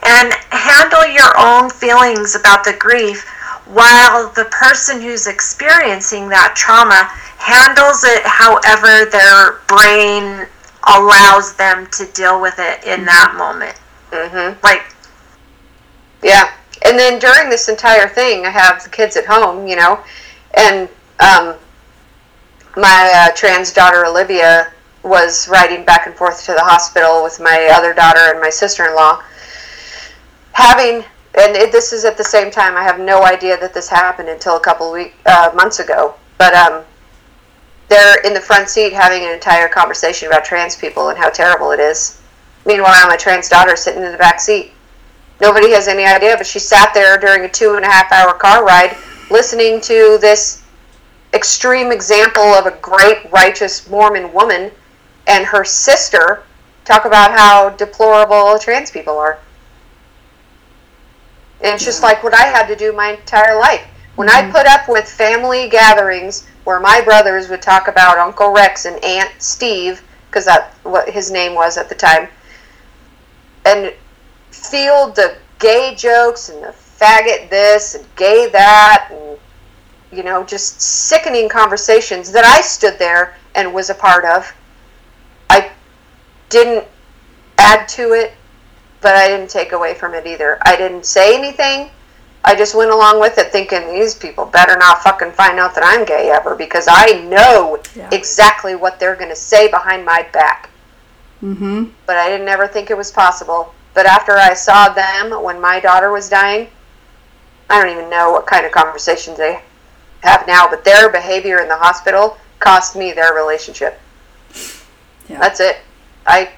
And 0.05 0.33
handle 0.49 1.05
your 1.05 1.37
own 1.37 1.69
feelings 1.69 2.35
about 2.35 2.63
the 2.63 2.75
grief 2.79 3.27
while 3.65 4.29
the 4.29 4.45
person 4.45 5.01
who's 5.01 5.27
experiencing 5.27 6.29
that 6.29 6.55
trauma 6.55 7.07
handles 7.37 8.03
it 8.03 8.23
however 8.25 9.09
their 9.11 9.59
brain 9.67 10.47
allows 10.87 11.55
them 11.55 11.87
to 11.91 12.05
deal 12.07 12.41
with 12.41 12.55
it 12.57 12.83
in 12.83 13.05
that 13.05 13.35
moment. 13.37 13.77
hmm 14.11 14.59
Like, 14.63 14.83
Yeah. 16.21 16.51
And 16.85 16.99
then 16.99 17.17
during 17.19 17.49
this 17.49 17.69
entire 17.69 18.09
thing, 18.09 18.45
I 18.45 18.49
have 18.49 18.83
the 18.83 18.89
kids 18.89 19.15
at 19.15 19.25
home, 19.25 19.67
you 19.67 19.77
know, 19.77 20.03
and 20.55 20.89
um, 21.19 21.55
my 22.75 23.11
uh, 23.15 23.35
trans 23.35 23.71
daughter 23.71 24.05
Olivia 24.05 24.71
was 25.03 25.47
riding 25.47 25.85
back 25.85 26.07
and 26.07 26.15
forth 26.15 26.43
to 26.45 26.53
the 26.53 26.63
hospital 26.63 27.23
with 27.23 27.39
my 27.39 27.69
other 27.73 27.93
daughter 27.93 28.19
and 28.31 28.41
my 28.41 28.49
sister-in-law. 28.49 29.21
Having, 30.53 31.05
and 31.35 31.55
it, 31.55 31.71
this 31.71 31.93
is 31.93 32.05
at 32.05 32.17
the 32.17 32.23
same 32.23 32.51
time. 32.51 32.75
I 32.75 32.83
have 32.83 32.99
no 32.99 33.23
idea 33.23 33.57
that 33.59 33.73
this 33.73 33.89
happened 33.89 34.29
until 34.29 34.57
a 34.57 34.59
couple 34.59 34.91
week 34.91 35.15
uh, 35.25 35.51
months 35.55 35.79
ago. 35.79 36.15
But 36.37 36.53
um, 36.53 36.83
they're 37.89 38.19
in 38.21 38.33
the 38.33 38.41
front 38.41 38.69
seat 38.69 38.93
having 38.93 39.23
an 39.23 39.33
entire 39.33 39.67
conversation 39.67 40.27
about 40.27 40.45
trans 40.45 40.75
people 40.75 41.09
and 41.09 41.17
how 41.17 41.29
terrible 41.29 41.71
it 41.71 41.79
is. 41.79 42.21
Meanwhile, 42.65 43.07
my 43.07 43.17
trans 43.17 43.49
daughter 43.49 43.75
sitting 43.75 44.03
in 44.03 44.11
the 44.11 44.17
back 44.17 44.39
seat. 44.39 44.71
Nobody 45.41 45.71
has 45.71 45.87
any 45.87 46.05
idea, 46.05 46.37
but 46.37 46.47
she 46.47 46.59
sat 46.59 46.93
there 46.93 47.17
during 47.17 47.43
a 47.43 47.49
two 47.49 47.75
and 47.75 47.83
a 47.83 47.89
half 47.89 48.11
hour 48.11 48.33
car 48.33 48.65
ride 48.65 48.95
listening 49.29 49.81
to 49.81 50.17
this 50.21 50.63
extreme 51.33 51.91
example 51.91 52.43
of 52.43 52.65
a 52.65 52.77
great, 52.81 53.31
righteous 53.31 53.89
Mormon 53.89 54.31
woman 54.31 54.71
and 55.27 55.45
her 55.45 55.63
sister 55.63 56.43
talk 56.85 57.05
about 57.05 57.31
how 57.31 57.69
deplorable 57.69 58.59
trans 58.59 58.91
people 58.91 59.17
are. 59.17 59.39
And 61.61 61.75
it's 61.75 61.85
just 61.85 62.03
like 62.03 62.23
what 62.23 62.33
I 62.33 62.45
had 62.45 62.67
to 62.67 62.75
do 62.75 62.91
my 62.93 63.11
entire 63.11 63.57
life. 63.59 63.87
When 64.15 64.29
I 64.29 64.43
mm. 64.43 64.51
put 64.51 64.67
up 64.67 64.87
with 64.87 65.09
family 65.09 65.69
gatherings 65.69 66.47
where 66.63 66.79
my 66.79 67.01
brothers 67.01 67.49
would 67.49 67.61
talk 67.61 67.87
about 67.87 68.17
Uncle 68.17 68.51
Rex 68.51 68.85
and 68.85 69.03
Aunt 69.03 69.31
Steve, 69.39 70.01
because 70.29 70.45
that's 70.45 70.75
what 70.83 71.09
his 71.09 71.31
name 71.31 71.55
was 71.55 71.77
at 71.77 71.89
the 71.89 71.95
time, 71.95 72.27
and 73.65 73.93
feel 74.51 75.09
the 75.09 75.35
gay 75.59 75.95
jokes 75.95 76.49
and 76.49 76.63
the 76.63 76.73
faggot 76.99 77.49
this 77.49 77.95
and 77.95 78.05
gay 78.15 78.49
that 78.49 79.09
and 79.11 79.37
you 80.11 80.23
know 80.23 80.43
just 80.43 80.81
sickening 80.81 81.49
conversations 81.49 82.31
that 82.31 82.45
I 82.45 82.61
stood 82.61 82.99
there 82.99 83.35
and 83.55 83.73
was 83.73 83.89
a 83.89 83.95
part 83.95 84.25
of. 84.25 84.53
I 85.49 85.71
didn't 86.49 86.85
add 87.57 87.87
to 87.89 88.13
it, 88.13 88.33
but 89.01 89.15
I 89.15 89.27
didn't 89.27 89.49
take 89.49 89.71
away 89.71 89.93
from 89.93 90.13
it 90.13 90.25
either. 90.25 90.59
I 90.61 90.75
didn't 90.75 91.05
say 91.05 91.37
anything. 91.37 91.89
I 92.45 92.55
just 92.55 92.75
went 92.75 92.91
along 92.91 93.19
with 93.21 93.37
it 93.37 93.51
thinking 93.51 93.87
these 93.93 94.13
people 94.15 94.45
better 94.45 94.77
not 94.77 95.01
fucking 95.01 95.31
find 95.31 95.59
out 95.59 95.73
that 95.75 95.83
I'm 95.85 96.03
gay 96.05 96.29
ever 96.29 96.55
because 96.55 96.87
I 96.89 97.21
know 97.29 97.81
Yeah. 97.95 98.09
exactly 98.11 98.75
what 98.75 98.99
they're 98.99 99.15
going 99.15 99.29
to 99.29 99.35
say 99.35 99.69
behind 99.69 100.05
my 100.05 100.27
back 100.33 100.69
Mm-hmm. 101.41 101.85
but 102.05 102.15
I 102.15 102.29
didn't 102.29 102.47
ever 102.47 102.67
think 102.67 102.89
it 102.89 102.95
was 102.97 103.11
possible. 103.11 103.73
But 103.93 104.05
after 104.05 104.31
I 104.37 104.53
saw 104.53 104.87
them 104.89 105.43
when 105.43 105.59
my 105.59 105.81
daughter 105.81 106.09
was 106.09 106.29
dying, 106.29 106.69
I 107.69 107.81
don't 107.83 107.91
even 107.91 108.09
know 108.09 108.31
what 108.31 108.47
kind 108.47 108.65
of 108.65 108.71
conversations 108.71 109.37
they 109.37 109.61
have 110.21 110.47
now, 110.47 110.69
but 110.69 110.85
their 110.85 111.09
behavior 111.09 111.59
in 111.59 111.67
the 111.67 111.75
hospital 111.75 112.37
cost 112.59 112.95
me 112.95 113.11
their 113.11 113.33
relationship. 113.33 113.99
Yeah. 115.27 115.39
That's 115.39 115.59
it. 115.59 115.77
I, 116.25 116.49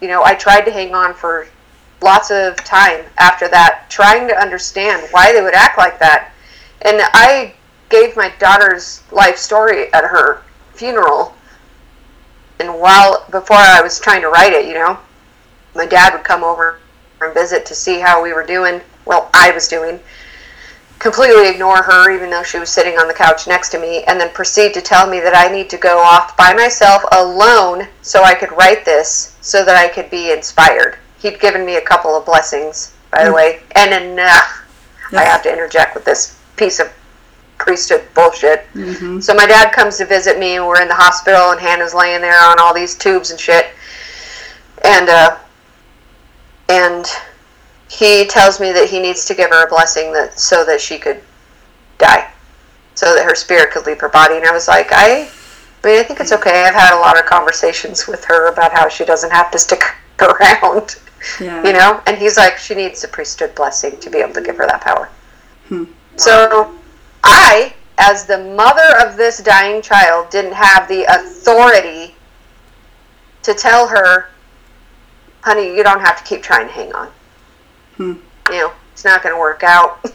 you 0.00 0.08
know, 0.08 0.24
I 0.24 0.34
tried 0.34 0.62
to 0.62 0.72
hang 0.72 0.92
on 0.92 1.14
for 1.14 1.46
lots 2.02 2.30
of 2.30 2.56
time 2.56 3.04
after 3.18 3.48
that, 3.48 3.86
trying 3.88 4.28
to 4.28 4.40
understand 4.40 5.06
why 5.10 5.32
they 5.32 5.42
would 5.42 5.54
act 5.54 5.78
like 5.78 5.98
that. 5.98 6.32
And 6.82 7.00
I 7.14 7.54
gave 7.88 8.16
my 8.16 8.32
daughter's 8.38 9.02
life 9.12 9.36
story 9.36 9.92
at 9.92 10.04
her 10.04 10.42
funeral. 10.74 11.34
And 12.58 12.80
while, 12.80 13.24
before 13.30 13.56
I 13.56 13.80
was 13.80 14.00
trying 14.00 14.22
to 14.22 14.28
write 14.28 14.52
it, 14.52 14.66
you 14.66 14.74
know, 14.74 14.98
my 15.74 15.86
dad 15.86 16.12
would 16.12 16.24
come 16.24 16.42
over 16.44 16.78
and 17.20 17.34
visit 17.34 17.64
to 17.66 17.74
see 17.74 18.00
how 18.00 18.22
we 18.22 18.32
were 18.32 18.44
doing. 18.44 18.80
Well, 19.04 19.30
I 19.34 19.50
was 19.50 19.68
doing. 19.68 20.00
Completely 20.98 21.48
ignore 21.48 21.82
her, 21.82 22.12
even 22.12 22.30
though 22.30 22.44
she 22.44 22.60
was 22.60 22.70
sitting 22.70 22.96
on 22.96 23.08
the 23.08 23.14
couch 23.14 23.48
next 23.48 23.70
to 23.70 23.80
me, 23.80 24.04
and 24.04 24.20
then 24.20 24.30
proceed 24.30 24.72
to 24.74 24.80
tell 24.80 25.08
me 25.10 25.18
that 25.18 25.36
I 25.36 25.52
need 25.52 25.68
to 25.70 25.76
go 25.76 25.98
off 25.98 26.36
by 26.36 26.54
myself 26.54 27.02
alone 27.10 27.88
so 28.02 28.22
I 28.22 28.34
could 28.34 28.52
write 28.52 28.84
this 28.84 29.36
so 29.40 29.64
that 29.64 29.76
I 29.76 29.88
could 29.88 30.10
be 30.10 30.30
inspired. 30.30 30.98
He'd 31.22 31.40
given 31.40 31.64
me 31.64 31.76
a 31.76 31.80
couple 31.80 32.16
of 32.16 32.26
blessings, 32.26 32.94
by 33.10 33.24
the 33.24 33.30
mm. 33.30 33.34
way, 33.34 33.62
and 33.76 34.04
enough. 34.04 34.58
I 35.12 35.24
have 35.24 35.42
to 35.42 35.52
interject 35.52 35.94
with 35.94 36.04
this 36.04 36.38
piece 36.56 36.80
of 36.80 36.90
priesthood 37.58 38.02
bullshit. 38.14 38.66
Mm-hmm. 38.74 39.20
So 39.20 39.34
my 39.34 39.46
dad 39.46 39.72
comes 39.72 39.98
to 39.98 40.04
visit 40.04 40.38
me, 40.38 40.56
and 40.56 40.66
we're 40.66 40.82
in 40.82 40.88
the 40.88 40.94
hospital, 40.94 41.52
and 41.52 41.60
Hannah's 41.60 41.94
laying 41.94 42.20
there 42.20 42.42
on 42.44 42.58
all 42.58 42.74
these 42.74 42.96
tubes 42.96 43.30
and 43.30 43.38
shit. 43.38 43.66
And 44.84 45.08
uh, 45.08 45.38
and 46.68 47.06
he 47.88 48.26
tells 48.26 48.58
me 48.58 48.72
that 48.72 48.88
he 48.88 48.98
needs 48.98 49.24
to 49.26 49.34
give 49.34 49.50
her 49.50 49.66
a 49.66 49.68
blessing 49.68 50.12
that 50.12 50.38
so 50.38 50.64
that 50.64 50.80
she 50.80 50.98
could 50.98 51.20
die, 51.98 52.30
so 52.94 53.14
that 53.14 53.24
her 53.24 53.34
spirit 53.34 53.70
could 53.70 53.86
leave 53.86 54.00
her 54.00 54.08
body. 54.08 54.36
And 54.36 54.44
I 54.44 54.52
was 54.52 54.66
like, 54.66 54.88
I, 54.90 55.28
I 55.84 55.86
mean, 55.86 55.98
I 55.98 56.02
think 56.02 56.20
it's 56.20 56.32
mm. 56.32 56.38
okay. 56.38 56.64
I've 56.64 56.74
had 56.74 56.96
a 56.96 57.00
lot 57.00 57.18
of 57.18 57.26
conversations 57.26 58.08
with 58.08 58.24
her 58.24 58.50
about 58.52 58.72
how 58.72 58.88
she 58.88 59.04
doesn't 59.04 59.30
have 59.30 59.50
to 59.52 59.58
stick 59.58 59.82
around, 60.20 60.96
Yeah. 61.40 61.64
you 61.64 61.72
know. 61.72 62.02
And 62.06 62.18
he's 62.18 62.36
like, 62.36 62.58
she 62.58 62.74
needs 62.74 63.04
a 63.04 63.08
priesthood 63.08 63.54
blessing 63.54 63.98
to 64.00 64.10
be 64.10 64.18
able 64.18 64.34
to 64.34 64.42
give 64.42 64.56
her 64.56 64.66
that 64.66 64.80
power. 64.80 65.08
So 66.16 66.74
I, 67.24 67.72
as 67.98 68.26
the 68.26 68.38
mother 68.38 68.98
of 69.06 69.16
this 69.16 69.38
dying 69.42 69.80
child, 69.80 70.28
didn't 70.30 70.52
have 70.52 70.86
the 70.88 71.04
authority 71.04 72.14
to 73.42 73.54
tell 73.54 73.88
her, 73.88 74.28
honey, 75.40 75.74
you 75.74 75.82
don't 75.82 76.00
have 76.00 76.18
to 76.18 76.24
keep 76.24 76.42
trying 76.42 76.66
to 76.66 76.72
hang 76.72 76.92
on. 76.94 77.08
Hmm. 77.96 78.12
You 78.50 78.58
know, 78.58 78.72
it's 78.92 79.04
not 79.04 79.22
going 79.22 79.34
to 79.34 79.40
work 79.40 79.62
out. 79.62 80.04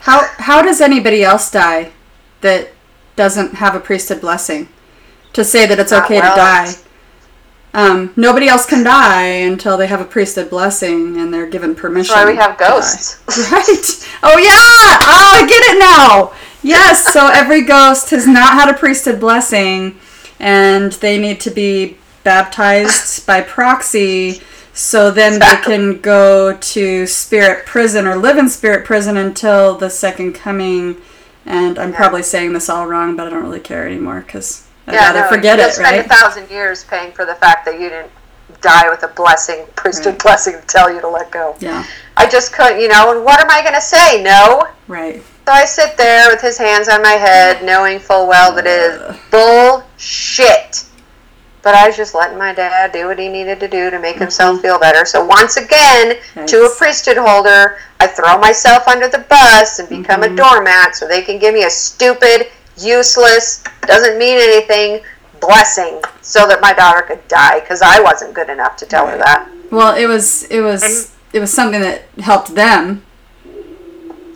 How 0.00 0.26
how 0.38 0.62
does 0.62 0.80
anybody 0.80 1.22
else 1.22 1.48
die 1.50 1.92
that 2.40 2.70
doesn't 3.14 3.54
have 3.54 3.76
a 3.76 3.80
priesthood 3.80 4.20
blessing 4.20 4.68
to 5.32 5.44
say 5.44 5.64
that 5.66 5.78
it's 5.78 5.92
Not 5.92 6.04
okay 6.06 6.18
well. 6.20 6.34
to 6.34 6.40
die? 6.40 6.72
Um, 7.74 8.12
nobody 8.16 8.48
else 8.48 8.66
can 8.66 8.84
die 8.84 9.24
until 9.24 9.78
they 9.78 9.86
have 9.86 10.00
a 10.00 10.04
priesthood 10.04 10.50
blessing 10.50 11.18
and 11.18 11.32
they're 11.32 11.48
given 11.48 11.74
permission. 11.74 12.14
That's 12.14 12.26
why 12.26 12.30
we 12.30 12.36
have 12.36 12.58
ghosts. 12.58 13.20
Right. 13.50 14.08
Oh 14.22 14.38
yeah. 14.38 14.98
Oh, 15.02 15.32
I 15.34 15.46
get 15.48 15.62
it 15.74 15.78
now. 15.78 16.32
Yes. 16.62 17.12
So 17.12 17.28
every 17.28 17.62
ghost 17.62 18.10
has 18.10 18.26
not 18.26 18.52
had 18.52 18.68
a 18.68 18.74
priesthood 18.74 19.18
blessing, 19.18 19.98
and 20.38 20.92
they 20.92 21.18
need 21.18 21.40
to 21.40 21.50
be 21.50 21.96
baptized 22.24 23.26
by 23.26 23.40
proxy. 23.40 24.42
So 24.74 25.10
then 25.10 25.38
they 25.40 25.56
can 25.62 26.00
go 26.00 26.56
to 26.56 27.06
spirit 27.06 27.66
prison 27.66 28.06
or 28.06 28.16
live 28.16 28.38
in 28.38 28.48
spirit 28.48 28.84
prison 28.84 29.16
until 29.16 29.76
the 29.76 29.90
second 29.90 30.34
coming. 30.34 30.96
And 31.44 31.78
I'm 31.78 31.92
probably 31.92 32.22
saying 32.22 32.52
this 32.52 32.68
all 32.68 32.86
wrong, 32.86 33.16
but 33.16 33.26
I 33.26 33.30
don't 33.30 33.42
really 33.42 33.60
care 33.60 33.86
anymore 33.86 34.22
because 34.26 34.66
I'd 34.86 34.94
rather 34.94 35.20
no, 35.20 35.28
forget 35.28 35.58
it, 35.58 35.72
spend 35.72 35.96
right? 35.96 36.06
a 36.06 36.08
thousand 36.08 36.50
years 36.50 36.84
paying 36.84 37.12
for 37.12 37.24
the 37.24 37.34
fact 37.36 37.64
that 37.66 37.74
you 37.74 37.88
didn't 37.88 38.10
die 38.60 38.88
with 38.88 39.02
a 39.02 39.08
blessing, 39.08 39.66
priesthood 39.76 40.18
blessing 40.22 40.54
to 40.60 40.66
tell 40.66 40.92
you 40.92 41.00
to 41.00 41.08
let 41.08 41.30
go. 41.30 41.56
Yeah. 41.60 41.84
I 42.16 42.28
just 42.28 42.52
couldn't, 42.52 42.80
you 42.80 42.88
know, 42.88 43.14
and 43.14 43.24
what 43.24 43.40
am 43.40 43.50
I 43.50 43.62
going 43.62 43.74
to 43.74 43.80
say? 43.80 44.22
No. 44.22 44.68
Right. 44.88 45.22
So 45.46 45.52
I 45.52 45.64
sit 45.64 45.96
there 45.96 46.28
with 46.30 46.40
his 46.40 46.58
hands 46.58 46.88
on 46.88 47.02
my 47.02 47.12
head, 47.12 47.64
knowing 47.64 47.98
full 47.98 48.28
well 48.28 48.54
that 48.54 48.66
it 48.66 48.70
is 48.70 49.18
bullshit. 49.30 50.84
But 51.62 51.76
I 51.76 51.86
was 51.86 51.96
just 51.96 52.14
letting 52.14 52.38
my 52.38 52.52
dad 52.52 52.92
do 52.92 53.06
what 53.06 53.18
he 53.18 53.28
needed 53.28 53.60
to 53.60 53.68
do 53.68 53.90
to 53.90 53.98
make 53.98 54.14
mm-hmm. 54.14 54.22
himself 54.22 54.60
feel 54.60 54.78
better. 54.80 55.04
So 55.04 55.24
once 55.24 55.56
again, 55.56 56.16
to 56.46 56.56
a 56.64 56.74
priesthood 56.76 57.16
holder, 57.16 57.78
I 58.00 58.08
throw 58.08 58.38
myself 58.38 58.88
under 58.88 59.08
the 59.08 59.24
bus 59.28 59.78
and 59.78 59.88
become 59.88 60.22
a 60.22 60.26
mm-hmm. 60.26 60.36
doormat 60.36 60.96
so 60.96 61.06
they 61.06 61.22
can 61.22 61.38
give 61.38 61.54
me 61.54 61.64
a 61.64 61.70
stupid, 61.70 62.48
useless, 62.76 63.64
doesn't 63.82 64.18
mean 64.18 64.38
anything 64.38 65.02
blessing 65.40 66.00
so 66.20 66.46
that 66.46 66.60
my 66.60 66.72
daughter 66.72 67.02
could 67.02 67.26
die 67.28 67.60
because 67.60 67.82
I 67.82 68.00
wasn't 68.00 68.34
good 68.34 68.48
enough 68.48 68.76
to 68.76 68.86
tell 68.86 69.06
her 69.06 69.18
that. 69.18 69.50
Well, 69.70 69.96
it 69.96 70.06
was 70.06 70.44
it 70.44 70.60
was 70.60 71.14
it 71.32 71.40
was 71.40 71.52
something 71.52 71.80
that 71.80 72.02
helped 72.18 72.54
them. 72.54 73.04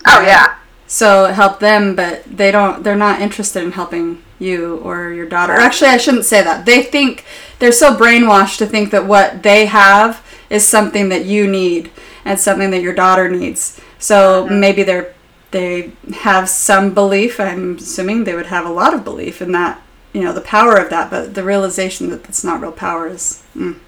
Oh, 0.08 0.22
yeah. 0.22 0.56
So 0.86 1.26
it 1.26 1.34
helped 1.34 1.60
them, 1.60 1.96
but 1.96 2.24
they 2.24 2.50
don't. 2.50 2.82
They're 2.82 2.96
not 2.96 3.20
interested 3.20 3.62
in 3.62 3.72
helping 3.72 4.22
you 4.38 4.76
or 4.78 5.10
your 5.10 5.28
daughter. 5.28 5.54
Or 5.54 5.60
actually, 5.60 5.90
I 5.90 5.96
shouldn't 5.96 6.24
say 6.24 6.42
that. 6.42 6.64
They 6.64 6.82
think 6.82 7.24
they're 7.58 7.72
so 7.72 7.96
brainwashed 7.96 8.58
to 8.58 8.66
think 8.66 8.90
that 8.92 9.06
what 9.06 9.42
they 9.42 9.66
have 9.66 10.24
is 10.48 10.66
something 10.66 11.08
that 11.08 11.24
you 11.24 11.46
need 11.46 11.90
and 12.24 12.38
something 12.38 12.70
that 12.70 12.82
your 12.82 12.94
daughter 12.94 13.28
needs. 13.28 13.80
So 13.98 14.44
mm-hmm. 14.44 14.60
maybe 14.60 14.82
they're 14.84 15.14
they 15.50 15.92
have 16.14 16.48
some 16.48 16.94
belief. 16.94 17.40
I'm 17.40 17.76
assuming 17.76 18.24
they 18.24 18.34
would 18.34 18.46
have 18.46 18.66
a 18.66 18.70
lot 18.70 18.94
of 18.94 19.04
belief 19.04 19.40
in 19.40 19.52
that. 19.52 19.80
You 20.12 20.22
know 20.22 20.32
the 20.32 20.40
power 20.40 20.76
of 20.76 20.88
that, 20.90 21.10
but 21.10 21.34
the 21.34 21.44
realization 21.44 22.08
that 22.10 22.26
it's 22.28 22.42
not 22.42 22.60
real 22.60 22.72
power 22.72 23.06
is, 23.06 23.44
mm, 23.54 23.78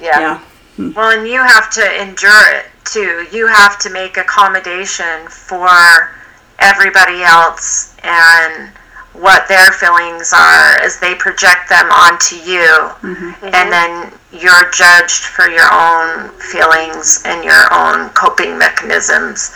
Yeah. 0.00 0.20
yeah, 0.20 0.38
hmm. 0.76 0.92
Well, 0.94 1.18
and 1.18 1.28
you 1.28 1.38
have 1.38 1.70
to 1.72 2.02
endure 2.02 2.56
it 2.56 2.66
too. 2.84 3.26
You 3.30 3.46
have 3.46 3.78
to 3.80 3.90
make 3.90 4.16
accommodation 4.16 5.28
for 5.28 6.14
everybody 6.58 7.22
else 7.22 7.94
and 8.02 8.70
what 9.12 9.48
their 9.48 9.72
feelings 9.72 10.32
are 10.32 10.80
as 10.80 10.98
they 11.00 11.14
project 11.14 11.68
them 11.68 11.90
onto 11.90 12.36
you. 12.36 12.66
Mm-hmm. 13.02 13.44
And 13.44 13.52
mm-hmm. 13.52 13.70
then 13.70 14.12
you're 14.32 14.70
judged 14.70 15.24
for 15.24 15.48
your 15.48 15.68
own 15.72 16.30
feelings 16.38 17.22
and 17.26 17.44
your 17.44 17.72
own 17.74 18.10
coping 18.10 18.56
mechanisms. 18.56 19.52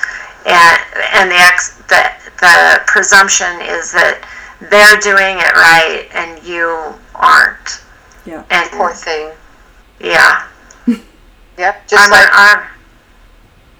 And 0.47 0.79
and 1.15 1.31
the 1.31 1.37
ex, 1.37 1.77
the 1.89 2.11
the 2.41 2.81
presumption 2.87 3.61
is 3.63 3.93
that 3.93 4.21
they're 4.71 5.01
doing 5.01 5.39
it 5.39 5.53
right 5.55 6.09
and 6.15 6.43
you 6.47 6.95
aren't. 7.15 7.83
yeah. 8.27 8.45
And 8.51 8.71
Poor 8.73 8.93
thing. 8.93 9.31
yeah. 10.01 10.47
Yep. 11.57 11.87
Just 11.87 12.05
I'm, 12.05 12.11
like 12.11 12.29
I'm, 12.33 12.67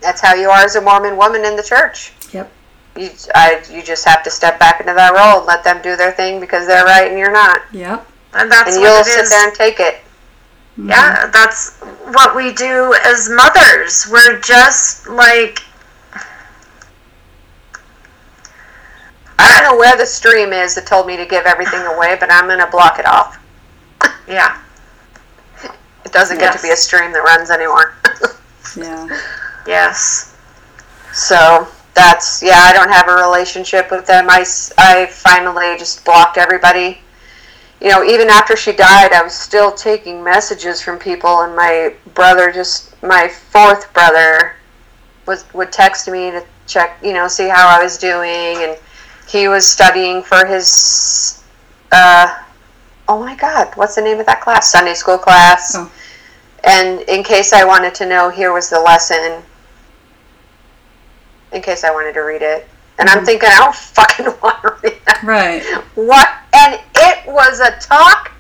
that's 0.01 0.21
how 0.21 0.35
you 0.35 0.49
are 0.49 0.63
as 0.65 0.77
a 0.77 0.81
Mormon 0.81 1.17
woman 1.17 1.45
in 1.45 1.57
the 1.57 1.63
church. 1.63 2.13
Yep. 2.33 2.51
You, 2.97 3.11
I, 3.35 3.61
you 3.69 3.83
just 3.83 4.05
have 4.05 4.23
to 4.23 4.31
step 4.31 4.61
back 4.61 4.79
into 4.79 4.95
that 4.95 5.13
role 5.13 5.39
and 5.39 5.47
let 5.49 5.65
them 5.65 5.83
do 5.83 5.97
their 5.97 6.13
thing 6.13 6.39
because 6.39 6.69
they're 6.69 6.85
right 6.85 7.11
and 7.11 7.19
you're 7.19 7.33
not, 7.33 7.63
Yep. 7.73 8.07
and 8.35 8.49
that's 8.53 8.75
and 8.77 8.83
you'll 8.85 9.01
it 9.01 9.07
sit 9.07 9.23
is. 9.25 9.31
there 9.31 9.49
and 9.49 9.57
take 9.57 9.81
it. 9.81 9.95
Mm-hmm. 10.79 10.91
Yeah, 10.91 11.27
that's 11.33 11.81
what 12.15 12.37
we 12.37 12.53
do 12.53 12.95
as 13.05 13.29
mothers. 13.29 14.07
We're 14.09 14.39
just 14.41 15.09
like 15.09 15.59
I 19.39 19.51
don't 19.61 19.73
know 19.73 19.79
where 19.79 19.97
the 19.97 20.07
stream 20.07 20.53
is 20.53 20.75
that 20.75 20.87
told 20.87 21.07
me 21.07 21.17
to 21.17 21.27
give 21.27 21.45
everything 21.47 21.83
away, 21.83 22.17
but 22.19 22.31
I'm 22.31 22.47
gonna 22.47 22.71
block 22.71 22.99
it 22.99 23.07
off. 23.07 23.39
yeah, 24.29 24.61
It 26.05 26.13
doesn't 26.13 26.39
get 26.39 26.57
to 26.57 26.63
be 26.63 26.71
a 26.71 26.77
stream 26.77 27.13
that 27.13 27.21
runs 27.21 27.51
anymore. 27.51 27.95
Yeah. 28.77 29.07
yes. 29.69 30.37
So 31.13 31.69
that's 31.95 32.43
yeah. 32.43 32.59
I 32.59 32.73
don't 32.73 32.91
have 32.91 33.09
a 33.09 33.15
relationship 33.15 33.91
with 33.93 34.05
them. 34.05 34.27
I 34.29 34.45
I 34.79 35.07
finally 35.07 35.77
just 35.79 36.05
blocked 36.05 36.39
everybody. 36.39 36.99
You 37.81 37.91
know, 37.91 38.03
even 38.03 38.31
after 38.31 38.57
she 38.57 38.73
died, 38.73 39.13
I 39.13 39.23
was 39.23 39.33
still 39.35 39.71
taking 39.71 40.25
messages 40.25 40.81
from 40.81 40.99
people, 40.99 41.43
and 41.43 41.55
my 41.55 41.95
brother 42.15 42.51
just 42.51 43.01
my 43.03 43.29
fourth 43.29 43.93
brother 43.93 44.57
was 45.27 45.45
would 45.55 45.71
text 45.71 46.09
me 46.09 46.31
to 46.33 46.45
check, 46.67 46.99
you 47.03 47.13
know, 47.13 47.29
see 47.29 47.49
how 47.49 47.69
I 47.69 47.83
was 47.83 47.97
doing, 47.99 48.57
and 48.65 48.77
he 49.29 49.49
was 49.49 49.69
studying 49.69 50.23
for 50.23 50.47
his 50.47 51.43
uh, 51.93 52.43
oh 53.09 53.21
my 53.21 53.37
god, 53.37 53.73
what's 53.77 53.95
the 53.95 54.03
name 54.03 54.19
of 54.21 54.27
that 54.27 54.41
class? 54.41 54.71
Sunday 54.71 54.95
school 54.95 55.19
class. 55.19 55.75
Oh. 55.77 55.91
And 56.65 57.01
in 57.03 57.23
case 57.23 57.53
I 57.53 57.65
wanted 57.65 57.95
to 57.97 58.07
know, 58.07 58.31
here 58.31 58.53
was 58.53 58.71
the 58.71 58.81
lesson. 58.81 59.43
In 61.53 61.63
case 61.63 61.85
I 61.85 61.91
wanted 61.91 62.15
to 62.15 62.21
read 62.21 62.43
it. 62.43 62.69
And 62.99 63.09
I'm 63.09 63.25
thinking, 63.25 63.49
I 63.53 63.59
don't 63.59 63.75
fucking 63.75 64.27
want 64.43 64.63
to 64.63 64.77
read 64.83 65.01
that. 65.07 65.23
Right. 65.23 65.63
What? 65.95 66.29
And 66.55 66.81
it 66.97 67.27
was 67.27 67.61
a 67.61 67.79
talk 67.81 68.33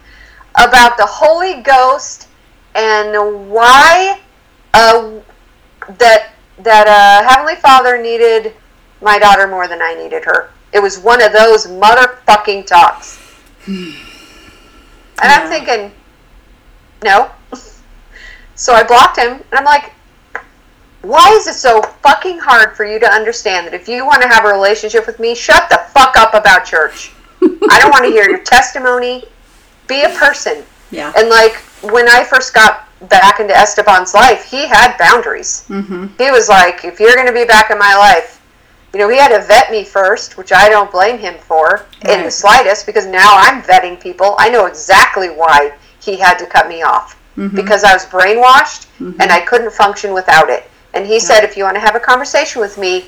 about 0.54 0.96
the 0.96 1.06
Holy 1.06 1.60
Ghost 1.62 2.28
and 2.74 3.50
why 3.50 4.20
uh, 4.72 5.20
that 5.98 6.30
that 6.58 6.86
uh, 6.86 7.28
Heavenly 7.28 7.56
Father 7.56 8.00
needed 8.00 8.54
my 9.00 9.18
daughter 9.18 9.46
more 9.46 9.68
than 9.68 9.82
I 9.82 9.94
needed 9.94 10.24
her. 10.24 10.50
It 10.74 10.82
was 10.82 10.98
one 10.98 11.22
of 11.22 11.32
those 11.32 11.66
motherfucking 11.66 12.66
talks. 12.66 13.20
And 13.66 13.94
I'm 15.18 15.48
thinking, 15.48 15.92
no. 17.02 17.30
So 18.56 18.74
I 18.74 18.82
blocked 18.82 19.18
him, 19.18 19.32
and 19.32 19.44
I'm 19.52 19.64
like, 19.64 19.92
why 21.02 21.28
is 21.30 21.46
it 21.46 21.54
so 21.54 21.82
fucking 22.02 22.38
hard 22.38 22.76
for 22.76 22.84
you 22.84 22.98
to 22.98 23.06
understand 23.06 23.66
that 23.66 23.74
if 23.74 23.88
you 23.88 24.04
want 24.04 24.22
to 24.22 24.28
have 24.28 24.44
a 24.44 24.48
relationship 24.48 25.06
with 25.06 25.20
me, 25.20 25.34
shut 25.34 25.68
the 25.70 25.78
fuck 25.92 26.16
up 26.16 26.34
about 26.34 26.64
church? 26.64 27.12
I 27.42 27.78
don't 27.80 27.90
want 27.90 28.04
to 28.04 28.10
hear 28.10 28.28
your 28.28 28.38
testimony. 28.44 29.24
Be 29.86 30.02
a 30.02 30.08
person. 30.10 30.64
Yeah. 30.90 31.12
And 31.16 31.28
like 31.28 31.56
when 31.82 32.08
I 32.08 32.24
first 32.24 32.54
got 32.54 32.88
back 33.08 33.38
into 33.38 33.54
Esteban's 33.54 34.14
life, 34.14 34.44
he 34.44 34.66
had 34.66 34.96
boundaries. 34.96 35.66
Mm-hmm. 35.68 36.06
He 36.16 36.30
was 36.30 36.48
like, 36.48 36.84
if 36.84 36.98
you're 37.00 37.14
going 37.14 37.26
to 37.26 37.32
be 37.32 37.44
back 37.44 37.70
in 37.70 37.78
my 37.78 37.94
life, 37.96 38.33
you 38.94 39.00
know, 39.00 39.08
he 39.08 39.18
had 39.18 39.36
to 39.36 39.44
vet 39.44 39.70
me 39.70 39.84
first, 39.84 40.39
which 40.39 40.52
I 40.52 40.68
don't 40.68 40.90
blame 40.90 41.18
him 41.18 41.34
for 41.39 41.86
in 42.08 42.23
the 42.23 42.31
slightest 42.31 42.86
because 42.86 43.06
now 43.06 43.34
I'm 43.36 43.62
vetting 43.62 44.00
people. 44.00 44.36
I 44.39 44.48
know 44.48 44.66
exactly 44.66 45.28
why 45.28 45.76
he 46.00 46.16
had 46.16 46.39
to 46.39 46.47
cut 46.47 46.68
me 46.68 46.82
off 46.82 47.20
Mm-hmm. 47.36 47.56
because 47.56 47.82
I 47.82 47.92
was 47.92 48.06
brainwashed 48.06 48.86
and 49.20 49.32
I 49.32 49.40
couldn't 49.40 49.73
function 49.73 50.14
without 50.14 50.50
it. 50.50 50.70
And 50.92 51.05
he 51.05 51.18
said, 51.18 51.42
if 51.42 51.56
you 51.56 51.64
want 51.64 51.74
to 51.74 51.81
have 51.81 51.97
a 51.97 52.00
conversation 52.00 52.60
with 52.60 52.78
me, 52.78 53.06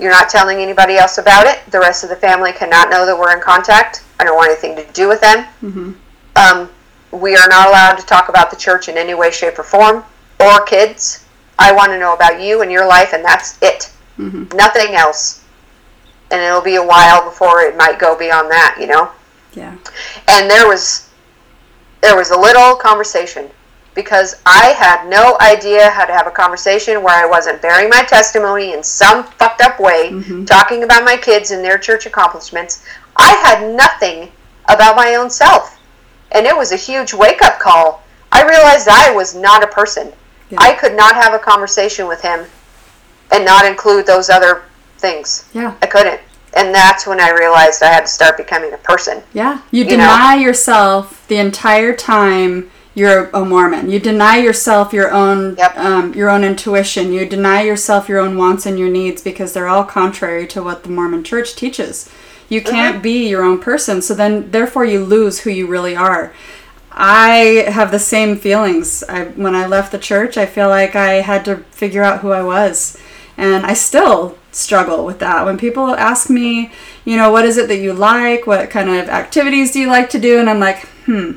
you're 0.00 0.10
not 0.10 0.28
telling 0.28 0.58
anybody 0.58 0.96
else 0.96 1.18
about 1.18 1.46
it. 1.46 1.60
The 1.70 1.78
rest 1.78 2.02
of 2.02 2.10
the 2.10 2.16
family 2.16 2.52
cannot 2.52 2.90
know 2.90 3.06
that 3.06 3.16
we're 3.16 3.32
in 3.32 3.40
contact. 3.40 4.02
I 4.18 4.24
don't 4.24 4.34
want 4.34 4.50
anything 4.50 4.74
to 4.84 4.92
do 4.92 5.06
with 5.06 5.20
them. 5.20 5.46
Mm-hmm. 5.62 5.92
Um, 6.34 6.70
we 7.12 7.36
are 7.36 7.46
not 7.48 7.68
allowed 7.68 7.98
to 7.98 8.04
talk 8.04 8.28
about 8.28 8.50
the 8.50 8.56
church 8.56 8.88
in 8.88 8.98
any 8.98 9.14
way, 9.14 9.30
shape, 9.30 9.56
or 9.60 9.62
form, 9.62 10.02
or 10.40 10.64
kids. 10.64 11.24
I 11.56 11.70
want 11.70 11.92
to 11.92 12.00
know 12.00 12.14
about 12.14 12.40
you 12.40 12.62
and 12.62 12.72
your 12.72 12.88
life, 12.88 13.12
and 13.12 13.24
that's 13.24 13.62
it. 13.62 13.92
Mm-hmm. 14.30 14.56
Nothing 14.56 14.94
else. 14.94 15.42
And 16.30 16.40
it'll 16.40 16.62
be 16.62 16.76
a 16.76 16.82
while 16.86 17.24
before 17.24 17.60
it 17.62 17.76
might 17.76 17.98
go 17.98 18.16
beyond 18.16 18.50
that, 18.50 18.76
you 18.80 18.86
know. 18.86 19.10
Yeah. 19.52 19.74
And 20.28 20.50
there 20.50 20.66
was 20.66 21.08
there 22.00 22.16
was 22.16 22.30
a 22.30 22.36
little 22.38 22.74
conversation 22.74 23.48
because 23.94 24.34
I 24.44 24.68
had 24.76 25.08
no 25.08 25.36
idea 25.40 25.88
how 25.90 26.04
to 26.04 26.12
have 26.12 26.26
a 26.26 26.30
conversation 26.32 27.02
where 27.02 27.14
I 27.14 27.26
wasn't 27.28 27.62
bearing 27.62 27.88
my 27.90 28.02
testimony 28.02 28.72
in 28.72 28.82
some 28.82 29.22
fucked 29.24 29.60
up 29.60 29.78
way, 29.78 30.10
Mhm. 30.10 30.46
talking 30.46 30.82
about 30.82 31.04
my 31.04 31.16
kids 31.16 31.50
and 31.52 31.62
their 31.64 31.78
church 31.78 32.06
accomplishments. 32.06 32.80
I 33.16 33.28
had 33.44 33.62
nothing 33.70 34.32
about 34.68 34.96
my 34.96 35.14
own 35.14 35.30
self. 35.30 35.76
And 36.32 36.46
it 36.46 36.56
was 36.56 36.72
a 36.72 36.76
huge 36.76 37.12
wake 37.12 37.42
up 37.44 37.60
call. 37.60 38.02
I 38.32 38.42
realized 38.42 38.88
I 38.88 39.10
was 39.10 39.34
not 39.34 39.62
a 39.62 39.66
person. 39.66 40.12
Yeah. 40.48 40.58
I 40.60 40.72
could 40.72 40.94
not 40.96 41.14
have 41.14 41.34
a 41.34 41.38
conversation 41.38 42.08
with 42.08 42.22
him 42.22 42.46
and 43.32 43.44
not 43.44 43.64
include 43.64 44.06
those 44.06 44.30
other 44.30 44.62
things. 44.98 45.48
Yeah. 45.52 45.74
I 45.82 45.86
couldn't. 45.86 46.20
And 46.54 46.74
that's 46.74 47.06
when 47.06 47.18
I 47.18 47.30
realized 47.30 47.82
I 47.82 47.86
had 47.86 48.02
to 48.02 48.06
start 48.12 48.36
becoming 48.36 48.72
a 48.74 48.78
person. 48.78 49.22
Yeah. 49.32 49.62
You, 49.70 49.84
You 49.84 49.90
deny 49.90 50.36
yourself 50.36 51.26
the 51.28 51.38
entire 51.38 51.96
time 51.96 52.70
you're 52.94 53.30
a 53.32 53.42
Mormon. 53.42 53.90
You 53.90 53.98
deny 53.98 54.36
yourself 54.36 54.92
your 54.92 55.10
own 55.10 55.56
Yep. 55.56 55.78
um, 55.78 56.14
your 56.14 56.28
own 56.28 56.44
intuition. 56.44 57.10
You 57.12 57.24
deny 57.24 57.62
yourself 57.62 58.06
your 58.06 58.18
own 58.18 58.36
wants 58.36 58.66
and 58.66 58.78
your 58.78 58.90
needs 58.90 59.22
because 59.22 59.54
they're 59.54 59.68
all 59.68 59.84
contrary 59.84 60.46
to 60.48 60.62
what 60.62 60.82
the 60.82 60.90
Mormon 60.90 61.24
Church 61.24 61.56
teaches. 61.56 62.10
You 62.50 62.60
can't 62.60 63.02
be 63.02 63.26
your 63.28 63.42
own 63.42 63.60
person, 63.60 64.02
so 64.02 64.12
then 64.12 64.50
therefore 64.50 64.84
you 64.84 65.02
lose 65.02 65.40
who 65.40 65.50
you 65.50 65.66
really 65.66 65.96
are. 65.96 66.34
I 66.90 67.64
have 67.68 67.90
the 67.90 67.98
same 67.98 68.36
feelings. 68.36 69.02
I, 69.08 69.24
when 69.24 69.54
I 69.54 69.66
left 69.66 69.90
the 69.90 69.98
church, 69.98 70.36
I 70.36 70.44
feel 70.44 70.68
like 70.68 70.94
I 70.94 71.22
had 71.22 71.46
to 71.46 71.56
figure 71.70 72.02
out 72.02 72.20
who 72.20 72.30
I 72.30 72.42
was. 72.42 72.98
And 73.42 73.66
I 73.66 73.74
still 73.74 74.38
struggle 74.52 75.04
with 75.04 75.18
that. 75.18 75.44
When 75.44 75.58
people 75.58 75.88
ask 75.96 76.30
me, 76.30 76.70
you 77.04 77.16
know, 77.16 77.30
what 77.32 77.44
is 77.44 77.56
it 77.58 77.66
that 77.68 77.78
you 77.78 77.92
like? 77.92 78.46
What 78.46 78.70
kind 78.70 78.88
of 78.88 79.08
activities 79.08 79.72
do 79.72 79.80
you 79.80 79.88
like 79.88 80.10
to 80.10 80.18
do? 80.20 80.38
And 80.38 80.48
I'm 80.48 80.60
like, 80.60 80.86
hmm, 81.06 81.32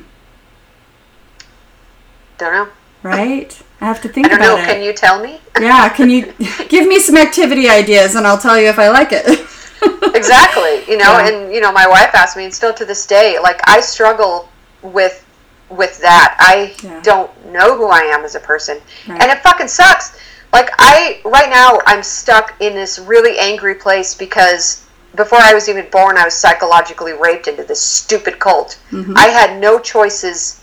Don't 2.38 2.52
know. 2.52 2.68
right? 3.02 3.60
I 3.80 3.84
have 3.86 4.00
to 4.02 4.08
think 4.08 4.28
about 4.28 4.40
know. 4.40 4.56
it. 4.56 4.66
Can 4.66 4.82
you 4.82 4.92
tell 4.92 5.22
me? 5.22 5.40
yeah, 5.60 5.88
can 5.88 6.08
you 6.10 6.32
give 6.68 6.86
me 6.86 7.00
some 7.00 7.16
activity 7.16 7.68
ideas 7.68 8.14
and 8.14 8.26
I'll 8.26 8.38
tell 8.38 8.58
you 8.58 8.68
if 8.68 8.78
I 8.78 8.88
like 8.88 9.08
it? 9.12 9.26
exactly. 10.14 10.84
You 10.90 10.98
know, 10.98 11.12
Yeah. 11.18 11.28
and 11.28 11.52
you 11.52 11.60
know, 11.60 11.72
my 11.72 11.86
wife 11.86 12.14
asked 12.14 12.36
me, 12.36 12.44
and 12.44 12.54
still 12.54 12.72
to 12.74 12.84
this 12.84 13.06
day, 13.06 13.38
like 13.42 13.60
I 13.68 13.80
struggle 13.80 14.48
with 14.82 15.24
with 15.70 16.00
that. 16.02 16.36
I 16.38 16.74
Yeah. 16.82 17.00
don't 17.02 17.46
know 17.52 17.76
who 17.76 17.88
I 17.88 18.00
am 18.02 18.24
as 18.24 18.34
a 18.36 18.40
person, 18.40 18.80
Right. 19.08 19.20
and 19.20 19.30
it 19.32 19.42
fucking 19.42 19.68
sucks. 19.68 20.16
Like 20.56 20.70
I 20.78 21.20
right 21.22 21.50
now, 21.50 21.80
I'm 21.84 22.02
stuck 22.02 22.54
in 22.60 22.72
this 22.74 22.98
really 22.98 23.38
angry 23.38 23.74
place 23.74 24.14
because 24.14 24.82
before 25.14 25.38
I 25.38 25.52
was 25.52 25.68
even 25.68 25.86
born, 25.90 26.16
I 26.16 26.24
was 26.24 26.32
psychologically 26.32 27.12
raped 27.12 27.46
into 27.46 27.62
this 27.62 27.78
stupid 27.80 28.38
cult. 28.38 28.78
Mhm. 28.90 29.12
I 29.18 29.26
had 29.28 29.60
no 29.60 29.78
choices 29.78 30.60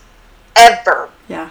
ever. 0.56 1.10
Yeah. 1.28 1.48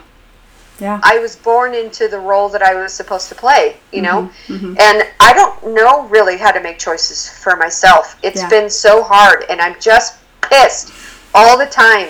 Yeah. 0.80 1.00
I 1.04 1.20
was 1.20 1.38
born 1.38 1.74
into 1.74 2.10
the 2.10 2.20
role 2.20 2.50
that 2.50 2.62
I 2.62 2.74
was 2.74 2.92
supposed 2.92 3.30
to 3.30 3.36
play, 3.36 3.78
you 3.94 4.02
know? 4.02 4.30
mhm. 4.50 4.78
And 4.78 5.08
I 5.22 5.32
don't 5.34 5.68
know 5.68 6.02
really 6.16 6.36
how 6.38 6.52
to 6.52 6.60
make 6.60 6.80
choices 6.80 7.30
for 7.30 7.56
myself. 7.56 8.18
It's 8.24 8.42
Yeah. 8.42 8.50
been 8.50 8.70
so 8.70 9.04
hard, 9.04 9.46
and 9.50 9.62
I'm 9.62 9.78
just 9.80 10.16
pissed 10.42 10.92
all 11.34 11.58
the 11.58 11.66
time. 11.68 12.10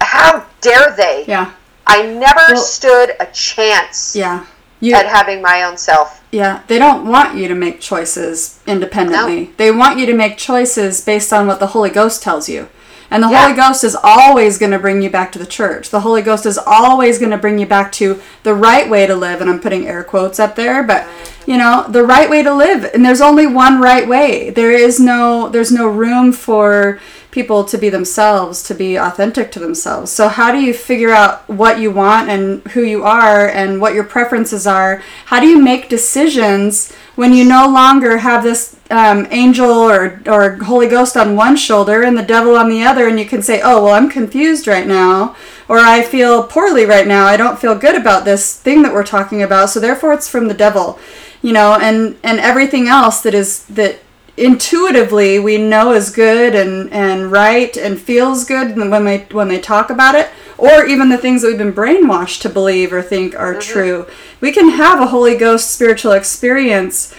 How 0.00 0.44
dare 0.60 0.94
they? 0.96 1.24
Yeah. 1.26 1.46
I 1.84 2.02
never 2.02 2.44
Well- 2.52 2.56
stood 2.62 3.16
a 3.18 3.26
chance 3.26 4.14
Yeah. 4.14 4.40
You, 4.84 4.94
at 4.94 5.06
having 5.06 5.40
my 5.40 5.62
own 5.62 5.76
self. 5.76 6.22
Yeah, 6.30 6.62
they 6.66 6.78
don't 6.78 7.06
want 7.06 7.36
you 7.36 7.48
to 7.48 7.54
make 7.54 7.80
choices 7.80 8.60
independently. 8.66 9.52
They 9.56 9.70
want 9.70 9.98
you 9.98 10.06
to 10.06 10.14
make 10.14 10.36
choices 10.36 11.00
based 11.00 11.32
on 11.32 11.46
what 11.46 11.60
the 11.60 11.68
Holy 11.68 11.90
Ghost 11.90 12.22
tells 12.22 12.48
you. 12.48 12.68
And 13.10 13.22
the 13.22 13.28
Yeah. 13.28 13.42
Holy 13.42 13.54
Ghost 13.54 13.84
is 13.84 13.96
always 14.02 14.58
going 14.58 14.72
to 14.72 14.78
bring 14.78 15.00
you 15.00 15.10
back 15.10 15.30
to 15.32 15.38
the 15.38 15.46
church. 15.46 15.90
The 15.90 16.00
Holy 16.00 16.22
Ghost 16.22 16.46
is 16.46 16.58
always 16.58 17.18
going 17.18 17.30
to 17.30 17.38
bring 17.38 17.58
you 17.58 17.66
back 17.66 17.92
to 17.92 18.20
the 18.42 18.54
right 18.54 18.88
way 18.90 19.06
to 19.06 19.14
live. 19.14 19.40
And 19.40 19.48
I'm 19.48 19.60
putting 19.60 19.86
air 19.86 20.02
quotes 20.02 20.40
up 20.40 20.56
there, 20.56 20.82
but 20.82 21.06
you 21.46 21.56
know, 21.56 21.84
the 21.88 22.02
right 22.02 22.28
way 22.28 22.42
to 22.42 22.52
live. 22.52 22.90
And 22.92 23.04
there's 23.04 23.20
only 23.20 23.46
one 23.46 23.80
right 23.80 24.08
way. 24.08 24.50
There 24.50 24.72
is 24.72 24.98
no 24.98 25.48
there's 25.48 25.70
no 25.70 25.86
room 25.86 26.32
for 26.32 26.98
people 27.34 27.64
to 27.64 27.76
be 27.76 27.90
themselves, 27.90 28.62
to 28.62 28.74
be 28.74 28.94
authentic 28.94 29.50
to 29.50 29.58
themselves. 29.58 30.12
So 30.12 30.28
how 30.28 30.52
do 30.52 30.60
you 30.60 30.72
figure 30.72 31.10
out 31.10 31.46
what 31.48 31.80
you 31.80 31.90
want 31.90 32.30
and 32.30 32.62
who 32.68 32.82
you 32.82 33.02
are 33.02 33.48
and 33.48 33.80
what 33.80 33.92
your 33.92 34.04
preferences 34.04 34.68
are? 34.68 35.02
How 35.24 35.40
do 35.40 35.48
you 35.48 35.60
make 35.60 35.88
decisions 35.88 36.92
when 37.16 37.32
you 37.32 37.44
no 37.44 37.66
longer 37.66 38.18
have 38.18 38.44
this 38.44 38.76
um, 38.90 39.26
angel 39.32 39.68
or, 39.68 40.22
or 40.26 40.62
Holy 40.62 40.86
Ghost 40.86 41.16
on 41.16 41.34
one 41.34 41.56
shoulder 41.56 42.04
and 42.04 42.16
the 42.16 42.22
devil 42.22 42.54
on 42.56 42.70
the 42.70 42.84
other, 42.84 43.08
and 43.08 43.18
you 43.18 43.26
can 43.26 43.42
say, 43.42 43.60
oh, 43.64 43.82
well, 43.82 43.94
I'm 43.94 44.08
confused 44.08 44.68
right 44.68 44.86
now, 44.86 45.34
or 45.68 45.78
I 45.78 46.02
feel 46.02 46.44
poorly 46.44 46.84
right 46.86 47.06
now. 47.06 47.26
I 47.26 47.36
don't 47.36 47.58
feel 47.58 47.74
good 47.76 47.96
about 47.96 48.24
this 48.24 48.60
thing 48.60 48.82
that 48.82 48.94
we're 48.94 49.04
talking 49.04 49.42
about, 49.42 49.70
so 49.70 49.80
therefore 49.80 50.12
it's 50.12 50.28
from 50.28 50.46
the 50.46 50.54
devil, 50.54 51.00
you 51.42 51.52
know, 51.52 51.76
and, 51.80 52.16
and 52.22 52.38
everything 52.38 52.86
else 52.86 53.22
that 53.22 53.34
is 53.34 53.64
that 53.66 53.98
intuitively 54.36 55.38
we 55.38 55.56
know 55.56 55.92
is 55.92 56.10
good 56.10 56.54
and, 56.54 56.92
and 56.92 57.30
right 57.30 57.76
and 57.76 58.00
feels 58.00 58.44
good 58.44 58.76
when 58.76 59.04
they 59.04 59.18
when 59.30 59.48
they 59.48 59.60
talk 59.60 59.90
about 59.90 60.14
it 60.14 60.28
or 60.58 60.84
even 60.86 61.08
the 61.08 61.18
things 61.18 61.42
that 61.42 61.48
we've 61.48 61.58
been 61.58 61.72
brainwashed 61.72 62.40
to 62.40 62.48
believe 62.48 62.92
or 62.92 63.02
think 63.02 63.38
are 63.38 63.58
true. 63.58 64.06
We 64.40 64.52
can 64.52 64.70
have 64.70 65.00
a 65.00 65.08
holy 65.08 65.36
ghost 65.36 65.70
spiritual 65.70 66.12
experience 66.12 67.14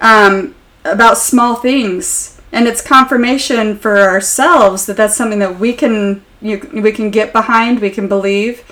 um, 0.00 0.54
about 0.84 1.18
small 1.18 1.56
things 1.56 2.40
and 2.52 2.66
it's 2.66 2.82
confirmation 2.82 3.78
for 3.78 3.98
ourselves 3.98 4.86
that 4.86 4.96
that's 4.96 5.16
something 5.16 5.38
that 5.38 5.58
we 5.58 5.72
can 5.72 6.24
you, 6.40 6.68
we 6.72 6.92
can 6.92 7.10
get 7.10 7.32
behind 7.32 7.80
we 7.80 7.90
can 7.90 8.08
believe. 8.08 8.62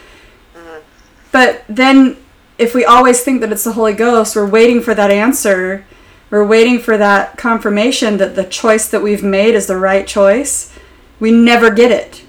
But 1.33 1.65
then 1.68 2.16
if 2.58 2.75
we 2.75 2.84
always 2.84 3.23
think 3.23 3.41
that 3.41 3.52
it's 3.52 3.65
the 3.65 3.73
holy 3.73 3.94
ghost 3.94 4.36
we're 4.36 4.47
waiting 4.47 4.83
for 4.83 4.94
that 4.94 5.10
answer 5.10 5.86
we're 6.31 6.47
waiting 6.47 6.79
for 6.79 6.97
that 6.99 7.37
confirmation 7.39 8.17
that 8.19 8.35
the 8.35 8.45
choice 8.45 8.89
that 8.89 9.03
we've 9.03 9.23
made 9.23 9.55
is 9.55 9.67
the 9.67 9.77
right 9.77 10.07
choice, 10.07 10.73
we 11.21 11.31
never 11.31 11.71
get 11.71 11.91
it. 11.91 12.25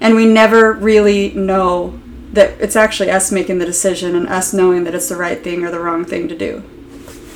And 0.00 0.14
we 0.14 0.26
never 0.26 0.72
really 0.72 1.32
know 1.34 2.00
that 2.32 2.60
it's 2.60 2.76
actually 2.76 3.10
us 3.10 3.32
making 3.32 3.58
the 3.58 3.66
decision 3.66 4.14
and 4.14 4.28
us 4.28 4.52
knowing 4.52 4.84
that 4.84 4.94
it's 4.94 5.08
the 5.08 5.16
right 5.16 5.42
thing 5.42 5.64
or 5.64 5.70
the 5.70 5.80
wrong 5.80 6.04
thing 6.04 6.28
to 6.28 6.36
do. 6.36 6.62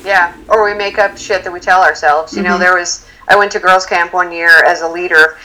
Yeah, 0.05 0.35
or 0.47 0.63
we 0.63 0.73
make 0.75 0.97
up 0.97 1.17
shit 1.17 1.43
that 1.43 1.51
we 1.51 1.59
tell 1.59 1.81
ourselves. 1.81 2.35
You 2.35 2.43
know, 2.43 2.51
Mm-hmm. 2.51 2.59
there 2.59 2.75
was 2.77 3.05
I 3.27 3.35
went 3.35 3.51
to 3.53 3.59
girls' 3.59 3.85
camp 3.85 4.13
one 4.13 4.31
year 4.31 4.63
as 4.65 4.81
a 4.81 4.87
leader, 4.87 5.37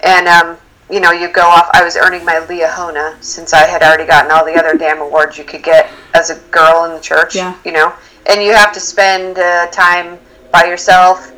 and 0.00 0.26
um, 0.28 0.56
you 0.90 1.00
know, 1.00 1.12
you 1.12 1.28
go 1.32 1.42
off. 1.42 1.70
I 1.72 1.82
was 1.84 1.96
earning 1.96 2.24
my 2.24 2.34
Liahona 2.48 3.22
since 3.22 3.52
I 3.52 3.66
had 3.66 3.82
already 3.82 4.06
gotten 4.06 4.30
all 4.30 4.44
the 4.44 4.56
other 4.56 4.76
damn 4.76 5.00
awards 5.00 5.38
you 5.38 5.44
could 5.44 5.62
get 5.62 5.90
as 6.14 6.30
a 6.30 6.38
girl 6.50 6.84
in 6.84 6.92
the 6.92 7.00
church. 7.00 7.36
Yeah. 7.36 7.56
You 7.64 7.72
know, 7.72 7.94
and 8.30 8.42
you 8.42 8.52
have 8.52 8.72
to 8.72 8.80
spend 8.80 9.38
uh, 9.38 9.66
time 9.68 10.18
by 10.52 10.64
yourself 10.64 11.32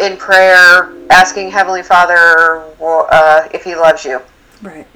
in 0.00 0.16
prayer, 0.16 0.92
asking 1.10 1.50
Heavenly 1.50 1.82
Father 1.82 2.64
uh, 2.80 3.48
if 3.54 3.64
He 3.64 3.74
loves 3.74 4.04
you. 4.04 4.20
Right. 4.60 4.86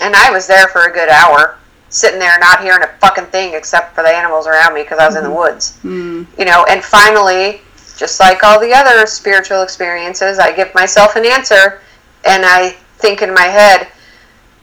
And 0.00 0.14
I 0.16 0.30
was 0.30 0.46
there 0.46 0.66
for 0.68 0.82
a 0.82 0.92
good 0.92 1.08
hour, 1.08 1.58
sitting 1.90 2.18
there 2.18 2.38
not 2.40 2.60
hearing 2.60 2.82
a 2.82 2.88
fucking 3.00 3.26
thing 3.26 3.54
except 3.54 3.94
for 3.94 4.02
the 4.02 4.08
animals 4.08 4.46
around 4.46 4.74
me 4.74 4.82
because 4.82 4.98
I 4.98 5.06
was 5.06 5.16
in 5.16 5.24
the 5.24 5.30
woods. 5.30 5.78
Mm. 5.84 6.26
You 6.38 6.44
know, 6.44 6.66
and 6.68 6.82
finally, 6.82 7.60
just 7.96 8.18
like 8.18 8.42
all 8.42 8.58
the 8.58 8.72
other 8.72 9.06
spiritual 9.06 9.62
experiences, 9.62 10.38
I 10.38 10.54
give 10.54 10.74
myself 10.74 11.16
an 11.16 11.24
answer 11.24 11.82
and 12.24 12.44
I 12.44 12.70
think 12.98 13.22
in 13.22 13.32
my 13.32 13.44
head, 13.44 13.88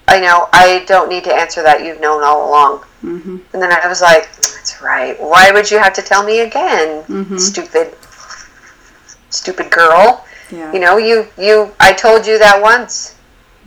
I 0.08 0.20
know 0.20 0.50
I 0.54 0.84
don't 0.88 1.10
need 1.10 1.24
to 1.26 1.34
answer 1.34 1.64
that. 1.64 1.84
You've 1.84 2.02
known 2.02 2.24
all 2.24 2.50
along. 2.50 2.84
Mm-hmm. 3.03 3.38
And 3.53 3.61
then 3.61 3.72
I 3.72 3.88
was 3.88 4.01
like, 4.01 4.24
that's 4.35 4.82
right. 4.82 5.19
Why 5.22 5.51
would 5.51 5.69
you 5.69 5.77
have 5.77 5.93
to 5.93 6.01
tell 6.01 6.24
me 6.24 6.40
again? 6.42 7.03
Mhm. 7.03 7.40
Stupid, 7.40 7.93
stupid 9.30 9.69
girl. 9.72 10.26
Yeah. 10.51 10.72
You 10.74 10.80
know, 10.80 10.98
you, 10.98 11.27
you, 11.38 11.72
I 11.80 11.93
told 11.93 12.26
you 12.26 12.40
that 12.40 12.61
once. 12.61 13.16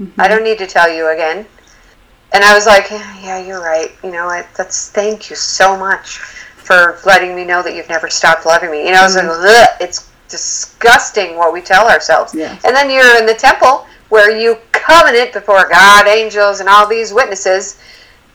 Mhm. 0.00 0.12
I 0.18 0.28
don't 0.28 0.42
need 0.44 0.58
to 0.58 0.66
tell 0.66 0.88
you 0.92 1.08
again. 1.12 1.46
And 2.32 2.44
I 2.44 2.54
was 2.54 2.66
like, 2.66 2.90
yeah, 2.90 3.38
you're 3.38 3.60
right. 3.62 3.90
You 4.04 4.10
know, 4.12 4.26
I, 4.28 4.46
that's 4.56 4.90
thank 4.90 5.30
you 5.30 5.36
so 5.36 5.76
much 5.76 6.18
for 6.18 6.98
letting 7.04 7.34
me 7.34 7.44
know 7.44 7.62
that 7.62 7.74
you've 7.74 7.88
never 7.88 8.08
stopped 8.08 8.46
loving 8.46 8.70
me. 8.70 8.86
You 8.86 8.92
know, 8.92 9.00
I 9.00 9.04
was 9.04 9.16
like, 9.16 9.68
it's 9.80 10.08
disgusting 10.28 11.36
what 11.36 11.52
we 11.52 11.60
tell 11.60 11.88
ourselves. 11.88 12.34
Yeah. 12.34 12.56
And 12.64 12.74
then 12.74 12.88
you're 12.90 13.18
in 13.18 13.26
the 13.26 13.34
temple 13.34 13.86
where 14.10 14.36
you 14.36 14.58
covenant 14.72 15.32
before 15.32 15.68
God, 15.68 16.06
angels, 16.06 16.60
and 16.60 16.68
all 16.68 16.86
these 16.88 17.12
witnesses 17.12 17.80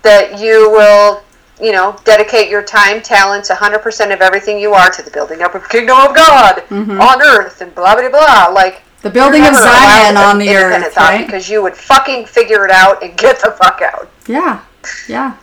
that 0.06 0.40
you 0.40 0.70
will, 0.72 1.24
you 1.60 1.72
know, 1.72 1.98
dedicate 2.06 2.50
your 2.50 2.62
time, 2.64 3.02
talents, 3.02 3.50
100% 3.50 4.14
of 4.14 4.22
everything 4.22 4.60
you 4.60 4.74
are 4.74 4.90
to 4.92 5.02
the 5.02 5.12
building 5.12 5.42
up 5.42 5.56
of 5.56 5.64
the 5.64 5.68
kingdom 5.68 5.98
of 5.98 6.16
God 6.16 6.64
Mhm. 6.70 7.02
on 7.02 7.22
earth 7.22 7.60
and 7.62 7.74
blah, 7.76 7.96
blah, 7.96 8.08
blah. 8.10 8.48
Like, 8.48 8.82
The 9.02 9.10
building 9.10 9.46
of 9.46 9.56
Zion 9.56 10.16
on 10.18 10.38
the 10.40 10.56
earth, 10.56 10.94
thought 10.94 11.10
right? 11.14 11.26
Because 11.26 11.50
you 11.50 11.62
would 11.62 11.76
fucking 11.76 12.26
figure 12.28 12.66
it 12.66 12.72
out 12.72 13.04
and 13.04 13.16
get 13.18 13.40
the 13.40 13.52
fuck 13.52 13.82
out. 13.82 14.08
Yeah. 14.28 14.60
Yeah. 15.08 15.34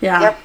Yeah. 0.00 0.20
Yep. 0.20 0.38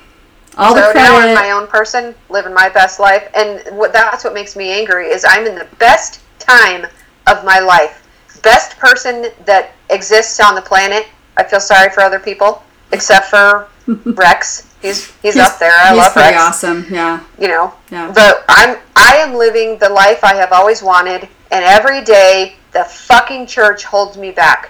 All 0.57 0.73
the 0.73 0.87
so 0.87 0.93
now 0.93 1.17
I'm 1.17 1.33
my 1.33 1.51
own 1.51 1.67
person, 1.67 2.13
living 2.29 2.53
my 2.53 2.69
best 2.69 2.99
life, 2.99 3.23
and 3.33 3.61
what 3.77 3.93
that's 3.93 4.23
what 4.23 4.33
makes 4.33 4.55
me 4.55 4.71
angry 4.71 5.07
is 5.07 5.25
I'm 5.27 5.45
in 5.45 5.55
the 5.55 5.67
best 5.79 6.19
time 6.39 6.87
of 7.27 7.43
my 7.45 7.59
life, 7.59 8.01
best 8.43 8.77
person 8.77 9.31
that 9.45 9.71
exists 9.89 10.39
on 10.39 10.55
the 10.55 10.61
planet. 10.61 11.07
I 11.41 11.49
feel 11.49 11.59
sorry 11.59 11.89
for 11.89 12.01
other 12.01 12.19
people, 12.19 12.61
except 12.91 13.27
for 13.27 13.67
Rex. 14.05 14.67
He's 14.81 15.11
he's, 15.21 15.37
up 15.37 15.57
there. 15.59 15.71
I 15.75 15.89
he's 15.89 15.97
love 15.97 16.13
pretty 16.13 16.29
Rex. 16.29 16.39
awesome. 16.41 16.85
Yeah. 16.89 17.19
You 17.39 17.47
know, 17.47 17.73
Yeah. 17.89 18.11
but 18.13 18.45
I'm 18.47 18.77
I 18.95 19.15
am 19.17 19.33
living 19.33 19.77
the 19.79 19.89
life 19.89 20.23
I 20.23 20.35
have 20.35 20.51
always 20.51 20.81
wanted, 20.83 21.27
and 21.51 21.65
every 21.65 22.01
day 22.03 22.55
the 22.73 22.83
fucking 22.83 23.47
church 23.47 23.83
holds 23.83 24.17
me 24.17 24.31
back 24.31 24.69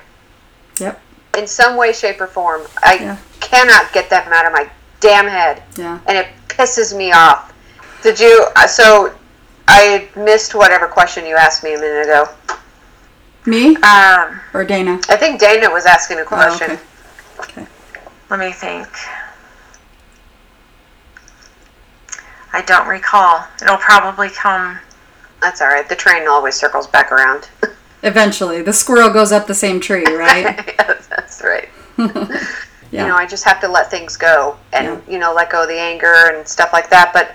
Yep. 0.80 1.00
in 1.38 1.46
some 1.48 1.76
way, 1.76 1.92
shape, 1.94 2.20
or 2.22 2.28
form. 2.28 2.62
I 2.82 2.94
Yeah. 2.96 3.18
cannot 3.42 3.92
get 3.94 4.10
them 4.10 4.32
out 4.32 4.46
of 4.46 4.54
my 4.54 4.70
damn 5.02 5.28
head 5.28 5.64
Yeah. 5.76 6.00
and 6.08 6.18
it 6.18 6.28
pisses 6.48 6.96
me 6.96 7.12
off. 7.12 7.52
Did 8.02 8.20
you? 8.20 8.48
uh, 8.56 8.68
So 8.68 9.14
I 9.68 10.08
missed 10.16 10.56
whatever 10.56 10.88
question 10.88 11.26
you 11.26 11.36
asked 11.36 11.64
me 11.64 11.74
a 11.76 11.80
minute 11.80 12.04
ago. 12.08 12.30
Me 13.46 13.76
Um, 13.78 14.40
or 14.54 14.64
Dana? 14.64 15.00
I 15.10 15.18
think 15.18 15.40
Dana 15.40 15.70
was 15.70 15.86
asking 15.86 16.20
a 16.20 16.22
Oh, 16.22 16.26
question. 16.26 16.78
okay. 17.40 17.66
let 18.30 18.40
me 18.40 18.52
think. 18.52 18.88
I 22.54 22.62
don't 22.62 22.88
recall. 22.88 23.46
It'll 23.62 23.78
probably 23.78 24.30
come. 24.30 24.78
That's 25.42 25.62
all 25.62 25.70
right. 25.70 25.88
The 25.88 25.96
train 25.96 26.28
always 26.28 26.56
circles 26.56 26.86
back 26.88 27.12
around. 27.12 27.50
Eventually, 28.04 28.62
the 28.62 28.74
squirrel 28.74 29.10
goes 29.10 29.32
up 29.32 29.48
the 29.48 29.54
same 29.56 29.80
tree, 29.80 30.04
right? 30.06 30.74
Yes, 30.80 31.08
That's 31.08 31.42
right. 31.44 31.70
yeah. 31.98 33.04
You 33.04 33.08
know, 33.08 33.16
I 33.16 33.26
just 33.26 33.44
have 33.46 33.60
to 33.62 33.68
let 33.68 33.90
things 33.90 34.18
go 34.18 34.58
and 34.74 35.02
you 35.08 35.18
know 35.20 35.34
let 35.34 35.50
go 35.50 35.64
of 35.64 35.70
the 35.70 35.80
anger 35.80 36.14
and 36.36 36.48
stuff 36.48 36.74
like 36.74 36.90
that. 36.90 37.12
But 37.14 37.32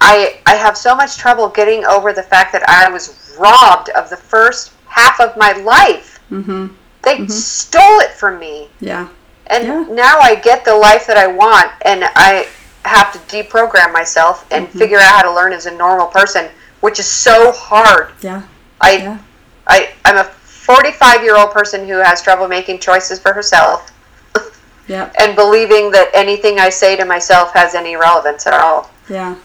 I 0.00 0.40
I 0.46 0.54
have 0.56 0.76
so 0.76 0.94
much 0.96 1.16
trouble 1.18 1.48
getting 1.48 1.84
over 1.84 2.12
the 2.12 2.22
fact 2.22 2.52
that 2.52 2.68
I 2.68 2.90
was 2.90 3.36
robbed 3.38 3.90
of 3.90 4.08
the 4.10 4.16
first 4.16 4.72
half 4.88 5.20
of 5.20 5.36
my 5.36 5.52
life. 5.52 6.20
mm-hmm. 6.30 6.68
They 7.02 7.26
stole 7.28 8.00
it 8.00 8.10
from 8.10 8.38
me. 8.38 8.68
Yeah. 8.80 9.08
And 9.46 9.64
Yeah. 9.66 9.84
now 9.88 10.18
I 10.18 10.34
get 10.34 10.64
the 10.64 10.74
life 10.74 11.06
that 11.06 11.16
I 11.16 11.26
want, 11.26 11.70
and 11.82 12.04
I 12.16 12.46
have 12.84 13.12
to 13.12 13.18
deprogram 13.34 13.92
myself 13.92 14.44
and 14.50 14.66
Mm-hmm. 14.66 14.78
figure 14.78 14.98
out 14.98 15.14
how 15.14 15.22
to 15.22 15.32
learn 15.32 15.52
as 15.52 15.66
a 15.66 15.70
normal 15.76 16.06
person, 16.06 16.48
which 16.80 16.98
is 16.98 17.06
so 17.06 17.52
hard. 17.52 18.12
Yeah. 18.20 18.42
I, 18.80 18.92
Yeah. 18.98 19.18
I, 19.66 19.90
I'm 20.04 20.16
a 20.18 20.24
45 20.24 21.22
year 21.22 21.36
old 21.36 21.50
person 21.52 21.86
who 21.88 21.98
has 21.98 22.20
trouble 22.22 22.46
making 22.48 22.78
choices 22.80 23.18
for 23.18 23.32
herself 23.32 23.90
Yep. 24.88 25.14
and 25.18 25.34
believing 25.36 25.90
that 25.92 26.10
anything 26.14 26.58
I 26.58 26.68
say 26.70 26.96
to 26.96 27.04
myself 27.04 27.52
has 27.54 27.74
any 27.74 27.96
relevance 27.96 28.46
at 28.46 28.54
all. 28.54 28.90
Yeah. 29.08 29.36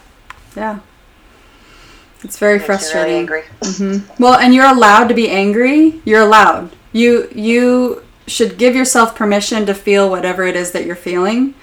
Yeah. 0.55 0.79
It's 2.23 2.37
very 2.39 2.59
me 2.59 2.65
frustrating. 2.65 3.25
Really 3.27 3.43
angry. 3.43 3.43
hmm 3.63 3.97
Well, 4.21 4.35
and 4.39 4.53
you're 4.53 4.65
allowed 4.65 5.07
to 5.09 5.13
be 5.13 5.29
angry. 5.29 6.01
You're 6.05 6.21
allowed. 6.21 6.75
You 6.91 7.29
you 7.33 8.03
should 8.27 8.57
give 8.57 8.75
yourself 8.75 9.15
permission 9.15 9.65
to 9.65 9.73
feel 9.73 10.09
whatever 10.09 10.43
it 10.43 10.55
is 10.55 10.71
that 10.71 10.85
you're 10.85 10.95
feeling. 10.95 11.53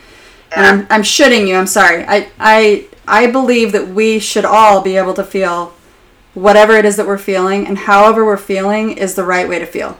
And 0.55 0.67
I'm, 0.67 0.87
I'm 0.91 1.03
shitting 1.03 1.47
you. 1.49 1.55
I'm 1.57 1.67
sorry. 1.69 2.05
I, 2.07 2.29
I 2.39 2.87
I 3.07 3.27
believe 3.31 3.73
that 3.73 3.89
we 3.89 4.19
should 4.19 4.45
all 4.45 4.83
be 4.83 4.97
able 4.97 5.15
to 5.15 5.25
feel 5.25 5.73
whatever 6.35 6.75
it 6.77 6.85
is 6.85 6.97
that 6.97 7.07
we're 7.07 7.19
feeling, 7.19 7.67
and 7.67 7.79
however 7.79 8.25
we're 8.25 8.37
feeling 8.37 8.91
is 8.99 9.15
the 9.15 9.25
right 9.25 9.49
way 9.49 9.59
to 9.61 9.67
feel. 9.67 9.99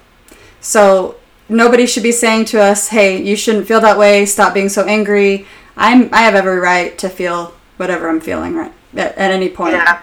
So 0.61 1.17
nobody 1.49 1.87
should 1.87 2.03
be 2.03 2.13
saying 2.13 2.47
to 2.47 2.61
us, 2.61 2.89
"Hey, 2.89 3.23
you 3.23 3.37
shouldn't 3.37 3.67
feel 3.69 3.81
that 3.81 3.97
way. 3.99 4.27
Stop 4.27 4.53
being 4.55 4.69
so 4.69 4.85
angry." 4.85 5.47
I'm 5.77 6.11
I 6.13 6.23
have 6.23 6.35
every 6.35 6.59
right 6.59 6.99
to 6.99 7.09
feel 7.09 7.55
whatever 7.79 8.09
I'm 8.09 8.21
feeling 8.21 8.55
right 8.55 8.73
at, 8.97 9.17
at 9.17 9.31
any 9.31 9.49
point. 9.49 9.75
Yeah. 9.75 10.01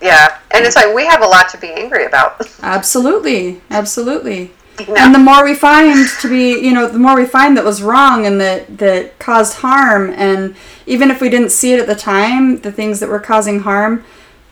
Yeah. 0.00 0.38
And 0.50 0.64
it's 0.64 0.76
like 0.76 0.94
we 0.94 1.06
have 1.06 1.22
a 1.22 1.26
lot 1.26 1.48
to 1.50 1.58
be 1.58 1.68
angry 1.68 2.04
about. 2.04 2.40
Absolutely, 2.62 3.60
absolutely. 3.70 4.50
You 4.86 4.94
And 4.96 5.12
the 5.12 5.18
more 5.18 5.44
we 5.44 5.54
find 5.54 6.06
to 6.20 6.28
be, 6.28 6.64
you 6.64 6.72
know, 6.72 6.86
the 6.86 6.98
more 6.98 7.16
we 7.16 7.26
find 7.26 7.56
that 7.56 7.64
was 7.64 7.82
wrong 7.82 8.26
and 8.26 8.40
that 8.40 8.78
that 8.78 9.18
caused 9.18 9.54
harm, 9.54 10.10
and 10.10 10.54
even 10.86 11.10
if 11.10 11.20
we 11.20 11.28
didn't 11.28 11.50
see 11.50 11.72
it 11.72 11.80
at 11.80 11.88
the 11.88 11.96
time, 11.96 12.60
the 12.60 12.70
things 12.70 13.00
that 13.00 13.08
were 13.08 13.18
causing 13.18 13.60
harm, 13.60 14.04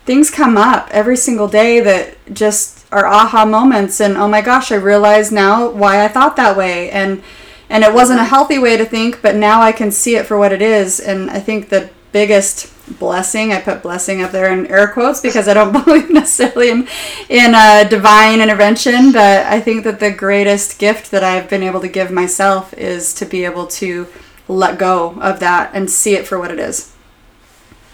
things 0.05 0.29
come 0.29 0.57
up 0.57 0.89
every 0.91 1.15
single 1.15 1.47
day 1.47 1.79
that 1.79 2.17
just 2.33 2.85
are 2.91 3.05
aha 3.05 3.45
moments. 3.45 4.01
And 4.01 4.17
oh 4.17 4.27
my 4.27 4.41
gosh, 4.41 4.71
I 4.71 4.75
realize 4.75 5.31
now 5.31 5.69
why 5.69 6.03
I 6.03 6.09
thought 6.09 6.35
that 6.35 6.57
way, 6.57 6.89
and 6.91 7.23
and 7.69 7.83
it 7.83 7.93
wasn't 7.93 8.19
a 8.19 8.25
healthy 8.25 8.59
way 8.59 8.77
to 8.77 8.85
think, 8.85 9.21
but 9.21 9.35
now 9.35 9.61
I 9.61 9.71
can 9.71 9.91
see 9.91 10.15
it 10.15 10.25
for 10.25 10.37
what 10.37 10.51
it 10.51 10.61
is. 10.61 10.99
And 10.99 11.29
I 11.29 11.39
think 11.39 11.69
the 11.69 11.89
biggest 12.11 12.67
blessing 12.99 13.51
i 13.51 13.59
put 13.59 13.81
blessing 13.83 14.21
up 14.21 14.31
there 14.31 14.51
in 14.51 14.65
air 14.67 14.87
quotes 14.87 15.19
because 15.21 15.47
i 15.47 15.53
don't 15.53 15.71
believe 15.85 16.09
necessarily 16.09 16.69
in 16.69 16.87
in 17.29 17.53
uh, 17.53 17.83
divine 17.83 18.39
intervention 18.41 19.11
but 19.11 19.45
i 19.47 19.59
think 19.59 19.83
that 19.83 19.99
the 19.99 20.11
greatest 20.11 20.79
gift 20.79 21.11
that 21.11 21.23
i've 21.23 21.49
been 21.49 21.63
able 21.63 21.81
to 21.81 21.87
give 21.89 22.11
myself 22.11 22.73
is 22.73 23.13
to 23.13 23.25
be 23.25 23.43
able 23.45 23.67
to 23.67 24.07
let 24.47 24.77
go 24.79 25.19
of 25.21 25.39
that 25.39 25.69
and 25.73 25.89
see 25.89 26.15
it 26.15 26.25
for 26.25 26.39
what 26.39 26.51
it 26.51 26.59
is 26.59 26.93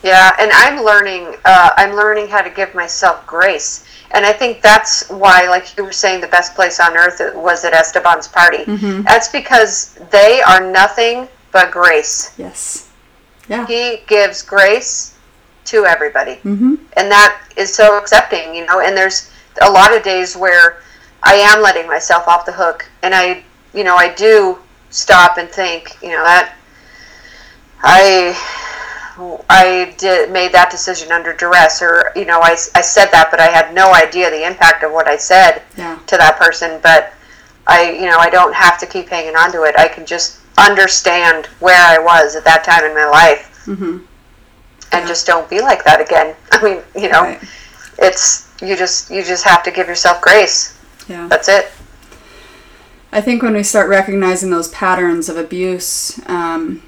Yeah, 0.04 0.36
and 0.38 0.52
I'm 0.52 0.84
learning. 0.84 1.34
Uh, 1.46 1.70
I'm 1.78 1.96
learning 1.96 2.28
how 2.28 2.42
to 2.42 2.50
give 2.50 2.76
myself 2.76 3.26
grace, 3.26 3.86
and 4.12 4.26
I 4.26 4.34
think 4.34 4.62
that's 4.62 5.08
why, 5.10 5.48
like 5.48 5.78
you 5.78 5.86
were 5.86 5.94
saying, 5.96 6.20
the 6.20 6.28
best 6.28 6.56
place 6.56 6.82
on 6.82 6.98
earth 6.98 7.22
was 7.34 7.64
at 7.64 7.72
Esteban's 7.74 8.28
party. 8.28 8.66
That's 9.08 9.30
because 9.30 9.96
they 10.12 10.42
are 10.42 10.60
nothing 10.60 11.30
but 11.54 11.72
grace. 11.72 12.36
yes 12.38 12.90
yeah 13.50 13.66
He 13.68 14.02
gives 14.08 14.42
grace 14.42 15.18
to 15.66 15.86
everybody, 15.86 16.36
mm-hmm. 16.44 16.76
and 16.98 17.12
that 17.12 17.42
is 17.56 17.74
so 17.74 17.98
accepting, 17.98 18.54
you 18.56 18.66
know. 18.66 18.82
And 18.82 18.96
there's 18.98 19.32
a 19.62 19.72
lot 19.72 19.96
of 19.96 20.04
days 20.04 20.36
where 20.36 20.82
I 21.24 21.36
am 21.36 21.62
letting 21.62 21.88
myself 21.88 22.28
off 22.28 22.46
the 22.46 22.52
hook, 22.52 22.90
and 23.02 23.14
I, 23.16 23.44
you 23.74 23.84
know, 23.84 23.96
I 23.96 24.14
do 24.14 24.60
stop 24.90 25.38
and 25.38 25.50
think, 25.50 25.98
you 26.02 26.10
know, 26.10 26.24
that 26.24 26.56
I 27.82 28.38
I 29.50 29.94
did 29.98 30.32
made 30.32 30.52
that 30.54 30.72
decision 30.72 31.12
under 31.12 31.34
duress, 31.34 31.82
or 31.82 32.12
you 32.16 32.26
know, 32.26 32.40
I, 32.42 32.52
I 32.76 32.82
said 32.82 33.08
that, 33.12 33.28
but 33.30 33.40
I 33.40 33.48
had 33.48 33.74
no 33.74 33.94
idea 33.94 34.30
the 34.30 34.46
impact 34.46 34.84
of 34.84 34.92
what 34.92 35.08
I 35.08 35.18
said 35.18 35.62
Yeah. 35.78 36.00
to 36.08 36.18
that 36.18 36.38
person. 36.38 36.80
But 36.82 37.14
I, 37.68 37.92
you 37.92 38.08
know, 38.08 38.18
I 38.18 38.30
don't 38.30 38.54
have 38.54 38.78
to 38.80 38.86
keep 38.86 39.10
hanging 39.10 39.36
on 39.36 39.52
to 39.52 39.64
it. 39.64 39.76
I 39.78 39.88
can 39.88 40.06
just 40.06 40.40
understand 40.57 41.48
where 41.59 41.82
I 41.82 41.98
was 41.99 42.35
at 42.35 42.43
that 42.45 42.64
time 42.64 42.83
in 42.85 42.93
my 42.95 43.06
life, 43.06 43.49
Mm-hmm. 43.65 43.99
and 44.91 45.07
just 45.07 45.25
don't 45.25 45.49
be 45.49 45.61
like 45.61 45.83
that 45.85 46.01
again. 46.01 46.35
I 46.51 46.61
mean, 46.64 46.82
you 46.95 47.09
know, 47.09 47.22
Right. 47.23 47.43
it's 47.99 48.49
you 48.61 48.75
just 48.75 49.09
you 49.09 49.23
just 49.23 49.43
have 49.45 49.64
to 49.64 49.72
give 49.72 49.88
yourself 49.88 50.22
grace. 50.22 50.77
Yeah. 51.07 51.27
That's 51.27 51.48
it. 51.49 51.72
I 53.11 53.22
think 53.22 53.41
when 53.43 53.53
we 53.53 53.64
start 53.64 53.90
recognizing 53.90 54.49
those 54.49 54.69
patterns 54.69 55.30
of 55.30 55.38
abuse, 55.38 56.19
um, 56.27 56.82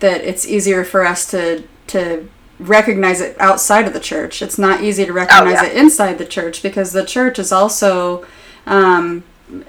that 0.00 0.22
it's 0.22 0.46
easier 0.46 0.84
for 0.84 1.04
us 1.04 1.30
to 1.30 1.64
to 1.88 2.28
recognize 2.58 3.20
it 3.20 3.40
outside 3.40 3.86
of 3.86 3.92
the 3.92 4.00
church. 4.00 4.42
It's 4.42 4.58
not 4.58 4.82
easy 4.82 5.04
to 5.06 5.12
recognize 5.12 5.62
yeah. 5.62 5.66
it 5.66 5.76
inside 5.76 6.18
the 6.18 6.26
church 6.26 6.62
because 6.62 6.92
the 6.92 7.04
church 7.04 7.38
is 7.38 7.52
also 7.52 8.26
um, 8.66 9.22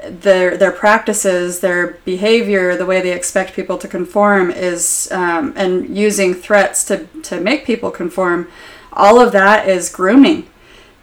their 0.08 0.58
their 0.58 0.72
practices, 0.72 1.60
their 1.60 1.98
behavior, 2.06 2.76
the 2.76 2.86
way 2.86 3.02
they 3.02 3.14
expect 3.14 3.54
people 3.54 3.78
to 3.78 3.88
conform 3.88 4.52
is, 4.52 5.10
um, 5.12 5.54
and 5.56 5.98
using 5.98 6.34
threats 6.34 6.84
to 6.86 7.06
to 7.24 7.40
make 7.40 7.66
people 7.66 7.92
conform. 7.92 8.48
All 8.94 9.20
of 9.20 9.32
that 9.32 9.68
is 9.68 9.90
grooming. 9.90 10.48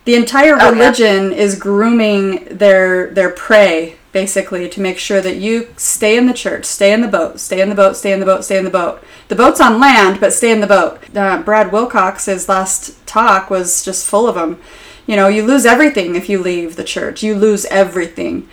The 0.04 0.14
entire 0.14 0.56
Oh, 0.60 0.70
religion 0.70 1.32
is 1.32 1.58
grooming 1.58 2.44
their 2.50 3.08
their 3.10 3.30
prey 3.30 3.96
basically 4.12 4.66
to 4.66 4.80
make 4.80 4.98
sure 4.98 5.20
that 5.20 5.36
you 5.36 5.68
stay 5.76 6.16
in 6.16 6.26
the 6.26 6.32
church, 6.32 6.64
stay 6.64 6.90
in 6.90 7.02
the 7.02 7.08
boat, 7.08 7.38
stay 7.38 7.60
in 7.60 7.68
the 7.68 7.74
boat, 7.74 7.96
stay 7.96 8.12
in 8.12 8.20
the 8.20 8.24
boat, 8.24 8.44
stay 8.44 8.56
in 8.56 8.64
the 8.64 8.70
boat. 8.70 9.02
The 9.28 9.34
boat's 9.34 9.60
on 9.60 9.78
land, 9.78 10.20
but 10.20 10.32
stay 10.32 10.50
in 10.52 10.60
the 10.60 10.66
boat. 10.66 11.00
Uh, 11.14 11.42
Brad 11.42 11.70
Wilcox's 11.70 12.48
last 12.48 13.06
talk 13.06 13.50
was 13.50 13.84
just 13.84 14.06
full 14.06 14.26
of 14.26 14.36
them. 14.36 14.58
You 15.06 15.16
know, 15.16 15.28
you 15.28 15.44
lose 15.44 15.66
everything 15.66 16.16
if 16.16 16.30
you 16.30 16.40
leave 16.40 16.76
the 16.76 16.84
church. 16.84 17.22
You 17.22 17.34
lose 17.34 17.66
everything. 17.66 18.48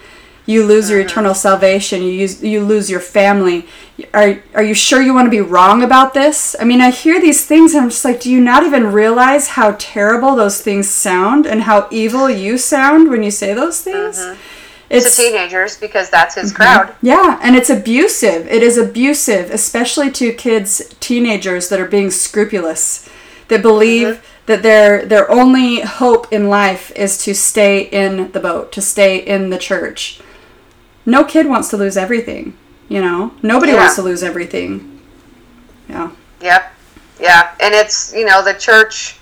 You 0.45 0.65
lose 0.65 0.89
your 0.89 0.99
eternal 0.99 1.33
salvation. 1.33 2.01
You 2.01 2.09
use, 2.09 2.43
you 2.43 2.65
lose 2.65 2.89
your 2.89 2.99
family. 2.99 3.65
Are 4.13 4.39
are 4.53 4.63
you 4.63 4.73
sure 4.73 5.01
you 5.01 5.13
want 5.13 5.27
to 5.27 5.31
be 5.31 5.39
wrong 5.39 5.83
about 5.83 6.13
this? 6.13 6.55
I 6.59 6.65
mean, 6.65 6.81
I 6.81 6.89
hear 6.91 7.22
these 7.22 7.45
things 7.45 7.73
and 7.73 7.83
I'm 7.83 7.89
just 7.89 8.03
like, 8.03 8.19
do 8.19 8.30
you 8.30 8.41
not 8.41 8.63
even 8.63 8.91
realize 8.91 9.49
how 9.49 9.75
terrible 9.80 10.35
those 10.35 10.61
things 10.61 10.89
sound 10.89 11.45
and 11.45 11.61
how 11.63 11.88
evil 11.91 12.30
you 12.30 12.57
sound 12.57 13.09
when 13.09 13.23
you 13.23 13.31
say 13.31 13.53
those 13.53 13.81
things? 13.81 14.19
it's 14.89 15.15
To 15.15 15.22
teenagers 15.23 15.77
because 15.77 16.09
that's 16.09 16.35
Mm-hmm. 16.35 16.41
his 16.41 16.53
crowd. 16.53 16.95
Yeah, 17.01 17.39
and 17.41 17.55
it's 17.55 17.69
abusive. 17.69 18.45
It 18.47 18.61
is 18.63 18.77
abusive, 18.77 19.49
especially 19.49 20.11
to 20.11 20.33
kids, 20.33 20.93
teenagers 20.99 21.69
that 21.69 21.80
are 21.80 21.88
being 21.88 22.11
scrupulous, 22.11 23.09
that 23.47 23.61
believe 23.61 24.22
that 24.45 24.61
their 24.61 25.05
their 25.05 25.31
only 25.31 25.80
hope 25.81 26.31
in 26.33 26.49
life 26.49 26.91
is 26.97 27.17
to 27.23 27.33
stay 27.33 27.83
in 27.83 28.31
the 28.33 28.39
boat, 28.41 28.72
to 28.73 28.81
stay 28.81 29.17
in 29.17 29.49
the 29.49 29.57
church. 29.57 30.19
No 31.06 31.23
kid 31.23 31.48
wants 31.48 31.69
to 31.69 31.77
lose 31.77 31.98
everything, 31.98 32.57
you 32.88 33.01
know. 33.01 33.32
Nobody 33.41 33.73
Yeah. 33.73 33.80
wants 33.80 33.95
to 33.95 34.01
lose 34.01 34.23
everything. 34.23 35.01
Yeah. 35.90 36.09
Yep. 36.41 36.73
Yeah. 37.19 37.49
And 37.59 37.73
it's, 37.73 38.14
you 38.14 38.25
know, 38.25 38.41
the 38.43 38.53
church, 38.53 39.17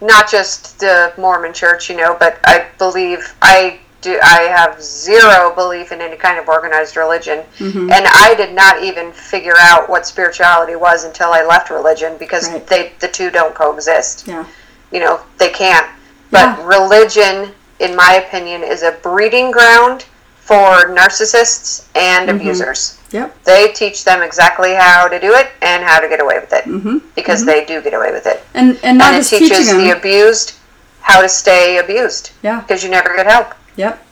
not 0.00 0.30
just 0.30 0.78
the 0.80 1.12
Mormon 1.16 1.52
church, 1.52 1.90
you 1.90 1.96
know, 1.96 2.16
but 2.18 2.38
I 2.44 2.66
believe 2.78 3.34
I 3.42 3.80
do 4.00 4.18
I 4.22 4.42
have 4.54 4.82
zero 4.82 5.52
belief 5.54 5.90
in 5.90 6.00
any 6.02 6.16
kind 6.16 6.38
of 6.38 6.46
organized 6.48 6.96
religion. 6.96 7.42
Mm-hmm. 7.58 7.90
And 7.90 8.06
I 8.06 8.34
did 8.36 8.54
not 8.54 8.82
even 8.82 9.12
figure 9.12 9.54
out 9.58 9.88
what 9.88 10.06
spirituality 10.06 10.76
was 10.76 11.04
until 11.04 11.32
I 11.32 11.42
left 11.42 11.70
religion 11.70 12.16
because 12.18 12.48
Right. 12.50 12.66
they 12.66 12.92
the 13.00 13.08
two 13.08 13.30
don't 13.30 13.54
coexist. 13.54 14.26
Yeah. 14.28 14.44
You 14.92 15.00
know, 15.00 15.20
they 15.38 15.48
can't. 15.48 15.86
But 16.30 16.58
Yeah. 16.58 16.66
religion, 16.66 17.54
in 17.78 17.96
my 17.96 18.14
opinion, 18.14 18.62
is 18.62 18.82
a 18.82 18.92
breeding 18.92 19.50
ground 19.50 20.04
for 20.44 20.94
narcissists 20.94 21.86
and 21.94 22.28
Mm-hmm. 22.28 22.40
abusers. 22.40 22.98
Yep. 23.12 23.44
They 23.44 23.72
teach 23.72 24.04
them 24.04 24.22
exactly 24.22 24.74
how 24.74 25.08
to 25.08 25.18
do 25.20 25.32
it 25.34 25.48
and 25.62 25.84
how 25.84 26.00
to 26.00 26.08
get 26.08 26.20
away 26.20 26.38
with 26.40 26.52
it 26.52 26.64
Mm-hmm. 26.64 26.98
because 27.14 27.44
they 27.46 27.64
do 27.64 27.80
get 27.82 27.94
away 27.94 28.12
with 28.12 28.26
it. 28.26 28.42
And 28.54 28.78
and 28.82 28.98
not 28.98 29.08
and 29.14 29.16
it 29.16 29.18
just 29.20 29.30
teaching 29.30 29.48
teaches 29.48 29.70
the 29.74 29.90
abused 29.96 30.54
how 31.00 31.20
to 31.22 31.28
stay 31.28 31.78
abused 31.78 32.32
yeah. 32.42 32.60
because 32.60 32.82
you 32.84 32.90
never 32.90 33.14
get 33.16 33.26
help. 33.26 33.54
Yep. 33.76 34.04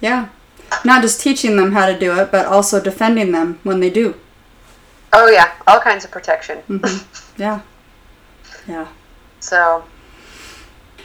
Yeah. 0.00 0.28
Not 0.84 1.02
just 1.02 1.20
teaching 1.20 1.56
them 1.56 1.72
how 1.72 1.86
to 1.86 1.98
do 1.98 2.18
it, 2.18 2.30
but 2.32 2.46
also 2.46 2.80
defending 2.80 3.32
them 3.32 3.58
when 3.62 3.80
they 3.80 3.90
do. 3.90 4.14
Oh 5.12 5.28
yeah, 5.28 5.52
all 5.66 5.80
kinds 5.80 6.04
of 6.04 6.10
protection. 6.10 6.58
Yeah. 7.36 7.60
Yeah. 8.68 8.86
So 9.40 9.84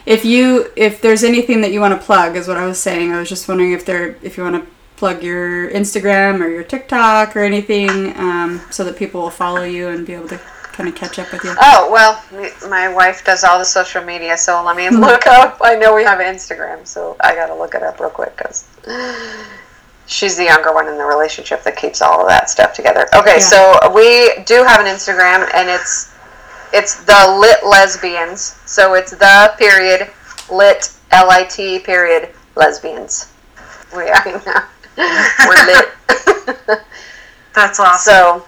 If 0.06 0.26
you 0.26 0.72
if 0.76 1.02
there's 1.02 1.24
anything 1.24 1.62
that 1.62 1.72
you 1.72 1.80
want 1.82 2.00
to 2.00 2.06
plug 2.06 2.36
is 2.36 2.48
what 2.48 2.58
I 2.58 2.66
was 2.66 2.80
saying. 2.80 3.12
I 3.14 3.20
was 3.20 3.30
just 3.30 3.48
wondering 3.48 3.74
if 3.74 3.86
there 3.86 4.16
if 4.22 4.38
you 4.38 4.44
want 4.44 4.64
to 4.64 4.70
plug 4.96 5.24
your 5.24 5.70
Instagram 5.72 6.42
or 6.42 6.50
your 6.50 6.64
TikTok 6.64 7.36
or 7.36 7.40
anything 7.40 8.18
um, 8.18 8.60
so 8.70 8.84
that 8.84 8.98
people 8.98 9.22
will 9.22 9.30
follow 9.30 9.64
you 9.64 9.88
and 9.90 10.06
be 10.06 10.14
able 10.14 10.28
to 10.28 10.38
kind 10.74 10.90
of 10.90 10.96
catch 10.96 11.20
up 11.20 11.32
with 11.32 11.44
you. 11.44 11.54
oh 11.62 11.90
well, 11.92 12.22
my 12.70 12.88
wife 12.94 13.24
does 13.26 13.44
all 13.44 13.60
the 13.60 13.66
social 13.66 14.04
media, 14.04 14.38
so 14.38 14.64
let 14.64 14.76
me 14.78 14.90
look 15.08 15.28
up. 15.28 15.58
I 15.62 15.76
know 15.76 15.94
we 15.96 16.04
have 16.04 16.20
Instagram, 16.20 16.86
so 16.88 17.16
I 17.22 17.36
gotta 17.36 17.54
look 17.56 17.76
it 17.76 17.84
up 17.84 18.00
real 18.00 18.10
quick 18.10 18.36
because 18.38 18.66
she's 20.08 20.36
the 20.38 20.46
younger 20.46 20.74
one 20.74 20.88
in 20.88 20.98
the 20.98 21.04
relationship 21.06 21.64
that 21.64 21.76
keeps 21.78 22.02
all 22.02 22.22
of 22.22 22.28
that 22.28 22.50
stuff 22.50 22.74
together. 22.74 23.08
Okay, 23.16 23.36
Yeah. 23.36 23.40
so 23.40 23.92
we 23.94 24.44
do 24.46 24.64
have 24.64 24.80
an 24.80 24.88
Instagram, 24.88 25.50
and 25.54 25.70
it's 25.70 26.12
it's 26.74 27.04
the 27.04 27.38
lit 27.40 27.66
lesbians. 27.66 28.60
So 28.66 28.94
it's 28.94 29.12
the 29.12 29.54
period 29.58 30.10
lit 30.52 30.92
L 31.12 31.30
I 31.32 31.44
T 31.44 31.80
period 31.80 32.30
lesbians. 32.56 33.32
We 33.96 34.04
I 34.12 34.42
know 34.46 34.64
we're 35.48 35.66
lit. 35.66 36.82
That's 37.56 37.80
awesome. 37.80 38.14
so 38.14 38.46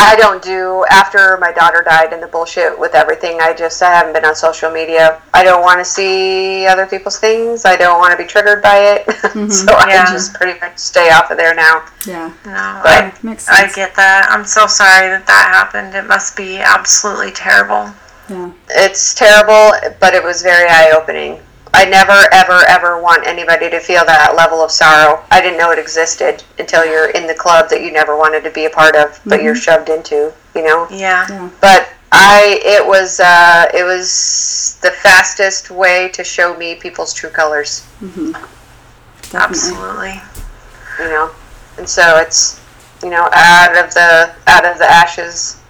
I 0.00 0.14
don't 0.16 0.42
do 0.42 0.84
after 0.90 1.36
my 1.38 1.50
daughter 1.52 1.82
died 1.82 2.12
and 2.12 2.22
the 2.22 2.28
bullshit 2.28 2.78
with 2.78 2.94
everything. 2.94 3.40
I 3.40 3.52
just 3.52 3.82
I 3.82 3.90
haven't 3.90 4.12
been 4.12 4.24
on 4.24 4.34
social 4.36 4.70
media. 4.70 5.20
I 5.34 5.42
don't 5.42 5.62
want 5.62 5.80
to 5.80 5.84
see 5.84 6.66
other 6.66 6.86
people's 6.86 7.18
things. 7.18 7.64
I 7.64 7.76
don't 7.76 7.98
want 7.98 8.12
to 8.12 8.16
be 8.16 8.24
triggered 8.28 8.62
by 8.62 8.78
it. 8.78 9.06
Mm-hmm. 9.28 9.50
so 9.50 9.72
Yeah. 9.72 10.04
I 10.08 10.12
just 10.12 10.34
pretty 10.34 10.58
much 10.60 10.78
stay 10.78 11.10
off 11.10 11.30
of 11.30 11.36
there 11.36 11.54
now. 11.54 11.84
Yeah. 12.06 12.28
no, 12.46 12.80
But- 12.82 13.04
I, 13.04 13.12
Makes 13.22 13.48
I 13.48 13.70
get 13.72 13.94
that. 13.96 14.26
I'm 14.30 14.44
so 14.44 14.66
sorry 14.66 15.08
that 15.10 15.26
that 15.26 15.48
happened. 15.52 15.94
It 15.94 16.06
must 16.06 16.34
be 16.36 16.58
absolutely 16.58 17.32
terrible. 17.32 17.92
Yeah. 18.30 18.50
It's 18.70 19.14
terrible, 19.14 19.72
but 20.00 20.14
it 20.14 20.22
was 20.24 20.42
very 20.42 20.68
eye 20.68 20.92
opening. 20.96 21.40
I 21.78 21.84
never, 21.84 22.26
ever, 22.32 22.64
ever 22.68 23.00
want 23.00 23.24
anybody 23.24 23.70
to 23.70 23.78
feel 23.78 24.04
that 24.04 24.34
level 24.36 24.64
of 24.64 24.72
sorrow. 24.72 25.22
I 25.30 25.40
didn't 25.40 25.58
know 25.58 25.70
it 25.70 25.78
existed 25.78 26.42
until 26.58 26.84
you're 26.84 27.10
in 27.10 27.28
the 27.28 27.34
club 27.34 27.70
that 27.70 27.82
you 27.82 27.92
never 27.92 28.18
wanted 28.18 28.42
to 28.42 28.50
be 28.50 28.64
a 28.64 28.70
part 28.70 28.96
of, 28.96 29.20
but 29.24 29.44
you're 29.44 29.54
shoved 29.54 29.88
into, 29.88 30.32
you 30.56 30.64
know? 30.64 30.88
Yeah. 30.90 31.24
Yeah. 31.30 31.50
But 31.60 31.88
I, 32.10 32.60
it 32.64 32.84
was, 32.84 33.20
uh, 33.20 33.66
it 33.72 33.84
was 33.84 34.80
the 34.82 34.90
fastest 34.90 35.70
way 35.70 36.08
to 36.14 36.24
show 36.24 36.56
me 36.56 36.74
people's 36.74 37.14
true 37.14 37.30
colors, 37.30 37.86
Definitely. 38.00 38.34
Absolutely. 39.34 40.20
you 40.98 41.04
know? 41.04 41.30
And 41.76 41.88
so 41.88 42.16
it's, 42.18 42.60
you 43.04 43.10
know, 43.10 43.28
out 43.32 43.78
of 43.78 43.94
the, 43.94 44.34
out 44.48 44.64
of 44.64 44.78
the 44.78 44.90
ashes, 44.90 45.60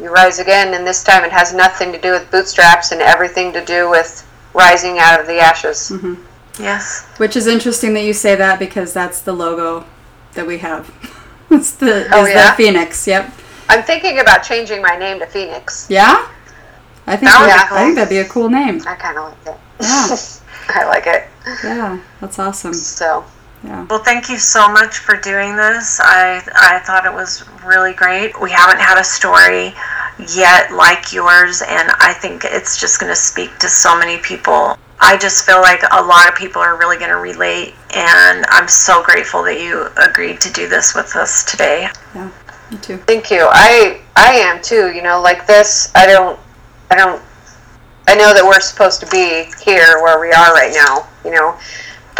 you 0.00 0.12
rise 0.12 0.40
again, 0.40 0.74
and 0.74 0.84
this 0.84 1.04
time 1.04 1.22
it 1.22 1.30
has 1.30 1.54
nothing 1.54 1.92
to 1.92 2.00
do 2.00 2.10
with 2.10 2.28
bootstraps 2.32 2.90
and 2.90 3.00
everything 3.00 3.52
to 3.52 3.64
do 3.64 3.88
with 3.88 4.26
rising 4.54 4.98
out 4.98 5.20
of 5.20 5.26
the 5.26 5.38
ashes. 5.38 5.90
Mm-hmm. 5.94 6.14
Yes. 6.62 7.06
Which 7.18 7.36
is 7.36 7.46
interesting 7.46 7.94
that 7.94 8.02
you 8.02 8.12
say 8.12 8.34
that 8.34 8.58
because 8.58 8.92
that's 8.92 9.20
the 9.22 9.32
logo 9.32 9.84
that 10.34 10.46
we 10.46 10.58
have. 10.58 10.90
it's 11.50 11.72
the 11.72 12.06
Oh, 12.12 12.24
is 12.24 12.34
yeah? 12.34 12.50
the 12.50 12.56
phoenix. 12.56 13.06
Yep. 13.06 13.32
I'm 13.68 13.82
thinking 13.82 14.18
about 14.18 14.42
changing 14.42 14.82
my 14.82 14.96
name 14.96 15.20
to 15.20 15.26
Phoenix. 15.26 15.86
Yeah. 15.88 16.28
I 17.06 17.16
think 17.16 17.30
That 17.30 17.40
would 17.40 17.46
be 17.46 17.80
I 17.80 17.84
think 17.84 17.94
that'd 17.96 18.08
be 18.10 18.18
a 18.18 18.28
cool 18.28 18.50
name. 18.50 18.80
I 18.86 18.94
kind 18.96 19.16
of 19.18 19.24
like 19.30 19.54
it. 19.54 19.60
Yeah. 19.80 20.16
I 20.80 20.84
like 20.86 21.06
it. 21.06 21.28
Yeah. 21.64 22.00
That's 22.20 22.38
awesome. 22.38 22.74
So, 22.74 23.24
Yeah. 23.62 23.86
Well, 23.90 24.02
thank 24.02 24.28
you 24.28 24.38
so 24.38 24.68
much 24.70 24.98
for 24.98 25.16
doing 25.16 25.54
this. 25.56 26.00
I 26.02 26.42
I 26.54 26.78
thought 26.80 27.04
it 27.04 27.12
was 27.12 27.44
really 27.64 27.92
great. 27.92 28.40
We 28.40 28.50
haven't 28.50 28.80
had 28.80 28.98
a 28.98 29.04
story 29.04 29.74
yet 30.34 30.72
like 30.72 31.12
yours, 31.12 31.62
and 31.62 31.90
I 31.98 32.14
think 32.14 32.44
it's 32.44 32.80
just 32.80 33.00
going 33.00 33.12
to 33.12 33.16
speak 33.16 33.58
to 33.58 33.68
so 33.68 33.98
many 33.98 34.18
people. 34.18 34.78
I 35.00 35.16
just 35.16 35.46
feel 35.46 35.60
like 35.60 35.82
a 35.92 36.02
lot 36.02 36.28
of 36.28 36.34
people 36.34 36.60
are 36.60 36.78
really 36.78 36.98
going 36.98 37.10
to 37.10 37.16
relate, 37.16 37.74
and 37.94 38.44
I'm 38.48 38.68
so 38.68 39.02
grateful 39.02 39.42
that 39.44 39.60
you 39.60 39.88
agreed 39.96 40.40
to 40.42 40.52
do 40.52 40.68
this 40.68 40.94
with 40.94 41.16
us 41.16 41.44
today. 41.44 41.88
Yeah. 42.14 42.30
Me 42.70 42.76
too. 42.78 42.98
thank 42.98 43.30
you. 43.30 43.48
I 43.50 44.00
I 44.16 44.32
am 44.34 44.62
too. 44.62 44.92
You 44.94 45.02
know, 45.02 45.20
like 45.20 45.46
this. 45.46 45.90
I 45.94 46.06
don't. 46.06 46.38
I 46.90 46.96
don't. 46.96 47.20
I 48.08 48.14
know 48.14 48.32
that 48.34 48.44
we're 48.44 48.60
supposed 48.60 49.00
to 49.00 49.06
be 49.06 49.50
here 49.64 50.02
where 50.02 50.20
we 50.20 50.32
are 50.32 50.52
right 50.54 50.72
now. 50.72 51.08
You 51.24 51.32
know, 51.32 51.58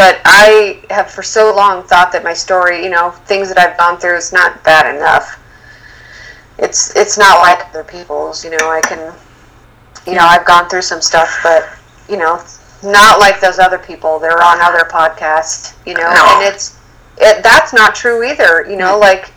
but 0.01 0.19
I 0.25 0.81
have 0.89 1.11
for 1.11 1.23
so 1.23 1.55
long 1.55 1.83
thought 1.83 2.11
that 2.13 2.25
my 2.25 2.33
story, 2.33 2.83
you 2.83 2.89
know, 2.89 3.11
things 3.27 3.49
that 3.53 3.59
I've 3.59 3.77
gone 3.77 3.99
through, 4.01 4.17
is 4.17 4.33
not 4.33 4.65
bad 4.65 4.97
enough. 4.97 5.39
it's 6.57 6.97
it's 6.97 7.19
not 7.19 7.41
like 7.43 7.69
other 7.69 7.85
people's. 7.85 8.43
You 8.43 8.53
know, 8.53 8.71
I 8.71 8.81
can, 8.81 9.13
you 10.07 10.15
know, 10.15 10.25
I've 10.25 10.47
gone 10.47 10.71
through 10.71 10.81
some 10.81 11.03
stuff, 11.03 11.41
but 11.43 11.69
you 12.09 12.17
know, 12.17 12.43
not 12.83 13.19
like 13.21 13.43
those 13.43 13.59
other 13.59 13.77
people. 13.77 14.19
They're 14.19 14.43
on 14.43 14.59
other 14.63 14.89
podcasts. 14.91 15.77
You 15.85 15.93
know, 15.93 16.11
No. 16.15 16.25
and 16.41 16.49
it's 16.55 16.79
it, 17.19 17.43
that's 17.43 17.75
not 17.75 17.95
true 17.95 18.25
either. 18.25 18.67
You 18.71 18.77
know, 18.77 18.99
like 18.99 19.35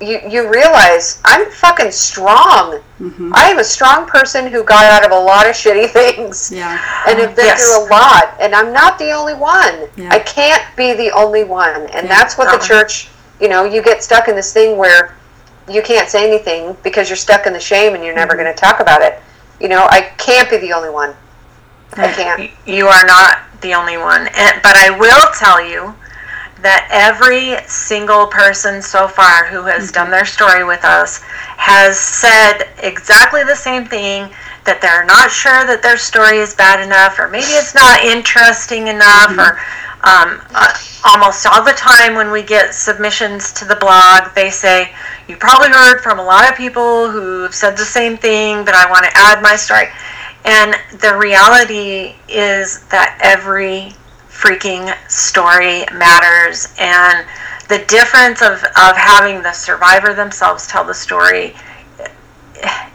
you 0.00 0.20
you 0.28 0.48
realize 0.52 1.20
I'm 1.24 1.50
fucking 1.50 1.90
strong. 1.90 2.80
Mm-hmm. 3.00 3.32
I 3.34 3.48
am 3.48 3.58
a 3.58 3.64
strong 3.64 4.06
person 4.06 4.46
who 4.46 4.62
got 4.64 4.84
out 4.84 5.04
of 5.04 5.10
a 5.12 5.18
lot 5.18 5.46
of 5.48 5.54
shitty 5.62 5.90
things 5.90 6.50
Yeah. 6.52 6.78
and 7.08 7.18
have 7.18 7.34
been 7.36 7.46
Yes. 7.46 7.62
through 7.64 7.86
a 7.86 7.90
lot 7.90 8.34
and 8.40 8.54
i'm 8.54 8.72
not 8.72 8.98
the 8.98 9.10
only 9.12 9.34
one 9.34 9.88
Yeah. 9.96 10.08
i 10.10 10.18
can't 10.18 10.62
be 10.76 10.94
the 10.94 11.10
only 11.12 11.44
one 11.44 11.82
and 11.94 12.06
Yeah. 12.06 12.14
that's 12.14 12.36
what 12.36 12.50
the 12.50 12.64
church 12.66 13.08
you 13.40 13.48
know 13.48 13.64
you 13.64 13.82
get 13.82 14.02
stuck 14.02 14.26
in 14.28 14.34
this 14.34 14.52
thing 14.52 14.76
where 14.76 15.16
you 15.68 15.80
can't 15.82 16.08
say 16.08 16.26
anything 16.26 16.76
because 16.82 17.08
you're 17.08 17.16
stuck 17.16 17.46
in 17.46 17.52
the 17.52 17.60
shame 17.60 17.94
and 17.94 18.02
you're 18.04 18.14
never 18.16 18.32
Mm-hmm. 18.34 18.42
going 18.42 18.54
to 18.54 18.60
talk 18.60 18.80
about 18.80 19.00
it 19.02 19.20
you 19.60 19.68
know 19.68 19.86
i 19.90 20.00
can't 20.18 20.50
be 20.50 20.56
the 20.58 20.72
only 20.72 20.90
one 20.90 21.14
i 21.96 22.10
can't 22.12 22.50
You 22.66 22.88
are 22.88 23.06
not 23.06 23.38
the 23.60 23.74
only 23.74 23.96
one. 23.96 24.28
And, 24.36 24.60
but 24.62 24.76
I 24.76 24.90
will 24.98 25.26
tell 25.38 25.60
you 25.64 25.94
that 26.62 26.88
every 26.90 27.56
single 27.68 28.26
person 28.26 28.82
so 28.82 29.06
far 29.06 29.46
who 29.46 29.62
has 29.62 29.92
done 29.92 30.10
their 30.10 30.24
story 30.24 30.64
with 30.64 30.84
us 30.84 31.20
has 31.56 31.98
said 31.98 32.68
exactly 32.82 33.44
the 33.44 33.54
same 33.54 33.84
thing 33.84 34.28
that 34.64 34.80
they're 34.82 35.06
not 35.06 35.30
sure 35.30 35.64
that 35.66 35.82
their 35.82 35.96
story 35.96 36.38
is 36.38 36.54
bad 36.54 36.84
enough 36.84 37.18
or 37.18 37.28
maybe 37.28 37.54
it's 37.54 37.74
not 37.74 38.02
interesting 38.04 38.88
enough 38.88 39.32
or 39.38 39.58
um, 40.02 40.40
uh, 40.54 40.74
almost 41.04 41.46
all 41.46 41.64
the 41.64 41.72
time 41.72 42.14
when 42.14 42.30
we 42.30 42.42
get 42.42 42.74
submissions 42.74 43.52
to 43.52 43.64
the 43.64 43.76
blog 43.76 44.34
they 44.34 44.50
say 44.50 44.92
you 45.26 45.36
probably 45.36 45.68
heard 45.70 46.00
from 46.00 46.18
a 46.18 46.24
lot 46.24 46.48
of 46.48 46.56
people 46.56 47.10
who 47.10 47.42
have 47.42 47.54
said 47.54 47.76
the 47.76 47.84
same 47.84 48.16
thing 48.16 48.64
but 48.64 48.74
i 48.74 48.88
want 48.90 49.04
to 49.04 49.10
add 49.14 49.42
my 49.42 49.56
story. 49.56 49.86
And 50.44 50.74
the 51.00 51.16
reality 51.16 52.14
is 52.28 52.80
that 52.88 53.18
every 53.20 53.92
freaking 54.38 54.94
story 55.10 55.84
matters. 55.92 56.72
And 56.78 57.26
the 57.68 57.84
difference 57.86 58.40
of, 58.40 58.62
of 58.64 58.96
having 58.96 59.42
the 59.42 59.52
survivor 59.52 60.14
themselves 60.14 60.66
tell 60.66 60.84
the 60.84 60.94
story 60.94 61.54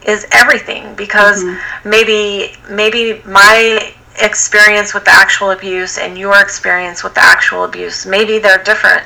is 0.06 0.26
everything 0.32 0.94
because 0.94 1.42
mm-hmm. 1.42 1.88
maybe 1.88 2.52
maybe 2.70 3.22
my 3.24 3.94
experience 4.20 4.94
with 4.94 5.04
the 5.04 5.10
actual 5.10 5.50
abuse 5.50 5.98
and 5.98 6.16
your 6.16 6.40
experience 6.40 7.02
with 7.02 7.14
the 7.14 7.24
actual 7.24 7.64
abuse 7.64 8.06
maybe 8.06 8.38
they're 8.38 8.62
different. 8.62 9.02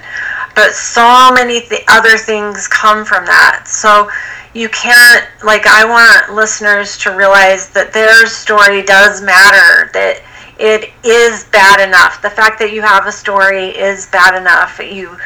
But 0.55 0.73
so 0.73 1.31
many 1.33 1.60
th- 1.60 1.84
other 1.89 2.17
things 2.18 2.67
come 2.67 3.05
from 3.05 3.25
that. 3.26 3.68
So 3.68 4.10
you 4.55 4.68
can't 4.70 5.26
like 5.44 5.67
i 5.67 5.84
want 5.84 6.34
listeners 6.34 6.97
to 6.97 7.15
realize 7.15 7.68
that 7.68 7.92
their 7.92 8.26
story 8.26 8.83
does 8.83 9.20
matter 9.20 9.91
that 9.92 10.23
it 10.58 10.90
is 11.04 11.44
bad 11.44 11.86
enough. 11.86 12.20
The 12.22 12.30
fact 12.30 12.58
that 12.60 12.72
you 12.72 12.82
have 12.82 13.06
a 13.06 13.12
story 13.12 13.68
is 13.68 14.06
bad 14.06 14.36
enough. 14.36 14.78
You 14.78 15.16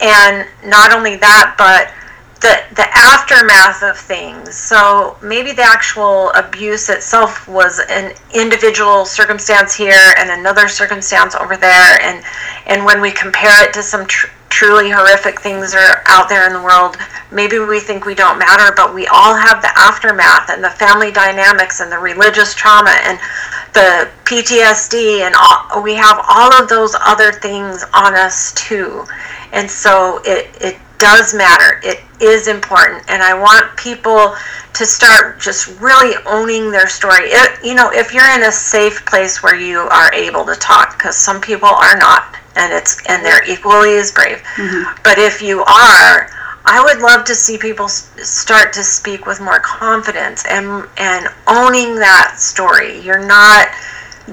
and 0.00 0.48
not 0.64 0.92
only 0.92 1.16
that 1.16 1.54
but 1.58 1.92
the 2.40 2.56
the 2.74 2.86
aftermath 2.96 3.82
of 3.82 3.98
things. 3.98 4.54
So 4.54 5.16
maybe 5.22 5.52
the 5.52 5.62
actual 5.62 6.30
abuse 6.30 6.88
itself 6.88 7.46
was 7.46 7.80
an 7.90 8.14
individual 8.34 9.04
circumstance 9.04 9.74
here 9.74 10.14
and 10.18 10.30
another 10.30 10.68
circumstance 10.68 11.34
over 11.34 11.56
there, 11.56 12.00
and 12.02 12.24
and 12.66 12.84
when 12.84 13.00
we 13.00 13.10
compare 13.10 13.68
it 13.68 13.74
to 13.74 13.82
some 13.82 14.06
tr- 14.06 14.28
truly 14.50 14.90
horrific 14.90 15.40
things 15.40 15.74
are 15.74 16.02
out 16.06 16.28
there 16.28 16.46
in 16.46 16.52
the 16.52 16.62
world, 16.62 16.96
maybe 17.32 17.58
we 17.58 17.80
think 17.80 18.04
we 18.04 18.14
don't 18.14 18.38
matter, 18.38 18.74
but 18.76 18.94
we 18.94 19.06
all 19.06 19.34
have 19.34 19.62
the 19.62 19.72
aftermath 19.78 20.50
and 20.50 20.62
the 20.62 20.70
family 20.70 21.10
dynamics 21.10 21.80
and 21.80 21.90
the 21.90 21.98
religious 21.98 22.54
trauma 22.54 22.94
and 23.04 23.18
the 23.72 24.10
PTSD 24.24 25.20
and 25.20 25.34
all, 25.38 25.82
we 25.82 25.94
have 25.94 26.20
all 26.28 26.52
of 26.52 26.68
those 26.68 26.94
other 27.00 27.32
things 27.32 27.84
on 27.94 28.14
us 28.14 28.52
too. 28.54 29.04
And 29.52 29.70
so 29.70 30.20
it, 30.24 30.50
it 30.60 30.78
does 30.98 31.32
matter. 31.34 31.80
It 31.82 32.00
is 32.20 32.46
important. 32.46 33.02
And 33.08 33.22
I 33.22 33.34
want 33.34 33.76
people 33.76 34.34
to 34.74 34.86
start 34.86 35.40
just 35.40 35.80
really 35.80 36.16
owning 36.26 36.70
their 36.70 36.88
story. 36.88 37.24
It, 37.24 37.64
you 37.64 37.74
know, 37.74 37.90
if 37.92 38.12
you're 38.12 38.30
in 38.34 38.42
a 38.44 38.52
safe 38.52 39.04
place 39.06 39.42
where 39.42 39.56
you 39.56 39.78
are 39.78 40.12
able 40.12 40.44
to 40.44 40.54
talk, 40.54 40.98
because 40.98 41.16
some 41.16 41.40
people 41.40 41.68
are 41.68 41.96
not, 41.96 42.36
and 42.56 42.72
it's 42.72 43.04
and 43.06 43.24
they're 43.24 43.48
equally 43.50 43.96
as 43.96 44.12
brave. 44.12 44.38
Mm-hmm. 44.56 45.00
But 45.02 45.18
if 45.18 45.40
you 45.42 45.60
are, 45.60 46.30
I 46.64 46.82
would 46.84 47.00
love 47.00 47.24
to 47.26 47.34
see 47.34 47.58
people 47.58 47.88
start 47.88 48.72
to 48.74 48.82
speak 48.84 49.26
with 49.26 49.40
more 49.40 49.60
confidence 49.60 50.44
and 50.46 50.88
and 50.98 51.28
owning 51.46 51.96
that 51.96 52.36
story. 52.38 53.00
You're 53.00 53.26
not 53.26 53.68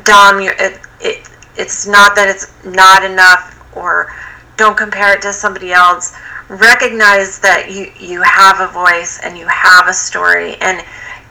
dumb. 0.03 0.41
You're, 0.41 0.55
it, 0.59 0.79
it 0.99 1.29
it's 1.55 1.87
not 1.87 2.15
that 2.15 2.27
it's 2.29 2.51
not 2.65 3.03
enough 3.03 3.53
or 3.75 4.13
don't 4.57 4.77
compare 4.77 5.15
it 5.15 5.21
to 5.21 5.33
somebody 5.33 5.71
else. 5.71 6.15
Recognize 6.49 7.39
that 7.39 7.71
you 7.71 7.91
you 7.99 8.21
have 8.23 8.59
a 8.59 8.71
voice 8.71 9.19
and 9.23 9.37
you 9.37 9.47
have 9.47 9.87
a 9.87 9.93
story 9.93 10.55
and 10.61 10.83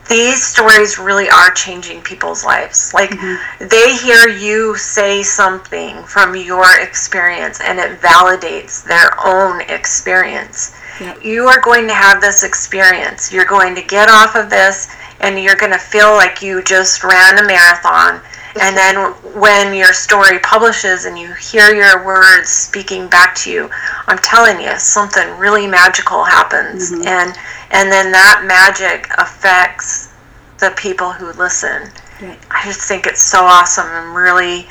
these 0.07 0.45
stories 0.45 0.97
really 0.97 1.29
are 1.29 1.51
changing 1.51 2.01
people's 2.01 2.43
lives. 2.45 2.93
Like 2.93 3.11
mm-hmm. 3.11 3.67
they 3.67 3.95
hear 3.95 4.27
you 4.27 4.77
say 4.77 5.23
something 5.23 6.03
from 6.03 6.35
your 6.35 6.79
experience 6.79 7.59
and 7.61 7.79
it 7.79 7.99
validates 7.99 8.83
their 8.83 9.09
own 9.25 9.61
experience. 9.61 10.75
Yep. 10.99 11.23
You 11.23 11.47
are 11.47 11.61
going 11.61 11.87
to 11.87 11.93
have 11.93 12.21
this 12.21 12.43
experience. 12.43 13.31
You're 13.31 13.45
going 13.45 13.75
to 13.75 13.83
get 13.83 14.09
off 14.09 14.35
of 14.35 14.49
this 14.49 14.87
and 15.19 15.39
you're 15.39 15.55
going 15.55 15.71
to 15.71 15.79
feel 15.79 16.11
like 16.11 16.41
you 16.41 16.63
just 16.63 17.03
ran 17.03 17.37
a 17.39 17.45
marathon. 17.45 18.21
And 18.61 18.75
then 18.75 19.13
when 19.39 19.73
your 19.75 19.93
story 19.93 20.39
publishes 20.39 21.05
and 21.05 21.17
you 21.17 21.33
hear 21.33 21.73
your 21.73 22.05
words 22.05 22.49
speaking 22.49 23.07
back 23.07 23.35
to 23.35 23.51
you, 23.51 23.69
I'm 24.07 24.17
telling 24.19 24.59
you, 24.61 24.77
something 24.77 25.37
really 25.37 25.67
magical 25.67 26.23
happens. 26.23 26.91
And 26.91 27.35
and 27.71 27.91
then 27.91 28.11
that 28.11 28.45
magic 28.47 29.09
affects 29.17 30.13
the 30.59 30.73
people 30.77 31.11
who 31.11 31.31
listen. 31.33 31.89
Yeah. 32.21 32.35
I 32.49 32.63
just 32.65 32.87
think 32.87 33.05
it's 33.05 33.21
so 33.21 33.43
awesome. 33.43 33.85
I'm 33.85 34.15
really 34.15 34.67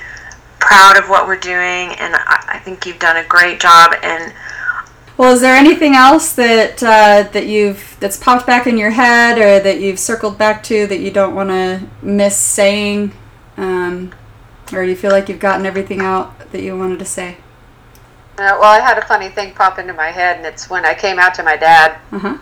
proud 0.59 0.99
of 0.99 1.09
what 1.09 1.27
we're 1.27 1.37
doing, 1.39 1.95
and 1.99 2.15
I, 2.17 2.45
I 2.55 2.59
think 2.59 2.87
you've 2.87 2.99
done 2.99 3.17
a 3.19 3.25
great 3.25 3.61
job. 3.61 3.95
And 4.03 4.33
Well, 5.17 5.33
is 5.33 5.41
there 5.41 5.55
anything 5.55 5.95
else 5.95 6.33
that 6.33 6.83
uh, 6.83 7.29
that 7.33 7.47
you've 7.47 7.97
that's 8.01 8.17
popped 8.17 8.47
back 8.47 8.67
in 8.67 8.77
your 8.77 8.91
head 8.91 9.39
or 9.39 9.61
that 9.63 9.81
you've 9.81 9.99
circled 9.99 10.39
back 10.39 10.63
to 10.65 10.87
that 10.89 10.99
you 10.99 11.11
don't 11.11 11.35
want 11.35 11.51
to 11.51 11.87
miss 12.03 12.37
saying, 12.37 13.13
um, 13.57 14.13
or 14.73 14.85
do 14.85 14.91
you 14.91 14.97
feel 14.97 15.11
like 15.11 15.29
you've 15.29 15.41
gotten 15.41 15.67
everything 15.67 16.01
out 16.01 16.53
that 16.53 16.63
you 16.63 16.77
wanted 16.77 16.99
to 16.99 17.05
say? 17.05 17.37
Uh, 18.39 18.57
well, 18.61 18.65
I 18.65 18.81
had 18.81 18.99
a 18.99 19.03
funny 19.03 19.29
thing 19.29 19.55
pop 19.55 19.79
into 19.79 19.95
my 19.95 20.11
head, 20.11 20.37
and 20.37 20.47
it's 20.47 20.69
when 20.69 20.85
I 20.85 20.95
came 20.95 21.19
out 21.19 21.35
to 21.35 21.43
my 21.43 21.57
dad. 21.57 21.99
Uh 22.13 22.19
huh. 22.19 22.39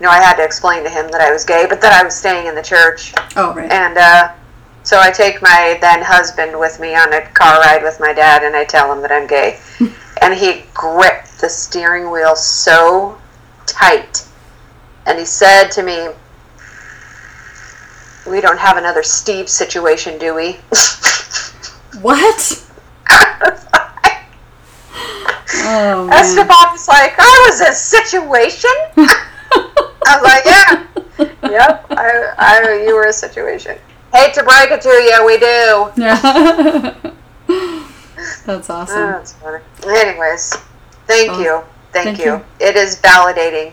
You 0.00 0.06
know, 0.06 0.10
I 0.10 0.20
had 0.20 0.36
to 0.36 0.44
explain 0.44 0.82
to 0.84 0.90
him 0.90 1.10
that 1.10 1.20
I 1.20 1.30
was 1.30 1.44
gay, 1.44 1.66
but 1.68 1.80
that 1.82 1.92
I 1.92 2.04
was 2.04 2.16
staying 2.16 2.46
in 2.46 2.54
the 2.54 2.62
church. 2.62 3.12
Oh 3.36 3.54
right. 3.54 3.70
And 3.70 3.98
uh, 3.98 4.32
so 4.82 4.98
I 4.98 5.10
take 5.10 5.42
my 5.42 5.78
then 5.80 6.02
husband 6.02 6.58
with 6.58 6.80
me 6.80 6.94
on 6.94 7.12
a 7.12 7.20
car 7.32 7.60
ride 7.60 7.82
with 7.82 8.00
my 8.00 8.12
dad, 8.12 8.42
and 8.42 8.56
I 8.56 8.64
tell 8.64 8.92
him 8.92 9.02
that 9.02 9.12
I'm 9.12 9.26
gay. 9.26 9.60
and 10.22 10.34
he 10.34 10.64
gripped 10.72 11.40
the 11.40 11.48
steering 11.48 12.10
wheel 12.10 12.34
so 12.34 13.18
tight. 13.66 14.26
And 15.06 15.18
he 15.18 15.24
said 15.24 15.68
to 15.72 15.82
me, 15.82 16.08
We 18.26 18.40
don't 18.40 18.58
have 18.58 18.76
another 18.76 19.02
Steve 19.02 19.48
situation, 19.48 20.18
do 20.18 20.34
we? 20.34 20.58
What? 22.00 22.64
Oh 25.64 26.06
man. 26.06 26.24
Esteban's 26.24 26.88
like, 26.88 27.14
I 27.18 27.46
was 27.48 27.60
a 27.60 27.72
situation? 27.72 28.70
I 28.96 29.92
was 30.08 30.22
like, 30.22 30.44
yeah. 30.44 30.86
Yep, 31.48 31.86
I, 31.90 32.34
I, 32.38 32.84
you 32.86 32.94
were 32.96 33.04
a 33.04 33.12
situation. 33.12 33.78
Hate 34.12 34.34
to 34.34 34.42
break 34.42 34.70
it 34.70 34.80
to 34.80 34.88
you, 34.88 35.24
we 35.24 35.38
do. 35.38 35.92
Yeah. 35.96 37.12
That's 38.46 38.70
awesome. 38.70 38.96
Oh, 38.98 39.12
that's 39.12 39.32
funny. 39.34 39.62
Anyways, 39.86 40.54
thank 41.06 41.30
Oh, 41.32 41.40
you. 41.40 41.62
Thank, 41.92 42.16
thank 42.16 42.18
you. 42.18 42.24
you. 42.24 42.44
It 42.66 42.76
is 42.76 42.96
validating. 43.00 43.72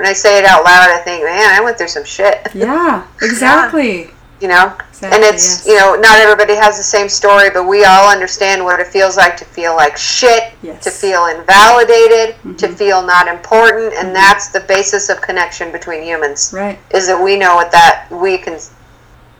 When 0.00 0.08
I 0.08 0.14
say 0.14 0.38
it 0.38 0.46
out 0.46 0.64
loud, 0.64 0.88
I 0.90 0.96
think, 1.04 1.24
man, 1.24 1.50
I 1.54 1.60
went 1.62 1.76
through 1.76 1.88
some 1.88 2.04
shit. 2.04 2.48
yeah, 2.54 3.06
exactly. 3.22 4.08
You 4.40 4.48
know? 4.48 4.74
Exactly, 4.88 5.10
and 5.14 5.22
it's, 5.34 5.58
yes. 5.58 5.66
you 5.66 5.76
know, 5.78 5.94
not 5.96 6.18
everybody 6.20 6.54
has 6.54 6.78
the 6.78 6.82
same 6.82 7.10
story, 7.10 7.50
but 7.50 7.64
we 7.64 7.84
all 7.84 8.08
understand 8.10 8.64
what 8.64 8.80
it 8.80 8.86
feels 8.86 9.18
like 9.18 9.36
to 9.36 9.44
feel 9.44 9.76
like 9.76 9.98
shit, 9.98 10.54
Yes. 10.62 10.82
to 10.84 10.90
feel 10.90 11.26
invalidated, 11.26 12.34
to 12.58 12.68
Mhm. 12.68 12.74
feel 12.78 13.02
not 13.02 13.28
important, 13.28 13.92
and 13.92 14.16
that's 14.16 14.48
the 14.48 14.60
basis 14.60 15.10
of 15.10 15.20
connection 15.20 15.70
between 15.70 16.02
humans. 16.02 16.50
Right. 16.56 16.78
Is 16.92 17.06
that 17.08 17.20
we 17.22 17.36
know 17.36 17.56
what 17.56 17.70
that 17.72 18.06
we 18.10 18.38
can 18.38 18.58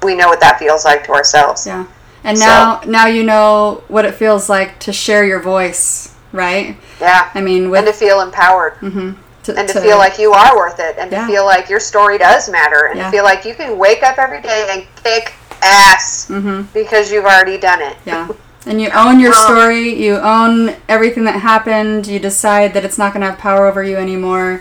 we 0.02 0.14
know 0.14 0.28
what 0.28 0.40
that 0.40 0.58
feels 0.58 0.84
like 0.84 1.05
to 1.05 1.12
ourselves. 1.12 1.66
Yeah. 1.66 1.84
And 2.22 2.39
So- 2.39 2.44
now 2.44 2.80
now 2.84 3.06
you 3.06 3.22
know 3.22 3.82
what 3.89 4.05
it 4.05 4.14
feels 4.14 4.50
like 4.50 4.78
to 4.80 4.92
share 4.92 5.24
your 5.24 5.40
voice, 5.40 6.10
right? 6.32 6.76
Yeah. 7.00 7.28
I 7.34 7.40
mean 7.40 7.62
And 7.64 7.70
with 7.70 7.86
to 7.86 7.92
feel 7.94 8.20
empowered. 8.20 8.74
Mm 8.82 8.92
mhm, 8.92 9.14
To, 9.55 9.59
and 9.61 9.69
to, 9.69 9.81
feel 9.81 9.99
like 9.99 10.19
you 10.19 10.33
are 10.33 10.57
worth 10.57 10.79
it 10.81 10.97
and 10.99 11.11
Yeah. 11.11 11.23
to 11.23 11.33
feel 11.33 11.45
like 11.45 11.69
your 11.69 11.81
story 11.81 12.19
does 12.19 12.49
matter 12.49 12.87
and 12.87 12.99
Yeah. 12.99 13.07
to 13.07 13.11
feel 13.11 13.25
like 13.25 13.45
you 13.45 13.55
can 13.55 13.79
wake 13.79 14.03
up 14.03 14.19
every 14.19 14.41
day 14.41 14.69
and 14.70 14.85
kick 15.05 15.33
ass 15.62 16.27
Mhm. 16.31 16.67
because 16.73 17.11
you've 17.12 17.25
already 17.25 17.59
done 17.59 17.81
it. 17.83 17.97
Yeah. 18.05 18.29
And 18.67 18.81
you 18.81 18.91
own 18.95 19.20
your 19.20 19.33
story, 19.33 19.89
you 19.95 20.17
own 20.17 20.77
everything 20.89 21.25
that 21.25 21.37
happened, 21.37 22.07
you 22.07 22.19
decide 22.19 22.75
that 22.75 22.85
it's 22.85 22.99
not 22.99 23.12
going 23.12 23.23
to 23.23 23.29
have 23.29 23.39
power 23.39 23.67
over 23.67 23.83
you 23.83 23.97
anymore, 23.97 24.61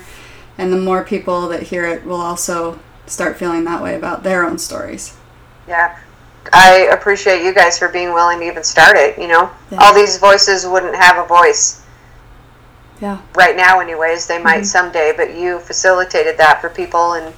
and 0.58 0.72
the 0.72 0.78
more 0.78 1.04
people 1.04 1.48
that 1.50 1.64
hear 1.64 1.86
it 1.86 2.06
will 2.06 2.22
also 2.22 2.80
start 3.08 3.38
feeling 3.38 3.66
that 3.66 3.82
way 3.84 3.96
about 3.96 4.24
their 4.24 4.46
own 4.46 4.58
stories. 4.58 5.14
Yeah. 5.68 5.92
I 6.54 6.88
appreciate 6.92 7.44
you 7.44 7.54
guys 7.54 7.78
for 7.78 7.90
being 7.90 8.14
willing 8.14 8.40
to 8.40 8.46
even 8.46 8.64
start 8.64 8.96
it, 8.98 9.18
you 9.20 9.28
know. 9.28 9.50
Yeah. 9.70 9.80
All 9.82 9.94
these 9.94 10.18
voices 10.18 10.66
wouldn't 10.66 10.96
have 10.96 11.18
a 11.18 11.26
voice 11.28 11.82
Yeah. 13.02 13.20
right 13.36 13.56
now 13.56 13.80
anyways. 13.80 14.28
They 14.28 14.36
Mm-hmm. 14.36 14.44
might 14.44 14.66
someday, 14.66 15.14
but 15.16 15.34
you 15.36 15.60
facilitated 15.60 16.38
that 16.38 16.62
for 16.62 16.70
people 16.70 17.14
and 17.14 17.34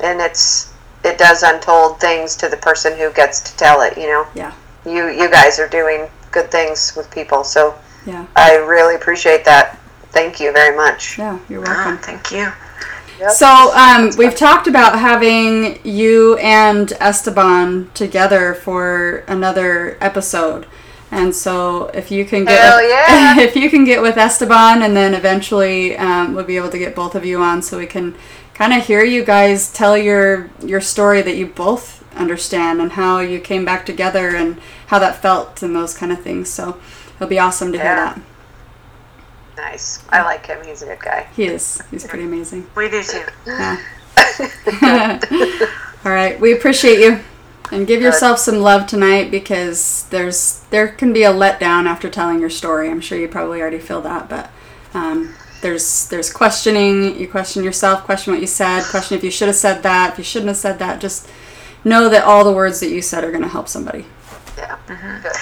and 0.00 0.20
it's 0.20 0.72
it 1.04 1.18
does 1.18 1.42
untold 1.42 2.00
things 2.00 2.36
to 2.36 2.48
the 2.48 2.56
person 2.56 2.96
who 2.98 3.10
gets 3.12 3.40
to 3.40 3.56
tell 3.56 3.80
it, 3.82 3.96
you 3.96 4.06
know. 4.06 4.26
Yeah. 4.34 4.52
You 4.84 5.08
you 5.08 5.30
guys 5.30 5.58
are 5.58 5.68
doing 5.68 6.08
good 6.32 6.50
things 6.50 6.94
with 6.96 7.10
people, 7.10 7.44
so 7.44 7.74
Yeah. 8.06 8.26
I 8.36 8.56
really 8.56 8.94
appreciate 8.94 9.44
that. 9.44 9.78
Thank 10.12 10.40
you 10.40 10.52
very 10.52 10.74
much. 10.76 11.18
Yeah, 11.18 11.38
you're 11.48 11.60
Oh, 11.60 11.70
welcome. 11.70 11.98
thank 11.98 12.30
you. 12.30 12.50
Yep. 13.18 13.30
So, 13.30 13.46
um, 13.74 14.10
we've 14.18 14.34
talked 14.36 14.66
about 14.66 14.98
having 14.98 15.78
you 15.84 16.36
and 16.36 16.92
Esteban 17.00 17.90
together 17.94 18.52
for 18.54 19.24
another 19.26 19.96
episode. 20.02 20.66
And 21.10 21.34
so, 21.34 21.86
if 21.94 22.10
you 22.10 22.24
can 22.24 22.44
get 22.44 22.60
Hell 22.60 22.82
yeah. 22.82 23.38
if 23.44 23.54
you 23.54 23.70
can 23.70 23.84
get 23.84 24.02
with 24.02 24.16
Esteban, 24.16 24.82
and 24.82 24.96
then 24.96 25.14
eventually 25.14 25.96
um, 25.96 26.34
we'll 26.34 26.44
be 26.44 26.56
able 26.56 26.70
to 26.70 26.78
get 26.78 26.96
both 26.96 27.14
of 27.14 27.24
you 27.24 27.40
on, 27.40 27.62
so 27.62 27.78
we 27.78 27.86
can 27.86 28.16
kind 28.54 28.72
of 28.72 28.84
hear 28.84 29.04
you 29.04 29.24
guys 29.24 29.72
tell 29.72 29.96
your 29.96 30.50
your 30.64 30.80
story 30.80 31.22
that 31.22 31.36
you 31.36 31.46
both 31.46 32.02
understand 32.16 32.80
and 32.80 32.92
how 32.92 33.20
you 33.20 33.38
came 33.38 33.64
back 33.64 33.86
together 33.86 34.34
and 34.34 34.58
how 34.88 34.98
that 34.98 35.22
felt 35.22 35.62
and 35.62 35.76
those 35.76 35.96
kind 35.96 36.10
of 36.10 36.20
things. 36.20 36.50
So, 36.50 36.80
it'll 37.14 37.28
be 37.28 37.38
awesome 37.38 37.70
to 37.72 37.78
hear 37.78 37.94
that. 37.94 38.20
Nice. 39.56 40.04
I 40.10 40.22
like 40.22 40.46
him. 40.46 40.58
He's 40.66 40.82
a 40.82 40.86
good 40.86 41.00
guy. 41.00 41.28
He 41.34 41.46
is. 41.46 41.80
He's 41.90 42.04
pretty 42.04 42.24
amazing. 42.24 42.68
We 42.74 42.90
do 42.90 43.02
too. 43.02 43.24
Yeah. 43.46 43.80
All 46.04 46.12
right, 46.12 46.38
we 46.38 46.52
appreciate 46.52 47.00
you, 47.00 47.20
and 47.70 47.86
give 47.86 48.00
yourself 48.00 48.38
some 48.38 48.58
love 48.58 48.86
tonight 48.86 49.30
because 49.30 50.06
there's 50.10 50.60
there 50.70 50.88
can 50.88 51.12
be 51.12 51.24
a 51.24 51.32
letdown 51.32 51.86
after 51.86 52.08
telling 52.08 52.40
your 52.40 52.50
story. 52.50 52.88
I'm 52.88 53.00
sure 53.00 53.18
you 53.18 53.28
probably 53.28 53.60
already 53.60 53.78
feel 53.78 54.00
that, 54.02 54.28
but 54.28 54.50
um, 54.94 55.34
there's 55.62 56.08
there's 56.08 56.32
questioning. 56.32 57.18
You 57.18 57.28
question 57.28 57.64
yourself, 57.64 58.04
question 58.04 58.32
what 58.32 58.40
you 58.40 58.46
said, 58.46 58.84
question 58.84 59.16
if 59.16 59.24
you 59.24 59.30
should 59.30 59.48
have 59.48 59.56
said 59.56 59.82
that, 59.82 60.12
if 60.12 60.18
you 60.18 60.24
shouldn't 60.24 60.48
have 60.48 60.56
said 60.56 60.78
that. 60.78 61.00
Just 61.00 61.28
know 61.84 62.08
that 62.08 62.24
all 62.24 62.44
the 62.44 62.52
words 62.52 62.80
that 62.80 62.90
you 62.90 63.02
said 63.02 63.24
are 63.24 63.30
going 63.30 63.42
to 63.42 63.48
help 63.48 63.68
somebody. 63.68 64.06
Yeah. 64.56 64.78
Good. 65.22 65.32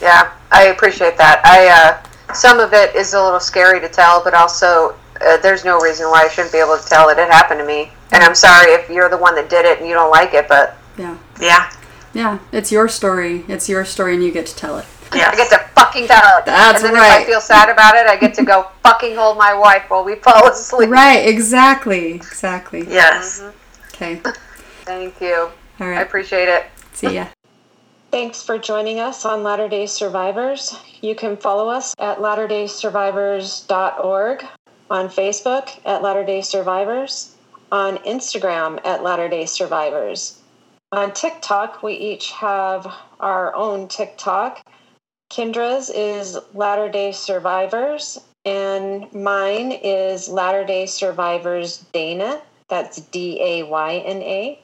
Yeah, 0.00 0.32
I 0.50 0.64
appreciate 0.64 1.16
that. 1.18 1.40
I 1.44 1.68
uh, 1.68 2.34
some 2.34 2.58
of 2.58 2.72
it 2.72 2.94
is 2.96 3.14
a 3.14 3.22
little 3.22 3.40
scary 3.40 3.80
to 3.80 3.88
tell, 3.88 4.22
but 4.22 4.34
also 4.34 4.96
uh, 5.20 5.36
there's 5.38 5.64
no 5.64 5.78
reason 5.78 6.06
why 6.06 6.24
I 6.24 6.28
shouldn't 6.28 6.52
be 6.52 6.58
able 6.58 6.76
to 6.76 6.84
tell 6.86 7.08
it. 7.10 7.18
It 7.18 7.30
happened 7.30 7.60
to 7.60 7.66
me, 7.66 7.92
and 8.10 8.22
I'm 8.22 8.34
sorry 8.34 8.72
if 8.72 8.90
you're 8.90 9.08
the 9.08 9.16
one 9.16 9.34
that 9.36 9.48
did 9.48 9.64
it 9.64 9.78
and 9.78 9.86
you 9.86 9.94
don't 9.94 10.10
like 10.10 10.34
it, 10.34 10.48
but 10.48 10.76
Yeah, 10.98 11.16
Yeah. 11.40 11.70
yeah, 12.14 12.38
it's 12.52 12.72
your 12.72 12.88
story. 12.88 13.44
It's 13.48 13.68
your 13.68 13.84
story, 13.84 14.14
and 14.14 14.24
you 14.24 14.32
get 14.32 14.46
to 14.46 14.56
tell 14.56 14.78
it. 14.78 14.86
Yeah. 15.14 15.28
I 15.30 15.36
get 15.36 15.50
to 15.50 15.58
fucking 15.74 16.06
tell 16.06 16.38
it. 16.38 16.46
That's 16.46 16.82
and 16.82 16.94
then 16.94 17.04
if. 17.04 17.10
I 17.10 17.24
feel 17.24 17.40
sad 17.40 17.68
about 17.68 17.94
it, 17.96 18.06
I 18.06 18.16
get 18.16 18.32
to 18.34 18.44
go 18.44 18.66
fucking 18.82 19.14
hold 19.14 19.36
my 19.36 19.52
wife 19.54 19.84
while 19.88 20.04
we 20.04 20.14
fall 20.16 20.48
asleep. 20.48 20.88
Right? 20.90 21.26
Exactly. 21.28 22.14
Exactly. 22.14 22.84
Yes. 22.88 23.40
Mm-hmm. 23.40 23.50
Okay. 23.94 24.20
Thank 24.84 25.20
you. 25.20 25.50
All 25.80 25.86
I 25.86 26.00
appreciate 26.00 26.48
it. 26.48 26.66
See 26.92 27.14
ya. 27.14 27.26
Thanks 28.10 28.42
for 28.42 28.58
joining 28.58 29.00
us 29.00 29.24
on 29.24 29.42
Latter 29.42 29.68
day 29.68 29.86
Survivors. 29.86 30.78
You 31.00 31.14
can 31.14 31.36
follow 31.36 31.68
us 31.68 31.94
at 31.98 32.18
latterdaysurvivors.org, 32.18 34.44
on 34.90 35.08
Facebook 35.08 35.70
at 35.86 36.02
Latter 36.02 36.24
day 36.24 36.42
Survivors, 36.42 37.34
on 37.70 37.98
Instagram 37.98 38.78
at 38.84 39.02
Latter 39.02 39.28
day 39.28 39.46
Survivors. 39.46 40.38
On 40.92 41.10
TikTok, 41.10 41.82
we 41.82 41.94
each 41.94 42.32
have 42.32 42.86
our 43.18 43.54
own 43.56 43.88
TikTok. 43.88 44.60
Kendra's 45.30 45.88
is 45.88 46.36
Latter 46.52 46.90
day 46.90 47.12
Survivors, 47.12 48.20
and 48.44 49.10
mine 49.14 49.72
is 49.72 50.28
Latter 50.28 50.64
day 50.64 50.84
Survivors 50.84 51.82
Dayna. 51.94 52.42
That's 52.68 53.00
D 53.00 53.40
A 53.40 53.62
Y 53.62 53.96
N 54.04 54.22
A. 54.22 54.60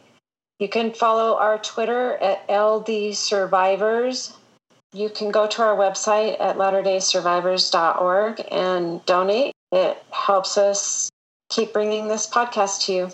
You 0.59 0.69
can 0.69 0.93
follow 0.93 1.39
our 1.39 1.57
Twitter 1.59 2.19
at 2.19 2.45
LD 2.51 3.17
Survivors. 3.17 4.35
You 4.93 5.09
can 5.09 5.31
go 5.31 5.47
to 5.47 5.63
our 5.63 5.77
website 5.77 6.39
at 6.41 6.57
latterdaysurvivors.org 6.57 8.45
and 8.51 9.07
donate. 9.07 9.55
It 9.73 10.03
helps 10.11 10.59
us 10.59 11.11
keep 11.49 11.73
bringing 11.73 12.09
this 12.09 12.29
podcast 12.29 12.85
to 12.87 12.93
you. 12.93 13.11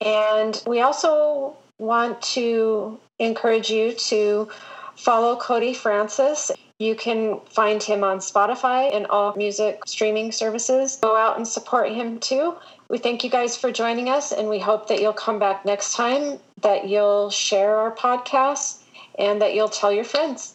And 0.00 0.62
we 0.66 0.80
also 0.80 1.56
want 1.78 2.20
to 2.22 2.98
encourage 3.18 3.70
you 3.70 3.92
to 3.92 4.48
follow 4.96 5.36
Cody 5.36 5.74
Francis. 5.74 6.50
You 6.78 6.94
can 6.94 7.40
find 7.50 7.82
him 7.82 8.04
on 8.04 8.18
Spotify 8.18 8.94
and 8.94 9.06
all 9.06 9.34
music 9.36 9.80
streaming 9.86 10.30
services. 10.30 10.98
Go 11.02 11.16
out 11.16 11.36
and 11.36 11.46
support 11.46 11.90
him 11.90 12.20
too. 12.20 12.54
We 12.88 12.98
thank 12.98 13.24
you 13.24 13.30
guys 13.30 13.56
for 13.56 13.70
joining 13.72 14.08
us, 14.08 14.32
and 14.32 14.48
we 14.48 14.58
hope 14.58 14.88
that 14.88 15.00
you'll 15.00 15.12
come 15.12 15.38
back 15.38 15.64
next 15.64 15.94
time, 15.94 16.38
that 16.62 16.88
you'll 16.88 17.30
share 17.30 17.76
our 17.76 17.94
podcast, 17.94 18.82
and 19.18 19.42
that 19.42 19.54
you'll 19.54 19.68
tell 19.68 19.92
your 19.92 20.04
friends. 20.04 20.54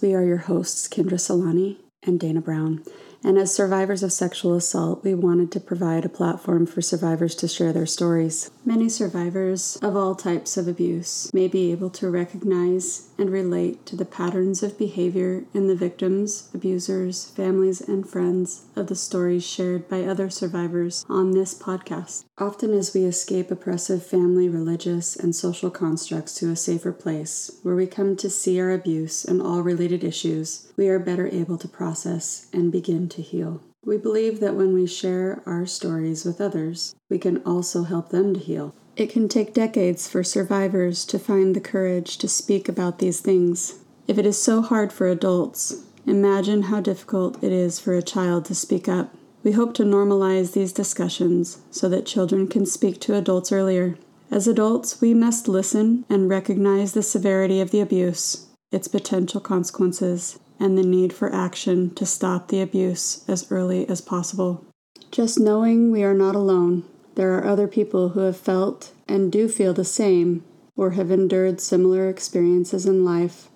We 0.00 0.14
are 0.14 0.24
your 0.24 0.38
hosts, 0.38 0.88
Kendra 0.88 1.20
Solani 1.20 1.76
and 2.02 2.18
Dayna 2.18 2.42
Brown. 2.42 2.82
And 3.24 3.38
as 3.38 3.54
survivors 3.54 4.02
of 4.02 4.12
sexual 4.12 4.54
assault, 4.54 5.04
we 5.04 5.14
wanted 5.14 5.52
to 5.52 5.60
provide 5.60 6.04
a 6.04 6.08
platform 6.08 6.66
for 6.66 6.82
survivors 6.82 7.34
to 7.36 7.48
share 7.48 7.72
their 7.72 7.86
stories. 7.86 8.50
Many 8.64 8.88
survivors 8.88 9.78
of 9.80 9.96
all 9.96 10.14
types 10.14 10.56
of 10.56 10.66
abuse 10.66 11.32
may 11.32 11.46
be 11.46 11.70
able 11.70 11.90
to 11.90 12.10
recognize 12.10 13.08
and 13.22 13.30
relate 13.30 13.86
to 13.86 13.94
the 13.94 14.04
patterns 14.04 14.64
of 14.64 14.76
behavior 14.76 15.44
in 15.54 15.68
the 15.68 15.76
victims, 15.76 16.50
abusers, 16.52 17.26
families, 17.26 17.80
and 17.80 18.08
friends 18.08 18.64
of 18.74 18.88
the 18.88 18.96
stories 18.96 19.46
shared 19.46 19.88
by 19.88 20.02
other 20.02 20.28
survivors 20.28 21.06
on 21.08 21.30
this 21.30 21.54
podcast. 21.54 22.24
Often, 22.36 22.74
as 22.74 22.92
we 22.92 23.04
escape 23.04 23.52
oppressive 23.52 24.04
family, 24.04 24.48
religious, 24.48 25.14
and 25.14 25.36
social 25.36 25.70
constructs 25.70 26.34
to 26.34 26.50
a 26.50 26.56
safer 26.56 26.90
place 26.90 27.60
where 27.62 27.76
we 27.76 27.86
come 27.86 28.16
to 28.16 28.28
see 28.28 28.60
our 28.60 28.72
abuse 28.72 29.24
and 29.24 29.40
all 29.40 29.62
related 29.62 30.02
issues, 30.02 30.72
we 30.76 30.88
are 30.88 30.98
better 30.98 31.28
able 31.28 31.58
to 31.58 31.68
process 31.68 32.48
and 32.52 32.72
begin 32.72 33.08
to 33.10 33.22
heal. 33.22 33.62
We 33.84 33.98
believe 33.98 34.40
that 34.40 34.56
when 34.56 34.74
we 34.74 34.88
share 34.88 35.44
our 35.46 35.64
stories 35.66 36.24
with 36.24 36.40
others, 36.40 36.96
we 37.08 37.20
can 37.20 37.40
also 37.44 37.84
help 37.84 38.08
them 38.08 38.34
to 38.34 38.40
heal. 38.40 38.74
It 38.94 39.10
can 39.10 39.28
take 39.28 39.54
decades 39.54 40.06
for 40.06 40.22
survivors 40.22 41.06
to 41.06 41.18
find 41.18 41.56
the 41.56 41.60
courage 41.60 42.18
to 42.18 42.28
speak 42.28 42.68
about 42.68 42.98
these 42.98 43.20
things. 43.20 43.78
If 44.06 44.18
it 44.18 44.26
is 44.26 44.42
so 44.42 44.60
hard 44.60 44.92
for 44.92 45.08
adults, 45.08 45.84
imagine 46.06 46.64
how 46.64 46.80
difficult 46.80 47.42
it 47.42 47.52
is 47.52 47.80
for 47.80 47.94
a 47.94 48.02
child 48.02 48.44
to 48.46 48.54
speak 48.54 48.88
up. 48.88 49.14
We 49.42 49.52
hope 49.52 49.72
to 49.74 49.84
normalize 49.84 50.52
these 50.52 50.72
discussions 50.72 51.58
so 51.70 51.88
that 51.88 52.04
children 52.04 52.46
can 52.48 52.66
speak 52.66 53.00
to 53.00 53.16
adults 53.16 53.50
earlier. 53.50 53.96
As 54.30 54.46
adults, 54.46 55.00
we 55.00 55.14
must 55.14 55.48
listen 55.48 56.04
and 56.10 56.28
recognize 56.28 56.92
the 56.92 57.02
severity 57.02 57.60
of 57.60 57.70
the 57.70 57.80
abuse, 57.80 58.46
its 58.70 58.88
potential 58.88 59.40
consequences, 59.40 60.38
and 60.60 60.76
the 60.76 60.82
need 60.82 61.12
for 61.12 61.34
action 61.34 61.94
to 61.94 62.04
stop 62.04 62.48
the 62.48 62.60
abuse 62.60 63.24
as 63.26 63.50
early 63.50 63.88
as 63.88 64.00
possible. 64.00 64.64
Just 65.10 65.40
knowing 65.40 65.90
we 65.90 66.04
are 66.04 66.14
not 66.14 66.36
alone, 66.36 66.84
there 67.14 67.36
are 67.36 67.46
other 67.46 67.68
people 67.68 68.10
who 68.10 68.20
have 68.20 68.36
felt 68.36 68.92
and 69.06 69.30
do 69.30 69.48
feel 69.48 69.74
the 69.74 69.84
same 69.84 70.44
or 70.76 70.92
have 70.92 71.10
endured 71.10 71.60
similar 71.60 72.08
experiences 72.08 72.86
in 72.86 73.04
life, 73.04 73.48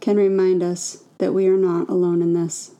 can 0.00 0.16
remind 0.16 0.62
us 0.62 1.04
that 1.18 1.34
we 1.34 1.46
are 1.46 1.56
not 1.56 1.88
alone 1.88 2.22
in 2.22 2.32
this. 2.32 2.72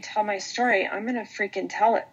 Tell 0.00 0.24
my 0.24 0.38
story, 0.38 0.86
I'm 0.86 1.02
going 1.02 1.14
to 1.14 1.30
freaking 1.30 1.68
tell 1.68 1.96
it. 1.96 2.06